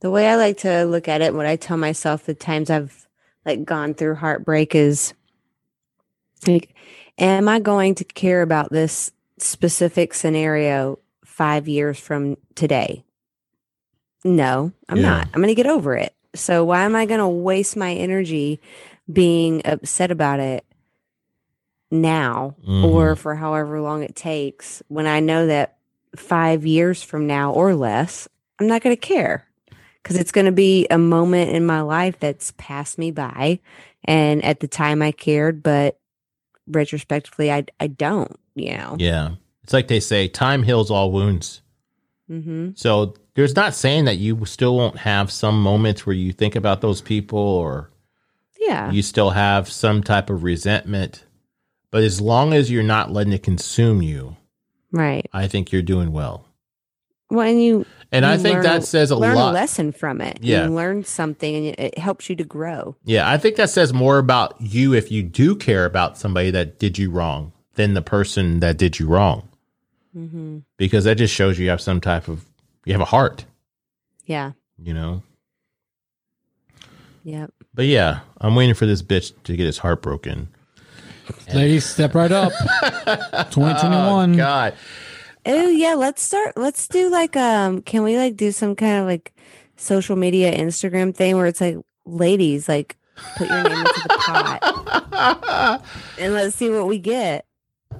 The 0.00 0.10
way 0.10 0.28
I 0.28 0.36
like 0.36 0.58
to 0.58 0.84
look 0.84 1.08
at 1.08 1.22
it, 1.22 1.34
what 1.34 1.46
I 1.46 1.56
tell 1.56 1.76
myself 1.76 2.26
the 2.26 2.34
times 2.34 2.70
I've 2.70 3.06
like 3.44 3.64
gone 3.64 3.94
through 3.94 4.16
heartbreak 4.16 4.74
is 4.74 5.14
like, 6.46 6.74
am 7.18 7.48
I 7.48 7.60
going 7.60 7.94
to 7.96 8.04
care 8.04 8.42
about 8.42 8.70
this 8.70 9.12
specific 9.38 10.14
scenario 10.14 10.98
five 11.24 11.68
years 11.68 11.98
from 11.98 12.36
today? 12.54 13.04
No, 14.24 14.72
I'm 14.88 14.98
Yeah. 14.98 15.02
not. 15.02 15.28
I'm 15.32 15.40
going 15.40 15.48
to 15.48 15.54
get 15.54 15.66
over 15.66 15.94
it. 15.96 16.14
So 16.34 16.64
why 16.64 16.84
am 16.84 16.94
I 16.94 17.06
going 17.06 17.20
to 17.20 17.28
waste 17.28 17.76
my 17.76 17.94
energy 17.94 18.60
being 19.10 19.62
upset 19.64 20.10
about 20.10 20.40
it 20.40 20.64
now 21.90 22.56
or 22.66 23.14
mm-hmm. 23.14 23.20
for 23.20 23.36
however 23.36 23.80
long 23.80 24.02
it 24.02 24.16
takes 24.16 24.82
when 24.88 25.06
I 25.06 25.20
know 25.20 25.46
that 25.46 25.76
five 26.16 26.66
years 26.66 27.02
from 27.02 27.26
now 27.26 27.52
or 27.52 27.74
less, 27.74 28.28
I'm 28.58 28.66
not 28.66 28.82
going 28.82 28.94
to 28.94 29.00
care 29.00 29.46
because 30.06 30.20
it's 30.20 30.30
going 30.30 30.44
to 30.44 30.52
be 30.52 30.86
a 30.88 30.98
moment 30.98 31.50
in 31.50 31.66
my 31.66 31.80
life 31.80 32.16
that's 32.20 32.52
passed 32.58 32.96
me 32.96 33.10
by. 33.10 33.58
And 34.04 34.44
at 34.44 34.60
the 34.60 34.68
time 34.68 35.02
I 35.02 35.10
cared, 35.10 35.64
but 35.64 35.98
retrospectively, 36.68 37.50
I, 37.50 37.64
I 37.80 37.88
don't, 37.88 38.38
you 38.54 38.76
know? 38.76 38.94
Yeah. 39.00 39.30
It's 39.64 39.72
like 39.72 39.88
they 39.88 39.98
say 39.98 40.28
time 40.28 40.62
heals 40.62 40.92
all 40.92 41.10
wounds. 41.10 41.60
Mm-hmm. 42.30 42.70
So 42.76 43.14
there's 43.34 43.56
not 43.56 43.74
saying 43.74 44.04
that 44.04 44.18
you 44.18 44.44
still 44.44 44.76
won't 44.76 44.98
have 44.98 45.32
some 45.32 45.60
moments 45.60 46.06
where 46.06 46.14
you 46.14 46.32
think 46.32 46.54
about 46.54 46.82
those 46.82 47.00
people 47.00 47.40
or 47.40 47.90
Yeah. 48.60 48.92
you 48.92 49.02
still 49.02 49.30
have 49.30 49.68
some 49.68 50.04
type 50.04 50.30
of 50.30 50.44
resentment. 50.44 51.24
But 51.90 52.04
as 52.04 52.20
long 52.20 52.52
as 52.52 52.70
you're 52.70 52.84
not 52.84 53.10
letting 53.10 53.32
it 53.32 53.42
consume 53.42 54.02
you, 54.02 54.36
right. 54.92 55.28
I 55.32 55.48
think 55.48 55.72
you're 55.72 55.82
doing 55.82 56.12
well. 56.12 56.46
Well, 57.28 57.48
and 57.48 57.60
you, 57.60 57.86
And 58.12 58.24
I 58.24 58.36
think 58.36 58.54
learn 58.54 58.62
that 58.62 58.84
says 58.84 59.10
a 59.10 59.16
lot. 59.16 59.20
learn 59.28 59.34
lot. 59.36 59.50
a 59.50 59.54
lesson 59.54 59.92
from 59.92 60.20
it. 60.20 60.38
Yeah. 60.40 60.64
You 60.66 60.70
learn 60.74 61.04
something 61.04 61.54
and 61.56 61.66
it, 61.66 61.78
it 61.80 61.98
helps 61.98 62.30
you 62.30 62.36
to 62.36 62.44
grow. 62.44 62.94
Yeah, 63.04 63.28
I 63.28 63.36
think 63.36 63.56
that 63.56 63.68
says 63.70 63.92
more 63.92 64.18
about 64.18 64.54
you 64.60 64.94
if 64.94 65.10
you 65.10 65.22
do 65.22 65.56
care 65.56 65.84
about 65.84 66.16
somebody 66.16 66.50
that 66.52 66.78
did 66.78 66.98
you 66.98 67.10
wrong 67.10 67.52
than 67.74 67.94
the 67.94 68.02
person 68.02 68.60
that 68.60 68.78
did 68.78 68.98
you 68.98 69.06
wrong. 69.08 69.48
Mm-hmm. 70.16 70.58
Because 70.76 71.04
that 71.04 71.16
just 71.16 71.34
shows 71.34 71.58
you 71.58 71.68
have 71.68 71.80
some 71.80 72.00
type 72.00 72.28
of 72.28 72.44
you 72.84 72.92
have 72.94 73.02
a 73.02 73.06
heart, 73.06 73.44
Yeah. 74.24 74.52
you 74.78 74.94
know. 74.94 75.22
Yep. 77.24 77.52
But 77.74 77.86
yeah, 77.86 78.20
I'm 78.40 78.54
waiting 78.54 78.74
for 78.76 78.86
this 78.86 79.02
bitch 79.02 79.32
to 79.44 79.56
get 79.56 79.66
his 79.66 79.78
heart 79.78 80.00
broken. 80.00 80.48
Ladies, 81.52 81.84
step 81.84 82.14
right 82.14 82.30
up. 82.30 82.52
2021. 83.50 84.34
Oh, 84.34 84.36
God. 84.36 84.74
Oh 85.46 85.68
yeah, 85.68 85.94
let's 85.94 86.22
start. 86.22 86.56
Let's 86.56 86.88
do 86.88 87.08
like 87.08 87.36
um. 87.36 87.82
Can 87.82 88.02
we 88.02 88.16
like 88.18 88.36
do 88.36 88.50
some 88.52 88.74
kind 88.74 89.00
of 89.00 89.06
like 89.06 89.32
social 89.76 90.16
media 90.16 90.52
Instagram 90.56 91.14
thing 91.14 91.36
where 91.36 91.46
it's 91.46 91.60
like 91.60 91.76
ladies 92.04 92.68
like 92.68 92.96
put 93.36 93.48
your 93.48 93.62
name 93.62 93.78
into 93.78 94.02
the 94.02 94.16
pot 94.18 95.84
and 96.18 96.32
let's 96.34 96.56
see 96.56 96.70
what 96.70 96.86
we 96.86 96.98
get. 96.98 97.46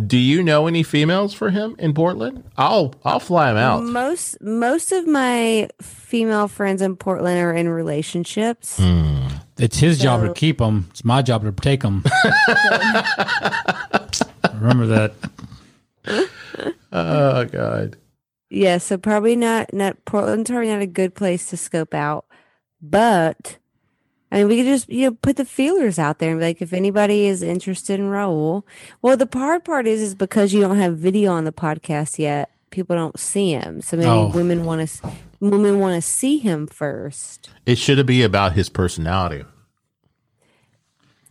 Do 0.05 0.19
you 0.19 0.43
know 0.43 0.67
any 0.67 0.83
females 0.83 1.33
for 1.33 1.49
him 1.51 1.75
in 1.79 1.95
Portland? 1.95 2.45
I'll 2.59 2.95
I'll 3.05 3.21
fly 3.21 3.51
him 3.51 3.57
out. 3.57 3.83
Most 3.85 4.41
most 4.43 4.93
of 4.93 5.07
my 5.07 5.69
female 5.81 6.49
friends 6.49 6.83
in 6.83 6.97
Portland 6.97 7.39
are 7.39 7.55
in 7.55 7.69
relationships. 7.69 8.77
Hmm. 8.79 9.29
It's 9.59 9.79
his 9.79 9.99
job 9.99 10.23
to 10.23 10.35
keep 10.35 10.59
them. 10.59 10.89
It's 10.91 11.03
my 11.03 11.23
job 11.23 11.43
to 11.45 11.53
take 11.53 11.81
them. 11.81 12.05
Remember 14.55 14.87
that. 14.87 15.15
Oh 16.93 17.45
God. 17.45 17.97
Yeah, 18.51 18.79
so 18.79 18.97
probably 18.97 19.37
not 19.37 19.73
not 19.75 20.05
Portland's 20.05 20.51
probably 20.51 20.69
not 20.69 20.81
a 20.81 20.87
good 20.87 21.15
place 21.15 21.51
to 21.51 21.57
scope 21.57 21.95
out. 21.95 22.25
But 22.81 23.59
I 24.31 24.39
mean 24.39 24.49
we 24.49 24.57
could 24.59 24.67
just 24.67 24.89
you 24.89 25.11
know 25.11 25.17
put 25.21 25.37
the 25.37 25.45
feelers 25.45 25.99
out 25.99 26.19
there 26.19 26.31
and 26.31 26.41
be 26.41 26.45
like 26.47 26.63
if 26.63 26.73
anybody 26.73 27.27
is 27.27 27.43
interested 27.43 27.99
in 28.01 28.07
Raul. 28.07 28.63
Well 29.03 29.17
the 29.17 29.29
hard 29.33 29.65
part 29.65 29.87
is 29.87 30.01
is 30.01 30.15
because 30.15 30.53
you 30.53 30.61
don't 30.61 30.79
have 30.79 30.97
video 30.99 31.33
on 31.33 31.45
the 31.45 31.53
podcast 31.53 32.19
yet, 32.19 32.51
people 32.71 32.95
don't 32.97 33.19
see 33.19 33.51
him. 33.53 33.81
So 33.83 33.97
maybe 33.97 34.09
Oh. 34.09 34.29
women 34.29 34.65
want 34.65 34.89
to 34.89 35.11
women 35.41 35.81
want 35.81 35.95
to 36.03 36.09
see 36.09 36.39
him 36.39 36.67
first. 36.67 37.51
It 37.67 37.79
should 37.79 38.05
be 38.07 38.23
about 38.23 38.53
his 38.53 38.69
personality. 38.69 39.45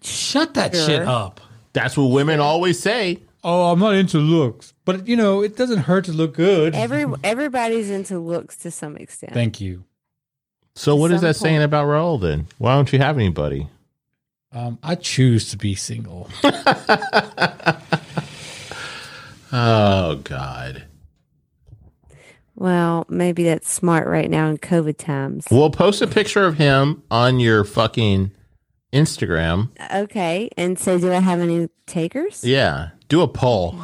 Shut 0.02 0.54
that 0.56 0.76
Sure. 0.76 0.86
shit 0.86 1.02
up. 1.02 1.42
That's 1.74 1.98
what 1.98 2.06
women 2.12 2.40
always 2.40 2.80
say. 2.80 3.22
Oh, 3.48 3.72
I'm 3.72 3.78
not 3.80 3.94
into 3.94 4.18
looks. 4.18 4.74
But, 4.86 5.08
you 5.08 5.16
know, 5.16 5.44
it 5.44 5.56
doesn't 5.56 5.78
hurt 5.80 6.06
to 6.06 6.12
look 6.12 6.34
good. 6.34 6.74
Every 6.74 7.06
everybody's 7.24 7.92
into 7.92 8.18
looks 8.20 8.56
to 8.58 8.72
some 8.72 8.98
extent. 8.98 9.34
Thank 9.34 9.62
you. 9.62 9.84
So 10.74 10.96
what 10.96 11.12
is 11.12 11.22
Some 11.22 11.28
that 11.30 11.36
saying 11.36 11.62
about 11.62 11.86
Raul 11.86 12.20
then? 12.20 12.48
Why 12.58 12.74
don't 12.74 12.92
you 12.92 12.98
have 13.00 13.18
anybody? 13.18 13.70
Um, 14.52 14.80
I 14.82 14.96
choose 14.96 15.50
to 15.52 15.58
be 15.58 15.76
single. 15.76 16.30
Oh 19.54 20.16
God. 20.24 20.84
well, 22.56 23.06
maybe 23.08 23.44
that's 23.46 23.72
smart 23.72 24.08
right 24.08 24.30
now 24.30 24.48
in 24.50 24.58
COVID 24.58 24.98
times. 24.98 25.46
We'll 25.50 25.70
post 25.70 26.02
a 26.02 26.08
picture 26.08 26.46
of 26.46 26.58
him 26.58 27.04
on 27.10 27.40
your 27.40 27.64
fucking 27.64 28.32
Instagram. 28.92 29.70
Okay, 29.94 30.50
and 30.58 30.78
so 30.78 30.98
do 31.00 31.12
I 31.14 31.20
have 31.20 31.40
any 31.40 31.70
takers? 31.86 32.44
Yeah. 32.44 32.90
Do 33.08 33.22
a 33.22 33.28
poll. 33.28 33.76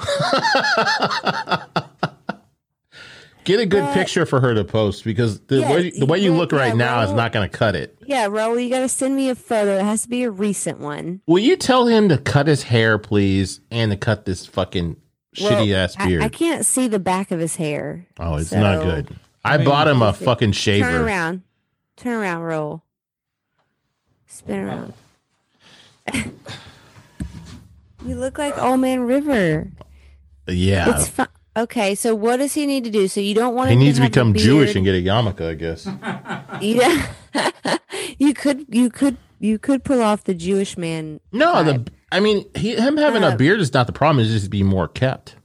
Get 3.43 3.59
a 3.59 3.66
good 3.66 3.82
But- 3.82 3.93
picture 3.95 4.27
for 4.27 4.40
her 4.40 4.53
to 4.53 4.64
post 4.64 5.03
because 5.03 5.40
the 5.41 5.61
Yeah, 5.61 5.72
way 5.74 5.90
the 5.90 6.06
way 6.06 6.19
you 6.19 6.32
yeah, 6.32 6.38
look 6.38 6.51
right 6.51 6.67
yeah, 6.69 6.74
now 6.74 7.01
is 7.01 7.11
not 7.11 7.32
going 7.32 7.50
to 7.50 7.58
cut 7.58 7.75
it. 7.75 7.98
Yeah, 8.06 8.27
Raul, 8.27 8.64
you 8.64 8.69
got 8.69 8.82
to 8.82 8.88
send 8.90 9.16
me 9.16 9.30
a 9.30 9.35
photo. 9.35 9.77
It 9.80 9.83
has 9.83 10.03
to 10.03 10.09
be 10.09 10.22
a 10.24 10.30
recent 10.30 10.80
one. 10.80 11.22
Will 11.25 11.40
you 11.40 11.56
tell 11.58 11.88
him 11.88 12.08
to 12.09 12.19
cut 12.19 12.45
his 12.45 12.64
hair, 12.64 13.00
please, 13.00 13.59
and 13.72 13.90
to 13.91 13.98
cut 13.98 14.25
this 14.25 14.45
fucking 14.45 14.95
Well, 15.41 15.51
shitty 15.51 15.74
ass 15.74 15.95
beard? 15.95 16.22
I, 16.22 16.30
can't 16.30 16.64
see 16.67 16.88
the 16.88 17.00
back 17.00 17.32
of 17.32 17.40
his 17.40 17.56
hair. 17.56 18.06
oh, 18.19 18.35
it's 18.35 18.51
so- 18.51 18.59
not 18.59 18.83
good. 18.83 19.09
I 19.43 19.58
bought 19.64 19.88
him 19.88 20.03
a 20.03 20.14
fucking 20.14 20.51
shaver. 20.51 20.88
Turn 20.88 21.01
around. 21.01 21.41
Turn 21.98 22.14
around, 22.22 22.41
Raul. 22.43 22.82
Spin 24.27 24.59
around. 24.59 24.93
you 28.05 28.15
look 28.15 28.38
like 28.38 28.57
Old 28.57 28.80
Man 28.80 29.01
River. 29.01 29.71
Yeah. 30.47 30.95
It's 30.95 31.07
fun. 31.07 31.27
Okay, 31.57 31.95
so 31.95 32.15
what 32.15 32.38
does 32.38 32.53
he 32.53 32.65
need 32.65 32.85
to 32.85 32.89
do? 32.89 33.07
So 33.09 33.19
you 33.19 33.35
don't 33.35 33.53
want 33.55 33.67
to. 33.69 33.71
He 33.71 33.77
needs 33.80 33.97
to 33.99 34.05
become 34.05 34.33
Jewish 34.33 34.73
and 34.75 34.85
get 34.85 34.95
a 34.95 35.01
yarmulke, 35.03 35.41
I 35.49 35.53
guess. 35.55 35.85
Yeah. 36.61 37.07
you 38.19 38.33
could 38.33 38.65
you 38.69 38.89
could 38.89 39.17
you 39.39 39.57
could 39.57 39.83
pull 39.83 40.01
off 40.01 40.23
the 40.25 40.33
Jewish 40.35 40.77
man. 40.77 41.19
No, 41.31 41.53
vibe. 41.55 41.85
the 41.85 41.91
I 42.11 42.19
mean, 42.19 42.45
he, 42.55 42.75
him 42.75 42.97
having 42.97 43.23
Uh, 43.23 43.31
a 43.31 43.35
beard 43.35 43.59
is 43.59 43.73
not 43.73 43.88
the 43.88 43.93
problem. 43.93 44.23
It's 44.23 44.31
just 44.31 44.49
be 44.51 44.61
more 44.63 44.88
kept. 44.88 45.35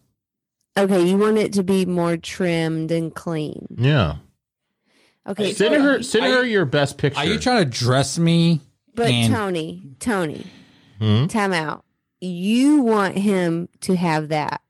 Okay, 0.76 1.02
you 1.08 1.16
want 1.16 1.38
it 1.38 1.54
to 1.54 1.62
be 1.62 1.86
more 1.86 2.16
trimmed 2.18 2.90
and 2.90 3.14
clean. 3.14 3.66
Yeah. 3.78 4.16
Okay, 5.26 5.52
Send 5.54 5.74
so- 5.74 5.80
her, 5.82 6.02
send 6.02 6.26
her 6.26 6.44
you- 6.44 6.52
your 6.52 6.64
best 6.66 6.98
picture. 6.98 7.18
Are 7.20 7.24
you 7.24 7.38
trying 7.38 7.64
to 7.64 7.70
dress 7.70 8.18
me? 8.18 8.60
but 8.94 9.08
and- 9.10 9.32
Tony, 9.32 9.82
Tony, 10.00 10.46
Hmm? 11.00 11.26
time 11.28 11.52
out. 11.54 11.82
You 12.20 12.80
want 12.80 13.16
him 13.18 13.68
to 13.82 13.96
have 13.96 14.28
that. 14.28 14.62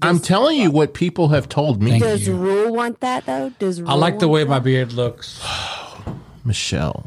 I'm 0.00 0.20
telling 0.20 0.58
you 0.58 0.70
what 0.70 0.94
people 0.94 1.28
have 1.28 1.48
told 1.48 1.82
me, 1.82 1.90
Thank 1.90 2.02
Does 2.02 2.26
you. 2.26 2.34
Rule 2.34 2.74
want 2.74 3.00
that 3.00 3.26
though? 3.26 3.50
Does 3.58 3.80
I 3.80 3.82
Rule 3.82 3.96
like 3.98 4.18
the 4.18 4.28
want 4.28 4.32
way 4.34 4.44
my 4.44 4.58
beard 4.58 4.92
looks. 4.92 5.44
Michelle. 6.44 7.06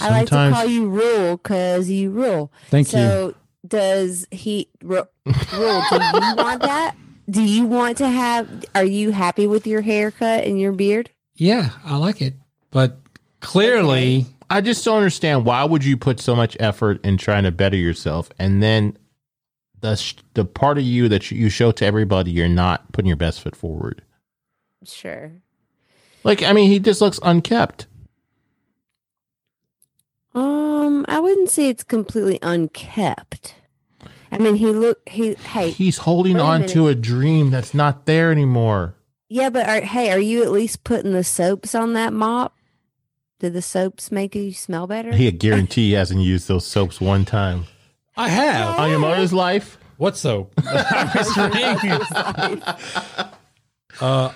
I 0.00 0.10
like 0.10 0.28
to 0.28 0.50
call 0.52 0.66
you 0.66 0.88
Rule 0.88 1.36
because 1.36 1.88
you 1.88 2.10
rule. 2.10 2.52
Thank 2.70 2.88
you. 2.88 2.98
so 2.98 3.34
does 3.66 4.26
he 4.30 4.68
Rule? 4.82 5.08
Do 5.26 5.32
you 5.32 5.34
want 6.36 6.62
that? 6.62 6.94
Do 7.30 7.42
you 7.42 7.64
want 7.64 7.98
to 7.98 8.08
have? 8.08 8.64
Are 8.74 8.84
you 8.84 9.10
happy 9.10 9.46
with 9.46 9.66
your 9.66 9.80
haircut 9.80 10.44
and 10.44 10.60
your 10.60 10.72
beard? 10.72 11.10
Yeah, 11.36 11.70
I 11.84 11.96
like 11.96 12.20
it. 12.20 12.34
But 12.70 12.98
clearly, 13.40 14.26
I 14.50 14.60
just 14.60 14.84
don't 14.84 14.98
understand 14.98 15.44
why 15.44 15.64
would 15.64 15.84
you 15.84 15.96
put 15.96 16.20
so 16.20 16.36
much 16.36 16.56
effort 16.60 17.04
in 17.04 17.16
trying 17.16 17.44
to 17.44 17.52
better 17.52 17.76
yourself, 17.76 18.30
and 18.38 18.62
then 18.62 18.96
the 19.84 19.96
sh- 19.96 20.14
the 20.32 20.46
part 20.46 20.78
of 20.78 20.84
you 20.84 21.08
that 21.10 21.30
you 21.30 21.50
show 21.50 21.70
to 21.72 21.84
everybody, 21.84 22.30
you're 22.30 22.48
not 22.48 22.90
putting 22.92 23.06
your 23.06 23.18
best 23.18 23.42
foot 23.42 23.54
forward. 23.54 24.02
Sure. 24.82 25.32
Like, 26.24 26.42
I 26.42 26.54
mean, 26.54 26.70
he 26.70 26.78
just 26.78 27.02
looks 27.02 27.20
unkept. 27.22 27.86
Um, 30.34 31.04
I 31.06 31.20
wouldn't 31.20 31.50
say 31.50 31.68
it's 31.68 31.84
completely 31.84 32.38
unkept. 32.42 33.56
I 34.32 34.38
mean, 34.38 34.56
he 34.56 34.66
look 34.66 35.06
he 35.08 35.34
hey 35.34 35.70
He's 35.70 35.98
holding 35.98 36.36
Wait 36.36 36.40
a 36.40 36.44
on 36.44 36.66
to 36.68 36.88
a 36.88 36.94
dream 36.94 37.50
that's 37.50 37.74
not 37.74 38.06
there 38.06 38.32
anymore. 38.32 38.94
yeah, 39.28 39.50
but 39.50 39.68
are, 39.68 39.82
hey, 39.82 40.10
are 40.10 40.18
you 40.18 40.42
at 40.42 40.50
least 40.50 40.82
putting 40.82 41.12
the 41.12 41.22
soaps 41.22 41.74
on 41.74 41.92
that 41.92 42.12
mop? 42.12 42.56
Did 43.38 43.52
the 43.52 43.62
soaps 43.62 44.10
make 44.10 44.34
you 44.34 44.52
smell 44.52 44.86
better? 44.86 45.12
He 45.14 45.30
guarantee 45.30 45.88
he 45.88 45.92
hasn't 45.92 46.22
used 46.22 46.48
those 46.48 46.66
soaps 46.66 47.00
one 47.00 47.24
time. 47.26 47.66
I 48.16 48.28
have. 48.28 48.78
On 48.78 48.90
your 48.90 48.98
mother's 48.98 49.32
life? 49.32 49.78
What 49.96 50.16
soap? 50.16 50.54
uh, 50.64 50.64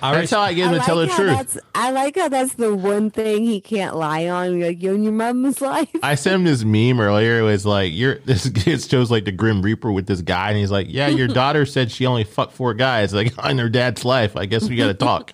I 0.01 0.13
That's 0.13 0.31
how 0.31 0.39
I 0.39 0.53
get 0.53 0.71
him 0.71 0.79
to 0.79 0.85
tell 0.85 0.97
the 0.97 1.07
how 1.07 1.15
truth. 1.17 1.37
That's, 1.37 1.57
I 1.75 1.91
like 1.91 2.15
how 2.15 2.29
that's 2.29 2.53
the 2.53 2.73
one 2.73 3.09
thing 3.11 3.43
he 3.43 3.59
can't 3.59 3.95
lie 3.95 4.27
on. 4.27 4.57
You're 4.57 4.69
like, 4.69 4.81
you 4.81 4.93
and 4.93 5.03
your 5.03 5.11
mama's 5.13 5.59
life. 5.59 5.89
I 6.01 6.15
sent 6.15 6.35
him 6.35 6.43
this 6.45 6.63
meme 6.63 6.99
earlier. 7.01 7.39
It 7.39 7.43
was 7.43 7.65
like, 7.65 7.91
"You're 7.93 8.15
this." 8.25 8.45
It 8.45 8.81
shows 8.83 9.11
like 9.11 9.25
the 9.25 9.33
Grim 9.33 9.61
Reaper 9.61 9.91
with 9.91 10.07
this 10.07 10.21
guy, 10.21 10.49
and 10.49 10.57
he's 10.57 10.71
like, 10.71 10.87
"Yeah, 10.89 11.07
your 11.07 11.27
daughter 11.41 11.65
said 11.65 11.91
she 11.91 12.05
only 12.05 12.23
fucked 12.23 12.53
four 12.53 12.73
guys 12.73 13.13
like 13.13 13.33
on 13.43 13.57
her 13.57 13.69
dad's 13.69 14.05
life. 14.05 14.37
I 14.37 14.45
guess 14.45 14.69
we 14.69 14.77
got 14.77 14.87
to 14.87 14.93
talk." 14.93 15.33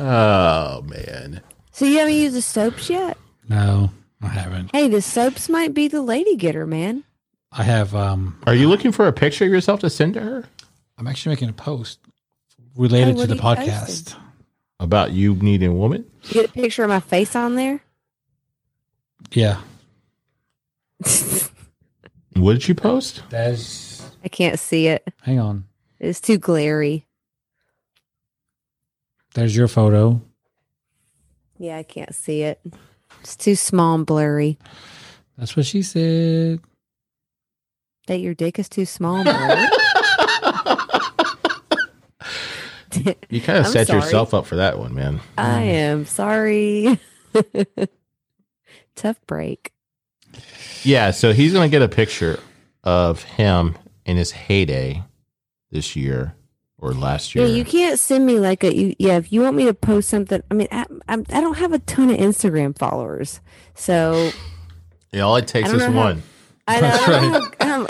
oh 0.00 0.82
man, 0.82 1.40
So 1.72 1.84
you 1.84 1.98
haven't 1.98 2.14
used 2.14 2.34
the 2.36 2.42
soaps 2.42 2.88
yet? 2.90 3.16
no, 3.48 3.90
I 4.22 4.28
haven't. 4.28 4.70
Hey, 4.72 4.88
the 4.88 5.00
soaps 5.02 5.48
might 5.48 5.74
be 5.74 5.86
the 5.88 6.02
lady 6.02 6.36
getter, 6.36 6.66
man. 6.66 7.04
I 7.52 7.62
have. 7.62 7.94
Um, 7.94 8.38
are 8.46 8.54
you 8.54 8.68
looking 8.68 8.92
for 8.92 9.06
a 9.06 9.12
picture 9.12 9.44
of 9.44 9.50
yourself 9.50 9.80
to 9.80 9.90
send 9.90 10.14
to 10.14 10.20
her 10.20 10.44
I'm 10.98 11.06
actually 11.06 11.34
making 11.34 11.48
a 11.48 11.52
post 11.54 12.00
related 12.76 13.16
what 13.16 13.18
to 13.18 13.24
are 13.24 13.26
the 13.28 13.34
you 13.36 13.40
podcast. 13.40 13.86
posting? 13.86 14.20
about 14.80 15.12
you 15.12 15.34
needing 15.36 15.70
a 15.70 15.74
woman? 15.74 16.04
You 16.24 16.34
get 16.34 16.50
a 16.50 16.52
picture 16.52 16.82
of 16.84 16.88
my 16.90 17.00
face 17.00 17.34
on 17.36 17.54
there. 17.54 17.80
Yeah, 19.32 19.60
What 22.34 22.52
did 22.54 22.68
you 22.68 22.74
post? 22.74 23.22
that's. 23.30 24.02
I 24.24 24.28
can't 24.28 24.58
see 24.58 24.88
it. 24.88 25.06
Hang 25.22 25.38
on. 25.38 25.64
It's 26.00 26.20
too 26.20 26.38
glary. 26.38 27.06
There's 29.34 29.56
your 29.56 29.68
photo. 29.68 30.20
Yeah, 31.58 31.76
I 31.78 31.82
can't 31.82 32.14
see 32.14 32.42
it. 32.42 32.60
It's 33.28 33.36
too 33.36 33.56
small 33.56 33.94
and 33.94 34.06
blurry. 34.06 34.58
That's 35.36 35.54
what 35.54 35.66
she 35.66 35.82
said. 35.82 36.60
That 38.06 38.20
your 38.20 38.32
dick 38.32 38.58
is 38.58 38.70
too 38.70 38.86
small 38.86 39.16
and 39.16 39.24
blurry. 39.24 39.68
You 43.28 43.40
kind 43.40 43.58
of 43.58 43.66
I'm 43.66 43.72
set 43.72 43.86
sorry. 43.86 44.00
yourself 44.00 44.34
up 44.34 44.46
for 44.46 44.56
that 44.56 44.78
one, 44.78 44.94
man. 44.94 45.20
I 45.36 45.60
mm. 45.60 45.66
am 45.66 46.06
sorry. 46.06 46.98
Tough 48.96 49.20
break. 49.26 49.72
Yeah, 50.82 51.12
so 51.12 51.32
he's 51.32 51.52
gonna 51.52 51.68
get 51.68 51.82
a 51.82 51.88
picture 51.88 52.40
of 52.82 53.22
him 53.22 53.76
in 54.04 54.16
his 54.16 54.32
heyday 54.32 55.04
this 55.70 55.94
year 55.94 56.34
or 56.78 56.92
last 56.92 57.34
year. 57.34 57.46
Yeah, 57.46 57.54
you 57.54 57.64
can't 57.64 57.98
send 57.98 58.24
me 58.26 58.38
like 58.38 58.62
a 58.64 58.74
you. 58.74 58.94
Yeah, 58.98 59.16
if 59.16 59.32
you 59.32 59.40
want 59.42 59.56
me 59.56 59.64
to 59.66 59.74
post 59.74 60.08
something, 60.08 60.42
I 60.50 60.54
mean, 60.54 60.68
I, 60.70 60.86
I'm, 61.08 61.24
I 61.30 61.40
don't 61.40 61.58
have 61.58 61.72
a 61.72 61.78
ton 61.80 62.10
of 62.10 62.16
Instagram 62.18 62.76
followers, 62.78 63.40
so 63.74 64.30
Yeah, 65.12 65.22
all 65.22 65.36
it 65.36 65.46
takes 65.48 65.70
is 65.70 65.82
how- 65.82 65.92
one. 65.92 66.22
I, 66.70 66.80
That's 66.82 67.06
don't 67.06 67.32
know 67.32 67.40
how, 67.60 67.76
um, 67.80 67.86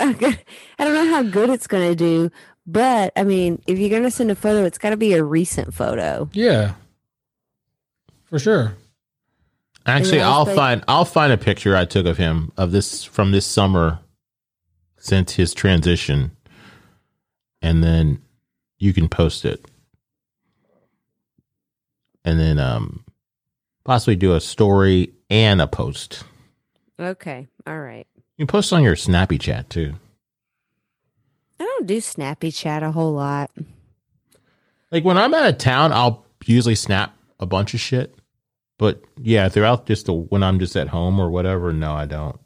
I 0.79 0.85
don't 0.85 0.93
know 0.93 1.13
how 1.13 1.21
good 1.23 1.49
it's 1.49 1.67
going 1.67 1.89
to 1.89 1.95
do. 1.95 2.31
But 2.65 3.11
I 3.17 3.23
mean, 3.25 3.61
if 3.67 3.77
you're 3.77 3.89
going 3.89 4.03
to 4.03 4.11
send 4.11 4.31
a 4.31 4.35
photo, 4.35 4.63
it's 4.63 4.77
got 4.77 4.91
to 4.91 4.97
be 4.97 5.13
a 5.13 5.23
recent 5.23 5.73
photo. 5.73 6.29
Yeah, 6.31 6.75
for 8.25 8.39
sure. 8.39 8.75
Actually, 9.85 10.21
I'll 10.21 10.31
also- 10.31 10.55
find 10.55 10.83
I'll 10.87 11.03
find 11.05 11.33
a 11.33 11.37
picture 11.37 11.75
I 11.75 11.83
took 11.85 12.05
of 12.05 12.17
him 12.17 12.51
of 12.55 12.71
this 12.71 13.03
from 13.03 13.31
this 13.31 13.45
summer 13.45 13.99
since 14.97 15.33
his 15.33 15.53
transition, 15.53 16.31
and 17.61 17.83
then 17.83 18.21
you 18.79 18.93
can 18.93 19.07
post 19.09 19.45
it, 19.45 19.63
and 22.25 22.39
then 22.39 22.59
um 22.59 23.03
possibly 23.83 24.15
do 24.15 24.33
a 24.33 24.41
story 24.41 25.13
and 25.29 25.61
a 25.61 25.67
post. 25.67 26.23
Okay, 26.99 27.47
all 27.65 27.79
right. 27.79 28.07
You 28.37 28.45
can 28.45 28.47
post 28.47 28.73
on 28.73 28.83
your 28.83 28.95
Snappy 28.95 29.37
Chat 29.37 29.69
too. 29.69 29.93
I 31.59 31.63
don't 31.65 31.87
do 31.87 31.99
Snappy 32.01 32.51
Chat 32.51 32.83
a 32.83 32.91
whole 32.91 33.13
lot. 33.13 33.51
Like 34.91 35.03
when 35.03 35.17
I'm 35.17 35.33
out 35.33 35.47
of 35.49 35.57
town, 35.57 35.91
I'll 35.91 36.25
usually 36.45 36.75
snap 36.75 37.15
a 37.39 37.45
bunch 37.45 37.73
of 37.73 37.79
shit. 37.79 38.15
But 38.77 39.01
yeah, 39.17 39.49
throughout 39.49 39.85
just 39.85 40.05
the, 40.05 40.13
when 40.13 40.41
I'm 40.41 40.57
just 40.59 40.75
at 40.77 40.87
home 40.87 41.19
or 41.19 41.29
whatever, 41.29 41.73
no, 41.73 41.93
I 41.93 42.05
don't. 42.05 42.39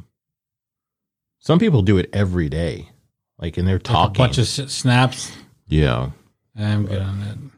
Some 1.39 1.59
people 1.59 1.83
do 1.83 1.97
it 1.97 2.09
every 2.11 2.49
day, 2.49 2.89
like 3.37 3.57
and 3.57 3.67
they're 3.67 3.75
Like 3.75 3.83
talking. 3.83 4.15
a 4.15 4.27
bunch 4.27 4.37
of 4.39 4.47
snaps. 4.47 5.31
yeah. 5.67 6.09
I'm 6.57 6.85
good 6.85 7.01
on 7.01 7.51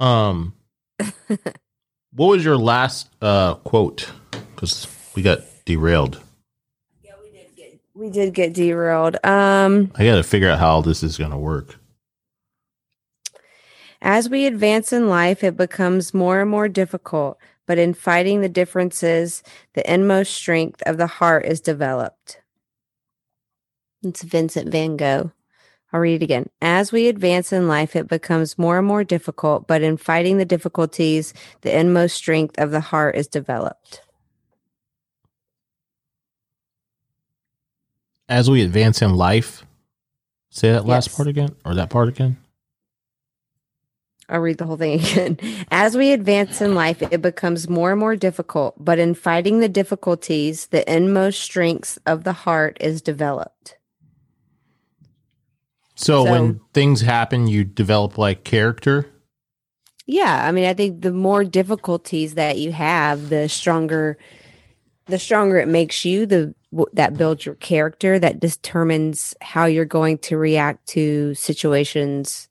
that. 0.00 0.04
Um. 0.04 0.54
what 2.12 2.26
was 2.26 2.44
your 2.44 2.56
last 2.58 3.08
uh 3.22 3.54
quote? 3.54 4.10
Because 4.54 4.86
we 5.14 5.22
got 5.22 5.40
derailed. 5.64 6.20
Yeah, 7.02 7.12
we 7.94 8.10
did 8.10 8.34
get 8.34 8.52
derailed. 8.52 9.16
Um, 9.24 9.92
I 9.94 10.04
got 10.04 10.16
to 10.16 10.22
figure 10.22 10.50
out 10.50 10.58
how 10.58 10.80
this 10.82 11.02
is 11.02 11.16
going 11.18 11.30
to 11.30 11.38
work. 11.38 11.76
as 14.02 14.28
we 14.28 14.46
advance 14.46 14.92
in 14.92 15.08
life, 15.08 15.42
it 15.42 15.56
becomes 15.56 16.12
more 16.12 16.40
and 16.40 16.50
more 16.50 16.68
difficult. 16.68 17.38
But 17.66 17.78
in 17.78 17.94
fighting 17.94 18.42
the 18.42 18.48
differences, 18.50 19.42
the 19.72 19.90
inmost 19.90 20.34
strength 20.34 20.82
of 20.84 20.98
the 20.98 21.06
heart 21.06 21.46
is 21.46 21.62
developed. 21.62 22.42
It's 24.02 24.22
Vincent 24.22 24.70
van 24.70 24.98
Gogh. 24.98 25.32
I'll 25.94 26.00
read 26.00 26.20
it 26.20 26.24
again. 26.24 26.50
As 26.60 26.90
we 26.90 27.06
advance 27.06 27.52
in 27.52 27.68
life, 27.68 27.94
it 27.94 28.08
becomes 28.08 28.58
more 28.58 28.78
and 28.78 28.86
more 28.86 29.04
difficult, 29.04 29.68
but 29.68 29.80
in 29.80 29.96
fighting 29.96 30.38
the 30.38 30.44
difficulties, 30.44 31.32
the 31.60 31.78
inmost 31.78 32.16
strength 32.16 32.58
of 32.58 32.72
the 32.72 32.80
heart 32.80 33.14
is 33.14 33.28
developed. 33.28 34.02
As 38.28 38.50
we 38.50 38.62
advance 38.62 39.02
in 39.02 39.14
life, 39.14 39.64
say 40.50 40.72
that 40.72 40.84
last 40.84 41.14
part 41.14 41.28
again, 41.28 41.54
or 41.64 41.76
that 41.76 41.90
part 41.90 42.08
again. 42.08 42.38
I'll 44.28 44.40
read 44.40 44.58
the 44.58 44.66
whole 44.66 44.76
thing 44.76 44.98
again. 45.00 45.38
As 45.70 45.96
we 45.96 46.10
advance 46.10 46.60
in 46.60 46.74
life, 46.74 47.02
it 47.02 47.22
becomes 47.22 47.68
more 47.68 47.92
and 47.92 48.00
more 48.00 48.16
difficult, 48.16 48.84
but 48.84 48.98
in 48.98 49.14
fighting 49.14 49.60
the 49.60 49.68
difficulties, 49.68 50.66
the 50.66 50.92
inmost 50.92 51.40
strength 51.40 51.98
of 52.04 52.24
the 52.24 52.32
heart 52.32 52.78
is 52.80 53.00
developed. 53.00 53.76
So, 55.94 56.24
So- 56.24 56.30
when 56.30 56.60
things 56.72 57.00
happen, 57.02 57.46
you 57.46 57.64
develop 57.64 58.18
like 58.18 58.44
character. 58.44 59.06
Yeah, 60.06 60.46
I 60.46 60.52
mean, 60.52 60.66
I 60.66 60.74
think 60.74 61.00
the 61.00 61.12
more 61.12 61.44
difficulties 61.44 62.34
that 62.34 62.58
you 62.58 62.72
have, 62.72 63.30
the 63.30 63.48
stronger, 63.48 64.18
the 65.06 65.18
stronger 65.18 65.56
it 65.56 65.68
makes 65.68 66.04
you. 66.04 66.26
The 66.26 66.54
that 66.92 67.16
builds 67.16 67.46
your 67.46 67.54
character. 67.54 68.18
That 68.18 68.40
determines 68.40 69.34
how 69.40 69.64
you're 69.66 69.84
going 69.84 70.18
to 70.18 70.36
react 70.36 70.88
to 70.88 71.34
situations 71.34 72.48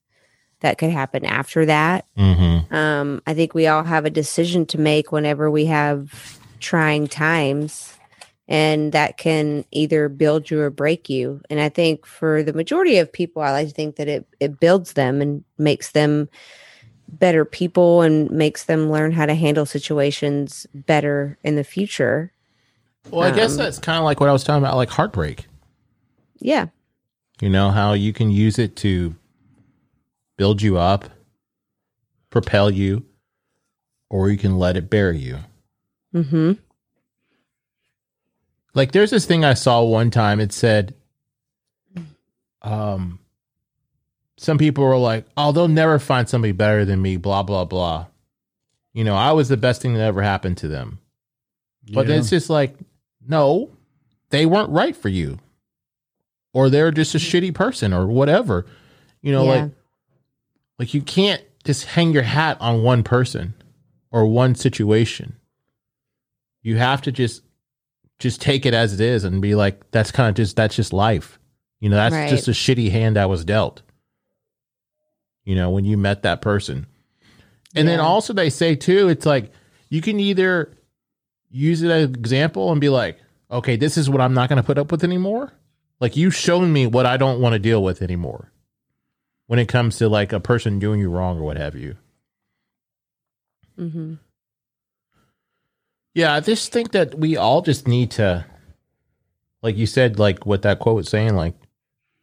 that 0.62 0.78
could 0.78 0.90
happen 0.90 1.26
after 1.26 1.66
that. 1.66 2.06
Mm-hmm. 2.18 2.74
Um, 2.74 3.22
I 3.28 3.34
think 3.34 3.54
we 3.54 3.68
all 3.68 3.84
have 3.84 4.06
a 4.06 4.10
decision 4.10 4.66
to 4.68 4.80
make 4.80 5.12
whenever 5.12 5.52
we 5.52 5.66
have 5.66 6.40
trying 6.60 7.08
times, 7.08 7.93
and 8.48 8.92
that 8.92 9.18
can 9.18 9.66
either 9.72 10.10
build 10.10 10.52
you 10.52 10.60
or 10.60 10.70
break 10.70 11.10
you. 11.10 11.42
And 11.50 11.60
I 11.60 11.70
think 11.70 12.06
for 12.06 12.44
the 12.44 12.54
majority 12.54 12.98
of 12.98 13.12
people, 13.12 13.42
I 13.42 13.52
like 13.52 13.68
to 13.70 13.74
think 13.74 13.96
that 13.98 14.08
it 14.08 14.26
it 14.40 14.60
builds 14.60 14.94
them 14.94 15.22
and 15.22 15.44
makes 15.58 15.92
them 15.92 16.30
better 17.08 17.46
people 17.46 18.02
and 18.02 18.30
makes 18.32 18.64
them 18.66 18.92
learn 18.92 19.12
how 19.12 19.26
to 19.26 19.36
handle 19.36 19.66
situations 19.66 20.66
better 20.74 21.38
in 21.44 21.56
the 21.56 21.64
future. 21.64 22.32
Well, 23.12 23.22
I 23.32 23.36
guess 23.36 23.52
Um, 23.52 23.58
that's 23.58 23.80
kind 23.80 23.98
of 23.98 24.04
like 24.04 24.20
what 24.20 24.30
I 24.30 24.34
was 24.34 24.44
talking 24.44 24.64
about, 24.64 24.76
like 24.76 24.90
heartbreak. 24.90 25.48
Yeah, 26.40 26.68
You 27.42 27.50
know 27.50 27.72
how 27.72 27.94
you 27.94 28.14
can 28.14 28.32
use 28.32 28.58
it 28.60 28.76
to 28.78 29.16
build 30.38 30.62
you 30.62 30.78
up, 30.78 31.06
propel 32.30 32.72
you, 32.72 33.06
or 34.10 34.30
you 34.30 34.38
can 34.38 34.58
let 34.58 34.78
it 34.78 34.90
bury 34.90 35.18
you. 35.18 35.38
mm-hmm. 36.14 36.54
Like 38.74 38.92
there's 38.92 39.12
this 39.12 39.26
thing 39.26 39.46
I 39.46 39.54
saw 39.54 39.84
one 39.84 40.10
time. 40.10 40.40
It 40.40 40.52
said, 40.52 40.96
um, 42.62 43.20
some 44.38 44.58
people 44.58 44.84
were 44.84 44.98
like, 44.98 45.26
"Oh, 45.38 45.52
they'll 45.52 45.68
never 45.68 46.00
find 46.00 46.28
somebody 46.28 46.52
better 46.54 46.86
than 46.86 47.02
me." 47.02 47.18
Blah 47.18 47.44
blah 47.44 47.66
blah. 47.66 48.08
You 48.94 49.04
know, 49.04 49.16
I 49.16 49.32
was 49.32 49.50
the 49.50 49.58
best 49.58 49.82
thing 49.82 49.94
that 49.94 50.02
ever 50.02 50.22
happened 50.22 50.58
to 50.58 50.68
them. 50.68 51.00
But 51.92 52.08
Yeah. 52.08 52.16
it's 52.16 52.30
just 52.30 52.50
like, 52.50 52.76
no, 53.28 53.70
they 54.30 54.46
weren't 54.46 54.70
right 54.70 54.96
for 54.96 55.10
you, 55.10 55.40
or 56.54 56.70
they're 56.70 56.92
just 56.92 57.16
a 57.16 57.18
shitty 57.18 57.54
person, 57.54 57.92
or 57.94 58.08
whatever. 58.08 58.66
You 59.22 59.32
know, 59.32 59.44
Yeah. 59.46 59.50
like, 59.64 59.72
like 60.80 60.94
you 60.94 61.02
can't 61.02 61.42
just 61.64 61.86
hang 61.86 62.12
your 62.12 62.24
hat 62.24 62.58
on 62.60 62.84
one 62.84 63.04
person 63.04 63.54
or 64.12 64.26
one 64.28 64.56
situation. 64.56 65.36
You 66.62 66.78
have 66.78 67.02
to 67.04 67.12
just 67.12 67.42
just 68.20 68.42
take 68.42 68.66
it 68.66 68.74
as 68.74 68.94
it 68.94 69.02
is 69.02 69.24
and 69.24 69.42
be 69.42 69.56
like, 69.56 69.90
that's 69.92 70.12
kind 70.12 70.30
of 70.30 70.36
just 70.36 70.56
that's 70.56 70.76
just 70.76 70.94
life. 70.94 71.40
You 71.80 71.90
know, 71.90 71.96
that's 71.98 72.14
Right. 72.16 72.30
just 72.30 72.48
a 72.48 72.52
shitty 72.52 72.92
hand 72.92 73.18
I 73.18 73.26
was 73.26 73.44
dealt. 73.44 73.82
You 75.44 75.56
know, 75.56 75.70
when 75.72 75.84
you 75.86 75.98
met 75.98 76.24
that 76.24 76.42
person. 76.42 76.88
And 77.76 77.88
then 77.88 78.00
also 78.00 78.34
they 78.34 78.50
say 78.50 78.76
too, 78.76 79.10
it's 79.10 79.26
like 79.26 79.52
you 79.90 80.00
can 80.02 80.20
either 80.20 80.72
use 81.50 81.82
it 81.82 81.90
as 81.90 82.06
an 82.06 82.16
example 82.16 82.72
and 82.72 82.80
be 82.80 82.90
like, 82.90 83.20
okay, 83.52 83.76
this 83.76 83.98
is 83.98 84.10
what 84.10 84.22
I'm 84.22 84.34
not 84.34 84.48
going 84.48 84.58
to 84.58 84.64
put 84.66 84.78
up 84.78 84.92
with 84.92 85.04
anymore. 85.04 85.52
Like 86.00 86.16
you've 86.16 86.36
shown 86.36 86.72
me 86.72 86.88
what 86.88 87.06
I 87.06 87.18
don't 87.18 87.42
want 87.42 87.54
to 87.54 87.60
deal 87.60 87.84
with 87.84 88.02
anymore 88.02 88.52
when 89.48 89.60
it 89.60 89.68
comes 89.68 89.98
to 89.98 90.08
like 90.08 90.32
a 90.32 90.40
person 90.40 90.80
doing 90.80 91.00
you 91.00 91.10
wrong 91.10 91.40
or 91.40 91.44
what 91.44 91.58
have 91.58 91.76
you. 91.76 91.98
hmm 93.78 94.14
Yeah, 96.14 96.34
I 96.34 96.40
just 96.42 96.72
think 96.72 96.92
that 96.92 97.18
we 97.18 97.38
all 97.38 97.62
just 97.62 97.88
need 97.88 98.12
to, 98.12 98.46
like 99.62 99.76
you 99.78 99.88
said, 99.88 100.20
like 100.20 100.46
what 100.46 100.62
that 100.62 100.80
quote 100.80 100.96
was 100.96 101.10
saying, 101.10 101.36
like 101.36 101.56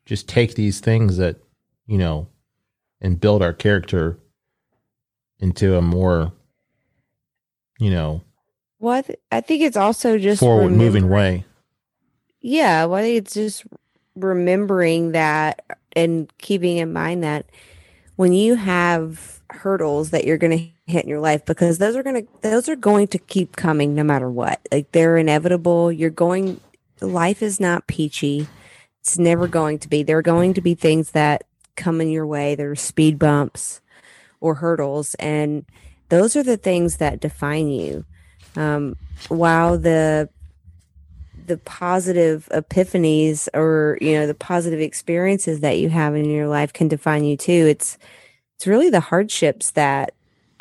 just 0.07 0.29
take 0.29 0.55
these 0.55 0.81
things 0.81 1.17
that, 1.17 1.37
you 1.87 1.99
know, 1.99 2.29
and 3.01 3.21
build 3.21 3.43
our 3.43 3.53
character 3.53 4.19
into 5.41 5.77
a 5.77 5.83
more, 5.83 6.33
you 7.79 7.91
know, 7.91 8.23
Well, 8.79 9.03
I, 9.09 9.37
I 9.37 9.41
think 9.41 9.63
it's 9.63 9.77
also 9.77 10.19
just 10.19 10.41
forward 10.41 10.73
moving 10.73 11.09
way. 11.09 11.45
Yeah, 12.41 12.85
well, 12.85 13.01
I 13.01 13.03
think 13.03 13.19
it's 13.19 13.35
just 13.35 13.65
remembering 14.15 15.13
that 15.13 15.65
and 15.97 16.31
keeping 16.39 16.77
in 16.77 16.93
mind 16.93 17.25
that 17.25 17.47
when 18.17 18.33
you 18.33 18.55
have 18.55 19.40
hurdles 19.53 20.11
that 20.11 20.25
you're 20.25 20.39
going 20.39 20.57
to 20.57 20.93
hit 20.93 21.05
in 21.05 21.09
your 21.09 21.21
life, 21.21 21.45
because 21.45 21.79
those 21.79 21.97
are 21.97 22.03
going 22.03 22.27
to 22.27 22.29
those 22.43 22.69
are 22.69 22.77
going 22.77 23.09
to 23.09 23.19
keep 23.19 23.57
coming 23.57 23.95
no 23.95 24.05
matter 24.05 24.31
what. 24.31 24.61
Like 24.73 24.93
they're 24.93 25.17
inevitable. 25.17 25.93
You're 25.93 26.11
going. 26.11 26.61
Life 27.01 27.43
is 27.43 27.61
not 27.61 27.87
peachy. 27.87 28.47
It's 29.01 29.19
never 29.19 29.49
going 29.49 29.79
to 29.81 29.89
be. 29.89 30.03
There 30.03 30.19
are 30.19 30.23
going 30.23 30.55
to 30.55 30.61
be 30.61 30.75
things 30.75 31.13
that 31.13 31.45
come 31.77 32.01
in 32.01 32.11
your 32.11 32.27
way. 32.27 32.55
There's 32.55 32.81
speed 32.81 33.19
bumps 33.19 33.81
or 34.41 34.57
hurdles, 34.57 35.15
and 35.15 35.65
those 36.11 36.37
are 36.37 36.43
the 36.43 36.57
things 36.57 36.99
that 36.99 37.21
define 37.21 37.69
you. 37.69 38.05
Um, 38.57 38.97
while 39.29 39.79
the 39.79 40.29
the 41.47 41.57
positive 41.59 42.49
epiphanies 42.53 43.49
or 43.55 43.99
you 44.01 44.13
know 44.13 44.27
the 44.27 44.35
positive 44.35 44.81
experiences 44.81 45.61
that 45.61 45.79
you 45.79 45.89
have 45.89 46.15
in 46.15 46.31
your 46.31 46.47
life 46.47 46.73
can 46.73 46.87
define 46.87 47.25
you 47.25 47.37
too 47.37 47.67
it's 47.69 47.99
it's 48.61 48.67
really 48.67 48.91
the 48.91 49.01
hardships 49.01 49.71
that 49.71 50.13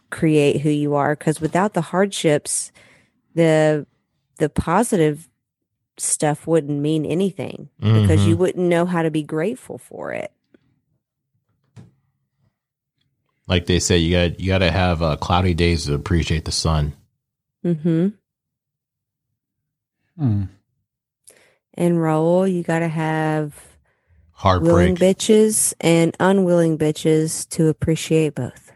create 0.09 0.61
who 0.61 0.69
you 0.69 0.95
are 0.95 1.17
because 1.17 1.41
without 1.41 1.73
the 1.73 1.81
hardships 1.81 2.71
the 3.35 3.85
the 4.37 4.47
positive 4.47 5.27
stuff 5.97 6.47
wouldn't 6.47 6.79
mean 6.79 7.05
anything 7.05 7.67
because 7.77 8.25
you 8.25 8.37
wouldn't 8.37 8.65
know 8.65 8.85
how 8.85 9.01
to 9.01 9.11
be 9.11 9.21
grateful 9.21 9.77
for 9.77 10.13
it 10.13 10.31
like 13.47 13.65
they 13.65 13.79
say, 13.79 13.97
you 13.97 14.15
got 14.15 14.39
you 14.39 14.47
got 14.47 14.59
to 14.59 14.71
have 14.71 15.01
uh, 15.01 15.17
cloudy 15.17 15.53
days 15.53 15.85
to 15.85 15.93
appreciate 15.95 16.45
the 16.45 16.51
sun. 16.51 16.93
mm-hmm. 17.65 18.09
Hmm. 20.17 20.43
and 21.73 21.95
Raul, 21.97 22.51
you 22.51 22.61
got 22.61 22.79
to 22.79 22.87
have 22.87 23.68
Heartbreak. 24.39 24.73
willing 24.73 24.95
bitches 24.95 25.73
and 25.81 26.15
unwilling 26.19 26.77
bitches 26.77 27.47
to 27.49 27.67
appreciate 27.67 28.35
both 28.35 28.69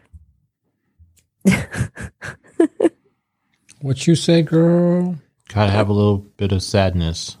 What 3.80 4.06
you 4.06 4.14
say, 4.14 4.40
girl? 4.40 5.16
Got 5.52 5.66
to 5.66 5.72
have 5.72 5.90
a 5.90 5.92
little 5.92 6.16
bit 6.16 6.52
of 6.52 6.62
sadness. 6.62 7.36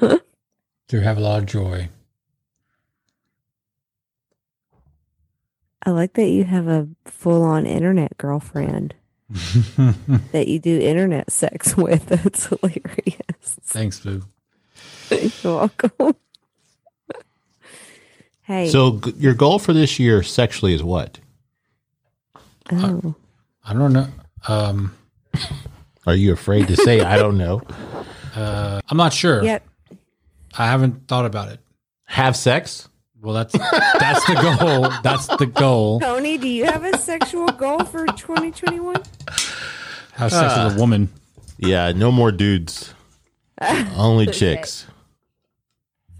To 0.00 1.00
have 1.00 1.16
a 1.16 1.20
lot 1.20 1.38
of 1.38 1.46
joy. 1.46 1.88
I 5.84 5.90
like 5.90 6.14
that 6.14 6.28
you 6.28 6.42
have 6.44 6.66
a 6.66 6.88
full 7.04 7.42
on 7.42 7.66
internet 7.66 8.18
girlfriend 8.18 8.94
that 10.32 10.48
you 10.48 10.58
do 10.58 10.80
internet 10.80 11.30
sex 11.30 11.76
with. 11.76 12.06
That's 12.08 12.46
hilarious. 12.46 13.56
Thanks, 13.62 14.00
Boo. 14.00 14.22
You're 15.10 15.56
welcome. 15.56 16.16
Hey. 18.46 18.68
So 18.68 18.98
g- 19.00 19.14
your 19.18 19.34
goal 19.34 19.58
for 19.58 19.72
this 19.72 19.98
year 19.98 20.22
sexually 20.22 20.74
is 20.74 20.82
what? 20.82 21.18
oh. 22.72 23.14
I 23.64 23.72
don't 23.72 23.92
know. 23.92 24.06
Um, 24.48 24.94
Are 26.06 26.14
you 26.14 26.32
afraid 26.32 26.68
to 26.68 26.76
say 26.76 27.00
I 27.00 27.16
don't 27.16 27.36
know? 27.36 27.62
uh, 28.36 28.80
I'm 28.88 28.96
not 28.96 29.12
sure. 29.12 29.42
Yep. 29.42 29.66
I 30.56 30.66
haven't 30.66 31.08
thought 31.08 31.26
about 31.26 31.48
it. 31.50 31.60
Have 32.04 32.36
sex? 32.36 32.88
Well, 33.20 33.34
that's 33.34 33.52
that's 33.52 34.24
the 34.26 34.56
goal. 34.60 34.88
That's 35.02 35.26
the 35.26 35.46
goal. 35.46 35.98
Tony, 36.00 36.38
do 36.38 36.46
you 36.48 36.64
have 36.66 36.84
a 36.84 36.96
sexual 36.96 37.48
goal 37.48 37.82
for 37.84 38.06
2021? 38.06 38.94
Have 40.12 40.30
sex 40.30 40.54
Uh, 40.54 40.66
with 40.68 40.76
a 40.76 40.80
woman. 40.80 41.08
Yeah, 41.58 41.90
no 41.92 42.12
more 42.12 42.30
dudes. 42.30 42.94
Only 43.96 44.26
chicks. 44.28 44.86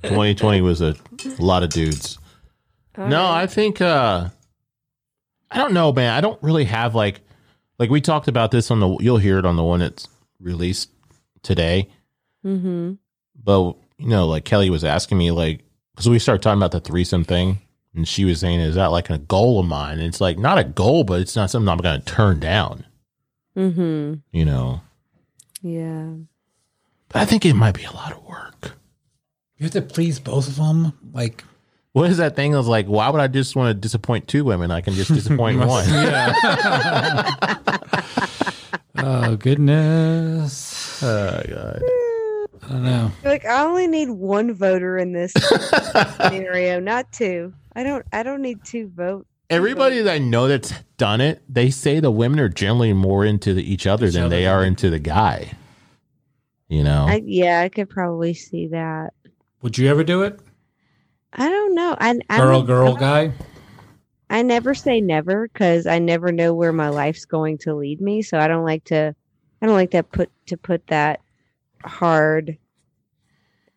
2020 0.09 0.61
was 0.61 0.81
a 0.81 0.95
lot 1.39 1.63
of 1.63 1.71
dudes. 1.71 2.19
No, 2.99 3.27
I 3.29 3.47
think 3.47 3.81
uh 3.81 4.29
I 5.51 5.59
don't 5.59 5.75
know, 5.75 5.93
man. 5.93 6.13
I 6.13 6.21
don't 6.21 6.43
really 6.43 6.65
have 6.65 6.95
like 6.95 7.21
like 7.79 7.91
we 7.91 8.01
talked 8.01 8.29
about 8.29 8.51
this 8.51 8.71
on 8.71 8.81
the 8.81 8.97
you'll 9.01 9.19
hear 9.19 9.39
it 9.39 9.45
on 9.47 9.57
the 9.57 9.63
one 9.65 9.81
that's 9.81 10.09
released 10.41 10.91
today. 11.43 11.89
Mm-hmm. 12.45 12.95
But 13.43 13.77
you 13.99 14.09
know, 14.09 14.27
like 14.27 14.45
Kelly 14.45 14.71
was 14.71 14.85
asking 14.85 15.19
me 15.19 15.31
like 15.31 15.63
because 15.95 16.09
we 16.09 16.19
started 16.19 16.43
talking 16.43 16.59
about 16.59 16.73
the 16.73 16.81
threesome 16.81 17.25
thing 17.25 17.59
and 17.95 18.07
she 18.07 18.25
was 18.25 18.41
saying, 18.41 18.61
Is 18.61 18.75
that 18.77 18.87
like 18.93 19.09
a 19.11 19.19
goal 19.19 19.61
of 19.61 19.67
mine? 19.67 19.99
And 19.99 20.07
it's 20.09 20.21
like 20.21 20.39
not 20.39 20.59
a 20.59 20.65
goal, 20.65 21.05
but 21.05 21.21
it's 21.21 21.37
not 21.37 21.51
something 21.51 21.69
I'm 21.69 21.79
gonna 21.79 22.01
turn 22.01 22.41
down, 22.41 22.85
Mm-hmm. 23.57 24.15
you 24.33 24.45
know. 24.45 24.81
Yeah. 25.63 26.11
But 27.09 27.23
I 27.23 27.25
think 27.25 27.45
it 27.47 27.55
might 27.55 27.75
be 27.75 27.85
a 27.85 27.93
lot 27.93 28.13
of 28.13 28.23
work. 28.25 28.73
You 29.59 29.65
have 29.65 29.73
to 29.73 29.83
please 29.83 30.19
both 30.21 30.49
of 30.49 30.57
them. 30.57 30.93
Like, 31.13 31.43
What 31.93 32.11
is 32.11 32.19
that 32.19 32.37
thing? 32.37 32.55
I 32.55 32.59
was 32.59 32.67
like, 32.69 32.87
why 32.87 33.09
would 33.09 33.21
I 33.21 33.27
just 33.29 33.57
want 33.57 33.71
to 33.71 33.75
disappoint 33.75 34.29
two 34.29 34.45
women? 34.45 34.71
I 34.71 34.81
can 34.83 34.93
just 34.95 35.13
disappoint 35.13 35.59
one. 35.67 35.89
yeah. 35.91 36.35
oh 38.99 39.37
goodness. 39.37 41.03
Oh 41.03 41.43
god. 41.49 41.83
I 42.63 42.69
don't 42.69 42.85
know. 42.85 43.13
Like 43.25 43.45
I 43.45 43.65
only 43.65 43.87
need 43.87 44.11
one 44.11 44.53
voter 44.53 44.99
in 44.99 45.13
this 45.13 45.33
scenario, 46.17 46.81
not 46.81 47.13
two. 47.13 47.55
I 47.75 47.83
don't 47.83 48.05
I 48.13 48.23
don't 48.23 48.43
need 48.43 48.65
two 48.65 48.89
vote. 48.95 49.27
Everybody 49.49 50.01
that 50.03 50.13
I 50.13 50.19
know 50.19 50.49
that's 50.49 50.73
done 50.99 51.21
it, 51.21 51.41
they 51.49 51.71
say 51.71 52.01
the 52.01 52.11
women 52.11 52.41
are 52.41 52.49
generally 52.49 52.93
more 52.93 53.25
into 53.25 53.55
the, 53.55 53.63
each 53.63 53.87
other 53.87 54.07
Each 54.07 54.15
than 54.15 54.29
they 54.29 54.47
are 54.47 54.65
into 54.65 54.91
the 54.91 54.99
guy. 54.99 55.53
You 56.69 56.83
know, 56.83 57.07
I, 57.09 57.23
yeah, 57.25 57.61
I 57.61 57.69
could 57.69 57.89
probably 57.89 58.35
see 58.35 58.67
that. 58.69 59.13
Would 59.63 59.79
you 59.79 59.89
ever 59.89 60.05
do 60.05 60.23
it? 60.23 60.39
I 61.33 61.49
don't 61.49 61.75
know. 61.75 61.97
I, 61.99 62.19
I 62.31 62.39
Girl, 62.39 62.59
don't- 62.61 62.67
girl, 62.67 62.97
I- 62.97 63.01
guy. 63.01 63.33
I 64.29 64.43
never 64.43 64.75
say 64.75 65.01
never 65.01 65.47
because 65.47 65.87
I 65.87 66.01
never 66.01 66.33
know 66.33 66.53
where 66.53 66.73
my 66.73 66.89
life's 66.89 67.25
going 67.27 67.59
to 67.59 67.75
lead 67.77 68.01
me. 68.01 68.23
So 68.23 68.39
I 68.41 68.49
don't 68.49 68.65
like 68.65 68.83
to, 68.87 69.15
I 69.63 69.67
don't 69.67 69.77
like 69.77 69.93
that 69.93 70.11
put 70.11 70.31
to 70.47 70.57
put 70.57 70.85
that 70.89 71.21
hard, 71.85 72.59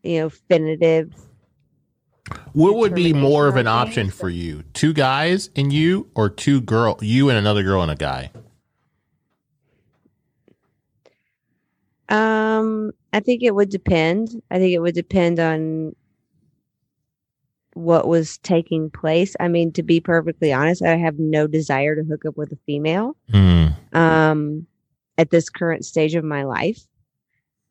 you 0.01 0.19
know, 0.21 0.29
definitive. 0.29 1.13
what 2.53 2.75
would 2.77 2.95
be 2.95 3.13
more 3.13 3.45
of 3.47 3.57
an 3.57 3.65
determination 3.65 4.07
option 4.07 4.09
for 4.09 4.27
you? 4.29 4.63
Two 4.73 4.91
guys 4.91 5.51
and 5.55 5.71
you, 5.71 6.09
or 6.15 6.31
two 6.31 6.61
girl, 6.61 6.97
you 6.99 7.29
and 7.29 7.37
another 7.37 7.61
girl 7.61 7.83
and 7.83 7.91
a 7.91 7.95
guy? 7.95 8.31
Um, 12.09 12.91
I 13.13 13.19
think 13.19 13.43
it 13.43 13.55
would 13.55 13.69
depend. 13.69 14.41
I 14.51 14.59
think 14.59 14.73
it 14.73 14.79
would 14.79 14.95
depend 14.95 15.39
on 15.39 15.95
what 17.73 18.07
was 18.07 18.37
taking 18.39 18.89
place. 18.89 19.35
I 19.39 19.47
mean, 19.47 19.71
to 19.73 19.83
be 19.83 19.99
perfectly 19.99 20.51
honest, 20.51 20.81
I 20.83 20.95
have 20.97 21.17
no 21.19 21.47
desire 21.47 21.95
to 21.95 22.03
hook 22.03 22.25
up 22.25 22.37
with 22.37 22.51
a 22.51 22.57
female. 22.65 23.15
Hmm. 23.31 23.67
um, 23.93 24.67
at 25.17 25.31
this 25.31 25.49
current 25.49 25.83
stage 25.85 26.15
of 26.15 26.23
my 26.23 26.43
life. 26.43 26.79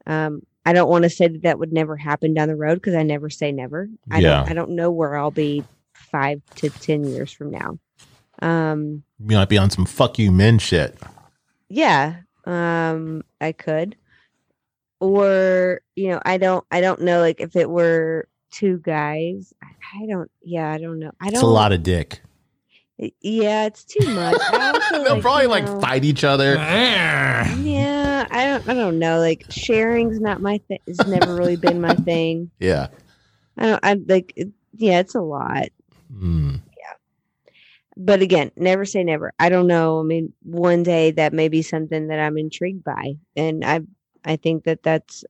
Um, 0.07 0.42
I 0.67 0.73
don't 0.75 0.91
want 0.91 1.05
to 1.05 1.10
say 1.10 1.28
that 1.28 1.42
that 1.44 1.58
would 1.58 1.73
never 1.73 1.97
happen 1.97 2.34
down 2.34 2.49
the 2.49 2.57
road 2.57 2.75
because 2.75 2.94
I 2.94 3.02
never 3.02 3.31
say 3.31 3.52
never. 3.52 3.89
I 4.10 4.18
Yeah. 4.18 4.41
don't. 4.41 4.50
I 4.50 4.55
don't 4.55 4.70
know 4.73 4.91
where 4.91 5.17
I'll 5.17 5.31
be 5.31 5.65
five 6.12 6.42
to 6.57 6.68
ten 6.68 7.05
years 7.07 7.33
from 7.33 7.50
now. 7.50 7.78
Um, 8.42 9.02
You 9.18 9.36
might 9.36 9.49
be 9.49 9.57
on 9.57 9.70
some 9.70 9.86
fuck 9.86 10.18
you 10.18 10.31
men 10.31 10.58
shit. 10.58 10.99
yeah, 11.70 12.17
um, 12.44 13.23
I 13.41 13.52
could, 13.52 13.97
or 15.01 15.81
you 15.97 16.09
know, 16.09 16.20
I 16.25 16.39
don't. 16.39 16.65
I 16.70 16.81
don't 16.81 17.01
know. 17.02 17.20
Like 17.20 17.41
if 17.41 17.57
it 17.57 17.68
were 17.70 18.28
two 18.51 18.78
guys, 18.78 19.52
I, 19.62 20.02
I 20.02 20.07
don't. 20.07 20.31
Yeah, 20.43 20.70
I 20.70 20.78
don't 20.78 20.99
know. 20.99 21.12
I 21.20 21.27
don't. 21.27 21.35
It's 21.35 21.43
a 21.43 21.47
lot 21.47 21.73
of 21.73 21.83
dick. 21.83 22.20
Yeah, 23.20 23.67
it's 23.67 23.85
too 23.85 24.09
much. 24.12 24.41
I 24.52 24.73
also, 24.73 24.81
They'll 25.05 25.12
like, 25.15 25.23
probably 25.23 25.43
you 25.44 25.49
like 25.51 25.65
know- 25.67 25.81
fight 25.81 26.05
each 26.05 26.25
other. 26.25 26.55
Yeah, 26.55 28.27
I 28.31 28.44
don't 28.47 28.68
I 28.68 28.75
don't 28.75 28.99
know. 28.99 29.20
Like 29.20 29.44
sharing's 29.51 30.20
not 30.20 30.41
my 30.41 30.59
thing. 30.68 30.81
It's 30.86 31.07
never 31.07 31.35
really 31.35 31.57
been 31.57 31.81
my 31.81 31.94
thing. 31.94 32.51
Yeah. 32.59 32.89
I 33.57 33.67
don't. 33.67 33.85
I 33.85 33.94
like. 34.07 34.33
It, 34.36 34.49
yeah, 34.75 35.01
it's 35.01 35.15
a 35.15 35.20
lot. 35.20 35.68
Mm. 36.12 36.60
But 37.97 38.23
again, 38.23 38.52
never 38.57 38.85
say 38.85 39.02
never. 39.02 39.33
I 39.41 39.49
don't 39.49 39.67
know. 39.67 39.99
I 39.99 40.02
mean, 40.05 40.33
one 40.44 40.85
day 40.85 41.10
that 41.12 41.33
may 41.33 41.49
be 41.49 41.62
something 41.62 42.09
that 42.09 42.20
I'm 42.20 42.39
intrigued 42.39 42.85
by, 42.85 43.15
and 43.35 43.65
I 43.65 43.81
I 44.29 44.37
think 44.37 44.65
that 44.65 44.83
that's 44.83 45.25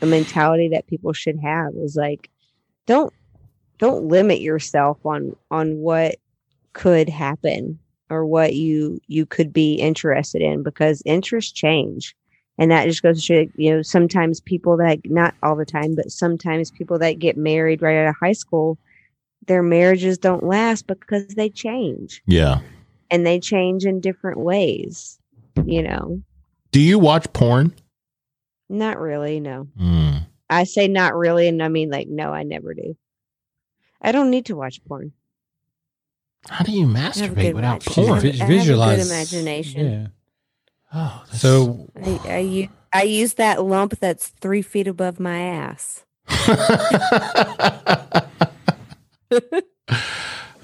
a 0.00 0.06
mentality 0.06 0.68
that 0.68 0.86
people 0.86 1.12
should 1.12 1.38
have. 1.40 1.74
Is 1.76 1.96
like, 1.96 2.30
don't 2.86 3.12
don't 3.78 4.06
limit 4.08 4.40
yourself 4.40 5.04
on 5.04 5.36
on 5.50 5.76
what 5.78 6.16
could 6.72 7.08
happen 7.08 7.78
or 8.10 8.24
what 8.26 8.54
you 8.54 9.00
you 9.08 9.26
could 9.26 9.52
be 9.52 9.74
interested 9.74 10.40
in 10.42 10.62
because 10.62 11.02
interests 11.04 11.52
change 11.52 12.14
and 12.58 12.70
that 12.70 12.84
just 12.86 13.02
goes 13.02 13.16
to 13.16 13.22
show 13.22 13.50
you 13.56 13.74
know 13.74 13.82
sometimes 13.82 14.40
people 14.40 14.76
that 14.76 14.98
not 15.06 15.34
all 15.42 15.56
the 15.56 15.64
time 15.64 15.94
but 15.96 16.10
sometimes 16.12 16.70
people 16.70 16.98
that 16.98 17.18
get 17.18 17.36
married 17.36 17.82
right 17.82 17.96
out 17.96 18.08
of 18.10 18.14
high 18.20 18.32
school 18.32 18.78
their 19.46 19.62
marriages 19.62 20.18
don't 20.18 20.44
last 20.44 20.86
because 20.86 21.26
they 21.28 21.48
change 21.48 22.22
Yeah. 22.26 22.60
and 23.10 23.26
they 23.26 23.40
change 23.40 23.84
in 23.84 24.00
different 24.00 24.38
ways 24.38 25.18
you 25.64 25.82
know 25.82 26.20
Do 26.70 26.80
you 26.80 26.98
watch 26.98 27.32
porn? 27.32 27.74
Not 28.70 28.98
really 28.98 29.40
no 29.40 29.66
Mm. 29.78 30.26
i 30.48 30.64
say 30.64 30.88
not 30.88 31.14
really 31.14 31.48
and 31.48 31.62
i 31.62 31.68
mean 31.68 31.90
like 31.90 32.08
no 32.08 32.32
i 32.32 32.42
never 32.44 32.72
do 32.74 32.96
i 34.00 34.12
don't 34.12 34.30
need 34.30 34.46
to 34.46 34.56
watch 34.56 34.82
porn 34.86 35.12
How 36.48 36.64
do 36.64 36.72
you 36.72 36.86
masturbate 36.86 37.52
without 37.54 37.84
imagine- 37.86 37.92
porn? 38.04 38.10
I 38.10 38.14
have 38.14 38.24
a 38.24 38.30
good 38.38 38.46
visualize 38.48 39.10
imagination. 39.10 39.84
Yeah. 39.84 40.06
Oh, 40.94 41.22
that's- 41.26 41.40
So 41.42 41.90
I, 42.92 43.02
use 43.02 43.34
that 43.34 43.62
lump 43.62 43.98
that's 44.00 44.28
three 44.40 44.62
feet 44.62 44.88
above 44.88 45.20
my 45.20 45.38
ass 45.40 46.04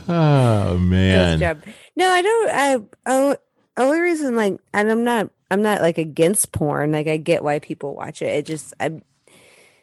oh 0.09 0.73
Good 0.75 0.81
man. 0.81 1.39
job. 1.39 1.63
No, 1.97 2.09
I 2.09 2.23
don't. 2.23 2.51
I 2.51 2.79
oh, 3.07 3.37
only 3.77 4.01
reason 4.01 4.37
like, 4.37 4.59
and 4.73 4.91
I'm 4.91 5.05
not. 5.05 5.31
I'm 5.51 5.63
not 5.63 5.81
like 5.81 5.99
against 5.99 6.53
porn. 6.53 6.93
Like 6.93 7.07
I 7.07 7.17
get 7.17 7.45
why 7.45 7.59
people 7.59 7.95
watch 7.95 8.23
it. 8.23 8.27
It 8.27 8.47
just 8.47 8.75
I, 8.81 9.01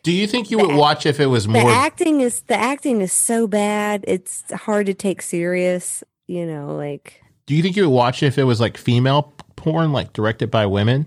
Do 0.03 0.11
you 0.11 0.27
think 0.27 0.51
you 0.51 0.57
would 0.59 0.71
act- 0.71 0.79
watch 0.79 1.05
if 1.05 1.19
it 1.19 1.27
was 1.27 1.43
the 1.45 1.51
more? 1.51 1.69
acting 1.71 2.21
is 2.21 2.41
the 2.41 2.55
acting 2.55 3.01
is 3.01 3.13
so 3.13 3.47
bad. 3.47 4.03
It's 4.07 4.43
hard 4.51 4.85
to 4.87 4.93
take 4.93 5.21
serious. 5.21 6.03
You 6.27 6.45
know, 6.45 6.75
like 6.75 7.21
do 7.45 7.53
you 7.55 7.61
think 7.61 7.75
you 7.75 7.83
would 7.89 7.95
watch 7.95 8.23
if 8.23 8.37
it 8.37 8.43
was 8.45 8.59
like 8.61 8.77
female 8.77 9.33
porn, 9.55 9.91
like 9.91 10.13
directed 10.13 10.49
by 10.51 10.65
women? 10.65 11.05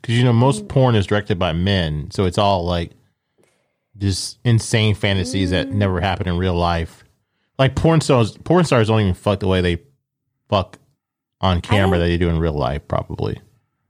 Because 0.00 0.16
you 0.18 0.24
know 0.24 0.32
Mm. 0.32 0.36
most 0.36 0.68
porn 0.68 0.94
is 0.94 1.06
directed 1.06 1.38
by 1.38 1.52
men, 1.54 2.10
so 2.10 2.24
it's 2.26 2.36
all 2.38 2.64
like 2.64 2.90
just 3.96 4.38
insane 4.44 4.94
fantasies 4.94 5.50
that 5.50 5.68
Mm. 5.68 5.74
never 5.74 6.00
happen 6.00 6.28
in 6.28 6.36
real 6.36 6.54
life. 6.54 7.04
Like 7.58 7.74
porn 7.76 8.00
stars, 8.00 8.36
porn 8.38 8.64
stars 8.64 8.88
don't 8.88 9.00
even 9.00 9.14
fuck 9.14 9.40
the 9.40 9.48
way 9.48 9.60
they 9.60 9.80
fuck 10.48 10.78
on 11.40 11.60
camera 11.60 11.98
that 11.98 12.06
they 12.06 12.16
do 12.16 12.28
in 12.28 12.38
real 12.38 12.54
life, 12.54 12.86
probably. 12.88 13.40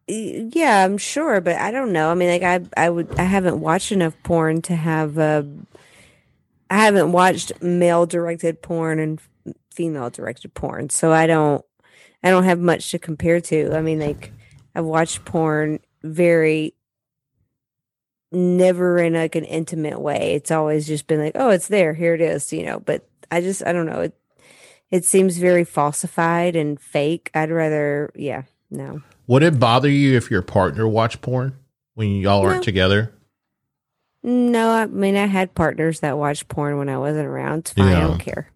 yeah, 0.07 0.85
I'm 0.85 0.99
sure, 0.99 1.41
but 1.41 1.57
I 1.57 1.71
don't 1.71 1.93
know. 1.93 2.11
I 2.11 2.15
mean, 2.15 2.29
like 2.29 2.43
I 2.43 2.85
I 2.87 2.91
would 2.91 3.19
I 3.19 3.25
haven't 3.25 3.61
watched 3.61 3.93
enough 3.93 4.15
porn 4.23 4.63
to 4.63 4.77
have. 4.77 5.19
Uh, 5.19 5.45
I 6.71 6.79
haven't 6.85 7.13
watched 7.13 7.53
male 7.63 8.07
directed 8.07 8.63
porn 8.63 8.99
and 8.99 9.21
female 9.71 10.11
directed 10.11 10.55
porn, 10.55 10.91
so 10.91 11.13
I 11.13 11.27
don't. 11.27 11.65
I 12.23 12.31
don't 12.31 12.45
have 12.45 12.59
much 12.59 12.91
to 12.93 12.99
compare 12.99 13.41
to. 13.43 13.75
I 13.77 13.83
mean, 13.83 14.01
like 14.01 14.33
I've 14.75 14.85
watched 14.85 15.25
porn 15.25 15.81
very 16.03 16.75
never 18.33 18.99
in 18.99 19.15
like 19.15 19.35
an 19.37 19.45
intimate 19.45 20.01
way. 20.01 20.35
It's 20.35 20.51
always 20.51 20.87
just 20.87 21.07
been 21.07 21.21
like, 21.21 21.33
oh, 21.35 21.51
it's 21.51 21.69
there, 21.69 21.95
here 21.95 22.15
it 22.15 22.21
is, 22.21 22.53
you 22.53 22.65
know. 22.65 22.81
But 22.81 23.09
I 23.31 23.41
just 23.41 23.65
I 23.67 23.73
don't 23.73 23.87
know. 23.87 24.01
It 24.01 24.15
it 24.95 25.05
seems 25.05 25.39
very 25.39 25.65
falsified 25.65 26.55
and 26.55 26.81
fake. 26.81 27.29
I'd 27.35 27.51
rather, 27.51 28.13
yeah, 28.15 28.43
no. 28.71 29.03
Would 29.27 29.43
it 29.43 29.59
bother 29.59 29.89
you 29.89 30.17
if 30.17 30.31
your 30.31 30.41
partner 30.41 30.87
watched 30.87 31.21
porn 31.21 31.59
when 31.95 32.11
y'all 32.11 32.47
aren't 32.47 32.63
together? 32.63 33.13
No, 34.23 34.71
I 34.71 34.87
mean 34.87 35.17
I 35.17 35.27
had 35.27 35.53
partners 35.57 35.99
that 36.01 36.17
watched 36.17 36.47
porn 36.47 36.79
when 36.79 36.89
I 36.89 36.97
wasn't 36.99 37.27
around. 37.27 37.59
It's 37.61 37.73
fine. 37.73 37.93
I 37.93 38.01
don't 38.03 38.21
care. 38.21 38.53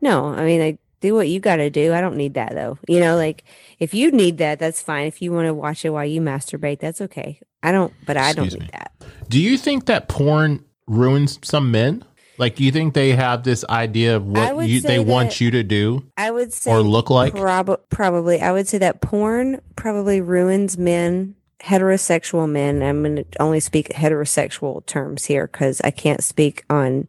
No, 0.00 0.28
I 0.28 0.44
mean 0.44 0.62
I 0.62 0.78
do 1.00 1.12
what 1.12 1.28
you 1.28 1.40
got 1.40 1.56
to 1.56 1.70
do. 1.70 1.92
I 1.92 2.00
don't 2.00 2.16
need 2.16 2.34
that 2.34 2.54
though. 2.54 2.78
You 2.86 3.00
know, 3.00 3.16
like 3.16 3.42
if 3.80 3.94
you 3.94 4.12
need 4.12 4.38
that, 4.38 4.60
that's 4.60 4.80
fine. 4.80 5.08
If 5.08 5.20
you 5.20 5.32
want 5.32 5.46
to 5.46 5.54
watch 5.54 5.84
it 5.84 5.90
while 5.90 6.06
you 6.06 6.20
masturbate, 6.20 6.78
that's 6.78 7.00
okay. 7.00 7.40
I 7.64 7.72
don't, 7.72 7.92
but 8.06 8.16
I 8.16 8.32
don't 8.32 8.44
Excuse 8.44 8.60
need 8.62 8.72
me. 8.72 8.78
that. 8.78 8.92
Do 9.28 9.40
you 9.40 9.58
think 9.58 9.86
that 9.86 10.06
porn 10.06 10.64
ruins 10.86 11.40
some 11.42 11.72
men? 11.72 12.04
Like, 12.38 12.56
do 12.56 12.64
you 12.64 12.72
think 12.72 12.94
they 12.94 13.12
have 13.12 13.44
this 13.44 13.64
idea 13.68 14.16
of 14.16 14.26
what 14.26 14.66
you, 14.68 14.80
they 14.80 14.96
say 14.96 14.98
want 14.98 15.40
you 15.40 15.50
to 15.52 15.62
do 15.62 16.04
I 16.16 16.30
would 16.30 16.52
say 16.52 16.70
or 16.70 16.80
look 16.80 17.10
like? 17.10 17.34
Prob- 17.34 17.80
probably. 17.90 18.40
I 18.40 18.52
would 18.52 18.66
say 18.66 18.78
that 18.78 19.00
porn 19.00 19.60
probably 19.76 20.20
ruins 20.20 20.76
men, 20.76 21.36
heterosexual 21.60 22.50
men. 22.50 22.82
I'm 22.82 23.02
going 23.02 23.16
to 23.16 23.24
only 23.40 23.60
speak 23.60 23.90
heterosexual 23.90 24.84
terms 24.86 25.24
here 25.24 25.46
because 25.46 25.80
I 25.82 25.90
can't 25.90 26.22
speak 26.22 26.64
on 26.68 27.08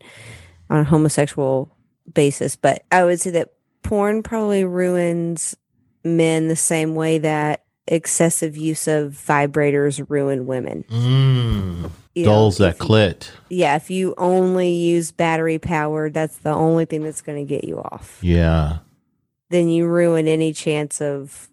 on 0.69 0.79
a 0.79 0.83
homosexual 0.83 1.75
basis. 2.13 2.55
But 2.55 2.83
I 2.91 3.03
would 3.03 3.19
say 3.19 3.31
that 3.31 3.53
porn 3.83 4.23
probably 4.23 4.63
ruins 4.63 5.55
men 6.03 6.47
the 6.47 6.55
same 6.55 6.95
way 6.95 7.17
that 7.19 7.63
excessive 7.87 8.57
use 8.57 8.87
of 8.87 9.11
vibrators 9.11 10.03
ruin 10.09 10.45
women. 10.45 10.85
Mm, 10.89 11.91
You 12.15 12.23
know, 12.25 12.31
dulls 12.31 12.57
that 12.59 12.75
if 12.75 12.79
you- 12.79 12.85
clit. 12.87 13.29
Yeah, 13.49 13.75
if 13.75 13.89
you 13.91 14.13
only 14.17 14.69
use 14.71 15.11
battery 15.11 15.59
powered, 15.59 16.13
that's 16.13 16.37
the 16.37 16.51
only 16.51 16.85
thing 16.85 17.03
that's 17.03 17.21
going 17.21 17.45
to 17.45 17.47
get 17.47 17.65
you 17.65 17.77
off 17.79 18.17
Yeah. 18.21 18.77
then 19.49 19.67
you 19.69 19.85
ruin 19.85 20.27
any 20.27 20.53
chance 20.53 21.01
of 21.01 21.49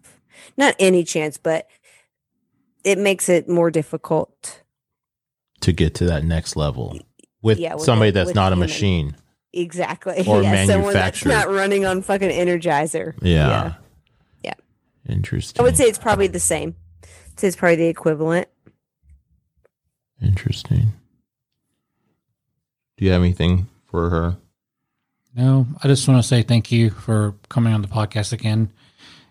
not 0.57 0.73
any 0.79 1.03
chance, 1.03 1.37
but 1.37 1.67
it 2.83 2.97
makes 2.97 3.29
it 3.29 3.47
more 3.49 3.69
difficult. 3.71 4.61
To 5.61 5.71
get 5.71 5.93
to 5.95 6.05
that 6.05 6.23
next 6.25 6.55
level 6.55 6.97
with 7.41 7.59
Yeah, 7.59 7.75
with 7.75 7.83
somebody 7.83 8.11
that's 8.11 8.27
with 8.27 8.35
not 8.35 8.51
a 8.51 8.55
human. 8.55 8.67
machine. 8.69 9.15
Exactly. 9.53 10.25
Or 10.25 10.43
someone 10.65 10.93
that's 10.93 11.23
not 11.25 11.49
running 11.49 11.85
on 11.85 12.01
fucking 12.01 12.29
Energizer. 12.29 13.13
Yeah. 13.21 13.75
Yeah. 14.43 14.53
Interesting. 15.07 15.61
I 15.61 15.63
would 15.63 15.77
say 15.77 15.85
it's 15.85 15.99
probably 15.99 16.27
the 16.27 16.39
same. 16.39 16.75
It's 17.41 17.55
probably 17.55 17.75
the 17.75 17.87
equivalent. 17.87 18.47
Interesting. 20.23 20.93
Do 22.97 23.05
you 23.05 23.11
have 23.11 23.21
anything 23.21 23.67
for 23.85 24.09
her? 24.09 24.37
no, 25.35 25.65
I 25.83 25.87
just 25.87 26.07
want 26.07 26.21
to 26.21 26.27
say 26.27 26.43
thank 26.43 26.71
you 26.71 26.91
for 26.91 27.33
coming 27.49 27.73
on 27.73 27.81
the 27.81 27.87
podcast 27.87 28.33
again 28.33 28.71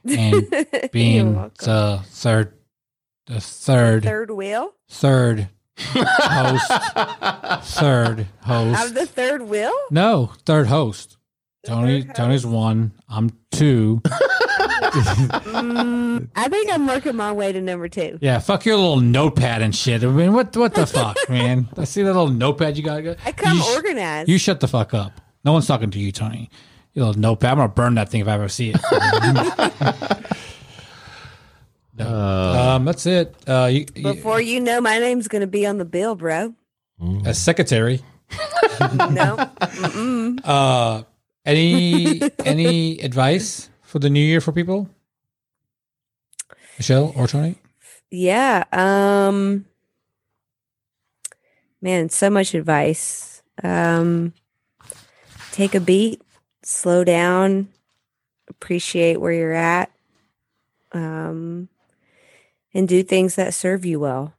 and 0.05 0.49
being 0.93 1.35
the 1.61 2.01
third, 2.07 2.55
the 3.27 3.41
third, 3.41 4.03
third 4.03 4.31
wheel. 4.33 4.73
third 4.89 5.49
host, 5.79 6.73
third 7.79 8.27
I'm 8.45 8.75
host. 8.75 8.95
the 8.95 9.07
third 9.07 9.43
wheel. 9.43 9.73
No, 9.93 10.33
third 10.45 10.67
host. 10.67 11.17
Tony, 11.65 12.03
Tony's 12.05 12.45
one. 12.45 12.93
I'm 13.09 13.31
two. 13.53 14.01
Mm, 14.05 16.29
I 16.37 16.49
think 16.49 16.73
I'm 16.73 16.87
working 16.87 17.17
my 17.17 17.33
way 17.33 17.53
to 17.53 17.61
number 17.61 17.89
two. 17.89 18.19
Yeah, 18.21 18.39
fuck 18.41 18.67
your 18.67 18.77
little 18.77 19.01
notepad 19.01 19.63
and 19.63 19.75
shit. 19.75 20.03
I 20.03 20.07
mean, 20.09 20.33
what 20.33 20.57
what 20.57 20.75
the 20.75 20.87
fuck, 20.87 21.17
man? 21.29 21.69
I 21.77 21.85
see 21.85 22.03
that 22.03 22.09
little 22.13 22.29
notepad 22.29 22.77
you 22.77 22.83
got. 22.83 23.05
I 23.25 23.33
come 23.33 23.57
you, 23.59 23.63
sh- 23.63 23.75
organized. 23.75 24.29
you 24.29 24.39
shut 24.39 24.61
the 24.61 24.69
fuck 24.69 24.93
up. 24.93 25.21
No 25.45 25.53
one's 25.53 25.67
talking 25.67 25.91
to 25.93 25.99
you, 25.99 26.13
Tony. 26.13 26.51
You 26.95 27.05
little 27.05 27.21
notepad. 27.21 27.53
I'm 27.53 27.57
gonna 27.59 27.69
burn 27.69 27.95
that 27.95 28.09
thing 28.11 28.21
if 28.23 28.29
I 28.29 28.35
ever 28.35 28.49
see 28.49 28.75
it. 28.75 28.81
No. 31.95 32.09
um, 32.09 32.87
that's 32.87 33.05
it. 33.05 33.37
Uh, 33.47 33.69
you, 33.71 33.85
you, 33.95 34.03
Before 34.15 34.41
you 34.41 34.61
know, 34.61 34.81
my 34.81 34.99
name's 34.99 35.29
going 35.29 35.43
to 35.43 35.47
be 35.47 35.67
on 35.67 35.77
the 35.77 35.85
bill, 35.85 36.15
bro. 36.15 36.55
as 37.27 37.39
secretary, 37.39 38.01
No. 39.11 39.37
Mm-mm. 39.61 40.41
uh, 40.43 41.03
any 41.45 42.23
any 42.45 42.99
advice 43.01 43.71
for 43.83 43.99
the 43.99 44.11
new 44.11 44.21
year 44.21 44.41
for 44.41 44.53
people? 44.53 44.89
Michelle 46.79 47.13
or 47.17 47.27
Tony? 47.27 47.57
Yeah. 48.11 48.65
Um 48.73 49.67
man, 51.81 52.09
so 52.09 52.31
much 52.31 52.55
advice. 52.55 53.43
Um 53.63 54.33
take 55.53 55.75
a 55.75 55.81
beat, 55.81 56.23
slow 56.63 57.05
down, 57.05 57.69
appreciate 58.49 59.21
where 59.21 59.33
you're 59.33 59.53
at. 59.53 59.91
Um 60.93 61.69
and 62.75 62.89
do 62.89 63.03
things 63.03 63.35
that 63.35 63.55
serve 63.55 63.85
you 63.85 64.01
well. 64.01 64.35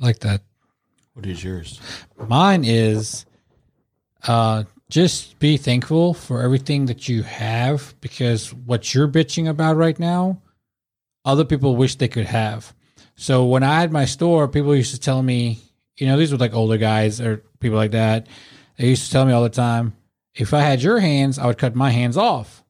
I 0.00 0.04
like 0.04 0.20
that. 0.20 0.42
What 1.14 1.26
is 1.26 1.42
yours? 1.44 1.80
Mine 2.28 2.64
is 2.64 3.26
uh 4.26 4.64
just 4.88 5.38
be 5.38 5.56
thankful 5.56 6.14
for 6.14 6.42
everything 6.42 6.86
that 6.86 7.08
you 7.08 7.22
have 7.22 7.94
because 8.00 8.52
what 8.52 8.92
you're 8.92 9.06
bitching 9.06 9.48
about 9.48 9.76
right 9.76 9.98
now 9.98 10.40
other 11.24 11.44
people 11.44 11.76
wish 11.76 11.96
they 11.96 12.08
could 12.08 12.26
have. 12.26 12.74
So 13.16 13.44
when 13.44 13.62
I 13.62 13.80
had 13.80 13.92
my 13.92 14.04
store, 14.04 14.48
people 14.48 14.74
used 14.74 14.94
to 14.94 15.00
tell 15.00 15.22
me, 15.22 15.58
you 15.96 16.06
know, 16.06 16.16
these 16.16 16.32
were 16.32 16.38
like 16.38 16.54
older 16.54 16.78
guys 16.78 17.20
or 17.20 17.38
people 17.60 17.76
like 17.76 17.90
that. 17.90 18.26
They 18.76 18.88
used 18.88 19.04
to 19.06 19.10
tell 19.10 19.26
me 19.26 19.32
all 19.32 19.42
the 19.42 19.50
time, 19.50 19.94
if 20.34 20.54
I 20.54 20.60
had 20.60 20.82
your 20.82 21.00
hands, 21.00 21.38
I 21.38 21.46
would 21.46 21.58
cut 21.58 21.74
my 21.74 21.90
hands 21.90 22.16
off. 22.16 22.64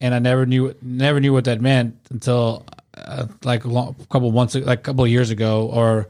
And 0.00 0.14
I 0.14 0.18
never 0.18 0.46
knew 0.46 0.74
never 0.80 1.18
knew 1.18 1.32
what 1.32 1.46
that 1.46 1.60
meant 1.60 1.96
until 2.10 2.66
uh, 2.96 3.26
like 3.42 3.64
a 3.64 3.68
long, 3.68 3.96
couple 4.10 4.30
months, 4.30 4.54
like 4.54 4.78
a 4.78 4.82
couple 4.82 5.04
years 5.08 5.30
ago, 5.30 5.68
or 5.72 6.08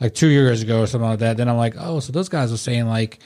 like 0.00 0.14
two 0.14 0.28
years 0.28 0.62
ago, 0.62 0.80
or 0.80 0.86
something 0.86 1.10
like 1.10 1.18
that. 1.18 1.36
Then 1.36 1.48
I'm 1.48 1.58
like, 1.58 1.74
oh, 1.78 2.00
so 2.00 2.12
those 2.12 2.30
guys 2.30 2.50
were 2.50 2.56
saying 2.56 2.86
like, 2.86 3.18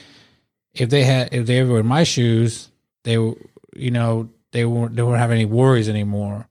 if 0.75 0.89
they 0.89 1.03
had 1.03 1.33
if 1.33 1.45
they 1.45 1.63
were 1.63 1.79
in 1.79 1.85
my 1.85 2.03
shoes, 2.03 2.69
they 3.03 3.13
you 3.13 3.91
know 3.91 4.29
they 4.51 4.65
won't 4.65 4.95
they 4.95 5.01
won't 5.01 5.19
have 5.19 5.31
any 5.31 5.45
worries 5.45 5.89
anymore. 5.89 6.47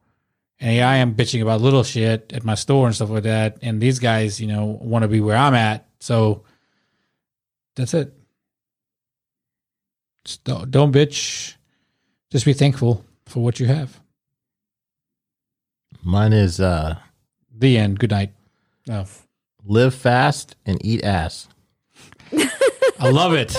And 0.60 0.72
here 0.72 0.86
I 0.86 0.96
am 0.96 1.14
bitching 1.14 1.42
about 1.42 1.60
little 1.60 1.82
shit 1.82 2.32
at 2.32 2.44
my 2.44 2.54
store 2.54 2.86
and 2.86 2.94
stuff 2.94 3.10
like 3.10 3.24
that. 3.24 3.58
And 3.60 3.80
these 3.80 3.98
guys, 3.98 4.40
you 4.40 4.46
know, 4.46 4.78
want 4.80 5.02
to 5.02 5.08
be 5.08 5.20
where 5.20 5.36
I'm 5.36 5.54
at. 5.54 5.86
So 6.00 6.44
that's 7.76 7.92
it. 7.92 8.14
Just 10.24 10.44
don't, 10.44 10.70
don't 10.70 10.92
bitch. 10.92 11.56
Just 12.30 12.46
be 12.46 12.52
thankful 12.52 13.04
for 13.26 13.42
what 13.42 13.60
you 13.60 13.66
have. 13.66 14.00
Mine 16.02 16.32
is 16.32 16.60
uh, 16.60 16.96
The 17.56 17.76
end. 17.78 17.98
Good 17.98 18.10
night. 18.10 18.32
Oh, 18.90 19.06
live 19.64 19.94
fast 19.94 20.56
and 20.66 20.78
eat 20.84 21.02
ass. 21.04 21.48
I 22.32 23.10
love 23.10 23.34
it. 23.34 23.54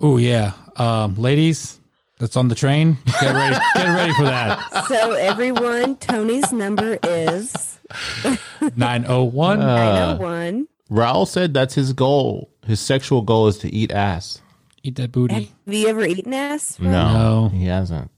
Oh 0.00 0.16
yeah, 0.18 0.52
um, 0.76 1.14
ladies, 1.16 1.80
that's 2.18 2.36
on 2.36 2.48
the 2.48 2.54
train. 2.54 2.98
Get 3.20 3.34
ready. 3.34 3.56
Get 3.74 3.86
ready 3.88 4.12
for 4.14 4.24
that. 4.24 4.84
So 4.88 5.12
everyone, 5.12 5.96
Tony's 5.96 6.52
number 6.52 6.98
is 7.02 7.78
Nine 8.76 9.04
oh 9.08 9.24
one. 9.24 9.60
Uh, 9.60 10.16
901. 10.18 10.68
Raul 10.90 11.26
said 11.26 11.54
that's 11.54 11.74
his 11.74 11.92
goal. 11.92 12.50
His 12.66 12.80
sexual 12.80 13.22
goal 13.22 13.48
is 13.48 13.58
to 13.58 13.72
eat 13.74 13.90
ass. 13.92 14.40
Eat 14.82 14.96
that 14.96 15.12
booty. 15.12 15.34
Have 15.34 15.64
booty. 15.64 15.78
you 15.78 15.88
ever 15.88 16.04
eaten 16.06 16.32
ass? 16.32 16.78
No, 16.78 16.90
No. 16.90 17.48
he 17.48 17.64
hasn't. 17.66 18.10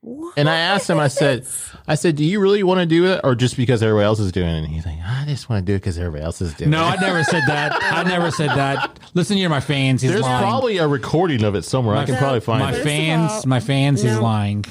What? 0.00 0.34
And 0.36 0.48
I 0.48 0.56
asked 0.58 0.88
him, 0.88 0.98
I 1.00 1.08
said, 1.08 1.46
I 1.88 1.96
said, 1.96 2.14
do 2.16 2.24
you 2.24 2.38
really 2.40 2.62
want 2.62 2.78
to 2.80 2.86
do 2.86 3.06
it 3.06 3.20
or 3.24 3.34
just 3.34 3.56
because 3.56 3.82
everybody 3.82 4.04
else 4.04 4.20
is 4.20 4.30
doing 4.30 4.48
it? 4.48 4.58
And 4.58 4.68
he's 4.68 4.86
like, 4.86 4.98
I 5.04 5.24
just 5.26 5.50
want 5.50 5.66
to 5.66 5.72
do 5.72 5.74
it 5.74 5.78
because 5.80 5.98
everybody 5.98 6.22
else 6.22 6.40
is 6.40 6.54
doing 6.54 6.70
No, 6.70 6.78
it. 6.88 7.00
No, 7.00 7.06
I 7.06 7.10
never 7.10 7.24
said 7.24 7.42
that. 7.48 7.76
I 7.82 8.04
never 8.04 8.30
said 8.30 8.50
that. 8.50 9.00
Listen 9.14 9.36
here, 9.36 9.48
my 9.48 9.58
fans. 9.60 10.00
He's 10.00 10.10
lying. 10.12 10.22
There's 10.22 10.30
lying. 10.30 10.44
probably 10.44 10.78
a 10.78 10.86
recording 10.86 11.42
of 11.42 11.56
it 11.56 11.62
somewhere. 11.64 11.96
I 11.96 12.04
can 12.04 12.14
So, 12.14 12.20
probably 12.20 12.40
find 12.40 12.60
my 12.64 12.72
it. 12.74 12.84
Fans. 12.84 13.32
all, 13.32 13.42
my 13.46 13.58
fans. 13.60 14.00
He's 14.02 14.12
no. 14.14 14.22
lying. 14.22 14.64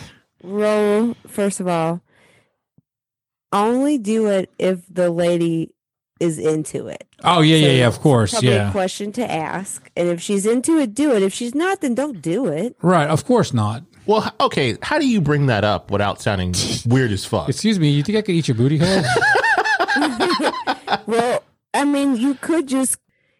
Raul, 0.43 1.15
first 1.27 1.59
of 1.59 1.67
all, 1.67 2.01
only 3.51 3.97
do 3.97 4.27
it 4.27 4.49
if 4.57 4.81
the 4.89 5.09
lady 5.09 5.73
is 6.19 6.39
into 6.39 6.87
it. 6.87 7.05
Oh 7.23 7.41
yeah, 7.41 7.57
yeah, 7.57 7.67
So 7.67 7.71
yeah. 7.73 7.87
Of 7.87 7.99
course, 7.99 8.31
Probably 8.31 8.49
a 8.49 8.55
yeah. 8.55 8.71
question 8.71 9.11
to 9.13 9.29
ask. 9.31 9.91
And 9.95 10.07
if 10.09 10.21
she's 10.21 10.45
into 10.45 10.77
it, 10.77 10.93
do 10.93 11.13
it. 11.13 11.21
If 11.21 11.33
she's 11.33 11.53
not, 11.53 11.81
then 11.81 11.95
don't 11.95 12.21
do 12.21 12.47
it. 12.47 12.75
Right. 12.81 13.07
Of 13.09 13.25
course 13.25 13.53
not. 13.53 13.83
Well, 14.07 14.33
okay. 14.39 14.77
How 14.81 14.97
do 14.99 15.07
you 15.07 15.21
bring 15.21 15.47
that 15.47 15.63
up 15.63 15.91
without 15.91 16.21
sounding 16.21 16.53
weird 16.85 17.11
as 17.11 17.25
fuck? 17.25 17.49
Excuse 17.49 17.79
me. 17.79 17.89
You 17.89 18.03
think 18.03 18.17
I 18.17 18.21
could 18.21 18.35
eat 18.35 18.47
your 18.47 18.55
booty 18.55 18.77
hole? 18.77 19.03
Well, 21.05 21.43
I 21.73 21.85
mean, 21.85 22.17
you 22.17 22.35
could 22.35 22.67
just 22.67 22.97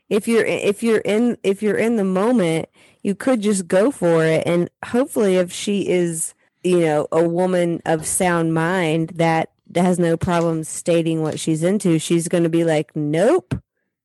if 0.10 0.28
you're 0.28 0.46
if 0.46 0.84
you're 0.84 1.00
in 1.00 1.38
if 1.44 1.62
you're 1.62 1.78
in 1.78 1.98
the 1.98 2.04
moment, 2.04 2.70
you 3.04 3.14
could 3.14 3.42
just 3.42 3.68
go 3.68 3.92
for 3.92 4.24
it 4.24 4.44
and 4.46 4.70
hopefully 4.86 5.36
if 5.36 5.52
she 5.52 5.88
is, 5.88 6.34
you 6.64 6.80
know, 6.80 7.08
a 7.12 7.28
woman 7.28 7.82
of 7.86 8.06
sound 8.06 8.54
mind 8.54 9.10
that 9.16 9.52
has 9.76 10.00
no 10.00 10.16
problem 10.16 10.64
stating 10.64 11.22
what 11.22 11.40
she's 11.40 11.62
into, 11.64 12.00
she's 12.00 12.28
going 12.28 12.44
to 12.44 12.50
be 12.50 12.64
like, 12.64 12.96
"Nope." 12.96 13.56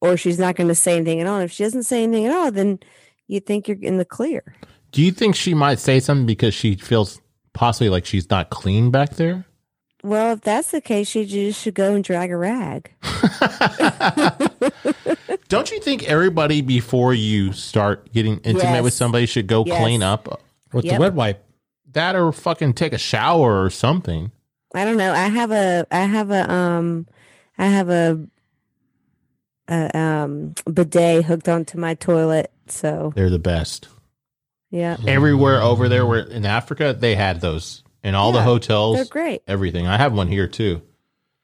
Or 0.00 0.16
she's 0.16 0.40
not 0.40 0.56
going 0.56 0.66
to 0.68 0.74
say 0.74 0.96
anything 0.96 1.20
at 1.20 1.28
all. 1.28 1.38
If 1.38 1.52
she 1.52 1.62
doesn't 1.62 1.84
say 1.84 2.02
anything 2.02 2.26
at 2.26 2.34
all, 2.34 2.50
then 2.50 2.80
you 3.28 3.38
think 3.38 3.68
you're 3.68 3.78
in 3.80 3.98
the 3.98 4.04
clear. 4.04 4.42
Do 4.92 5.02
you 5.02 5.10
think 5.10 5.34
she 5.34 5.54
might 5.54 5.78
say 5.78 6.00
something 6.00 6.26
because 6.26 6.54
she 6.54 6.76
feels 6.76 7.20
possibly 7.54 7.88
like 7.88 8.04
she's 8.06 8.28
not 8.30 8.50
clean 8.50 8.90
back 8.90 9.16
there? 9.16 9.46
Well, 10.04 10.34
if 10.34 10.40
that's 10.42 10.70
the 10.70 10.80
case, 10.80 11.08
she 11.08 11.24
just 11.24 11.60
should 11.62 11.74
go 11.74 11.94
and 11.94 12.04
drag 12.04 12.30
a 12.30 12.36
rag. 12.36 12.92
Don't 15.48 15.70
you 15.70 15.80
think 15.80 16.04
everybody 16.04 16.60
before 16.62 17.14
you 17.14 17.52
start 17.52 18.10
getting 18.12 18.38
intimate 18.38 18.72
Yes. 18.74 18.82
with 18.82 18.94
somebody 18.94 19.26
should 19.26 19.46
go 19.46 19.64
Yes. 19.66 19.78
clean 19.80 20.02
up 20.02 20.42
With 20.72 20.86
Yep. 20.86 20.94
the 20.94 21.00
wet 21.00 21.14
wipe. 21.14 21.44
that 21.92 22.16
or 22.16 22.32
fucking 22.32 22.72
take 22.72 22.92
a 22.94 22.98
shower 22.98 23.62
or 23.62 23.68
something? 23.70 24.32
I 24.74 24.84
don't 24.86 24.96
know. 24.96 25.12
I 25.12 25.28
have 25.28 25.50
a 25.50 25.86
I 25.90 26.00
have 26.00 26.30
a 26.30 26.50
um 26.50 27.06
I 27.58 27.66
have 27.66 27.90
a, 27.90 28.18
a 29.68 29.96
um 29.98 30.54
bidet 30.72 31.26
hooked 31.26 31.48
onto 31.50 31.76
my 31.78 31.92
toilet. 31.94 32.50
So 32.68 33.12
They're 33.14 33.28
the 33.30 33.38
best. 33.38 33.88
Yeah, 34.72 34.96
Everywhere 35.06 35.60
over 35.62 35.88
there 35.88 36.04
where 36.04 36.20
in 36.20 36.44
Africa 36.44 36.96
they 36.98 37.14
had 37.14 37.40
those 37.40 37.84
in 38.02 38.16
all 38.16 38.32
the 38.32 38.42
hotels. 38.42 38.96
they're 38.96 39.04
great. 39.04 39.42
Everything. 39.46 39.86
I 39.86 39.96
have 39.98 40.12
one 40.12 40.26
here 40.26 40.48
too. 40.48 40.82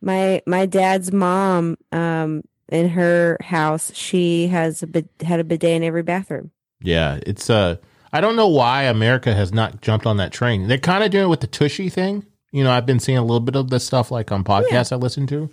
My 0.01 0.43
my 0.47 0.67
dad's 0.67 1.13
mom 1.13 1.77
um 1.93 2.43
in 2.69 2.89
her 2.91 3.37
house 3.41 3.93
she 3.95 4.49
has 4.49 4.83
a 4.83 4.87
bid- 4.87 5.09
had 5.23 5.39
a 5.41 5.45
bidet 5.45 5.71
in 5.77 5.83
every 5.85 6.03
bathroom. 6.03 6.51
Yeah, 6.81 7.21
it's 7.27 7.49
uh 7.51 7.77
I 8.13 8.21
don't 8.21 8.37
know 8.37 8.49
why 8.49 8.85
America 8.85 9.35
has 9.35 9.53
not 9.53 9.83
jumped 9.83 10.07
on 10.07 10.17
that 10.17 10.33
train. 10.33 10.67
They're 10.67 10.79
kind 10.79 11.05
of 11.05 11.11
doing 11.11 11.25
it 11.25 11.29
with 11.29 11.41
the 11.41 11.47
tushy 11.47 11.89
thing. 11.91 12.25
You 12.53 12.65
know, 12.65 12.71
I've 12.73 12.87
been 12.87 13.01
seeing 13.01 13.19
a 13.19 13.23
little 13.23 13.41
bit 13.41 13.55
of 13.57 13.69
this 13.69 13.85
stuff 13.85 14.11
like 14.11 14.33
on 14.33 14.43
podcasts 14.45 14.91
I 14.91 14.97
listen 14.97 15.27
to. 15.27 15.51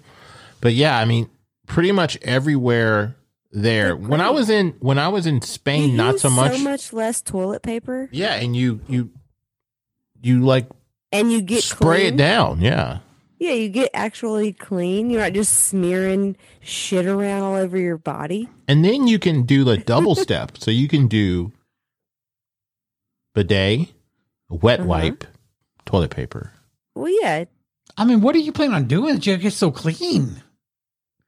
But 0.61 0.73
yeah, 0.73 0.97
I 0.97 1.03
mean, 1.03 1.29
pretty 1.67 1.91
much 1.91 2.17
everywhere 2.21 3.15
there. 3.55 3.95
When 3.95 4.21
I 4.21 4.29
was 4.29 4.49
in 4.49 4.75
when 4.79 4.99
I 4.99 5.07
was 5.07 5.25
in 5.25 5.41
Spain, 5.41 5.91
You 5.91 5.97
not 5.97 6.13
use 6.13 6.21
so 6.21 6.29
much. 6.29 6.57
So 6.57 6.63
much 6.63 6.93
less 6.93 7.21
toilet 7.21 7.63
paper, 7.63 8.09
Yeah, 8.11 8.35
and 8.35 8.55
you 8.55 8.81
you 8.87 9.09
you 10.21 10.41
like 10.41 10.67
and 11.11 11.31
you 11.31 11.41
get 11.41 11.63
spray 11.63 12.01
clean. 12.01 12.13
it 12.13 12.17
down. 12.17 12.61
Yeah. 12.61 12.99
Yeah, 13.37 13.51
you 13.51 13.67
get 13.69 13.91
actually 13.93 14.53
clean. 14.53 15.09
You're 15.09 15.21
not 15.21 15.33
just 15.33 15.53
smearing 15.67 16.37
shit 16.61 17.05
around 17.05 17.43
all 17.43 17.55
over 17.55 17.77
your 17.77 17.97
body. 17.97 18.47
And 18.67 18.83
then 18.83 19.07
you 19.07 19.19
can 19.19 19.43
do 19.43 19.65
the 19.65 19.77
double 19.77 20.15
step. 20.25 20.57
So 20.57 20.71
you 20.71 20.87
can 20.87 21.07
do 21.07 21.51
bidet, 23.33 23.89
wet 24.49 24.79
Uh-huh. 24.79 24.87
wipe, 24.87 25.25
toilet 25.85 26.11
paper. 26.11 26.53
Well, 26.95 27.11
yeah, 27.21 27.43
I 27.97 28.05
mean, 28.05 28.21
what 28.21 28.35
are 28.35 28.39
you 28.39 28.53
planning 28.53 28.73
on 28.75 28.85
doing 28.87 29.15
that 29.15 29.25
you 29.27 29.35
get 29.37 29.51
so 29.53 29.69
clean? 29.69 30.41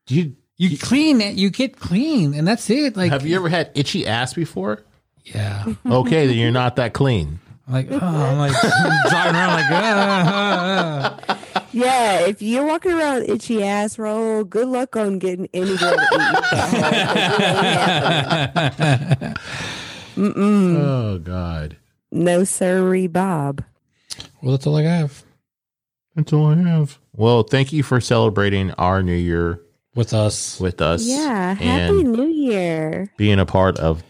Do 0.06 0.16
you 0.16 0.37
You 0.58 0.78
clean 0.78 1.22
it. 1.22 1.36
You 1.36 1.50
get 1.52 1.78
clean, 1.80 2.34
and 2.34 2.48
that's 2.48 2.70
it. 2.70 2.96
Like, 2.98 3.12
have 3.12 3.26
you 3.26 3.36
ever 3.36 3.50
had 3.50 3.72
itchy 3.76 4.08
ass 4.08 4.34
before? 4.34 4.84
Yeah. 5.24 5.66
Okay, 5.86 6.26
then 6.26 6.38
you're 6.38 6.52
not 6.52 6.78
that 6.78 6.94
clean. 6.94 7.40
Like, 7.68 7.88
oh, 7.92 8.00
I'm 8.00 8.38
like 8.38 8.54
I'm 8.64 9.02
driving 9.10 9.36
around 9.36 9.54
like, 9.54 9.66
ah, 9.72 10.24
ah, 10.26 11.20
ah. 11.28 11.38
Yeah, 11.74 12.22
if 12.22 12.42
you're 12.42 12.66
walking 12.66 12.94
around 12.94 13.24
itchy 13.30 13.62
ass 13.62 14.00
roll, 14.00 14.44
good 14.46 14.68
luck 14.70 14.96
on 14.96 15.20
getting 15.20 15.48
any 15.54 15.76
girl 15.78 15.96
to 15.96 16.02
eat. 16.02 16.08
Mm-mm. 20.16 20.76
Oh 20.78 21.20
God. 21.20 21.76
No 22.12 22.44
sirree, 22.46 23.08
Bob. 23.08 23.64
well, 24.42 24.52
that's 24.54 24.66
all 24.66 24.78
I 24.78 24.84
have 24.84 25.24
That's 26.16 26.32
all 26.34 26.48
I 26.48 26.56
have. 26.56 26.98
Well, 27.14 27.44
thank 27.44 27.74
you 27.74 27.84
for 27.84 28.00
celebrating 28.00 28.72
our 28.72 29.04
new 29.04 29.14
year 29.14 29.62
with 29.98 30.14
us. 30.14 30.60
with 30.60 30.82
us. 30.82 31.04
Yeah, 31.04 31.56
happy 31.56 32.00
and 32.02 32.14
New 32.14 32.28
Year. 32.28 33.12
being 33.18 33.40
a 33.40 33.46
part 33.46 33.78
of 33.80 34.04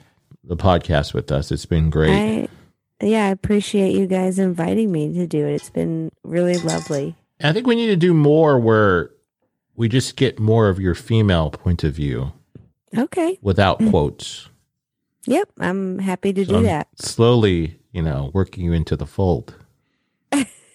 the 0.44 0.58
podcast 0.58 1.14
with 1.14 1.32
us. 1.32 1.52
It's 1.52 1.66
been 1.66 1.90
great. 1.90 2.48
I 3.02 3.06
yeah, 3.06 3.28
I 3.28 3.30
appreciate 3.30 3.96
you 3.96 4.08
guys 4.08 4.40
inviting 4.40 4.92
me 4.92 5.14
to 5.14 5.28
do 5.28 5.46
it. 5.46 5.54
It's 5.54 5.70
been 5.70 6.12
really 6.24 6.58
lovely. 6.58 7.16
I 7.42 7.54
think 7.54 7.68
we 7.68 7.76
need 7.76 7.88
to 7.88 7.96
do 7.96 8.14
more 8.14 8.60
where 8.60 9.12
we 9.76 9.88
just 9.88 10.16
get 10.16 10.40
more 10.40 10.70
of 10.70 10.80
your 10.80 10.96
female 10.96 11.52
point 11.52 11.84
of 11.84 11.94
view 11.94 12.34
Okay. 12.98 13.38
without 13.42 13.80
mm. 13.80 13.92
quotes. 13.92 14.50
Yep, 15.28 15.50
I'm 15.60 16.00
happy 16.00 16.34
to 16.34 16.46
So 16.46 16.54
do 16.54 16.58
I'm 16.58 16.64
that. 16.64 16.88
Slowly, 17.00 17.80
you 17.92 18.02
know, 18.02 18.32
working 18.34 18.64
you 18.64 18.74
into 18.74 18.96
the 18.96 19.06
fold. 19.06 19.56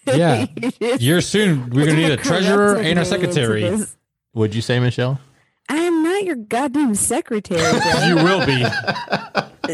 Yeah. 0.06 0.46
You're 0.98 1.20
soon. 1.20 1.70
We're 1.70 1.86
gonna 1.86 1.96
need 1.96 2.10
a 2.10 2.16
treasurer 2.16 2.76
and 2.76 2.98
a 2.98 3.02
me 3.02 3.04
into 3.04 3.04
secretary. 3.04 3.62
This. 4.32 4.38
Would 4.38 4.54
you 4.54 4.62
say, 4.62 4.78
Michelle? 4.80 5.20
I 5.68 5.76
am 5.76 6.02
not 6.02 6.24
your 6.24 6.36
goddamn 6.36 6.94
secretary. 6.94 7.60
bro. 7.80 8.04
You 8.06 8.14
will 8.16 8.46
be. 8.46 8.64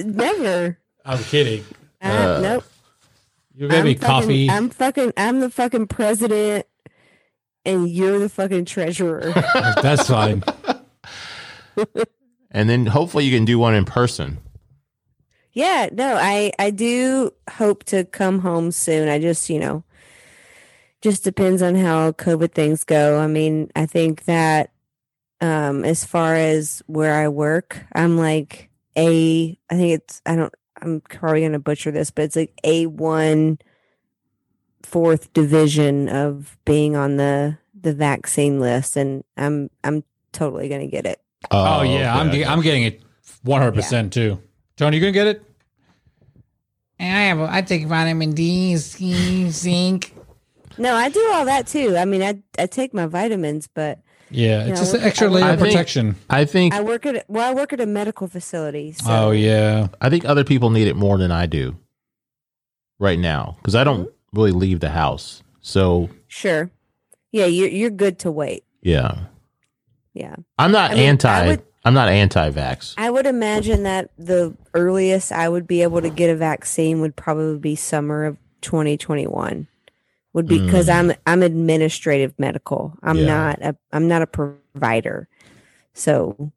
Never. 0.05 0.79
I'm 1.05 1.19
kidding. 1.25 1.65
Uh, 2.03 2.07
Uh, 2.07 2.41
nope. 2.43 2.65
You're 3.55 3.69
gonna 3.69 3.81
I'm 3.81 3.87
be 3.87 3.95
fucking- 3.95 4.07
coffee. 4.09 4.51
I'm 4.51 4.71
fucking. 4.71 5.13
I'm 5.17 5.41
the 5.41 5.51
fucking 5.51 5.87
president, 5.89 6.67
and 7.65 7.89
you're 7.89 8.19
the 8.21 8.29
fucking 8.29 8.67
treasurer. 8.67 9.33
That's 9.83 10.07
fine. 10.09 10.45
And 12.51 12.69
then 12.69 12.87
hopefully 12.87 13.25
you 13.25 13.37
can 13.37 13.45
do 13.45 13.59
one 13.59 13.75
in 13.75 13.85
person. 13.85 14.39
yeah. 15.53 15.89
No. 15.93 16.15
I. 16.17 16.53
I 16.59 16.71
do 16.71 17.33
hope 17.51 17.85
to 17.85 18.05
come 18.05 18.39
home 18.41 18.71
soon. 18.71 19.09
I 19.09 19.19
just, 19.19 19.51
you 19.51 19.59
know, 19.59 19.83
just 21.01 21.25
depends 21.25 21.63
on 21.63 21.75
how 21.75 22.13
COVID 22.13 22.53
things 22.53 22.85
go. 22.85 23.19
I 23.19 23.27
mean, 23.27 23.71
I 23.77 23.87
think 23.87 24.25
that 24.25 24.73
um 25.41 25.85
as 25.85 26.05
far 26.05 26.35
as 26.35 26.83
where 26.87 27.15
I 27.15 27.29
work, 27.29 27.81
I'm 27.93 28.19
like 28.19 28.71
a 28.97 29.59
I 29.71 29.75
think 29.75 29.93
it's 30.01 30.21
I 30.27 30.37
don't 30.37 30.55
I'm 30.81 31.01
probably 31.01 31.43
gonna 31.43 31.59
butcher 31.59 31.91
this, 31.91 32.11
but 32.11 32.25
it's 32.25 32.37
like 32.37 32.59
a 32.65 32.87
one 32.87 33.59
fourth 34.83 35.33
division 35.33 36.09
of 36.09 36.57
being 36.65 36.97
on 36.97 37.17
the 37.17 37.59
the 37.81 37.95
vaccine 37.95 38.59
list 38.59 38.97
and 38.97 39.23
I'm 39.37 39.71
I'm 39.85 40.03
totally 40.33 40.69
gonna 40.69 40.87
get 40.89 41.07
it. 41.07 41.21
Oh, 41.51 41.83
yeah, 41.83 42.15
I'm 42.17 42.29
okay. 42.31 42.43
ge- 42.43 42.47
I'm 42.47 42.61
getting 42.61 42.83
it 42.83 43.03
100 43.43 43.73
percent 43.73 44.13
too. 44.13 44.43
Tony, 44.77 44.97
you 44.97 45.01
gonna 45.01 45.13
get 45.13 45.27
it? 45.29 45.43
And 46.99 47.17
I 47.17 47.21
have. 47.23 47.41
I 47.41 47.63
take 47.63 47.87
vitamin 47.87 48.33
D, 48.33 48.77
C, 48.77 49.51
zinc. 49.51 50.13
No, 50.79 50.95
I 50.95 51.09
do 51.09 51.29
all 51.33 51.45
that 51.47 51.67
too. 51.67 51.97
I 51.97 52.05
mean 52.05 52.23
I 52.23 52.41
I 52.59 52.67
take 52.67 52.95
my 52.95 53.07
vitamins, 53.07 53.69
but 53.73 53.99
Yeah, 54.31 54.61
it's 54.61 54.69
Yeah, 54.69 54.75
just 54.77 54.95
an 54.95 55.03
extra 55.03 55.29
layer 55.29 55.53
of 55.53 55.59
protection. 55.59 56.17
I 56.31 56.45
think 56.45 56.75
I 56.75 56.81
work 56.83 57.07
at 57.07 57.25
well, 57.29 57.51
I 57.51 57.55
work 57.55 57.73
at 57.73 57.81
a 57.81 57.87
medical 57.87 58.29
facility. 58.29 58.93
So 58.93 59.05
oh 59.11 59.31
yeah, 59.33 59.89
I 60.01 60.11
think 60.11 60.25
other 60.25 60.45
people 60.45 60.71
need 60.71 60.87
it 60.89 60.97
more 60.97 61.19
than 61.19 61.31
I 61.33 61.47
do 61.47 61.77
right 62.99 63.19
now 63.19 63.57
because 63.59 63.75
I 63.75 63.85
don't 63.85 64.09
Mm-hmm. 64.09 64.37
really 64.39 64.53
leave 64.53 64.81
the 64.81 64.91
house. 64.91 65.43
So 65.63 66.11
sure. 66.29 66.71
Yeah, 67.33 67.47
you're 67.47 67.69
you're 67.71 67.91
good 67.91 68.19
to 68.21 68.31
wait. 68.31 68.65
yeah, 68.83 69.25
Yeah. 70.15 70.37
I'm 70.59 70.73
not 70.73 70.91
I 70.93 70.95
mean, 70.95 71.03
I 71.05 71.09
anti. 71.09 71.47
would- 71.49 71.63
I'm 71.85 71.95
not 71.95 72.09
anti-vax. 72.09 72.95
I 72.99 73.09
would 73.09 73.25
imagine 73.25 73.85
that 73.85 74.11
the 74.19 74.55
earliest 74.75 75.33
I 75.33 75.49
would 75.49 75.67
be 75.67 75.83
able 75.83 76.03
to 76.03 76.11
get 76.11 76.29
a 76.29 76.35
vaccine 76.37 77.01
would 77.01 77.17
probably 77.17 77.57
be 77.59 77.77
summer 77.77 78.25
of 78.27 78.37
2021. 78.61 79.69
Would 80.39 80.47
be 80.47 80.61
because 80.61 80.89
I'm 80.89 81.13
I'm 81.27 81.43
administrative 81.43 82.33
medical. 82.39 82.97
I'm 83.03 83.17
Yeah. 83.19 83.27
not 83.27 83.59
a 83.61 83.77
I'm 83.93 84.07
not 84.07 84.23
a 84.23 84.27
provider. 84.29 85.27
So 85.95 86.53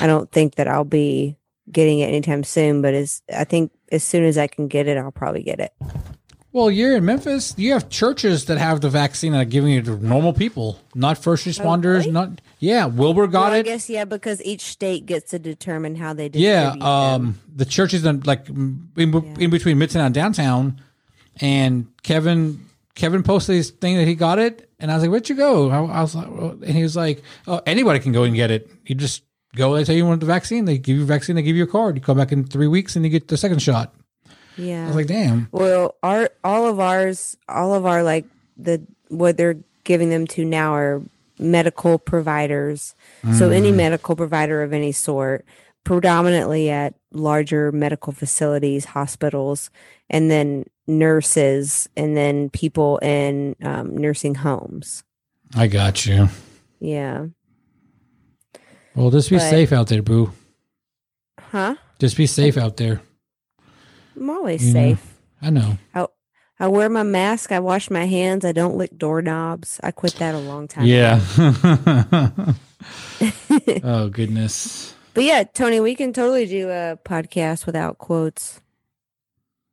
I 0.00 0.06
don't 0.06 0.32
think 0.32 0.54
that 0.54 0.66
I'll 0.66 0.84
be 0.84 1.36
getting 1.70 1.98
it 1.98 2.06
anytime 2.06 2.44
soon, 2.44 2.80
but 2.80 2.94
as 2.94 3.20
I 3.30 3.44
think 3.44 3.72
as 3.92 4.02
soon 4.02 4.24
as 4.24 4.38
I 4.38 4.46
can 4.46 4.68
get 4.68 4.88
it, 4.88 4.96
I'll 4.96 5.12
probably 5.12 5.42
get 5.42 5.60
it. 5.60 5.74
Well, 6.52 6.70
you're 6.70 6.96
in 6.96 7.04
Memphis. 7.04 7.52
You 7.58 7.74
have 7.74 7.90
churches 7.90 8.46
that 8.46 8.56
have 8.56 8.80
the 8.80 8.88
vaccine 8.88 9.34
and 9.34 9.42
are 9.42 9.44
giving 9.44 9.74
it 9.74 9.84
to 9.84 10.02
normal 10.02 10.32
people, 10.32 10.78
not 10.94 11.18
first 11.18 11.44
responders. 11.44 11.98
Really? 11.98 12.12
Not 12.12 12.40
yeah. 12.58 12.86
Wilbur 12.86 13.26
got 13.26 13.42
Well, 13.42 13.52
I 13.52 13.58
it. 13.58 13.64
guess 13.64 13.90
yeah, 13.90 14.06
because 14.06 14.40
each 14.44 14.62
state 14.62 15.04
gets 15.04 15.30
to 15.32 15.38
determine 15.38 15.96
how 15.96 16.14
they 16.14 16.30
Yeah, 16.32 16.70
distribute 16.70 16.80
them. 16.80 16.88
um, 16.88 17.40
the 17.54 17.66
churches 17.66 18.06
in 18.06 18.20
like 18.20 18.48
in, 18.48 19.34
in 19.38 19.50
between 19.50 19.76
Midtown 19.76 20.06
and 20.06 20.14
downtown, 20.14 20.80
and 21.38 21.88
Kevin 22.02 22.60
Kevin 22.96 23.22
posted 23.22 23.54
his 23.54 23.70
thing 23.70 23.98
that 23.98 24.08
he 24.08 24.14
got 24.14 24.38
it, 24.38 24.68
and 24.80 24.90
I 24.90 24.94
was 24.94 25.04
like, 25.04 25.10
"Where'd 25.10 25.28
you 25.28 25.36
go?" 25.36 25.70
I, 25.70 25.98
I 25.98 26.00
was 26.00 26.14
like, 26.14 26.28
well, 26.28 26.50
and 26.50 26.74
he 26.74 26.82
was 26.82 26.96
like, 26.96 27.22
"Oh, 27.46 27.60
anybody 27.66 28.00
can 28.00 28.10
go 28.10 28.24
and 28.24 28.34
get 28.34 28.50
it. 28.50 28.68
You 28.86 28.94
just 28.94 29.22
go. 29.54 29.74
They 29.74 29.84
tell 29.84 29.94
you 29.94 30.02
you 30.02 30.08
want 30.08 30.20
the 30.20 30.26
vaccine. 30.26 30.64
They 30.64 30.78
give 30.78 30.96
you 30.96 31.02
a 31.02 31.06
vaccine. 31.06 31.36
They 31.36 31.42
give 31.42 31.56
you 31.56 31.64
a 31.64 31.68
card. 31.68 31.96
You 31.96 32.02
come 32.02 32.16
back 32.16 32.32
in 32.32 32.44
three 32.44 32.66
weeks 32.66 32.96
and 32.96 33.04
you 33.04 33.10
get 33.10 33.28
the 33.28 33.36
second 33.36 33.60
shot." 33.60 33.94
yeah. 34.56 34.84
I 34.84 34.86
was 34.86 34.96
like, 34.96 35.06
"Damn." 35.06 35.48
Well, 35.52 35.94
our 36.02 36.30
all 36.42 36.66
of 36.66 36.80
ours, 36.80 37.36
all 37.48 37.74
of 37.74 37.86
our 37.86 38.02
like 38.02 38.24
the 38.56 38.82
what 39.08 39.36
they're 39.36 39.58
giving 39.84 40.08
them 40.10 40.26
to 40.28 40.44
now 40.44 40.74
are 40.74 41.02
medical 41.38 41.98
providers. 41.98 42.94
So 43.36 43.50
any 43.50 43.72
mm. 43.72 43.76
medical 43.76 44.16
provider 44.16 44.62
of 44.62 44.72
any 44.72 44.92
sort, 44.92 45.44
predominantly 45.86 46.68
at 46.68 46.94
larger 47.12 47.70
medical 47.72 48.12
facilities, 48.12 48.84
hospitals, 48.86 49.70
and 50.10 50.28
then 50.30 50.64
nurses, 50.88 51.88
and 51.96 52.16
then 52.16 52.50
people 52.50 52.98
in 52.98 53.54
um, 53.62 53.96
nursing 53.96 54.34
homes. 54.34 55.04
I 55.54 55.68
got 55.68 56.04
you. 56.04 56.28
Yeah. 56.80 57.26
Well, 58.96 59.10
just 59.10 59.30
be 59.30 59.36
But- 59.36 59.48
safe 59.48 59.72
out 59.72 59.86
there, 59.86 60.02
boo. 60.02 60.32
Huh? 61.40 61.76
Just 62.00 62.16
be 62.16 62.26
safe 62.26 62.58
out 62.58 62.76
there. 62.76 63.00
I'm 64.16 64.28
always 64.28 64.66
You 64.66 64.74
know. 64.74 64.80
safe. 64.80 65.14
I 65.40 65.50
know. 65.50 65.78
I, 65.94 66.06
I 66.58 66.66
wear 66.66 66.88
my 66.88 67.04
mask. 67.04 67.52
I 67.52 67.60
wash 67.60 67.90
my 67.90 68.06
hands. 68.06 68.44
I 68.44 68.50
don't 68.52 68.76
lick 68.76 68.98
doorknobs. 68.98 69.78
I 69.84 69.92
quit 69.92 70.14
that 70.16 70.34
a 70.34 70.38
long 70.38 70.66
time. 70.66 70.86
Yeah. 70.86 71.20
oh 73.84 74.08
goodness. 74.08 74.94
But 75.16 75.24
yeah, 75.24 75.42
Tony, 75.44 75.80
we 75.80 75.94
can 75.94 76.12
totally 76.12 76.46
do 76.46 76.68
a 76.68 76.98
podcast 77.04 77.64
without 77.66 77.96
quotes. 77.98 78.60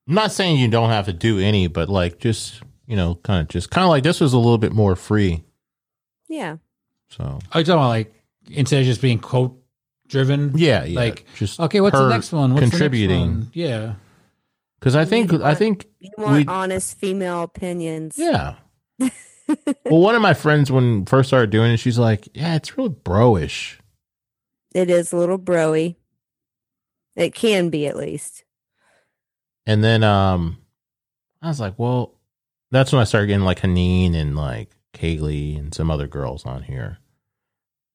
I'm 0.08 0.16
not 0.16 0.32
saying 0.32 0.58
you 0.58 0.70
don't 0.70 0.90
have 0.90 1.06
to 1.06 1.14
do 1.14 1.38
any, 1.40 1.68
but 1.68 1.90
like 1.90 2.18
just 2.18 2.62
you 2.88 2.96
know, 2.96 3.16
kind 3.16 3.42
of 3.42 3.48
just 3.50 3.70
kind 3.70 3.84
of 3.84 3.90
like 3.90 4.04
this 4.04 4.20
was 4.20 4.32
a 4.34 4.38
little 4.38 4.58
bit 4.58 4.72
more 4.72 4.96
free. 4.96 5.44
Yeah. 6.30 6.58
So 7.10 7.40
Are 7.52 7.60
you 7.60 7.66
talking 7.66 7.74
about 7.74 7.90
like 7.90 8.14
instead 8.50 8.80
of 8.80 8.86
just 8.86 9.02
being 9.02 9.20
quote 9.20 9.62
driven? 10.08 10.54
yeah, 10.56 10.84
yeah, 10.86 11.00
Like, 11.00 11.26
just 11.36 11.60
Okay, 11.60 11.80
what's 11.82 11.98
the 11.98 12.10
next 12.10 12.32
one? 12.32 12.54
What's 12.54 12.62
the 12.62 12.66
next 12.68 12.72
contributing 12.72 13.20
one? 13.20 13.52
Yeah. 13.54 13.96
because 14.80 14.96
I 14.96 15.06
think 15.06 15.32
You 15.32 15.44
I 15.44 15.56
think 15.56 15.88
You 16.00 16.10
want 16.18 16.36
we 16.38 16.46
honest 16.46 16.98
female 16.98 17.44
opinions. 17.44 18.16
yeah. 18.18 18.56
well, 19.00 20.00
one 20.00 20.16
of 20.16 20.22
my 20.22 20.34
friends 20.34 20.72
when 20.72 21.06
first 21.06 21.28
started 21.30 21.50
doing 21.50 21.72
it, 21.74 21.78
she's 21.78 22.00
like, 22.00 22.30
"Yeah, 22.34 22.56
it's 22.56 22.78
really 22.78 22.90
broish." 22.92 23.78
It 24.74 24.90
is 24.90 25.11
a 25.14 25.18
little 25.18 25.40
broy. 25.40 25.95
It 27.16 27.34
can 27.34 27.69
be 27.69 27.85
at 27.88 27.95
least. 27.95 28.43
And 29.66 29.84
then 29.84 30.03
um 30.03 30.58
I 31.42 31.48
was 31.50 31.60
like, 31.60 31.77
well, 31.77 32.16
that's 32.72 32.92
when 32.92 33.02
I 33.02 33.06
started 33.06 33.27
getting 33.27 33.43
like 33.45 33.60
Haneen 33.60 34.16
and 34.16 34.35
like 34.35 34.72
Kaylee 34.93 35.58
and 35.60 35.74
some 35.74 35.92
other 35.92 36.08
girls 36.08 36.45
on 36.45 36.64
here. 36.64 36.98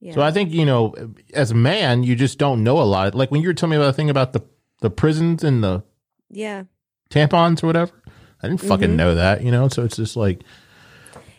Yeah. 0.00 0.14
So 0.14 0.20
I 0.20 0.30
think, 0.30 0.52
you 0.52 0.64
know, 0.64 0.94
as 1.34 1.50
a 1.50 1.54
man, 1.56 2.04
you 2.04 2.14
just 2.14 2.38
don't 2.38 2.62
know 2.62 2.78
a 2.80 2.84
lot. 2.84 3.14
Like 3.14 3.30
when 3.30 3.40
you 3.42 3.48
were 3.48 3.54
telling 3.54 3.70
me 3.72 3.76
about 3.76 3.86
the 3.86 3.92
thing 3.94 4.10
about 4.10 4.32
the 4.32 4.44
the 4.80 4.90
prisons 4.90 5.42
and 5.42 5.64
the 5.64 5.82
yeah. 6.30 6.64
tampons 7.10 7.62
or 7.64 7.66
whatever. 7.66 7.92
I 8.40 8.46
didn't 8.46 8.60
fucking 8.60 8.90
Mhm. 8.90 8.96
know 8.96 9.14
that, 9.16 9.42
you 9.42 9.50
know? 9.50 9.66
So 9.66 9.82
it's 9.84 9.96
just 9.96 10.14
like 10.16 10.42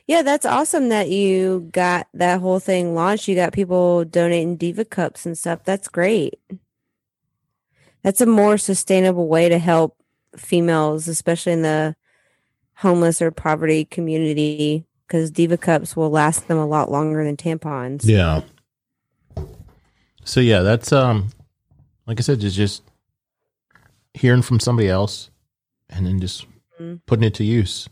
Yeah, 0.10 0.24
that's 0.24 0.44
awesome 0.44 0.90
that 0.90 1.10
you 1.10 1.70
got 1.72 2.08
that 2.16 2.42
whole 2.42 2.60
thing 2.60 2.96
launched. 2.96 3.28
You 3.28 3.36
got 3.36 3.54
people 3.54 4.06
donating 4.06 4.56
Diva 4.56 4.84
cups 4.84 5.24
and 5.24 5.38
stuff. 5.38 5.64
That's 5.64 5.88
great. 5.88 6.40
That's 8.02 8.20
a 8.20 8.26
more 8.26 8.58
sustainable 8.58 9.28
way 9.28 9.50
to 9.50 9.60
help 9.60 9.96
females, 10.36 11.08
especially 11.08 11.52
in 11.52 11.62
the 11.62 11.96
homeless 12.78 13.22
or 13.22 13.30
poverty 13.30 13.86
community, 13.86 14.84
because 15.06 15.30
Diva 15.30 15.58
cups 15.58 15.96
will 15.96 16.10
last 16.10 16.48
them 16.48 16.58
a 16.58 16.66
lot 16.66 16.90
longer 16.90 17.24
than 17.24 17.38
tampons. 17.38 18.02
Yeah. 18.04 18.42
So 20.24 20.40
yeah, 20.40 20.62
that's 20.64 20.92
um 20.92 21.30
like 22.08 22.20
I 22.20 22.24
said, 22.24 22.40
just 22.40 22.56
just 22.56 22.82
hearing 24.16 24.42
from 24.42 24.60
somebody 24.60 24.90
else 24.90 25.30
and 25.88 26.08
then 26.08 26.20
just 26.20 26.48
Mhm. 26.82 27.02
putting 27.06 27.26
it 27.26 27.36
to 27.36 27.44
use. 27.44 27.88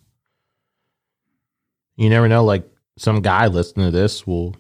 You 1.98 2.10
never 2.10 2.30
know, 2.30 2.46
like 2.46 2.66
some 2.98 3.22
guy 3.22 3.48
listening 3.48 3.88
to 3.88 3.92
this 3.92 4.26
will 4.26 4.56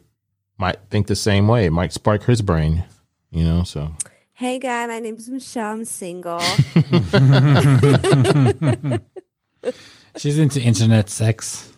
might 0.57 0.77
think 0.89 1.07
the 1.07 1.15
same 1.15 1.47
way. 1.47 1.65
It 1.67 1.71
might 1.71 1.93
spark 1.93 2.23
his 2.23 2.41
brain, 2.41 2.83
you 3.31 3.45
know, 3.45 3.63
so 3.63 3.95
Hey, 4.33 4.59
guy, 4.59 4.85
my 4.85 4.99
name's 4.99 5.29
Michelle. 5.29 5.71
I'm 5.73 5.85
single. 5.85 6.39
She's 10.17 10.37
into 10.37 10.61
internet 10.61 11.09
sex. 11.09 11.73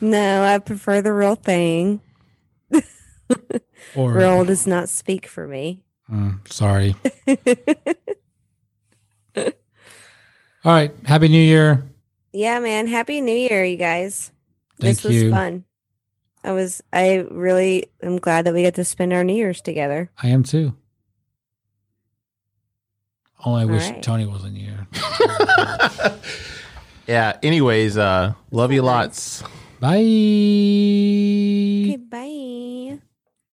no, 0.00 0.42
I 0.42 0.58
prefer 0.58 1.02
the 1.02 1.12
real 1.12 1.34
thing. 1.34 2.00
Or 3.96 4.12
Raul 4.12 4.46
does 4.46 4.66
not 4.66 4.88
speak 4.88 5.26
for 5.26 5.46
me. 5.48 5.82
Mm, 6.10 6.46
sorry. 6.52 6.94
All 9.36 9.44
right. 10.64 10.92
Happy 11.06 11.28
New 11.28 11.40
Year. 11.40 11.84
Yeah, 12.32 12.58
man. 12.60 12.86
Happy 12.86 13.20
New 13.20 13.34
Year, 13.34 13.64
you 13.64 13.76
guys. 13.76 14.30
Thank 14.80 15.00
this 15.00 15.04
was 15.04 15.30
fun. 15.30 15.64
I 16.42 16.52
was 16.52 16.82
I 16.92 17.26
really 17.30 17.86
am 18.02 18.18
glad 18.18 18.46
that 18.46 18.54
we 18.54 18.62
get 18.62 18.74
to 18.76 18.84
spend 18.84 19.12
our 19.12 19.24
New 19.24 19.34
Year's 19.34 19.60
together. 19.60 20.10
I 20.22 20.28
am 20.28 20.42
too. 20.42 20.74
Only 23.44 23.62
I 23.62 23.64
wish 23.66 23.90
right. 23.90 24.02
Tony 24.02 24.24
wasn't 24.26 24.56
here. 24.56 24.86
yeah. 27.06 27.38
Anyways, 27.42 27.98
uh 27.98 28.32
love 28.50 28.72
you 28.72 28.80
lots. 28.82 29.42
Bye. 29.80 29.96
Okay, 29.96 31.96
bye. 31.96 32.98